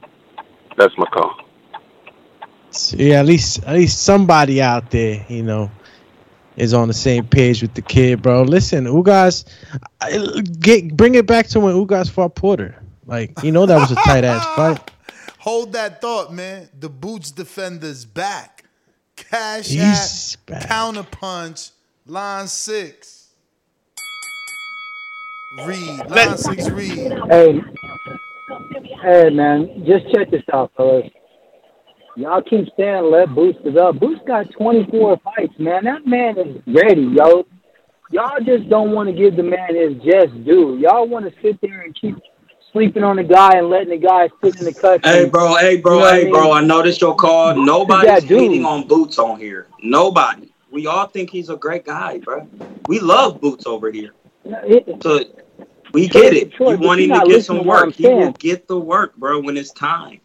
That's 0.77 0.97
my 0.99 1.07
call. 1.07 1.41
Yeah, 2.93 3.21
at 3.21 3.27
least 3.27 3.63
at 3.65 3.75
least 3.75 4.03
somebody 4.03 4.61
out 4.61 4.91
there, 4.91 5.25
you 5.29 5.43
know, 5.43 5.71
is 6.57 6.75
on 6.75 6.89
the 6.89 6.95
same 6.95 7.27
page 7.27 7.63
with 7.63 7.75
the 7.75 7.83
kid, 7.83 8.23
bro. 8.23 8.43
Listen, 8.43 8.85
Ugas, 8.85 9.45
get 10.61 10.97
bring 10.97 11.15
it 11.15 11.27
back 11.27 11.47
to 11.49 11.61
when 11.61 11.75
Ugas 11.75 12.11
fought 12.11 12.35
Porter. 12.35 12.83
Like, 13.07 13.43
you 13.43 13.53
know, 13.53 13.67
that 13.67 13.79
was 13.79 13.93
a 13.93 13.95
tight 13.97 14.25
ass 14.25 14.45
fight. 14.57 14.91
Hold 15.39 15.73
that 15.75 16.01
thought, 16.01 16.33
man. 16.33 16.69
The 16.79 16.89
boots 16.89 17.31
defender's 17.31 18.05
back. 18.05 18.65
Cash 19.15 19.69
He's 19.69 20.37
at 20.49 20.69
counter 20.69 21.05
punch, 21.05 21.71
line 22.05 22.49
six. 22.49 23.16
Read, 25.65 26.11
line 26.11 26.37
six, 26.37 26.69
read. 26.69 27.13
Hey, 27.31 27.61
hey, 29.03 29.31
man, 29.31 29.85
just 29.87 30.13
check 30.13 30.31
this 30.31 30.43
out, 30.53 30.71
fellas. 30.77 31.11
Y'all 32.17 32.43
keep 32.43 32.69
saying 32.77 33.11
let 33.11 33.35
Boost 33.35 33.59
it 33.65 33.77
up. 33.77 33.99
Boost 33.99 34.27
got 34.27 34.51
24 34.53 35.19
fights, 35.25 35.59
man. 35.59 35.85
That 35.85 36.07
man 36.07 36.39
is 36.39 36.63
ready, 36.67 37.03
yo. 37.03 37.47
Y'all 38.11 38.39
just 38.41 38.69
don't 38.69 38.93
want 38.93 39.09
to 39.09 39.15
give 39.15 39.37
the 39.37 39.43
man 39.43 39.75
his 39.75 39.95
just 40.03 40.45
due. 40.45 40.79
Y'all 40.79 41.09
want 41.09 41.25
to 41.25 41.41
sit 41.43 41.61
there 41.61 41.83
and 41.83 41.95
keep 41.95 42.17
sleeping 42.73 43.03
on 43.03 43.17
the 43.17 43.25
guy 43.25 43.57
and 43.57 43.69
letting 43.69 43.89
the 43.89 43.97
guy 43.97 44.29
sit 44.43 44.59
in 44.59 44.65
the 44.65 44.75
cut. 44.75 45.05
Hey, 45.05 45.27
bro. 45.29 45.57
Hey, 45.57 45.79
bro. 45.79 45.95
You 45.95 45.99
know 45.99 46.05
what 46.05 46.15
I 46.15 46.17
hey, 46.19 46.25
mean? 46.25 46.33
bro. 46.33 46.53
I 46.53 46.61
know 46.63 46.83
this 46.83 47.01
your 47.01 47.17
call. 47.17 47.55
Nobody's 47.55 48.07
that 48.07 48.29
dude. 48.29 48.41
hating 48.41 48.65
on 48.65 48.87
Boots 48.87 49.19
on 49.19 49.39
here. 49.39 49.67
Nobody. 49.83 50.53
We 50.71 50.87
all 50.87 51.07
think 51.07 51.31
he's 51.31 51.49
a 51.49 51.57
great 51.57 51.87
guy, 51.87 52.19
bro. 52.19 52.47
We 52.89 53.01
love 53.01 53.41
Boots 53.41 53.67
over 53.67 53.91
here. 53.91 54.13
So 55.03 55.21
we 55.97 56.09
get 56.09 56.35
it. 56.35 56.53
You 56.59 56.77
want 56.77 57.01
him 57.01 57.13
to 57.15 57.21
get 57.21 57.43
some 57.43 57.57
to 57.57 57.63
what 57.63 57.79
I'm 57.79 57.89
work. 57.89 57.95
He 57.95 58.07
will 58.07 58.33
get 58.33 58.69
the 58.69 58.79
work, 58.79 59.17
bro, 59.17 59.41
when 59.41 59.57
it's 59.57 59.73
time. 59.73 60.21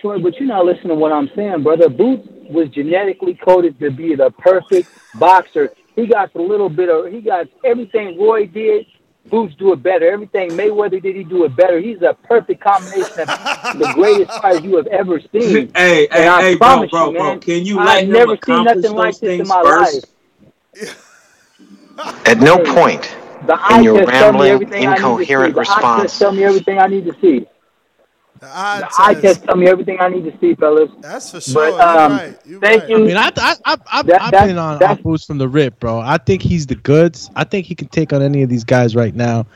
Troy, 0.00 0.18
but 0.18 0.34
you're 0.34 0.48
not 0.48 0.64
listening 0.64 0.88
to 0.88 0.94
what 0.96 1.12
I'm 1.12 1.30
saying, 1.36 1.62
brother. 1.62 1.88
Boots 1.88 2.26
was 2.50 2.68
genetically 2.70 3.34
coded 3.34 3.78
to 3.78 3.92
be 3.92 4.16
the 4.16 4.32
perfect 4.32 4.90
boxer. 5.14 5.72
He 5.94 6.08
got 6.08 6.32
the 6.32 6.42
little 6.42 6.68
bit 6.68 6.88
of, 6.88 7.12
he 7.12 7.20
got 7.20 7.46
everything 7.64 8.18
Roy 8.18 8.46
did. 8.46 8.84
Boots 9.30 9.54
do 9.60 9.72
it 9.72 9.82
better. 9.82 10.10
Everything 10.10 10.50
Mayweather 10.56 11.00
did, 11.00 11.14
he 11.14 11.22
do 11.22 11.44
it 11.44 11.56
better. 11.56 11.78
He's 11.78 12.02
a 12.02 12.14
perfect 12.24 12.60
combination 12.62 13.20
of 13.20 13.78
the 13.78 13.86
greatest 13.94 14.32
fighter 14.42 14.58
you 14.58 14.76
have 14.76 14.88
ever 14.88 15.20
seen. 15.32 15.72
Hey, 15.74 16.08
And 16.10 16.24
hey, 16.24 16.26
I 16.28 16.40
hey, 16.40 16.54
bro, 16.56 16.86
bro, 16.88 17.12
you, 17.12 17.18
bro. 17.18 17.38
Can 17.38 17.64
you 17.64 17.78
I've 17.78 18.04
him 18.04 18.12
never 18.12 18.36
seen 18.44 18.64
nothing 18.64 18.92
like 18.92 19.20
this 19.20 19.40
in 19.40 19.46
my 19.48 19.62
first? 19.62 19.94
life. 19.94 20.04
At 22.26 22.38
no 22.40 22.58
point 22.58 23.16
The 23.46 23.52
in 23.54 23.58
eye 23.60 23.80
your 23.80 23.98
test 23.98 24.10
tell 24.10 24.32
me 24.32 24.38
rambling, 24.38 24.50
everything 24.50 24.86
I 24.86 24.94
need 24.94 24.96
to 24.96 25.02
see. 25.02 25.10
incoherent 25.10 25.54
The 25.54 25.60
eye 25.60 25.64
test 25.64 25.76
response 25.76 26.18
tell 26.18 26.32
me 26.32 26.44
everything 26.44 26.78
I 26.78 26.86
need 26.86 27.04
to 27.06 27.14
see. 27.20 27.46
The 28.40 28.46
eye 28.48 28.78
The 28.80 28.88
eye 29.02 29.14
test 29.20 29.44
tell 29.44 29.56
me 29.56 29.66
everything 29.68 29.96
I 30.00 30.08
need 30.08 30.24
to 30.24 30.38
see, 30.40 30.54
fellas. 30.54 30.90
That's 31.00 31.30
for 31.30 31.36
But 31.36 31.42
sure. 31.70 31.82
um, 31.82 32.10
You're 32.12 32.18
right. 32.18 32.38
You're 32.46 32.60
thank 32.60 32.80
right. 32.82 32.90
you. 32.90 32.96
I 32.96 33.00
mean, 33.06 33.16
I, 33.16 33.32
I, 33.36 33.54
I, 33.64 33.76
I've, 33.92 34.06
That- 34.06 34.22
I've 34.22 34.30
that- 34.32 34.46
been 34.46 34.58
on, 34.58 34.72
on 34.74 34.78
that's- 34.78 35.00
Boots 35.02 35.24
from 35.24 35.38
the 35.38 35.48
rip, 35.48 35.78
bro. 35.80 35.98
I 36.00 36.18
think 36.18 36.42
he's 36.42 36.66
the 36.66 36.74
goods. 36.76 37.30
I 37.36 37.44
think 37.44 37.66
he 37.66 37.74
can 37.74 37.88
take 37.88 38.12
on 38.12 38.22
any 38.22 38.42
of 38.42 38.48
these 38.48 38.64
guys 38.64 38.94
right 38.96 39.14
now. 39.14 39.46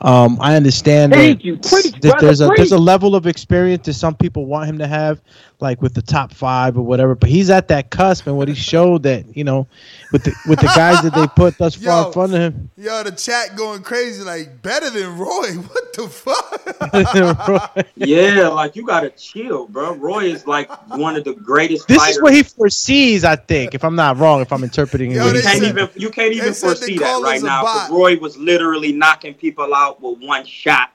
Um, 0.00 0.36
I 0.40 0.54
understand 0.56 1.12
Thank 1.14 1.38
that, 1.38 1.44
you. 1.46 1.56
Preach, 1.56 1.92
that 1.92 2.00
brother, 2.02 2.26
there's 2.26 2.40
a 2.42 2.50
there's 2.56 2.72
a 2.72 2.78
level 2.78 3.14
of 3.14 3.26
experience 3.26 3.86
that 3.86 3.94
some 3.94 4.14
people 4.14 4.44
want 4.44 4.68
him 4.68 4.76
to 4.78 4.86
have, 4.86 5.22
like 5.60 5.80
with 5.80 5.94
the 5.94 6.02
top 6.02 6.32
five 6.32 6.76
or 6.76 6.82
whatever. 6.82 7.14
But 7.14 7.30
he's 7.30 7.48
at 7.50 7.68
that 7.68 7.90
cusp, 7.90 8.26
and 8.26 8.36
what 8.36 8.48
he 8.48 8.54
showed 8.54 9.02
that 9.04 9.36
you 9.36 9.44
know, 9.44 9.66
with 10.12 10.24
the 10.24 10.34
with 10.48 10.60
the 10.60 10.66
guys 10.74 11.02
that 11.02 11.14
they 11.14 11.26
put 11.28 11.56
thus 11.58 11.74
far 11.74 11.84
Yo. 12.02 12.06
in 12.08 12.12
front 12.12 12.34
of 12.34 12.40
him. 12.40 12.70
Yo, 12.76 13.02
the 13.02 13.12
chat 13.12 13.56
going 13.56 13.82
crazy, 13.82 14.22
like 14.22 14.60
better 14.62 14.90
than 14.90 15.16
Roy. 15.18 15.52
What 15.74 15.92
the 15.92 16.08
fuck? 16.08 17.86
Yeah, 17.96 18.48
like 18.48 18.76
you 18.76 18.84
gotta 18.86 19.10
chill, 19.10 19.66
bro. 19.68 19.94
Roy 19.94 20.24
is 20.24 20.46
like 20.46 20.68
one 20.90 21.16
of 21.16 21.24
the 21.24 21.34
greatest. 21.34 21.86
This 21.88 21.98
fighters. 21.98 22.16
is 22.16 22.22
what 22.22 22.34
he 22.34 22.42
foresees, 22.42 23.24
I 23.24 23.36
think, 23.36 23.74
if 23.74 23.84
I'm 23.84 23.94
not 23.96 24.18
wrong, 24.18 24.40
if 24.40 24.52
I'm 24.52 24.64
interpreting 24.64 25.12
it. 25.12 25.14
you 25.14 25.20
can't 25.20 25.36
said. 25.44 25.62
even 25.62 25.88
you 25.94 26.10
can't 26.10 26.32
even 26.32 26.52
foresee 26.52 26.98
that 26.98 27.22
right 27.22 27.40
now. 27.42 27.60
a 27.60 27.62
now. 27.62 27.62
'cause 27.62 27.88
bot. 27.90 27.96
Roy 27.96 28.18
was 28.18 28.36
literally 28.36 28.92
knocking 28.92 29.34
people 29.34 29.74
out 29.74 30.00
with 30.02 30.18
one 30.20 30.44
shot 30.44 30.90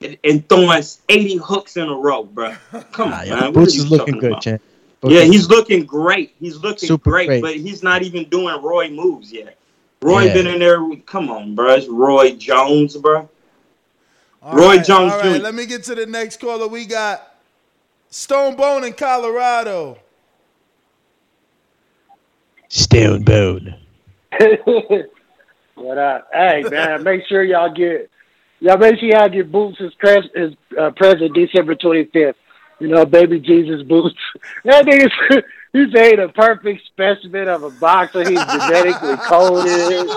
and, 0.00 0.18
and 0.24 0.48
throwing 0.48 0.82
eighty 1.08 1.36
hooks 1.36 1.76
in 1.76 1.88
a 1.88 1.94
row, 1.94 2.24
bro. 2.24 2.54
Come 2.92 3.12
on, 3.12 3.28
man. 3.28 3.52
What 3.52 3.54
Boots 3.54 3.74
is 3.74 3.90
looking 3.90 4.18
good, 4.18 4.32
about? 4.32 4.42
champ. 4.42 4.62
Yeah, 5.02 5.22
he's 5.22 5.48
looking 5.48 5.84
great. 5.84 6.34
He's 6.40 6.56
looking 6.56 6.88
Super 6.88 7.10
great, 7.10 7.26
great. 7.26 7.42
but 7.42 7.54
he's 7.56 7.82
not 7.82 8.02
even 8.02 8.28
doing 8.28 8.60
Roy 8.62 8.90
moves 8.90 9.32
yet. 9.32 9.56
Roy 10.02 10.24
Yeah. 10.24 10.34
been 10.34 10.46
in 10.46 10.58
there. 10.58 10.82
With, 10.82 11.06
come 11.06 11.30
on, 11.30 11.54
bro. 11.54 11.74
It's 11.74 11.86
Roy 11.86 12.32
Jones, 12.32 12.96
bro. 12.96 13.28
All 14.42 14.56
Roy 14.56 14.76
right, 14.76 14.84
Jones 14.84 15.12
All 15.12 15.18
right, 15.18 15.36
Jr. 15.38 15.42
let 15.42 15.54
me 15.54 15.66
get 15.66 15.84
to 15.84 15.94
the 15.94 16.06
next 16.06 16.40
caller. 16.40 16.68
We 16.68 16.86
got 16.86 17.34
Stone 18.10 18.56
Bone 18.56 18.84
in 18.84 18.92
Colorado. 18.92 19.98
Stone 22.68 23.22
Bone. 23.22 23.76
what 25.74 25.98
up? 25.98 26.28
Hey 26.32 26.64
man, 26.68 27.02
make 27.02 27.26
sure 27.26 27.42
y'all 27.42 27.72
get 27.72 28.10
y'all 28.60 28.78
make 28.78 28.98
sure 28.98 29.08
y'all 29.08 29.28
get 29.28 29.50
Boots 29.52 29.78
his 29.78 29.94
pres 29.94 30.24
his 30.34 30.52
uh, 30.78 30.90
present 30.90 31.34
December 31.34 31.74
twenty 31.74 32.04
fifth. 32.04 32.36
You 32.78 32.88
know, 32.88 33.06
baby 33.06 33.40
Jesus 33.40 33.82
Boots. 33.82 34.18
That 34.64 34.84
nigga's 34.84 35.44
he's 35.72 35.94
ain't 35.96 36.20
a 36.20 36.28
perfect 36.28 36.84
specimen 36.86 37.48
of 37.48 37.62
a 37.62 37.70
boxer. 37.70 38.20
He's 38.20 38.38
genetically 38.38 39.16
coded. 39.28 40.08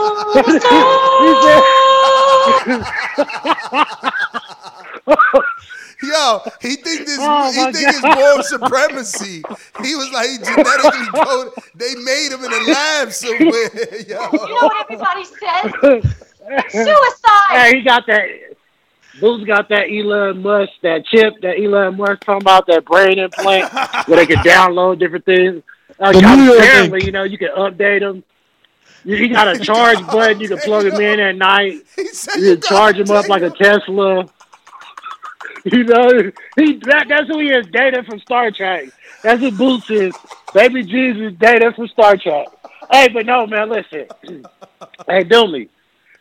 Yo, 6.01 6.40
he 6.61 6.76
think 6.77 7.06
this 7.06 7.18
Oh, 7.19 7.51
he 7.51 7.58
my 7.61 7.72
think 7.74 7.90
it's 7.90 8.01
God. 8.01 8.18
moral 8.18 8.43
supremacy. 8.43 9.43
He 9.84 9.95
was 9.95 10.09
like 10.14 10.30
he 10.30 10.38
genetically 10.38 11.06
coded. 11.14 11.53
They 11.76 11.93
made 11.95 12.30
him 12.32 12.43
in 12.43 12.51
a 12.53 12.72
lab 12.72 13.11
somewhere. 13.11 13.69
Yo. 14.08 14.08
You 14.08 14.16
know 14.16 14.30
what 14.32 14.90
everybody 14.90 15.26
says? 15.26 16.24
Suicide. 16.69 17.49
Hey, 17.49 17.77
he 17.77 17.81
got 17.83 18.05
that. 18.07 18.27
Boots 19.19 19.45
got 19.45 19.69
that 19.69 19.87
Elon 19.89 20.41
Musk, 20.41 20.71
that 20.83 21.05
chip 21.05 21.41
that 21.41 21.59
Elon 21.59 21.97
Musk 21.97 22.21
talking 22.21 22.41
about, 22.41 22.67
that 22.67 22.85
brain 22.85 23.19
implant 23.19 23.71
where 24.07 24.17
they 24.17 24.25
can 24.25 24.43
download 24.43 24.99
different 24.99 25.25
things. 25.25 25.63
The 25.97 26.05
Neuralink. 26.05 26.57
apparently, 26.57 27.05
you 27.05 27.11
know, 27.11 27.23
you 27.23 27.37
can 27.37 27.49
update 27.49 27.99
them. 27.99 28.23
You, 29.03 29.17
you 29.17 29.33
got 29.33 29.47
a 29.47 29.59
charge 29.59 30.05
button. 30.11 30.39
You 30.39 30.47
can 30.47 30.59
plug 30.59 30.85
him 30.85 30.99
in 30.99 31.19
at 31.19 31.35
night. 31.35 31.85
You 32.37 32.55
can 32.55 32.61
charge 32.61 32.95
him 32.97 33.11
up 33.11 33.27
like 33.27 33.41
a 33.41 33.49
Tesla. 33.49 34.29
You 35.65 35.83
know, 35.83 36.31
he 36.55 36.79
that, 36.85 37.07
that's 37.09 37.27
who 37.27 37.39
he 37.39 37.47
is. 37.47 37.65
Data 37.67 38.03
from 38.07 38.19
Star 38.19 38.49
Trek. 38.49 38.89
That's 39.23 39.41
what 39.41 39.57
Boots 39.57 39.89
is. 39.89 40.13
Baby 40.53 40.83
Jesus, 40.83 41.33
data 41.37 41.73
from 41.75 41.87
Star 41.89 42.15
Trek. 42.15 42.47
Hey, 42.89 43.09
but 43.09 43.25
no, 43.25 43.45
man, 43.45 43.69
listen. 43.69 44.07
hey, 45.05 45.23
Dooley, 45.23 45.65
there, 45.65 45.78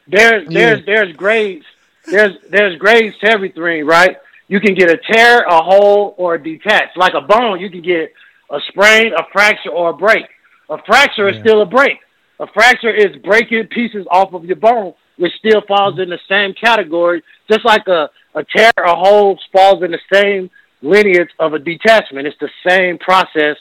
there's 0.08 0.48
there's 0.48 0.84
there's 0.86 1.16
grades. 1.16 1.64
There's 2.06 2.36
there's 2.50 2.78
grades 2.78 3.16
to 3.18 3.30
everything, 3.30 3.86
right? 3.86 4.16
You 4.48 4.60
can 4.60 4.74
get 4.74 4.90
a 4.90 4.96
tear, 4.96 5.40
a 5.40 5.62
hole, 5.62 6.14
or 6.16 6.34
a 6.34 6.42
detach. 6.42 6.96
Like 6.96 7.14
a 7.14 7.20
bone, 7.20 7.60
you 7.60 7.70
can 7.70 7.82
get 7.82 8.12
a 8.50 8.58
sprain, 8.68 9.12
a 9.12 9.24
fracture, 9.30 9.70
or 9.70 9.90
a 9.90 9.94
break. 9.94 10.24
A 10.70 10.78
fracture 10.84 11.28
is 11.28 11.38
still 11.40 11.62
a 11.62 11.66
break. 11.66 11.98
A 12.40 12.46
fracture 12.46 12.94
is 12.94 13.16
breaking 13.16 13.66
pieces 13.66 14.06
off 14.10 14.32
of 14.32 14.44
your 14.44 14.56
bone, 14.56 14.94
which 15.16 15.32
still 15.38 15.62
falls 15.66 15.98
in 15.98 16.08
the 16.08 16.18
same 16.28 16.54
category, 16.54 17.22
just 17.50 17.64
like 17.64 17.86
a, 17.88 18.08
a 18.34 18.44
tear, 18.44 18.72
a 18.78 18.94
hole 18.94 19.38
falls 19.52 19.82
in 19.82 19.90
the 19.90 20.00
same 20.12 20.50
lineage 20.80 21.30
of 21.38 21.54
a 21.54 21.58
detachment. 21.58 22.26
It's 22.26 22.38
the 22.38 22.50
same 22.66 22.98
process. 22.98 23.56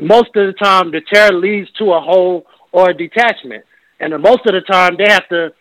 Most 0.00 0.36
of 0.36 0.46
the 0.46 0.52
time, 0.52 0.90
the 0.90 1.00
tear 1.12 1.32
leads 1.32 1.70
to 1.72 1.92
a 1.92 2.00
hole 2.00 2.46
or 2.72 2.90
a 2.90 2.94
detachment. 2.94 3.64
And 4.00 4.12
most 4.22 4.46
of 4.46 4.52
the 4.52 4.60
time, 4.60 4.96
they 4.96 5.08
have 5.08 5.28
to, 5.28 5.52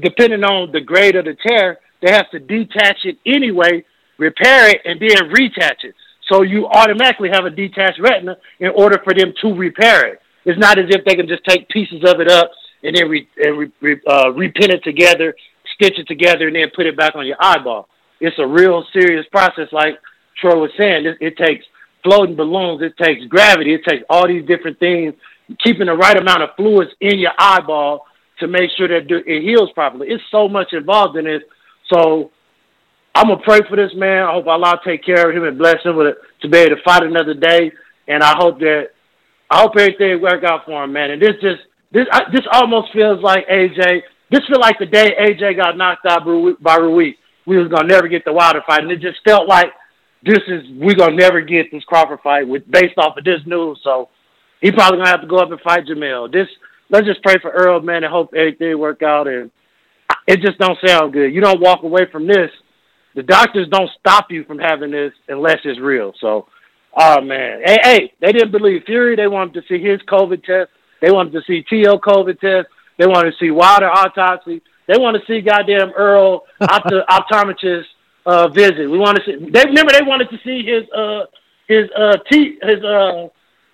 depending 0.00 0.44
on 0.44 0.72
the 0.72 0.80
grade 0.80 1.16
of 1.16 1.24
the 1.24 1.36
tear, 1.46 1.78
they 2.02 2.10
have 2.10 2.30
to 2.30 2.38
detach 2.38 3.04
it 3.04 3.18
anyway, 3.26 3.84
repair 4.18 4.70
it, 4.70 4.80
and 4.84 5.00
then 5.00 5.30
retach 5.32 5.84
it. 5.84 5.94
So 6.30 6.42
you 6.42 6.66
automatically 6.66 7.30
have 7.32 7.44
a 7.44 7.50
detached 7.50 8.00
retina 8.00 8.36
in 8.60 8.70
order 8.70 9.00
for 9.02 9.14
them 9.14 9.32
to 9.40 9.54
repair 9.54 10.06
it. 10.06 10.20
It's 10.44 10.58
not 10.58 10.78
as 10.78 10.86
if 10.88 11.04
they 11.04 11.14
can 11.14 11.26
just 11.26 11.44
take 11.44 11.68
pieces 11.68 12.02
of 12.04 12.20
it 12.20 12.28
up 12.28 12.50
and 12.82 12.94
then 12.94 13.08
re, 13.08 13.28
and 13.36 13.58
re, 13.58 13.72
re, 13.80 14.00
uh, 14.06 14.26
repin 14.26 14.70
it 14.70 14.84
together, 14.84 15.34
stitch 15.74 15.98
it 15.98 16.06
together, 16.06 16.46
and 16.46 16.56
then 16.56 16.70
put 16.74 16.86
it 16.86 16.96
back 16.96 17.16
on 17.16 17.26
your 17.26 17.36
eyeball. 17.40 17.88
It's 18.20 18.38
a 18.38 18.46
real 18.46 18.84
serious 18.92 19.26
process, 19.30 19.68
like 19.72 19.98
Troy 20.40 20.60
was 20.60 20.70
saying. 20.78 21.06
It, 21.06 21.16
it 21.20 21.36
takes 21.36 21.64
floating 22.02 22.36
balloons, 22.36 22.82
it 22.82 22.96
takes 22.96 23.24
gravity, 23.26 23.74
it 23.74 23.84
takes 23.84 24.04
all 24.08 24.28
these 24.28 24.46
different 24.46 24.78
things, 24.78 25.14
keeping 25.62 25.86
the 25.86 25.94
right 25.94 26.16
amount 26.16 26.42
of 26.42 26.50
fluids 26.56 26.90
in 27.00 27.18
your 27.18 27.32
eyeball 27.38 28.06
to 28.40 28.48
make 28.48 28.70
sure 28.76 28.88
that 28.88 29.10
it 29.10 29.42
heals 29.42 29.70
properly. 29.72 30.08
It's 30.08 30.22
so 30.30 30.48
much 30.48 30.72
involved 30.72 31.16
in 31.16 31.24
this. 31.24 31.42
So 31.92 32.30
I'm 33.14 33.28
gonna 33.28 33.40
pray 33.44 33.60
for 33.68 33.76
this 33.76 33.92
man. 33.94 34.24
I 34.24 34.32
hope 34.32 34.46
Allah 34.46 34.80
take 34.84 35.04
care 35.04 35.28
of 35.28 35.36
him 35.36 35.44
and 35.44 35.58
bless 35.58 35.82
him 35.84 35.96
with 35.96 36.08
it, 36.08 36.18
to 36.42 36.48
be 36.48 36.58
able 36.58 36.76
to 36.76 36.82
fight 36.82 37.02
another 37.02 37.34
day. 37.34 37.72
And 38.06 38.22
I 38.22 38.34
hope 38.36 38.58
that 38.60 38.90
I 39.50 39.60
hope 39.60 39.72
everything 39.76 40.20
work 40.20 40.44
out 40.44 40.64
for 40.66 40.84
him, 40.84 40.92
man. 40.92 41.10
And 41.10 41.20
this 41.22 41.34
just 41.40 41.62
this 41.92 42.06
I, 42.12 42.22
this 42.32 42.46
almost 42.52 42.92
feels 42.92 43.22
like 43.22 43.46
AJ. 43.48 44.02
This 44.30 44.46
feel 44.46 44.60
like 44.60 44.78
the 44.78 44.86
day 44.86 45.14
AJ 45.18 45.56
got 45.56 45.76
knocked 45.76 46.06
out 46.06 46.24
by 46.24 46.30
Ru- 46.30 46.58
by 46.60 46.76
Ruiz. 46.76 47.14
We 47.46 47.56
was 47.56 47.68
gonna 47.68 47.88
never 47.88 48.08
get 48.08 48.24
the 48.24 48.32
Wilder 48.32 48.62
fight, 48.66 48.82
and 48.82 48.92
it 48.92 49.00
just 49.00 49.18
felt 49.24 49.48
like 49.48 49.72
this 50.22 50.40
is 50.48 50.64
we 50.78 50.94
gonna 50.94 51.16
never 51.16 51.40
get 51.40 51.70
this 51.72 51.84
Crawford 51.84 52.20
fight 52.22 52.46
with 52.46 52.70
based 52.70 52.98
off 52.98 53.16
of 53.16 53.24
this 53.24 53.40
news. 53.46 53.80
So 53.82 54.10
he 54.60 54.70
probably 54.70 54.98
gonna 54.98 55.10
have 55.10 55.22
to 55.22 55.26
go 55.26 55.38
up 55.38 55.50
and 55.50 55.60
fight 55.60 55.86
Jamel. 55.86 56.30
This 56.30 56.48
let's 56.90 57.06
just 57.06 57.22
pray 57.22 57.36
for 57.40 57.50
Earl, 57.50 57.80
man, 57.80 58.04
and 58.04 58.12
hope 58.12 58.34
everything 58.34 58.78
work 58.78 59.02
out. 59.02 59.26
And 59.28 59.50
it 60.26 60.40
just 60.40 60.58
don't 60.58 60.78
sound 60.84 61.12
good. 61.12 61.32
You 61.32 61.40
don't 61.40 61.60
walk 61.60 61.82
away 61.82 62.02
from 62.10 62.26
this. 62.26 62.50
The 63.14 63.22
doctors 63.22 63.68
don't 63.68 63.90
stop 63.98 64.30
you 64.30 64.44
from 64.44 64.58
having 64.58 64.90
this 64.90 65.12
unless 65.28 65.58
it's 65.64 65.80
real. 65.80 66.12
So, 66.20 66.46
oh 66.96 67.20
man, 67.20 67.62
hey, 67.64 67.78
hey, 67.82 68.12
they 68.20 68.32
didn't 68.32 68.52
believe 68.52 68.82
Fury. 68.84 69.16
They 69.16 69.26
wanted 69.26 69.54
to 69.54 69.62
see 69.68 69.82
his 69.82 70.00
COVID 70.02 70.44
test. 70.44 70.70
They 71.00 71.10
wanted 71.10 71.32
to 71.32 71.42
see 71.46 71.62
T.O. 71.62 71.98
COVID 71.98 72.38
test. 72.40 72.68
They 72.98 73.06
wanted 73.06 73.32
to 73.32 73.36
see 73.38 73.50
Wilder 73.50 73.88
autopsy. 73.88 74.62
They 74.86 74.98
want 74.98 75.16
to 75.16 75.26
see 75.26 75.40
goddamn 75.40 75.92
Earl 75.96 76.42
opto- 76.62 77.06
optometrist 77.06 77.84
uh, 78.26 78.48
visit. 78.48 78.90
We 78.90 78.98
want 78.98 79.18
to 79.18 79.24
see. 79.24 79.50
They 79.50 79.64
remember 79.64 79.92
they 79.92 80.02
wanted 80.02 80.28
to 80.30 80.38
see 80.44 80.62
his 80.64 80.84
uh 80.90 81.24
his 81.66 81.88
uh 81.96 82.16
teeth 82.30 82.58
his 82.62 82.82
uh 82.84 83.28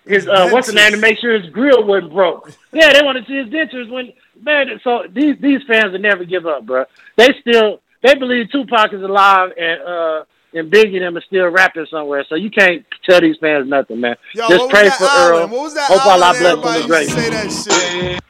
his 0.05 0.27
uh 0.27 0.49
what's 0.51 0.67
the 0.67 0.73
name 0.73 0.91
to 0.91 0.97
make 0.97 1.17
sure 1.19 1.39
his 1.39 1.49
grill 1.51 1.83
wasn't 1.83 2.13
broke. 2.13 2.51
Yeah, 2.71 2.93
they 2.93 3.01
want 3.03 3.17
to 3.17 3.25
see 3.25 3.37
his 3.37 3.47
dentures 3.47 3.89
when 3.89 4.13
man. 4.41 4.79
So 4.83 5.03
these 5.11 5.35
these 5.39 5.61
fans 5.67 5.91
will 5.93 5.99
never 5.99 6.23
give 6.25 6.45
up, 6.45 6.65
bro. 6.65 6.85
They 7.15 7.29
still 7.41 7.81
they 8.03 8.15
believe 8.15 8.51
Tupac 8.51 8.93
is 8.93 9.01
alive 9.01 9.51
and 9.57 9.81
uh 9.81 10.23
and 10.53 10.71
Biggie 10.71 10.95
and 10.95 11.01
them 11.03 11.17
are 11.17 11.21
still 11.21 11.47
rapping 11.49 11.85
somewhere. 11.89 12.23
So 12.29 12.35
you 12.35 12.49
can't 12.49 12.85
tell 13.03 13.19
these 13.19 13.37
fans 13.37 13.67
nothing, 13.67 13.99
man. 13.99 14.15
Yo, 14.33 14.47
Just 14.47 14.69
pray 14.69 14.89
for 14.89 15.03
island? 15.03 15.35
Earl. 15.35 15.47
What 15.49 15.63
was 15.63 15.73
that 15.73 15.87
Hope 15.91 16.05
island 16.05 16.23
Allah 16.23 16.39
bless 16.39 16.41
him 16.41 16.59
everybody 16.59 16.89
with 16.89 17.01
used 17.05 17.09
to 17.09 17.15
great. 17.15 17.23
say 17.23 17.29
that 17.73 18.11
shit? 18.13 18.21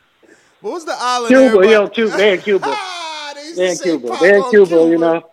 What 0.62 0.72
was 0.74 0.86
the 0.86 0.96
island? 0.98 1.28
Cuba, 1.28 1.46
everybody- 1.46 1.70
yo, 1.72 1.88
Cuba, 1.90 2.18
they 2.18 2.34
in 2.34 2.42
Cuba. 2.42 2.66
Ah, 2.74 3.34
they 3.36 3.72
in 3.72 3.78
Cuba. 3.78 4.18
They 4.20 4.36
in 4.38 4.44
Cuba, 4.50 4.76
you 4.90 4.98
know. 4.98 5.30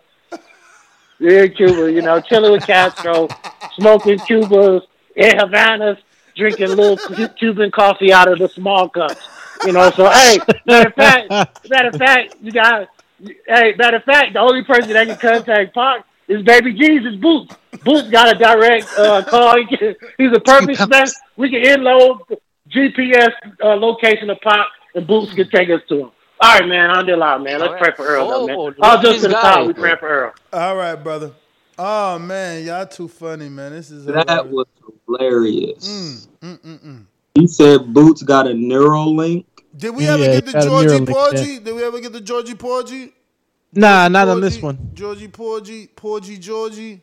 They're 1.19 1.45
in 1.45 1.53
Cuba, 1.53 1.91
you 1.91 2.01
know, 2.01 2.19
chilling 2.19 2.51
with 2.51 2.65
Castro, 2.67 3.29
smoking 3.75 4.19
Cubas 4.19 4.81
in 5.15 5.31
Havanas, 5.31 5.97
drinking 6.35 6.69
little 6.69 6.99
Cuban 7.37 7.71
coffee 7.71 8.13
out 8.13 8.31
of 8.31 8.39
the 8.39 8.49
small 8.49 8.89
cups. 8.89 9.21
You 9.63 9.71
know, 9.71 9.91
so 9.91 10.09
hey, 10.09 10.39
matter 10.65 10.89
of 10.89 10.95
fact, 10.95 11.29
matter 11.69 11.89
of 11.89 11.95
fact, 11.95 12.31
you 12.41 12.51
got 12.51 12.89
Hey, 13.47 13.73
matter 13.77 13.97
of 13.97 14.03
fact, 14.03 14.33
the 14.33 14.39
only 14.39 14.63
person 14.63 14.91
that 14.93 15.07
can 15.07 15.17
contact 15.17 15.73
Pac 15.73 16.05
is 16.27 16.43
Baby 16.43 16.73
Jesus 16.73 17.15
Boots. 17.15 17.53
Boots 17.83 18.09
got 18.09 18.35
a 18.35 18.37
direct 18.37 18.87
uh, 18.97 19.23
call. 19.29 19.57
He 19.57 19.65
can, 19.65 19.95
he's 20.17 20.35
a 20.35 20.39
perfect 20.39 20.87
match. 20.87 21.13
We 21.37 21.49
can 21.49 21.61
inload 21.61 22.21
GPS 22.69 23.31
uh, 23.63 23.75
location 23.75 24.29
of 24.29 24.39
Pac, 24.41 24.67
and 24.95 25.07
Boots 25.07 25.33
can 25.33 25.49
take 25.49 25.69
us 25.69 25.81
to 25.89 25.99
him. 25.99 26.11
All 26.41 26.59
right, 26.59 26.67
man. 26.67 26.89
I'll 26.89 27.05
deal 27.05 27.23
out, 27.23 27.41
man. 27.43 27.59
Let's 27.59 27.75
pray 27.79 27.91
for 27.95 28.05
Earl, 28.05 28.27
though, 28.27 28.47
man. 28.47 28.73
I'll 28.81 29.01
just 29.01 29.21
to 29.21 29.27
the 29.29 29.33
top. 29.33 29.67
We 29.67 29.73
pray 29.73 29.95
for 29.99 30.09
Earl. 30.09 30.33
All 30.51 30.75
right, 30.75 30.95
brother. 30.95 31.31
Oh 31.77 32.19
man, 32.19 32.63
y'all 32.65 32.85
too 32.85 33.07
funny, 33.07 33.49
man. 33.49 33.71
This 33.71 33.89
is 33.89 34.05
That 34.05 34.29
hilarious. 34.29 34.51
was 34.51 34.67
hilarious. 35.07 35.87
Mm, 35.87 36.27
mm, 36.41 36.59
mm, 36.59 36.85
mm. 36.85 37.05
He 37.35 37.47
said 37.47 37.93
Boots 37.93 38.21
got 38.21 38.45
a 38.47 38.51
Neuralink. 38.51 39.45
Did 39.75 39.95
we 39.95 40.07
ever 40.07 40.23
get 40.23 40.45
the 40.45 40.51
Georgie 40.53 41.05
Porgy? 41.05 41.59
Did 41.59 41.73
we 41.75 41.83
ever 41.83 41.99
get 41.99 42.13
the 42.13 42.21
Georgie 42.21 42.53
Porgy? 42.53 43.11
Nah, 43.73 44.07
not 44.07 44.27
on 44.27 44.39
this 44.39 44.61
one. 44.61 44.91
Georgie 44.93 45.27
Porgy, 45.27 45.87
Porgy 45.87 46.37
Georgie. 46.37 47.01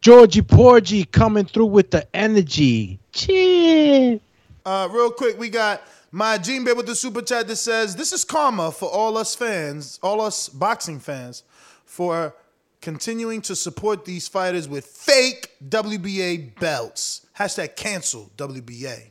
Georgie 0.00 0.42
Porgy 0.42 1.04
coming 1.04 1.44
through 1.44 1.66
with 1.66 1.90
the 1.90 2.06
energy. 2.16 2.98
Cheer. 3.12 4.20
Uh, 4.64 4.88
real 4.90 5.10
quick, 5.10 5.38
we 5.38 5.50
got 5.50 5.82
my 6.10 6.38
Gene 6.38 6.64
Bay 6.64 6.72
with 6.72 6.86
the 6.86 6.94
super 6.94 7.20
chat 7.20 7.46
that 7.48 7.56
says, 7.56 7.94
"This 7.94 8.14
is 8.14 8.24
karma 8.24 8.72
for 8.72 8.88
all 8.88 9.18
us 9.18 9.34
fans, 9.34 9.98
all 10.02 10.22
us 10.22 10.48
boxing 10.48 10.98
fans, 10.98 11.42
for 11.84 12.34
continuing 12.80 13.40
to 13.42 13.56
support 13.56 14.04
these 14.04 14.28
fighters 14.28 14.68
with 14.68 14.86
fake 14.86 15.50
WBA 15.68 16.58
belts." 16.58 17.26
Hashtag 17.38 17.76
cancel 17.76 18.30
WBA. 18.36 19.10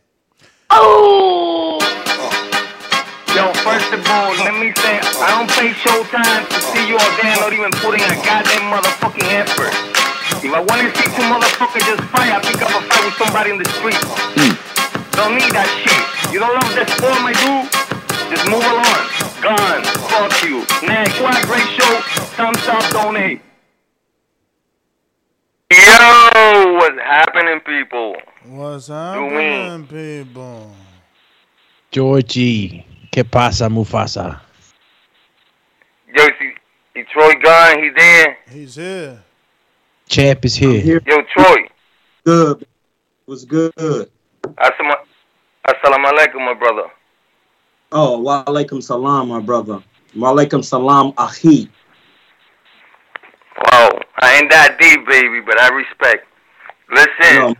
Oh! 0.69 1.79
Yo, 3.37 3.53
first 3.61 3.93
of 3.93 4.01
all, 4.09 4.33
let 4.41 4.57
me 4.57 4.73
say, 4.81 4.97
I 5.21 5.29
don't 5.37 5.49
pay 5.51 5.69
showtime 5.69 6.49
to 6.49 6.59
see 6.73 6.87
you 6.89 6.97
all 6.97 7.13
there 7.21 7.37
not 7.37 7.53
even 7.53 7.69
putting 7.79 8.01
a 8.01 8.15
goddamn 8.25 8.65
motherfucking 8.73 9.29
effort. 9.29 9.73
If 10.41 10.51
I 10.53 10.59
want 10.59 10.81
to 10.81 10.89
see 10.97 11.05
two 11.13 11.21
motherfuckers 11.29 11.85
just 11.85 12.03
fight, 12.09 12.33
I 12.33 12.39
pick 12.41 12.61
up 12.61 12.73
a 12.73 12.81
fight 12.81 13.05
with 13.05 13.13
somebody 13.15 13.51
in 13.51 13.57
the 13.61 13.69
street. 13.77 14.01
Don't 15.13 15.33
need 15.37 15.53
that 15.53 15.69
shit. 15.81 16.33
You 16.33 16.39
don't 16.39 16.53
love 16.53 16.73
that 16.77 16.89
sport, 16.93 17.21
my 17.21 17.33
dude? 17.33 17.69
Just 18.29 18.45
move 18.49 18.61
along. 18.61 19.01
Gone. 19.41 19.81
Fuck 20.09 20.33
you. 20.43 20.65
Next, 20.85 21.21
what 21.21 21.37
a 21.37 21.45
great 21.45 21.67
show. 21.77 21.93
Thumbs 22.37 22.65
up, 22.67 22.85
donate. 22.91 23.41
Yo, 25.69 26.76
what's 26.87 27.01
happening, 27.01 27.59
people? 27.61 28.15
What's 28.45 28.87
happening, 28.87 29.87
people? 29.87 30.71
Georgie. 31.91 32.85
¿Qué 33.11 33.23
pasa, 33.29 33.69
Mufasa? 33.69 34.39
Yo, 36.15 36.23
see, 36.39 36.53
see 36.93 37.03
Troy 37.11 37.33
gone, 37.41 37.83
he 37.83 37.89
there. 37.89 38.37
He's 38.49 38.75
here. 38.75 39.23
Champ 40.07 40.45
is 40.45 40.55
here. 40.55 41.01
Yo, 41.05 41.21
Troy. 41.33 41.67
Good. 42.23 42.67
Was 43.25 43.43
good. 43.43 43.73
Assalamu 43.75 44.95
assalamu 45.67 46.05
alaikum, 46.11 46.45
my 46.45 46.53
brother. 46.53 46.89
Oh, 47.91 48.19
wa 48.19 48.43
alaikum 48.45 48.81
salam, 48.81 49.29
my 49.29 49.39
brother. 49.41 49.83
Wa 50.15 50.31
alaikum 50.31 50.63
salam, 50.63 51.13
ahi. 51.17 51.69
Wow, 53.57 53.99
I 54.19 54.37
ain't 54.37 54.51
that 54.51 54.77
deep, 54.79 55.05
baby, 55.07 55.41
but 55.41 55.59
I 55.59 55.69
respect. 55.69 56.27
Listen, 56.89 57.55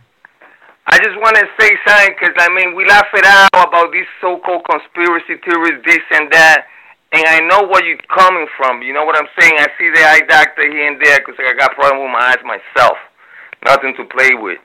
I 0.88 0.96
just 1.04 1.20
want 1.20 1.36
to 1.36 1.44
say 1.60 1.68
something 1.84 2.16
because, 2.16 2.32
I 2.40 2.48
mean, 2.54 2.74
we 2.74 2.88
laugh 2.88 3.12
it 3.12 3.24
out 3.24 3.52
about 3.52 3.92
these 3.92 4.08
so-called 4.20 4.64
conspiracy 4.64 5.36
theories, 5.44 5.84
this 5.84 6.00
and 6.16 6.32
that, 6.32 6.64
and 7.12 7.24
I 7.28 7.40
know 7.44 7.68
where 7.68 7.84
you're 7.84 8.00
coming 8.08 8.48
from. 8.56 8.80
You 8.80 8.92
know 8.92 9.04
what 9.04 9.16
I'm 9.16 9.28
saying? 9.38 9.52
I 9.60 9.68
see 9.76 9.88
the 9.92 10.00
eye 10.00 10.24
doctor 10.28 10.64
here 10.64 10.88
and 10.88 11.00
there 11.00 11.20
because 11.20 11.36
I 11.40 11.52
got 11.56 11.76
problem 11.76 12.04
with 12.04 12.12
my 12.12 12.32
eyes 12.32 12.40
myself. 12.44 12.96
Nothing 13.64 13.96
to 13.96 14.04
play 14.04 14.32
with. 14.32 14.58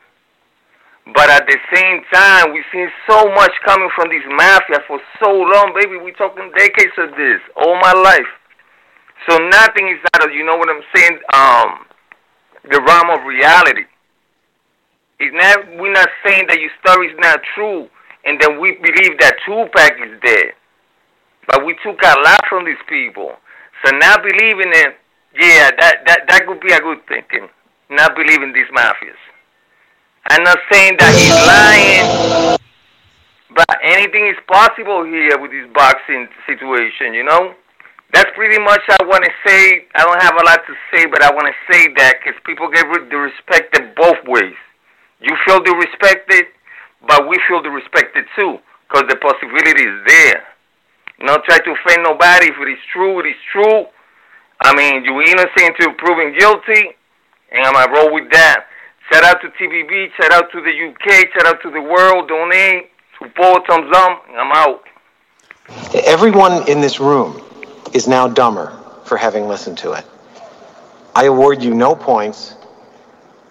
But 1.11 1.29
at 1.29 1.43
the 1.47 1.59
same 1.75 1.99
time, 2.13 2.53
we've 2.53 2.67
seen 2.71 2.87
so 3.09 3.27
much 3.35 3.51
coming 3.65 3.89
from 3.95 4.07
these 4.07 4.23
mafia 4.27 4.79
for 4.87 4.99
so 5.19 5.27
long, 5.27 5.75
baby. 5.75 5.97
we 5.99 6.13
talking 6.13 6.51
decades 6.55 6.95
of 6.97 7.11
this, 7.19 7.43
all 7.59 7.75
my 7.83 7.91
life. 7.91 8.31
So 9.27 9.37
nothing 9.39 9.91
is 9.91 9.99
out 10.15 10.23
of, 10.23 10.31
you 10.33 10.45
know 10.45 10.55
what 10.55 10.69
I'm 10.69 10.83
saying, 10.95 11.19
um, 11.35 11.69
the 12.71 12.79
realm 12.79 13.11
of 13.11 13.27
reality. 13.27 13.83
It's 15.23 15.35
not, 15.35 15.79
we're 15.79 15.93
not 15.93 16.09
saying 16.25 16.47
that 16.51 16.59
your 16.59 16.71
story 16.83 17.07
is 17.07 17.17
not 17.19 17.39
true 17.55 17.87
and 18.25 18.39
then 18.39 18.59
we 18.59 18.75
believe 18.79 19.19
that 19.19 19.35
Tupac 19.45 19.93
is 19.99 20.19
dead. 20.23 20.55
But 21.47 21.65
we 21.65 21.75
took 21.83 21.99
a 22.01 22.15
lot 22.23 22.43
from 22.47 22.65
these 22.65 22.79
people. 22.87 23.35
So 23.83 23.91
not 23.97 24.23
believing 24.23 24.71
it, 24.71 24.95
yeah, 25.35 25.71
that, 25.79 26.07
that, 26.07 26.19
that 26.27 26.47
could 26.47 26.61
be 26.61 26.71
a 26.71 26.79
good 26.79 26.99
thinking. 27.07 27.49
Not 27.89 28.15
believing 28.15 28.53
these 28.53 28.67
mafias. 28.71 29.19
I'm 30.29 30.43
not 30.43 30.57
saying 30.71 30.95
that 30.99 31.11
he's 31.19 31.35
lying, 31.35 32.57
but 33.51 33.67
anything 33.83 34.27
is 34.27 34.39
possible 34.47 35.03
here 35.03 35.35
with 35.35 35.51
this 35.51 35.67
boxing 35.75 36.29
situation, 36.47 37.13
you 37.13 37.23
know? 37.27 37.53
That's 38.13 38.31
pretty 38.35 38.61
much 38.63 38.79
I 38.87 39.03
want 39.03 39.25
to 39.25 39.31
say. 39.45 39.83
I 39.95 40.05
don't 40.05 40.21
have 40.21 40.35
a 40.39 40.45
lot 40.45 40.61
to 40.63 40.73
say, 40.93 41.07
but 41.07 41.23
I 41.23 41.33
want 41.33 41.51
to 41.51 41.73
say 41.73 41.91
that 41.97 42.23
because 42.23 42.39
people 42.45 42.69
get 42.71 42.85
the 42.87 43.17
respected 43.17 43.95
both 43.95 44.21
ways. 44.27 44.55
You 45.23 45.35
feel 45.45 45.59
respected, 45.61 46.45
but 47.07 47.29
we 47.29 47.39
feel 47.47 47.61
respected 47.63 48.25
too, 48.35 48.59
because 48.87 49.07
the 49.07 49.15
possibility 49.15 49.83
is 49.83 50.05
there. 50.05 50.43
Not 51.19 51.45
try 51.45 51.59
to 51.59 51.71
offend 51.71 52.03
nobody. 52.03 52.47
If 52.47 52.57
it 52.59 52.71
is 52.71 52.79
true, 52.91 53.19
it 53.21 53.27
is 53.27 53.39
true. 53.51 53.85
I 54.61 54.75
mean, 54.75 55.05
you 55.05 55.21
innocent 55.21 55.79
until 55.79 55.93
proven 55.93 56.37
guilty, 56.37 56.95
and 57.51 57.65
I'm 57.65 57.73
gonna 57.73 57.93
roll 57.93 58.13
with 58.13 58.31
that. 58.31 58.65
Shout 59.11 59.23
out 59.23 59.41
to 59.41 59.49
TBV, 59.49 60.11
shout 60.19 60.33
out 60.33 60.51
to 60.51 60.61
the 60.61 60.71
UK, 60.71 61.29
shout 61.33 61.45
out 61.47 61.61
to 61.61 61.69
the 61.69 61.81
world, 61.81 62.27
donate, 62.27 62.91
support, 63.19 63.65
thumbs 63.67 63.91
up, 63.95 64.25
I'm 64.35 64.51
out. 64.51 64.83
Everyone 66.05 66.67
in 66.69 66.81
this 66.81 66.99
room 66.99 67.41
is 67.93 68.07
now 68.07 68.27
dumber 68.27 68.77
for 69.05 69.17
having 69.17 69.47
listened 69.47 69.77
to 69.79 69.93
it. 69.93 70.05
I 71.15 71.25
award 71.25 71.61
you 71.61 71.73
no 71.73 71.95
points, 71.95 72.55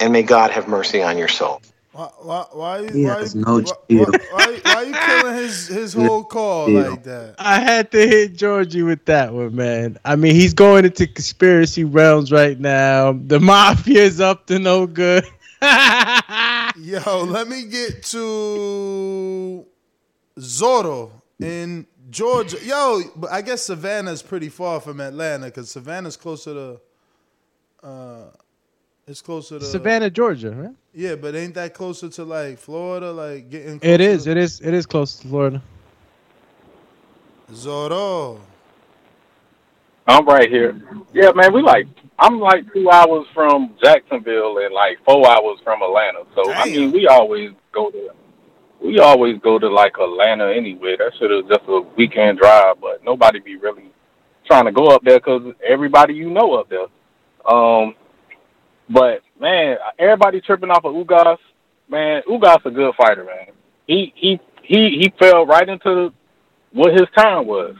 and 0.02 0.12
may 0.12 0.22
God 0.22 0.50
have 0.50 0.66
mercy 0.68 1.02
on 1.02 1.16
your 1.16 1.28
soul. 1.28 1.62
Why, 1.92 2.08
why, 2.22 2.44
why, 2.52 2.78
you- 2.80 3.06
why, 3.06 3.18
has 3.18 3.34
you- 3.34 3.42
no 3.42 3.56
why, 3.60 3.62
chill. 3.90 4.06
why, 4.32 4.60
why 4.62 4.82
you 4.82 4.94
killing 4.94 5.34
his, 5.36 5.66
his 5.68 5.92
whole 6.00 6.24
call 6.24 6.70
like 6.70 7.02
that? 7.04 7.34
I 7.38 7.60
had 7.60 7.90
to 7.92 7.98
hit 8.08 8.34
Georgie 8.34 8.82
with 8.82 9.04
that 9.04 9.32
one, 9.32 9.54
man. 9.54 9.98
I 10.04 10.16
mean, 10.16 10.34
he's 10.34 10.54
going 10.54 10.84
into 10.86 11.06
conspiracy 11.06 11.84
realms 11.84 12.32
right 12.32 12.58
now. 12.58 13.12
The 13.12 13.38
mafia 13.40 14.02
is 14.02 14.20
up 14.20 14.46
to 14.46 14.58
no 14.58 14.86
good. 14.86 15.24
Yo, 15.62 17.24
let 17.24 17.46
me 17.46 17.66
get 17.66 18.02
to 18.04 19.64
Zorro 20.38 21.10
in 21.40 21.86
Georgia. 22.10 22.56
Yo, 22.64 23.02
but 23.14 23.30
I 23.30 23.42
guess 23.42 23.62
Savannah's 23.62 24.22
pretty 24.22 24.48
far 24.48 24.80
from 24.80 24.98
Atlanta 25.00 25.46
because 25.46 25.70
Savannah's 25.70 26.16
closer 26.16 26.54
to. 26.54 26.80
Uh, 27.86 28.24
it's 29.12 29.20
closer 29.20 29.58
to 29.58 29.64
Savannah, 29.64 30.10
Georgia, 30.10 30.50
right? 30.50 30.74
Yeah, 30.94 31.14
but 31.16 31.34
ain't 31.36 31.54
that 31.54 31.74
closer 31.74 32.08
to 32.08 32.24
like 32.24 32.58
Florida? 32.58 33.12
Like 33.12 33.50
getting 33.50 33.78
It 33.82 34.00
is. 34.00 34.26
It 34.26 34.38
is. 34.38 34.60
It 34.60 34.74
is 34.74 34.86
close 34.86 35.16
to 35.18 35.28
Florida. 35.28 35.62
Zorro. 37.52 38.40
I'm 40.06 40.26
right 40.26 40.48
here. 40.48 40.80
Yeah, 41.12 41.30
man, 41.32 41.52
we 41.52 41.60
like 41.62 41.86
I'm 42.18 42.40
like 42.40 42.64
two 42.72 42.90
hours 42.90 43.26
from 43.34 43.74
Jacksonville 43.82 44.58
and 44.58 44.74
like 44.74 44.98
four 45.04 45.30
hours 45.30 45.60
from 45.62 45.82
Atlanta. 45.82 46.24
So 46.34 46.50
I 46.50 46.64
mean, 46.64 46.90
we 46.90 47.06
always 47.06 47.50
go 47.70 47.90
to 47.90 48.10
we 48.80 48.98
always 48.98 49.38
go 49.40 49.58
to 49.58 49.68
like 49.68 49.96
Atlanta 50.00 50.50
anyway. 50.50 50.96
That 50.96 51.12
should 51.18 51.30
have 51.30 51.48
just 51.48 51.68
a 51.68 51.82
weekend 51.96 52.38
drive, 52.38 52.80
but 52.80 53.04
nobody 53.04 53.40
be 53.40 53.56
really 53.56 53.92
trying 54.46 54.64
to 54.64 54.72
go 54.72 54.86
up 54.86 55.02
there 55.04 55.18
because 55.20 55.54
everybody 55.64 56.14
you 56.14 56.30
know 56.30 56.54
up 56.54 56.70
there. 56.70 56.86
Um, 57.46 57.94
but 58.88 59.22
man, 59.40 59.76
everybody 59.98 60.40
tripping 60.40 60.70
off 60.70 60.84
of 60.84 60.94
Ugas. 60.94 61.38
Man, 61.88 62.22
Ugas 62.28 62.64
a 62.64 62.70
good 62.70 62.94
fighter, 62.94 63.24
man. 63.24 63.54
He 63.86 64.12
he 64.16 64.40
he 64.62 65.00
he 65.00 65.12
fell 65.18 65.46
right 65.46 65.68
into 65.68 66.12
what 66.72 66.92
his 66.92 67.08
time 67.16 67.46
was. 67.46 67.74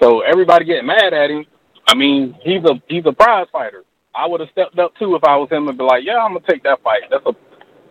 So 0.00 0.20
everybody 0.20 0.64
getting 0.64 0.86
mad 0.86 1.12
at 1.12 1.30
him. 1.30 1.46
I 1.86 1.94
mean, 1.94 2.36
he's 2.42 2.62
a 2.64 2.80
he's 2.88 3.04
a 3.06 3.12
prize 3.12 3.46
fighter. 3.52 3.84
I 4.14 4.26
would 4.26 4.40
have 4.40 4.50
stepped 4.50 4.78
up 4.78 4.94
too 4.96 5.14
if 5.16 5.24
I 5.24 5.36
was 5.36 5.48
him 5.50 5.68
and 5.68 5.78
be 5.78 5.84
like, 5.84 6.04
yeah, 6.04 6.18
I'm 6.18 6.34
gonna 6.34 6.44
take 6.48 6.62
that 6.64 6.82
fight. 6.82 7.02
That's 7.10 7.24
a 7.26 7.34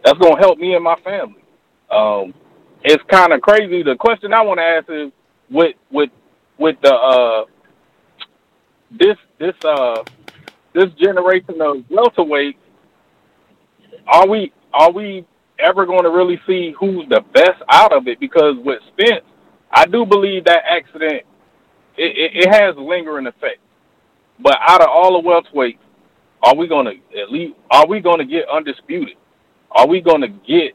that's 0.03 0.19
gonna 0.19 0.39
help 0.39 0.57
me 0.57 0.75
and 0.75 0.83
my 0.83 0.95
family. 1.03 1.43
Um, 1.89 2.33
it's 2.83 3.03
kind 3.09 3.33
of 3.33 3.41
crazy. 3.41 3.83
The 3.83 3.95
question 3.95 4.33
I 4.33 4.41
want 4.41 4.59
to 4.59 4.63
ask 4.63 4.89
is 4.89 5.11
with 5.49 5.75
with 5.91 6.09
with 6.57 6.77
the 6.81 6.93
uh 6.93 7.45
this 8.91 9.17
this 9.39 9.55
uh 9.63 10.03
this 10.73 10.89
generation 10.99 11.61
of 11.61 11.77
welterweights, 11.91 12.55
are 14.07 14.27
we 14.27 14.53
are 14.73 14.91
we 14.91 15.25
ever 15.59 15.85
going 15.85 16.03
to 16.03 16.09
really 16.09 16.39
see 16.47 16.73
who's 16.79 17.07
the 17.09 17.21
best 17.33 17.61
out 17.69 17.93
of 17.93 18.07
it? 18.07 18.19
Because 18.19 18.55
with 18.63 18.79
Spence, 18.93 19.25
I 19.71 19.85
do 19.85 20.05
believe 20.05 20.45
that 20.45 20.63
accident 20.69 21.23
it, 21.97 22.17
it, 22.17 22.47
it 22.47 22.49
has 22.49 22.75
lingering 22.77 23.27
effect. 23.27 23.59
But 24.39 24.57
out 24.59 24.81
of 24.81 24.87
all 24.89 25.21
the 25.21 25.27
welterweights, 25.27 25.77
are 26.43 26.55
we 26.55 26.67
gonna 26.67 26.91
at 27.21 27.31
least 27.31 27.53
are 27.69 27.87
we 27.87 27.99
gonna 27.99 28.25
get 28.25 28.45
undisputed? 28.51 29.15
Are 29.71 29.87
we 29.87 30.01
gonna 30.01 30.27
get 30.27 30.73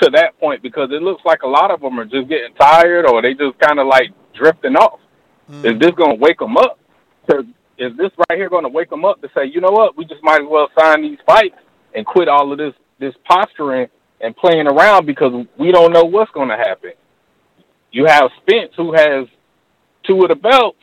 to 0.00 0.10
that 0.14 0.38
point? 0.40 0.62
Because 0.62 0.88
it 0.90 1.02
looks 1.02 1.22
like 1.24 1.42
a 1.42 1.46
lot 1.46 1.70
of 1.70 1.80
them 1.80 2.00
are 2.00 2.04
just 2.04 2.28
getting 2.28 2.54
tired, 2.58 3.06
or 3.06 3.20
they 3.20 3.34
just 3.34 3.58
kind 3.58 3.78
of 3.78 3.86
like 3.86 4.10
drifting 4.34 4.76
off. 4.76 5.00
Mm. 5.50 5.74
Is 5.74 5.80
this 5.80 5.90
gonna 5.90 6.14
wake 6.14 6.38
them 6.38 6.56
up? 6.56 6.78
To, 7.28 7.46
is 7.82 7.96
this 7.96 8.10
right 8.28 8.38
here 8.38 8.48
gonna 8.48 8.68
wake 8.68 8.90
them 8.90 9.04
up 9.04 9.20
to 9.22 9.28
say, 9.34 9.44
you 9.44 9.60
know 9.60 9.70
what, 9.70 9.96
we 9.96 10.04
just 10.04 10.22
might 10.22 10.42
as 10.42 10.48
well 10.48 10.68
sign 10.78 11.02
these 11.02 11.18
fights 11.26 11.56
and 11.94 12.06
quit 12.06 12.28
all 12.28 12.50
of 12.52 12.58
this 12.58 12.74
this 12.98 13.14
posturing 13.28 13.88
and 14.20 14.36
playing 14.36 14.66
around 14.68 15.06
because 15.06 15.32
we 15.58 15.72
don't 15.72 15.92
know 15.92 16.04
what's 16.04 16.30
gonna 16.32 16.56
happen. 16.56 16.92
You 17.90 18.06
have 18.06 18.30
Spence 18.40 18.72
who 18.76 18.92
has 18.92 19.26
two 20.06 20.22
of 20.22 20.28
the 20.28 20.36
belts 20.36 20.78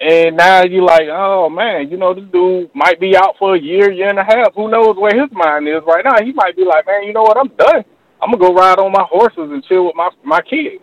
and 0.00 0.36
now 0.36 0.62
you're 0.62 0.82
like, 0.82 1.08
oh 1.10 1.48
man, 1.48 1.90
you 1.90 1.96
know, 1.96 2.14
this 2.14 2.24
dude 2.32 2.70
might 2.74 3.00
be 3.00 3.16
out 3.16 3.34
for 3.38 3.56
a 3.56 3.60
year, 3.60 3.90
year 3.90 4.08
and 4.08 4.18
a 4.18 4.24
half. 4.24 4.54
Who 4.54 4.70
knows 4.70 4.96
where 4.96 5.20
his 5.20 5.30
mind 5.32 5.66
is 5.68 5.82
right 5.86 6.04
now? 6.04 6.24
He 6.24 6.32
might 6.32 6.56
be 6.56 6.64
like, 6.64 6.86
man, 6.86 7.04
you 7.04 7.12
know 7.12 7.22
what? 7.22 7.36
I'm 7.36 7.48
done. 7.56 7.84
I'm 8.20 8.32
gonna 8.32 8.38
go 8.38 8.54
ride 8.54 8.78
on 8.78 8.92
my 8.92 9.06
horses 9.08 9.50
and 9.50 9.64
chill 9.64 9.86
with 9.86 9.96
my 9.96 10.10
my 10.24 10.40
kids. 10.42 10.82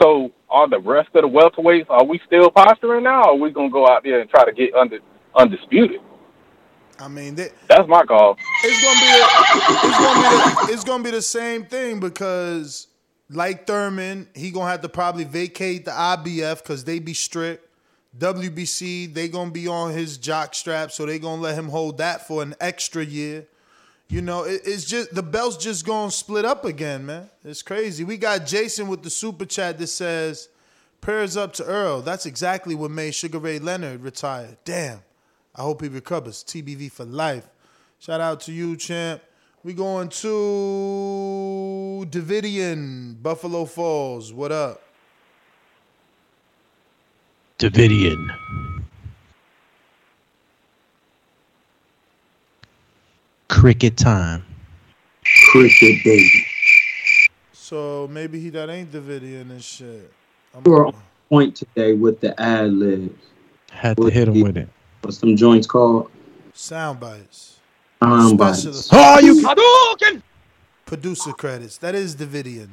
So, 0.00 0.30
are 0.50 0.68
the 0.68 0.80
rest 0.80 1.08
of 1.14 1.22
the 1.22 1.28
welterweights 1.28 1.86
are 1.88 2.04
we 2.04 2.20
still 2.26 2.50
posturing 2.50 3.04
now, 3.04 3.22
or 3.22 3.30
are 3.30 3.36
we 3.36 3.50
gonna 3.50 3.70
go 3.70 3.86
out 3.88 4.02
there 4.04 4.20
and 4.20 4.28
try 4.30 4.44
to 4.44 4.52
get 4.52 4.74
under 4.74 4.98
undisputed? 5.34 6.00
I 6.98 7.08
mean, 7.08 7.34
they, 7.34 7.48
That's 7.68 7.88
my 7.88 8.02
call. 8.02 8.36
it's 8.62 8.84
gonna 8.84 9.00
be 9.00 9.06
the, 9.06 9.88
it's 9.88 9.98
gonna 9.98 10.20
be 10.20 10.66
the, 10.66 10.72
it's 10.74 10.84
gonna 10.84 11.04
be 11.04 11.10
the 11.10 11.22
same 11.22 11.64
thing 11.64 11.98
because 11.98 12.88
like 13.30 13.66
Thurman, 13.66 14.28
he 14.34 14.50
gonna 14.50 14.70
have 14.70 14.82
to 14.82 14.88
probably 14.88 15.24
vacate 15.24 15.84
the 15.84 15.92
IBF 15.92 16.62
because 16.62 16.84
they 16.84 16.98
be 16.98 17.14
strict. 17.14 17.66
WBC, 18.18 19.14
they 19.14 19.28
gonna 19.28 19.52
be 19.52 19.68
on 19.68 19.92
his 19.92 20.18
jock 20.18 20.54
strap, 20.54 20.90
so 20.90 21.06
they 21.06 21.18
gonna 21.18 21.40
let 21.40 21.54
him 21.54 21.68
hold 21.68 21.98
that 21.98 22.26
for 22.26 22.42
an 22.42 22.54
extra 22.60 23.04
year. 23.04 23.46
You 24.10 24.22
know, 24.22 24.42
it, 24.42 24.62
it's 24.64 24.84
just 24.84 25.14
the 25.14 25.22
belts 25.22 25.56
just 25.56 25.86
gonna 25.86 26.10
split 26.10 26.44
up 26.44 26.64
again, 26.64 27.06
man. 27.06 27.30
It's 27.44 27.62
crazy. 27.62 28.02
We 28.02 28.16
got 28.16 28.44
Jason 28.44 28.88
with 28.88 29.04
the 29.04 29.10
super 29.10 29.46
chat 29.46 29.78
that 29.78 29.86
says, 29.86 30.48
"Prayers 31.00 31.36
up 31.36 31.52
to 31.54 31.64
Earl." 31.64 32.02
That's 32.02 32.26
exactly 32.26 32.74
what 32.74 32.90
made 32.90 33.14
Sugar 33.14 33.38
Ray 33.38 33.60
Leonard 33.60 34.02
retire. 34.02 34.58
Damn. 34.64 35.02
I 35.54 35.62
hope 35.62 35.82
he 35.82 35.88
recovers. 35.88 36.42
TBV 36.42 36.90
for 36.90 37.04
life. 37.04 37.48
Shout 38.00 38.20
out 38.20 38.40
to 38.42 38.52
you, 38.52 38.76
champ. 38.76 39.22
We 39.62 39.74
going 39.74 40.08
to 40.08 42.06
Davidian, 42.10 43.22
Buffalo 43.22 43.64
Falls. 43.64 44.32
What 44.32 44.50
up? 44.50 44.82
Davidian. 47.58 48.69
Cricket 53.50 53.96
time. 53.96 54.44
Cricket 55.50 56.04
baby. 56.04 56.46
So 57.52 58.08
maybe 58.08 58.38
he 58.38 58.48
that 58.50 58.70
ain't 58.70 58.92
Davidian 58.92 59.50
and 59.50 59.62
shit. 59.62 60.10
You 60.64 60.70
were 60.70 60.86
on 60.86 60.94
point 61.28 61.56
today 61.56 61.94
with 61.94 62.20
the 62.20 62.40
ad 62.40 62.72
libs. 62.72 63.20
Had 63.72 63.96
to 63.96 64.06
hit 64.06 64.28
him 64.28 64.40
with 64.40 64.56
it. 64.56 64.68
What's 65.02 65.18
some 65.18 65.34
joints 65.34 65.66
called? 65.66 66.12
Sound 66.54 67.00
bites. 67.00 67.58
Sound 68.00 68.38
bites. 68.38 68.60
Specialist. 68.60 68.90
Oh, 68.92 69.18
you 69.18 69.42
Hadouken! 69.44 70.22
Producer 70.86 71.32
credits. 71.32 71.76
That 71.78 71.96
is 71.96 72.14
Davidian. 72.14 72.68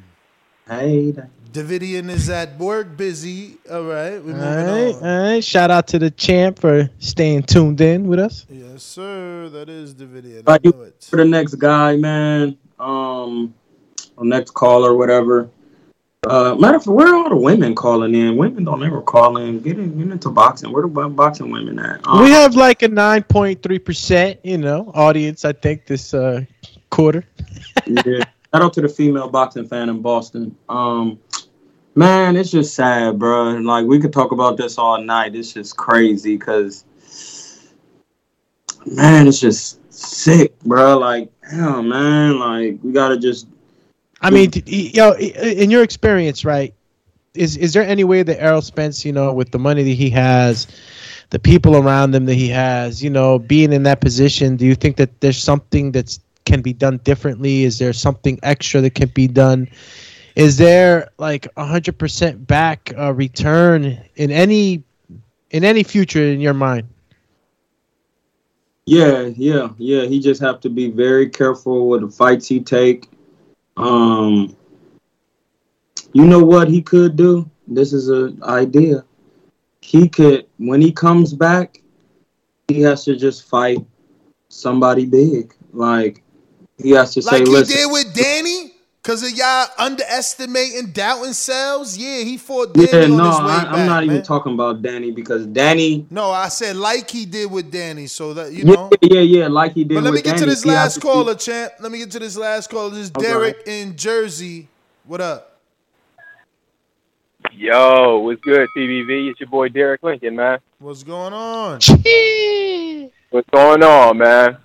Hey, 0.68 1.14
Davidian 1.54 2.10
is 2.10 2.30
at 2.30 2.58
work 2.60 2.98
busy. 2.98 3.58
All 3.72 3.84
right. 3.84 4.22
We're 4.22 4.34
all 4.34 4.40
right. 4.40 4.96
On. 4.96 5.04
All 5.04 5.34
right. 5.34 5.44
Shout 5.44 5.72
out 5.72 5.88
to 5.88 6.00
the 6.00 6.12
champ 6.12 6.60
for 6.60 6.90
staying 7.00 7.44
tuned 7.44 7.80
in 7.80 8.06
with 8.08 8.20
us. 8.20 8.46
Yes, 8.50 8.84
sir. 8.84 9.48
That 9.50 9.70
is 9.70 9.96
Davidian. 9.96 10.44
All 10.46 10.54
right, 10.54 10.62
you 10.64 10.94
for 11.02 11.16
the 11.16 11.26
next 11.26 11.56
guy, 11.56 11.96
man. 11.96 12.58
Um, 12.80 13.54
or 14.18 14.26
next 14.26 14.52
caller, 14.56 14.94
whatever. 14.94 15.50
Uh, 16.28 16.56
matter 16.56 16.76
of 16.76 16.84
fact, 16.84 16.94
where 16.94 17.08
are 17.08 17.16
all 17.16 17.30
the 17.30 17.38
women 17.38 17.74
calling 17.74 18.14
in? 18.14 18.36
Women 18.36 18.66
don't 18.66 18.84
ever 18.84 19.02
call 19.02 19.38
in. 19.38 19.62
Get, 19.62 19.80
in, 19.80 19.98
get 19.98 20.12
into 20.12 20.30
boxing. 20.30 20.74
Where 20.74 20.84
the 20.84 20.90
boxing 21.08 21.50
women 21.50 21.80
at? 21.80 22.06
Um, 22.06 22.24
we 22.24 22.32
have 22.32 22.56
like 22.56 22.82
a 22.84 22.90
9.3%, 22.90 24.40
you 24.44 24.58
know, 24.58 24.92
audience, 24.94 25.46
I 25.46 25.54
think, 25.54 25.86
this 25.86 26.14
uh, 26.14 26.44
quarter. 26.90 27.24
yeah. 27.86 28.26
Shout 28.53 28.64
out 28.64 28.74
to 28.74 28.82
the 28.82 28.90
female 28.90 29.30
boxing 29.30 29.66
fan 29.67 29.90
in 29.90 30.01
Boston. 30.01 30.56
Um, 30.69 31.19
man, 31.95 32.35
it's 32.35 32.51
just 32.51 32.76
sad, 32.76 33.19
bro. 33.19 33.51
Like 33.51 33.85
we 33.85 34.00
could 34.00 34.14
talk 34.14 34.32
about 34.32 34.58
this 34.58 34.77
all 34.77 35.01
night. 35.01 35.35
It's 35.35 35.53
just 35.53 35.76
crazy 35.77 36.38
because, 36.38 36.85
man, 38.85 39.27
it's 39.27 39.40
just 39.40 39.80
sick, 39.93 40.58
bro. 40.61 40.98
Like, 40.98 41.30
hell, 41.43 41.82
man, 41.84 42.40
like 42.40 42.80
we 42.84 42.92
gotta 42.92 43.17
just. 43.17 43.48
I 44.22 44.30
mean, 44.32 44.51
yo, 44.66 45.11
i- 45.11 45.17
in 45.17 45.69
your 45.69 45.84
experience, 45.84 46.45
right? 46.45 46.74
Is 47.34 47.58
is 47.58 47.74
there 47.74 47.84
any 47.84 48.03
way 48.03 48.24
that 48.24 48.42
Errol 48.42 48.61
Spence, 48.61 49.06
you 49.06 49.11
know, 49.11 49.32
with 49.34 49.51
the 49.51 49.59
money 49.59 49.84
that 49.84 49.90
he 49.90 50.09
has, 50.11 50.67
the 51.30 51.40
people 51.40 51.76
around 51.76 52.16
him 52.16 52.26
that 52.26 52.35
he 52.35 52.48
has, 52.50 53.03
you 53.03 53.09
know, 53.09 53.38
being 53.38 53.74
in 53.74 53.84
that 53.84 54.01
position, 54.01 54.56
do 54.56 54.66
you 54.66 54.76
think 54.76 54.95
that 54.98 55.19
there's 55.22 55.38
something 55.42 55.92
that's 55.92 56.19
can 56.48 56.61
be 56.61 56.74
done 56.74 56.98
differently? 57.03 57.64
Is 57.64 57.77
there 57.77 57.93
something 57.93 58.40
extra 58.42 58.82
that 58.82 58.95
can 58.95 59.09
be 59.09 59.27
done? 59.27 59.69
Is 60.35 60.58
there 60.58 61.09
like 61.19 61.48
a 61.58 61.66
hundred 61.66 62.00
percent 62.00 62.48
back 62.48 62.92
uh, 62.98 63.14
return 63.14 64.00
in 64.16 64.32
any 64.32 64.84
in 65.51 65.64
any 65.64 65.84
future 65.84 66.24
in 66.24 66.40
your 66.40 66.53
mind? 66.53 66.88
Yeah, 68.85 69.32
yeah, 69.35 69.69
yeah. 69.77 70.06
He 70.06 70.22
just 70.22 70.42
have 70.42 70.61
to 70.61 70.69
be 70.69 70.90
very 70.90 71.30
careful 71.30 71.90
with 71.90 72.01
the 72.01 72.09
fights 72.09 72.48
he 72.48 72.61
take. 72.61 73.09
Um, 73.76 74.56
you 76.14 76.26
know 76.26 76.43
what 76.43 76.69
he 76.69 76.82
could 76.82 77.17
do? 77.17 77.50
This 77.67 77.92
is 77.92 78.08
an 78.08 78.42
idea. 78.43 79.03
He 79.82 80.08
could, 80.08 80.48
when 80.58 80.82
he 80.82 80.92
comes 80.92 81.34
back, 81.34 81.82
he 82.69 82.82
has 82.82 83.03
to 83.06 83.17
just 83.17 83.48
fight 83.50 83.80
somebody 84.50 85.06
big. 85.06 85.53
Like 85.74 86.24
he 86.82 86.92
has 86.92 87.14
to 87.16 87.22
say, 87.22 87.40
Like 87.40 87.48
he 87.48 87.64
did 87.76 87.92
with 87.92 88.14
Danny? 88.16 88.74
Cause 89.04 89.24
of 89.24 89.32
y'all 89.38 89.68
underestimating, 89.80 90.92
doubting 90.92 91.32
selves? 91.32 91.98
Yeah, 91.98 92.24
he 92.26 92.38
fought 92.38 92.74
Danny 92.74 92.90
yeah, 92.92 93.04
on 93.06 93.18
no, 93.18 93.30
his 93.30 93.40
way 93.40 93.46
I, 93.46 93.64
back, 93.64 93.68
I'm 93.74 93.86
not 93.86 94.04
even 94.04 94.22
talking 94.22 94.54
about 94.54 94.82
Danny 94.82 95.12
because 95.12 95.46
Danny, 95.46 96.06
No, 96.10 96.30
I 96.32 96.50
said 96.50 96.76
like 96.76 97.10
he 97.10 97.26
did 97.26 97.50
with 97.50 97.72
Danny, 97.72 98.08
so 98.08 98.34
that 98.34 98.52
you 98.52 98.66
yeah, 98.66 98.74
know. 98.74 98.90
yeah, 99.02 99.22
yeah, 99.22 99.48
like 99.48 99.74
he 99.76 99.86
did 99.86 99.96
But 99.96 100.04
let 100.04 100.14
me 100.14 100.22
get 100.22 100.32
Danny. 100.32 100.40
to 100.42 100.46
this 100.48 100.64
he 100.64 100.70
has 100.72 100.76
last 100.76 100.94
to 100.96 101.00
caller, 101.00 101.36
champ. 101.36 101.72
Let 101.80 101.90
me 101.90 102.00
get 102.00 102.12
to 102.12 102.20
this 102.20 102.36
last 102.36 102.70
caller. 102.70 102.90
This 102.90 103.06
is 103.06 103.12
Okay. 103.16 103.28
Derek 103.28 103.64
in 103.66 103.96
Jersey. 103.96 104.68
What 105.06 105.22
up? 105.22 105.58
Yo, 107.54 108.20
what's 108.20 108.42
good, 108.42 108.68
TBV? 108.76 109.30
It's 109.32 109.40
your 109.40 109.48
boy 109.50 109.70
Derek 109.70 110.04
Lincoln, 110.04 110.36
man. 110.36 110.60
What's 110.80 111.04
going 111.04 111.32
on? 111.34 111.80
What's 113.30 113.50
going 113.52 113.84
on, 113.84 114.18
man? 114.18 114.58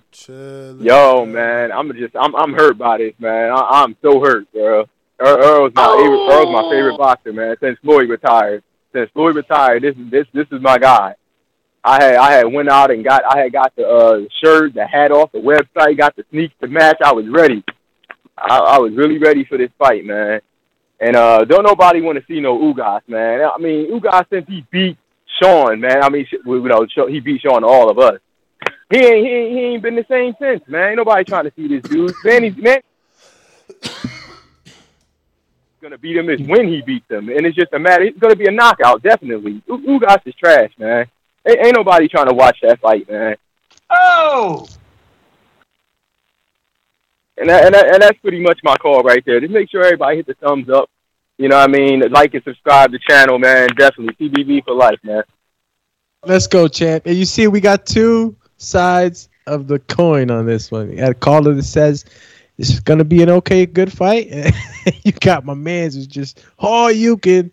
Yo, 0.81 1.25
man, 1.25 1.71
I'm 1.71 1.91
just 1.93 2.15
I'm 2.15 2.35
I'm 2.35 2.53
hurt 2.53 2.77
by 2.77 2.97
this, 2.97 3.13
man. 3.19 3.51
I, 3.51 3.83
I'm 3.83 3.95
so 4.01 4.19
hurt, 4.19 4.51
bro. 4.51 4.85
Earl, 5.19 5.43
Earl's 5.43 5.73
my 5.75 5.87
favorite, 5.97 6.33
Earl's 6.33 6.53
my 6.53 6.69
favorite 6.69 6.97
boxer, 6.97 7.33
man. 7.33 7.55
Since 7.61 7.79
Floyd 7.79 8.09
retired, 8.09 8.63
since 8.93 9.09
Floyd 9.11 9.35
retired, 9.35 9.83
this 9.83 9.95
is 9.95 10.11
this 10.11 10.27
this 10.33 10.47
is 10.51 10.61
my 10.61 10.77
guy. 10.77 11.15
I 11.83 12.03
had 12.03 12.15
I 12.15 12.31
had 12.31 12.45
went 12.45 12.69
out 12.69 12.91
and 12.91 13.03
got 13.03 13.23
I 13.25 13.39
had 13.39 13.51
got 13.51 13.75
the 13.75 13.87
uh, 13.87 14.19
shirt, 14.43 14.73
the 14.73 14.87
hat 14.87 15.11
off 15.11 15.31
the 15.31 15.39
website, 15.39 15.97
got 15.97 16.15
the 16.15 16.25
sneaks, 16.31 16.55
the 16.59 16.67
match. 16.67 16.97
I 17.03 17.11
was 17.13 17.27
ready. 17.27 17.63
I, 18.37 18.57
I 18.57 18.77
was 18.79 18.93
really 18.93 19.17
ready 19.17 19.45
for 19.45 19.57
this 19.57 19.69
fight, 19.77 20.05
man. 20.05 20.41
And 20.99 21.15
uh, 21.15 21.43
don't 21.43 21.65
nobody 21.65 22.01
want 22.01 22.17
to 22.17 22.25
see 22.25 22.39
no 22.39 22.57
Ugas, 22.57 23.01
man. 23.07 23.41
I 23.41 23.57
mean, 23.57 23.91
Ugas 23.91 24.25
since 24.29 24.47
he 24.47 24.65
beat 24.71 24.97
Shawn, 25.41 25.81
man. 25.81 26.01
I 26.03 26.09
mean, 26.09 26.25
you 26.31 26.61
know, 26.61 26.85
he 27.07 27.19
beat 27.19 27.41
Shawn 27.41 27.61
to 27.61 27.67
all 27.67 27.89
of 27.89 27.99
us. 27.99 28.19
He 28.93 28.99
ain't, 28.99 29.25
he 29.25 29.31
ain't 29.31 29.51
he 29.51 29.59
ain't 29.59 29.81
been 29.81 29.95
the 29.95 30.05
same 30.07 30.35
since, 30.39 30.61
man. 30.67 30.89
Ain't 30.89 30.97
nobody 30.97 31.23
trying 31.23 31.45
to 31.45 31.53
see 31.55 31.67
this 31.67 31.81
dude. 31.81 32.13
Man, 32.23 32.43
he's 32.43 32.55
man 32.55 32.79
gonna 35.81 35.97
beat 35.97 36.15
him 36.15 36.29
is 36.29 36.39
when 36.47 36.67
he 36.67 36.83
beats 36.83 37.09
him, 37.09 37.27
and 37.29 37.43
it's 37.43 37.55
just 37.55 37.73
a 37.73 37.79
matter. 37.79 38.03
It's 38.03 38.19
gonna 38.19 38.35
be 38.35 38.45
a 38.45 38.51
knockout, 38.51 39.01
definitely. 39.01 39.63
U- 39.67 39.99
Ugas 39.99 40.21
is 40.27 40.35
trash, 40.35 40.71
man. 40.77 41.07
Ain't, 41.47 41.65
ain't 41.65 41.75
nobody 41.75 42.07
trying 42.07 42.27
to 42.27 42.35
watch 42.35 42.59
that 42.61 42.79
fight, 42.81 43.09
man. 43.09 43.35
Oh. 43.89 44.67
And 47.35 47.49
that, 47.49 47.65
and, 47.65 47.73
that, 47.73 47.87
and 47.95 47.99
that's 47.99 48.19
pretty 48.19 48.41
much 48.41 48.59
my 48.63 48.75
call 48.75 49.01
right 49.01 49.23
there. 49.25 49.39
Just 49.39 49.51
make 49.51 49.71
sure 49.71 49.83
everybody 49.83 50.17
hit 50.17 50.27
the 50.27 50.35
thumbs 50.35 50.69
up. 50.69 50.87
You 51.39 51.49
know 51.49 51.57
what 51.57 51.67
I 51.67 51.71
mean? 51.71 52.03
Like 52.11 52.35
and 52.35 52.43
subscribe 52.43 52.91
to 52.91 52.99
the 52.99 53.03
channel, 53.09 53.39
man. 53.39 53.69
Definitely. 53.75 54.29
TBV 54.29 54.63
for 54.63 54.75
life, 54.75 54.99
man. 55.01 55.23
Let's 56.23 56.45
go, 56.45 56.67
champ. 56.67 57.07
And 57.07 57.15
you 57.15 57.25
see, 57.25 57.47
we 57.47 57.59
got 57.59 57.87
two 57.87 58.37
sides 58.57 59.29
of 59.47 59.67
the 59.67 59.79
coin 59.79 60.31
on 60.31 60.45
this 60.45 60.71
one. 60.71 60.91
You 60.91 60.97
got 60.97 61.11
a 61.11 61.15
caller 61.15 61.53
that 61.53 61.63
says 61.63 62.05
this 62.57 62.69
is 62.69 62.79
gonna 62.79 63.03
be 63.03 63.21
an 63.23 63.29
okay, 63.29 63.65
good 63.65 63.91
fight. 63.91 64.31
you 65.03 65.11
got 65.11 65.45
my 65.45 65.53
man's 65.53 65.95
who's 65.95 66.07
just 66.07 66.43
oh, 66.59 66.87
you 66.87 67.17
can 67.17 67.51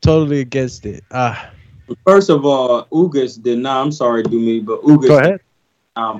totally 0.00 0.40
against 0.40 0.86
it. 0.86 1.04
Ah, 1.10 1.50
First 2.04 2.30
of 2.30 2.44
all, 2.44 2.86
Ugas 2.86 3.42
did 3.42 3.58
not. 3.58 3.82
I'm 3.82 3.92
sorry, 3.92 4.22
do 4.22 4.38
me, 4.38 4.60
but 4.60 4.82
Ugas. 4.82 5.08
Go 5.08 5.18
ahead. 5.18 5.40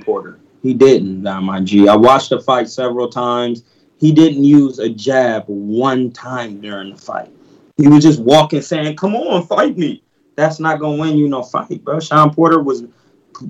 Porter. 0.04 0.40
He 0.62 0.74
didn't. 0.74 1.22
Now, 1.22 1.40
my 1.40 1.60
G. 1.60 1.88
I 1.88 1.94
watched 1.94 2.30
the 2.30 2.40
fight 2.40 2.68
several 2.68 3.08
times. 3.08 3.62
He 3.96 4.12
didn't 4.12 4.42
use 4.42 4.78
a 4.80 4.88
jab 4.88 5.44
one 5.46 6.10
time 6.10 6.60
during 6.60 6.94
the 6.94 7.00
fight. 7.00 7.30
He 7.76 7.86
was 7.86 8.02
just 8.02 8.20
walking, 8.20 8.60
saying, 8.60 8.96
"Come 8.96 9.14
on, 9.14 9.46
fight 9.46 9.78
me." 9.78 10.02
That's 10.36 10.58
not 10.58 10.80
gonna 10.80 10.98
win 10.98 11.16
you 11.16 11.28
no 11.28 11.42
fight, 11.42 11.84
bro. 11.84 12.00
Shawn 12.00 12.34
Porter 12.34 12.60
was 12.60 12.84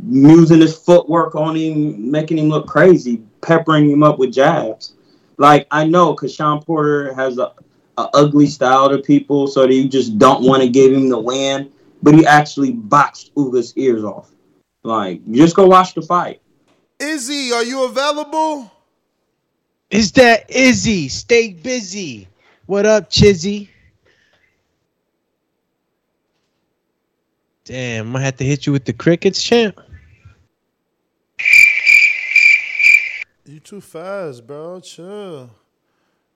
using 0.09 0.61
his 0.61 0.77
footwork 0.77 1.35
on 1.35 1.57
him, 1.57 2.11
making 2.11 2.39
him 2.39 2.49
look 2.49 2.67
crazy, 2.67 3.23
peppering 3.41 3.91
him 3.91 4.03
up 4.03 4.19
with 4.19 4.33
jabs. 4.33 4.95
Like 5.37 5.67
I 5.71 5.85
know, 5.85 6.15
cause 6.15 6.35
Shawn 6.35 6.63
Porter 6.63 7.15
has 7.15 7.39
a, 7.39 7.53
a 7.97 8.09
ugly 8.15 8.47
style 8.47 8.89
to 8.89 8.99
people, 8.99 9.47
so 9.47 9.67
that 9.67 9.73
you 9.73 9.89
just 9.89 10.19
don't 10.19 10.45
want 10.45 10.63
to 10.63 10.69
give 10.69 10.93
him 10.93 11.09
the 11.09 11.19
win. 11.19 11.73
But 12.03 12.15
he 12.15 12.27
actually 12.27 12.73
boxed 12.73 13.33
Uga's 13.37 13.77
ears 13.77 14.05
off. 14.05 14.31
Like, 14.85 15.21
just 15.33 15.57
go 15.57 15.67
watch 15.67 15.95
the 15.95 16.03
fight. 16.03 16.41
Izzy, 17.01 17.53
are 17.53 17.65
you 17.65 17.85
available? 17.85 18.71
Is 19.91 20.13
that 20.13 20.51
Izzy? 20.51 21.09
Stay 21.09 21.53
busy. 21.53 22.29
What 22.67 22.87
up, 22.87 23.11
Chizzy? 23.11 23.69
Damn, 27.69 28.17
I 28.17 28.23
had 28.23 28.39
to 28.39 28.45
hit 28.45 28.65
you 28.65 28.73
with 28.73 28.87
the 28.87 28.95
crickets, 28.95 29.43
champ. 29.43 29.79
You 33.45 33.61
too 33.61 33.83
fast, 33.83 34.47
bro. 34.47 34.81
Chill. 34.81 35.51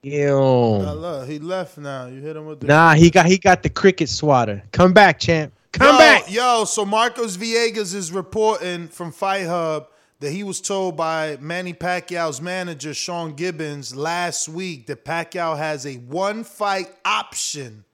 Yo. 0.03 1.25
He 1.25 1.39
left 1.39 1.79
now. 1.79 2.05
You 2.05 2.21
hit 2.21 2.35
him 2.35 2.45
with 2.45 2.59
the 2.59 2.67
Nah, 2.67 2.93
he 2.93 3.09
got 3.09 3.25
he 3.25 3.39
got 3.39 3.63
the 3.63 3.69
cricket 3.69 4.09
swatter. 4.09 4.61
Come 4.71 4.93
back, 4.93 5.19
champ. 5.19 5.51
Come 5.71 5.95
yo, 5.95 5.97
back. 5.97 6.31
Yo, 6.31 6.65
so 6.65 6.85
Marcos 6.85 7.35
Villegas 7.35 7.95
is 7.95 8.11
reporting 8.11 8.87
from 8.87 9.11
Fight 9.11 9.47
Hub 9.47 9.87
that 10.19 10.29
he 10.29 10.43
was 10.43 10.61
told 10.61 10.95
by 10.95 11.37
Manny 11.41 11.73
Pacquiao's 11.73 12.41
manager, 12.41 12.93
Sean 12.93 13.33
Gibbons, 13.33 13.95
last 13.95 14.47
week 14.47 14.85
that 14.85 15.03
Pacquiao 15.03 15.57
has 15.57 15.87
a 15.87 15.95
one 15.95 16.43
fight 16.43 16.93
option 17.03 17.85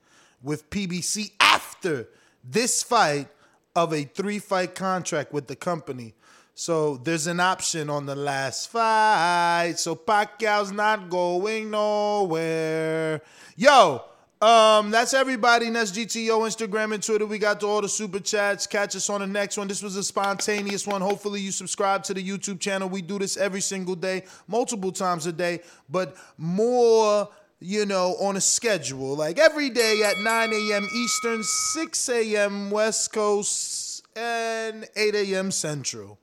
with 0.42 0.68
PBC 0.68 1.32
after 1.40 2.06
this 2.44 2.82
fight 2.82 3.28
of 3.74 3.92
a 3.92 4.04
three 4.04 4.38
fight 4.38 4.74
contract 4.74 5.32
with 5.32 5.46
the 5.46 5.56
company. 5.56 6.14
So 6.54 6.98
there's 6.98 7.26
an 7.26 7.40
option 7.40 7.88
on 7.88 8.04
the 8.04 8.14
last 8.14 8.70
fight. 8.70 9.74
So 9.78 9.94
Pacquiao's 9.96 10.72
not 10.72 11.08
going 11.08 11.70
nowhere. 11.70 13.22
Yo, 13.56 14.04
um, 14.42 14.90
that's 14.90 15.14
everybody. 15.14 15.66
And 15.66 15.76
that's 15.76 15.90
GTO, 15.92 16.40
Instagram, 16.40 16.94
and 16.94 17.02
Twitter. 17.02 17.26
We 17.26 17.38
got 17.38 17.60
to 17.60 17.66
all 17.66 17.80
the 17.82 17.88
super 17.88 18.20
chats. 18.20 18.66
Catch 18.66 18.96
us 18.96 19.08
on 19.10 19.20
the 19.20 19.26
next 19.26 19.56
one. 19.58 19.68
This 19.68 19.82
was 19.82 19.96
a 19.96 20.04
spontaneous 20.04 20.86
one. 20.86 21.00
Hopefully, 21.00 21.40
you 21.40 21.50
subscribe 21.50 22.02
to 22.04 22.14
the 22.14 22.26
YouTube 22.26 22.58
channel. 22.58 22.88
We 22.88 23.02
do 23.02 23.18
this 23.18 23.36
every 23.36 23.60
single 23.60 23.94
day, 23.94 24.24
multiple 24.48 24.92
times 24.92 25.26
a 25.26 25.32
day, 25.32 25.60
but 25.88 26.16
more, 26.38 27.28
you 27.60 27.86
know, 27.86 28.16
on 28.20 28.36
a 28.36 28.40
schedule. 28.40 29.14
Like 29.14 29.38
every 29.38 29.70
day 29.70 30.02
at 30.04 30.18
9 30.18 30.52
a.m. 30.52 30.88
Eastern, 30.94 31.42
6 31.42 32.08
a.m. 32.08 32.70
West 32.70 33.12
Coast, 33.12 34.06
and 34.16 34.86
8 34.96 35.14
a.m. 35.14 35.50
Central. 35.50 36.18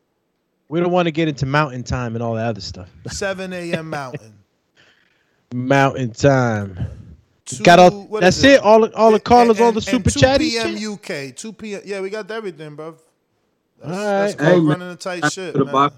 We 0.70 0.80
don't 0.82 0.92
want 0.92 1.06
to 1.08 1.12
get 1.12 1.28
into 1.30 1.46
mountain 1.46 1.84
time 1.84 2.16
and 2.16 2.24
all 2.24 2.34
that 2.36 2.48
other 2.48 2.62
stuff. 2.62 2.90
7 3.08 3.54
a.m. 3.54 3.90
Mountain. 3.90 4.34
Mountain 5.54 6.12
time. 6.12 6.78
got 7.64 7.80
all. 7.80 8.08
That's 8.20 8.44
it. 8.44 8.56
it? 8.56 8.62
All 8.62 8.82
the 8.82 8.94
all 8.96 9.12
the 9.12 9.20
callers, 9.20 9.62
all 9.62 9.72
the 9.72 9.78
And 9.78 9.84
super 9.86 10.10
2 10.10 10.20
chatties. 10.20 10.52
p.m. 10.62 10.94
UK. 10.94 11.36
2 11.36 11.54
p.m. 11.54 11.82
Yeah, 11.86 12.02
we 12.02 12.10
got 12.10 12.30
everything, 12.30 12.76
bro. 12.76 12.98
That's, 13.80 13.98
All 13.98 14.04
that's 14.04 14.36
called 14.36 14.50
Hey, 14.50 14.60
man. 14.60 14.68
running 14.68 14.92
a 14.92 14.96
tight 14.98 15.22
Back 15.22 15.32
shit, 15.32 15.54
to 15.54 15.60
the 15.60 15.66
man. 15.66 15.74
box. 15.74 15.96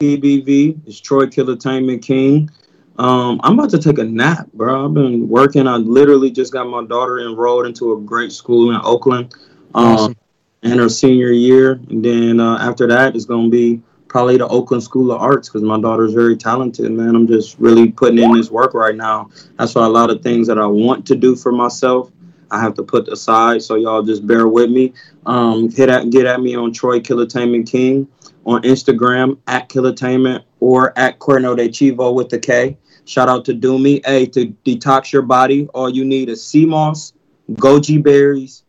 TBV. 0.00 0.80
It's 0.88 0.98
Troy 0.98 1.26
Killertainment 1.26 2.02
King. 2.02 2.50
Um, 2.98 3.40
I'm 3.42 3.58
about 3.58 3.70
to 3.70 3.78
take 3.78 3.98
a 3.98 4.04
nap, 4.04 4.48
bro. 4.52 4.84
I've 4.84 4.94
been 4.94 5.28
working. 5.28 5.66
I 5.66 5.76
literally 5.76 6.30
just 6.30 6.52
got 6.52 6.68
my 6.68 6.84
daughter 6.84 7.20
enrolled 7.20 7.66
into 7.66 7.92
a 7.92 8.00
great 8.00 8.32
school 8.32 8.70
in 8.70 8.80
Oakland, 8.82 9.34
um, 9.74 9.84
Awesome. 9.94 10.16
in 10.62 10.78
her 10.78 10.88
senior 10.88 11.30
year, 11.30 11.80
and 11.88 12.04
then 12.04 12.40
uh, 12.40 12.58
after 12.58 12.86
that, 12.88 13.16
it's 13.16 13.24
gonna 13.24 13.48
be 13.48 13.80
probably 14.08 14.36
the 14.36 14.46
Oakland 14.46 14.82
School 14.82 15.10
of 15.10 15.20
Arts 15.22 15.48
because 15.48 15.62
my 15.62 15.80
daughter's 15.80 16.12
very 16.12 16.36
talented. 16.36 16.92
Man, 16.92 17.16
I'm 17.16 17.26
just 17.26 17.58
really 17.58 17.90
putting 17.90 18.18
in 18.18 18.32
this 18.32 18.50
work 18.50 18.74
right 18.74 18.94
now. 18.94 19.30
That's 19.56 19.74
why 19.74 19.86
a 19.86 19.88
lot 19.88 20.10
of 20.10 20.22
things 20.22 20.46
that 20.48 20.58
I 20.58 20.66
want 20.66 21.06
to 21.06 21.16
do 21.16 21.34
for 21.34 21.50
myself, 21.50 22.12
I 22.50 22.60
have 22.60 22.74
to 22.74 22.82
put 22.82 23.08
aside. 23.08 23.62
So 23.62 23.76
y'all 23.76 24.02
just 24.02 24.26
bear 24.26 24.46
with 24.46 24.70
me. 24.70 24.92
Um, 25.24 25.70
hit 25.70 25.88
at 25.88 26.10
get 26.10 26.26
at 26.26 26.42
me 26.42 26.54
on 26.56 26.74
Troy 26.74 27.00
Killertainment 27.00 27.66
King 27.70 28.06
on 28.44 28.62
Instagram 28.62 29.38
at 29.46 29.70
Killertainment 29.70 30.44
or 30.60 30.96
at 30.98 31.18
Cuerno 31.18 31.56
de 31.56 31.68
Chivo 31.70 32.14
with 32.14 32.28
the 32.28 32.38
K. 32.38 32.76
Shout 33.04 33.28
out 33.28 33.44
to 33.46 33.54
Doomy. 33.54 34.04
Hey, 34.06 34.26
to 34.26 34.46
detox 34.64 35.12
your 35.12 35.22
body, 35.22 35.68
all 35.74 35.90
you 35.90 36.04
need 36.04 36.28
is 36.28 36.44
sea 36.44 36.64
moss, 36.64 37.12
goji 37.52 38.02
berries, 38.02 38.64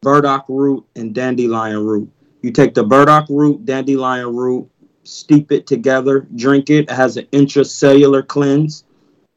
burdock 0.00 0.46
root, 0.48 0.84
and 0.96 1.14
dandelion 1.14 1.84
root. 1.84 2.10
You 2.42 2.50
take 2.50 2.74
the 2.74 2.84
burdock 2.84 3.26
root, 3.28 3.64
dandelion 3.64 4.34
root, 4.34 4.68
steep 5.04 5.52
it 5.52 5.66
together, 5.66 6.26
drink 6.36 6.70
it. 6.70 6.90
It 6.90 6.90
has 6.90 7.16
an 7.16 7.26
intracellular 7.26 8.26
cleanse 8.26 8.84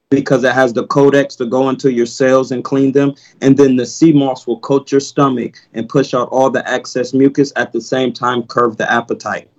because 0.10 0.44
it 0.44 0.54
has 0.54 0.72
the 0.72 0.88
codex 0.88 1.36
to 1.36 1.46
go 1.46 1.70
into 1.70 1.92
your 1.92 2.06
cells 2.06 2.52
and 2.52 2.64
clean 2.64 2.94
them. 2.94 3.14
And 3.42 3.58
then 3.58 3.76
the 3.76 3.86
sea 3.86 4.14
moss 4.14 4.48
will 4.48 4.60
coat 4.60 4.92
your 4.92 5.02
stomach 5.02 5.58
and 5.74 5.90
push 5.90 6.14
out 6.14 6.30
all 6.30 6.50
the 6.50 6.68
excess 6.70 7.14
mucus 7.14 7.52
at 7.58 7.74
the 7.74 7.82
same 7.82 8.14
time, 8.14 8.44
curve 8.44 8.78
the 8.78 8.90
appetite. 8.90 9.50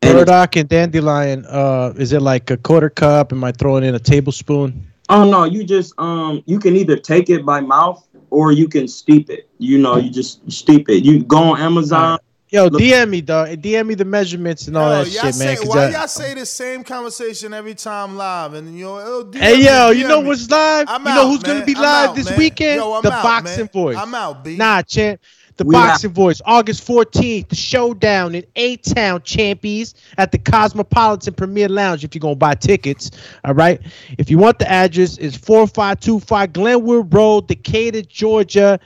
Burdock 0.00 0.56
and 0.56 0.68
dandelion. 0.68 1.44
Uh, 1.46 1.92
is 1.96 2.12
it 2.12 2.22
like 2.22 2.50
a 2.50 2.56
quarter 2.56 2.90
cup? 2.90 3.32
Am 3.32 3.42
I 3.44 3.52
throwing 3.52 3.84
in 3.84 3.94
a 3.94 3.98
tablespoon? 3.98 4.86
Oh 5.10 5.28
no, 5.28 5.44
you 5.44 5.64
just 5.64 5.94
um 5.98 6.42
you 6.46 6.58
can 6.58 6.76
either 6.76 6.96
take 6.96 7.30
it 7.30 7.44
by 7.44 7.60
mouth 7.60 8.06
or 8.30 8.52
you 8.52 8.68
can 8.68 8.86
steep 8.86 9.30
it. 9.30 9.48
You 9.58 9.78
know, 9.78 9.96
you 9.96 10.10
just 10.10 10.50
steep 10.50 10.88
it. 10.90 11.04
You 11.04 11.22
go 11.24 11.38
on 11.38 11.60
Amazon. 11.60 12.18
Yo, 12.50 12.68
DM 12.70 13.10
me, 13.10 13.20
dog. 13.20 13.48
DM 13.60 13.86
me 13.86 13.94
the 13.94 14.06
measurements 14.06 14.68
and 14.68 14.76
all 14.76 14.90
Yo, 14.90 15.04
that 15.04 15.10
y'all 15.10 15.24
shit, 15.24 15.34
say, 15.34 15.44
man. 15.46 15.56
'cause 15.58 15.66
why 15.66 15.84
I- 15.84 15.90
y'all 15.90 16.08
say 16.08 16.32
the 16.34 16.46
same 16.46 16.82
conversation 16.82 17.52
every 17.52 17.74
time 17.74 18.16
live? 18.16 18.54
And 18.54 18.78
yo, 18.78 18.96
oh, 18.96 19.24
DM 19.24 19.38
Hey 19.38 19.56
me, 19.58 19.64
yo, 19.66 19.90
you 19.90 20.08
know 20.08 20.22
me. 20.22 20.28
what's 20.28 20.48
live? 20.50 20.86
I'm 20.88 21.02
you 21.06 21.14
know 21.14 21.22
out, 21.22 21.26
who's 21.28 21.42
gonna 21.42 21.58
man. 21.58 21.66
be 21.66 21.74
I'm 21.76 21.82
live 21.82 22.08
out, 22.10 22.14
this 22.16 22.28
man. 22.30 22.38
weekend? 22.38 22.76
Yo, 22.80 22.92
I'm 22.94 23.02
the 23.02 23.12
out, 23.12 23.22
Boxing 23.22 23.58
man. 23.64 23.68
Voice. 23.72 23.96
I'm 23.98 24.14
out, 24.14 24.44
B. 24.44 24.56
Nah, 24.56 24.80
champ. 24.82 25.20
The 25.58 25.64
We 25.64 25.72
Boxing 25.72 26.12
Voice, 26.12 26.40
August 26.44 26.86
14th, 26.86 27.48
the 27.48 27.56
showdown 27.56 28.34
in 28.34 28.44
A 28.56 28.76
Town 28.76 29.22
Champions 29.22 29.94
at 30.16 30.32
the 30.32 30.38
Cosmopolitan 30.38 31.34
Premier 31.34 31.68
Lounge 31.68 32.04
if 32.04 32.14
you're 32.14 32.20
gonna 32.20 32.36
buy 32.36 32.54
tickets. 32.54 33.10
All 33.44 33.54
right. 33.54 33.80
If 34.16 34.30
you 34.30 34.38
want 34.38 34.58
the 34.58 34.70
address, 34.70 35.18
it's 35.18 35.36
4525 35.36 36.52
Glenwood 36.52 37.12
Road, 37.12 37.48
Decatur, 37.48 38.02
Georgia. 38.02 38.80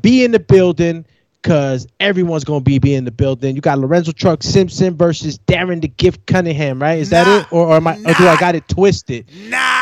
Be 0.00 0.22
in 0.22 0.30
the 0.30 0.38
building 0.38 1.04
because 1.42 1.86
everyone's 1.98 2.44
gonna 2.44 2.60
be, 2.60 2.78
be 2.78 2.94
in 2.94 3.04
the 3.04 3.10
building. 3.10 3.54
You 3.56 3.62
got 3.62 3.78
Lorenzo 3.78 4.12
Truck 4.12 4.42
Simpson 4.42 4.96
versus 4.96 5.38
Darren 5.38 5.80
the 5.80 5.88
Gift 5.88 6.26
Cunningham, 6.26 6.80
right? 6.80 6.98
Is 6.98 7.10
that 7.10 7.26
it? 7.26 7.52
Or, 7.52 7.68
or 7.68 7.76
am 7.76 7.86
I 7.86 7.94
or 7.96 8.14
do 8.14 8.28
I 8.28 8.36
got 8.38 8.54
it 8.54 8.68
twisted? 8.68 9.30
Not. 9.48 9.77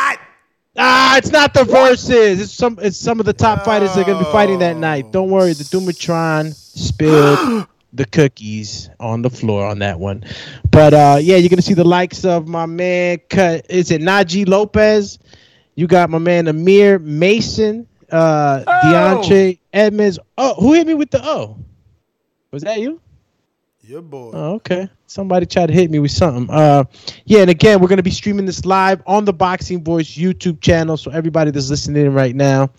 Ah, 0.78 1.16
it's 1.16 1.30
not 1.30 1.54
the 1.54 1.64
verses. 1.64 2.40
It's 2.40 2.52
some 2.52 2.78
it's 2.82 2.98
some 2.98 3.20
of 3.20 3.26
the 3.26 3.32
top 3.32 3.64
fighters 3.64 3.94
that 3.94 4.02
are 4.02 4.04
gonna 4.04 4.24
be 4.24 4.30
fighting 4.30 4.58
that 4.60 4.76
night. 4.76 5.10
Don't 5.12 5.30
worry, 5.30 5.52
the 5.52 5.64
Dumatron 5.64 6.54
spilled 6.54 7.66
the 7.92 8.04
cookies 8.04 8.90
on 9.00 9.22
the 9.22 9.30
floor 9.30 9.66
on 9.66 9.78
that 9.78 9.98
one. 9.98 10.24
But 10.70 10.92
uh 10.92 11.18
yeah, 11.20 11.36
you're 11.36 11.48
gonna 11.48 11.62
see 11.62 11.74
the 11.74 11.84
likes 11.84 12.24
of 12.24 12.46
my 12.46 12.66
man 12.66 13.20
cut 13.28 13.66
is 13.70 13.90
it 13.90 14.02
Najee 14.02 14.46
Lopez? 14.46 15.18
You 15.74 15.86
got 15.86 16.10
my 16.10 16.18
man 16.18 16.48
Amir 16.48 16.98
Mason, 16.98 17.86
uh 18.10 18.64
DeAndre 18.84 19.58
Edmonds. 19.72 20.18
Oh, 20.36 20.54
who 20.54 20.74
hit 20.74 20.86
me 20.86 20.94
with 20.94 21.10
the 21.10 21.24
O? 21.26 21.58
Was 22.50 22.62
that 22.64 22.80
you? 22.80 23.00
Your 23.82 24.02
boy. 24.02 24.30
Oh, 24.34 24.54
okay. 24.54 24.88
Somebody 25.06 25.46
tried 25.46 25.66
to 25.66 25.72
hit 25.72 25.90
me 25.90 25.98
with 25.98 26.10
something. 26.10 26.48
Uh, 26.54 26.84
yeah, 27.24 27.40
and 27.40 27.50
again, 27.50 27.80
we're 27.80 27.88
gonna 27.88 28.02
be 28.02 28.10
streaming 28.10 28.44
this 28.44 28.64
live 28.64 29.02
on 29.06 29.24
the 29.24 29.32
Boxing 29.32 29.82
Voice 29.82 30.08
YouTube 30.08 30.60
channel. 30.60 30.96
So 30.96 31.10
everybody 31.10 31.50
that's 31.50 31.70
listening 31.70 32.12
right 32.12 32.34
now, 32.34 32.70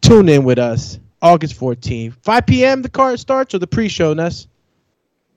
tune 0.00 0.28
in 0.28 0.44
with 0.44 0.58
us. 0.58 0.98
August 1.22 1.58
14th, 1.60 2.14
5 2.22 2.46
p.m. 2.46 2.82
The 2.82 2.88
card 2.88 3.20
starts 3.20 3.54
or 3.54 3.58
the 3.58 3.66
pre-show, 3.66 4.14
Ness. 4.14 4.46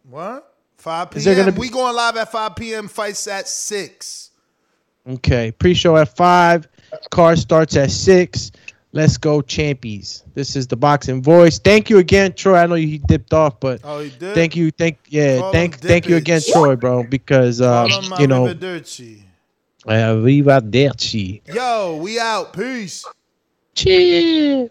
What? 0.10 0.56
5 0.78 1.12
p.m. 1.12 1.36
Gonna 1.36 1.52
be- 1.52 1.60
we 1.60 1.70
going 1.70 1.96
live 1.96 2.16
at 2.16 2.32
5 2.32 2.56
p.m. 2.56 2.88
Fights 2.88 3.28
at 3.28 3.48
6. 3.48 4.30
Okay, 5.10 5.52
pre-show 5.52 5.98
at 5.98 6.16
five. 6.16 6.68
Card 7.12 7.38
starts 7.38 7.76
at 7.76 7.92
six. 7.92 8.52
Let's 8.94 9.18
go, 9.18 9.42
champions. 9.42 10.24
This 10.36 10.56
is 10.56 10.68
the 10.68 10.76
Boxing 10.78 11.24
Voice. 11.24 11.58
Thank 11.58 11.90
you 11.90 11.98
again, 11.98 12.34
Troy. 12.34 12.58
I 12.58 12.68
know 12.68 12.76
he 12.76 13.00
dipped 13.00 13.34
off, 13.34 13.60
but 13.60 13.82
Oh, 13.84 14.00
he 14.00 14.12
did? 14.12 14.36
thank 14.36 14.56
you, 14.56 14.70
thank 14.70 15.00
yeah, 15.10 15.40
Call 15.40 15.52
thank 15.52 15.78
thank 15.78 16.08
you 16.08 16.16
again, 16.16 16.42
Troy, 16.48 16.76
bro, 16.76 17.02
because 17.04 17.60
uh, 17.60 17.88
Call 17.88 18.04
him 18.04 18.14
you 18.20 18.28
know, 18.28 18.46
Arrivederci. 18.46 19.24
arrivederci. 19.88 21.42
Yo, 21.52 21.98
we 22.04 22.20
out. 22.20 22.54
Peace. 22.54 23.04
Cheers. 23.76 24.70